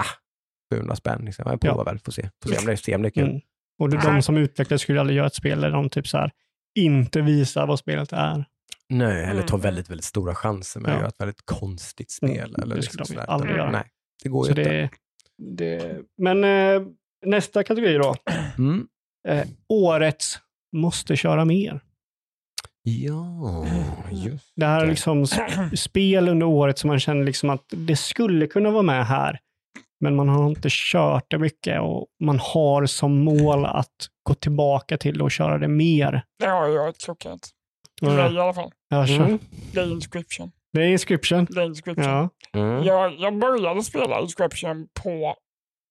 ah, 0.00 0.74
700 0.74 0.96
spänn 0.96 1.24
liksom. 1.24 1.44
Jag 1.50 1.60
provar 1.60 1.84
väl, 1.84 1.98
får 1.98 2.12
se. 2.12 2.30
Får 2.42 2.50
se 2.50 2.58
om 2.58 2.66
det, 2.66 2.76
se 2.76 2.94
om 2.94 3.02
det 3.02 3.08
är 3.08 3.10
kul. 3.10 3.28
Mm. 3.28 3.40
Och 3.78 3.90
det, 3.90 3.96
de 4.04 4.22
som 4.22 4.36
utvecklar 4.36 4.78
skulle 4.78 5.00
aldrig 5.00 5.16
göra 5.16 5.26
ett 5.26 5.34
spel 5.34 5.60
där 5.60 5.70
de 5.70 5.90
typ 5.90 6.08
så 6.08 6.18
här 6.18 6.30
inte 6.78 7.20
visar 7.20 7.66
vad 7.66 7.78
spelet 7.78 8.12
är. 8.12 8.44
Nej, 8.88 9.24
eller 9.24 9.42
ta 9.42 9.54
Mm. 9.56 9.62
väldigt, 9.62 9.90
väldigt 9.90 10.04
stora 10.04 10.34
chanser 10.34 10.80
med 10.80 10.88
Ja. 10.90 10.94
att 10.94 11.00
göra 11.00 11.08
ett 11.08 11.20
väldigt 11.20 11.42
konstigt 11.44 12.18
Mm, 12.22 12.34
spel. 12.34 12.52
det 12.52 12.62
Eller 12.62 12.80
skulle 12.82 13.00
liksom 13.02 13.16
de 13.16 13.22
aldrig 13.32 13.56
göra. 13.56 13.70
Nej, 13.70 13.84
det 14.22 14.28
går 14.28 14.44
Så 14.44 14.52
ju 14.52 14.58
inte. 14.62 14.90
Det, 15.38 16.00
men 16.18 16.44
eh, 16.44 16.82
nästa 17.26 17.64
kategori 17.64 17.94
då. 17.94 18.14
Mm. 18.58 18.86
Eh, 19.28 19.46
årets 19.68 20.38
måste 20.76 21.16
köra 21.16 21.44
mer. 21.44 21.80
Ja, 22.82 23.66
just 24.12 24.52
Det 24.56 24.66
här 24.66 24.82
är 24.82 24.86
liksom 24.86 25.24
sp- 25.24 25.76
spel 25.76 26.28
under 26.28 26.46
året 26.46 26.78
som 26.78 26.88
man 26.88 27.00
känner 27.00 27.24
liksom 27.24 27.50
att 27.50 27.64
det 27.68 27.96
skulle 27.96 28.46
kunna 28.46 28.70
vara 28.70 28.82
med 28.82 29.06
här. 29.06 29.38
Men 30.00 30.16
man 30.16 30.28
har 30.28 30.48
inte 30.48 30.68
kört 30.70 31.24
det 31.30 31.38
mycket 31.38 31.80
och 31.80 32.06
man 32.24 32.38
har 32.42 32.86
som 32.86 33.18
mål 33.24 33.64
att 33.64 34.08
gå 34.22 34.34
tillbaka 34.34 34.98
till 34.98 35.18
det 35.18 35.24
och 35.24 35.30
köra 35.30 35.58
det 35.58 35.68
mer. 35.68 36.22
Det 36.38 36.46
har 36.46 36.68
jag 36.68 36.88
ett 36.88 36.98
klockrent. 36.98 37.50
För 38.00 38.06
mig 38.06 38.34
i 38.34 38.38
alla 38.38 38.54
fall. 38.54 38.70
Jag 38.88 39.08
kör. 39.08 39.14
Mm. 39.16 39.38
Det 39.72 39.80
är 39.80 39.90
Inscription. 39.92 40.52
Det 40.74 40.82
är 40.84 40.88
inscription. 40.88 41.44
Det 41.50 41.60
är 41.60 41.64
Inscription. 41.66 42.04
Ja. 42.04 42.28
Mm. 42.52 42.84
Jag, 42.84 43.14
jag 43.18 43.38
började 43.38 43.82
spela 43.82 44.20
Inscription 44.20 44.88
på 45.02 45.34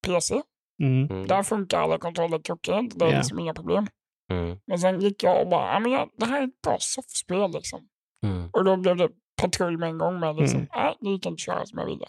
PC. 0.07 0.41
Mm. 0.83 1.07
Mm. 1.11 1.27
Där 1.27 1.43
funkar 1.43 1.79
alla 1.81 1.97
kontroller 1.97 2.39
klockrent. 2.39 2.99
Det 2.99 3.05
är 3.05 3.09
Ja. 3.11 3.17
liksom 3.17 3.39
inga 3.39 3.53
problem. 3.53 3.87
Mm. 4.31 4.57
Men 4.67 4.79
sen 4.79 4.99
gick 5.01 5.23
jag 5.23 5.41
och 5.41 5.49
bara, 5.49 5.79
men 5.79 5.91
jag, 5.91 6.09
det 6.17 6.25
här 6.25 6.41
är 6.41 6.47
ett 6.47 6.61
bra 6.61 6.77
soffspel 6.79 7.51
liksom. 7.51 7.79
Mm. 8.25 8.49
Och 8.53 8.63
då 8.65 8.77
blev 8.77 8.95
det 8.95 9.09
patrull 9.41 9.77
med 9.77 9.89
en 9.89 9.97
gång 9.97 10.19
med 10.19 10.35
liksom, 10.35 10.57
Mm. 10.59 10.69
nej, 10.75 10.95
det 10.99 11.09
gick 11.09 11.25
inte 11.25 11.29
att 11.29 11.39
köra 11.39 11.65
som 11.65 11.79
jag 11.79 11.85
ville. 11.85 12.05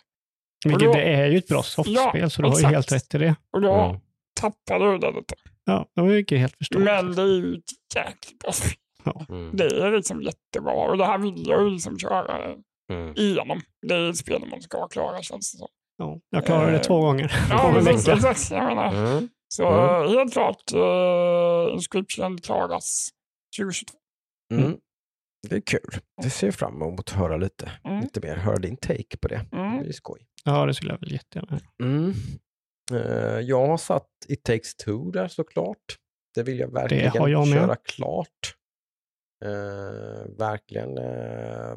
Vilket 0.64 0.82
då- 0.88 0.92
det 0.92 1.02
är 1.02 1.26
ju 1.26 1.38
ett 1.38 1.48
bra 1.48 1.62
softspel, 1.62 2.20
Ja, 2.20 2.30
så 2.30 2.42
du 2.42 2.48
har 2.48 2.60
ju 2.60 2.66
helt 2.66 2.92
rätt 2.92 3.14
i 3.14 3.18
det. 3.18 3.36
Och 3.52 3.60
då 3.60 3.72
Mm. 3.74 4.01
tappade 4.40 4.84
jag 4.84 5.01
det 5.01 5.10
lite. 5.10 5.34
Ja, 5.64 5.86
det 5.94 6.01
var 6.01 6.09
ju 6.09 6.38
helt 6.38 6.56
förståeligt. 6.56 6.84
Men 6.90 7.12
det 7.14 7.22
är 7.22 7.26
ju 7.26 7.55
ett 7.55 7.96
jäkligt 7.96 8.38
bra 8.38 8.52
spel. 8.52 8.72
Mm. 9.28 9.56
Det 9.56 9.64
är 9.64 9.90
liksom 9.93 10.22
jättebra 10.22 10.72
och 10.72 10.97
det 10.98 11.05
här 11.06 11.18
vill 11.18 11.48
jag 11.48 11.62
ju 11.62 11.70
liksom 11.70 11.98
köra 11.98 12.55
Mm. 12.93 13.14
igenom. 13.16 13.60
Det 13.89 13.94
är 13.94 14.10
ett 14.10 14.16
spel 14.16 14.47
man 14.51 14.62
ska 14.62 14.89
klara 14.89 15.22
känns 15.22 15.52
det 15.52 15.59
som. 15.59 15.68
Ja, 15.97 16.20
jag 16.31 16.47
klarade 16.47 16.70
det 16.70 16.76
Eh, 16.76 16.82
två 16.82 17.01
gånger 17.01 17.32
Ja, 17.51 17.59
på 17.72 17.78
en 17.78 17.85
vecka. 17.85 18.12
exakt. 18.12 18.51
Jag 18.51 18.64
menar. 18.64 18.94
Mm. 18.94 19.28
Så 19.48 19.66
Mm. 19.68 20.09
helt 20.18 20.32
klart, 20.32 20.72
uh, 20.74 21.74
Inscription 21.74 22.39
klaras 22.40 23.09
2022. 23.56 23.98
Mm. 24.55 24.76
Det 25.48 25.56
är 25.56 25.60
kul. 25.60 26.01
Det 26.22 26.31
ser 26.31 26.47
jag 26.47 26.55
fram 26.55 26.74
emot 26.82 27.01
att 27.01 27.10
höra 27.10 27.36
lite, 27.36 27.70
Mm. 27.85 28.01
lite 28.01 28.20
mer. 28.20 28.36
Höra 28.36 28.56
din 28.56 28.76
take 28.76 29.16
på 29.20 29.28
det. 29.28 29.47
Mm. 29.52 29.82
Det 29.82 29.89
är 29.89 29.93
skoj. 29.93 30.26
Ja, 30.44 30.66
det 30.66 30.74
skulle 30.74 30.93
jag 30.93 31.01
väl 31.01 31.12
jättegärna. 31.12 31.60
Mm. 31.82 32.12
Eh, 32.93 33.40
jag 33.40 33.66
har 33.66 33.76
satt 33.76 34.09
It 34.28 34.44
takes 34.44 34.74
two 34.76 35.10
där 35.12 35.28
såklart. 35.28 35.85
Det 36.35 36.43
vill 36.43 36.59
jag 36.59 36.72
verkligen 36.72 37.10
har 37.18 37.28
jag 37.28 37.48
med. 37.48 37.59
köra 37.59 37.76
klart. 37.76 38.55
Eh, 39.44 40.36
verkligen. 40.39 40.98
Uh, 40.98 41.77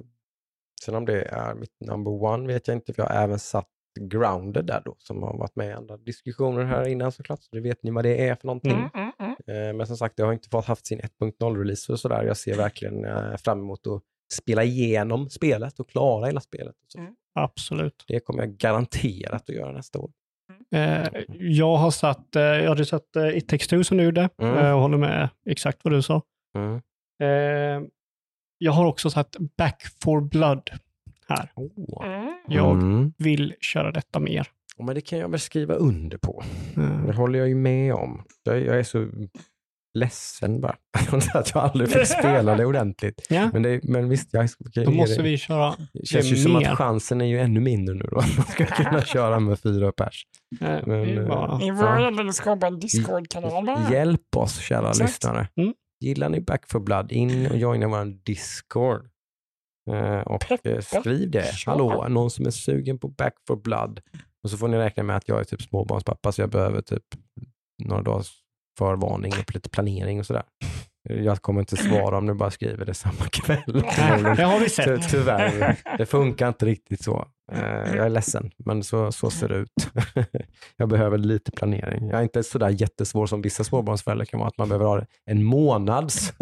sen 0.85 0.95
om 0.95 1.05
det 1.05 1.21
är 1.21 1.55
mitt 1.55 1.79
number 1.79 2.23
one 2.23 2.47
vet 2.53 2.67
jag 2.67 2.77
inte, 2.77 2.93
för 2.93 3.01
jag 3.03 3.09
har 3.09 3.23
även 3.23 3.39
satt 3.39 3.67
Grounded 3.99 4.65
där 4.65 4.81
då, 4.85 4.95
som 4.97 5.23
har 5.23 5.37
varit 5.37 5.55
med 5.55 5.67
i 5.69 5.71
andra 5.71 5.97
diskussioner 5.97 6.63
här 6.63 6.87
innan 6.87 7.11
såklart, 7.11 7.39
så 7.41 7.55
det 7.55 7.61
vet 7.61 7.83
ni 7.83 7.91
vad 7.91 8.03
det 8.05 8.27
är 8.29 8.35
för 8.35 8.47
någonting. 8.47 8.71
Mm, 8.71 8.89
mm, 8.93 9.11
mm. 9.19 9.67
Eh, 9.69 9.73
Men 9.73 9.87
som 9.87 9.97
sagt, 9.97 10.17
det 10.17 10.23
har 10.23 10.33
inte 10.33 10.49
fått 10.49 10.65
haft 10.65 10.87
sin 10.87 10.99
1.0-release 10.99 11.91
och 11.91 11.99
sådär. 11.99 12.23
Jag 12.23 12.37
ser 12.37 12.55
verkligen 12.57 13.05
eh, 13.05 13.35
fram 13.37 13.59
emot 13.59 13.87
att 13.87 14.01
spela 14.33 14.63
igenom 14.63 15.29
spelet 15.29 15.79
och 15.79 15.89
klara 15.89 16.25
hela 16.25 16.39
spelet. 16.41 16.75
Och 16.83 16.91
så. 16.91 16.99
Mm. 16.99 17.15
Absolut. 17.39 18.03
Det 18.07 18.19
kommer 18.19 18.39
jag 18.43 18.57
garanterat 18.57 19.49
att 19.49 19.55
göra 19.55 19.71
nästa 19.71 19.99
år. 19.99 20.11
Eh, 20.75 21.07
jag 21.39 21.75
har 21.77 21.91
satt, 21.91 22.35
eh, 22.35 22.41
jag 22.41 22.69
hade 22.69 22.85
satt 22.85 23.15
eh, 23.15 23.37
It 23.37 23.47
takes 23.49 23.67
two 23.67 23.83
som 23.83 23.97
du 23.97 24.03
gjorde 24.03 24.29
Mm. 24.41 24.57
eh, 24.57 24.71
och 24.73 24.81
håller 24.81 24.97
med 24.97 25.29
exakt 25.49 25.79
vad 25.83 25.93
du 25.93 26.01
sa. 26.01 26.21
Mm. 26.57 26.81
Eh, 27.21 27.81
jag 28.57 28.71
har 28.71 28.85
också 28.85 29.09
satt 29.09 29.35
Back 29.57 29.83
for 30.03 30.21
Blood 30.21 30.69
här. 31.29 31.51
Oh. 31.55 32.05
Mm. 32.05 32.33
Jag 32.47 32.73
Mm. 32.73 33.13
vill 33.17 33.53
köra 33.61 33.91
detta 33.91 34.19
mer. 34.19 34.47
Ja, 34.77 34.85
Men 34.85 34.95
det 34.95 35.01
kan 35.01 35.19
jag 35.19 35.29
väl 35.31 35.39
skriva 35.39 35.73
under 35.73 36.17
på. 36.17 36.43
Det 36.75 36.81
Eh, 36.81 37.15
håller 37.15 37.39
jag 37.39 37.47
ju 37.47 37.55
med 37.55 37.93
om. 37.93 38.23
Jag, 38.43 38.61
jag 38.61 38.79
är 38.79 38.83
så 38.83 39.07
ledsen 39.93 40.61
bara. 40.61 40.75
att 41.33 41.51
jag 41.53 41.63
aldrig 41.63 41.89
fick 41.91 42.07
spela 42.19 42.55
det 42.55 42.65
ordentligt. 42.65 43.27
ja, 43.29 43.49
Men, 43.53 43.63
det, 43.63 43.79
men 43.83 44.09
visst, 44.09 44.29
jag 44.33 44.49
ska 44.49 44.63
då 44.85 44.91
måste 44.91 45.15
det. 45.15 45.23
vi 45.23 45.37
köra 45.37 45.75
Det 45.93 46.05
känns 46.07 46.29
det 46.29 46.35
ju 46.35 46.43
som 46.43 46.53
mer. 46.53 46.69
att 46.71 46.77
chansen 46.77 47.21
är 47.21 47.25
ju 47.25 47.39
ännu 47.39 47.59
mindre 47.59 47.95
nu 47.95 48.07
då. 48.11 48.17
Att 48.17 48.37
man 48.37 48.45
ska 48.45 48.65
kunna 48.65 49.01
köra 49.01 49.39
med 49.39 49.59
fyra 49.59 49.91
pers. 49.91 50.23
Eh, 50.61 50.67
Men, 50.67 50.89
det 51.07 51.13
eh, 51.21 51.27
bara, 51.27 51.57
Ni 51.57 51.75
får 51.75 51.85
Ja. 51.85 52.69
Discord-kanal 52.71 53.65
det. 53.65 53.87
Hjälp 53.91 54.35
oss 54.35 54.59
kära 54.59 54.89
Exakt. 54.89 54.99
lyssnare. 55.09 55.47
Mm. 55.55 55.73
Gillar 55.99 56.29
ni 56.29 56.41
Back 56.41 56.71
for 56.71 56.79
Blood, 56.79 57.11
in 57.11 57.47
och 57.47 57.57
joina 57.57 57.87
vår 57.87 58.05
Discord. 58.23 59.09
Eh, 59.89 60.19
och 60.19 60.65
eh, 60.65 60.79
skriv 60.79 61.31
det. 61.31 61.51
Hallå, 61.65 62.07
någon 62.09 62.31
som 62.31 62.45
är 62.45 62.51
sugen 62.51 62.97
på 62.99 63.07
Back 63.07 63.33
for 63.47 63.55
Blood. 63.55 63.99
Och 64.43 64.49
så 64.49 64.57
får 64.57 64.67
ni 64.67 64.77
räkna 64.77 65.03
med 65.03 65.15
att 65.15 65.27
jag 65.27 65.39
är 65.39 65.43
typ 65.43 65.61
småbarnspappa 65.61 66.31
så 66.31 66.41
jag 66.41 66.49
behöver 66.49 66.81
typ 66.81 67.03
några 67.83 68.01
dagars 68.01 68.31
förvarning 68.77 69.33
och 69.39 69.55
lite 69.55 69.69
planering 69.69 70.19
och 70.19 70.25
sådär. 70.25 70.43
Jag 71.09 71.41
kommer 71.41 71.59
inte 71.59 71.77
svara 71.77 72.17
om 72.17 72.25
du 72.25 72.33
bara 72.33 72.51
skriver 72.51 72.85
det 72.85 72.93
samma 72.93 73.25
kväll. 73.31 73.63
det 74.37 74.43
har 74.43 74.59
vi 74.59 74.65
Ty- 74.65 74.69
sett. 74.69 75.09
Tyvärr, 75.09 75.77
det 75.97 76.05
funkar 76.05 76.47
inte 76.47 76.65
riktigt 76.65 77.03
så. 77.03 77.27
Eh, 77.51 77.95
Jag 77.95 78.05
är 78.05 78.09
ledsen, 78.09 78.51
men 78.57 78.83
så, 78.83 79.11
så 79.11 79.29
ser 79.29 79.47
det 79.49 79.55
ut. 79.55 79.87
Jag 80.77 80.89
behöver 80.89 81.17
lite 81.17 81.51
planering. 81.51 82.09
Jag 82.09 82.19
är 82.19 82.23
inte 82.23 82.43
sådär 82.43 82.69
jättesvår 82.69 83.25
som 83.27 83.41
vissa 83.41 83.63
småbarnsföräldrar 83.63 84.25
kan 84.25 84.39
vara, 84.39 84.47
att 84.47 84.57
man 84.57 84.69
behöver 84.69 84.85
ha 84.85 85.01
en 85.25 85.43
månads 85.43 86.33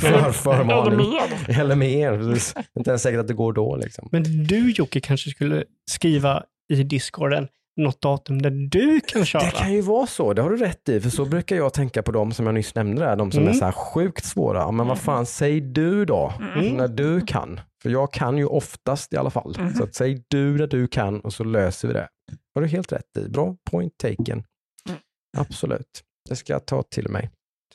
för, 0.00 0.06
Eller 0.08 0.32
förvarning. 0.32 0.98
mer. 0.98 1.60
Eller 1.60 1.76
mer. 1.76 2.18
precis. 2.18 2.54
Inte 2.78 2.90
ens 2.90 3.02
säkert 3.02 3.20
att 3.20 3.28
det 3.28 3.34
går 3.34 3.52
då. 3.52 3.76
Liksom. 3.76 4.08
Men 4.12 4.22
du 4.46 4.70
Jocke 4.70 5.00
kanske 5.00 5.30
skulle 5.30 5.64
skriva 5.90 6.42
i 6.68 6.82
Discorden 6.82 7.48
något 7.76 8.00
datum 8.00 8.42
där 8.42 8.50
du 8.50 9.00
kan 9.00 9.24
köra. 9.24 9.42
Det 9.42 9.50
kan 9.50 9.72
ju 9.72 9.80
vara 9.80 10.06
så, 10.06 10.32
det 10.32 10.42
har 10.42 10.50
du 10.50 10.56
rätt 10.56 10.88
i. 10.88 11.00
För 11.00 11.10
så 11.10 11.24
brukar 11.24 11.56
jag 11.56 11.72
tänka 11.74 12.02
på 12.02 12.12
dem 12.12 12.32
som 12.32 12.46
jag 12.46 12.54
nyss 12.54 12.74
nämnde 12.74 13.02
där, 13.02 13.16
de 13.16 13.32
som 13.32 13.42
Mm. 13.42 13.54
är 13.54 13.58
så 13.58 13.64
här 13.64 13.72
sjukt 13.72 14.24
svåra. 14.24 14.70
Men 14.70 14.86
vad 14.86 14.98
fan, 14.98 15.26
säg 15.26 15.60
du 15.60 16.04
då, 16.04 16.32
Mm. 16.40 16.76
när 16.76 16.88
du 16.88 17.20
kan. 17.20 17.60
För 17.82 17.90
jag 17.90 18.12
kan 18.12 18.38
ju 18.38 18.46
oftast 18.46 19.12
i 19.12 19.16
alla 19.16 19.30
fall. 19.30 19.54
Mm. 19.58 19.74
Så 19.74 19.84
att 19.84 19.94
säg 19.94 20.24
du 20.28 20.58
när 20.58 20.66
du 20.66 20.88
kan 20.88 21.20
och 21.20 21.32
så 21.32 21.44
löser 21.44 21.88
vi 21.88 21.94
det. 21.94 22.08
har 22.54 22.62
du 22.62 22.68
helt 22.68 22.92
rätt 22.92 23.16
i. 23.18 23.28
Bra 23.28 23.56
point 23.70 23.98
taken. 23.98 24.44
Mm. 24.88 25.00
Absolut. 25.38 26.02
Det 26.28 26.36
ska 26.36 26.52
jag 26.52 26.66
ta 26.66 26.82
till 26.82 27.08
mig. 27.08 27.30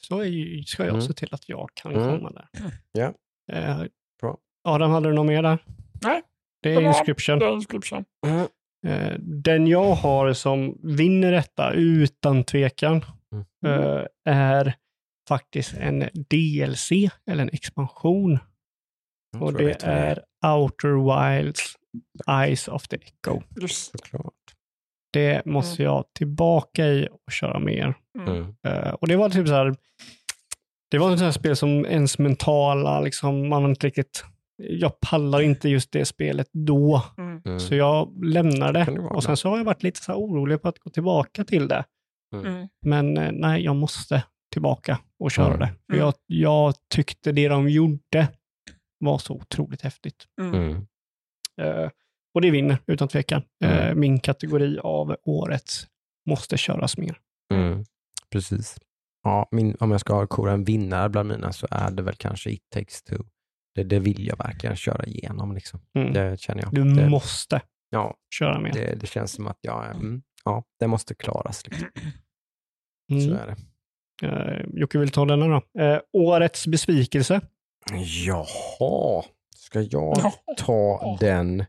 Så 0.08 0.20
är 0.20 0.26
ju, 0.26 0.64
ska 0.64 0.84
jag 0.84 0.90
Mm. 0.90 1.02
se 1.02 1.14
till 1.14 1.34
att 1.34 1.50
jag 1.50 1.70
kan 1.74 1.96
Mm. 1.96 2.10
komma 2.18 2.32
där. 2.32 2.48
Ja. 2.92 3.14
Eh, 3.54 3.84
Bra. 4.22 4.38
Adam, 4.68 4.92
hade 4.92 5.10
du 5.10 5.14
något 5.16 5.26
mer 5.26 5.44
där? 5.44 5.58
Nej. 6.02 6.22
Det 6.64 6.74
är 6.74 6.82
inscription. 6.82 7.40
Det 7.40 7.46
är 7.46 7.54
Inscription. 7.54 8.06
Eh, 8.88 9.14
den 9.20 9.68
jag 9.68 9.94
har 9.96 10.34
som 10.34 10.80
vinner 10.84 11.32
detta 11.32 11.72
utan 11.74 12.44
tvekan 12.44 13.06
Mm. 13.66 13.80
eh, 13.98 14.06
är 14.26 14.74
faktiskt 15.30 15.74
en 15.74 16.00
DLC 16.30 16.92
eller 17.28 17.42
en 17.44 17.50
expansion. 17.50 18.40
Jag 19.34 19.42
Och 19.42 19.54
det 19.54 19.84
är 19.84 20.24
Outer 20.46 20.90
Wilds 21.38 21.76
Eyes 22.30 22.68
of 22.68 22.88
the 22.88 22.96
Echo. 22.98 23.42
Just 23.62 23.92
Såklart. 23.92 24.34
Det 25.14 25.46
måste 25.46 25.84
jag 25.84 26.06
tillbaka 26.14 26.88
i 26.88 27.08
och 27.12 27.32
köra 27.32 27.60
mer. 27.60 27.94
mm. 28.20 28.30
Mm. 28.34 28.56
Eh, 28.68 28.90
och 28.94 29.08
det 29.08 29.16
var 29.16 29.30
typ 29.30 29.48
så 29.48 29.54
här, 29.54 29.76
det 30.92 30.98
var 30.98 31.12
ett 31.14 31.20
sånt 31.20 31.26
här 31.34 31.40
spel 31.40 31.56
som 31.56 31.86
ens 31.86 32.20
mentala, 32.20 33.00
liksom, 33.02 33.50
man 33.50 33.66
inte 33.66 33.88
riktigt, 33.88 34.26
jag 34.70 35.00
pallar 35.00 35.42
inte 35.42 35.70
just 35.70 35.92
det 35.92 36.06
spelet 36.06 36.50
då. 36.54 37.04
Mm. 37.18 37.42
Mm. 37.46 37.60
Så 37.60 37.76
jag 37.76 38.26
lämnade 38.26 38.86
Kan 38.86 38.94
det 38.94 39.02
vara 39.02 39.14
och 39.16 39.24
sen 39.24 39.38
så 39.38 39.50
har 39.50 39.58
jag 39.58 39.66
varit 39.66 39.84
lite 39.84 40.02
så 40.04 40.12
här 40.12 40.20
orolig 40.20 40.62
på 40.62 40.68
att 40.68 40.80
gå 40.80 40.90
tillbaka 40.90 41.44
till 41.44 41.68
det. 41.68 41.86
Mm. 42.36 42.68
Men 42.86 43.18
eh, 43.18 43.32
nej, 43.32 43.64
jag 43.64 43.76
måste 43.76 44.24
tillbaka 44.54 45.00
och 45.20 45.32
köra 45.32 45.48
Mm. 45.48 45.60
det. 45.60 45.68
För 45.68 45.94
Mm. 45.94 46.00
jag, 46.06 46.14
jag 46.26 46.74
tyckte 46.94 47.32
det 47.32 47.48
de 47.48 47.70
gjorde 47.70 48.28
var 49.00 49.18
så 49.18 49.34
otroligt 49.34 49.82
häftigt. 49.82 50.26
Mm. 50.42 50.54
Mm. 50.56 50.86
Eh, 51.62 51.90
och 52.34 52.42
det 52.42 52.52
vinner 52.52 52.78
utan 52.88 53.08
tvekan. 53.08 53.42
Mm. 53.64 54.00
min 54.00 54.20
kategori 54.20 54.80
av 54.84 55.16
årets 55.24 55.88
måste 56.30 56.58
köras 56.58 56.98
mer. 56.98 57.18
Mm. 57.54 57.84
Precis. 58.32 58.78
Ja, 59.24 59.48
min, 59.52 59.78
om 59.80 59.92
jag 59.92 60.00
ska 60.02 60.28
kora 60.28 60.52
en 60.52 60.64
vinnare 60.64 61.10
bland 61.10 61.30
mina 61.30 61.54
så 61.54 61.68
är 61.72 61.92
det 61.92 62.04
väl 62.04 62.16
kanske 62.16 62.50
It 62.52 62.70
takes 62.74 63.04
two. 63.04 63.16
Det, 63.76 63.84
det 63.84 64.00
vill 64.00 64.28
jag 64.28 64.38
verkligen 64.38 64.76
köra 64.76 65.06
igenom. 65.06 65.54
Liksom. 65.54 65.80
Mm. 65.96 66.14
Det 66.14 66.40
känner 66.40 66.62
jag. 66.64 66.74
Du 66.74 66.84
det, 66.84 67.10
måste 67.10 67.62
ja, 67.90 68.16
köra 68.40 68.60
med. 68.60 68.74
det, 68.74 68.96
det 68.96 69.08
känns 69.08 69.32
som 69.32 69.48
att 69.48 69.58
jag, 69.62 69.86
mm, 69.96 70.22
ja, 70.46 70.64
det 70.80 70.88
måste 70.88 71.16
klaras. 71.16 71.68
Liksom. 71.68 71.88
Så 73.10 73.14
Mm. 73.14 73.34
är 73.36 73.48
det. 73.48 73.56
Uh, 74.28 74.66
Jocke 74.80 74.98
vill 74.98 75.10
ta 75.12 75.26
denna 75.26 75.48
då. 75.48 75.82
Eh, 75.82 76.00
årets 76.14 76.68
besvikelse. 76.68 77.42
Jaha, 78.26 79.24
ska 79.56 79.82
jag 79.82 80.32
ta 80.58 81.18
den? 81.20 81.66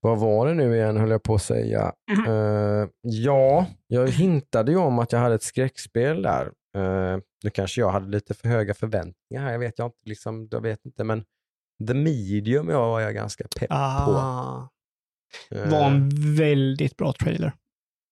Vad 0.00 0.18
var 0.18 0.46
det 0.46 0.54
nu 0.54 0.76
igen 0.76 0.96
höll 0.96 1.10
jag 1.10 1.22
på 1.22 1.34
att 1.34 1.42
säga. 1.42 1.92
Eh, 2.26 2.88
ja, 3.02 3.66
jag 3.86 4.08
hintade 4.10 4.72
ju 4.72 4.78
om 4.78 4.98
att 4.98 5.12
jag 5.12 5.18
hade 5.18 5.34
ett 5.34 5.42
skräckspel 5.42 6.22
där. 6.22 6.52
Uh, 6.76 7.18
nu 7.44 7.50
kanske 7.50 7.80
jag 7.80 7.90
hade 7.90 8.08
lite 8.08 8.34
för 8.34 8.48
höga 8.48 8.74
förväntningar 8.74 9.42
här, 9.42 9.52
jag 9.52 9.58
vet 9.58 9.78
jag 9.78 9.86
inte. 9.86 9.98
Liksom, 10.04 10.48
jag 10.50 10.60
vet 10.60 10.86
inte 10.86 11.04
men 11.04 11.24
The 11.88 11.94
Medium 11.94 12.68
jag 12.68 12.80
var 12.80 13.00
jag 13.00 13.14
ganska 13.14 13.44
pepp 13.58 13.68
på. 14.04 14.12
Eh, 15.50 15.70
var 15.70 15.86
en 15.90 16.10
väldigt 16.36 16.96
bra 16.96 17.12
trailer. 17.12 17.52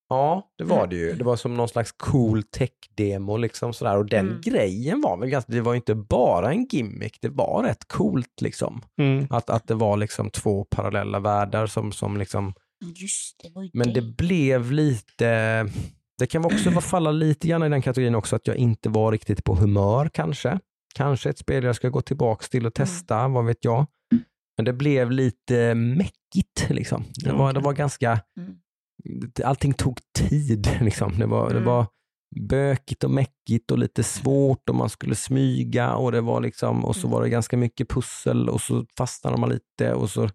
Ja, 0.08 0.50
det 0.58 0.64
var 0.64 0.86
det 0.86 0.96
ju. 0.96 1.12
Det 1.12 1.24
var 1.24 1.36
som 1.36 1.54
någon 1.54 1.68
slags 1.68 1.92
cool 1.92 2.42
tech-demo 2.42 3.36
liksom 3.36 3.72
sådär. 3.72 3.96
Och 3.96 4.06
den 4.06 4.28
Mm. 4.28 4.40
grejen 4.40 5.00
var 5.00 5.16
väl 5.16 5.28
ganska, 5.28 5.52
det 5.52 5.60
var 5.60 5.74
inte 5.74 5.94
bara 5.94 6.52
en 6.52 6.66
gimmick, 6.70 7.18
det 7.20 7.28
var 7.28 7.62
rätt 7.62 7.88
coolt 7.88 8.40
liksom. 8.40 8.82
Mm. 8.98 9.26
Att, 9.30 9.50
att 9.50 9.66
det 9.68 9.74
var 9.74 9.96
liksom 9.96 10.30
två 10.30 10.64
parallella 10.64 11.20
världar 11.20 11.66
som, 11.66 11.92
som 11.92 12.16
liksom, 12.16 12.54
Just 12.94 13.42
det, 13.42 13.50
var 13.54 13.62
ju 13.62 13.70
men 13.72 13.92
det 13.92 14.02
blev 14.02 14.72
lite, 14.72 15.26
det 16.22 16.26
kan 16.26 16.44
också 16.44 16.70
falla 16.70 17.10
lite 17.12 17.48
grann 17.48 17.62
i 17.62 17.68
den 17.68 17.82
kategorin 17.82 18.14
också 18.14 18.36
att 18.36 18.46
jag 18.46 18.56
inte 18.56 18.88
var 18.88 19.12
riktigt 19.12 19.44
på 19.44 19.54
humör 19.54 20.10
kanske. 20.14 20.58
Kanske 20.94 21.30
ett 21.30 21.38
spel 21.38 21.64
jag 21.64 21.76
ska 21.76 21.88
gå 21.88 22.00
tillbaka 22.00 22.46
till 22.50 22.66
och 22.66 22.74
testa, 22.74 23.28
vad 23.28 23.44
vet 23.46 23.64
jag. 23.64 23.86
Men 24.56 24.64
det 24.64 24.72
blev 24.72 25.10
lite 25.10 25.74
mäckigt 25.74 26.66
liksom. 26.70 27.04
Det 27.14 27.32
var, 27.32 27.52
det 27.52 27.60
var 27.60 27.72
ganska, 27.72 28.20
Mm. 28.38 28.56
allting 29.44 29.72
tog 29.74 29.98
tid 30.18 30.68
liksom. 30.80 31.18
Det 31.18 31.26
var, 31.26 31.48
det 31.50 31.56
Mm. 31.56 31.64
var 31.64 31.86
bökigt 32.48 33.04
och 33.04 33.10
mäckigt 33.10 33.70
och 33.70 33.78
lite 33.78 34.02
svårt 34.02 34.68
och 34.68 34.74
man 34.74 34.88
skulle 34.88 35.14
smyga 35.14 35.94
och 35.94 36.12
det 36.12 36.20
var 36.20 36.40
liksom, 36.40 36.84
och 36.84 36.96
så 36.96 37.06
Mm. 37.06 37.10
var 37.10 37.22
det 37.22 37.28
ganska 37.28 37.56
mycket 37.56 37.88
pussel 37.90 38.48
och 38.48 38.60
så 38.60 38.86
fastnade 38.98 39.36
man 39.36 39.48
lite 39.50 39.94
och 39.94 40.10
så 40.10 40.28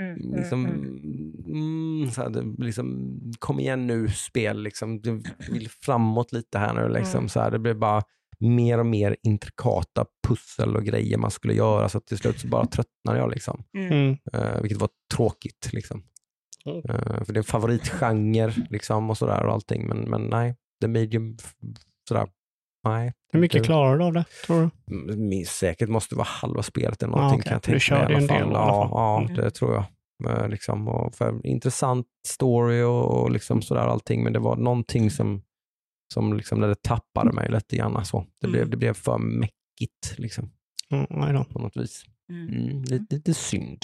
Mm, 0.00 0.16
mm, 0.16 0.36
liksom, 0.36 0.66
mm. 0.66 1.44
mm, 1.46 2.10
så 2.10 2.22
här, 2.22 2.62
liksom, 2.64 3.18
kom 3.38 3.60
igen 3.60 3.86
nu 3.86 4.08
spel, 4.08 4.62
liksom, 4.62 5.00
du 5.00 5.22
vill 5.52 5.68
framåt 5.68 6.32
lite 6.32 6.58
här 6.58 6.74
nu. 6.74 6.88
Liksom, 6.88 7.18
Mm. 7.18 7.28
så 7.28 7.40
här, 7.40 7.50
det 7.50 7.58
blev 7.58 7.78
bara 7.78 8.02
mer 8.38 8.78
och 8.78 8.86
mer 8.86 9.16
intrikata 9.22 10.06
pussel 10.28 10.76
och 10.76 10.84
grejer 10.84 11.18
man 11.18 11.30
skulle 11.30 11.54
göra 11.54 11.88
så 11.88 12.00
till 12.00 12.18
slut 12.18 12.40
så 12.40 12.48
bara 12.48 12.66
tröttnade 12.66 13.18
jag. 13.18 13.30
Liksom. 13.30 13.64
Mm. 13.78 13.92
Mm. 13.92 14.16
Eh, 14.32 14.60
vilket 14.60 14.78
var 14.78 14.88
tråkigt. 15.14 15.68
Liksom. 15.72 16.02
Mm. 16.66 16.78
Eh, 16.78 17.24
för 17.24 17.32
det 17.32 17.38
är 17.38 17.42
en 17.42 17.44
favoritgenre 17.44 18.54
liksom, 18.70 19.10
och 19.10 19.18
sådär 19.18 19.46
och 19.46 19.52
allting. 19.52 19.88
Men, 19.88 19.98
men 19.98 20.22
nej, 20.22 20.56
the 20.80 20.88
medium, 20.88 21.36
sådär, 22.08 22.28
nej. 22.84 23.12
Hur 23.32 23.40
mycket 23.40 23.62
det, 23.62 23.66
klarar 23.66 23.98
du 23.98 24.04
av 24.04 24.12
det, 24.12 24.24
tror 24.46 24.70
du? 24.86 24.94
Mm, 24.94 25.28
minst 25.28 25.56
säkert 25.58 25.88
måste 25.88 26.14
det 26.14 26.16
vara 26.18 26.28
halva 26.30 26.62
spelet 26.62 27.02
eller 27.02 27.12
Ja, 27.12 27.16
någonting 27.16 27.40
okej. 27.40 27.44
kan 27.44 27.52
jag 27.52 27.60
Du 27.62 27.66
tänka 27.66 27.80
körde 27.80 28.14
mig 28.14 28.22
i 28.22 28.24
en 28.24 28.30
alla 28.30 28.38
del 28.38 28.52
fall. 28.52 28.52
i 28.52 28.56
alla 28.56 28.66
Ja, 28.66 28.82
fall. 28.82 28.90
ja 28.92 29.20
Mm. 29.22 29.34
det 29.34 29.50
tror 29.50 29.74
jag. 29.74 29.84
Eh, 30.42 30.48
Liksom, 30.48 30.88
och 30.88 31.14
för 31.14 31.46
intressant 31.46 32.06
story 32.28 32.82
och, 32.82 33.04
och 33.22 33.30
liksom 33.30 33.62
sådär 33.62 33.80
allting, 33.80 34.24
men 34.24 34.32
det 34.32 34.38
var 34.38 34.56
någonting 34.56 35.10
som, 35.10 35.42
som 36.14 36.32
liksom, 36.36 36.60
det 36.60 36.82
tappade 36.82 37.32
mig 37.32 37.50
lite 37.50 37.76
grann. 37.76 38.04
Så. 38.04 38.26
Det, 38.40 38.46
Mm. 38.46 38.52
blev, 38.52 38.70
det 38.70 38.76
blev 38.76 38.94
för 38.94 39.18
mäckigt 39.18 40.14
liksom, 40.18 40.50
Mm, 40.90 41.44
på 41.44 41.58
något 41.58 41.76
vis. 41.76 42.04
Mm. 42.30 42.48
Mm, 42.48 42.82
lite, 42.82 43.14
lite 43.14 43.34
synd, 43.34 43.78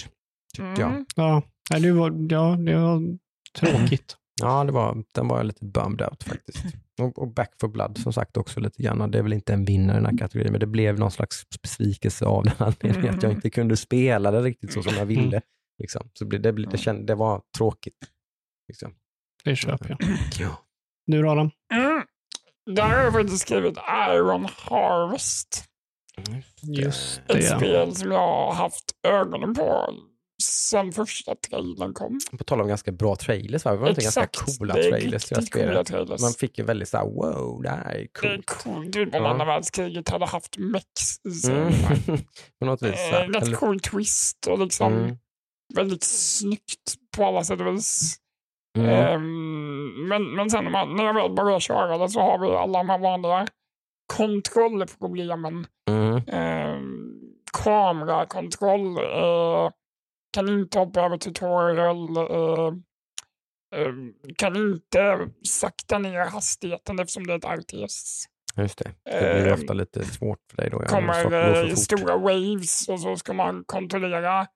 tyckte 0.55 0.81
jag. 0.81 0.89
Mm. 0.91 1.05
Ja, 1.15 1.41
det 1.79 1.91
var, 1.91 2.27
ja, 2.29 2.55
det 2.55 2.75
var 2.75 3.17
tråkigt. 3.59 4.17
Ja, 4.41 4.63
det 4.63 4.71
var, 4.71 5.03
den 5.13 5.27
var 5.27 5.37
jag 5.37 5.45
lite 5.45 5.65
bummed 5.65 6.01
out 6.01 6.23
faktiskt. 6.23 6.65
Och, 7.01 7.19
och 7.19 7.33
Back 7.33 7.51
for 7.59 7.67
Blood 7.67 7.97
som 7.97 8.13
sagt 8.13 8.37
också 8.37 8.59
lite 8.59 8.83
grann. 8.83 9.11
Det 9.11 9.17
är 9.17 9.23
väl 9.23 9.33
inte 9.33 9.53
en 9.53 9.65
vinnare 9.65 9.97
i 9.97 10.01
den 10.01 10.05
här 10.05 10.17
kategorin, 10.17 10.51
men 10.51 10.59
det 10.59 10.67
blev 10.67 10.99
någon 10.99 11.11
slags 11.11 11.43
besvikelse 11.61 12.25
av 12.25 12.43
den 12.43 12.53
anledningen 12.57 13.15
att 13.15 13.23
jag 13.23 13.31
inte 13.31 13.49
kunde 13.49 13.77
spela 13.77 14.31
det 14.31 14.41
riktigt 14.41 14.73
så 14.73 14.83
som 14.83 14.97
jag 14.97 15.05
ville. 15.05 15.41
Liksom. 15.77 16.09
Så 16.13 16.25
det, 16.25 16.37
det, 16.37 16.51
det, 16.51 16.77
kände, 16.77 17.03
det 17.03 17.15
var 17.15 17.41
tråkigt. 17.57 17.97
Liksom. 18.67 18.93
Det 19.43 19.55
köper 19.55 19.89
jag. 19.89 20.09
Ja. 20.39 20.59
Du 21.05 21.21
då, 21.21 21.29
Adam? 21.29 21.51
Mm. 21.73 22.03
Där 22.75 22.89
har 22.89 23.03
jag 23.03 23.13
faktiskt 23.13 23.41
skrivit 23.41 23.77
Iron 24.09 24.47
Harvest. 24.57 25.65
Just 26.61 27.19
Ett 27.19 27.27
det. 27.27 27.41
spel 27.41 27.95
som 27.95 28.11
jag 28.11 28.19
har 28.19 28.53
haft 28.53 28.85
ögonen 29.07 29.53
på 29.53 29.93
sen 30.43 30.91
första 30.91 31.35
trailern 31.35 31.93
kom. 31.93 32.19
På 32.37 32.43
tal 32.43 32.61
om 32.61 32.67
ganska 32.67 32.91
bra 32.91 33.15
trailers, 33.15 33.65
va? 33.65 33.71
det 33.71 33.77
var 33.77 33.89
inte 33.89 34.01
ganska 34.01 34.27
coola 34.27 34.73
det 34.73 34.81
är 34.87 34.89
trailers 34.91 35.31
riktigt 35.31 35.53
coola 35.53 35.83
trailers. 35.83 36.21
Man 36.21 36.31
fick 36.33 36.57
ju 36.57 36.63
väldigt 36.63 36.89
såhär, 36.89 37.05
wow, 37.05 37.61
det 37.63 37.69
här 37.69 37.91
är 37.91 38.07
Det 38.21 38.27
är 38.27 38.35
coolt. 38.35 38.45
coolt. 38.63 38.93
Typ 38.93 39.15
om 39.15 39.23
Ja. 39.23 39.29
andra 39.29 39.45
världskriget 39.45 40.09
hade 40.09 40.25
haft 40.25 40.57
mex 40.57 40.85
i 41.29 41.31
sig. 41.31 41.55
Mm. 41.55 41.71
På 42.59 42.65
något 42.65 42.81
vis. 42.81 42.99
Eh. 43.13 43.27
Rätt 43.27 43.43
Eller- 43.43 43.55
cool 43.57 43.79
twist 43.79 44.47
och 44.47 44.59
liksom 44.59 44.93
Mm. 44.93 45.17
väldigt 45.75 46.03
snyggt 46.03 46.95
på 47.17 47.25
alla 47.25 47.43
sätt 47.43 47.61
och 47.61 47.67
vis. 47.75 48.15
Mm. 48.77 48.89
Ehm, 48.89 50.07
men, 50.07 50.35
men 50.35 50.49
sen 50.49 50.63
när, 50.63 50.71
man, 50.71 50.95
när 50.95 51.03
jag 51.03 51.13
väl 51.13 51.31
börjar 51.35 51.59
köra 51.59 51.97
det 51.97 52.09
så 52.09 52.19
har 52.21 52.39
vi 52.39 52.47
alla 52.47 52.77
de 52.77 52.89
här 52.89 52.99
vanliga 52.99 53.47
kontrollproblemen. 54.13 55.65
Mm. 55.89 56.21
Ehm, 56.27 57.11
kamerakontroll, 57.63 58.97
eh, 58.97 59.69
kan 60.33 60.49
inte 60.49 60.79
hoppa 60.79 61.01
över 61.01 61.17
tutorial, 61.17 62.17
eh, 62.17 62.73
eh, 63.79 63.93
kan 64.37 64.55
inte 64.55 65.29
sakta 65.47 65.97
ner 65.99 66.25
hastigheten 66.25 66.99
eftersom 66.99 67.27
det 67.27 67.33
är 67.33 67.37
ett 67.37 67.59
RTS. 67.59 68.25
Just 68.57 68.77
det. 68.77 68.91
Det 69.05 69.19
blir 69.19 69.47
Ehm, 69.47 69.53
ofta 69.53 69.73
lite 69.73 70.05
svårt 70.05 70.39
för 70.49 70.57
dig 70.57 70.69
då. 70.69 70.83
ja, 70.91 70.99
när 70.99 71.23
kommer 71.23 71.67
eh, 71.67 71.73
stora 71.73 72.17
waves 72.17 72.89
och 72.89 72.99
så 72.99 73.15
ska 73.15 73.33
man 73.33 73.63
kontrollera 73.65 74.47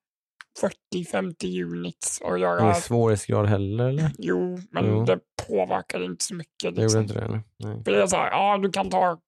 40-50 0.95 1.63
units 1.63 2.21
och 2.21 2.39
göra... 2.39 2.61
Ingen 2.61 2.75
svårighetsgrad 2.75 3.45
heller 3.45 3.89
eller? 3.89 4.11
Jo, 4.17 4.59
men 4.71 4.85
Jo. 4.85 5.03
det 5.05 5.19
påverkar 5.47 6.03
inte 6.03 6.25
så 6.25 6.35
mycket. 6.35 6.63
Jag 6.63 6.71
gjorde 6.71 6.83
Liksom. 6.83 7.01
inte 7.01 7.13
det 7.13 7.21
eller? 7.25 7.41
Nej. 7.59 7.83
För 7.83 7.91
det 7.91 8.01
är 8.01 8.07
så 8.07 8.15
här, 8.17 8.31
ja 8.31 8.57
du 8.57 8.71
kan 8.71 8.89
ta 8.89 9.19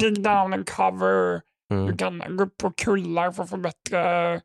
dig 0.00 0.10
down 0.14 0.52
and 0.52 0.68
cover, 0.70 1.40
du 1.68 1.76
Mm. 1.76 1.96
kan 1.96 2.36
gå 2.36 2.44
upp 2.44 2.56
på 2.56 2.70
kullar 2.70 3.32
för 3.32 3.42
att 3.42 3.50
få 3.50 3.56
bättre 3.56 4.40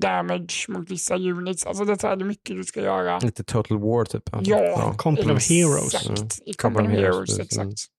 damage 0.00 0.54
mot 0.68 0.90
vissa 0.90 1.14
units. 1.16 1.66
Alltså 1.66 1.84
det 1.84 1.92
är, 1.92 1.96
så 1.96 2.06
här, 2.06 2.16
det 2.16 2.22
är 2.24 2.26
mycket 2.26 2.56
du 2.56 2.64
ska 2.64 2.80
göra. 2.80 3.18
Lite 3.18 3.44
total 3.44 3.78
war 3.78 4.04
typ. 4.04 4.34
alltså. 4.34 4.50
Ja, 4.50 4.94
Company 4.98 5.32
of 5.32 5.48
Heroes. 5.48 5.94
Exakt, 5.94 6.40
i 6.46 6.54
Company 6.54 6.88
of 6.88 6.92
Heroes. 6.94 7.34
Mm. 7.34 7.44
exakt. 7.46 7.90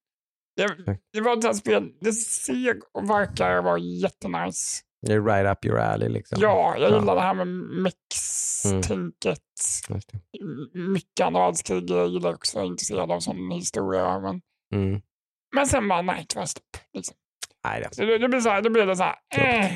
Det, 0.57 0.75
det 1.13 1.21
var 1.21 1.37
ett 1.37 1.43
sånt 1.43 1.57
spel, 1.57 1.89
det 2.01 2.11
ser 2.13 2.75
och 2.93 3.09
verkar 3.09 3.61
vara 3.61 3.77
jättenice. 3.77 4.81
Det 5.07 5.13
är 5.13 5.21
right 5.21 5.51
up 5.57 5.65
your 5.65 5.79
alley 5.79 6.09
liksom. 6.09 6.37
Ja, 6.41 6.75
jag 6.79 6.91
Ja. 6.91 6.99
gillar 6.99 7.15
det 7.15 7.21
här 7.21 7.33
med 7.33 7.47
mex-tänket. 7.47 9.39
Just 9.89 10.11
det. 10.11 10.19
M- 10.41 10.91
Mycket 10.93 11.25
andra 11.25 11.39
världskrig 11.45 11.89
jag 11.89 12.07
gillar 12.09 12.33
också, 12.33 12.57
jag 12.57 12.63
är 12.63 12.67
intresserad 12.67 13.11
av 13.11 13.19
sån 13.19 13.51
historia. 13.51 14.19
Men, 14.19 14.41
Mm. 14.73 15.01
men 15.55 15.67
sen 15.67 15.87
bara, 15.87 16.01
nej, 16.01 16.25
det 16.29 16.39
var 16.39 16.45
stopp. 16.45 16.77
Liksom. 16.93 17.15
Nej, 17.65 17.81
det. 17.81 17.95
Så 17.95 18.01
det, 18.01 18.17
det 18.17 18.29
blir 18.29 18.39
så 18.39 18.49
här, 18.49 18.61
det 18.61 18.69
blir 18.69 18.85
det 18.85 18.95
så 18.95 19.03
här, 19.03 19.15
eh, 19.35 19.71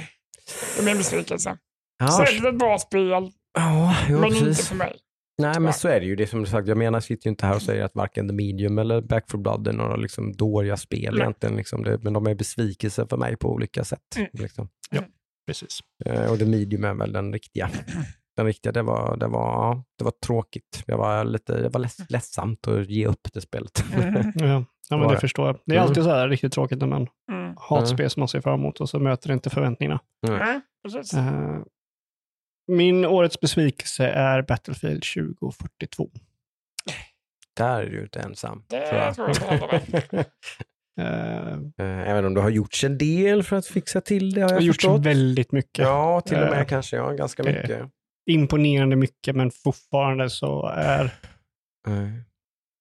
det 0.77 0.81
blir 0.81 0.91
en 0.91 0.97
besvikelse. 0.97 1.57
Ja, 1.99 2.25
ett 2.49 2.59
bra 2.59 2.77
spel, 2.79 3.07
ja 3.53 3.95
jo, 4.09 4.19
men 4.19 4.29
inte 4.29 4.45
precis. 4.45 4.67
för 4.69 4.75
mig. 4.75 4.95
Nej, 5.37 5.59
men 5.59 5.73
så 5.73 5.87
är 5.87 5.99
det 5.99 6.05
ju. 6.05 6.15
Det 6.15 6.27
som 6.27 6.39
du 6.39 6.45
sagt, 6.45 6.67
jag 6.67 6.77
menar, 6.77 6.95
jag 6.95 7.03
sitter 7.03 7.27
ju 7.27 7.29
inte 7.29 7.45
här 7.45 7.55
och 7.55 7.61
säger 7.61 7.83
att 7.83 7.95
varken 7.95 8.27
The 8.27 8.33
Medium 8.33 8.77
eller 8.79 9.01
Back 9.01 9.29
for 9.31 9.37
Blood 9.37 9.67
är 9.67 9.73
några 9.73 9.95
liksom 9.95 10.33
dåliga 10.33 10.77
spel 10.77 11.13
Nej. 11.13 11.21
egentligen. 11.21 11.55
Liksom 11.55 11.83
det, 11.83 12.03
men 12.03 12.13
de 12.13 12.27
är 12.27 12.35
besvikelser 12.35 13.05
för 13.05 13.17
mig 13.17 13.37
på 13.37 13.49
olika 13.51 13.83
sätt. 13.83 14.15
Mm. 14.15 14.29
Liksom. 14.33 14.69
Precis. 15.47 15.79
Eh, 16.05 16.31
och 16.31 16.39
The 16.39 16.45
Medium 16.45 16.83
är 16.83 16.93
väl 16.93 17.11
den 17.13 17.33
riktiga. 17.33 17.69
Den 18.37 18.45
riktiga, 18.45 18.71
det 18.71 18.81
var, 18.81 19.17
det 19.17 19.27
var, 19.27 19.39
ja, 19.53 19.83
det 19.97 20.03
var 20.03 20.13
tråkigt. 20.25 20.83
Jag 20.85 20.97
var 20.97 21.23
lite 21.23 21.53
jag 21.53 21.69
var 21.69 21.79
leds, 21.79 21.97
ledsamt 22.09 22.67
att 22.67 22.89
ge 22.89 23.05
upp 23.07 23.27
det 23.33 23.41
spelet. 23.41 23.83
Mm. 23.93 24.13
Ja, 24.35 24.65
ja 24.89 24.97
men 24.97 25.07
det 25.07 25.13
det? 25.13 25.19
förstår 25.19 25.47
jag. 25.47 25.59
Det 25.65 25.73
är 25.75 25.77
Mm. 25.77 25.89
alltid 25.89 26.03
så 26.03 26.09
här 26.09 26.29
riktigt 26.29 26.53
tråkigt 26.53 26.79
när 26.79 26.87
man 26.87 27.07
Mm. 27.31 27.53
har 27.57 27.81
ett 27.81 27.87
spel 27.87 28.09
som 28.09 28.21
man 28.21 28.27
ser 28.27 28.41
fram 28.41 28.59
emot 28.59 28.79
och 28.81 28.89
så 28.89 28.99
möter 28.99 29.27
det 29.27 29.33
inte 29.33 29.49
förväntningarna. 29.49 29.99
Nej, 30.27 30.61
precis. 30.83 31.13
Eh, 31.13 31.57
min 32.69 33.05
årets 33.05 33.39
besvikelse 33.39 34.07
är 34.07 34.41
Battlefield 34.41 35.03
2042. 35.39 36.09
Där 37.57 37.81
är 37.81 37.89
du 37.89 38.01
inte 38.01 38.19
ensam. 38.19 38.63
Det 38.69 38.87
tror 38.87 39.31
jag. 39.41 39.73
Eh, 40.19 40.25
Eh, 40.99 42.09
Även 42.09 42.25
om 42.25 42.33
det 42.33 42.41
har 42.41 42.49
gjorts 42.49 42.83
en 42.83 42.97
del 42.97 43.43
för 43.43 43.55
att 43.55 43.65
fixa 43.67 44.01
till 44.01 44.33
det 44.33 44.41
har 44.41 44.49
jag 44.49 44.51
jag, 44.51 44.55
har 44.57 44.61
gjort 44.61 44.75
förstått. 44.75 45.05
väldigt 45.05 45.51
mycket. 45.51 45.85
Ja, 45.85 46.21
till 46.21 46.37
och 46.37 46.49
med 46.49 46.59
Eh, 46.59 46.65
kanske. 46.65 46.95
Ja, 46.95 47.11
ganska 47.11 47.43
mycket. 47.43 47.81
Imponerande 48.29 48.95
mycket, 48.95 49.35
men 49.35 49.51
fortfarande 49.51 50.29
så 50.29 50.65
är 50.67 51.03
Eh, 51.87 52.07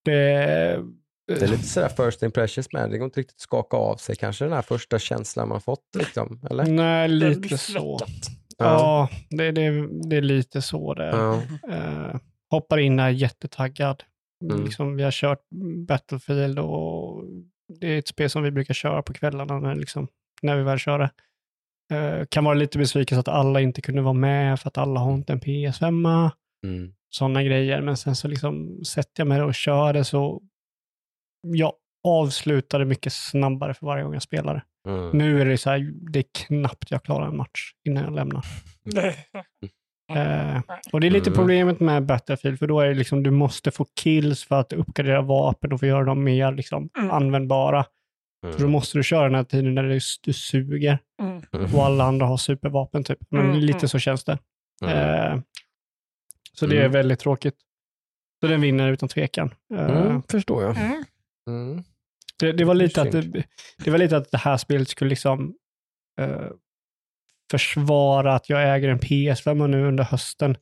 det... 0.04 0.82
Det 1.28 1.42
är 1.42 1.48
lite 1.48 1.62
sådär 1.62 1.88
first 1.88 2.22
impressions 2.22 2.72
med. 2.72 2.90
Det 2.90 2.98
går 2.98 3.04
inte 3.04 3.20
riktigt 3.20 3.36
att 3.36 3.40
skaka 3.40 3.76
av 3.76 3.96
sig 3.96 4.16
kanske 4.16 4.44
den 4.44 4.52
här 4.52 4.62
första 4.62 4.98
känslan 4.98 5.48
man 5.48 5.60
fått. 5.60 5.84
Liksom, 5.98 6.40
eller? 6.50 6.64
Nej, 6.64 7.08
lite 7.08 7.58
så. 7.58 7.98
Ja, 8.58 9.08
det, 9.30 9.50
det, 9.52 9.88
det 10.08 10.16
är 10.16 10.22
lite 10.22 10.62
så 10.62 10.94
det. 10.94 11.06
Ja. 11.06 11.42
Eh, 11.70 12.20
hoppar 12.50 12.78
in 12.78 12.98
här 12.98 13.10
jättetaggad. 13.10 14.02
Mm. 14.44 14.64
Liksom, 14.64 14.96
vi 14.96 15.02
har 15.02 15.10
kört 15.10 15.42
Battlefield 15.88 16.58
och 16.58 17.24
det 17.80 17.86
är 17.86 17.98
ett 17.98 18.08
spel 18.08 18.30
som 18.30 18.42
vi 18.42 18.50
brukar 18.50 18.74
köra 18.74 19.02
på 19.02 19.12
kvällarna 19.12 19.58
när, 19.58 19.74
liksom, 19.74 20.08
när 20.42 20.56
vi 20.56 20.62
väl 20.62 20.78
kör 20.78 20.98
det. 20.98 21.10
Eh, 21.96 22.26
kan 22.26 22.44
vara 22.44 22.54
lite 22.54 22.78
besviken 22.78 23.16
så 23.16 23.20
att 23.20 23.28
alla 23.28 23.60
inte 23.60 23.82
kunde 23.82 24.02
vara 24.02 24.14
med 24.14 24.60
för 24.60 24.68
att 24.68 24.78
alla 24.78 25.00
har 25.00 25.14
inte 25.14 25.32
en 25.32 25.40
PS5. 25.40 26.30
Mm. 26.66 26.92
Sådana 27.10 27.42
grejer. 27.42 27.82
Men 27.82 27.96
sen 27.96 28.16
så 28.16 28.28
liksom 28.28 28.84
sätter 28.84 29.20
jag 29.20 29.26
mig 29.26 29.42
och 29.42 29.54
kör 29.54 29.92
det 29.92 30.04
så 30.04 30.42
jag 31.42 31.72
avslutar 32.04 32.78
det 32.78 32.84
mycket 32.84 33.12
snabbare 33.12 33.74
för 33.74 33.86
varje 33.86 34.04
gång 34.04 34.12
jag 34.12 34.22
spelar 34.22 34.54
det. 34.54 34.62
Mm. 34.86 35.10
Nu 35.18 35.40
är 35.40 35.44
det 35.44 35.58
så 35.58 35.70
här, 35.70 35.92
det 36.12 36.18
är 36.18 36.24
knappt 36.46 36.90
jag 36.90 37.02
klarar 37.04 37.26
en 37.26 37.36
match 37.36 37.72
innan 37.88 38.04
jag 38.04 38.14
lämnar. 38.14 38.44
Eh, 40.12 40.60
och 40.92 41.00
det 41.00 41.06
är 41.06 41.10
lite 41.10 41.30
Mm. 41.30 41.36
problemet 41.38 41.80
med 41.80 42.06
Battlefield, 42.06 42.58
för 42.58 42.66
då 42.66 42.80
är 42.80 42.88
det 42.88 42.94
liksom, 42.94 43.22
du 43.22 43.30
måste 43.30 43.70
få 43.70 43.86
kills 44.00 44.44
för 44.44 44.60
att 44.60 44.72
uppgradera 44.72 45.22
vapen 45.22 45.72
och 45.72 45.80
få 45.80 45.86
göra 45.86 46.04
dem 46.04 46.24
mer 46.24 46.52
liksom, 46.52 46.88
Mm. 46.98 47.10
användbara. 47.10 47.84
Så 48.42 48.48
då 48.50 48.56
Mm. 48.58 48.70
måste 48.70 48.98
du 48.98 49.02
köra 49.02 49.24
den 49.24 49.34
här 49.34 49.44
tiden 49.44 49.74
när 49.74 49.82
du, 49.82 49.98
du 50.22 50.32
suger 50.32 50.98
Mm. 51.22 51.74
och 51.74 51.84
alla 51.86 52.04
andra 52.04 52.26
har 52.26 52.36
supervapen 52.36 53.04
typ. 53.04 53.18
Men 53.30 53.40
Mm, 53.44 53.56
lite 53.58 53.78
mm. 53.78 53.88
så 53.88 53.98
känns 53.98 54.24
det. 54.24 54.38
Mm. 54.84 54.94
Eh, 55.34 55.40
så 56.52 56.66
det 56.66 56.76
är 56.76 56.80
Mm. 56.80 56.92
väldigt 56.92 57.20
tråkigt. 57.20 57.56
Så 58.40 58.46
den 58.46 58.60
vinner 58.60 58.92
utan 58.92 59.08
tvekan. 59.08 59.54
Eh, 59.74 59.90
Mm, 59.90 60.22
förstår 60.22 60.62
jag. 60.62 60.76
Mm. 62.42 62.50
Mm. 62.50 62.56
det, 62.56 62.62
det, 62.62 62.64
var 62.64 62.74
lite 62.74 63.02
att 63.02 63.12
det, 63.12 63.44
det 63.84 63.90
var 63.90 63.98
lite 63.98 64.16
att 64.16 64.30
det 64.30 64.38
här 64.38 64.56
spelet 64.56 64.88
skulle 64.88 65.10
liksom 65.10 65.54
eh, 66.20 66.46
försvara 67.50 68.34
att 68.34 68.48
jag 68.50 68.74
äger 68.76 68.88
en 68.88 68.98
PS5 68.98 69.66
nu 69.66 69.84
under 69.88 70.04
hösten. 70.04 70.56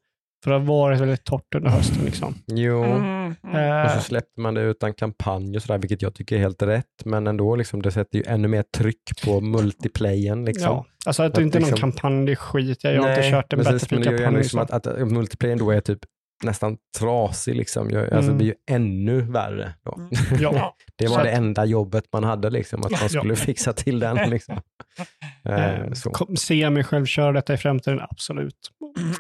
För 0.44 0.50
det 0.50 0.58
har 0.58 0.64
varit 0.66 1.00
väldigt 1.00 1.24
torrt 1.24 1.54
under 1.54 1.70
hösten. 1.70 2.04
Liksom. 2.04 2.34
Jo, 2.46 2.84
Mm. 2.84 2.96
Mm. 3.04 3.34
och 3.52 3.58
Eh, 3.60 3.94
så 3.98 4.00
släppte 4.00 4.40
man 4.40 4.54
det 4.54 4.60
utan 4.62 4.94
kampanj 4.94 5.56
och 5.56 5.62
sådär, 5.62 5.78
vilket 5.78 6.02
jag 6.02 6.14
tycker 6.14 6.36
är 6.36 6.40
helt 6.40 6.62
rätt. 6.62 7.04
Men 7.04 7.26
ändå, 7.26 7.56
liksom, 7.56 7.82
det 7.82 7.90
sätter 7.90 8.18
ju 8.18 8.24
ännu 8.26 8.48
mer 8.48 8.62
tryck 8.76 9.22
på 9.24 9.40
multiplayen. 9.40 10.44
Liksom. 10.44 10.64
ja. 10.64 10.86
Alltså 11.06 11.22
att 11.22 11.34
det 11.34 11.38
Att 11.38 11.42
inte 11.44 11.58
är 11.58 11.60
någon 11.60 11.70
liksom- 11.70 11.92
kampanj, 11.92 12.26
det 12.26 12.32
är 12.32 12.36
skit. 12.36 12.84
Jag 12.84 12.90
har 13.02 13.08
inte 13.10 13.20
Nej, 13.20 13.30
kört 13.30 13.52
en 13.52 13.56
men 13.58 13.64
sen- 13.78 13.88
men 13.90 14.00
det 14.00 14.10
gör 14.10 14.18
ju 14.18 14.24
ändå 14.24 14.38
Battlefield-kampanj. 14.38 14.38
liksom 14.42 14.60
Liksom. 14.60 14.76
att, 14.76 14.86
att 14.86 15.12
multiplayern 15.12 15.58
då 15.58 15.70
är 15.70 15.80
typ 15.80 15.98
nästan 16.42 16.76
trasig. 16.98 17.56
Liksom. 17.56 17.90
Jag, 17.90 18.02
alltså, 18.02 18.16
Mm. 18.16 18.28
Det 18.28 18.34
blir 18.34 18.46
ju 18.46 18.54
ännu 18.70 19.20
värre. 19.20 19.74
Då. 19.84 19.94
Mm. 19.98 20.10
Ja. 20.40 20.76
Det 20.96 21.06
Så 21.06 21.10
var 21.12 21.18
att- 21.18 21.24
det 21.24 21.30
enda 21.30 21.64
jobbet 21.64 22.04
man 22.12 22.24
hade, 22.24 22.50
liksom, 22.50 22.80
att 22.84 22.90
man 22.90 23.00
Ja. 23.02 23.08
skulle 23.08 23.36
fixa 23.46 23.72
till 23.72 23.98
den. 23.98 24.30
Liksom. 24.30 24.60
Eh, 25.48 25.64
Eh, 25.80 25.92
så. 25.92 26.10
kom- 26.10 26.36
Ser 26.36 26.54
jag 26.54 26.72
mig 26.72 26.84
själv 26.84 27.06
köra 27.06 27.32
detta 27.32 27.54
i 27.54 27.56
framtiden? 27.56 28.00
Absolut. 28.10 28.70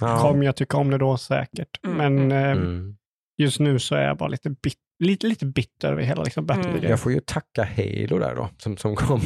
Ja. 0.00 0.18
Kommer 0.18 0.44
jag 0.44 0.56
tycka 0.56 0.76
om 0.76 0.90
det 0.90 0.98
då? 0.98 1.16
Säkert. 1.16 1.80
Mm, 1.86 1.96
Men 2.16 2.32
eh, 2.32 2.50
Mm. 2.50 2.96
just 3.38 3.60
nu 3.60 3.78
så 3.78 3.94
är 3.94 4.02
jag 4.02 4.16
bara 4.16 4.28
lite, 4.28 4.50
bit, 4.50 4.74
lite, 5.04 5.26
lite 5.26 5.46
bitter 5.46 5.92
över 5.92 6.02
hela 6.02 6.22
liksom, 6.22 6.46
Battlefield. 6.46 6.78
Mm. 6.78 6.90
Jag 6.90 7.00
får 7.00 7.12
ju 7.12 7.20
tacka 7.20 7.64
Halo 7.64 8.18
där 8.18 8.34
då, 8.34 8.48
som, 8.58 8.76
som 8.76 8.96
kom. 8.96 9.20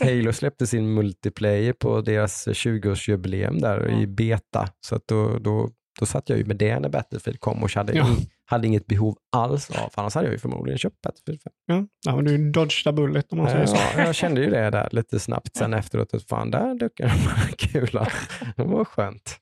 Halo 0.00 0.32
släppte 0.32 0.66
sin 0.66 0.94
multiplayer 0.94 1.72
på 1.72 2.00
deras 2.00 2.48
20-årsjubileum 2.48 3.60
där 3.60 4.00
i 4.02 4.06
beta. 4.06 4.68
Så 4.86 4.94
att 4.96 5.02
då, 5.08 5.38
då, 5.38 5.70
då 6.00 6.06
satt 6.06 6.28
jag 6.28 6.38
ju 6.38 6.44
med 6.44 6.56
det 6.56 6.78
när 6.80 6.88
Battlefield 6.88 7.40
kom 7.40 7.62
och 7.62 7.70
hade, 7.70 7.92
Ja. 7.92 8.08
in, 8.08 8.16
hade 8.44 8.66
inget 8.66 8.86
behov 8.86 9.16
alls 9.32 9.70
av, 9.70 9.88
för 9.90 10.00
annars 10.00 10.14
hade 10.14 10.26
jag 10.26 10.32
ju 10.32 10.38
förmodligen 10.38 10.78
köpt 10.78 11.00
Battlefield 11.00 11.42
5. 11.42 11.52
Ja, 11.66 11.86
ja, 12.06 12.16
men 12.16 12.24
du 12.24 12.50
dodgade 12.50 12.92
bullet 12.92 13.32
om 13.32 13.38
man 13.38 13.50
säger 13.50 13.66
så. 13.66 13.76
Ja, 13.76 14.04
jag 14.04 14.14
kände 14.14 14.40
ju 14.40 14.50
det 14.50 14.70
där 14.70 14.88
lite 14.92 15.20
snabbt 15.20 15.56
sen 15.56 15.74
efteråt, 15.74 16.14
att 16.14 16.22
fan 16.28 16.50
där 16.50 16.74
dök 16.74 17.00
en 17.00 17.10
kula. 17.58 18.08
Det 18.56 18.62
var 18.64 18.84
skönt. 18.84 19.38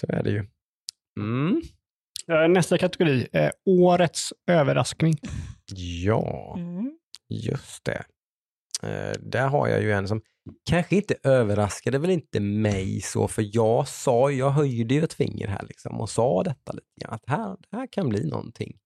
Så 0.00 0.06
är 0.08 0.22
det 0.22 0.30
ju. 0.30 0.46
Mm. 1.20 1.62
Eh, 2.32 2.48
Nästa 2.48 2.78
kategori 2.78 3.26
är 3.32 3.52
årets 3.66 4.32
överraskning. 4.50 5.14
Ja, 6.04 6.54
Mm. 6.58 6.98
just 7.28 7.84
det. 7.84 8.04
Eh, 8.82 9.12
där 9.20 9.48
har 9.48 9.68
jag 9.68 9.82
ju 9.82 9.92
en 9.92 10.08
som 10.08 10.20
kanske 10.70 10.96
inte 10.96 11.14
överraskade 11.22 11.98
väl 11.98 12.10
inte 12.10 12.40
mig 12.40 13.00
så, 13.00 13.28
för 13.28 13.44
jag 13.56 13.88
sa, 13.88 14.30
jag 14.30 14.50
höjde 14.50 14.94
ju 14.94 15.02
ett 15.04 15.12
finger 15.12 15.48
här 15.48 15.62
liksom 15.68 16.00
och 16.00 16.10
sa 16.10 16.42
detta 16.42 16.72
lite 16.72 16.86
grann, 17.00 17.14
att 17.14 17.24
här, 17.26 17.56
det 17.70 17.76
här 17.76 17.86
kan 17.92 18.08
bli 18.08 18.26
någonting. 18.28 18.76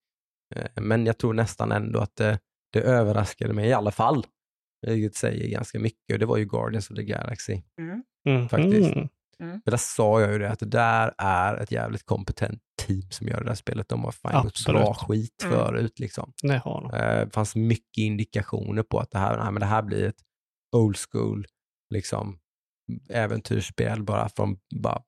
Eh, 0.55 0.83
men 0.83 1.07
jag 1.07 1.19
tror 1.19 1.35
nästan 1.35 1.73
ändå 1.73 1.99
att 2.01 2.17
det, 2.17 2.39
det 2.73 2.81
överraskade 2.81 3.53
mig 3.55 3.69
i 3.69 3.73
alla 3.73 3.91
fall. 3.91 4.27
Vilket 4.87 5.17
säger 5.17 5.49
ganska 5.51 5.79
mycket 5.79 6.13
och 6.13 6.19
det 6.19 6.27
var 6.27 6.37
ju 6.37 6.45
Guardians 6.45 6.91
of 6.91 6.97
the 6.97 7.03
Galaxy. 7.03 7.63
Mm. 8.27 8.49
Faktiskt. 8.49 8.95
Mm. 9.41 9.61
För 9.65 9.71
där 9.71 9.77
sa 9.79 10.21
jag 10.21 10.33
ju 10.33 10.39
det, 10.39 10.51
att 10.51 10.59
det 10.59 10.67
där 10.67 11.15
är 11.19 11.57
ett 11.57 11.73
jävligt 11.73 12.07
kompetent 12.07 12.61
team 12.87 13.11
som 13.11 13.29
gör 13.29 13.41
det 13.41 13.47
där 13.47 13.55
spelet. 13.55 13.89
De 13.89 14.05
har 14.05 14.13
fan 14.13 14.45
gjort 14.45 14.67
bra 14.67 14.95
skit 14.95 15.43
Mm. 15.45 15.57
förut. 15.57 15.99
Liksom. 15.99 16.33
Det 16.43 16.59
har 16.59 16.81
de. 16.83 16.95
Eh, 16.99 17.25
Det 17.27 17.31
fanns 17.35 17.57
mycket 17.57 17.99
indikationer 17.99 18.83
på 18.83 18.99
att 18.99 19.11
det 19.11 19.19
här, 19.19 19.37
nej, 19.43 19.53
men 19.53 19.61
det 19.61 19.67
här 19.67 19.83
blir 19.83 20.05
ett 20.05 20.21
old 20.77 20.97
school 21.11 21.47
liksom, 21.95 22.39
äventyrsspel 23.11 24.03
bara 24.03 24.29
från 24.29 24.59
bara 24.75 25.03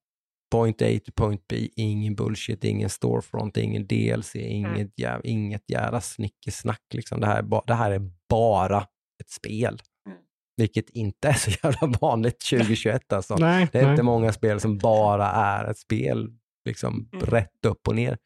point 0.53 0.83
A 0.83 0.87
till 1.05 1.13
point 1.17 1.45
B. 1.49 1.69
Ingen 1.77 2.15
bullshit, 2.15 2.65
ingen 2.65 2.91
storefront, 2.91 3.57
ingen 3.57 3.87
DLC, 3.87 4.35
inget, 4.37 4.99
jäv, 4.99 5.21
inget 5.25 5.71
jävla 5.71 6.01
snickesnack. 6.01 6.81
Liksom. 6.95 7.21
Det, 7.21 7.27
här 7.27 7.39
är 7.39 7.43
ba, 7.43 7.63
det 7.67 7.75
här 7.75 7.91
är 7.91 8.11
bara 8.29 8.79
ett 9.23 9.31
spel. 9.31 9.83
Mm. 10.07 10.19
Vilket 10.57 10.91
inte 10.91 11.29
är 11.29 11.33
så 11.33 11.51
jävla 11.63 11.87
vanligt 12.01 12.41
2021 12.51 13.13
alltså. 13.13 13.37
Nej, 13.37 13.69
Det 13.73 13.79
är 13.79 13.83
nej. 13.83 13.91
inte 13.91 14.03
många 14.03 14.33
spel 14.33 14.61
som 14.61 14.79
bara 14.83 15.29
är 15.31 15.71
ett 15.71 15.79
spel, 15.79 16.29
liksom 16.69 17.09
Mm. 17.13 17.27
rätt 17.27 17.65
upp 17.67 17.89
och 17.89 17.95
ner. 17.97 18.19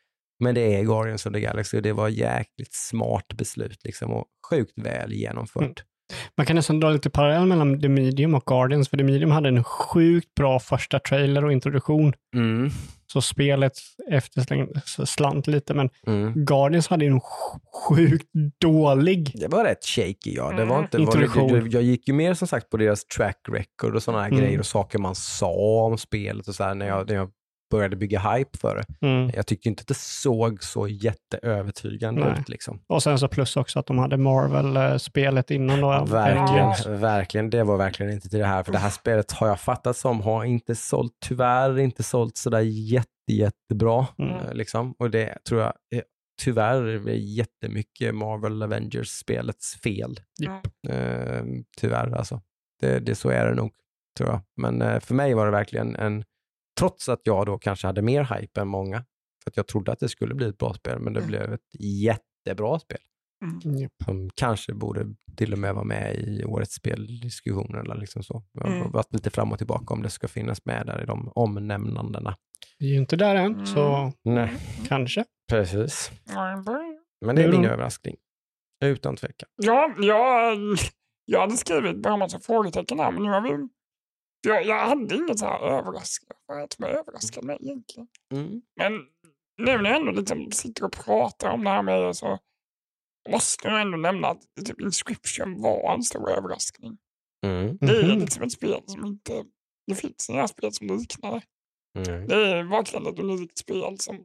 Men 0.44 0.55
det 0.55 0.74
är 0.74 0.82
Guardians 0.84 1.26
of 1.26 1.32
the 1.32 1.40
Galaxy 1.40 1.76
och 1.76 1.82
det 1.82 1.92
var 1.92 2.08
jäkligt 2.08 2.73
smart 2.74 3.26
beslut 3.34 3.84
liksom 3.84 4.10
och 4.12 4.26
sjukt 4.50 4.73
väl 4.78 5.12
genomfört. 5.12 5.84
Man 6.36 6.47
kan 6.47 6.57
nästan 6.57 6.81
dra 6.81 6.91
lite 6.91 7.10
parallell 7.10 7.47
mellan 7.47 7.81
The 7.81 7.89
Medium 7.89 8.35
och 8.35 8.44
Guardians, 8.47 8.89
för 8.89 8.97
The 8.97 9.05
Medium 9.05 9.31
hade 9.31 9.49
en 9.49 9.65
sjukt 9.65 10.35
bra 10.35 10.59
första 10.60 10.99
trailer 10.99 11.44
och 11.44 11.52
introduktion. 11.52 12.12
Mm. 12.35 12.70
Så 13.12 13.20
spelet 13.23 13.73
efter 14.10 15.05
slant 15.07 15.47
lite, 15.47 15.75
men 15.75 15.91
Mm. 16.07 16.44
Guardians 16.44 16.89
hade 16.89 17.07
en 17.07 17.20
sj- 17.20 17.60
sjukt 17.89 18.28
dålig. 18.60 19.33
Det 19.35 19.49
var 19.49 19.65
rätt 19.65 19.85
shaky 19.85 20.35
ja. 20.35 20.49
Det 20.52 20.65
var 20.65 20.76
Mm. 20.76 20.85
inte, 20.85 20.97
var 20.99 21.05
Introduktion. 21.05 21.65
lite, 21.65 21.76
jag 21.76 21.83
gick 21.83 22.09
ju 22.09 22.15
mer 22.15 22.35
som 22.35 22.49
sagt 22.49 22.70
på 22.70 22.76
deras 22.76 23.05
track 23.05 23.36
record 23.49 23.94
och 23.97 24.02
sådana 24.02 24.23
här 24.23 24.28
Mm. 24.31 24.41
grejer 24.41 24.59
och 24.59 24.67
saker 24.67 24.99
man 24.99 25.15
sa 25.15 25.85
om 25.85 25.99
spelet 25.99 26.49
och 26.49 26.55
så 26.55 26.65
här 26.65 26.75
när 26.75 26.86
jag, 26.86 27.09
när 27.09 27.15
jag 27.15 27.31
började 27.70 27.96
bygga 27.96 28.20
hype 28.20 28.58
för 28.58 28.76
det. 28.76 29.06
Mm. 29.06 29.30
Jag 29.34 29.46
tyckte 29.46 29.68
inte 29.68 29.80
att 29.80 29.86
det 29.86 29.96
såg 29.96 30.62
så 30.62 30.88
jätteövertygande 30.88 32.24
Nej. 32.24 32.40
ut. 32.40 32.48
Liksom. 32.48 32.80
Och 32.86 33.02
sen 33.02 33.18
så 33.18 33.28
plus 33.28 33.56
också 33.56 33.78
att 33.78 33.86
de 33.86 33.98
hade 33.98 34.16
Marvel-spelet 34.16 35.50
innan 35.50 35.80
då. 35.80 35.88
Verkligen, 35.88 36.38
Avengers. 36.64 36.86
verkligen. 36.86 37.50
Det 37.50 37.64
var 37.64 37.76
verkligen 37.76 38.12
inte 38.12 38.28
till 38.28 38.38
det 38.38 38.46
här. 38.46 38.62
För 38.62 38.72
det 38.72 38.78
här 38.78 38.90
spelet 38.90 39.32
har 39.32 39.48
jag 39.48 39.60
fattat 39.60 39.96
som 39.96 40.20
har 40.20 40.44
inte 40.44 40.74
sålt, 40.74 41.12
tyvärr 41.24 41.78
inte 41.78 42.02
sålt 42.02 42.36
sådär 42.36 42.60
jätte, 42.60 43.08
jättebra. 43.32 44.06
Mm. 44.18 44.30
eh, 44.34 44.54
Liksom. 44.54 44.94
Och 44.98 45.10
det 45.10 45.38
tror 45.48 45.60
jag 45.60 45.72
är, 45.94 46.02
tyvärr 46.42 46.82
är 47.08 47.14
jättemycket 47.14 48.14
Marvel 48.14 48.62
Avengers-spelets 48.62 49.80
fel. 49.82 50.20
Japp. 50.42 50.66
Eh, 50.88 51.44
tyvärr 51.76 52.16
alltså. 52.16 52.40
Det, 52.80 52.98
det, 52.98 53.14
så 53.14 53.28
är 53.30 53.46
det 53.46 53.54
nog, 53.54 53.72
tror 54.18 54.30
jag. 54.30 54.40
Men 54.56 54.82
eh, 54.82 55.00
för 55.00 55.14
mig 55.14 55.34
var 55.34 55.46
det 55.46 55.52
verkligen 55.52 55.96
en, 55.96 56.24
trots 56.78 57.08
att 57.08 57.20
jag 57.24 57.46
då 57.46 57.58
kanske 57.58 57.86
hade 57.86 58.02
mer 58.02 58.34
hype 58.40 58.60
än 58.60 58.68
många, 58.68 59.05
för 59.44 59.50
att 59.50 59.56
jag 59.56 59.66
trodde 59.66 59.92
att 59.92 60.00
det 60.00 60.08
skulle 60.08 60.34
bli 60.34 60.48
ett 60.48 60.58
bra 60.58 60.74
spel, 60.74 60.98
men 60.98 61.12
det 61.12 61.20
Mm. 61.20 61.28
blev 61.28 61.52
ett 61.52 61.80
jättebra 61.80 62.78
spel 62.78 62.98
Japp. 63.80 63.92
som 64.05 64.30
kanske 64.34 64.74
borde 64.74 65.06
till 65.36 65.52
och 65.52 65.58
med 65.58 65.74
vara 65.74 65.84
med 65.84 66.14
i 66.16 66.44
årets 66.44 66.74
speldiskussion 66.74 67.74
eller 67.74 67.94
liksom 67.94 68.22
så. 68.22 68.42
Jag 68.52 68.62
har 68.66 68.76
Mm. 68.76 68.90
varit 68.90 69.12
lite 69.12 69.30
fram 69.30 69.52
och 69.52 69.58
tillbaka 69.58 69.94
om 69.94 70.02
det 70.02 70.10
ska 70.10 70.28
finnas 70.28 70.64
med 70.64 70.86
där 70.86 71.02
i 71.02 71.06
de 71.06 71.28
omnämnandena. 71.34 72.36
Vi 72.78 72.86
är 72.88 72.92
ju 72.92 72.98
inte 72.98 73.16
där 73.16 73.34
än, 73.34 73.52
Mm. 73.55 73.66
så 73.66 74.12
Nej, 74.22 74.52
kanske. 74.88 75.24
precis. 75.50 76.10
Mm. 76.36 76.64
Men 77.26 77.36
det 77.36 77.42
är 77.42 77.52
min 77.52 77.62
då? 77.62 77.68
överraskning. 77.68 78.16
Utan 78.84 79.16
tvekan. 79.16 79.48
Ja, 79.62 79.94
jag, 79.98 80.58
jag 81.24 81.40
hade 81.40 81.56
skrivit 81.56 81.96
bara 82.02 82.12
en 82.12 82.18
massa 82.18 82.40
frågetecken 82.40 82.98
här, 82.98 83.10
men 83.12 83.22
nu 83.22 83.28
har 83.30 83.40
vi... 83.40 83.68
Jag, 84.49 84.65
jag 84.66 84.86
hade 84.86 85.15
inget 85.16 85.39
så 85.39 85.47
här 85.47 85.60
överraskande, 85.60 86.66
som 86.76 86.84
överraskade 86.84 87.47
mig 87.47 87.58
egentligen. 87.60 88.08
Mm. 88.33 88.62
Men 88.76 88.92
nu 89.58 89.83
när 89.83 89.91
jag 89.91 89.97
ändå 90.00 90.12
liksom 90.12 90.52
sitter 90.52 90.84
och 90.84 90.92
pratar 90.92 91.50
om 91.50 91.65
det 91.65 91.70
här 91.70 91.83
med 91.83 92.00
er 92.00 92.12
så 92.12 92.39
måste 93.28 93.68
jag 93.68 93.81
ändå 93.81 93.97
nämna 93.99 94.28
att 94.28 94.42
typ 94.66 94.81
Inscription 94.81 95.62
var 95.62 95.94
en 95.94 96.02
stor 96.02 96.31
överraskning. 96.31 96.99
Mm. 97.47 97.76
Det 97.81 97.99
är 97.99 98.08
Mhm. 98.08 98.20
liksom 98.20 98.42
ett 98.42 98.52
spel 98.52 98.83
som 98.86 99.07
inte... 99.07 99.44
Det 99.86 99.94
finns 99.94 100.31
inga 100.31 100.49
spel 100.49 100.73
som 100.73 100.86
liknar 100.86 101.31
det. 101.33 101.42
Mm. 102.10 102.28
Det 102.28 102.34
är 102.34 102.62
verkligen 102.65 103.07
ett 103.07 103.18
unikt 103.18 103.58
spel 103.58 103.99
som 103.99 104.25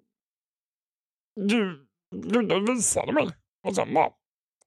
du, 1.35 1.87
du, 2.15 2.41
du 2.41 2.65
visade 2.73 3.13
mig. 3.13 3.27
Och 3.67 3.75
sen 3.75 3.93
bara, 3.93 4.11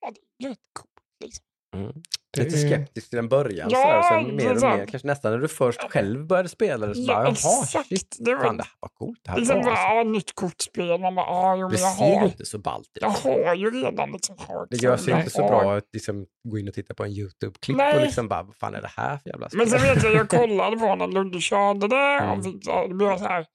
ja, 0.01 0.13
det 0.39 0.45
är 0.45 0.51
rätt 0.51 0.59
coolt. 0.73 0.91
Liksom. 1.25 1.45
Mm. 1.77 1.93
Det 2.35 2.43
Lite 2.45 2.59
skeptisk 2.59 3.11
till 3.11 3.19
en 3.19 3.29
början 3.29 3.69
Ja, 3.71 3.79
sådär, 3.79 3.99
och 3.99 4.05
sen 4.05 4.37
mer 4.37 4.51
och 4.57 4.79
mer. 4.79 4.87
Kanske 4.87 5.07
nästan 5.09 5.33
när 5.33 5.39
du 5.39 5.49
först 5.49 5.81
själv 5.91 6.27
började 6.27 6.49
spela 6.49 6.87
det 6.87 6.95
så 6.95 7.01
Ja, 7.01 7.15
bara, 7.15 7.29
exakt. 7.29 7.89
shit, 7.89 8.17
Det 8.21 8.35
var- 8.35 8.45
fan 8.45 8.57
det 8.57 8.63
här 8.63 8.73
var 8.81 8.89
coolt. 8.89 9.19
Det 9.25 9.31
här 9.31 9.39
Liksom 9.39 9.57
var 9.57 9.65
bara, 9.65 9.75
alltså. 9.77 10.11
nytt 10.11 10.35
kortspel. 10.35 11.01
Man 11.01 11.15
bara, 11.15 11.27
ja, 11.27 11.57
jo, 11.57 11.69
Det 11.69 11.81
jag 11.81 11.93
ser 11.93 12.19
har, 12.19 12.27
inte 12.27 12.45
så 12.47 12.59
ballt 12.59 12.87
ut. 12.95 13.03
jag 13.03 13.09
har 13.11 13.55
ju 13.55 13.71
redan 13.71 14.13
liksom 14.13 14.37
hört. 14.49 14.69
Det 14.71 14.77
gör 14.77 14.97
sig 14.97 15.15
inte 15.15 15.31
så 15.31 15.47
bra 15.49 15.77
att 15.77 15.85
liksom 15.93 16.27
gå 16.49 16.59
in 16.59 16.69
och 16.69 16.75
titta 16.75 16.95
på 16.95 17.05
en 17.05 17.11
YouTube-klipp 17.11 17.77
och 17.95 18.01
liksom 18.01 18.29
bara, 18.29 18.43
vad 18.43 18.57
fan 18.57 18.75
är 18.75 18.81
det 18.83 18.91
här 18.97 19.19
för 19.19 19.31
jävla 19.31 19.49
spel? 19.49 19.59
Men 19.59 19.67
sen 19.69 19.81
vet 19.83 20.03
jag, 20.05 20.15
jag 20.15 20.29
kollade 20.41 20.77
på 20.77 20.95
när 20.95 21.07
Ludde 21.09 21.41
körde 21.41 21.89
det 21.89 21.97
Mm. 21.97 22.39
och 22.69 22.89
det 22.89 22.95
blev 22.95 23.19
så 23.19 23.25
här, 23.25 23.47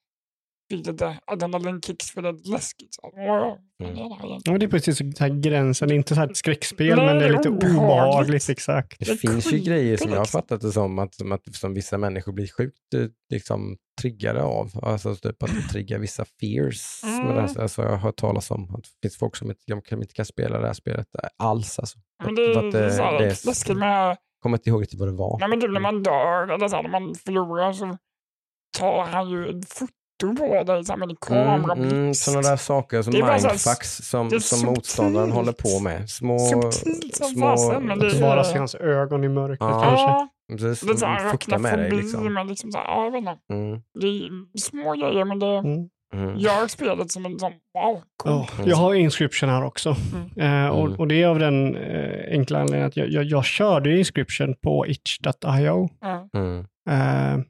fick 0.69 0.87
lite 0.87 1.19
adrenalinkick 1.25 2.03
för 2.03 2.21
det 2.21 2.29
är 2.29 2.51
läskigt. 2.51 2.93
Så, 2.93 3.11
Mm. 3.83 3.95
Ja, 4.45 4.57
det 4.57 4.65
är 4.65 4.69
precis 4.69 4.97
så 4.97 5.03
här 5.23 5.29
gränsen. 5.41 5.91
Inte 5.91 6.15
så 6.15 6.19
här 6.21 6.29
ett 6.29 6.37
skräckspel, 6.37 6.95
Nej, 6.97 7.05
men 7.05 7.17
det 7.19 7.25
är 7.25 7.29
lite 7.31 7.49
obehagligt. 7.49 7.77
obehagligt. 7.81 8.49
Exakt. 8.49 8.99
Det 8.99 9.05
Det 9.05 9.17
finns 9.17 9.53
ju 9.53 9.57
grejer 9.59 9.97
som 9.97 10.11
jag 10.11 10.17
har 10.17 10.25
fattat 10.25 10.61
det 10.61 10.71
som 10.71 10.99
att, 10.99 11.15
som 11.15 11.31
att 11.31 11.55
som 11.55 11.73
vissa 11.73 11.97
människor 11.97 12.31
blir 12.33 12.47
sjukt 12.47 12.93
eh, 12.95 13.05
liksom, 13.29 13.77
triggade 14.01 14.43
av. 14.43 14.71
Alltså 14.83 15.15
typ 15.15 15.43
att 15.43 15.49
det 15.49 15.61
triggar 15.71 15.99
vissa 15.99 16.25
fears. 16.39 17.03
Mm. 17.03 17.25
Med 17.25 17.35
det 17.35 17.41
här. 17.41 17.59
Alltså, 17.61 17.81
jag 17.81 17.89
har 17.89 17.97
hört 17.97 18.15
talas 18.15 18.51
om 18.51 18.75
att 18.75 18.83
det 18.83 18.89
finns 19.07 19.17
folk 19.17 19.35
som 19.35 19.49
inte, 19.49 19.61
de 19.67 19.81
kan, 19.81 20.01
inte 20.01 20.13
kan 20.13 20.25
spela 20.25 20.59
det 20.59 20.67
här 20.67 20.73
spelet 20.73 21.07
alls. 21.37 21.79
Alltså. 21.79 21.97
Men 22.23 22.29
Att- 22.29 22.35
det 22.35 22.57
att 22.59 22.73
är 22.73 22.81
det- 22.81 22.91
så 22.91 23.03
här 23.03 23.11
det 23.19 23.25
är- 23.25 23.45
läskigt 23.47 23.77
med, 23.77 24.17
kommer 24.39 24.57
inte 24.57 24.69
ihåg 24.69 24.81
riktigt 24.81 24.99
vad 24.99 25.07
det 25.09 25.15
var. 25.15 25.37
nej 25.39 25.49
men 25.49 25.61
typ 25.61 25.71
när 25.71 25.79
man 25.79 26.03
dör 26.03 26.47
eller 26.53 26.67
så 26.67 26.75
här, 26.75 26.83
när 26.83 26.89
man 26.99 27.15
förlorar 27.15 27.73
så 27.73 27.97
tar 28.77 29.03
han 29.05 29.29
ju 29.29 29.49
ett 29.49 29.69
foto 29.73 29.93
på 30.27 30.63
dig 30.63 30.85
så 30.85 30.91
här, 30.91 30.97
med 30.99 31.09
en 31.09 31.09
Mm, 31.09 31.17
kamerablixt. 31.59 31.91
mm, 31.93 32.13
sådana 32.13 32.49
där 32.49 32.57
saker 32.57 33.01
som 33.01 33.13
mindfucks 33.13 33.97
som, 33.97 34.29
som 34.39 34.65
motståndaren 34.69 35.31
håller 35.31 35.51
på 35.51 35.79
med. 35.79 36.09
Små, 36.09 36.39
Subtilt 36.39 37.15
som 37.15 37.27
små 37.27 37.41
fasen, 37.45 37.83
men 37.83 37.99
det 37.99 38.21
bara 38.21 38.43
se 38.43 38.57
hans 38.57 38.75
ögon 38.75 39.23
i 39.23 39.29
mörkret 39.29 39.59
Ja. 39.59 39.81
kanske. 39.83 40.27
Precis, 40.51 40.87
det 40.87 40.91
är 40.91 40.93
så 40.93 40.99
som 40.99 41.09
här 41.09 41.29
fuktar 41.29 41.57
med 41.57 41.79
dig. 41.79 41.91
Liksom. 41.91 42.33
men 42.33 42.47
liksom 42.47 42.71
så 42.71 42.77
här, 42.77 42.85
ja, 42.85 43.03
jag 43.03 43.11
vet 43.11 43.19
inte. 43.19 43.37
Mm, 43.53 43.81
Det 43.99 44.07
är 44.07 44.59
små 44.59 44.93
grejer 44.93 45.25
men 45.25 45.39
det 45.39 45.47
Mm. 45.57 45.89
mm. 46.13 46.37
gör 46.37 46.67
spelet 46.67 47.11
som 47.11 47.25
en 47.25 47.39
sån, 47.39 47.51
wow, 47.73 48.01
cool. 48.17 48.31
Ja, 48.31 48.47
jag 48.65 48.75
har 48.77 48.93
Inscription 48.93 49.49
här 49.49 49.63
också. 49.65 49.89
Eh, 50.37 50.67
och, 50.67 50.85
Mm. 50.87 50.99
och 50.99 51.07
det 51.07 51.23
är 51.23 51.27
av 51.27 51.39
den 51.39 51.75
eh, 51.75 52.31
enkla 52.31 52.59
anledningen 52.59 52.87
att 52.87 52.97
jag, 52.97 53.09
jag, 53.09 53.23
jag 53.23 53.45
körde 53.45 53.97
Inscription 53.97 54.55
på 54.63 54.87
itch.io. 54.87 55.89
Mm. 56.35 56.59
Eh, 56.89 57.43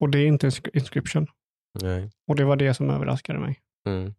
och 0.00 0.08
det 0.10 0.18
är 0.18 0.26
inte 0.26 0.46
Ins- 0.46 0.68
Inscription. 0.74 1.26
Nej. 1.82 2.10
Och 2.28 2.36
det 2.36 2.44
var 2.44 2.56
det 2.56 2.74
som 2.74 2.90
överraskade 2.90 3.38
mig. 3.38 3.58
Mm. 3.88 4.14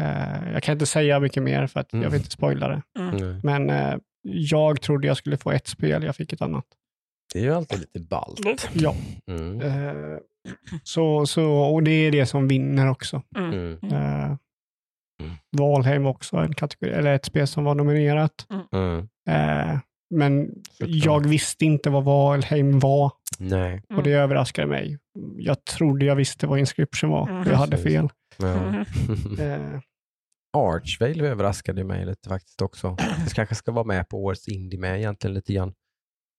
Eh, 0.00 0.52
jag 0.52 0.62
kan 0.62 0.72
inte 0.72 0.86
säga 0.86 1.20
mycket 1.20 1.42
mer 1.42 1.66
för 1.66 1.80
att 1.80 1.92
Mm. 1.92 2.02
jag 2.02 2.10
vill 2.10 2.20
inte 2.20 2.30
spoila 2.30 2.68
det. 2.68 2.82
Nej. 2.98 3.40
Men 3.42 3.70
eh, 3.70 3.94
jag 4.22 4.80
trodde 4.80 5.06
jag 5.06 5.16
skulle 5.16 5.36
få 5.36 5.50
ett 5.50 5.66
spel, 5.66 6.02
jag 6.02 6.16
fick 6.16 6.32
ett 6.32 6.42
annat. 6.42 6.64
Det 7.32 7.38
är 7.38 7.42
ju 7.42 7.54
alltid 7.54 7.78
lite 7.80 8.00
ballt. 8.00 8.44
Lite. 8.44 8.68
Ja. 8.72 8.94
Mm. 9.26 9.60
Eh, 9.60 10.18
så, 10.82 11.26
så, 11.26 11.50
och 11.52 11.82
det 11.82 11.90
är 11.90 12.12
det 12.12 12.26
som 12.26 12.48
vinner 12.48 12.90
också. 12.90 13.22
Mm. 13.36 13.52
Mm. 13.54 13.82
Mm. 13.82 14.38
Valheim 15.56 16.06
också, 16.06 16.36
en 16.36 16.54
kategori, 16.54 16.90
eller 16.92 17.14
ett 17.14 17.24
spel 17.24 17.46
som 17.46 17.64
var 17.64 17.74
nominerat. 17.74 18.46
Mm. 20.12 20.22
Eh, 20.22 20.28
men 20.28 20.54
Såklart. 20.70 20.90
jag 21.04 21.26
visste 21.28 21.64
inte 21.64 21.90
vad 21.90 22.04
Valheim 22.04 22.78
var 22.78 23.12
Nej. 23.38 23.82
och 23.96 24.02
det 24.02 24.12
överraskade 24.12 24.66
mig. 24.66 24.98
Jag 25.38 25.64
trodde 25.64 26.04
jag 26.04 26.16
visste 26.16 26.46
vad 26.46 26.58
Inscription 26.58 27.10
var. 27.10 27.28
Mm. 27.30 27.48
Jag 27.50 27.56
hade 27.56 27.78
fel. 27.78 28.08
Ja. 28.36 28.46
Mm. 28.52 28.84
Eh, 29.40 29.80
Archvale 30.56 31.28
överraskade 31.28 31.84
mig 31.84 32.06
lite 32.06 32.28
faktiskt 32.28 32.62
också. 32.62 32.96
Det 33.24 33.34
kanske 33.34 33.54
ska 33.54 33.72
vara 33.72 33.84
med 33.84 34.08
på 34.08 34.24
årets 34.24 34.48
indie 34.48 34.80
med 34.80 34.98
egentligen 34.98 35.34
lite 35.34 35.52
grann. 35.52 35.68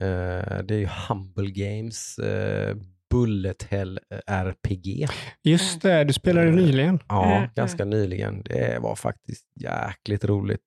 Eh, 0.03 0.57
det 0.63 0.71
är 0.75 0.79
ju 0.79 0.87
Humble 1.09 1.51
Games 1.51 2.19
uh, 2.19 2.75
Bullet 3.09 3.63
Hell 3.63 3.99
eh, 4.27 4.33
RPG. 4.45 5.07
just 5.43 5.81
det, 5.81 6.03
du 6.03 6.13
spelade 6.13 6.51
nyligen. 6.51 6.99
Ja, 7.07 7.35
Mm, 7.37 7.49
ganska 7.55 7.85
nyligen. 7.85 8.43
Det 8.43 8.79
var 8.81 8.95
faktiskt 8.95 9.45
jäkligt 9.59 10.25
roligt. 10.25 10.61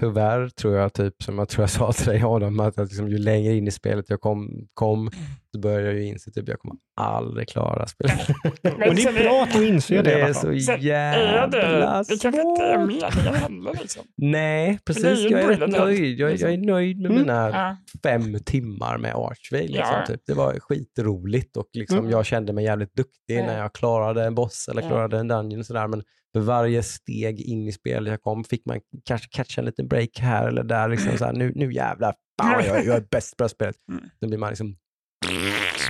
Tyvärr 0.00 0.48
tror 0.48 0.76
jag, 0.76 0.92
typ 0.92 1.22
som 1.22 1.38
jag 1.38 1.48
tror 1.48 1.62
jag 1.62 1.70
sa 1.70 1.92
till 1.92 2.06
dig 2.06 2.22
Adam, 2.24 2.60
att 2.60 2.78
att 2.78 2.88
liksom, 2.88 3.08
ju 3.08 3.18
längre 3.18 3.54
in 3.54 3.68
i 3.68 3.70
spelet 3.70 4.04
jag 4.10 4.20
kom, 4.20 4.66
kom 4.74 5.10
så 5.54 5.60
började 5.60 5.84
jag 5.86 5.94
ju 5.94 6.04
inse 6.04 6.30
typ 6.30 6.48
jag 6.48 6.58
kommer 6.58 6.76
aldrig 7.00 7.48
klara 7.48 7.86
spelet. 7.86 8.28
Och 8.62 8.94
det 8.94 9.02
är 9.02 9.22
bra 9.24 9.42
att 9.42 9.52
du 9.52 9.68
inser 9.68 9.96
det. 9.96 10.02
det 10.02 10.10
i 10.10 10.14
alla 10.22 10.28
är 10.28 10.32
fall. 10.34 10.60
så 10.60 10.64
Sen 10.66 10.74
är 10.74 10.78
jävla 10.78 11.46
det, 11.46 12.04
det 12.08 12.22
kanske 12.22 12.42
inte 12.42 12.62
är 12.62 12.78
svårt. 12.78 12.86
meningen 12.88 13.34
heller 13.42 13.80
liksom. 13.80 14.02
Nej, 14.16 14.66
det 14.68 14.72
är 14.72 14.78
precis. 14.94 15.30
Jag 15.30 15.40
är 15.52 15.66
nöjd. 15.66 16.18
Jag, 16.20 16.34
jag 16.36 16.52
är 16.52 16.58
nöjd 16.58 17.00
med 17.00 17.10
Mm. 17.10 17.22
mina 17.22 17.50
Ja. 17.50 17.76
fem 18.02 18.38
timmar 18.44 18.98
med 18.98 19.14
Archvale. 19.14 19.62
Liksom, 19.62 19.94
Ja. 20.00 20.06
typ. 20.06 20.20
Det 20.26 20.34
var 20.34 20.58
skitroligt 20.60 21.56
och 21.56 21.68
liksom, 21.72 21.98
Mm. 21.98 22.10
jag 22.10 22.26
kände 22.26 22.52
mig 22.52 22.64
jävligt 22.64 22.94
duktig 22.94 23.38
Ja. 23.38 23.46
när 23.46 23.58
jag 23.58 23.72
klarade 23.72 24.24
en 24.24 24.34
boss 24.34 24.68
eller 24.70 24.82
Ja. 24.82 24.88
klarade 24.88 25.18
en 25.18 25.28
dungeon. 25.28 25.60
och 25.60 25.66
Sådär. 25.66 25.86
Men 25.88 26.02
för 26.36 26.40
varje 26.40 26.82
steg 26.82 27.40
in 27.40 27.68
i 27.68 27.72
spelet 27.72 28.10
jag 28.10 28.22
kom 28.22 28.44
fick 28.44 28.64
man 28.64 28.80
kanske 29.04 29.28
catcha 29.28 29.60
en 29.60 29.64
liten 29.64 29.88
break 29.88 30.18
här 30.18 30.48
eller 30.48 30.64
där. 30.64 30.88
Liksom, 30.88 31.18
såhär, 31.18 31.32
nu, 31.32 31.52
nu 31.54 31.72
jävlar, 31.72 32.14
vad 32.42 32.64
jag, 32.64 32.84
jag 32.84 32.96
är 32.96 33.04
bäst 33.10 33.36
på 33.36 33.42
det 33.42 33.44
här 33.44 33.48
spelet. 33.48 33.76
Mm. 33.90 34.04
Då 34.20 34.28
blir 34.28 34.38
man 34.38 34.48
liksom, 34.48 34.76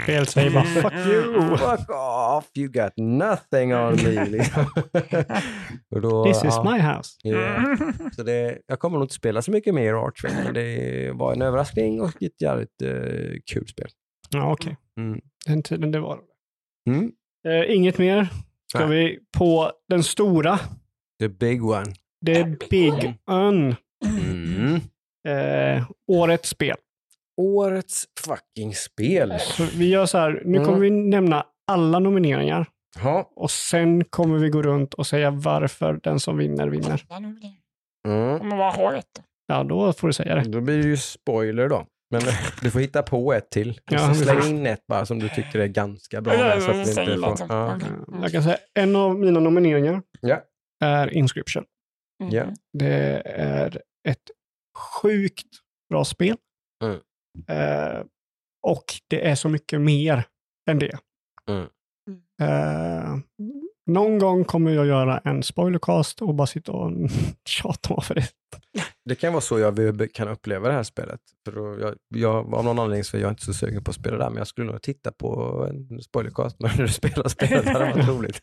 Spel 0.03 0.27
säger 0.27 0.51
bara 0.51 0.65
fuck 0.65 0.93
you. 1.07 1.57
fuck 1.57 1.91
off, 1.91 2.51
you 2.55 2.69
got 2.69 2.93
nothing 2.97 3.75
on 3.75 3.93
me. 3.93 4.25
Liksom. 4.25 4.65
då, 6.03 6.25
This 6.25 6.37
is 6.37 6.55
ja, 6.57 6.73
my 6.73 6.81
house. 6.81 7.11
yeah. 7.25 7.65
Mm. 7.65 8.11
Så 8.13 8.23
det, 8.23 8.59
jag 8.67 8.79
kommer 8.79 8.99
nog 8.99 9.05
inte 9.05 9.15
spela 9.15 9.43
så 9.43 9.51
mycket 9.51 9.75
mer 9.75 9.95
Archway, 9.95 10.45
men 10.45 10.55
det 10.55 11.11
var 11.15 11.33
en 11.33 11.43
överraskning 11.43 12.01
och 12.01 12.23
ett 12.23 12.41
jävligt 12.41 12.83
eh, 12.83 12.91
kul 13.53 13.69
spel. 13.69 13.89
Ja, 14.31 14.53
okej. 14.53 14.77
Mm. 15.01 15.21
Den 15.47 15.63
tiden 15.63 15.91
det 15.91 16.01
var. 16.01 16.19
Mm. 16.89 17.13
Eh, 17.47 17.77
inget 17.77 17.99
mer. 17.99 18.29
Ska 18.71 18.87
Nej. 18.87 18.89
vi 19.05 19.19
på 19.39 19.73
den 19.89 20.03
stora. 20.03 20.59
The 21.21 21.29
big 21.29 21.65
one. 21.65 21.87
The 22.27 22.45
Big 22.71 23.15
Un. 23.31 23.77
Mm. 24.07 24.75
Eh, 25.29 25.85
årets 26.13 26.49
spel. 26.49 26.77
Årets 27.41 28.05
fucking 28.27 28.75
spel. 28.75 29.35
Så 29.41 29.65
vi 29.65 29.89
gör 29.91 30.07
så 30.07 30.19
här, 30.19 30.43
nu 30.45 30.57
Mm. 30.57 30.65
kommer 30.65 30.79
vi 30.79 30.91
nämna 30.91 31.47
alla 31.73 31.99
nomineringar 31.99 32.67
Ja. 33.03 33.33
och 33.37 33.51
sen 33.51 34.05
kommer 34.05 34.39
vi 34.39 34.49
gå 34.49 34.63
runt 34.63 34.95
och 34.95 35.07
säga 35.07 35.31
varför 35.31 36.01
den 36.03 36.21
som 36.21 36.37
vinner 36.37 36.69
vinner. 36.69 37.03
Mm. 38.09 38.41
Om 38.41 38.49
man 38.49 38.59
bara 38.59 38.71
har 38.71 38.95
ett. 38.95 39.23
Ja, 39.47 39.65
då 39.65 39.93
får 39.93 40.07
du 40.07 40.13
säga 40.13 40.35
det. 40.35 40.43
Då 40.49 40.61
blir 40.61 40.79
det 40.79 40.89
ju 40.89 40.97
spoiler 40.97 41.69
då. 41.69 41.87
Men 42.11 42.21
du 42.63 42.71
får 42.71 42.81
hitta 42.81 43.03
på 43.03 43.33
ett 43.33 43.51
till. 43.51 43.81
Ja, 43.91 44.15
släng 44.15 44.43
in 44.43 44.67
ett 44.67 44.87
bara 44.87 45.07
som 45.07 45.19
du 45.19 45.29
tycker 45.29 45.59
är 45.59 45.67
ganska 45.67 46.21
bra. 46.21 46.35
Ja, 46.35 46.61
så 46.61 46.71
att 46.71 46.87
säg 46.89 47.05
inte 47.05 47.17
något. 47.17 47.39
får, 47.39 47.47
ja. 47.49 47.77
Eh, 47.77 48.21
Jag 48.23 48.33
kan 48.33 48.43
säga 48.43 48.59
en 48.75 48.97
av 48.97 49.19
mina 49.19 49.41
nomineringar 49.41 50.03
Ja. 50.21 50.43
är 50.85 51.15
Inscription. 51.15 51.65
Mm. 52.23 52.35
Ja. 52.35 52.45
Det 52.73 53.23
är 53.27 53.83
ett 54.09 54.31
sjukt 55.03 55.47
bra 55.91 56.05
spel. 56.05 56.37
Mm. 56.85 57.01
Eh, 57.49 58.05
och 58.63 58.85
det 59.11 59.29
är 59.29 59.35
så 59.35 59.49
mycket 59.49 59.81
mer 59.81 60.25
än 60.71 60.79
det. 60.79 60.99
Mm. 61.51 61.67
Eh, 62.43 63.17
någon 63.87 64.19
gång 64.19 64.45
kommer 64.45 64.71
jag 64.71 64.87
göra 64.87 65.19
en 65.19 65.43
spoilercast 65.43 66.23
och 66.23 66.35
bara 66.35 66.47
sitta 66.47 66.73
och 66.73 66.93
tjata 67.49 67.95
om 67.95 68.03
för 68.03 68.15
det. 68.15 68.29
Det 69.05 69.15
kan 69.15 69.33
vara 69.33 69.41
så 69.41 69.59
jag 69.59 70.09
kan 70.15 70.29
uppleva 70.29 70.69
det 70.69 70.75
här 70.75 70.83
spelet. 70.83 71.21
För 71.45 71.81
jag, 71.81 71.95
jag, 72.09 72.55
av 72.55 72.65
någon 72.65 72.79
anledning 72.79 73.05
så 73.05 73.17
är 73.17 73.21
jag 73.21 73.31
inte 73.33 73.45
så 73.45 73.55
sugen 73.55 73.85
på 73.85 73.91
att 73.91 73.95
spela 73.97 74.17
där, 74.19 74.29
men 74.31 74.39
jag 74.39 74.47
skulle 74.47 74.73
nog 74.73 74.83
titta 74.83 75.13
på 75.13 75.67
en 75.71 76.03
spoilercast 76.03 76.61
när 76.61 76.69
du 76.77 76.89
spelar 76.93 77.29
spelet. 77.29 77.65
Det 77.65 77.71
hade 77.71 77.93
varit 77.93 78.09
roligt. 78.19 78.41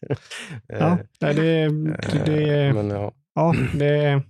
Ja, 0.68 0.98
nej, 1.20 1.34
det, 1.36 1.68
det, 1.68 2.24
det, 2.26 2.54
Eh, 2.68 2.74
Men 2.74 2.90
ja. 2.90 3.14
ja, 3.36 3.56
det, 3.74 4.24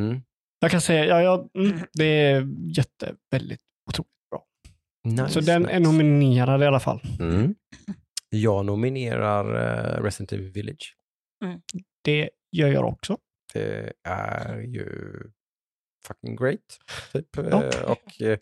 Mm. 0.00 0.20
jag 0.60 0.70
kan 0.70 0.80
säga, 0.80 1.04
ja, 1.04 1.22
ja, 1.22 1.48
mm, 1.64 1.78
det 1.92 2.04
är 2.04 2.48
jätte, 2.76 3.14
väldigt 3.30 3.60
otroligt 3.90 4.10
bra. 4.30 4.44
Nice, 5.04 5.28
Så 5.28 5.40
den 5.40 5.62
nice. 5.62 5.74
är 5.74 5.80
nominerad 5.80 6.62
i 6.62 6.66
alla 6.66 6.80
fall. 6.80 7.00
Mm. 7.20 7.54
Jag 8.34 8.64
nominerar 8.66 9.44
uh, 9.98 10.02
Resident 10.02 10.32
Evil 10.32 10.50
Village. 10.50 10.96
Det 12.04 12.30
gör 12.52 12.68
jag 12.68 12.88
också. 12.88 13.18
Det 13.52 13.92
är 14.08 14.58
ju 14.60 14.88
fucking 16.06 16.36
great. 16.36 16.78
Typ. 17.12 17.36
Ja. 17.36 17.64
Eh, 17.64 17.82
Och 17.90 18.22
eh, 18.22 18.38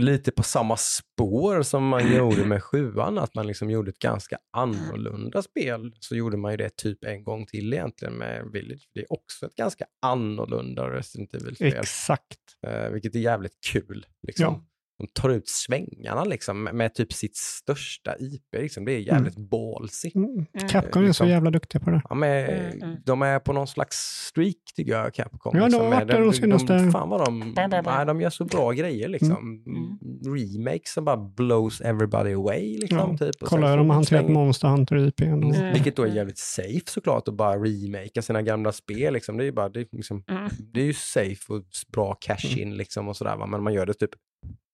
lite 0.00 0.32
på 0.32 0.42
samma 0.42 0.76
spår 0.76 1.62
som 1.62 1.88
man 1.88 2.16
gjorde 2.16 2.44
med 2.44 2.62
sjuan, 2.62 3.18
att 3.18 3.34
man 3.34 3.46
liksom 3.46 3.70
gjorde 3.70 3.90
ett 3.90 3.98
ganska 3.98 4.38
annorlunda 4.56 5.42
spel, 5.42 5.96
så 6.00 6.16
gjorde 6.16 6.36
man 6.36 6.50
ju 6.50 6.56
det 6.56 6.76
typ 6.76 7.04
en 7.04 7.24
gång 7.24 7.46
till 7.46 7.72
egentligen 7.72 8.14
med 8.14 8.44
Village. 8.52 8.88
Det 8.94 9.00
är 9.00 9.12
också 9.12 9.46
ett 9.46 9.54
ganska 9.54 9.84
annorlunda 10.02 10.90
Resident 10.90 11.34
Evil-spel, 11.34 11.74
Exakt. 11.74 12.38
eh, 12.66 12.88
vilket 12.90 13.14
är 13.14 13.18
jävligt 13.18 13.58
kul. 13.72 14.06
Liksom. 14.26 14.66
De 15.02 15.20
tar 15.20 15.28
ut 15.30 15.48
svängarna 15.48 16.24
liksom 16.24 16.62
med, 16.62 16.74
med 16.74 16.94
typ 16.94 17.12
sitt 17.12 17.36
största 17.36 18.14
IP. 18.18 18.52
Liksom. 18.52 18.84
Det 18.84 18.92
är 18.92 18.98
jävligt 18.98 19.36
ballsy. 19.36 20.10
Mm. 20.14 20.46
Capcom 20.68 21.02
är 21.02 21.06
så 21.06 21.08
liksom. 21.08 21.28
jävla 21.28 21.50
duktiga 21.50 21.80
på 21.80 21.90
det. 21.90 22.02
Ja, 22.08 22.14
men, 22.14 22.32
Mm, 22.48 22.82
mm. 22.82 22.96
De 23.04 23.22
är 23.22 23.38
på 23.38 23.52
någon 23.52 23.66
slags 23.66 23.96
streak 24.28 24.56
tycker 24.76 24.92
jag, 24.92 25.14
Capcom. 25.14 25.38
Ja, 25.44 25.50
de 25.52 25.60
har 25.60 25.66
liksom, 25.68 25.86
varit 25.90 25.98
med- 25.98 26.06
där 26.06 26.20
de 26.20 26.32
senaste- 26.32 26.90
fan 26.90 27.08
vad 27.08 27.24
de, 27.26 27.54
nej, 27.86 28.06
de 28.06 28.20
gör 28.20 28.30
så 28.30 28.44
bra 28.44 28.72
grejer 28.72 29.08
liksom. 29.08 29.62
Mm. 29.66 29.98
Remakes 30.36 30.92
som 30.92 31.04
bara 31.04 31.16
blows 31.16 31.80
everybody 31.80 32.32
away. 32.34 32.78
Liksom, 32.78 32.98
Ja, 32.98 33.16
typ. 33.26 33.42
Och 33.42 33.48
Kolla 33.48 33.66
hur 33.66 33.74
så 33.74 33.76
de 33.78 33.88
har 33.90 33.94
hanterat 33.94 34.28
Monster 34.28 34.68
Hunter 34.68 34.96
och- 34.96 35.20
Mm. 35.22 35.72
Vilket 35.72 35.96
då 35.96 36.02
är 36.02 36.06
jävligt 36.06 36.38
safe 36.38 36.80
såklart 36.86 37.28
att 37.28 37.34
bara 37.34 37.56
remakea 37.56 38.22
sina 38.22 38.42
gamla 38.42 38.72
spel. 38.72 39.12
Liksom. 39.14 39.36
Det, 39.36 39.42
är 39.42 39.46
ju 39.46 39.52
bara, 39.52 39.68
det, 39.68 39.92
liksom, 39.92 40.24
Mm. 40.30 40.48
det 40.72 40.80
är 40.80 40.84
ju 40.84 40.92
safe 40.94 41.52
och 41.52 41.62
bra 41.92 42.14
cash-in 42.20 42.76
liksom, 42.76 43.08
och 43.08 43.16
sådär. 43.16 43.36
va. 43.36 43.46
Men 43.46 43.62
man 43.62 43.72
gör 43.74 43.86
det 43.86 43.94
typ 43.94 44.10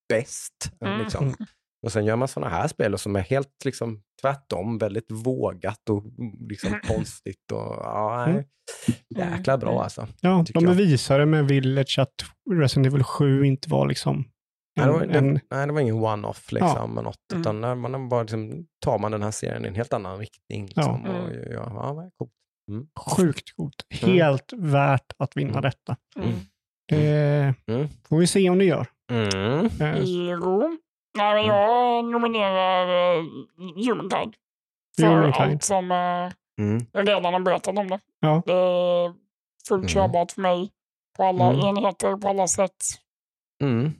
bäst. 0.08 0.72
Mm. 0.80 0.98
Liksom. 1.00 1.34
Och 1.82 1.92
sen 1.92 2.04
gör 2.04 2.16
man 2.16 2.28
sådana 2.28 2.50
här 2.56 2.68
spel 2.68 2.98
som 2.98 3.16
är 3.16 3.20
helt 3.20 3.64
liksom, 3.64 4.02
tvärtom, 4.20 4.78
väldigt 4.78 5.10
vågat 5.10 5.88
och 5.90 6.04
mm, 6.04 6.48
liksom, 6.48 6.80
konstigt. 6.88 7.52
Och, 7.52 7.58
ja, 7.82 8.26
nej. 8.26 8.46
Jäkla 9.16 9.58
bra 9.58 9.70
Mm. 9.70 9.82
alltså. 9.82 10.08
Ja, 10.20 10.44
de 10.54 10.64
jag. 10.64 10.76
bevisade 10.76 11.26
med 11.26 11.48
Village 11.48 11.98
att 11.98 12.14
Resident 12.50 12.86
Evil 12.86 13.02
7 13.04 13.44
inte 13.46 13.70
var 13.70 13.86
liksom 13.88 14.24
Nej, 14.76 14.86
det, 14.86 14.92
var, 14.92 15.00
en, 15.02 15.08
det, 15.12 15.18
en, 15.18 15.40
nej, 15.50 15.66
det 15.66 15.72
var 15.72 15.80
ingen 15.80 15.94
one-off 16.04 16.52
liksom, 16.52 16.72
Ja. 16.76 16.86
med 16.86 17.04
något. 17.04 17.32
Mm. 17.32 17.40
Utan 17.40 17.60
när 17.60 17.74
man 17.74 18.08
bara 18.08 18.22
liksom, 18.22 18.66
tar 18.84 18.98
man 18.98 19.12
den 19.12 19.22
här 19.22 19.30
serien 19.30 19.64
i 19.64 19.68
en 19.68 19.74
helt 19.74 19.92
annan 19.92 20.18
riktning. 20.18 20.66
Liksom, 20.66 21.02
Ja. 21.06 21.18
och, 21.18 21.30
ja, 21.50 21.72
ja, 21.74 22.10
coolt. 22.18 22.32
sjukt 23.16 23.56
coolt. 23.56 23.86
Mm. 24.02 24.14
Helt 24.14 24.52
värt 24.56 25.12
att 25.18 25.36
vinna 25.36 25.50
Mm. 25.50 25.62
detta. 25.62 25.96
Mm. 26.18 26.34
Det 26.88 27.54
Mm. 27.66 27.88
får 28.08 28.18
vi 28.18 28.26
se 28.26 28.50
om 28.50 28.58
det 28.58 28.64
gör. 28.64 28.86
Mm. 29.10 29.66
Eh, 29.80 30.02
Jo. 30.04 30.78
Nej, 31.18 31.34
men 31.34 31.44
jag 31.46 32.04
nominerar 32.04 33.16
uh, 33.18 33.24
Humankind. 33.86 34.34
För 35.00 35.06
Humankind. 35.06 35.52
allt 35.52 35.62
som 35.64 35.90
uh, 35.90 36.32
Mm. 36.60 36.86
jag 36.92 37.08
redan 37.08 37.32
har 37.32 37.40
berättat 37.40 37.78
om 37.78 37.88
det. 37.88 38.00
Ja. 38.20 38.42
Det 38.46 38.52
är 38.52 39.14
fullt 39.68 39.80
Mm. 39.82 39.88
körbart 39.88 40.32
för 40.32 40.40
mig 40.42 40.70
på 41.16 41.24
alla 41.24 41.44
Mm. 41.52 41.60
enheter, 41.66 42.16
på 42.16 42.28
alla 42.28 42.46
sätt. 42.46 42.76
Mm. 43.62 43.92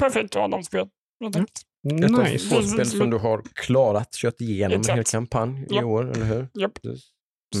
Perfekt 0.00 0.36
Adamspel. 0.36 0.88
helt 1.20 1.36
enkelt. 1.36 1.60
Ett 2.04 2.18
av 2.18 2.24
få 2.24 2.62
spel 2.62 2.86
som 2.86 3.10
du 3.10 3.18
har 3.18 3.42
klarat, 3.54 4.12
kört 4.12 4.40
igenom 4.40 4.82
en 4.88 4.94
hel 4.96 5.04
kampanj 5.04 5.62
i 5.62 5.66
Ja. 5.70 5.84
år, 5.84 6.10
eller 6.10 6.24
hur? 6.26 6.48
Japp. 6.54 6.82
Precis. 6.82 7.12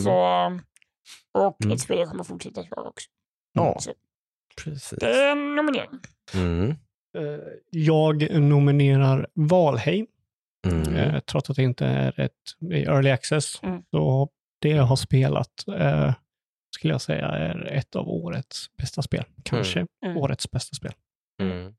Så, 0.04 0.10
uh, 0.10 0.60
och 1.34 1.56
Mm. 1.64 1.74
ett 1.74 1.80
spel 1.80 1.98
jag 1.98 2.08
kommer 2.10 2.24
fortsätta 2.24 2.62
köra 2.64 2.82
också. 2.88 3.08
Ja, 3.52 3.76
Så 3.80 3.92
precis. 4.64 4.98
det 5.00 5.06
är 5.24 5.32
en 5.32 5.54
nominering. 5.56 6.00
Mm. 6.34 6.74
Eh, 7.14 7.38
Jag 7.70 8.40
nominerar 8.40 9.26
Valheim, 9.34 10.06
Mm. 10.66 10.94
eh, 10.94 11.20
trots 11.20 11.50
att 11.50 11.56
det 11.56 11.62
inte 11.62 11.86
är 11.86 12.20
ett 12.20 12.32
i 12.72 12.82
early 12.84 13.10
access. 13.10 13.62
Mm. 13.62 13.82
Så 13.90 14.28
det 14.60 14.68
jag 14.68 14.82
har 14.82 14.96
spelat 14.96 15.64
eh, 15.68 16.14
skulle 16.76 16.94
jag 16.94 17.00
säga 17.00 17.26
är 17.26 17.64
ett 17.72 17.96
av 17.96 18.08
årets 18.08 18.76
bästa 18.76 19.02
spel. 19.02 19.24
Kanske 19.42 19.86
Mm. 20.06 20.16
årets 20.16 20.50
bästa 20.50 20.74
spel. 20.74 20.92
Mm. 21.42 21.74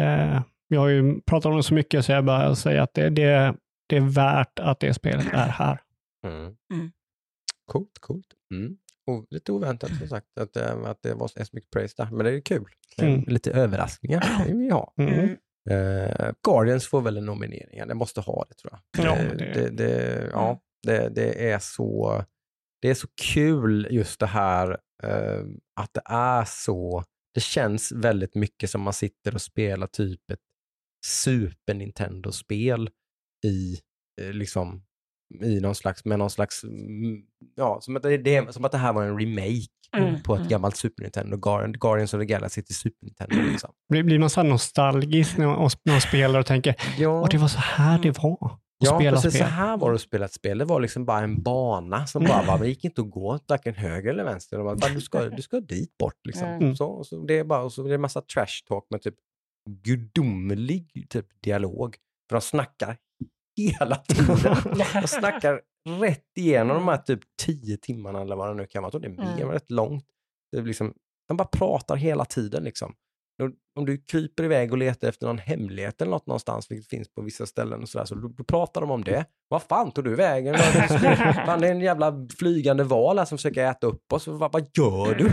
Eh, 0.00 0.42
jag 0.68 0.80
har 0.80 0.88
ju 0.88 1.20
pratat 1.20 1.50
om 1.50 1.56
det 1.56 1.62
så 1.62 1.74
mycket 1.74 2.04
så 2.04 2.12
jag 2.12 2.24
bara 2.24 2.54
säger 2.54 2.80
att 2.80 2.94
det, 2.94 3.10
det, 3.10 3.54
det 3.86 3.96
är 3.96 4.00
värt 4.14 4.58
att 4.58 4.80
det 4.80 4.94
spelet 4.94 5.26
är 5.32 5.48
här. 5.48 5.80
Mm. 6.26 6.56
Mm. 6.72 6.92
Coolt, 7.66 7.98
coolt. 8.00 8.26
Mm. 8.50 8.76
Och 9.06 9.26
lite 9.30 9.52
oväntat 9.52 9.90
som 9.98 10.08
sagt 10.08 10.38
att, 10.40 10.56
eh, 10.56 10.82
att 10.84 11.02
det 11.02 11.14
var 11.14 11.28
så 11.28 11.44
mycket 11.52 11.70
praise 11.70 11.94
där. 11.96 12.08
Men 12.10 12.24
det 12.24 12.32
är 12.32 12.40
kul. 12.40 12.64
Mm. 13.02 13.24
Lite 13.26 13.50
överraskningar 13.52 14.44
vill 14.46 14.56
vi 14.56 14.70
ha. 14.70 14.94
Mm. 14.98 15.14
Mm. 15.14 15.36
Eh, 15.70 16.32
Guardians 16.44 16.86
får 16.86 17.00
väl 17.00 17.16
en 17.16 17.24
nominering. 17.26 17.88
Det 17.88 17.94
måste 17.94 18.20
ha 18.20 18.46
det 18.48 18.54
tror 18.54 18.72
jag. 18.94 19.06
Ja, 19.06 19.16
Eh, 19.16 19.36
det- 19.36 19.52
det, 19.54 19.70
det, 19.70 20.28
ja, 20.32 20.60
det, 20.86 21.08
det 21.08 21.50
är 21.50 21.58
så 21.58 22.24
det 22.82 22.90
är 22.90 22.94
så 22.94 23.08
kul 23.22 23.88
just 23.90 24.20
det 24.20 24.26
här 24.26 24.70
eh, 25.02 25.44
att 25.80 25.94
det 25.94 26.02
är 26.04 26.44
så, 26.44 27.04
det 27.34 27.40
känns 27.40 27.92
väldigt 27.92 28.34
mycket 28.34 28.70
som 28.70 28.80
man 28.82 28.92
sitter 28.92 29.34
och 29.34 29.42
spelar 29.42 29.86
typ 29.86 30.30
ett 30.30 30.40
Super 31.06 31.74
Nintendo-spel 31.74 32.90
i 33.44 33.78
liksom 34.32 34.84
i 35.42 35.60
någon 35.60 35.74
slags, 35.74 36.04
med 36.04 36.18
någon 36.18 36.30
slags, 36.30 36.64
mm, 36.64 37.22
ja, 37.56 37.78
som 37.80 37.96
att 37.96 38.02
det, 38.02 38.16
det, 38.18 38.54
som 38.54 38.64
att 38.64 38.72
det 38.72 38.78
här 38.78 38.92
var 38.92 39.02
en 39.04 39.18
remake 39.20 39.66
Mm, 39.96 40.22
på 40.22 40.34
ett 40.34 40.38
mm. 40.38 40.48
gammalt 40.48 40.76
Super 40.76 41.02
Nintendo, 41.02 41.36
Guardian- 41.36 41.78
Guardians 41.78 42.14
of 42.14 42.20
the 42.20 42.26
Galaxy 42.26 42.62
till 42.62 42.74
Super 42.74 43.06
Nintendo. 43.06 43.50
Liksom. 43.50 43.70
Blir, 43.88 44.02
blir 44.02 44.18
man 44.18 44.30
så 44.30 44.42
nostalgisk 44.42 45.36
när 45.38 45.46
man, 45.46 45.70
när 45.84 45.92
man 45.92 46.00
spelar 46.00 46.40
och 46.40 46.46
tänker 46.46 46.74
Ja. 46.98 47.26
det 47.30 47.38
var 47.38 47.48
så 47.48 47.58
här 47.58 47.98
det 47.98 48.18
var 48.22 48.58
Ja, 48.78 48.98
precis 48.98 49.34
spel. 49.34 49.46
så 49.46 49.50
här 49.50 49.76
var 49.76 49.90
det 49.90 49.94
att 49.94 50.00
spela 50.00 50.24
ett 50.24 50.32
spel. 50.32 50.58
Det 50.58 50.64
var 50.64 50.80
liksom 50.80 51.04
bara 51.04 51.20
en 51.20 51.42
bana 51.42 52.06
som 52.06 52.24
bara 52.24 52.42
var, 52.46 52.58
det 52.58 52.68
gick 52.68 52.84
inte 52.84 53.00
att 53.00 53.10
gå 53.10 53.38
varken 53.48 53.74
höger 53.74 54.10
eller 54.10 54.24
vänster. 54.24 54.58
Var 54.58 54.76
bara, 54.76 54.94
du, 54.94 55.00
ska, 55.00 55.28
du 55.28 55.42
ska 55.42 55.60
dit 55.60 55.98
bort. 55.98 56.26
Liksom. 56.26 56.48
Mm. 56.48 56.76
Så, 56.76 56.86
och 56.86 57.06
så 57.06 57.26
det 57.26 57.38
är 57.38 57.44
bara, 57.44 57.62
och 57.62 57.72
så 57.72 57.84
är 57.84 57.88
det 57.88 57.94
en 57.94 58.00
massa 58.00 58.20
trash 58.20 58.64
talk 58.68 58.86
med 58.90 59.02
typ 59.02 59.14
gudomlig 59.84 61.06
typ, 61.08 61.26
dialog. 61.40 61.96
För 62.28 62.36
de 62.36 62.40
snackar 62.42 62.96
hela 63.68 63.96
tiden. 64.08 64.56
De 65.00 65.06
snackar 65.08 65.60
rätt 66.00 66.24
igenom 66.36 66.76
de 66.76 66.88
här 66.88 66.96
typ 66.98 67.20
tio 67.42 67.76
timmarna 67.76 68.20
eller 68.20 68.36
vad 68.36 68.48
det 68.48 68.54
nu 68.54 68.66
kan 68.66 68.82
vara. 68.82 68.90
Jag 68.92 69.02
det 69.02 69.08
är 69.08 69.10
mer, 69.26 69.36
Mm. 69.42 69.48
rätt 69.50 69.70
långt. 69.70 70.04
Det 70.52 70.58
är 70.58 70.62
liksom, 70.62 70.94
de 71.28 71.36
bara 71.36 71.48
pratar 71.48 71.96
hela 71.96 72.24
tiden. 72.24 72.64
Liksom. 72.64 72.94
Och 73.42 73.50
Om 73.76 73.86
du 73.86 73.98
kryper 73.98 74.44
iväg 74.44 74.72
och 74.72 74.78
letar 74.78 75.08
efter 75.08 75.26
någon 75.26 75.38
hemlighet 75.38 76.02
eller 76.02 76.10
något 76.10 76.26
någonstans, 76.26 76.70
vilket 76.70 76.88
finns 76.88 77.14
på 77.14 77.22
vissa 77.22 77.46
ställen 77.46 77.82
och 77.82 77.88
sådär, 77.88 78.04
så 78.04 78.14
då, 78.14 78.28
då 78.28 78.44
pratar 78.44 78.80
de 78.80 78.90
om 78.90 79.04
det. 79.04 79.24
Vad 79.48 79.62
fan 79.62 79.90
tog 79.92 80.04
du 80.04 80.14
vägen? 80.14 80.56
Fan, 81.46 81.60
det 81.60 81.66
är 81.66 81.70
en 81.70 81.80
jävla 81.80 82.26
flygande 82.38 82.84
val 82.84 83.18
här 83.18 83.24
som 83.24 83.38
försöker 83.38 83.70
äta 83.70 83.86
upp 83.86 84.12
oss. 84.12 84.26
Vad, 84.26 84.52
vad 84.52 84.66
gör 84.76 85.14
du? 85.14 85.30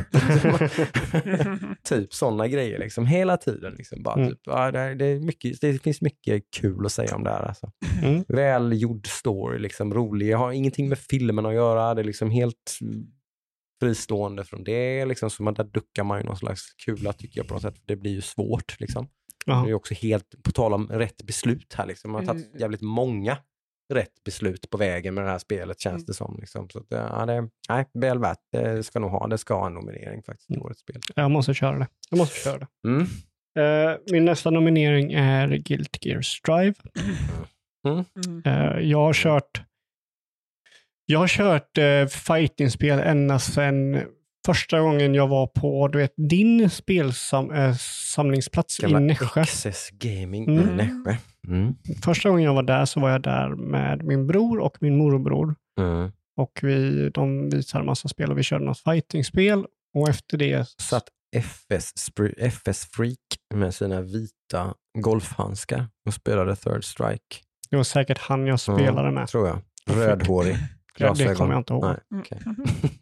typ 1.83 2.13
sådana 2.13 2.47
grejer 2.47 2.79
liksom, 2.79 3.05
hela 3.05 3.37
tiden. 3.37 3.73
Liksom, 3.77 4.03
bara, 4.03 4.15
Mm. 4.15 4.29
typ, 4.29 4.39
ja, 4.45 4.71
det, 4.71 4.95
det, 4.95 5.05
är 5.05 5.19
mycket, 5.19 5.61
det 5.61 5.83
finns 5.83 6.01
mycket 6.01 6.43
kul 6.55 6.85
att 6.85 6.91
säga 6.91 7.15
om 7.15 7.23
det 7.23 7.29
här. 7.29 7.43
Alltså. 7.47 7.71
Mm. 8.03 8.23
Välgjord 8.27 9.07
story, 9.07 9.59
liksom, 9.59 9.93
rolig. 9.93 10.27
Jag 10.29 10.37
har 10.37 10.51
ingenting 10.51 10.89
med 10.89 10.97
filmen 10.97 11.45
att 11.45 11.53
göra. 11.53 11.93
Det 11.93 12.01
är 12.01 12.05
liksom 12.05 12.31
helt 12.31 12.77
fristående 13.79 14.43
från 14.43 14.63
det. 14.63 15.05
Liksom, 15.05 15.29
så 15.29 15.43
man, 15.43 15.53
där 15.53 15.63
duckar 15.63 16.03
man 16.03 16.19
ju 16.19 16.25
någon 16.25 16.37
slags 16.37 16.73
kula 16.85 17.13
tycker 17.13 17.39
jag 17.39 17.47
på 17.47 17.53
något 17.53 17.63
sätt. 17.63 17.81
Det 17.85 17.95
blir 17.95 18.11
ju 18.11 18.21
svårt. 18.21 18.79
Liksom. 18.79 19.07
Det 19.45 19.51
är 19.69 19.73
också 19.73 19.93
helt, 19.93 20.35
på 20.43 20.51
tal 20.51 20.73
om 20.73 20.87
rätt 20.87 21.23
beslut 21.23 21.73
här, 21.73 21.85
liksom. 21.85 22.11
man 22.11 22.21
har 22.27 22.33
tagit 22.33 22.47
Mm. 22.47 22.59
jävligt 22.59 22.81
många 22.81 23.37
rätt 23.93 24.23
beslut 24.25 24.69
på 24.69 24.77
vägen 24.77 25.13
med 25.13 25.23
det 25.23 25.29
här 25.29 25.37
spelet 25.39 25.79
känns 25.79 25.93
Mm. 25.95 26.05
det 26.05 26.13
som. 26.13 26.37
Liksom. 26.39 26.69
Så 26.69 26.79
att, 26.79 26.85
ja, 26.89 27.25
det, 27.25 27.49
nej, 27.69 27.85
väl 27.93 28.19
värt. 28.19 28.37
Det 28.51 28.83
ska 28.83 28.99
nog 28.99 29.11
ha, 29.11 29.27
det 29.27 29.37
ska 29.37 29.53
ha 29.59 29.67
en 29.67 29.73
nominering 29.73 30.23
faktiskt 30.23 30.49
i 30.51 30.53
Mm. 30.53 30.65
årets 30.65 30.79
spel. 30.81 31.01
Jag 31.15 31.31
måste 31.31 31.53
köra 31.53 31.79
det. 31.79 31.87
Jag 32.09 32.17
måste 32.17 32.35
köra 32.39 32.57
det. 32.59 32.67
Mm. 32.87 33.01
Eh, 33.59 33.97
min 34.11 34.25
nästa 34.25 34.49
nominering 34.49 35.13
är 35.13 35.47
Guilty 35.57 36.09
Gear 36.09 36.21
Strive. 36.21 36.73
Mm. 37.87 38.41
Eh, 38.45 38.79
jag 38.89 38.97
har 38.99 39.13
kört 39.13 39.61
jag 41.09 41.19
har 41.19 41.27
kört 41.27 41.77
uh, 41.77 42.07
fightingspel 42.07 42.99
ända 42.99 43.39
sedan 43.39 44.01
första 44.45 44.79
gången 44.79 45.15
jag 45.15 45.27
var 45.27 45.47
på 45.47 45.87
du 45.87 45.97
vet, 45.97 46.13
din 46.29 46.69
spelsamlingsplats 46.69 48.79
i 48.79 48.81
Gamla 48.81 48.99
Nässjö. 48.99 49.45
XS 49.45 49.89
Gaming 49.91 50.57
Mm. 50.57 50.69
i 50.69 50.73
Nässjö. 50.73 51.15
Mm. 51.47 51.75
Första 52.03 52.29
gången 52.29 52.43
jag 52.45 52.53
var 52.53 52.63
där 52.63 52.85
så 52.85 52.99
var 52.99 53.09
jag 53.09 53.21
där 53.21 53.49
med 53.55 54.03
min 54.03 54.27
bror 54.27 54.59
och 54.59 54.77
min 54.79 54.97
morbror. 54.97 55.55
Mm. 55.79 56.11
Och 56.37 56.59
vi, 56.61 57.09
de 57.09 57.49
visade 57.49 57.81
en 57.81 57.85
massa 57.85 58.07
spel 58.07 58.31
och 58.31 58.37
vi 58.37 58.43
körde 58.43 58.65
något 58.65 58.79
fightingspel. 58.79 59.65
Och 59.95 60.09
efter 60.09 60.37
det 60.37 60.67
Satt 60.81 61.03
FS, 61.35 61.93
FS 62.37 62.85
Freak 62.91 63.17
med 63.53 63.73
sina 63.75 64.01
vita 64.01 64.73
golfhandskar 64.99 65.87
och 66.05 66.13
spelade 66.13 66.55
Third 66.55 66.83
Strike. 66.83 67.37
det 67.69 67.75
var 67.77 67.83
säkert 67.83 68.17
han 68.17 68.47
jag 68.47 68.59
spelade 68.59 69.11
med. 69.11 69.27
Tror 69.27 69.47
jag. 69.47 69.59
Rödhårig. 69.89 70.55
Ja, 70.97 71.07
det 71.07 71.13
Glasögon. 71.13 71.35
kommer 71.35 71.53
jag 71.53 71.59
inte 71.59 71.73
ihåg. 71.73 71.83
Nej, 71.83 72.21
okej. 72.21 72.39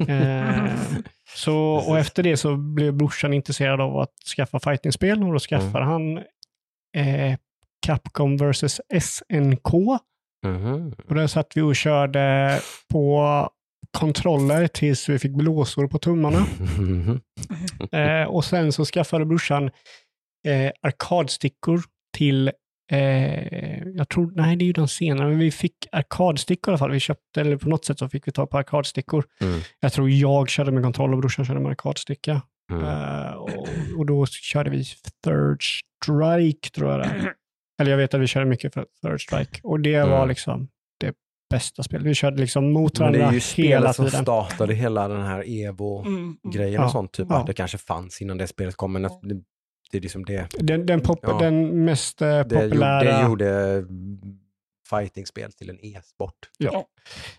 Eh, 0.15 0.71
så, 1.35 1.57
och 1.57 1.99
efter 1.99 2.23
det 2.23 2.37
så 2.37 2.55
blev 2.57 2.93
brorsan 2.93 3.33
intresserad 3.33 3.81
av 3.81 3.97
att 3.97 4.13
skaffa 4.37 4.59
fightingspel 4.59 5.23
och 5.23 5.33
då 5.33 5.39
skaffade 5.39 5.85
han 5.85 6.17
eh, 6.97 7.37
Capcom 7.85 8.37
vs 8.37 8.81
SNK. 9.01 9.73
Mhm. 10.45 10.93
Och 11.07 11.15
där 11.15 11.27
satt 11.27 11.57
vi 11.57 11.61
och 11.61 11.75
körde 11.75 12.59
på 12.91 13.49
kontroller 13.97 14.67
tills 14.67 15.09
vi 15.09 15.19
fick 15.19 15.31
blåsor 15.31 15.87
på 15.87 15.99
tummarna. 15.99 16.45
Mhm. 16.79 17.21
Eh, 17.91 18.23
och 18.23 18.45
sen 18.45 18.71
så 18.71 18.85
skaffade 18.85 19.25
brorsan 19.25 19.63
eh, 20.47 20.71
arkadstickor 20.81 21.81
till, 22.17 22.51
eh, 22.91 23.87
jag 23.87 24.09
tror, 24.09 24.31
nej 24.35 24.55
det 24.55 24.63
är 24.63 24.67
ju 24.67 24.73
den 24.73 24.87
senare, 24.87 25.27
men 25.29 25.39
vi 25.39 25.51
fick 25.51 25.75
arkadstickor 25.91 26.71
i 26.71 26.73
alla 26.73 26.77
fall. 26.77 26.91
Vi 26.91 26.99
köpte, 26.99 27.41
eller 27.41 27.57
på 27.57 27.69
något 27.69 27.85
sätt 27.85 27.99
så 27.99 28.09
fick 28.09 28.27
vi 28.27 28.31
tag 28.31 28.49
på 28.49 28.57
arkadstickor. 28.57 29.25
Mm. 29.41 29.59
Jag 29.79 29.93
tror 29.93 30.09
jag 30.09 30.49
körde 30.49 30.71
med 30.71 30.83
kontroll 30.83 31.13
och 31.13 31.19
brorsan 31.19 31.45
körde 31.45 31.59
med 31.59 31.69
arkadsticka. 31.71 32.41
Mm. 32.71 32.83
Eh, 32.85 33.31
och, 33.33 33.67
och 33.97 34.05
då 34.05 34.25
körde 34.25 34.69
vi 34.69 34.83
third 35.23 35.61
strike 36.03 36.69
tror 36.69 36.91
jag 36.91 36.99
det 36.99 37.33
eller 37.81 37.91
jag 37.91 37.97
vet 37.97 38.13
att 38.13 38.21
vi 38.21 38.27
körde 38.27 38.45
mycket 38.45 38.73
för 38.73 38.85
Third 39.01 39.21
Strike 39.21 39.59
och 39.63 39.79
det 39.79 39.95
Mm. 39.95 40.09
var 40.09 40.25
liksom 40.27 40.67
det 40.99 41.13
bästa 41.49 41.83
spelet. 41.83 42.05
Vi 42.07 42.13
körde 42.13 42.37
liksom 42.41 42.71
mot 42.73 42.99
Men 42.99 43.11
det 43.11 43.17
varandra 43.19 43.37
är 43.37 43.57
ju 43.57 43.63
hela 43.63 43.79
spelet 43.79 43.95
som 43.95 44.05
tiden. 44.05 44.21
startade 44.23 44.73
hela 44.73 45.07
den 45.07 45.21
här 45.21 45.43
Evo-grejen 45.47 46.67
Mm. 46.67 46.73
Ja. 46.73 46.85
och 46.85 46.91
sånt. 46.91 47.11
Typ. 47.11 47.27
Ja. 47.29 47.43
Det 47.47 47.53
kanske 47.53 47.77
fanns 47.77 48.21
innan 48.21 48.37
det 48.37 48.47
spelet 48.47 48.75
kom, 48.75 48.93
men 48.93 49.05
det, 49.91 49.97
är 49.97 50.01
liksom 50.01 50.25
det. 50.25 50.47
Den, 50.59 50.85
den, 50.85 51.01
pop, 51.01 51.19
Ja. 51.21 51.39
den 51.39 51.85
mest 51.85 52.21
eh, 52.21 52.27
Det, 52.27 52.37
gjorde, 52.37 52.69
populära... 52.69 53.03
det 53.03 53.23
gjorde 53.23 53.85
fightingspel 54.89 55.51
till 55.51 55.69
en 55.69 55.85
e-sport. 55.85 56.49
Ja. 56.57 56.85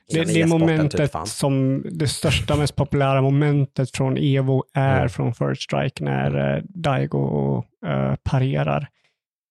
det, 0.09 0.15
det 0.15 0.21
e-sporten 0.21 0.49
momentet 0.49 1.13
typ 1.13 1.29
som 1.29 1.85
det 1.91 2.09
största, 2.09 2.57
mest 2.57 2.77
populära 2.77 3.23
momentet 3.23 3.97
från 3.97 4.17
Evo 4.19 4.65
är 4.75 4.97
Mm. 4.97 5.09
från 5.09 5.35
First 5.35 5.63
Strike 5.63 6.05
när 6.05 6.57
uh, 6.57 6.63
Daigo 6.69 7.59
eh, 7.87 8.15
parerar 8.23 8.89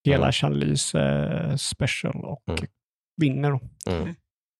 hela 0.05 0.23
Mm. 0.23 0.31
Chanlis 0.31 0.95
uh, 0.95 1.55
special 1.55 2.25
och 2.25 2.43
Mm. 2.49 2.59
vinner. 3.17 3.59
Mm. 3.87 4.15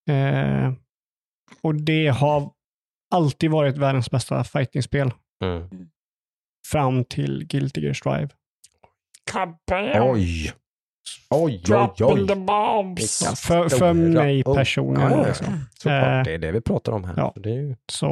Eh, 0.09 0.73
och 1.61 1.75
det 1.75 2.07
har 2.07 2.51
alltid 3.15 3.51
varit 3.51 3.77
världens 3.77 4.11
bästa 4.11 4.43
fightingspel 4.43 5.11
Mm. 5.43 5.69
Fram 6.71 7.03
till 7.05 7.45
Guilty 7.47 7.81
Gear 7.81 7.93
Strive. 7.93 8.29
Kabam! 9.31 10.09
Oj! 10.11 10.51
Oj, 11.29 11.53
oj, 11.53 11.61
Dropping 11.65 12.27
the 12.27 12.33
oj. 12.33 12.39
bombs! 12.39 13.23
För, 13.47 13.69
för 13.69 13.93
mig 13.93 14.43
personligen. 14.43 15.11
Ja, 15.11 15.17
ja, 15.17 15.27
liksom. 15.27 15.45
Såklart, 15.79 16.03
Eh, 16.17 16.23
det 16.23 16.33
är 16.33 16.37
det 16.37 16.51
vi 16.51 16.61
pratar 16.61 16.91
om 16.91 17.03
här. 17.03 17.13
ja. 17.17 17.33
Det 17.35 17.49
är 17.49 17.53
ju, 17.53 17.75
Så, 17.91 18.07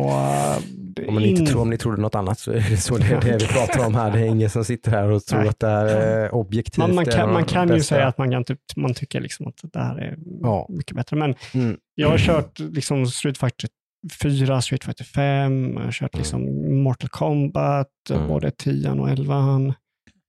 det- 0.69 1.07
om, 1.07 1.15
ni 1.15 1.27
inte 1.27 1.41
in- 1.41 1.47
tror, 1.47 1.61
om 1.61 1.69
ni 1.69 1.77
trodde 1.77 2.01
något 2.01 2.15
annat 2.15 2.39
så 2.39 2.51
är 2.51 2.65
det 2.69 2.77
så 2.77 2.97
det 2.97 3.05
är 3.07 3.21
det 3.21 3.37
vi 3.37 3.47
pratar 3.47 3.85
om 3.87 3.95
här. 3.95 4.11
Det 4.11 4.19
är 4.19 4.25
ingen 4.25 4.49
som 4.49 4.65
sitter 4.65 4.91
här 4.91 5.11
och 5.11 5.25
tror 5.25 5.39
Nej. 5.39 5.49
att 5.49 5.59
det 5.59 5.67
här 5.67 5.85
är 5.85 6.33
objektivt. 6.35 6.77
man, 6.77 6.95
man 6.95 7.05
kan, 7.05 7.33
man 7.33 7.45
kan 7.45 7.69
ju 7.75 7.79
säga 7.83 8.07
att 8.07 8.17
man, 8.17 8.31
kan 8.31 8.43
typ, 8.43 8.59
man 8.75 8.93
tycker 8.93 9.21
liksom 9.21 9.47
att 9.47 9.59
det 9.73 9.79
här 9.79 9.97
är 9.97 10.17
Ja. 10.41 10.65
mycket 10.69 10.95
bättre. 10.95 11.15
Men 11.17 11.35
Mm. 11.53 11.77
jag 11.95 12.09
har 12.09 12.17
kört 12.17 12.59
liksom 12.59 13.05
Street 13.05 13.37
Fighter 13.37 13.69
4, 14.21 14.61
Street 14.61 14.83
Fighter 14.83 15.03
5, 15.03 15.73
jag 15.77 15.83
har 15.83 15.91
kört 15.91 16.17
liksom 16.17 16.41
Mortal 16.83 17.09
Kombat, 17.09 17.87
Mm. 18.11 18.27
både 18.27 18.51
10 18.51 18.91
och 18.91 19.09
11. 19.09 19.35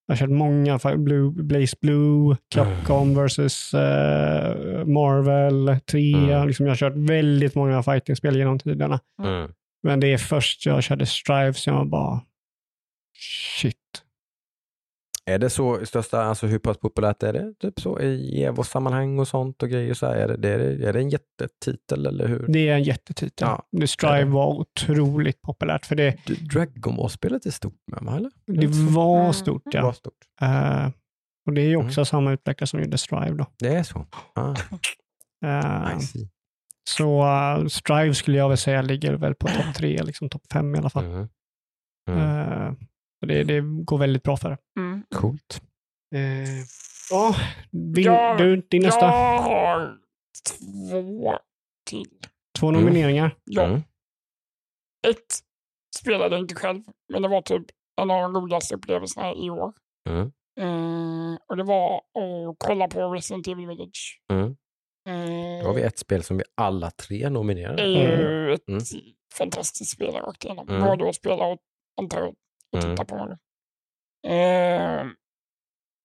Jag 0.07 0.15
har 0.15 0.17
kört 0.17 0.31
många, 0.31 0.78
Blue, 0.97 1.31
Blaze 1.31 1.77
Blue, 1.81 2.36
Capcom 2.55 3.15
vs 3.15 3.75
eh, 3.75 4.85
Marvel 4.86 5.81
3. 5.91 6.15
Mm. 6.15 6.47
Liksom 6.47 6.67
jag 6.67 6.70
har 6.70 6.77
kört 6.77 6.97
väldigt 6.97 7.55
många 7.55 7.83
fightingspel 7.83 8.36
genom 8.36 8.59
tiderna. 8.59 9.01
Mm. 9.23 9.51
Men 9.83 10.01
det 10.01 10.12
är 10.12 10.19
först 10.19 10.67
jag 10.67 10.83
körde 10.83 11.07
Strive 11.07 11.53
som 11.55 11.75
jag 11.75 11.89
bara, 11.89 12.20
shit. 13.61 13.77
Är 15.27 15.39
det 15.39 15.51
så 15.51 15.86
största, 15.86 16.23
alltså 16.23 16.47
hur 16.47 16.59
pass 16.59 16.78
populärt 16.78 17.23
är 17.23 17.33
det 17.33 17.55
typ 17.61 17.81
så 17.81 18.01
i 18.01 18.43
Evo-sammanhang 18.44 19.19
och 19.19 19.28
sånt 19.28 19.62
och 19.62 19.69
grejer? 19.69 19.94
Så 19.94 20.07
här, 20.07 20.17
är, 20.17 20.36
det, 20.36 20.49
är, 20.49 20.59
det, 20.59 20.89
är 20.89 20.93
det 20.93 20.99
en 20.99 21.09
jättetitel 21.09 22.07
eller 22.07 22.28
hur? 22.28 22.47
Det 22.49 22.69
är 22.69 22.75
en 22.75 22.83
jättetitel. 22.83 23.49
Ja, 23.49 23.62
det 23.73 23.86
Strive 23.86 24.25
var 24.25 24.47
otroligt 24.47 25.43
populärt 25.43 25.86
för 25.86 25.94
det, 25.97 26.17
Dragon 26.53 26.97
Ball-spelet 26.97 27.47
är 27.47 27.51
stort 27.51 27.81
med 27.93 28.03
va, 28.03 28.17
eller? 28.17 28.31
det 28.47 28.67
var 28.94 29.33
stort. 29.33 29.62
Det 29.73 29.81
var 29.81 29.89
Ja. 29.89 29.93
stort. 29.93 30.19
Eh, 30.43 30.89
och 31.47 31.53
det 31.55 31.61
är 31.62 31.67
ju 31.69 31.77
också 31.77 32.01
Mm. 32.01 32.07
samma 32.07 32.33
utvecklare 32.33 32.67
som 32.67 32.81
gjorde 32.81 32.99
Strive. 32.99 33.35
Då. 33.36 33.47
Det 33.59 33.69
är 33.75 33.83
så? 33.83 34.07
Ah, 34.35 35.99
see. 36.01 36.28
så 36.91 37.23
eh, 37.23 37.67
Strive 37.67 38.15
skulle 38.15 38.36
jag 38.39 38.49
väl 38.49 38.59
säga 38.59 38.83
ligger 38.83 39.15
väl 39.15 39.35
på 39.35 39.47
topp 39.49 39.75
tre, 39.77 40.03
liksom 40.03 40.28
topp 40.28 40.43
fem 40.53 40.75
i 40.75 40.78
alla 40.78 40.91
fall. 40.91 41.05
Mm. 41.05 41.28
Mm. 42.11 42.77
Så 43.25 43.28
det, 43.28 43.44
det 43.44 43.61
går 43.85 43.99
väldigt 43.99 44.23
bra 44.23 44.36
för 44.36 44.51
det. 44.51 44.59
Mm. 44.81 45.03
Coolt. 45.15 45.62
Eh, 46.15 46.20
ja, 47.11 47.35
vill, 47.94 48.05
Ja, 48.05 48.35
du, 48.39 48.57
din 48.57 48.83
nästa. 48.83 49.05
Jag 49.07 49.39
har 49.39 49.99
två 50.59 51.39
till. 51.91 52.11
Två 52.59 52.69
Mm. 52.69 52.81
nomineringar. 52.81 53.36
Ja, 53.44 53.62
Mm. 53.65 53.81
ett 55.09 55.35
spelade 55.97 56.35
jag 56.36 56.44
inte 56.44 56.55
själv, 56.55 56.83
men 57.12 57.23
det 57.23 57.28
var 57.28 57.43
typ 57.43 57.65
en 58.03 58.11
av 58.11 58.20
de 58.23 58.36
roligaste 58.41 58.75
upplevelserna 58.75 59.35
i 59.35 59.51
år. 59.51 59.73
Mm. 60.09 60.31
Eh, 60.61 61.39
och 61.47 61.57
det 61.57 61.62
var 61.65 61.97
att 61.97 62.57
kolla 62.59 62.89
på 62.89 63.12
Resident 63.15 63.49
Evil 63.49 63.67
Village. 63.67 64.20
Mm. 64.33 64.57
Eh, 65.09 65.62
Då 65.62 65.69
har 65.69 65.75
vi 65.75 65.83
ett 65.83 65.99
spel 65.99 66.23
som 66.23 66.36
vi 66.36 66.44
alla 66.55 66.91
tre 66.91 67.28
nominerar. 67.31 67.77
Det 67.77 67.83
är 67.83 68.19
ju 68.19 68.55
ett 68.55 68.69
Mm. 68.69 68.81
fantastiskt 69.35 69.91
spel 69.91 70.15
rakt 70.15 70.44
igenom. 70.44 70.69
Mm. 70.69 70.83
Både 70.85 71.09
att 71.09 71.15
spela 71.17 71.47
och 71.47 71.59
antar 72.01 72.20
jag 72.20 72.35
att 72.75 72.85
Mm. 72.85 72.97
titta 72.97 73.05
på. 73.05 73.27
det. 73.27 73.39
Eh, 74.28 75.07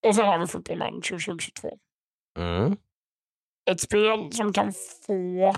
och 0.07 0.15
sen 0.15 0.25
har 0.25 0.39
vi 0.39 0.47
Football 0.47 0.77
Manager 0.77 1.19
2022. 1.25 1.77
Mm. 2.39 2.77
Ett 3.71 3.81
spel 3.81 4.31
som 4.33 4.53
kan 4.53 4.73
få 5.07 5.55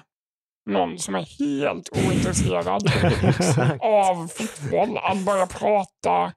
någon 0.69 0.99
som 0.99 1.15
är 1.15 1.22
helt 1.40 1.90
ointresserad 1.90 2.67
av 3.81 4.27
fotboll 4.27 4.98
att 4.98 5.25
börja 5.25 5.48
prata 5.48 6.33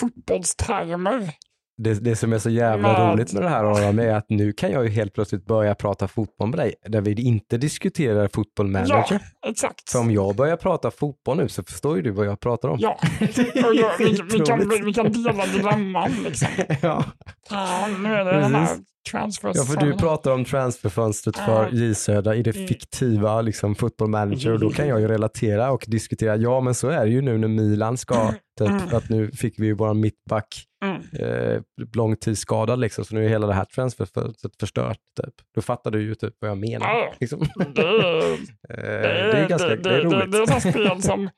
fotbollstermer. 0.00 1.32
Det, 1.78 1.94
det 2.04 2.16
som 2.16 2.32
är 2.32 2.38
så 2.38 2.50
jävla 2.50 2.92
Men- 2.92 3.12
roligt 3.12 3.32
med 3.32 3.42
det 3.42 3.48
här 3.48 3.64
Aron 3.64 3.98
är 3.98 4.14
att 4.14 4.26
nu 4.28 4.52
kan 4.52 4.70
jag 4.70 4.84
ju 4.84 4.90
helt 4.90 5.12
plötsligt 5.14 5.46
börja 5.46 5.74
prata 5.74 6.08
fotboll 6.08 6.48
med 6.48 6.58
dig 6.58 6.74
där 6.86 7.00
vi 7.00 7.22
inte 7.22 7.58
diskuterar 7.58 8.28
fotboll 8.28 8.66
manager. 8.66 9.06
Ja, 9.10 9.48
exakt. 9.50 9.90
För 9.90 9.98
om 9.98 10.10
jag 10.10 10.36
börjar 10.36 10.56
prata 10.56 10.90
fotboll 10.90 11.36
nu 11.36 11.48
så 11.48 11.62
förstår 11.64 11.96
ju 11.96 12.02
du 12.02 12.10
vad 12.10 12.26
jag 12.26 12.40
pratar 12.40 12.68
om. 12.68 12.78
Ja, 12.80 12.98
och 13.66 13.74
jag, 13.74 13.98
vi, 13.98 14.20
vi, 14.32 14.38
kan, 14.40 14.68
vi, 14.68 14.80
vi 14.80 14.92
kan 14.94 15.12
dela 15.12 15.46
dilemman 15.46 16.10
liksom. 16.24 16.48
ja. 16.82 17.04
Ja, 17.50 17.86
nu 18.02 18.14
är 18.14 18.24
det 18.24 18.32
den 18.40 18.54
här 18.54 18.68
Precis. 19.12 19.38
transfer 19.40 19.52
ja, 19.54 19.64
för 19.64 19.86
du 19.86 19.92
pratar 19.92 20.30
om 20.32 20.44
transferfönstret 20.44 21.36
för. 21.36 21.68
J 21.72 21.94
Södra 21.94 22.34
i 22.34 22.42
det 22.42 22.56
Mm. 22.56 22.68
fiktiva 22.68 23.40
liksom, 23.42 23.74
football 23.74 24.08
manager 24.08 24.52
och 24.52 24.60
då 24.60 24.70
kan 24.70 24.88
jag 24.88 25.00
ju 25.00 25.08
relatera 25.08 25.70
och 25.70 25.84
diskutera, 25.88 26.36
ja 26.36 26.60
men 26.60 26.74
så 26.74 26.88
är 26.88 27.04
det 27.04 27.10
ju 27.10 27.20
nu 27.22 27.38
när 27.38 27.48
Milan 27.48 27.96
ska, 27.96 28.32
typ, 28.58 28.68
Mm. 28.68 28.82
att 28.92 29.08
nu 29.08 29.30
fick 29.30 29.58
vi 29.58 29.66
ju 29.66 29.74
våran 29.74 30.00
mittback 30.00 30.62
Mm. 30.84 31.02
eh, 31.20 31.60
långtidsskadad 31.94 32.78
liksom, 32.80 33.04
så 33.04 33.14
nu 33.14 33.24
är 33.24 33.28
hela 33.28 33.46
det 33.46 33.54
här 33.54 33.64
transferfönstret 33.64 34.52
förstört. 34.60 34.98
Typ. 35.22 35.34
Då 35.54 35.60
fattar 35.62 35.90
du 35.90 36.02
ju 36.02 36.14
typ 36.14 36.34
vad 36.38 36.50
jag 36.50 36.58
menar. 36.58 37.14
Liksom. 37.20 37.40
Det 37.74 37.82
är, 37.82 38.32
Eh, 38.68 38.76
det, 38.76 39.32
det 39.32 39.38
är 39.38 39.48
ganska 39.48 39.68
det, 39.68 39.76
det 39.76 39.90
är 39.90 39.98
det, 39.98 40.04
roligt. 40.04 40.32
det 40.32 40.38
är 40.38 40.56
ett 40.56 40.62
spel 40.74 41.02
som 41.10 41.30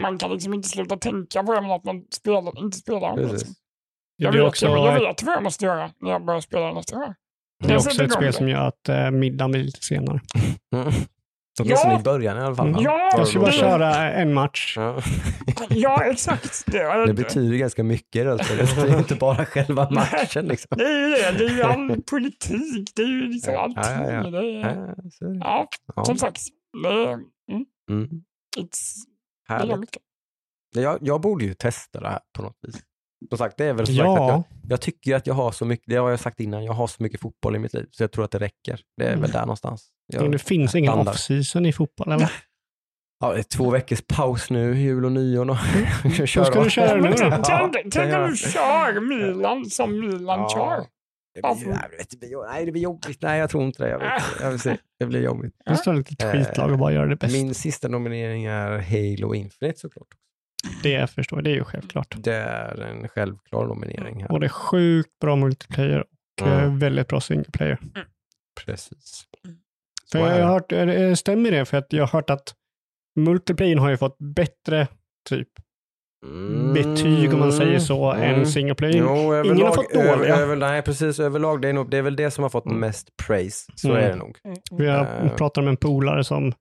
man 0.00 0.18
kan 0.18 0.32
liksom 0.32 0.54
inte 0.54 0.68
sluta 0.68 0.96
tänka 0.96 1.42
på 1.42 1.52
även 1.52 1.70
att 1.70 1.84
man 1.84 2.04
spelar, 2.10 2.58
inte 2.64 2.78
spelar. 2.78 3.16
Precis. 3.16 3.32
Liksom. 3.32 3.54
Jag, 4.22 4.34
är 4.34 4.38
vet, 4.38 4.48
också, 4.48 4.66
jag, 4.66 4.78
jag 4.78 5.00
vet 5.08 5.22
vad 5.22 5.34
jag 5.34 5.42
måste 5.42 5.64
göra 5.64 5.90
när 6.00 6.10
jag 6.10 6.24
börjar 6.24 6.40
spela 6.40 6.72
nästa 6.72 6.96
gång. 6.96 7.14
det 7.64 7.72
är 7.72 7.76
också 7.76 8.02
ett 8.04 8.12
spel 8.12 8.32
som 8.32 8.48
gör 8.48 8.60
att 8.68 8.88
uh, 8.88 9.10
middagen 9.10 9.50
blir 9.50 9.62
lite 9.62 9.80
senare. 9.82 10.20
Mm. 10.74 10.92
Åtminstone 11.60 11.92
Ja. 11.94 12.00
i 12.00 12.02
början 12.02 12.38
i 12.38 12.40
alla 12.40 12.54
fall. 12.54 12.68
Mm. 12.68 12.82
Ja, 12.82 13.10
Jag 13.16 13.28
ska 13.28 13.40
bara 13.40 13.52
köra 13.52 14.12
en 14.12 14.34
match. 14.34 14.74
Ja. 14.76 15.02
Ja, 15.68 16.04
exakt. 16.04 16.62
Det, 16.66 16.78
är- 16.82 17.06
Det 17.06 17.12
betyder 17.14 17.56
ganska 17.56 17.84
mycket. 17.84 18.26
Alltså. 18.26 18.54
Det 18.54 18.92
är 18.92 18.98
inte 18.98 19.14
bara 19.14 19.44
själva 19.46 19.90
matchen. 19.90 20.44
Liksom. 20.46 20.78
det 20.78 20.84
är 20.84 20.98
ju 21.08 21.10
det. 21.14 21.38
Det 21.38 21.44
är 21.52 21.56
ju 21.56 21.62
all 21.62 22.02
politik. 22.02 22.92
Det 22.96 23.02
är 23.02 23.06
ju 23.06 23.28
liksom 23.28 23.52
Ja, 23.54 23.60
allting. 23.60 24.04
ja, 24.04 24.12
ja. 24.12 24.30
Det 24.30 24.38
är, 24.60 24.94
Ja, 25.40 25.68
så 25.94 26.00
är 26.00 26.04
som 26.04 26.16
sagt. 26.18 26.40
Det 26.82 26.88
är, 26.88 27.12
mm, 27.12 27.24
Mm. 27.90 28.08
it's, 28.58 28.94
det 29.48 29.54
Härligt. 29.54 29.78
mycket. 29.78 30.02
Jag, 30.74 30.98
jag 31.00 31.20
borde 31.20 31.44
ju 31.44 31.54
testa 31.54 32.00
det 32.00 32.08
här 32.08 32.20
på 32.36 32.42
något 32.42 32.56
vis. 32.62 32.76
Som 33.28 33.38
sagt, 33.38 33.56
det 33.56 33.64
är 33.64 33.72
väl 33.72 33.86
så 33.86 33.92
sagt 33.92 33.98
att 34.08 34.16
jag, 34.16 34.28
Ja, 34.30 34.44
jag 34.68 34.80
tycker 34.80 35.16
att 35.16 35.26
jag 35.26 35.34
har 35.34 35.52
så 35.52 35.64
mycket, 35.64 35.84
det 35.88 35.96
har 35.96 36.10
jag 36.10 36.20
sagt 36.20 36.40
innan, 36.40 36.64
jag 36.64 36.72
har 36.72 36.86
så 36.86 37.02
mycket 37.02 37.20
fotboll 37.20 37.56
i 37.56 37.58
mitt 37.58 37.74
liv 37.74 37.86
så 37.90 38.02
jag 38.02 38.12
tror 38.12 38.24
att 38.24 38.30
det 38.30 38.38
räcker. 38.38 38.80
Det 38.96 39.06
är 39.06 39.16
väl 39.16 39.30
där 39.30 39.40
någonstans. 39.40 39.88
Jag, 40.12 40.32
det 40.32 40.38
finns 40.38 40.74
ingen 40.74 40.92
off-season 40.92 41.66
i 41.66 41.72
fotboll. 41.72 42.12
Eller? 42.12 42.32
ja, 43.20 43.32
det 43.32 43.38
är 43.38 43.42
två 43.42 43.70
veckors 43.70 44.02
paus 44.08 44.50
nu, 44.50 44.80
jul 44.80 45.04
och 45.04 45.12
nyår. 45.12 45.50
Och 45.50 45.56
Då 46.36 46.44
ska 46.44 46.62
du 46.64 46.70
köra 46.70 47.00
nu 47.00 47.10
då. 47.10 47.16
tänk, 47.72 47.94
Ja, 48.12 48.24
om 48.24 48.30
du 48.30 48.36
kör 48.36 49.00
Milan 49.00 49.64
som 49.66 50.00
Milan 50.00 50.48
kör. 50.48 50.84
Det 51.34 51.40
blir, 51.42 51.66
ju- 51.66 51.72
nej, 51.72 52.06
det 52.10 52.18
blir, 52.20 52.46
nej, 52.52 52.66
det 52.66 52.72
blir 52.72 52.82
jobbigt. 52.82 53.22
Nej, 53.22 53.38
jag 53.40 53.50
tror 53.50 53.64
inte 53.64 53.82
det. 53.82 53.90
Jag, 53.90 53.98
vet, 53.98 54.22
jag 54.40 54.50
vill 54.50 54.60
se. 54.60 54.76
Det 54.98 55.06
blir 55.06 55.22
jobbigt. 55.22 55.54
Det 55.66 55.76
står 55.76 56.00
ett 56.00 56.10
litet 56.10 56.32
skitlag 56.32 56.72
och 56.72 56.78
bara 56.78 56.92
gör 56.92 57.06
det 57.06 57.16
bäst. 57.16 57.32
Min 57.32 57.54
sista 57.54 57.88
nominering 57.88 58.44
är 58.44 58.78
Halo 58.78 59.34
Infinite 59.34 59.78
såklart. 59.78 60.06
Det 60.82 61.10
förstår 61.10 61.38
jag, 61.38 61.44
det 61.44 61.50
är 61.50 61.54
ju 61.54 61.64
självklart. 61.64 62.14
Det 62.18 62.34
är 62.34 62.80
en 62.80 63.08
självklar 63.08 63.66
nominering 63.66 64.22
här. 64.22 64.32
Och 64.32 64.40
det 64.40 64.46
är 64.46 64.48
sjukt 64.48 65.18
bra 65.20 65.36
multiplayer 65.36 66.04
och 66.40 66.46
eh, 66.48 66.62
Mm. 66.62 66.78
väldigt 66.78 67.08
bra 67.08 67.20
single 67.20 67.50
player. 67.52 67.78
Precis. 68.64 69.24
För 70.12 70.18
Så 70.18 70.24
är 70.24 70.38
jag 70.38 70.46
har 70.46 70.52
hört, 71.08 71.18
stämmer 71.18 71.50
det? 71.50 71.64
För 71.64 71.76
att 71.76 71.92
jag 71.92 72.02
har 72.06 72.08
hört 72.18 72.30
att 72.30 72.54
multiplayer 73.16 73.76
har 73.76 73.90
ju 73.90 73.96
fått 73.96 74.16
bättre 74.18 74.86
typ 75.28 75.48
Mm. 76.26 76.72
betyg 76.74 77.32
om 77.34 77.40
man 77.40 77.52
säger 77.52 77.78
så 77.78 78.12
Mm. 78.12 78.34
än 78.40 78.46
single 78.46 78.74
player. 78.74 78.96
Jo, 78.98 79.06
överlag, 79.34 79.46
Ingen 79.56 79.66
har 79.66 79.74
fått 79.74 79.92
dåliga. 79.92 80.36
över, 80.36 80.56
nej, 80.56 80.82
precis. 80.82 81.20
Överlag, 81.20 81.62
det 81.62 81.68
är, 81.68 81.72
nog, 81.72 81.90
det 81.90 81.98
är 81.98 82.02
väl 82.02 82.16
det 82.16 82.30
som 82.30 82.42
har 82.42 82.48
fått 82.48 82.66
Mm. 82.66 82.80
mest 82.80 83.08
praise. 83.26 83.72
Så 83.76 83.90
Mm. 83.90 84.04
är 84.04 84.08
det 84.08 84.16
nog. 84.16 84.38
Vi 84.70 84.86
har 84.86 85.24
Eh. 85.24 85.36
pratat 85.36 85.64
med 85.64 85.70
en 85.70 85.76
polare 85.76 86.24
som 86.24 86.52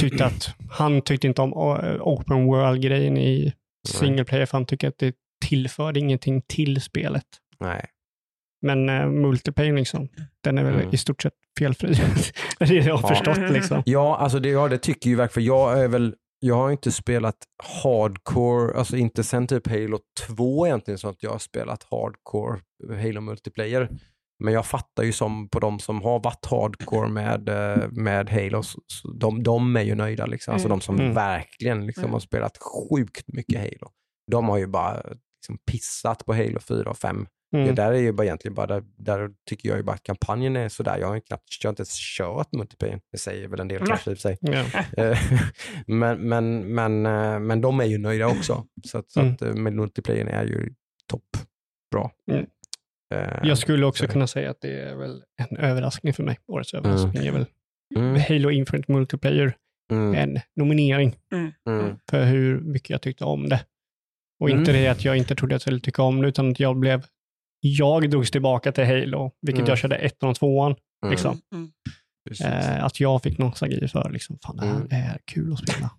tyckte 0.00 0.26
att 0.26 0.54
han 0.70 1.02
tyckte 1.02 1.26
inte 1.26 1.42
om 1.42 1.52
eh, 1.52 1.96
open 2.00 2.44
world-grejen 2.46 3.16
i 3.18 3.52
single 3.88 4.24
player 4.24 4.46
för 4.46 4.58
han 4.58 4.66
tycker 4.66 4.88
att 4.88 4.98
det 4.98 5.14
tillförde 5.48 6.00
ingenting 6.00 6.42
till 6.42 6.80
spelet. 6.80 7.24
Nej. 7.60 7.86
Men 8.62 8.88
uh, 8.88 9.06
multiplayer, 9.10 9.72
liksom, 9.72 10.08
den 10.44 10.58
är 10.58 10.64
väl 10.64 10.74
Mm. 10.74 10.88
i 10.92 10.96
stort 10.96 11.22
sett 11.22 11.32
felfri. 11.58 11.94
det 12.58 12.64
är 12.64 12.68
det 12.68 12.74
jag 12.74 12.96
har 12.96 13.10
Ja. 13.10 13.14
förstått. 13.14 13.50
Liksom. 13.52 13.82
Ja, 13.86 14.16
alltså 14.16 14.38
det, 14.38 14.48
ja, 14.48 14.68
det 14.68 14.78
tycker 14.78 15.10
ju 15.10 15.16
verkligen, 15.16 15.32
för 15.34 15.40
jag 15.40 15.84
är 15.84 15.88
väl, 15.88 16.14
jag 16.40 16.54
har 16.54 16.70
inte 16.70 16.92
spelat 16.92 17.36
hardcore, 17.82 18.78
alltså 18.78 18.96
inte 18.96 19.24
sen 19.24 19.46
typ 19.46 19.68
Halo 19.68 19.98
2 20.28 20.66
egentligen, 20.66 20.98
så 20.98 21.08
att 21.08 21.22
jag 21.22 21.30
har 21.30 21.38
spelat 21.38 21.86
hardcore 21.90 22.60
Halo 23.02 23.20
multiplayer. 23.20 23.88
Men 24.44 24.54
jag 24.54 24.66
fattar 24.66 25.02
ju 25.02 25.12
som 25.12 25.48
på 25.48 25.60
de 25.60 25.78
som 25.78 26.02
har 26.02 26.20
varit 26.20 26.46
hardcore 26.46 27.08
med, 27.08 27.48
eh, 27.48 27.88
med 27.90 28.30
Halo, 28.30 28.62
de, 29.14 29.42
de 29.42 29.76
är 29.76 29.82
ju 29.82 29.94
nöjda. 29.94 30.26
Liksom. 30.26 30.52
Alltså 30.54 30.68
de 30.68 30.80
som 30.80 31.00
Mm. 31.00 31.14
verkligen 31.14 31.86
liksom 31.86 32.04
Mm. 32.04 32.12
har 32.12 32.20
spelat 32.20 32.58
sjukt 32.58 33.24
mycket 33.28 33.60
Halo. 33.60 33.92
De 34.30 34.48
har 34.48 34.58
ju 34.58 34.66
bara 34.66 35.02
liksom 35.40 35.58
pissat 35.70 36.24
på 36.26 36.34
Halo 36.34 36.60
4 36.60 36.90
och 36.90 36.98
5. 36.98 37.26
Mm. 37.54 37.66
Det 37.66 37.72
där 37.72 37.92
är 37.92 37.98
ju 37.98 38.12
bara 38.12 38.24
egentligen 38.24 38.54
bara, 38.54 38.66
där, 38.66 38.82
där 38.98 39.30
tycker 39.50 39.68
jag 39.68 39.78
ju 39.78 39.84
bara 39.84 39.92
att 39.94 40.02
kampanjen 40.02 40.56
är 40.56 40.68
sådär. 40.68 40.98
Jag 40.98 41.08
har 41.08 41.14
ju 41.14 41.20
knappt, 41.20 41.44
jag 41.62 41.68
har 41.68 41.72
inte 41.72 41.80
ens 41.80 42.16
kört 42.18 42.52
multiplayer. 42.52 43.00
Det 43.12 43.18
säger 43.18 43.48
väl 43.48 43.60
en 43.60 43.68
del 43.68 43.86
kanske 43.86 44.10
i 44.10 44.14
och 44.14 44.18
för 44.18 44.22
sig. 44.22 44.38
Eh, 44.96 45.18
men, 45.86 46.28
men, 46.28 46.74
men, 46.74 47.06
eh, 47.06 47.38
men 47.40 47.60
de 47.60 47.80
är 47.80 47.84
ju 47.84 47.98
nöjda 47.98 48.26
också. 48.26 48.64
Så 48.84 48.98
att, 48.98 49.10
så 49.10 49.20
Mm. 49.20 49.32
att 49.32 49.40
med 49.40 49.72
multiplayern 49.72 50.28
är 50.28 50.44
ju 50.44 50.74
topp 51.10 51.22
bra. 51.90 52.10
Mm. 52.30 52.46
Eh, 53.12 53.38
Jag 53.48 53.58
skulle 53.58 53.86
också 53.86 54.06
så- 54.06 54.12
kunna 54.12 54.26
säga 54.26 54.50
att 54.50 54.60
det 54.60 54.80
är 54.80 54.94
väl 54.96 55.22
en 55.50 55.56
överraskning 55.56 56.12
för 56.14 56.22
mig. 56.22 56.38
Årets 56.46 56.74
överraskning 56.74 57.26
är 57.26 57.32
väl 57.32 57.46
mm, 57.96 58.20
Halo 58.28 58.50
Infinite 58.50 58.92
Multiplayer 58.92 59.56
mm, 59.92 60.14
en 60.14 60.40
nominering 60.56 61.16
mm, 61.66 61.96
för 62.10 62.24
hur 62.24 62.60
mycket 62.60 62.90
jag 62.90 63.02
tyckte 63.02 63.24
om 63.24 63.48
det. 63.48 63.64
Och 64.40 64.48
Mm. 64.50 64.60
inte 64.60 64.72
det 64.72 64.88
att 64.88 65.04
jag 65.04 65.16
inte 65.16 65.34
trodde 65.34 65.54
att 65.54 65.56
jag 65.56 65.60
skulle 65.62 65.80
tycka 65.80 66.02
om 66.02 66.22
det, 66.22 66.28
utan 66.28 66.50
att 66.50 66.60
jag 66.60 66.76
blev 66.78 67.04
jag 67.60 68.10
drogs 68.10 68.30
tillbaka 68.30 68.72
till 68.72 68.84
Halo, 68.84 69.30
vilket 69.42 69.60
Mm. 69.60 69.68
jag 69.68 69.78
körde 69.78 69.96
ettan 69.96 70.28
och 70.30 70.36
tvåan. 70.36 70.74
mm, 71.04 71.10
Liksom. 71.10 71.40
Mm. 71.54 71.72
Eh, 72.44 72.84
att 72.84 73.00
jag 73.00 73.22
fick 73.22 73.38
nostalgi 73.38 73.88
för, 73.88 74.10
liksom, 74.10 74.38
fan 74.44 74.56
det 74.56 74.66
här 74.66 74.76
Mm. 74.76 74.88
är 74.92 75.18
kul 75.24 75.52
att 75.52 75.58
spela. 75.58 75.90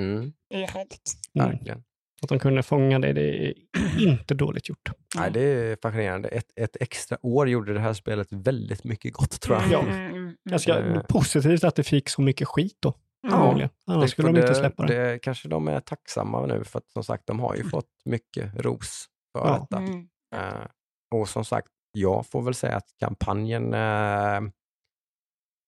Mm, 0.00 0.32
Det 0.50 0.56
är 0.62 0.68
härligt. 0.68 1.12
Mm. 1.34 1.50
verkligen. 1.50 1.82
Att 2.22 2.28
de 2.28 2.38
kunde 2.38 2.62
fånga 2.62 2.98
det, 2.98 3.12
det 3.12 3.46
är 3.48 3.54
inte 4.08 4.34
dåligt 4.34 4.68
gjort. 4.68 4.90
Nej, 5.16 5.30
det 5.32 5.40
är 5.40 5.76
fascinerande. 5.82 6.28
Ett, 6.28 6.46
ett 6.56 6.76
extra 6.80 7.18
år 7.22 7.48
gjorde 7.48 7.74
det 7.74 7.80
här 7.80 7.92
spelet 7.92 8.28
väldigt 8.30 8.84
mycket 8.84 9.12
gott 9.12 9.40
tror 9.40 9.56
jag. 9.56 9.64
Mm, 9.84 9.88
Ja. 9.88 9.94
mm, 9.98 10.14
mm. 10.16 10.36
Ganska 10.50 10.78
Eh. 10.78 11.02
positivt 11.08 11.64
att 11.64 11.74
det 11.74 11.82
fick 11.84 12.08
så 12.08 12.22
mycket 12.22 12.48
skit 12.48 12.76
då. 12.80 12.94
Ja. 13.22 13.68
Annars 13.86 14.02
Det- 14.04 14.08
skulle 14.08 14.28
de 14.28 14.36
inte 14.40 14.54
släppa 14.54 14.86
det. 14.86 15.10
det. 15.12 15.18
kanske 15.18 15.48
de 15.48 15.68
är 15.68 15.80
tacksamma 15.80 16.46
nu 16.46 16.64
för 16.64 16.78
att 16.78 16.90
som 16.90 17.04
sagt 17.04 17.26
de 17.26 17.40
har 17.40 17.54
ju 17.56 17.64
fått 17.64 17.88
mycket 18.04 18.54
ros 18.64 19.06
för 19.38 19.46
Ja. 19.48 19.58
detta. 19.70 19.82
Mm. 19.82 20.08
Eh, 20.36 20.66
och 21.14 21.28
som 21.28 21.44
sagt, 21.44 21.68
jag 21.92 22.26
får 22.26 22.42
väl 22.42 22.54
säga 22.54 22.76
att 22.76 22.88
kampanjen 23.00 23.74
eh, 23.74 24.40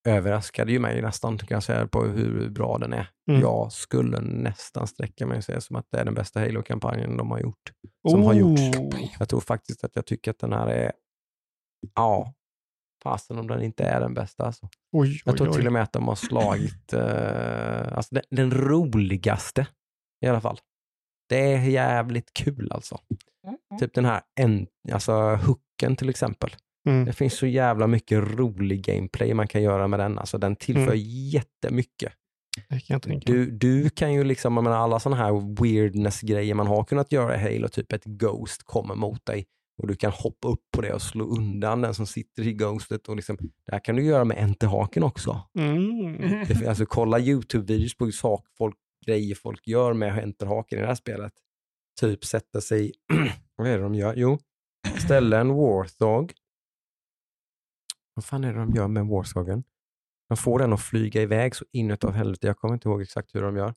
överraskade 0.05 0.73
ju 0.73 0.79
mig 0.79 1.03
nästan 1.03 1.39
kan 1.39 1.57
jag 1.57 1.63
säga 1.63 1.87
på 1.87 2.05
hur 2.05 2.51
bra 2.51 2.79
den 2.79 2.93
är. 2.93 3.09
Mm. 3.29 3.41
Jag 3.41 3.73
skulle 3.73 4.21
nästan 4.21 4.87
sträcka 4.87 5.27
mig 5.27 5.39
och 5.39 5.45
säga 5.45 5.61
som 5.61 5.77
att 5.77 5.87
det 5.91 5.99
är 5.99 6.05
den 6.05 6.15
bästa 6.15 6.41
Halo-kampanjen 6.41 7.17
de 7.17 7.31
har 7.31 7.41
gjort. 7.41 7.73
som 8.11 8.23
har 8.23 8.35
gjorts. 8.35 8.61
Oh. 8.79 9.01
Jag 9.19 9.29
tror 9.29 9.41
faktiskt 9.41 9.85
att 9.85 9.97
jag 9.97 10.07
tycker 10.07 10.31
att 10.31 10.39
den 10.39 10.53
här 10.53 10.67
är, 10.67 10.93
ja, 11.95 12.35
fasen 13.03 13.39
om 13.39 13.47
den 13.47 13.63
inte 13.63 13.85
är 13.85 14.01
den 14.01 14.15
bästa. 14.15 14.45
Alltså. 14.45 14.69
Oj, 14.93 15.23
Jag 15.25 15.33
oj, 15.33 15.39
tror 15.39 15.49
oj. 15.49 15.55
till 15.55 15.67
och 15.67 15.73
med 15.73 15.83
att 15.83 15.93
de 15.93 16.09
har 16.09 16.15
slagit 16.15 16.93
eh, 16.93 17.97
alltså 17.97 18.15
den, 18.15 18.25
den 18.31 18.51
roligaste 18.51 19.67
i 20.25 20.29
alla 20.29 20.41
fall. 20.41 20.59
Det 21.29 21.53
är 21.53 21.59
jävligt 21.61 22.35
kul 22.35 22.73
alltså. 22.73 22.99
Mm. 23.47 23.81
Typ 23.81 23.95
den 23.95 24.05
här 24.05 24.23
en, 24.41 24.67
alltså 24.93 25.13
hooken 25.13 25.97
till 25.97 26.09
exempel. 26.09 26.51
Mm. 26.89 27.05
Det 27.05 27.13
finns 27.13 27.35
så 27.35 27.47
jävla 27.47 27.87
mycket 27.87 28.19
rolig 28.39 28.85
gameplay 28.85 29.35
man 29.35 29.49
kan 29.49 29.63
göra 29.63 29.89
med 29.89 30.01
den. 30.01 30.19
Alltså 30.19 30.39
den 30.39 30.57
tillför 30.57 30.93
Mm. 30.93 30.99
jättemycket. 31.31 32.13
Du, 33.27 33.51
du 33.51 33.91
kan 33.91 34.13
ju 34.13 34.25
liksom, 34.25 34.55
jag 34.55 34.65
menar, 34.65 34.77
alla 34.77 35.01
sådana 35.01 35.23
här 35.23 35.63
weirdness-grejer 35.63 36.55
man 36.55 36.67
har 36.67 36.85
kunnat 36.85 37.13
göra 37.13 37.35
i 37.37 37.39
Halo, 37.39 37.69
typ 37.69 37.93
ett 37.93 38.05
Ghost 38.05 38.63
kommer 38.65 38.95
mot 38.95 39.27
dig 39.27 39.47
och 39.83 39.89
du 39.89 39.95
kan 39.97 40.11
hoppa 40.13 40.49
upp 40.49 40.61
på 40.77 40.83
det 40.83 40.93
och 40.93 41.03
slå 41.03 41.25
undan 41.25 41.81
den 41.81 41.95
som 41.95 42.07
sitter 42.07 42.47
i 42.47 42.53
Ghostet. 42.53 43.09
Och 43.09 43.17
liksom, 43.17 43.37
det 43.67 43.73
här 43.73 43.85
kan 43.85 43.97
du 43.97 44.05
göra 44.05 44.25
med 44.25 44.39
enterhaken 44.39 45.03
också. 45.03 45.41
Mm. 45.59 46.17
Det, 46.49 46.67
alltså, 46.69 46.87
kolla 46.87 47.19
YouTube-videos 47.19 47.97
på 47.99 48.11
sak, 48.13 48.47
folk, 48.59 48.77
grejer 49.07 49.35
folk 49.35 49.67
gör 49.67 49.93
med 49.93 50.19
enterhaken 50.19 50.79
i 50.79 50.83
det 50.83 50.89
här 50.89 50.95
spelet. 50.95 51.33
Typ 52.01 52.25
sätta 52.25 52.61
sig, 52.61 52.93
vad 53.57 53.67
är 53.67 53.77
det 53.79 53.83
de 53.83 53.95
gör? 53.95 54.15
Jo, 54.17 54.39
ställa 55.05 55.41
en 55.41 55.55
Warthog. 55.55 56.33
Vad 58.23 58.27
fan 58.27 58.45
är 58.45 58.53
det 58.53 58.59
de 58.59 58.75
gör 58.75 58.89
med 58.89 59.07
Warthogen? 59.07 59.65
De 60.29 60.37
får 60.37 60.59
den 60.59 60.73
att 60.73 60.81
flyga 60.81 61.23
iväg 61.23 61.55
så 61.57 61.65
inåt 61.73 62.05
av 62.05 62.13
helvete. 62.13 62.47
Jag 62.47 62.57
kommer 62.57 62.75
inte 62.75 62.89
ihåg 62.89 63.03
exakt 63.03 63.35
hur 63.35 63.43
de 63.43 63.57
gör. 63.57 63.75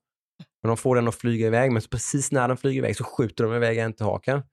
Men 0.61 0.67
de 0.67 0.77
får 0.77 0.95
den 0.95 1.07
att 1.07 1.15
flyga 1.15 1.47
iväg, 1.47 1.71
men 1.71 1.81
så 1.81 1.89
precis 1.89 2.31
när 2.31 2.47
den 2.47 2.57
flyger 2.57 2.77
iväg 2.77 2.95
så 2.95 3.03
skjuter 3.03 3.43
de 3.43 3.53
iväg 3.53 3.79
enterhaken. 3.79 4.43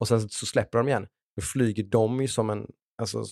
Och 0.00 0.08
sen 0.08 0.28
så 0.28 0.46
släpper 0.46 0.78
de 0.78 0.88
igen. 0.88 1.06
Då 1.36 1.42
flyger 1.42 1.84
de 1.84 2.20
ju 2.20 2.28
som 2.28 2.50
en, 2.50 2.66
alltså, 3.02 3.24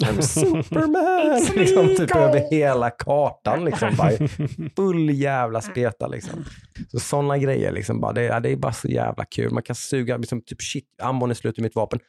en 0.00 0.22
Superman! 0.22 1.40
liksom, 1.54 1.86
typ 1.86 2.16
över 2.16 2.50
hela 2.50 2.90
kartan. 2.90 3.64
Liksom, 3.64 3.96
bara, 3.96 4.28
full 4.76 5.10
jävla 5.10 5.60
speta 5.60 6.06
liksom. 6.06 6.44
Så 6.88 7.00
sådana 7.00 7.38
grejer, 7.38 7.72
liksom, 7.72 8.00
bara, 8.00 8.12
det, 8.12 8.22
ja, 8.22 8.40
det 8.40 8.50
är 8.50 8.56
bara 8.56 8.72
så 8.72 8.88
jävla 8.88 9.24
kul. 9.24 9.52
Man 9.52 9.62
kan 9.62 9.76
suga, 9.76 10.16
liksom, 10.16 10.42
typ 10.42 10.62
shit, 10.62 10.84
ammon 11.02 11.30
är 11.30 11.34
slut 11.34 11.58
i 11.58 11.62
mitt 11.62 11.74
vapen. 11.74 12.00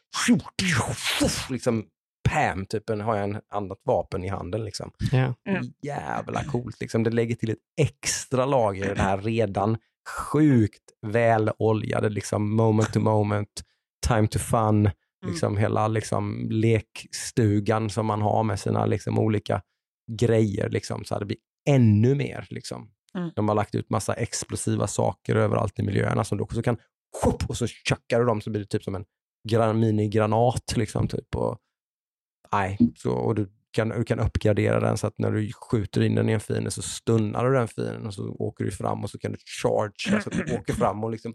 Liksom, 1.49 1.85
pam, 2.29 2.65
typ, 2.65 2.89
en, 2.89 3.01
har 3.01 3.15
jag 3.15 3.23
en 3.23 3.41
annat 3.49 3.77
vapen 3.85 4.23
i 4.23 4.27
handen. 4.27 4.65
Liksom. 4.65 4.91
Ja. 5.11 5.33
Mm. 5.49 5.63
Jävla 5.81 6.43
coolt. 6.43 6.81
Liksom. 6.81 7.03
Det 7.03 7.09
lägger 7.09 7.35
till 7.35 7.49
ett 7.49 7.57
extra 7.81 8.45
lager 8.45 8.91
i 8.91 8.95
det 8.95 9.01
här 9.01 9.17
redan 9.17 9.77
sjukt 10.09 10.83
väloljade, 11.01 12.09
liksom, 12.09 12.55
moment 12.55 12.93
to 12.93 12.99
moment, 12.99 13.63
time 14.07 14.27
to 14.27 14.39
fun, 14.39 14.89
liksom, 15.25 15.57
hela 15.57 15.87
liksom, 15.87 16.47
lekstugan 16.51 17.89
som 17.89 18.05
man 18.05 18.21
har 18.21 18.43
med 18.43 18.59
sina 18.59 18.85
liksom, 18.85 19.19
olika 19.19 19.61
grejer. 20.11 20.69
Liksom, 20.69 21.03
så 21.05 21.19
det 21.19 21.25
blir 21.25 21.37
ännu 21.69 22.15
mer. 22.15 22.47
Liksom. 22.49 22.89
Mm. 23.17 23.29
De 23.35 23.47
har 23.47 23.55
lagt 23.55 23.75
ut 23.75 23.89
massa 23.89 24.13
explosiva 24.13 24.87
saker 24.87 25.35
överallt 25.35 25.79
i 25.79 25.83
miljöerna 25.83 26.23
som 26.23 26.37
du 26.37 26.43
också 26.43 26.61
kan, 26.61 26.77
och 27.47 27.57
så 27.57 27.67
tjackar 27.67 28.19
du 28.19 28.25
dem 28.25 28.41
så 28.41 28.49
blir 28.49 28.61
det 28.61 28.67
typ 28.67 28.83
som 28.83 28.95
en 28.95 29.05
gran, 29.49 29.79
minigranat. 29.79 30.73
Liksom, 30.75 31.07
typ, 31.07 31.35
och, 31.35 31.57
nej, 32.53 32.77
så, 32.95 33.11
och 33.11 33.35
du 33.35 33.49
kan, 33.72 33.90
du 33.90 34.03
kan 34.03 34.19
uppgradera 34.19 34.80
den 34.80 34.98
så 34.98 35.07
att 35.07 35.17
när 35.17 35.32
du 35.32 35.51
skjuter 35.53 36.01
in 36.01 36.15
den 36.15 36.30
i 36.30 36.32
en 36.33 36.40
fiende 36.40 36.72
så 36.72 36.82
stunnar 36.82 37.45
du 37.45 37.53
den 37.53 37.67
fienden 37.67 38.06
och 38.07 38.14
så 38.14 38.30
åker 38.40 38.65
du 38.65 38.72
fram 38.72 39.03
och 39.03 39.09
så 39.09 39.19
kan 39.19 39.32
du 39.32 39.38
charge, 39.61 40.22
så 40.22 40.30
att 40.30 40.48
du 40.48 40.56
åker 40.59 40.73
fram 40.73 41.03
och 41.03 41.11
liksom, 41.11 41.33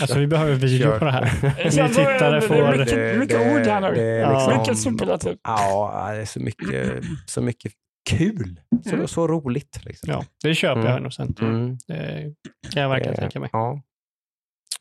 Alltså 0.00 0.18
vi 0.18 0.26
behöver 0.26 0.54
video 0.54 0.82
Kör. 0.90 0.98
på 0.98 1.04
det 1.04 1.10
här. 1.10 1.38
Det 1.42 1.64
Ni 1.64 1.70
känns- 1.70 1.96
tittare 1.96 2.30
det 2.30 2.36
är 2.36 2.40
får... 2.40 2.78
mycket- 2.78 3.18
mycket 3.18 3.36
ord 3.40 3.66
här 3.66 3.80
nu. 3.80 3.94
det 3.94 4.32
liksom, 4.32 4.58
Mycket 4.58 4.78
superlativ. 4.78 5.38
Ja, 5.42 6.08
det 6.14 6.20
är 6.20 6.24
så 6.24 6.40
mycket, 6.40 7.04
så 7.26 7.42
mycket 7.42 7.72
kul. 8.10 8.60
Så, 8.84 8.94
Mm. 8.94 9.08
så 9.08 9.28
roligt. 9.28 9.80
Liksom. 9.84 10.10
Ja, 10.12 10.24
det 10.42 10.54
köper 10.54 10.80
Mm. 10.80 10.92
jag 10.92 11.10
100%. 11.12 11.42
Mm. 11.42 11.78
Det 11.86 12.34
kan 12.72 12.82
jag 12.82 12.88
verkligen 12.88 13.14
Eh, 13.14 13.20
tänka 13.20 13.40
mig. 13.40 13.50
Ja. 13.52 13.82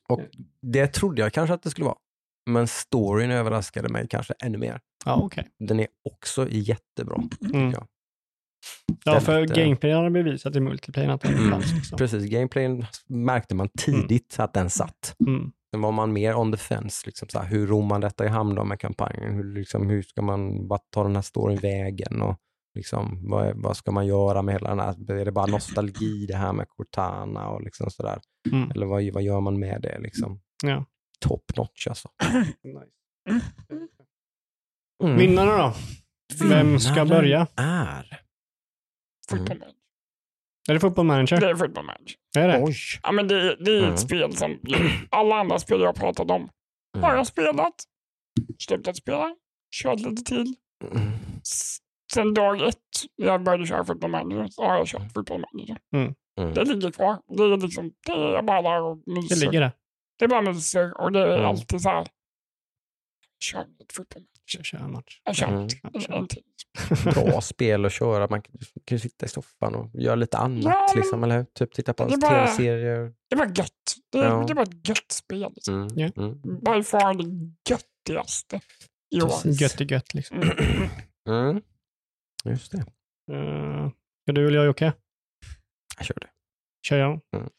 Och 0.09 0.21
det 0.61 0.87
trodde 0.87 1.21
jag 1.21 1.33
kanske 1.33 1.53
att 1.53 1.63
det 1.63 1.69
skulle 1.69 1.85
vara. 1.85 1.95
Men 2.47 2.67
storyn 2.67 3.31
överraskade 3.31 3.89
mig 3.89 4.07
kanske 4.09 4.33
ännu 4.43 4.57
mer. 4.57 4.79
Ja, 5.05 5.15
okej. 5.23 5.47
Den 5.59 5.79
är 5.79 5.87
också 6.09 6.47
jättebra. 6.49 7.23
Mm. 7.53 7.71
jag. 7.71 7.87
Ja, 9.05 9.19
för 9.19 9.33
Väldigt, 9.33 9.57
eh, 9.57 9.63
gameplayen 9.63 9.97
har 9.97 10.09
bevisat 10.09 10.55
i 10.55 10.59
multiplayer 10.59 11.09
att 11.09 11.21
den 11.21 11.33
Mm. 11.33 11.51
fanns. 11.51 11.73
Liksom. 11.73 11.97
Precis, 11.97 12.25
gameplayen 12.31 12.85
märkte 13.07 13.55
man 13.55 13.69
tidigt 13.77 14.35
att 14.39 14.53
den 14.53 14.69
satt. 14.69 15.15
Mm. 15.27 15.51
Sen 15.71 15.81
var 15.81 15.91
man 15.91 16.13
mer 16.13 16.35
on 16.35 16.51
the 16.51 16.57
fence. 16.57 17.03
Liksom, 17.05 17.27
så 17.29 17.39
här, 17.39 17.47
hur 17.47 17.67
ror 17.67 17.83
man 17.83 18.01
detta 18.01 18.25
i 18.25 18.27
hamn 18.27 18.55
då 18.55 18.63
med 18.63 18.79
kampanjen? 18.79 19.33
Hur, 19.35 19.43
liksom, 19.43 19.89
hur 19.89 20.01
ska 20.01 20.21
man, 20.21 20.67
vart 20.67 20.91
tar 20.91 21.03
den 21.03 21.15
här 21.15 21.21
storyn 21.21 21.57
vägen? 21.59 22.21
Och, 22.21 22.37
liksom, 22.75 23.29
vad, 23.29 23.61
vad 23.63 23.77
ska 23.77 23.91
man 23.91 24.07
göra 24.07 24.41
med 24.41 24.53
hela 24.55 24.69
den 24.69 24.79
här, 24.79 25.11
är 25.11 25.25
det 25.25 25.31
bara 25.31 25.45
nostalgi 25.45 26.25
det 26.27 26.35
här 26.35 26.53
med 26.53 26.67
Cortana 26.69 27.47
och 27.47 27.61
liksom 27.61 27.89
sådär? 27.91 28.19
Mm. 28.51 28.71
Eller 28.71 28.85
vad, 28.85 29.03
vad 29.13 29.23
gör 29.23 29.39
man 29.39 29.59
med 29.59 29.81
det 29.81 29.99
liksom? 29.99 30.41
Ja. 30.63 30.85
Top 31.25 31.57
notch 31.57 31.87
alltså. 31.87 32.09
Mm. 35.03 35.17
Vinnarna 35.17 35.57
då? 35.57 35.73
Vem 36.49 36.79
ska 36.79 36.89
Vinnaren 36.93 37.07
börja? 37.09 37.47
är... 37.55 38.21
Football 39.29 39.57
Manager. 39.57 39.73
Är 40.69 40.73
det 40.73 40.79
Football 40.79 41.05
Manager? 41.05 41.39
Det 41.41 41.49
är 41.49 41.55
Football 41.55 41.85
Manager. 41.85 42.15
är 42.37 42.47
det? 42.47 42.63
Oj! 42.63 42.75
Ja, 43.03 43.11
men 43.11 43.27
det, 43.27 43.55
det 43.55 43.71
är 43.71 43.77
ett 43.77 43.83
Mm. 43.83 43.97
spel 43.97 44.35
som 44.35 44.59
alla 45.09 45.35
andra 45.35 45.59
spel 45.59 45.81
jag 45.81 45.95
pratat 45.95 46.31
om 46.31 46.49
har 47.01 47.15
jag 47.15 47.27
spelat, 47.27 47.73
slutat 48.67 48.97
spela, 48.97 49.35
kört 49.75 49.99
lite 49.99 50.23
till. 50.23 50.55
Mm. 50.91 51.07
S- 51.41 51.77
Sen 52.13 52.33
dag 52.33 52.67
ett 52.67 52.77
jag 53.15 53.43
började 53.43 53.65
köra 53.67 53.85
Football 53.85 54.11
Manager 54.11 54.47
så 54.47 54.63
har 54.65 54.77
jag 54.77 54.87
kört 54.87 55.13
Football 55.13 55.41
Manager. 55.53 55.77
Mm. 55.95 56.13
Det 56.53 56.63
ligger 56.65 56.91
kvar. 56.91 57.21
Det 57.37 57.43
är, 57.43 57.57
liksom, 57.57 57.91
det 58.05 58.11
är 58.11 58.41
bara 58.41 58.61
där 58.61 58.81
och 58.81 58.97
Det 59.05 59.11
myser. 59.11 59.35
ligger 59.45 59.61
där. 59.61 59.71
Det 60.19 60.25
är 60.25 60.29
bara 60.29 60.41
myser 60.41 61.01
och 61.01 61.11
det 61.11 61.19
är 61.19 61.33
Mm. 61.37 61.45
alltid 61.45 61.81
så 61.81 61.89
här. 61.89 62.07
Kör 63.43 63.61
ett 63.61 63.93
fotbollsmatch. 63.93 64.31
Kör, 64.45 64.63
kör 64.63 64.77
en 64.77 64.91
match. 64.91 65.21
Jag 65.23 65.35
kör 65.35 65.47
Mm. 65.47 66.27
till. 66.27 66.43
Bra 67.13 67.41
spel 67.41 67.85
att 67.85 67.93
köra. 67.93 68.27
Man 68.29 68.41
kan 68.41 68.51
ju 68.95 68.99
sitta 68.99 69.25
i 69.25 69.29
soffan 69.29 69.75
och 69.75 69.89
göra 69.95 70.15
lite 70.15 70.37
annat. 70.37 70.63
Ja, 70.63 70.93
liksom, 70.95 71.23
eller 71.23 71.37
hur? 71.37 71.43
Typ 71.45 71.73
titta 71.73 71.93
på 71.93 72.09
tv-serier. 72.09 73.13
Det 73.29 73.35
var 73.35 73.45
gött. 73.45 73.71
Det, 74.11 74.17
Ja. 74.17 74.45
det 74.47 74.53
var 74.53 74.63
ett 74.63 74.87
gött 74.89 75.11
spel. 75.11 75.51
Liksom. 75.55 75.73
Mm. 75.81 75.87
Ja. 75.95 76.09
Mm. 76.23 76.41
By 76.41 76.83
far 76.83 77.13
det 77.13 77.51
göttigaste. 77.69 78.59
Precis. 79.21 79.61
Gött 79.61 79.81
är 79.81 79.91
gött 79.91 80.13
liksom. 80.13 80.41
Mm. 80.41 81.49
Mm. 81.49 81.61
Just 82.45 82.71
det. 82.71 82.77
Uh, 83.33 83.89
ska 84.23 84.31
du 84.31 84.47
eller 84.47 84.57
jag 84.57 84.65
Jocke? 84.65 84.93
Jag 85.97 86.05
kör 86.05 86.15
det. 86.21 86.27
Kör 86.87 86.97
jag. 86.97 87.19
Mm. 87.35 87.49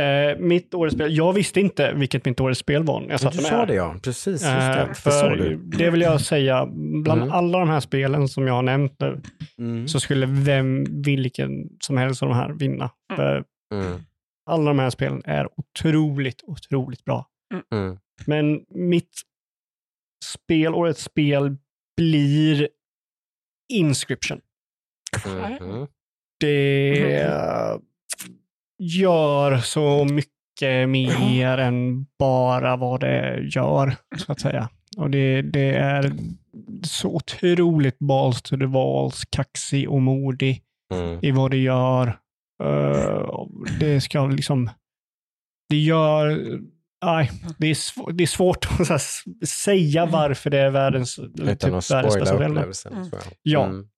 Eh, 0.00 0.38
mitt 0.38 0.74
årets 0.74 0.94
spel. 0.94 1.16
Jag 1.16 1.32
visste 1.32 1.60
inte 1.60 1.92
vilket 1.92 2.24
mitt 2.24 2.40
årets 2.40 2.60
spel 2.60 2.82
var 2.84 3.00
jag 3.02 3.10
Du 3.10 3.18
satte 3.18 3.36
mig 3.36 3.44
sa 3.44 3.66
det 3.66 3.74
ja, 3.74 3.96
precis. 4.02 4.26
Just 4.32 4.44
det. 4.44 4.80
Eh, 4.80 4.88
det 4.88 4.94
för 4.94 5.36
du. 5.36 5.56
det 5.56 5.90
vill 5.90 6.00
jag 6.00 6.20
säga, 6.20 6.66
bland 7.02 7.22
Mm. 7.22 7.34
alla 7.34 7.58
de 7.58 7.68
här 7.68 7.80
spelen 7.80 8.28
som 8.28 8.46
jag 8.46 8.54
har 8.54 8.62
nämnt 8.62 9.00
nu, 9.00 9.20
Mm. 9.58 9.88
så 9.88 10.00
skulle 10.00 10.26
vem, 10.26 11.02
vilken 11.02 11.68
som 11.80 11.96
helst 11.96 12.22
av 12.22 12.28
de 12.28 12.34
här 12.34 12.52
vinna. 12.52 12.90
Mm. 13.10 13.16
För 13.16 13.44
Mm. 13.74 14.00
alla 14.50 14.70
de 14.70 14.78
här 14.78 14.90
spelen 14.90 15.22
är 15.24 15.48
otroligt, 15.56 16.42
otroligt 16.46 17.04
bra. 17.04 17.26
Mm. 17.72 17.98
Men 18.26 18.64
mitt 18.68 19.12
spel, 20.24 20.74
årets 20.74 21.02
spel, 21.02 21.56
blir 21.96 22.68
Inscription. 23.72 24.40
Mhm. 25.26 25.86
Det 26.40 27.12
eh, 27.20 27.76
gör 28.86 29.58
så 29.58 30.04
mycket 30.04 30.88
mer 30.88 31.58
än 31.58 32.06
bara 32.18 32.76
vad 32.76 33.00
det 33.00 33.40
gör, 33.54 33.96
så 34.18 34.32
att 34.32 34.40
säga. 34.40 34.68
Och 34.96 35.10
det, 35.10 35.42
det 35.42 35.74
är 35.74 36.12
så 36.82 37.08
otroligt 37.16 37.98
balls 37.98 38.42
to 38.42 38.56
the 38.56 38.66
walls, 38.66 39.24
kaxig 39.30 39.90
och 39.90 40.02
modig 40.02 40.62
Mm. 40.94 41.18
i 41.22 41.30
vad 41.30 41.50
det 41.50 41.56
gör. 41.56 42.06
Eh, 42.64 43.46
det 43.80 44.00
ska 44.00 44.26
liksom... 44.26 44.70
Det 45.68 45.76
gör... 45.76 46.38
Nej, 47.04 47.30
det 47.58 47.66
är, 47.66 47.74
sv- 47.74 48.12
det 48.12 48.24
är 48.24 48.26
svårt 48.26 48.66
att 48.80 48.86
så 48.86 48.92
här 48.92 49.46
säga 49.46 50.06
varför 50.06 50.50
det 50.50 50.58
är 50.58 50.70
världens, 50.70 51.18
Utan 51.18 51.34
typ 51.34 51.48
att 51.52 51.62
världens 51.64 51.84
spoila 51.86 52.18
bästa 52.20 52.34
upplevelsen. 52.34 52.92
Mm. 52.92 53.08
Ja. 53.42 53.64
Mm. 53.64 53.88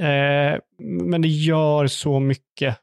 Eh, 0.00 0.60
men 0.78 1.22
det 1.22 1.28
gör 1.28 1.86
så 1.86 2.20
mycket. 2.20 2.78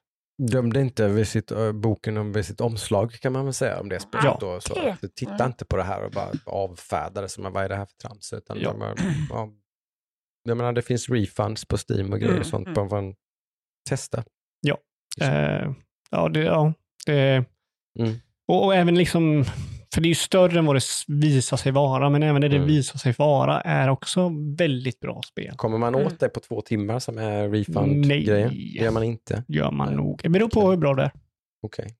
Dömde 0.52 0.82
inte 0.82 1.08
vid 1.08 1.28
sitt, 1.28 1.52
ö, 1.52 1.74
boken 1.74 2.18
om 2.18 2.32
vid 2.34 2.46
sitt 2.46 2.62
omslag 2.62 3.12
kan 3.14 3.34
man 3.34 3.46
väl 3.46 3.54
säga 3.54 3.80
om 3.80 3.90
det 3.90 4.00
spelet. 4.00 4.26
Ja. 4.26 4.38
Då, 4.42 4.62
så. 4.62 4.90
att 4.90 5.16
Titta 5.16 5.34
Mm. 5.34 5.48
inte 5.48 5.66
på 5.66 5.78
det 5.78 5.84
här 5.84 6.04
och 6.04 6.12
bara 6.12 6.32
avfärda 6.46 7.22
det 7.22 7.30
som 7.30 7.44
vad 7.54 7.64
är 7.64 7.70
det 7.70 7.76
här 7.76 7.86
för 7.86 7.96
trams. 8.08 8.34
Utan 8.34 8.58
Ja. 8.60 8.74
bara, 8.74 8.96
ja, 9.30 9.50
jag 10.44 10.58
menar, 10.58 10.74
det 10.74 10.82
finns 10.82 11.10
refunds 11.10 11.66
på 11.66 11.78
Steam 11.90 12.14
och 12.14 12.20
grejer 12.20 12.30
Mm, 12.32 12.40
och 12.40 12.46
sånt. 12.48 12.68
mm. 12.68 12.74
Bara 12.74 13.02
man 13.02 13.16
testa. 13.90 14.24
Ja. 14.62 14.78
Eh, 15.22 15.72
ja, 16.12 16.30
det, 16.30 16.40
ja 16.40 16.74
det, 17.06 17.46
Mm. 18.00 18.14
och, 18.48 18.66
och 18.66 18.76
även 18.76 18.96
liksom, 18.98 19.44
för 19.94 20.02
det 20.02 20.06
är 20.08 20.10
ju 20.10 20.16
större 20.16 20.60
än 20.60 20.66
vad 20.66 20.76
det 20.76 20.82
visar 21.08 21.58
sig 21.58 21.72
vara, 21.72 22.10
men 22.10 22.24
även 22.24 22.42
det 22.42 22.48
det 22.48 22.56
Mm. 22.56 22.68
visar 22.68 23.00
sig 23.00 23.14
vara 23.18 23.62
är 23.62 23.90
också 23.90 24.32
väldigt 24.58 25.00
bra 25.00 25.22
spel. 25.26 25.54
Kommer 25.56 25.78
man 25.78 25.96
Mm. 25.96 26.08
åt 26.08 26.20
det 26.20 26.30
på 26.30 26.40
två 26.40 26.62
timmar 26.62 27.00
som 27.00 27.18
är 27.18 27.50
refund-grejen? 27.50 28.48
Nej. 28.48 28.74
Det 28.78 28.84
gör 28.84 28.92
man 28.92 29.04
inte. 29.04 29.44
Gör 29.48 29.72
man 29.72 29.88
Nej. 29.88 29.96
nog. 29.96 30.20
Det 30.24 30.30
beror 30.30 30.50
på 30.50 30.70
hur 30.70 30.78
bra 30.78 30.94
det 30.94 31.04
är. 31.04 31.12
Okej. 31.62 31.96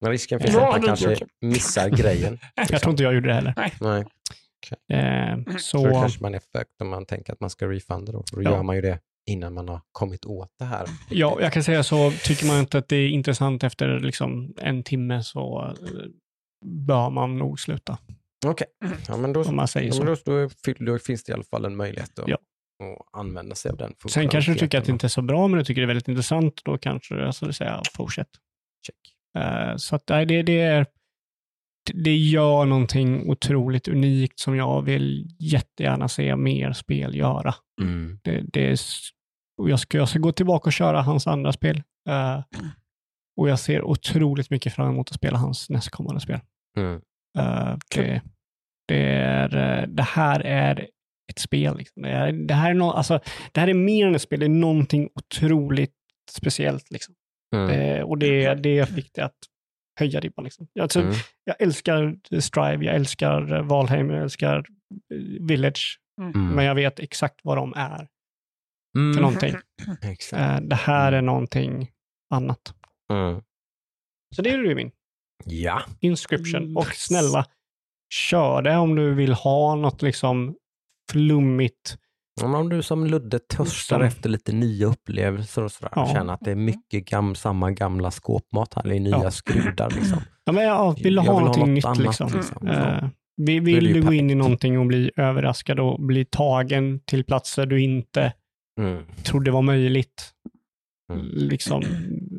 Men 0.00 0.10
risken 0.10 0.40
finns 0.40 0.54
Ja, 0.54 0.66
att 0.74 0.76
man 0.76 0.86
kanske 0.86 1.16
missar 1.40 1.88
grejen. 1.88 2.38
Jag 2.68 2.80
tror 2.80 2.90
inte 2.90 3.02
jag 3.02 3.14
gjorde 3.14 3.28
det 3.28 3.34
heller. 3.34 3.72
Nej. 3.80 4.04
Eh, 4.92 5.36
Så 5.52 5.58
så, 5.58 5.86
då 5.86 5.92
kanske 6.00 6.22
man 6.22 6.34
är 6.34 6.38
fucked 6.52 6.66
om 6.82 6.88
man 6.88 7.06
tänker 7.06 7.32
att 7.32 7.40
man 7.40 7.50
ska 7.50 7.66
refunda 7.68 8.12
då. 8.12 8.24
För 8.30 8.36
då 8.36 8.42
Ja. 8.42 8.50
gör 8.56 8.62
man 8.62 8.76
ju 8.76 8.82
det 8.82 8.98
innan 9.26 9.54
man 9.54 9.68
har 9.68 9.80
kommit 9.92 10.24
åt 10.24 10.48
det 10.58 10.64
här. 10.64 10.86
ja, 11.10 11.38
jag 11.40 11.52
kan 11.52 11.64
säga 11.64 11.82
så, 11.82 12.10
tycker 12.24 12.46
man 12.46 12.58
inte 12.60 12.78
att 12.78 12.88
det 12.88 12.96
är 12.96 13.08
intressant 13.08 13.64
efter 13.64 14.00
liksom 14.00 14.54
en 14.58 14.82
timme 14.82 15.22
så 15.22 15.64
eh, 15.66 15.74
bör 16.64 17.10
man 17.10 17.38
nog 17.38 17.60
sluta. 17.60 17.98
Okej, 18.46 18.66
ja, 19.08 19.16
men 19.16 19.32
då, 19.32 19.52
man 19.52 19.68
säger 19.68 19.86
ja, 19.86 19.92
så. 19.92 20.04
men 20.04 20.16
då, 20.24 20.48
då, 20.64 20.84
då 20.92 20.98
finns 20.98 21.24
det 21.24 21.30
i 21.30 21.34
alla 21.34 21.44
fall 21.44 21.64
en 21.64 21.76
möjlighet 21.76 22.18
att, 22.18 22.28
Ja. 22.28 22.38
att 22.82 23.20
använda 23.20 23.54
sig 23.54 23.70
av 23.70 23.76
den 23.76 23.94
Sen 24.08 24.28
kanske 24.28 24.52
du 24.52 24.58
tycker 24.58 24.78
att 24.78 24.84
det 24.84 24.92
inte 24.92 25.06
är 25.06 25.08
så 25.08 25.22
bra, 25.22 25.48
men 25.48 25.58
du 25.58 25.64
tycker 25.64 25.80
det 25.80 25.84
är 25.84 25.86
väldigt 25.86 26.08
intressant. 26.08 26.60
Då 26.64 26.78
kanske 26.78 27.14
jag 27.14 27.34
skulle 27.34 27.52
säga 27.52 27.82
fortsätt. 27.96 28.28
Check. 28.86 29.42
Eh, 29.44 29.76
så 29.76 29.96
att 29.96 30.08
nej, 30.08 30.26
det, 30.26 30.42
det 30.42 30.60
är 30.60 30.86
det 31.94 32.16
gör 32.16 32.64
någonting 32.64 33.30
otroligt 33.30 33.88
unikt 33.88 34.38
som 34.38 34.56
jag 34.56 34.82
vill 34.82 35.28
jättegärna 35.38 36.08
se 36.08 36.36
mer 36.36 36.72
spel 36.72 37.14
göra. 37.14 37.54
Mm. 37.80 38.18
Det, 38.24 38.44
det 38.52 38.70
är, 38.70 38.78
och 39.62 39.70
jag, 39.70 39.80
ska, 39.80 39.98
jag 39.98 40.08
ska 40.08 40.18
gå 40.18 40.32
tillbaka 40.32 40.68
och 40.68 40.72
köra 40.72 41.02
hans 41.02 41.26
andra 41.26 41.52
spel. 41.52 41.82
Eh, 42.08 42.42
och 43.38 43.48
jag 43.48 43.58
ser 43.58 43.82
otroligt 43.84 44.50
mycket 44.50 44.72
fram 44.74 44.88
emot 44.90 45.08
att 45.10 45.14
spela 45.16 45.38
hans 45.38 45.70
nästkommande 45.70 46.20
spel. 46.20 46.40
Mm. 46.78 47.00
Kul. 47.94 48.04
det, 48.04 48.22
det, 48.88 49.04
är, 49.12 49.80
eh, 49.82 49.88
det 49.88 50.02
här 50.02 50.40
är 50.40 50.88
ett 51.30 51.38
spel. 51.38 51.76
Liksom. 51.78 52.02
Det, 52.02 52.08
är, 52.10 52.32
det, 52.32 52.54
här 52.54 52.70
är 52.70 52.74
no, 52.74 52.84
alltså, 52.84 53.20
det 53.52 53.60
här 53.60 53.68
är 53.68 53.74
mer 53.74 54.06
än 54.06 54.14
ett 54.14 54.22
spel, 54.22 54.40
det 54.40 54.46
är 54.46 54.50
någonting 54.50 55.08
otroligt 55.14 55.94
speciellt. 56.30 56.90
Liksom. 56.90 57.14
Mm. 57.56 57.70
Eh, 57.70 58.02
och 58.02 58.18
det, 58.18 58.54
det 58.54 58.86
fick 58.86 59.10
det 59.14 59.24
att 59.24 59.36
höja 60.00 60.20
ribban. 60.20 60.44
Liksom. 60.44 60.68
Alltså, 60.80 61.00
Mm. 61.00 61.14
Jag 61.44 61.56
älskar 61.62 62.16
Strive, 62.40 62.84
jag 62.84 62.94
älskar 62.94 63.62
Valheim, 63.62 64.10
jag 64.10 64.22
älskar 64.22 64.56
eh, 64.58 65.46
Village, 65.46 66.00
Mm. 66.20 66.48
men 66.54 66.64
jag 66.64 66.74
vet 66.74 66.98
exakt 67.00 67.40
vad 67.42 67.56
de 67.56 67.72
är 67.76 68.08
Mm. 68.96 69.14
för 69.14 69.20
någonting. 69.22 69.54
Exakt. 70.02 70.40
Eh, 70.42 70.60
det 70.68 70.76
här 70.76 71.12
är 71.12 71.22
någonting 71.22 71.90
annat. 72.34 72.74
Mm. 73.12 73.40
Så 74.36 74.42
det 74.42 74.50
är 74.50 74.58
du 74.58 74.74
min. 74.74 74.90
Ja. 75.44 75.82
Inscription. 76.00 76.76
Och 76.76 76.86
Nice. 76.86 76.96
snälla, 77.06 77.44
kör 78.14 78.62
det 78.62 78.76
om 78.76 78.94
du 78.96 79.14
vill 79.14 79.32
ha 79.32 79.74
något 79.74 80.02
liksom 80.02 80.56
flummigt. 81.12 81.98
Om 82.42 82.68
du 82.68 82.82
som 82.82 83.06
Ludde 83.06 83.38
törstar 83.38 83.96
Som- 83.98 84.06
efter 84.06 84.28
lite 84.28 84.52
nya 84.52 84.86
upplevelser 84.86 85.64
och 85.64 85.72
sådär, 85.72 85.92
Ja. 85.94 86.06
känner 86.14 86.32
att 86.32 86.40
det 86.40 86.50
är 86.50 86.54
mycket 86.56 87.04
gam, 87.04 87.34
samma 87.34 87.70
gamla 87.70 88.10
skåpmat 88.10 88.74
här, 88.74 88.82
eller 88.84 89.00
nya 89.00 89.10
Ja. 89.22 89.30
skrudar. 89.30 89.90
Liksom. 89.90 90.18
Ja, 90.44 90.52
men 90.52 90.64
ja, 90.64 90.90
vill 90.90 91.14
du 91.14 91.22
Jag 91.22 91.22
ha 91.22 91.32
vill 91.34 91.40
någonting 91.44 91.60
något 91.66 91.74
nytt 91.74 91.84
annat, 91.84 91.98
liksom. 91.98 92.30
liksom. 92.34 93.10
Vi- 93.36 93.56
är 93.56 93.60
vill 93.60 93.84
det 93.84 93.88
ju 93.90 93.94
du 93.94 94.02
gå 94.06 94.12
in 94.12 94.30
i 94.30 94.34
någonting 94.34 94.78
och 94.78 94.86
bli 94.86 95.10
överraskad 95.16 95.80
och 95.80 96.00
bli 96.00 96.24
tagen 96.24 97.00
till 97.04 97.24
platser 97.24 97.66
du 97.66 97.80
inte 97.82 98.32
Mm. 98.80 99.02
trodde 99.24 99.50
var 99.50 99.62
möjligt. 99.62 100.32
Mm. 101.12 101.26
Liksom, 101.32 101.82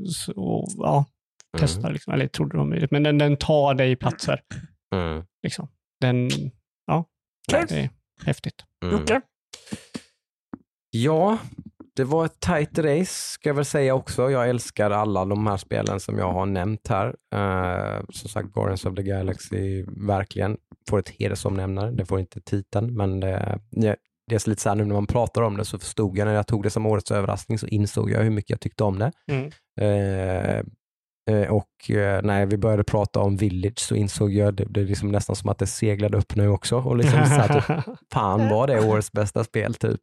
så, 0.09 0.67
ja, 0.77 1.05
Mm. 1.53 1.59
testa 1.61 1.89
liksom. 1.89 2.13
Eller 2.13 2.27
trodde 2.27 2.51
det 2.53 2.57
var 2.57 2.65
möjligt. 2.65 2.91
Men 2.91 3.03
den, 3.03 3.17
den 3.17 3.38
tar 3.38 3.73
dig 3.73 3.95
platser. 3.95 4.41
Mm. 4.95 5.23
Liksom. 5.43 5.67
Den, 6.01 6.29
ja, 6.85 7.05
Kul. 7.51 7.65
det 7.69 7.75
är 7.79 7.89
häftigt. 8.25 8.65
Mm. 8.83 8.95
Jocke? 8.99 9.21
Ja, 10.91 11.38
det 11.95 12.03
var 12.03 12.25
ett 12.25 12.39
tight 12.39 12.79
race 12.79 13.13
ska 13.33 13.49
jag 13.49 13.53
väl 13.55 13.65
säga 13.65 13.93
också. 13.95 14.29
Jag 14.31 14.49
älskar 14.49 14.91
alla 14.91 15.25
de 15.25 15.47
här 15.47 15.57
spelen 15.57 15.99
som 15.99 16.17
jag 16.17 16.31
har 16.31 16.45
nämnt 16.45 16.88
här. 16.88 17.07
Uh, 17.35 18.01
som 18.09 18.29
sagt, 18.29 18.53
Guardians 18.53 18.85
of 18.85 18.95
the 18.95 19.03
Galaxy 19.03 19.85
verkligen 19.88 20.57
får 20.89 20.99
ett 20.99 21.09
hedersomnämnare. 21.09 21.91
Det 21.91 22.05
får 22.05 22.19
inte 22.19 22.41
titeln, 22.41 22.95
men 22.97 23.19
det, 23.19 23.59
det, 24.30 24.35
det 24.35 24.35
är 24.35 24.40
så 24.40 24.49
lite 24.49 24.61
så 24.61 24.69
här 24.69 24.75
nu 24.75 24.85
när 24.85 24.95
man 24.95 25.08
pratar 25.08 25.41
om 25.41 25.58
det 25.58 25.66
så 25.66 25.80
förstod 25.80 26.17
jag 26.17 26.25
när 26.25 26.33
jag 26.33 26.48
tog 26.48 26.64
det 26.64 26.69
som 26.69 26.85
årets 26.85 27.11
överraskning 27.11 27.59
så 27.59 27.67
insåg 27.67 28.11
jag 28.11 28.24
hur 28.24 28.30
mycket 28.30 28.49
jag 28.49 28.59
tyckte 28.59 28.83
om 28.83 28.99
det. 28.99 29.11
Mm. 29.32 29.51
Eh, 29.82 30.58
eh, 31.35 31.49
och 31.49 31.91
eh, 31.91 32.22
när 32.24 32.45
vi 32.45 32.58
började 32.58 32.83
prata 32.83 33.19
om 33.19 33.38
Village 33.38 33.80
så 33.80 33.95
insåg 33.95 34.33
jag 34.33 34.53
det, 34.53 34.66
det 34.66 34.82
är 34.82 34.85
liksom 34.85 35.11
nästan 35.11 35.35
som 35.35 35.49
att 35.49 35.58
det 35.58 35.67
seglade 35.67 36.17
upp 36.17 36.35
nu 36.35 36.49
också. 36.49 36.77
Och 36.77 36.98
liksom 36.98 37.25
så 37.25 37.33
här, 37.33 37.61
typ, 37.61 37.98
fan 38.14 38.49
var 38.49 38.67
det 38.67 38.85
årets 38.85 39.11
bästa 39.11 39.43
spel 39.43 39.74
typ. 39.74 40.01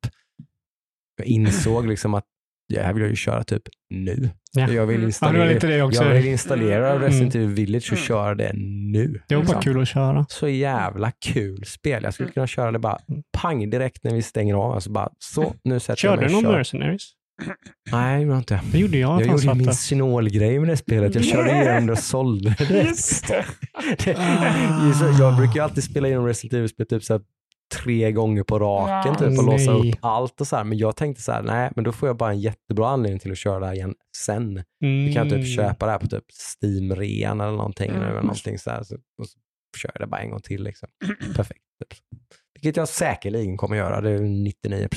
Jag 1.16 1.26
insåg 1.26 1.86
liksom 1.86 2.14
att 2.14 2.24
det 2.68 2.82
här 2.82 2.92
vill 2.92 3.00
jag 3.02 3.10
ju 3.10 3.16
köra 3.16 3.44
typ 3.44 3.62
nu. 3.90 4.30
Ja. 4.52 4.70
Jag 4.70 4.86
vill 4.86 4.96
Ja, 4.96 5.00
var 5.00 5.06
installera, 5.06 5.44
lite 5.44 5.66
det 5.66 5.82
också. 5.82 6.04
jag 6.04 6.14
vill 6.14 6.26
installera 6.26 6.90
Mm. 6.90 7.02
Resident 7.02 7.34
Evil 7.34 7.48
Village 7.48 7.92
och 7.92 7.98
Mm. 7.98 8.04
köra 8.06 8.34
det 8.34 8.50
nu. 8.92 9.20
Det 9.28 9.34
var 9.36 9.42
bara 9.42 9.52
liksom. 9.56 9.62
kul 9.72 9.82
att 9.82 9.88
köra. 9.88 10.26
Så 10.28 10.48
jävla 10.48 11.10
kul 11.24 11.64
spel. 11.66 12.02
Jag 12.02 12.14
skulle 12.14 12.30
kunna 12.30 12.46
köra 12.46 12.72
det 12.72 12.78
bara 12.78 12.98
Mm. 13.08 13.22
pang 13.38 13.70
direkt 13.70 14.04
när 14.04 14.14
vi 14.14 14.22
stänger 14.22 14.54
av. 14.54 14.72
Alltså 14.72 14.90
bara, 14.90 15.08
så, 15.18 15.54
nu 15.64 15.80
sätter 15.80 15.96
Körde 15.96 16.22
jag 16.22 16.30
du 16.30 16.34
mig 16.34 16.42
någon 16.42 16.52
kör. 16.52 16.58
Mercenaries? 16.58 17.02
Nej, 17.92 18.16
det 18.16 18.22
gjorde 18.22 18.32
jag 18.34 18.40
inte. 18.40 18.60
Det 18.72 18.78
gjorde 18.78 18.98
jag. 18.98 19.20
Jag 19.22 19.28
gjorde 19.28 19.54
min 19.54 19.66
där. 19.66 19.72
synolgrej 19.72 20.58
med 20.58 20.68
det 20.68 20.76
spelet. 20.76 21.14
Jag 21.14 21.24
körde 21.24 21.50
igenom 21.50 21.86
det 21.86 21.92
och 21.92 21.98
sålde 21.98 22.54
det. 22.58 22.82
Just 22.82 23.28
det. 23.28 23.44
Ah. 24.16 25.18
jag 25.18 25.36
brukar 25.36 25.54
ju 25.54 25.60
alltid 25.60 25.84
spela 25.84 26.08
igenom 26.08 26.26
Resident 26.26 26.52
Evil-spel 26.52 26.86
typ 26.86 27.04
så 27.04 27.12
här 27.12 27.22
tre 27.82 28.12
gånger 28.12 28.42
på 28.42 28.58
raken 28.58 29.12
Ja. 29.18 29.18
typ, 29.18 29.38
och 29.38 29.44
låsa 29.44 29.72
upp 29.72 29.94
allt 30.00 30.40
och 30.40 30.46
så 30.46 30.56
här. 30.56 30.64
Men 30.64 30.78
jag 30.78 30.96
tänkte 30.96 31.22
så 31.22 31.32
här, 31.32 31.42
nej, 31.42 31.72
men 31.74 31.84
då 31.84 31.92
får 31.92 32.08
jag 32.08 32.16
bara 32.16 32.30
en 32.30 32.40
jättebra 32.40 32.88
anledning 32.88 33.18
till 33.18 33.32
att 33.32 33.38
köra 33.38 33.60
det 33.60 33.66
här 33.66 33.74
igen 33.74 33.94
sen. 34.16 34.42
Mm. 34.42 34.64
Vi 35.06 35.14
kan 35.14 35.30
typ 35.30 35.56
köpa 35.56 35.86
det 35.86 35.92
här 35.92 35.98
på 35.98 36.06
typ 36.06 36.24
Steam-rean 36.32 37.40
eller 37.40 37.56
någonting. 37.56 37.90
Mm. 37.90 38.02
Eller 38.02 38.20
någonting 38.22 38.58
så 38.58 38.70
här. 38.70 38.82
Så, 38.82 38.94
och 38.94 39.28
så 39.28 39.38
kör 39.78 39.90
jag 39.94 40.02
det 40.02 40.06
bara 40.06 40.20
en 40.20 40.30
gång 40.30 40.40
till. 40.40 40.62
Liksom. 40.62 40.88
Perfekt. 41.36 41.60
Typ. 41.90 41.98
Vilket 42.54 42.76
jag 42.76 42.88
säkerligen 42.88 43.56
kommer 43.56 43.76
göra. 43.76 44.00
Det 44.00 44.10
är 44.10 44.20
99 44.20 44.88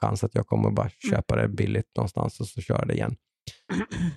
chans 0.00 0.24
att 0.24 0.34
jag 0.34 0.46
kommer 0.46 0.70
bara 0.70 0.90
köpa 1.10 1.36
det 1.36 1.48
billigt 1.48 1.96
någonstans 1.96 2.40
och 2.40 2.46
så 2.46 2.60
köra 2.60 2.84
det 2.84 2.94
igen. 2.94 3.16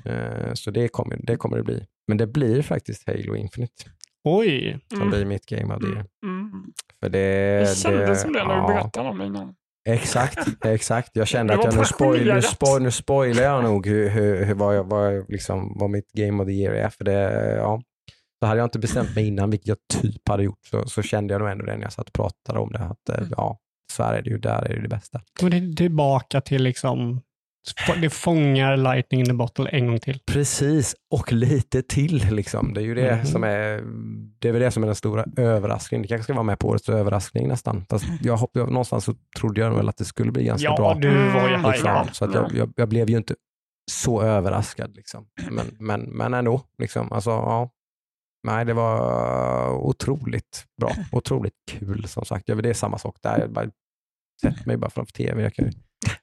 Eh, 0.05 0.53
så 0.53 0.71
det 0.71 0.87
kommer, 0.87 1.19
det 1.23 1.35
kommer 1.35 1.57
det 1.57 1.63
bli. 1.63 1.85
Men 2.07 2.17
det 2.17 2.27
blir 2.27 2.61
faktiskt 2.61 3.07
Halo 3.07 3.35
Infinite 3.35 3.83
Oj! 4.23 4.79
som 4.89 4.97
Mm. 5.01 5.09
blir 5.09 5.25
mitt 5.25 5.45
game 5.45 5.75
of 5.75 5.81
the 5.81 5.87
year. 5.87 6.05
Mm. 6.25 6.51
För 6.99 7.09
det, 7.09 7.59
Det 7.59 7.77
kändes 7.77 8.21
som 8.21 8.33
det 8.33 8.43
när 8.43 8.55
du 8.55 8.61
ja. 8.61 8.67
berättade 8.67 9.09
om 9.09 9.17
det 9.17 9.25
innan. 9.25 9.55
Exakt, 9.89 10.47
exakt. 10.65 11.09
Jag 11.13 11.27
kände 11.27 11.53
Det 11.53 11.59
att 11.59 11.65
jag 11.65 11.75
nu, 11.77 11.85
spoil, 11.85 12.33
nu, 12.33 12.41
spoil, 12.41 12.83
nu 12.83 12.91
spoilar 12.91 13.43
jag 13.43 13.63
nog 13.63 13.87
hur, 13.87 14.09
hur, 14.09 14.45
hur, 14.45 14.53
vad, 14.55 14.75
jag, 14.77 14.83
vad, 14.83 15.15
jag 15.15 15.25
liksom, 15.29 15.77
vad 15.79 15.89
mitt 15.89 16.11
game 16.11 16.43
of 16.43 16.47
the 16.47 16.53
year 16.53 16.73
är. 16.75 16.89
För 16.89 17.03
det, 17.05 17.21
ja, 17.57 17.81
så 18.39 18.45
hade 18.47 18.59
jag 18.59 18.65
inte 18.65 18.79
bestämt 18.79 19.15
mig 19.15 19.27
innan, 19.27 19.49
vilket 19.49 19.67
jag 19.67 19.77
typ 20.01 20.27
hade 20.29 20.43
gjort, 20.43 20.65
så, 20.71 20.85
så 20.85 21.01
kände 21.01 21.33
jag 21.33 21.41
nog 21.41 21.49
ändå 21.49 21.65
det 21.65 21.75
när 21.75 21.83
jag 21.83 21.93
satt 21.93 22.07
och 22.07 22.13
pratade 22.13 22.59
om 22.59 22.71
det. 22.71 22.79
Att, 22.79 23.09
eh, 23.09 23.17
Mm. 23.17 23.29
ja, 23.37 23.59
så 23.93 24.03
här 24.03 24.13
är 24.13 24.21
det 24.21 24.29
ju, 24.29 24.37
där 24.37 24.61
är 24.71 24.75
det 24.75 24.81
det 24.81 24.87
bästa. 24.87 25.21
Och 25.43 25.49
det 25.49 25.57
är 25.57 25.75
tillbaka 25.75 26.41
till 26.41 26.63
liksom, 26.63 27.21
det 28.01 28.09
fångar 28.09 28.77
lightning 28.77 29.19
in 29.19 29.25
the 29.25 29.33
bottle 29.33 29.69
en 29.69 29.87
gång 29.87 29.99
till. 29.99 30.19
Precis, 30.25 30.95
och 31.11 31.31
lite 31.33 31.81
till. 31.81 32.25
Liksom. 32.31 32.73
Det 32.73 32.81
är 32.81 32.85
ju 32.85 32.95
det 32.95 33.15
Mhm. 33.15 33.25
som 33.25 33.43
är 33.43 33.83
det 34.39 34.47
är 34.47 34.51
väl 34.51 34.61
det 34.61 34.71
som 34.71 34.83
är 34.83 34.87
den 34.87 34.95
stora 34.95 35.25
överraskningen. 35.37 36.01
Det 36.01 36.07
kanske 36.07 36.23
ska 36.23 36.33
vara 36.33 36.43
med 36.43 36.59
på 36.59 36.67
årets 36.67 36.89
överraskning 36.89 37.47
nästan. 37.47 37.85
Fast 37.89 38.05
jag, 38.21 38.37
hopp- 38.37 38.51
jag, 38.53 38.67
någonstans 38.71 39.05
så 39.05 39.15
trodde 39.39 39.61
jag 39.61 39.75
väl 39.75 39.89
att 39.89 39.97
det 39.97 40.05
skulle 40.05 40.31
bli 40.31 40.43
ganska 40.43 40.65
Ja, 40.65 40.75
bra. 40.75 40.93
du 40.93 41.09
var 41.09 41.47
ju 41.49 41.55
Mm, 41.55 41.71
liksom. 41.71 42.07
Så 42.11 42.25
att 42.25 42.33
jag, 42.33 42.51
jag, 42.55 42.73
jag 42.75 42.89
blev 42.89 43.09
ju 43.09 43.17
inte 43.17 43.35
så 43.91 44.21
överraskad. 44.21 44.95
Liksom. 44.95 45.25
Men, 45.51 45.65
men, 45.79 46.01
men 46.01 46.33
ändå. 46.33 46.61
Liksom. 46.77 47.11
Alltså, 47.11 47.29
ja. 47.29 47.69
Nej, 48.47 48.65
det 48.65 48.73
var 48.73 49.69
otroligt 49.71 50.65
bra. 50.81 50.91
Otroligt 51.11 51.53
kul 51.71 52.07
som 52.07 52.25
sagt. 52.25 52.49
Ja, 52.49 52.55
Det 52.55 52.69
är 52.69 52.73
samma 52.73 52.97
sak 52.97 53.17
där. 53.21 53.39
Jag 53.39 53.51
bara 53.51 53.65
sätter 54.41 54.67
mig 54.67 54.77
bara 54.77 54.89
framför 54.89 55.13
tv. 55.13 55.43
Jag 55.43 55.53
kan, 55.53 55.71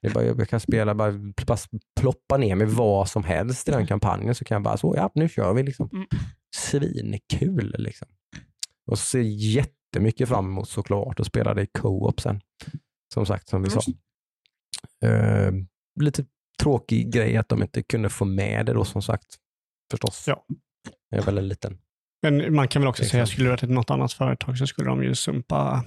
det 0.00 0.09
är 0.09 0.15
bara, 0.15 0.25
jag 0.25 0.49
kan 0.49 0.60
spela, 0.60 0.94
bara, 0.94 1.12
bara 1.47 1.59
ploppa 2.00 2.36
ner 2.36 2.55
med 2.55 2.68
vad 2.68 3.09
som 3.09 3.25
helst 3.25 3.68
i 3.68 3.73
den 3.73 3.86
kampanjen 3.86 4.34
så 4.34 4.44
kan 4.44 4.55
jag 4.55 4.62
bara 4.62 4.76
så, 4.76 4.94
ja 4.97 5.10
nu 5.15 5.28
kör 5.28 5.55
vi 5.55 5.62
liksom. 5.62 5.91
Mm. 5.92 6.07
Svinkul 6.57 7.75
liksom. 7.78 8.09
Och 8.86 8.99
så 8.99 9.05
ser 9.05 9.18
jag 9.18 9.28
jättemycket 9.28 10.28
fram 10.28 10.47
emot 10.47 10.68
såklart 10.68 11.20
att 11.20 11.26
spela 11.26 11.55
det 11.55 11.62
i 11.62 11.67
co-op 11.67 12.20
sen. 12.20 12.41
Som 13.15 13.26
sagt, 13.26 13.49
som 13.49 13.62
vi 13.62 13.70
sa. 13.70 13.81
Eh, 15.05 15.52
lite 16.00 16.25
tråkig 16.62 17.12
grej 17.12 17.36
att 17.36 17.49
de 17.49 17.62
inte 17.62 17.83
kunde 17.83 18.09
få 18.09 18.25
med 18.25 18.67
det 18.67 18.73
då 18.73 18.84
som 18.84 19.02
sagt. 19.02 19.36
Förstås. 19.91 20.25
Ja. 20.26 20.44
Det 21.10 21.17
är 21.17 21.23
väl 21.23 21.39
en 21.39 21.49
liten 21.49 21.78
Men 22.23 22.55
man 22.55 22.68
kan 22.68 22.83
väl 22.83 22.89
också 22.89 23.05
säga, 23.05 23.23
Exakt. 23.23 23.33
skulle 23.33 23.49
det 23.49 23.50
varit 23.50 23.70
något 23.70 23.91
annat 23.91 24.12
företag 24.12 24.59
så 24.59 24.67
skulle 24.67 24.89
de 24.89 25.02
ju 25.02 25.15
sumpa 25.15 25.84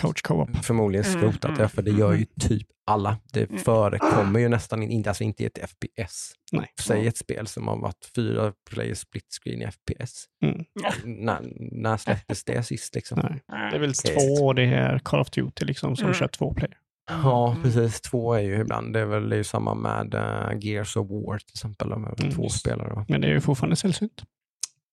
coach 0.00 0.22
co-op. 0.22 0.56
förmodligen 0.62 1.04
Mm, 1.06 1.20
skrotat 1.20 1.44
mm, 1.44 1.58
det, 1.58 1.68
för 1.68 1.82
det 1.82 1.90
gör 1.90 2.10
ju 2.12 2.16
mm. 2.16 2.26
typ 2.40 2.66
alla. 2.86 3.16
Det 3.32 3.42
Mm. 3.50 3.58
förekommer 3.62 4.40
ju 4.40 4.48
nästan 4.48 4.82
in- 4.82 4.90
inte, 4.90 5.10
alltså 5.10 5.24
inte 5.24 5.42
i 5.42 5.46
ett 5.46 5.58
FPS. 5.70 6.32
Nej. 6.52 6.72
Säg 6.80 7.06
ett 7.06 7.16
spel 7.16 7.46
som 7.46 7.68
har 7.68 7.76
varit 7.76 8.10
fyra 8.14 8.52
player 8.70 8.94
split 8.94 9.26
screen 9.42 9.62
i 9.62 9.66
FPS. 9.70 10.24
Mm. 10.44 10.64
När, 11.04 11.38
när 11.82 11.96
släpptes 11.96 12.44
det 12.44 12.62
sist 12.62 12.94
liksom? 12.94 13.20
Nej. 13.22 13.70
Det 13.70 13.76
är 13.76 13.80
väl 13.80 13.94
två, 13.94 14.52
det 14.52 14.64
är 14.64 14.98
Call 14.98 15.20
of 15.20 15.30
Duty 15.30 15.64
liksom, 15.64 15.96
som 15.96 16.04
Mm. 16.04 16.14
kör 16.14 16.28
två 16.28 16.54
player. 16.54 16.76
Ja, 17.10 17.56
precis. 17.62 18.00
Två 18.00 18.34
är 18.34 18.40
ju 18.40 18.60
ibland. 18.60 18.92
Det 18.92 19.00
är 19.00 19.04
väl 19.06 19.28
det 19.28 19.36
är 19.36 19.38
ju 19.38 19.44
samma 19.44 19.74
med 19.74 20.14
uh, 20.14 20.58
Gears 20.60 20.96
of 20.96 21.10
War 21.10 21.38
till 21.38 21.52
exempel. 21.54 21.88
De 21.88 22.04
är 22.04 22.08
väl 22.10 22.20
Mm. 22.24 22.34
två 22.34 22.48
spelare. 22.48 22.94
Va? 22.94 23.04
Men 23.08 23.20
det 23.20 23.26
är 23.26 23.32
ju 23.32 23.40
fortfarande 23.40 23.76
sällsynt. 23.76 24.22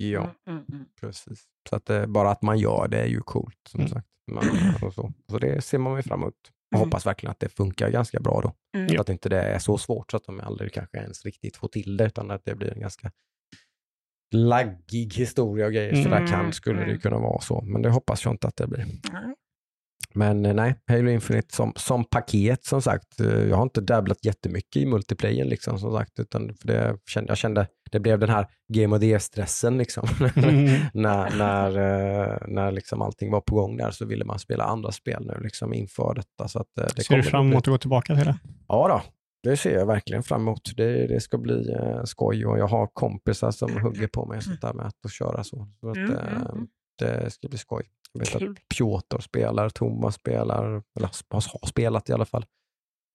Ja, 0.09 0.33
Mm, 0.47 0.63
mm, 0.71 0.85
precis. 1.01 1.43
Så 1.69 1.75
att 1.75 1.85
det, 1.85 2.07
bara 2.07 2.31
att 2.31 2.41
man 2.41 2.59
gör 2.59 2.88
det 2.88 2.99
är 3.01 3.07
ju 3.07 3.19
coolt 3.21 3.57
som 3.69 3.80
Mm. 3.80 3.91
sagt. 3.91 4.07
Man, 4.31 4.43
och 4.81 4.93
så. 4.93 5.13
så 5.31 5.39
det 5.39 5.61
ser 5.61 5.77
man 5.77 5.95
ju 5.95 6.03
fram 6.03 6.21
emot. 6.21 6.33
Jag 6.69 6.77
Mm. 6.77 6.88
hoppas 6.88 7.05
verkligen 7.05 7.31
att 7.31 7.39
det 7.39 7.49
funkar 7.49 7.89
ganska 7.89 8.19
bra 8.19 8.41
då. 8.41 8.53
mm. 8.80 8.89
Så 8.95 9.01
att 9.01 9.09
inte 9.09 9.30
det 9.30 9.41
är 9.41 9.59
så 9.59 9.77
svårt 9.77 10.11
så 10.11 10.17
att 10.17 10.23
de 10.25 10.39
aldrig 10.39 10.73
kanske 10.73 10.97
ens 10.97 11.25
riktigt 11.25 11.57
får 11.57 11.67
till 11.67 11.97
det, 11.97 12.05
utan 12.05 12.31
att 12.31 12.45
det 12.45 12.55
blir 12.55 12.73
en 12.73 12.80
ganska 12.80 13.11
laggig 14.31 15.13
historia 15.13 15.65
och 15.65 15.73
grejer. 15.73 16.03
Så 16.03 16.09
där 16.09 16.17
Mm, 16.17 16.30
kan, 16.30 16.53
skulle 16.53 16.80
det 16.80 16.85
ju 16.85 16.89
mm. 16.91 17.01
kunna 17.01 17.17
vara 17.19 17.41
så, 17.41 17.61
men 17.61 17.81
det 17.81 17.89
hoppas 17.89 18.25
jag 18.25 18.33
inte 18.33 18.47
att 18.47 18.55
det 18.55 18.67
blir. 18.67 18.81
Mm. 18.81 19.35
Men 20.13 20.45
eh, 20.45 20.53
nej, 20.53 20.75
Halo 20.88 21.09
Infinite 21.09 21.55
som, 21.55 21.73
som 21.75 22.03
paket 22.05 22.65
som 22.65 22.81
sagt, 22.81 23.19
eh, 23.19 23.27
jag 23.47 23.55
har 23.55 23.63
inte 23.63 23.81
dabblat 23.81 24.25
jättemycket 24.25 24.75
i 24.81 24.85
multiplayer 24.85 25.45
liksom 25.45 25.80
som 25.80 25.91
sagt, 25.97 26.19
utan 26.19 26.53
för 26.53 26.67
det 26.67 26.97
kände, 27.07 27.31
jag 27.31 27.38
kände, 27.38 27.67
det 27.91 27.99
blev 27.99 28.19
den 28.19 28.29
här 28.29 28.47
Game 28.73 28.95
of 28.95 28.99
the 29.01 29.07
Year-stressen 29.07 29.77
liksom. 29.77 30.07
Mm. 30.35 30.81
när 30.93 31.37
när, 31.37 31.67
eh, 31.67 32.37
när 32.47 32.71
liksom 32.71 33.01
allting 33.01 33.31
var 33.31 33.41
på 33.41 33.55
gång 33.55 33.77
där 33.77 33.91
så 33.91 34.05
ville 34.05 34.25
man 34.25 34.39
spela 34.39 34.63
andra 34.63 34.91
spel 34.91 35.25
nu 35.25 35.39
liksom 35.43 35.73
inför 35.73 36.13
detta. 36.13 36.47
Så 36.47 36.59
att, 36.59 36.77
eh, 36.77 36.85
det 36.95 37.03
Ser 37.03 37.15
du 37.17 37.23
fram 37.23 37.47
emot 37.47 37.57
att 37.67 37.71
gå 37.71 37.77
tillbaka 37.77 38.15
till 38.15 38.25
det? 38.25 38.39
Ja 38.67 38.87
då, 38.87 39.01
det 39.49 39.57
ser 39.57 39.73
jag 39.77 39.85
verkligen 39.85 40.23
fram 40.23 40.41
emot. 40.41 40.71
Det, 40.77 41.07
det 41.07 41.19
ska 41.21 41.37
bli 41.37 41.71
eh, 41.73 42.03
skoj 42.03 42.45
och 42.45 42.59
jag 42.59 42.67
har 42.67 42.87
kompisar 42.87 43.51
som 43.51 43.81
hugger 43.81 44.07
på 44.07 44.25
mig 44.25 44.41
sånt 44.41 44.61
där 44.61 44.73
med 44.73 44.85
att, 44.85 45.11
köra 45.11 45.43
så. 45.43 45.67
så 45.79 45.89
att, 45.89 45.97
Mm, 45.97 46.11
eh, 46.11 46.31
mm, 46.31 46.47
mm. 46.47 46.67
det 46.99 47.33
ska 47.33 47.47
bli 47.47 47.57
skoj. 47.57 47.83
Jag 48.13 48.19
vet 48.19 48.29
Kul. 48.29 48.51
att 48.51 48.77
Piotr 48.77 49.19
spelar, 49.19 49.69
Thomas 49.69 50.15
spelar, 50.15 50.63
eller 50.95 51.09
har 51.29 51.67
spelat 51.67 52.09
i 52.09 52.13
alla 52.13 52.25
fall. 52.25 52.45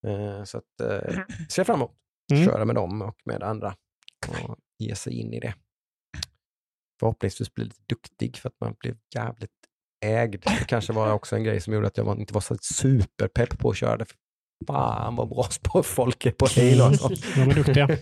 Eh, 0.07 0.45
så 0.45 0.59
att, 0.59 0.81
eh, 0.81 1.19
ser 1.49 1.65
fram 1.65 1.77
emot 1.77 1.91
att 1.91 1.97
Mm. 2.39 2.45
köra 2.45 2.65
med 2.65 2.75
dem 2.75 3.03
och 3.03 3.17
med 3.25 3.43
andra 3.43 3.75
och 4.29 4.57
ge 4.79 4.95
sig 4.95 5.13
in 5.21 5.35
i 5.35 5.41
det. 5.41 5.55
Förhoppningsvis 7.01 7.55
bli 7.55 7.65
lite 7.65 7.81
duktig 7.89 8.37
för 8.37 8.49
att 8.49 8.61
man 8.61 8.75
blev 8.81 8.97
jävligt 9.15 9.51
ägd. 10.05 10.43
Det 10.45 10.65
kanske 10.69 10.93
var 10.93 11.13
också 11.13 11.37
en 11.37 11.45
grej 11.45 11.61
som 11.61 11.75
gjorde 11.75 11.87
att 11.87 11.97
jag 11.97 12.21
inte 12.21 12.35
var 12.35 12.41
så 12.41 12.57
superpepp 12.61 13.59
på 13.59 13.71
att 13.71 13.77
köra 13.77 13.97
det. 13.97 14.07
Fan 14.67 15.17
vad 15.17 15.29
bra 15.29 15.83
folk 15.83 16.27
är 16.27 16.31
på 16.31 16.47
Halo 16.57 16.85
alltså. 16.85 17.09
De 17.35 17.41
är 17.51 17.55
duktiga. 17.55 17.89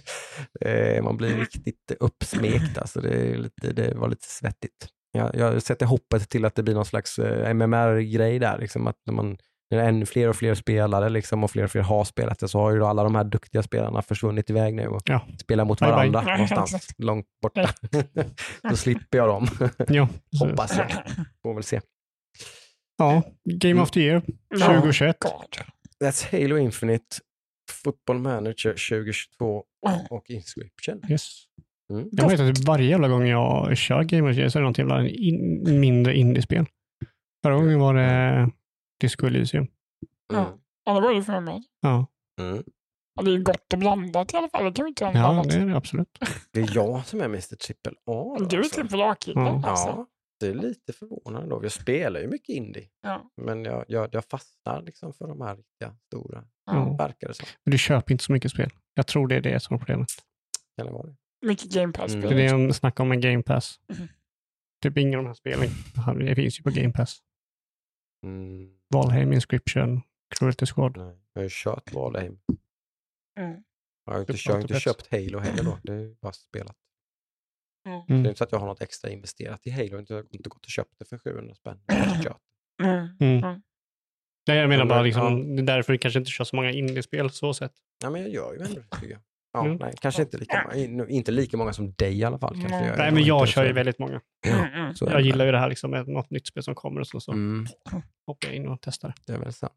Eh, 0.61 1.03
Man 1.03 1.17
blir 1.17 1.37
riktigt 1.37 1.93
uppsmekt. 2.01 2.79
Alltså 2.79 3.01
det, 3.01 3.37
lite, 3.37 3.73
det 3.73 3.95
var 3.95 4.09
lite 4.09 4.27
svettigt. 4.27 4.89
Jag, 5.13 5.35
jag 5.37 5.63
sätter 5.63 5.87
hoppet 5.87 6.29
till 6.31 6.45
att 6.45 6.55
det 6.55 6.63
blir 6.63 6.75
någon 6.75 6.85
slags 6.85 7.19
eh, 7.19 7.51
MMR-grej 7.55 8.39
där. 8.39 8.59
Liksom 8.59 8.87
att 8.87 8.97
när, 9.07 9.15
man, 9.15 9.39
när 9.75 9.83
det 9.83 9.89
är 9.89 9.89
ännu 9.89 10.07
fler 10.07 10.29
och 10.29 10.37
fler 10.37 10.55
spelare 10.55 11.09
liksom, 11.09 11.45
och 11.45 11.51
fler 11.51 11.65
och 11.65 11.71
fler 11.71 11.83
har 11.83 12.05
spelat 12.05 12.39
det 12.39 12.49
så 12.49 12.59
har 12.61 12.73
ju 12.73 12.79
då 12.79 12.87
alla 12.87 13.05
de 13.05 13.15
här 13.15 13.25
duktiga 13.25 13.63
spelarna 13.63 14.03
försvunnit 14.03 14.51
iväg 14.51 14.75
nu 14.75 14.87
och 14.87 15.03
Ja. 15.05 15.21
spelar 15.39 15.65
mot 15.65 15.81
Bye, 15.81 15.89
bye. 15.89 15.97
varandra 16.11 16.33
någonstans 16.33 16.89
långt 16.99 17.27
borta. 17.43 17.71
så 18.71 18.77
slipper 18.77 19.19
jag 19.19 19.29
dem, 19.29 19.47
Ja, 19.89 20.09
hoppas 20.41 20.77
jag. 20.79 20.87
Får 21.43 21.55
väl 21.55 21.63
se. 21.63 21.81
ja, 22.99 23.23
Game 23.45 23.81
of 23.81 23.91
the 23.91 24.01
Year 24.01 24.23
2021. 24.67 25.17
God. 25.21 25.31
That's 26.05 26.43
Halo 26.43 26.59
Infinite, 26.59 27.05
Football 27.85 28.19
Manager 28.19 28.71
2022 28.71 29.65
och 30.11 30.31
Inscription. 30.31 31.01
Yes. 31.11 31.43
Mm. 31.93 32.09
Jag 32.13 32.29
vet 32.29 32.41
att 32.41 32.59
varje 32.65 32.89
jävla 32.89 33.09
gång 33.09 33.27
jag 33.27 33.77
kör 33.77 34.03
Game 34.03 34.31
of 34.31 34.35
the 34.35 34.41
Year 34.41 34.49
så 34.51 34.59
är 34.59 34.63
det 34.63 34.69
något 34.69 34.79
jävla 34.79 35.09
in, 35.09 35.81
mindre 35.81 36.17
indiespel. 36.17 36.67
Förra 37.45 37.55
gången 37.55 37.79
var 37.79 37.95
det 37.95 38.51
Disco 39.05 39.27
Elysium. 39.27 39.67
Mm. 40.33 40.45
Ja, 40.85 40.95
det 40.95 41.01
var 41.01 41.13
ju 41.13 41.23
för 41.23 41.41
mig. 41.41 41.63
Ja, 41.81 42.07
Mm. 42.41 42.65
Ja, 43.17 43.23
det 43.23 43.31
är 43.35 43.39
gott 43.39 43.73
och 43.73 43.79
blandat 43.79 44.35
i 44.35 44.37
alla 44.37 44.49
fall. 44.49 44.65
Det 44.65 44.73
kan 44.73 44.85
vi 44.85 44.89
inte 44.89 45.05
göra 45.05 45.15
ja 45.15 45.27
annat. 45.27 45.49
det 45.51 45.57
är 45.57 45.67
det 45.67 45.77
absolut. 45.77 46.19
Det 46.51 46.61
är 46.61 46.75
jag 46.75 47.07
som 47.07 47.21
är 47.21 47.25
Mr 47.25 47.57
Triple 47.57 47.93
A. 48.07 48.37
då, 48.39 48.45
Du 48.45 48.57
är 48.57 48.61
alltså. 48.61 48.81
trippel 48.81 49.03
A-killen. 49.03 49.45
Ja. 49.45 49.63
Alltså. 49.69 49.89
Ja, 49.89 50.07
det 50.41 50.47
är 50.47 50.55
lite 50.55 50.93
förvånande 50.93 51.49
då. 51.49 51.61
Jag 51.63 51.73
spelar 51.73 52.21
ju 52.21 52.27
mycket 52.29 52.49
indie, 52.49 52.89
Ja. 53.03 53.31
men 53.37 53.65
jag, 53.65 53.85
jag, 53.89 54.09
jag 54.13 54.25
fastnar 54.25 54.83
liksom 54.83 55.13
för 55.13 55.29
de 55.29 55.41
här 55.41 55.57
riktiga 55.57 55.97
stora, 56.07 56.45
Ja. 56.67 56.97
verkar 56.99 57.29
det 57.29 57.35
som. 57.35 57.47
Men 57.65 57.73
du 57.73 57.79
köper 57.79 58.13
inte 58.13 58.25
så 58.25 58.33
mycket 58.33 58.51
spel. 58.51 58.71
Jag 58.95 59.07
tror 59.07 59.29
det 59.29 59.37
är 59.37 59.41
det 59.41 59.61
som 59.61 59.75
är 59.75 59.79
problemet. 59.79 60.09
Kan 60.77 60.87
det 60.87 60.93
vara 60.93 61.07
det? 61.07 61.17
Mycket 61.47 61.71
Game 61.73 61.93
Pass. 61.93 62.13
Mm. 62.15 62.29
Det 62.29 62.35
är 62.35 62.39
det 62.39 62.45
jag 62.45 62.75
snackar 62.75 63.05
om 63.05 63.09
med 63.09 63.23
Game 63.23 63.43
Pass. 63.43 63.81
Mhm. 63.99 64.09
Typ 64.83 64.99
ingen 64.99 65.19
av 65.19 65.25
de 65.25 65.29
här 65.29 65.35
spelen 65.35 65.69
det 66.27 66.35
finns 66.35 66.59
ju 66.59 66.63
på 66.63 66.71
Game 66.71 66.93
Pass. 66.93 67.19
Mm, 68.25 68.71
Valheim, 68.89 69.33
Inscription, 69.33 70.01
Cruelty 70.39 70.67
Squad. 70.67 70.97
nej. 70.97 71.17
Jag 71.33 71.41
har 71.41 71.43
ju 71.45 71.49
kört 71.53 71.93
Valheim. 71.93 72.39
Mm. 73.41 73.63
Jag 74.07 74.13
har 74.13 74.21
inte, 74.21 74.33
jag 74.47 74.55
har 74.55 74.61
inte 74.61 74.81
köpt 74.81 75.09
Halo 75.11 75.39
heller 75.39 75.65
då. 75.65 75.79
Det 75.83 75.93
är 75.93 75.99
ju 75.99 76.15
bara 76.23 76.33
spelat. 76.33 76.77
Mm. 77.89 78.01
Det 78.07 78.13
är 78.13 78.17
Mm. 78.17 78.27
inte 78.27 78.39
så 78.39 78.45
att 78.45 78.53
jag 78.53 78.59
har 78.59 78.67
något 78.67 78.83
extra 78.83 79.11
investerat 79.11 79.67
i 79.67 79.71
Halo. 79.71 80.05
Jag 80.09 80.17
har 80.17 80.25
inte 80.31 80.49
gått 80.49 80.65
och 80.65 80.71
köpt 80.71 80.99
det 80.99 81.05
för 81.05 81.19
700 81.19 81.55
spänn. 81.55 81.81
Jag 81.87 81.95
har 81.97 82.23
kört. 82.23 82.41
Mm. 82.83 82.97
Mm. 83.21 83.45
Mm. 83.45 83.63
Nej, 84.49 84.57
jag 84.59 84.69
menar 84.69 84.85
Men, 84.85 84.89
bara 84.89 85.03
liksom, 85.03 85.57
det 85.57 85.63
är 85.63 85.67
därför 85.67 85.93
du 85.93 85.99
kanske 85.99 86.19
inte 86.19 86.31
kör 86.31 86.45
så 86.45 86.57
många 86.57 86.71
indiespel 86.71 87.31
så 87.31 87.55
sett. 87.55 87.73
Ja, 88.03 88.11
men 88.11 88.21
jag 88.23 88.31
gör 88.31 88.53
ju 88.55 88.59
ändå 88.61 88.81
det 88.81 88.97
tycker 89.01 89.13
jag. 89.13 89.21
Ja, 89.53 89.65
Mm. 89.65 89.77
nej, 89.77 89.95
kanske 90.01 90.23
inte 90.23 90.39
lika, 90.39 90.63
många, 90.63 90.85
in- 90.85 91.09
inte 91.09 91.33
lika 91.33 91.57
många 91.57 91.73
som 91.73 91.93
dig 91.93 92.19
i 92.19 92.25
alla 92.25 92.39
fall. 92.39 92.55
Kanske 92.55 92.71
Nej. 92.81 92.89
jag, 92.89 92.99
Nej, 92.99 93.13
men 93.13 93.23
jag 93.25 93.41
inte 93.43 93.53
kör 93.53 93.67
ju 93.67 93.73
väldigt 93.73 93.99
många. 93.99 94.21
Ja, 94.47 94.51
Mm, 94.69 94.75
mm. 94.75 94.95
Jag 95.01 95.21
gillar 95.21 95.47
ju 95.47 95.53
det 95.53 95.59
här 95.59 95.69
liksom 95.69 95.91
med 95.91 96.09
något 96.09 96.31
nytt 96.31 96.47
spel 96.47 96.63
som 96.63 96.75
kommer 96.75 97.01
och 97.01 97.07
så, 97.07 97.21
så 97.21 97.33
Mm, 97.33 97.67
hoppar 98.27 98.49
jag 98.49 98.57
in 98.57 98.69
och 98.69 98.79
testar. 98.83 99.15
det 99.27 99.33
är 99.33 99.39
väl 99.39 99.53
sant. 99.53 99.73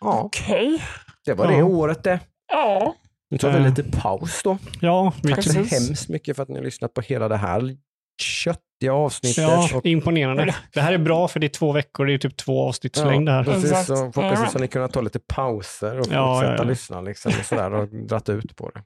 Ja, 0.00 0.20
Okej. 0.24 0.82
det 1.24 1.34
var 1.34 1.44
Ja. 1.50 1.56
det 1.56 1.62
året 1.62 2.04
det. 2.04 2.20
Ja. 2.52 2.94
Nu 3.30 3.38
tar 3.38 3.50
vi 3.50 3.56
Eh. 3.56 3.64
lite 3.68 3.82
paus 3.98 4.40
då. 4.44 4.58
Ja, 4.80 5.12
vi 5.22 5.34
Tack 5.34 5.44
så 5.44 5.52
Precis. 5.54 5.72
hemskt 5.88 6.08
mycket 6.08 6.36
för 6.36 6.42
att 6.42 6.48
ni 6.48 6.54
har 6.56 6.64
lyssnat 6.64 6.94
på 6.94 7.00
hela 7.00 7.28
det 7.28 7.36
här 7.36 7.76
köttiga 8.22 8.92
avsnittet. 8.94 9.38
Ja, 9.44 9.68
och, 9.74 9.86
imponerande. 9.86 10.54
Det 10.72 10.80
här 10.80 10.92
är 10.92 10.98
bra 10.98 11.28
för 11.28 11.40
det 11.40 11.46
är 11.46 11.48
två 11.48 11.72
veckor, 11.72 12.06
det 12.06 12.12
är 12.14 12.18
typ 12.18 12.36
två 12.36 12.68
avsnitts 12.68 12.98
Ja, 12.98 13.04
längd 13.10 13.26
det 13.26 13.32
här. 13.32 13.44
precis. 13.44 13.86
Så 13.86 13.96
förhoppningsvis 13.96 14.52
har 14.52 14.60
ni 14.60 14.68
kunnat 14.68 14.92
ta 14.92 15.00
lite 15.00 15.18
pauser 15.18 15.98
och 16.00 16.06
Ja, 16.10 16.34
fortsätta 16.34 16.52
ja, 16.52 16.56
ja. 16.58 16.62
lyssna 16.64 17.00
liksom, 17.00 17.32
och, 17.38 17.44
sådär, 17.44 17.72
och 17.74 17.88
dratt 17.88 18.28
ut 18.28 18.56
på 18.56 18.70
det. 18.74 18.82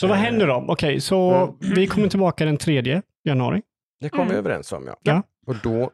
Så 0.00 0.06
vad 0.06 0.16
händer 0.18 0.46
då? 0.46 0.64
Okej, 0.68 1.00
så 1.00 1.30
Mm. 1.34 1.74
vi 1.74 1.86
kommer 1.86 2.08
tillbaka 2.08 2.44
den 2.44 2.56
3 2.56 3.02
januari. 3.24 3.62
Det 4.00 4.08
kom 4.08 4.18
vi 4.20 4.24
Mm. 4.34 4.36
överens 4.36 4.72
om 4.72 4.84
ja. 4.86 4.96
Ja. 5.02 5.22
Och 5.46 5.56
då 5.62 5.84
så 5.84 5.90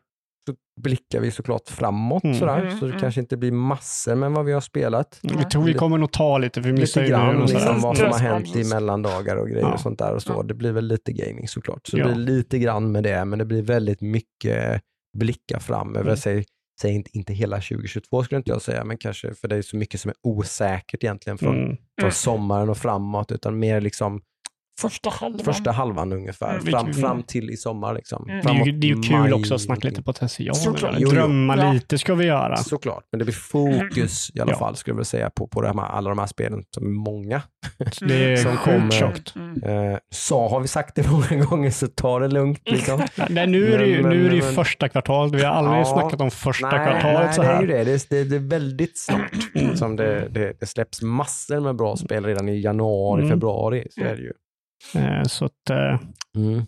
blickar 0.81 1.20
vi 1.20 1.31
såklart 1.31 1.68
framåt 1.68 2.25
Mm. 2.25 2.39
sådär, 2.39 2.59
Mm, 2.60 2.78
så 2.78 2.84
det 2.84 2.91
mm. 2.91 3.01
kanske 3.01 3.20
inte 3.20 3.36
blir 3.36 3.52
massor 3.52 4.15
med 4.15 4.31
vad 4.33 4.44
vi 4.44 4.52
har 4.52 4.60
spelat. 4.60 5.18
Vi 5.23 5.28
Ja. 5.34 5.49
tror 5.51 5.62
vi 5.65 5.75
kommer 5.75 5.99
nog 5.99 6.12
ta 6.12 6.39
lite, 6.39 6.62
för 6.62 6.70
vi 6.70 6.81
missar 6.81 7.01
Lite 7.01 7.12
ju 7.15 7.18
grann 7.18 7.41
liksom, 7.47 7.81
vad 7.81 7.97
som 7.97 8.07
har 8.07 8.18
hänt 8.18 8.57
i 8.57 8.65
mellandagar 8.65 9.36
och 9.36 9.49
grejer 9.49 9.62
Ja. 9.67 9.73
och 9.75 9.81
sånt 9.81 9.99
där 9.99 10.15
och 10.15 10.23
så. 10.23 10.33
Ja. 10.33 10.42
Det 10.42 10.55
blir 10.55 10.73
väl 10.73 10.86
lite 10.86 11.12
gaming 11.12 11.49
såklart. 11.49 11.86
Så 11.86 11.99
Ja. 11.99 12.07
det 12.07 12.15
blir 12.15 12.25
lite 12.34 12.59
grann 12.59 12.92
med 12.92 13.02
det, 13.05 13.25
men 13.25 13.39
det 13.39 13.44
blir 13.44 13.62
väldigt 13.62 14.01
mycket 14.01 14.83
blicka 15.18 15.60
fram 15.60 15.91
över, 15.97 16.07
Mm. 16.07 16.17
säg, 16.17 16.44
säg 16.81 16.92
inte, 16.94 17.10
inte 17.18 17.33
hela 17.33 17.60
2022 17.60 18.25
skulle 18.25 18.36
inte 18.39 18.51
jag 18.51 18.62
säga, 18.62 18.84
men 18.84 18.97
kanske 18.99 19.34
för 19.34 19.49
det 19.49 19.57
är 19.57 19.62
så 19.62 19.76
mycket 19.76 20.01
som 20.01 20.09
är 20.09 20.15
osäkert 20.23 21.05
egentligen 21.05 21.39
från, 21.39 21.62
Mm. 21.65 21.76
från 22.01 22.12
sommaren 22.12 22.68
och 22.68 22.76
framåt, 22.78 23.33
utan 23.33 23.59
mer 23.59 23.81
liksom 23.81 24.20
Första 24.81 25.10
halvan. 25.10 25.44
första 25.44 25.70
halvan 25.70 26.12
ungefär, 26.12 26.51
Mm. 26.51 26.65
fram, 26.67 26.92
fram 26.92 27.23
till 27.23 27.51
i 27.51 27.57
sommar. 27.57 27.94
Liksom. 27.94 28.28
Mm. 28.31 28.41
Det 28.44 28.51
är 28.51 28.65
ju, 28.67 28.73
det 28.73 28.86
är 28.86 28.89
ju 28.97 29.02
kul 29.02 29.18
maj, 29.18 29.33
också 29.33 29.55
att 29.55 29.60
snacka 29.60 29.89
lite 29.89 30.02
potential. 30.02 30.55
Såklart. 30.55 30.94
Jo. 30.99 31.09
Drömma 31.10 31.57
Ja. 31.57 31.73
lite 31.73 31.99
ska 31.99 32.15
vi 32.15 32.25
göra. 32.25 32.57
Såklart, 32.57 33.05
men 33.12 33.18
det 33.18 33.25
blir 33.25 33.34
fokus 33.34 34.31
i 34.34 34.41
alla 34.41 34.52
Ja. 34.52 34.59
fall 34.59 34.76
skulle 34.76 34.92
jag 34.92 34.97
vilja 34.97 35.05
säga 35.05 35.31
på, 35.31 35.47
på 35.47 35.62
de 35.62 35.78
här, 35.78 35.86
alla 35.86 36.09
de 36.10 36.18
här 36.18 36.26
spelen 36.26 36.62
som 36.75 36.86
är 36.86 36.91
många. 36.91 37.42
Det 38.01 38.33
är 38.33 38.36
Som 38.42 38.51
sjukt 38.57 38.65
kommer- 38.65 38.91
tjockt. 38.91 39.34
Mm. 39.36 39.91
Eh, 39.92 39.99
så 40.15 40.49
har 40.49 40.60
vi 40.60 40.68
sagt 40.68 40.94
det 40.94 41.10
många 41.10 41.44
gånger 41.44 41.70
så 41.70 41.86
ta 41.86 42.18
det 42.18 42.28
lugnt. 42.28 42.60
Liksom. 42.65 43.01
Nej, 43.31 43.47
nu 43.47 43.73
är 43.75 43.78
det 43.78 43.86
ju, 43.86 44.09
nu 44.09 44.26
är 44.26 44.31
det 44.31 44.36
ju 44.36 44.42
första 44.42 44.89
kvartalet. 44.89 45.34
Vi 45.41 45.44
har 45.44 45.52
aldrig 45.52 45.81
Ja. 45.81 45.84
snackat 45.84 46.20
om 46.20 46.31
första 46.31 46.70
nej, 46.70 46.86
kvartalet 46.86 47.25
nej, 47.25 47.34
så 47.34 47.42
det 47.42 47.49
är 47.49 47.55
här. 47.55 47.60
ju 47.62 47.67
det. 47.67 47.84
Det 47.84 47.92
är, 47.92 48.01
det, 48.09 48.25
det 48.31 48.36
är 48.36 48.41
väldigt 48.49 48.99
snart 48.99 49.31
Mm. 49.55 49.76
som 49.76 49.97
det, 49.97 50.28
det, 50.28 50.52
det 50.60 50.67
släpps 50.67 51.02
massor 51.02 51.60
med 51.60 51.76
bra 51.76 51.97
spel 51.97 52.25
redan 52.25 52.49
i 52.49 52.60
januari, 52.60 53.20
Mm. 53.23 53.31
februari. 53.31 53.86
Så 53.91 54.01
är 54.01 54.17
det 54.17 54.23
ju. 54.23 54.33
Eh, 54.94 55.23
Så 55.25 55.44
att 55.44 55.70
eh, 55.70 55.99
Mm. 56.36 56.62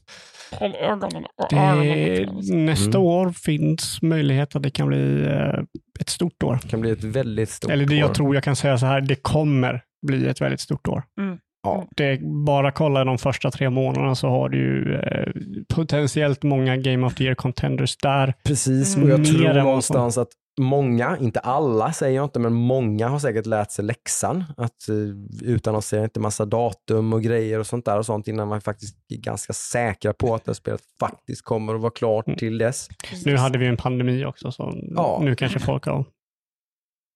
Det, 1.51 2.26
nästa 2.55 2.99
Mm. 2.99 3.02
år 3.02 3.31
finns 3.31 4.02
möjlighet 4.02 4.57
att 4.57 4.62
det 4.62 4.70
kan 4.70 4.89
bli 4.89 5.25
eh, 5.26 5.62
ett 6.01 6.09
stort 6.09 6.43
år. 6.43 6.59
Det 6.62 6.68
kan 6.68 6.81
bli 6.81 6.91
ett 6.91 7.05
väldigt 7.05 7.51
stort 7.51 7.70
Eller 7.70 7.86
det 7.86 7.94
år. 7.94 8.01
jag 8.01 8.15
tror 8.15 8.34
jag 8.34 8.44
kan 8.44 8.57
säga 8.57 8.78
så 8.78 8.86
här, 8.86 9.01
det 9.01 9.15
kommer 9.15 9.83
bli 10.07 10.26
ett 10.28 10.41
väldigt 10.41 10.60
stort 10.60 10.89
år. 10.89 11.02
Mm. 11.20 11.39
Ja. 11.62 11.89
Det 11.97 12.05
är 12.05 12.44
bara 12.47 12.73
kolla 12.73 13.05
de 13.05 13.18
första 13.18 13.51
tre 13.51 13.70
månaderna 13.70 14.15
så 14.15 14.28
har 14.28 14.49
du 14.49 14.59
ju 14.59 14.94
eh, 14.94 15.33
potentiellt 15.75 16.43
många 16.43 16.76
Game 16.76 17.07
of 17.07 17.15
the 17.15 17.25
Year 17.25 17.34
contenders 17.34 17.97
där. 17.97 18.34
Precis, 18.44 18.97
Mm. 18.97 19.07
och 19.09 19.12
jag 19.12 19.20
Mer 19.20 19.26
tror 19.26 19.55
någonstans 19.62 20.18
att 20.18 20.28
många, 20.60 21.18
inte 21.18 21.41
alla 21.41 21.92
säger 21.92 22.16
jag 22.16 22.24
inte, 22.24 22.39
men 22.39 22.52
många 22.52 23.08
har 23.08 23.18
säkert 23.18 23.47
lärt 23.47 23.70
sig 23.70 23.84
läxan. 23.84 24.44
Att 24.57 24.86
uh, 24.91 25.16
utannonsera 25.42 26.05
inte 26.05 26.20
massa 26.20 26.44
datum 26.44 27.12
och 27.12 27.23
grejer 27.23 27.58
och 27.58 27.66
sånt 27.66 27.84
där 27.84 27.99
och 27.99 28.07
sånt 28.07 28.28
innan 28.28 28.49
man 28.49 28.60
faktiskt 28.60 28.97
är 29.08 29.16
ganska 29.16 29.52
säkra 29.52 30.12
på 30.12 30.34
att 30.34 30.44
det 30.44 30.49
här 30.50 30.55
spelet 30.55 30.83
faktiskt 31.00 31.42
kommer 31.42 31.74
att 31.74 31.81
vara 31.81 31.91
klart 31.92 32.26
Mm. 32.26 32.39
till 32.39 32.58
dess. 32.58 32.89
Nu 33.24 33.36
hade 33.36 33.58
vi 33.58 33.66
en 33.66 33.76
pandemi 33.76 34.24
också, 34.24 34.52
så 34.52 34.74
Ja. 34.97 35.20
nu 35.23 35.34
kanske 35.36 35.58
folk 35.58 35.86
har... 35.86 36.05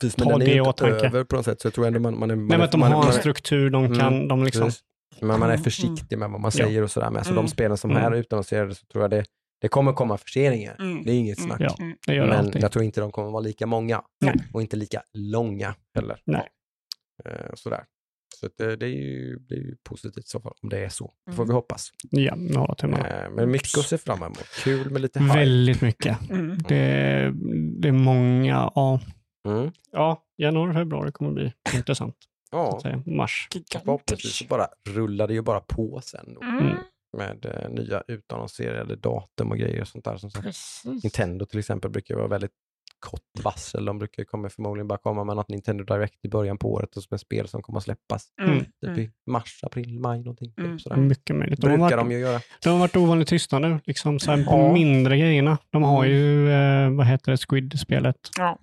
Precis, 0.00 0.14
Ta 0.16 0.24
men 0.24 0.32
den 0.32 0.42
är 0.42 0.46
det 0.46 0.52
ju 0.52 0.58
inte 0.58 0.70
åtanke. 0.70 1.06
över 1.06 1.24
på 1.24 1.36
något 1.36 1.44
sätt, 1.44 1.60
så 1.60 1.66
jag 1.66 1.74
tror 1.74 1.86
ändå 1.86 2.00
man, 2.00 2.18
man 2.18 2.30
är... 2.30 2.36
Man 2.36 2.46
Nej, 2.46 2.58
men 2.58 2.60
är- 2.60 2.64
att 2.64 2.72
de 2.72 2.80
man, 2.80 2.92
har 2.92 3.02
en 3.02 3.08
är- 3.08 3.12
struktur, 3.12 3.70
de 3.70 3.98
kan, 3.98 4.14
Mm, 4.14 4.28
de 4.28 4.44
liksom... 4.44 4.64
precis. 4.64 4.82
men 5.20 5.26
man 5.40 5.42
är 5.42 5.54
Mm. 5.54 5.64
försiktig 5.64 6.18
med 6.18 6.30
vad 6.30 6.40
man 6.40 6.52
säger 6.52 6.82
och 6.82 6.90
sådär 6.90 7.10
med. 7.10 7.26
Så 7.26 7.32
Mm. 7.32 7.44
de 7.44 7.50
spelen 7.50 7.76
som 7.76 7.90
Mm. 7.90 8.02
är 8.12 8.16
utannonserade 8.16 8.74
så 8.74 8.86
tror 8.86 9.04
jag 9.04 9.10
det, 9.10 9.24
det 9.60 9.68
kommer 9.68 9.92
komma 9.92 10.16
förseningar. 10.18 10.76
Mm. 10.78 11.04
Det 11.04 11.12
är 11.12 11.14
inget 11.14 11.40
snack. 11.42 11.60
Ja. 11.60 11.76
Mm. 11.80 11.96
Det 12.06 12.14
gör 12.14 12.22
det 12.24 12.30
Men 12.30 12.38
alltid. 12.46 12.62
jag 12.62 12.72
tror 12.72 12.84
inte 12.84 13.00
de 13.00 13.10
kommer 13.12 13.30
vara 13.30 13.40
lika 13.40 13.66
många 13.66 14.02
Nej. 14.20 14.34
och 14.52 14.60
inte 14.62 14.76
lika 14.76 15.02
långa 15.12 15.74
heller. 15.94 16.20
Nej. 16.24 16.48
Eh, 17.24 17.54
sådär. 17.54 17.84
Så 18.40 18.46
att 18.46 18.52
det, 18.56 18.76
det, 18.76 18.86
är 18.86 18.90
ju, 18.90 19.38
det 19.38 19.54
är 19.54 19.58
ju 19.58 19.76
positivt 19.82 20.24
i 20.24 20.28
så 20.28 20.40
fall, 20.40 20.52
om 20.62 20.68
det 20.68 20.78
är 20.84 20.88
så. 20.88 21.12
Det 21.26 21.32
får 21.32 21.42
Mm. 21.42 21.48
vi 21.48 21.54
hoppas. 21.54 21.90
Ja, 22.10 22.34
några 22.36 22.74
timmar. 22.74 23.24
Eh, 23.24 23.30
men 23.30 23.50
mycket 23.50 23.78
att 23.78 23.86
se 23.86 23.98
fram 23.98 24.22
emot. 24.22 24.44
Kul 24.64 24.90
med 24.90 25.02
lite 25.02 25.20
hype. 25.20 25.34
Väldigt 25.34 25.80
mycket. 25.80 26.30
Mm. 26.30 26.58
Det, 26.68 27.32
det 27.80 27.88
är 27.88 27.92
många, 27.92 28.70
ja. 28.74 29.00
Mm. 29.48 29.70
Ja, 29.92 30.22
januari, 30.36 30.74
februari 30.74 31.12
kommer 31.12 31.30
bli 31.32 31.52
intressant. 31.74 32.16
Så 32.50 32.80
Ja. 32.84 33.02
Mars. 33.06 33.48
förhoppningsvis 33.72 34.32
så 34.36 34.44
Gigantisk. 34.44 34.48
bara 34.48 34.68
rullar 35.02 35.28
det 35.28 35.34
ju 35.34 35.42
bara 35.42 35.60
på 35.60 36.00
sen 36.04 36.34
då. 36.34 36.42
Mm. 36.42 36.76
Med 37.16 37.46
eh, 37.46 37.70
nya 37.70 38.02
utannonserade 38.08 38.96
datum 38.96 39.50
och 39.50 39.58
grejer 39.58 39.80
och 39.80 39.88
sånt 39.88 40.04
där. 40.04 40.16
Som 40.16 40.30
sagt. 40.30 40.44
Precis. 40.44 41.02
Nintendo 41.02 41.46
till 41.46 41.58
exempel 41.58 41.90
brukar 41.90 42.14
vara 42.14 42.28
väldigt 42.28 42.50
kort 43.00 43.44
varsel. 43.44 43.84
De 43.84 43.98
brukar 43.98 44.24
komma, 44.24 44.48
förmodligen 44.48 44.88
bara 44.88 44.98
komma 44.98 45.24
med 45.24 45.36
något 45.36 45.48
Nintendo 45.48 45.84
Direct 45.84 46.24
i 46.24 46.28
början 46.28 46.58
på 46.58 46.72
året 46.72 46.96
och 46.96 47.02
som 47.02 47.14
är 47.14 47.18
spel 47.18 47.48
som 47.48 47.62
kommer 47.62 47.76
att 47.76 47.82
släppas. 47.84 48.26
Mm. 48.42 48.58
Typ 48.58 48.68
Mm. 48.86 49.00
i 49.00 49.10
mars, 49.30 49.60
april, 49.62 49.98
maj 50.00 50.18
någonting. 50.18 50.48
Typ 50.52 50.58
Mm. 50.64 50.78
sådär. 50.78 50.96
Mycket 50.96 51.36
möjligt. 51.36 51.60
De 51.60 51.66
har, 51.70 51.76
Brukar 51.78 51.96
varit, 51.96 52.08
de 52.10 52.14
ju 52.14 52.18
göra. 52.20 52.40
de 52.62 52.68
har 52.70 52.78
varit 52.78 52.96
ovanligt 52.96 53.28
tysta 53.28 53.58
nu, 53.58 53.80
liksom 53.84 54.18
så 54.18 54.30
här, 54.30 54.44
på 54.44 54.50
Ja. 54.58 54.72
mindre 54.72 55.18
grejerna. 55.18 55.58
De 55.70 55.82
har 55.82 56.04
ju, 56.04 56.50
eh, 56.52 56.90
vad 56.90 57.06
heter 57.06 57.32
det, 57.32 57.36
Squid-spelet? 57.38 58.16
Ja. 58.38 58.58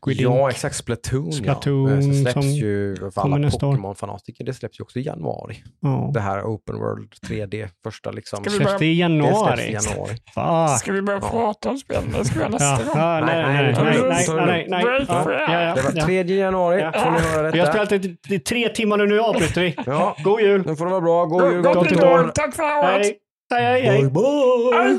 Squid 0.00 0.20
Ja, 0.20 0.50
exakt. 0.50 0.76
Splatoon, 0.76 1.32
Splatoon 1.32 1.90
ja. 1.90 2.02
Så 2.02 2.14
släpps 2.20 2.32
som 2.32 2.42
ju 2.42 2.96
för 2.96 3.20
alla. 3.20 3.48
Pokémon-fanatiker, 3.48 4.44
det 4.44 4.54
släpps 4.54 4.80
ju 4.80 4.82
också 4.82 4.98
i 4.98 5.02
januari. 5.02 5.56
Ja. 5.80 6.10
Det 6.14 6.20
här 6.20 6.42
Open 6.42 6.76
World 6.76 7.12
3D, 7.26 7.68
första 7.82 8.10
liksom. 8.10 8.44
Ska 8.44 8.50
vi 8.50 8.56
Släpps 8.56 8.78
det 8.78 8.86
i 8.86 8.88
Det 8.88 8.94
januari? 8.94 9.56
släpps 9.56 9.84
i 9.86 9.90
januari. 9.90 10.10
Fuck. 10.34 10.78
Ska 10.80 10.92
vi 10.92 11.02
börja 11.02 11.18
Ja. 11.22 11.28
prata 11.30 11.70
om 11.70 11.78
spel? 11.78 12.02
Det 12.18 12.24
ska 12.24 12.34
vi 12.34 12.40
göra 12.40 12.48
nästa 12.50 12.84
gång. 12.84 12.92
ja, 12.96 13.20
nej, 13.26 13.42
nej, 13.42 13.62
nej, 13.62 13.74
det 13.74 13.82
nej, 13.82 13.98
nej, 14.08 14.26
det 14.28 14.46
nej, 14.46 14.66
nej. 14.68 15.04
Ja, 15.08 15.22
for 15.22 15.32
ja, 15.32 15.62
ja, 15.62 15.74
Det 15.74 15.82
var 15.82 15.92
ja. 15.94 16.04
3 16.04 16.22
januari, 16.22 16.80
Ja. 16.80 16.92
får 16.92 17.10
ni 17.10 17.18
höra 17.18 17.50
Vi 17.50 17.58
har 17.58 17.66
detta. 17.66 17.86
spelat 17.86 18.04
i, 18.04 18.34
i 18.34 18.38
tre 18.38 18.68
timmar 18.68 18.96
nu, 18.96 19.06
nu 19.06 19.20
avbryter 19.20 19.60
vi. 19.60 19.76
Ja, 19.86 20.16
God 20.24 20.40
jul! 20.40 20.62
nu 20.66 20.76
får 20.76 20.84
det 20.84 20.90
vara 20.90 21.00
bra. 21.00 21.24
God 21.24 21.52
jul, 21.52 21.62
Gott 21.62 21.90
nytt 21.90 22.02
år. 22.02 22.30
Tack 22.34 22.54
för 22.56 22.62
det 22.62 22.88
året! 22.88 23.06
Hej! 23.06 23.18
Hej, 23.54 23.82
hej! 23.82 24.00
Bye, 24.02 24.10
bye. 24.10 24.78
Hej. 24.82 24.98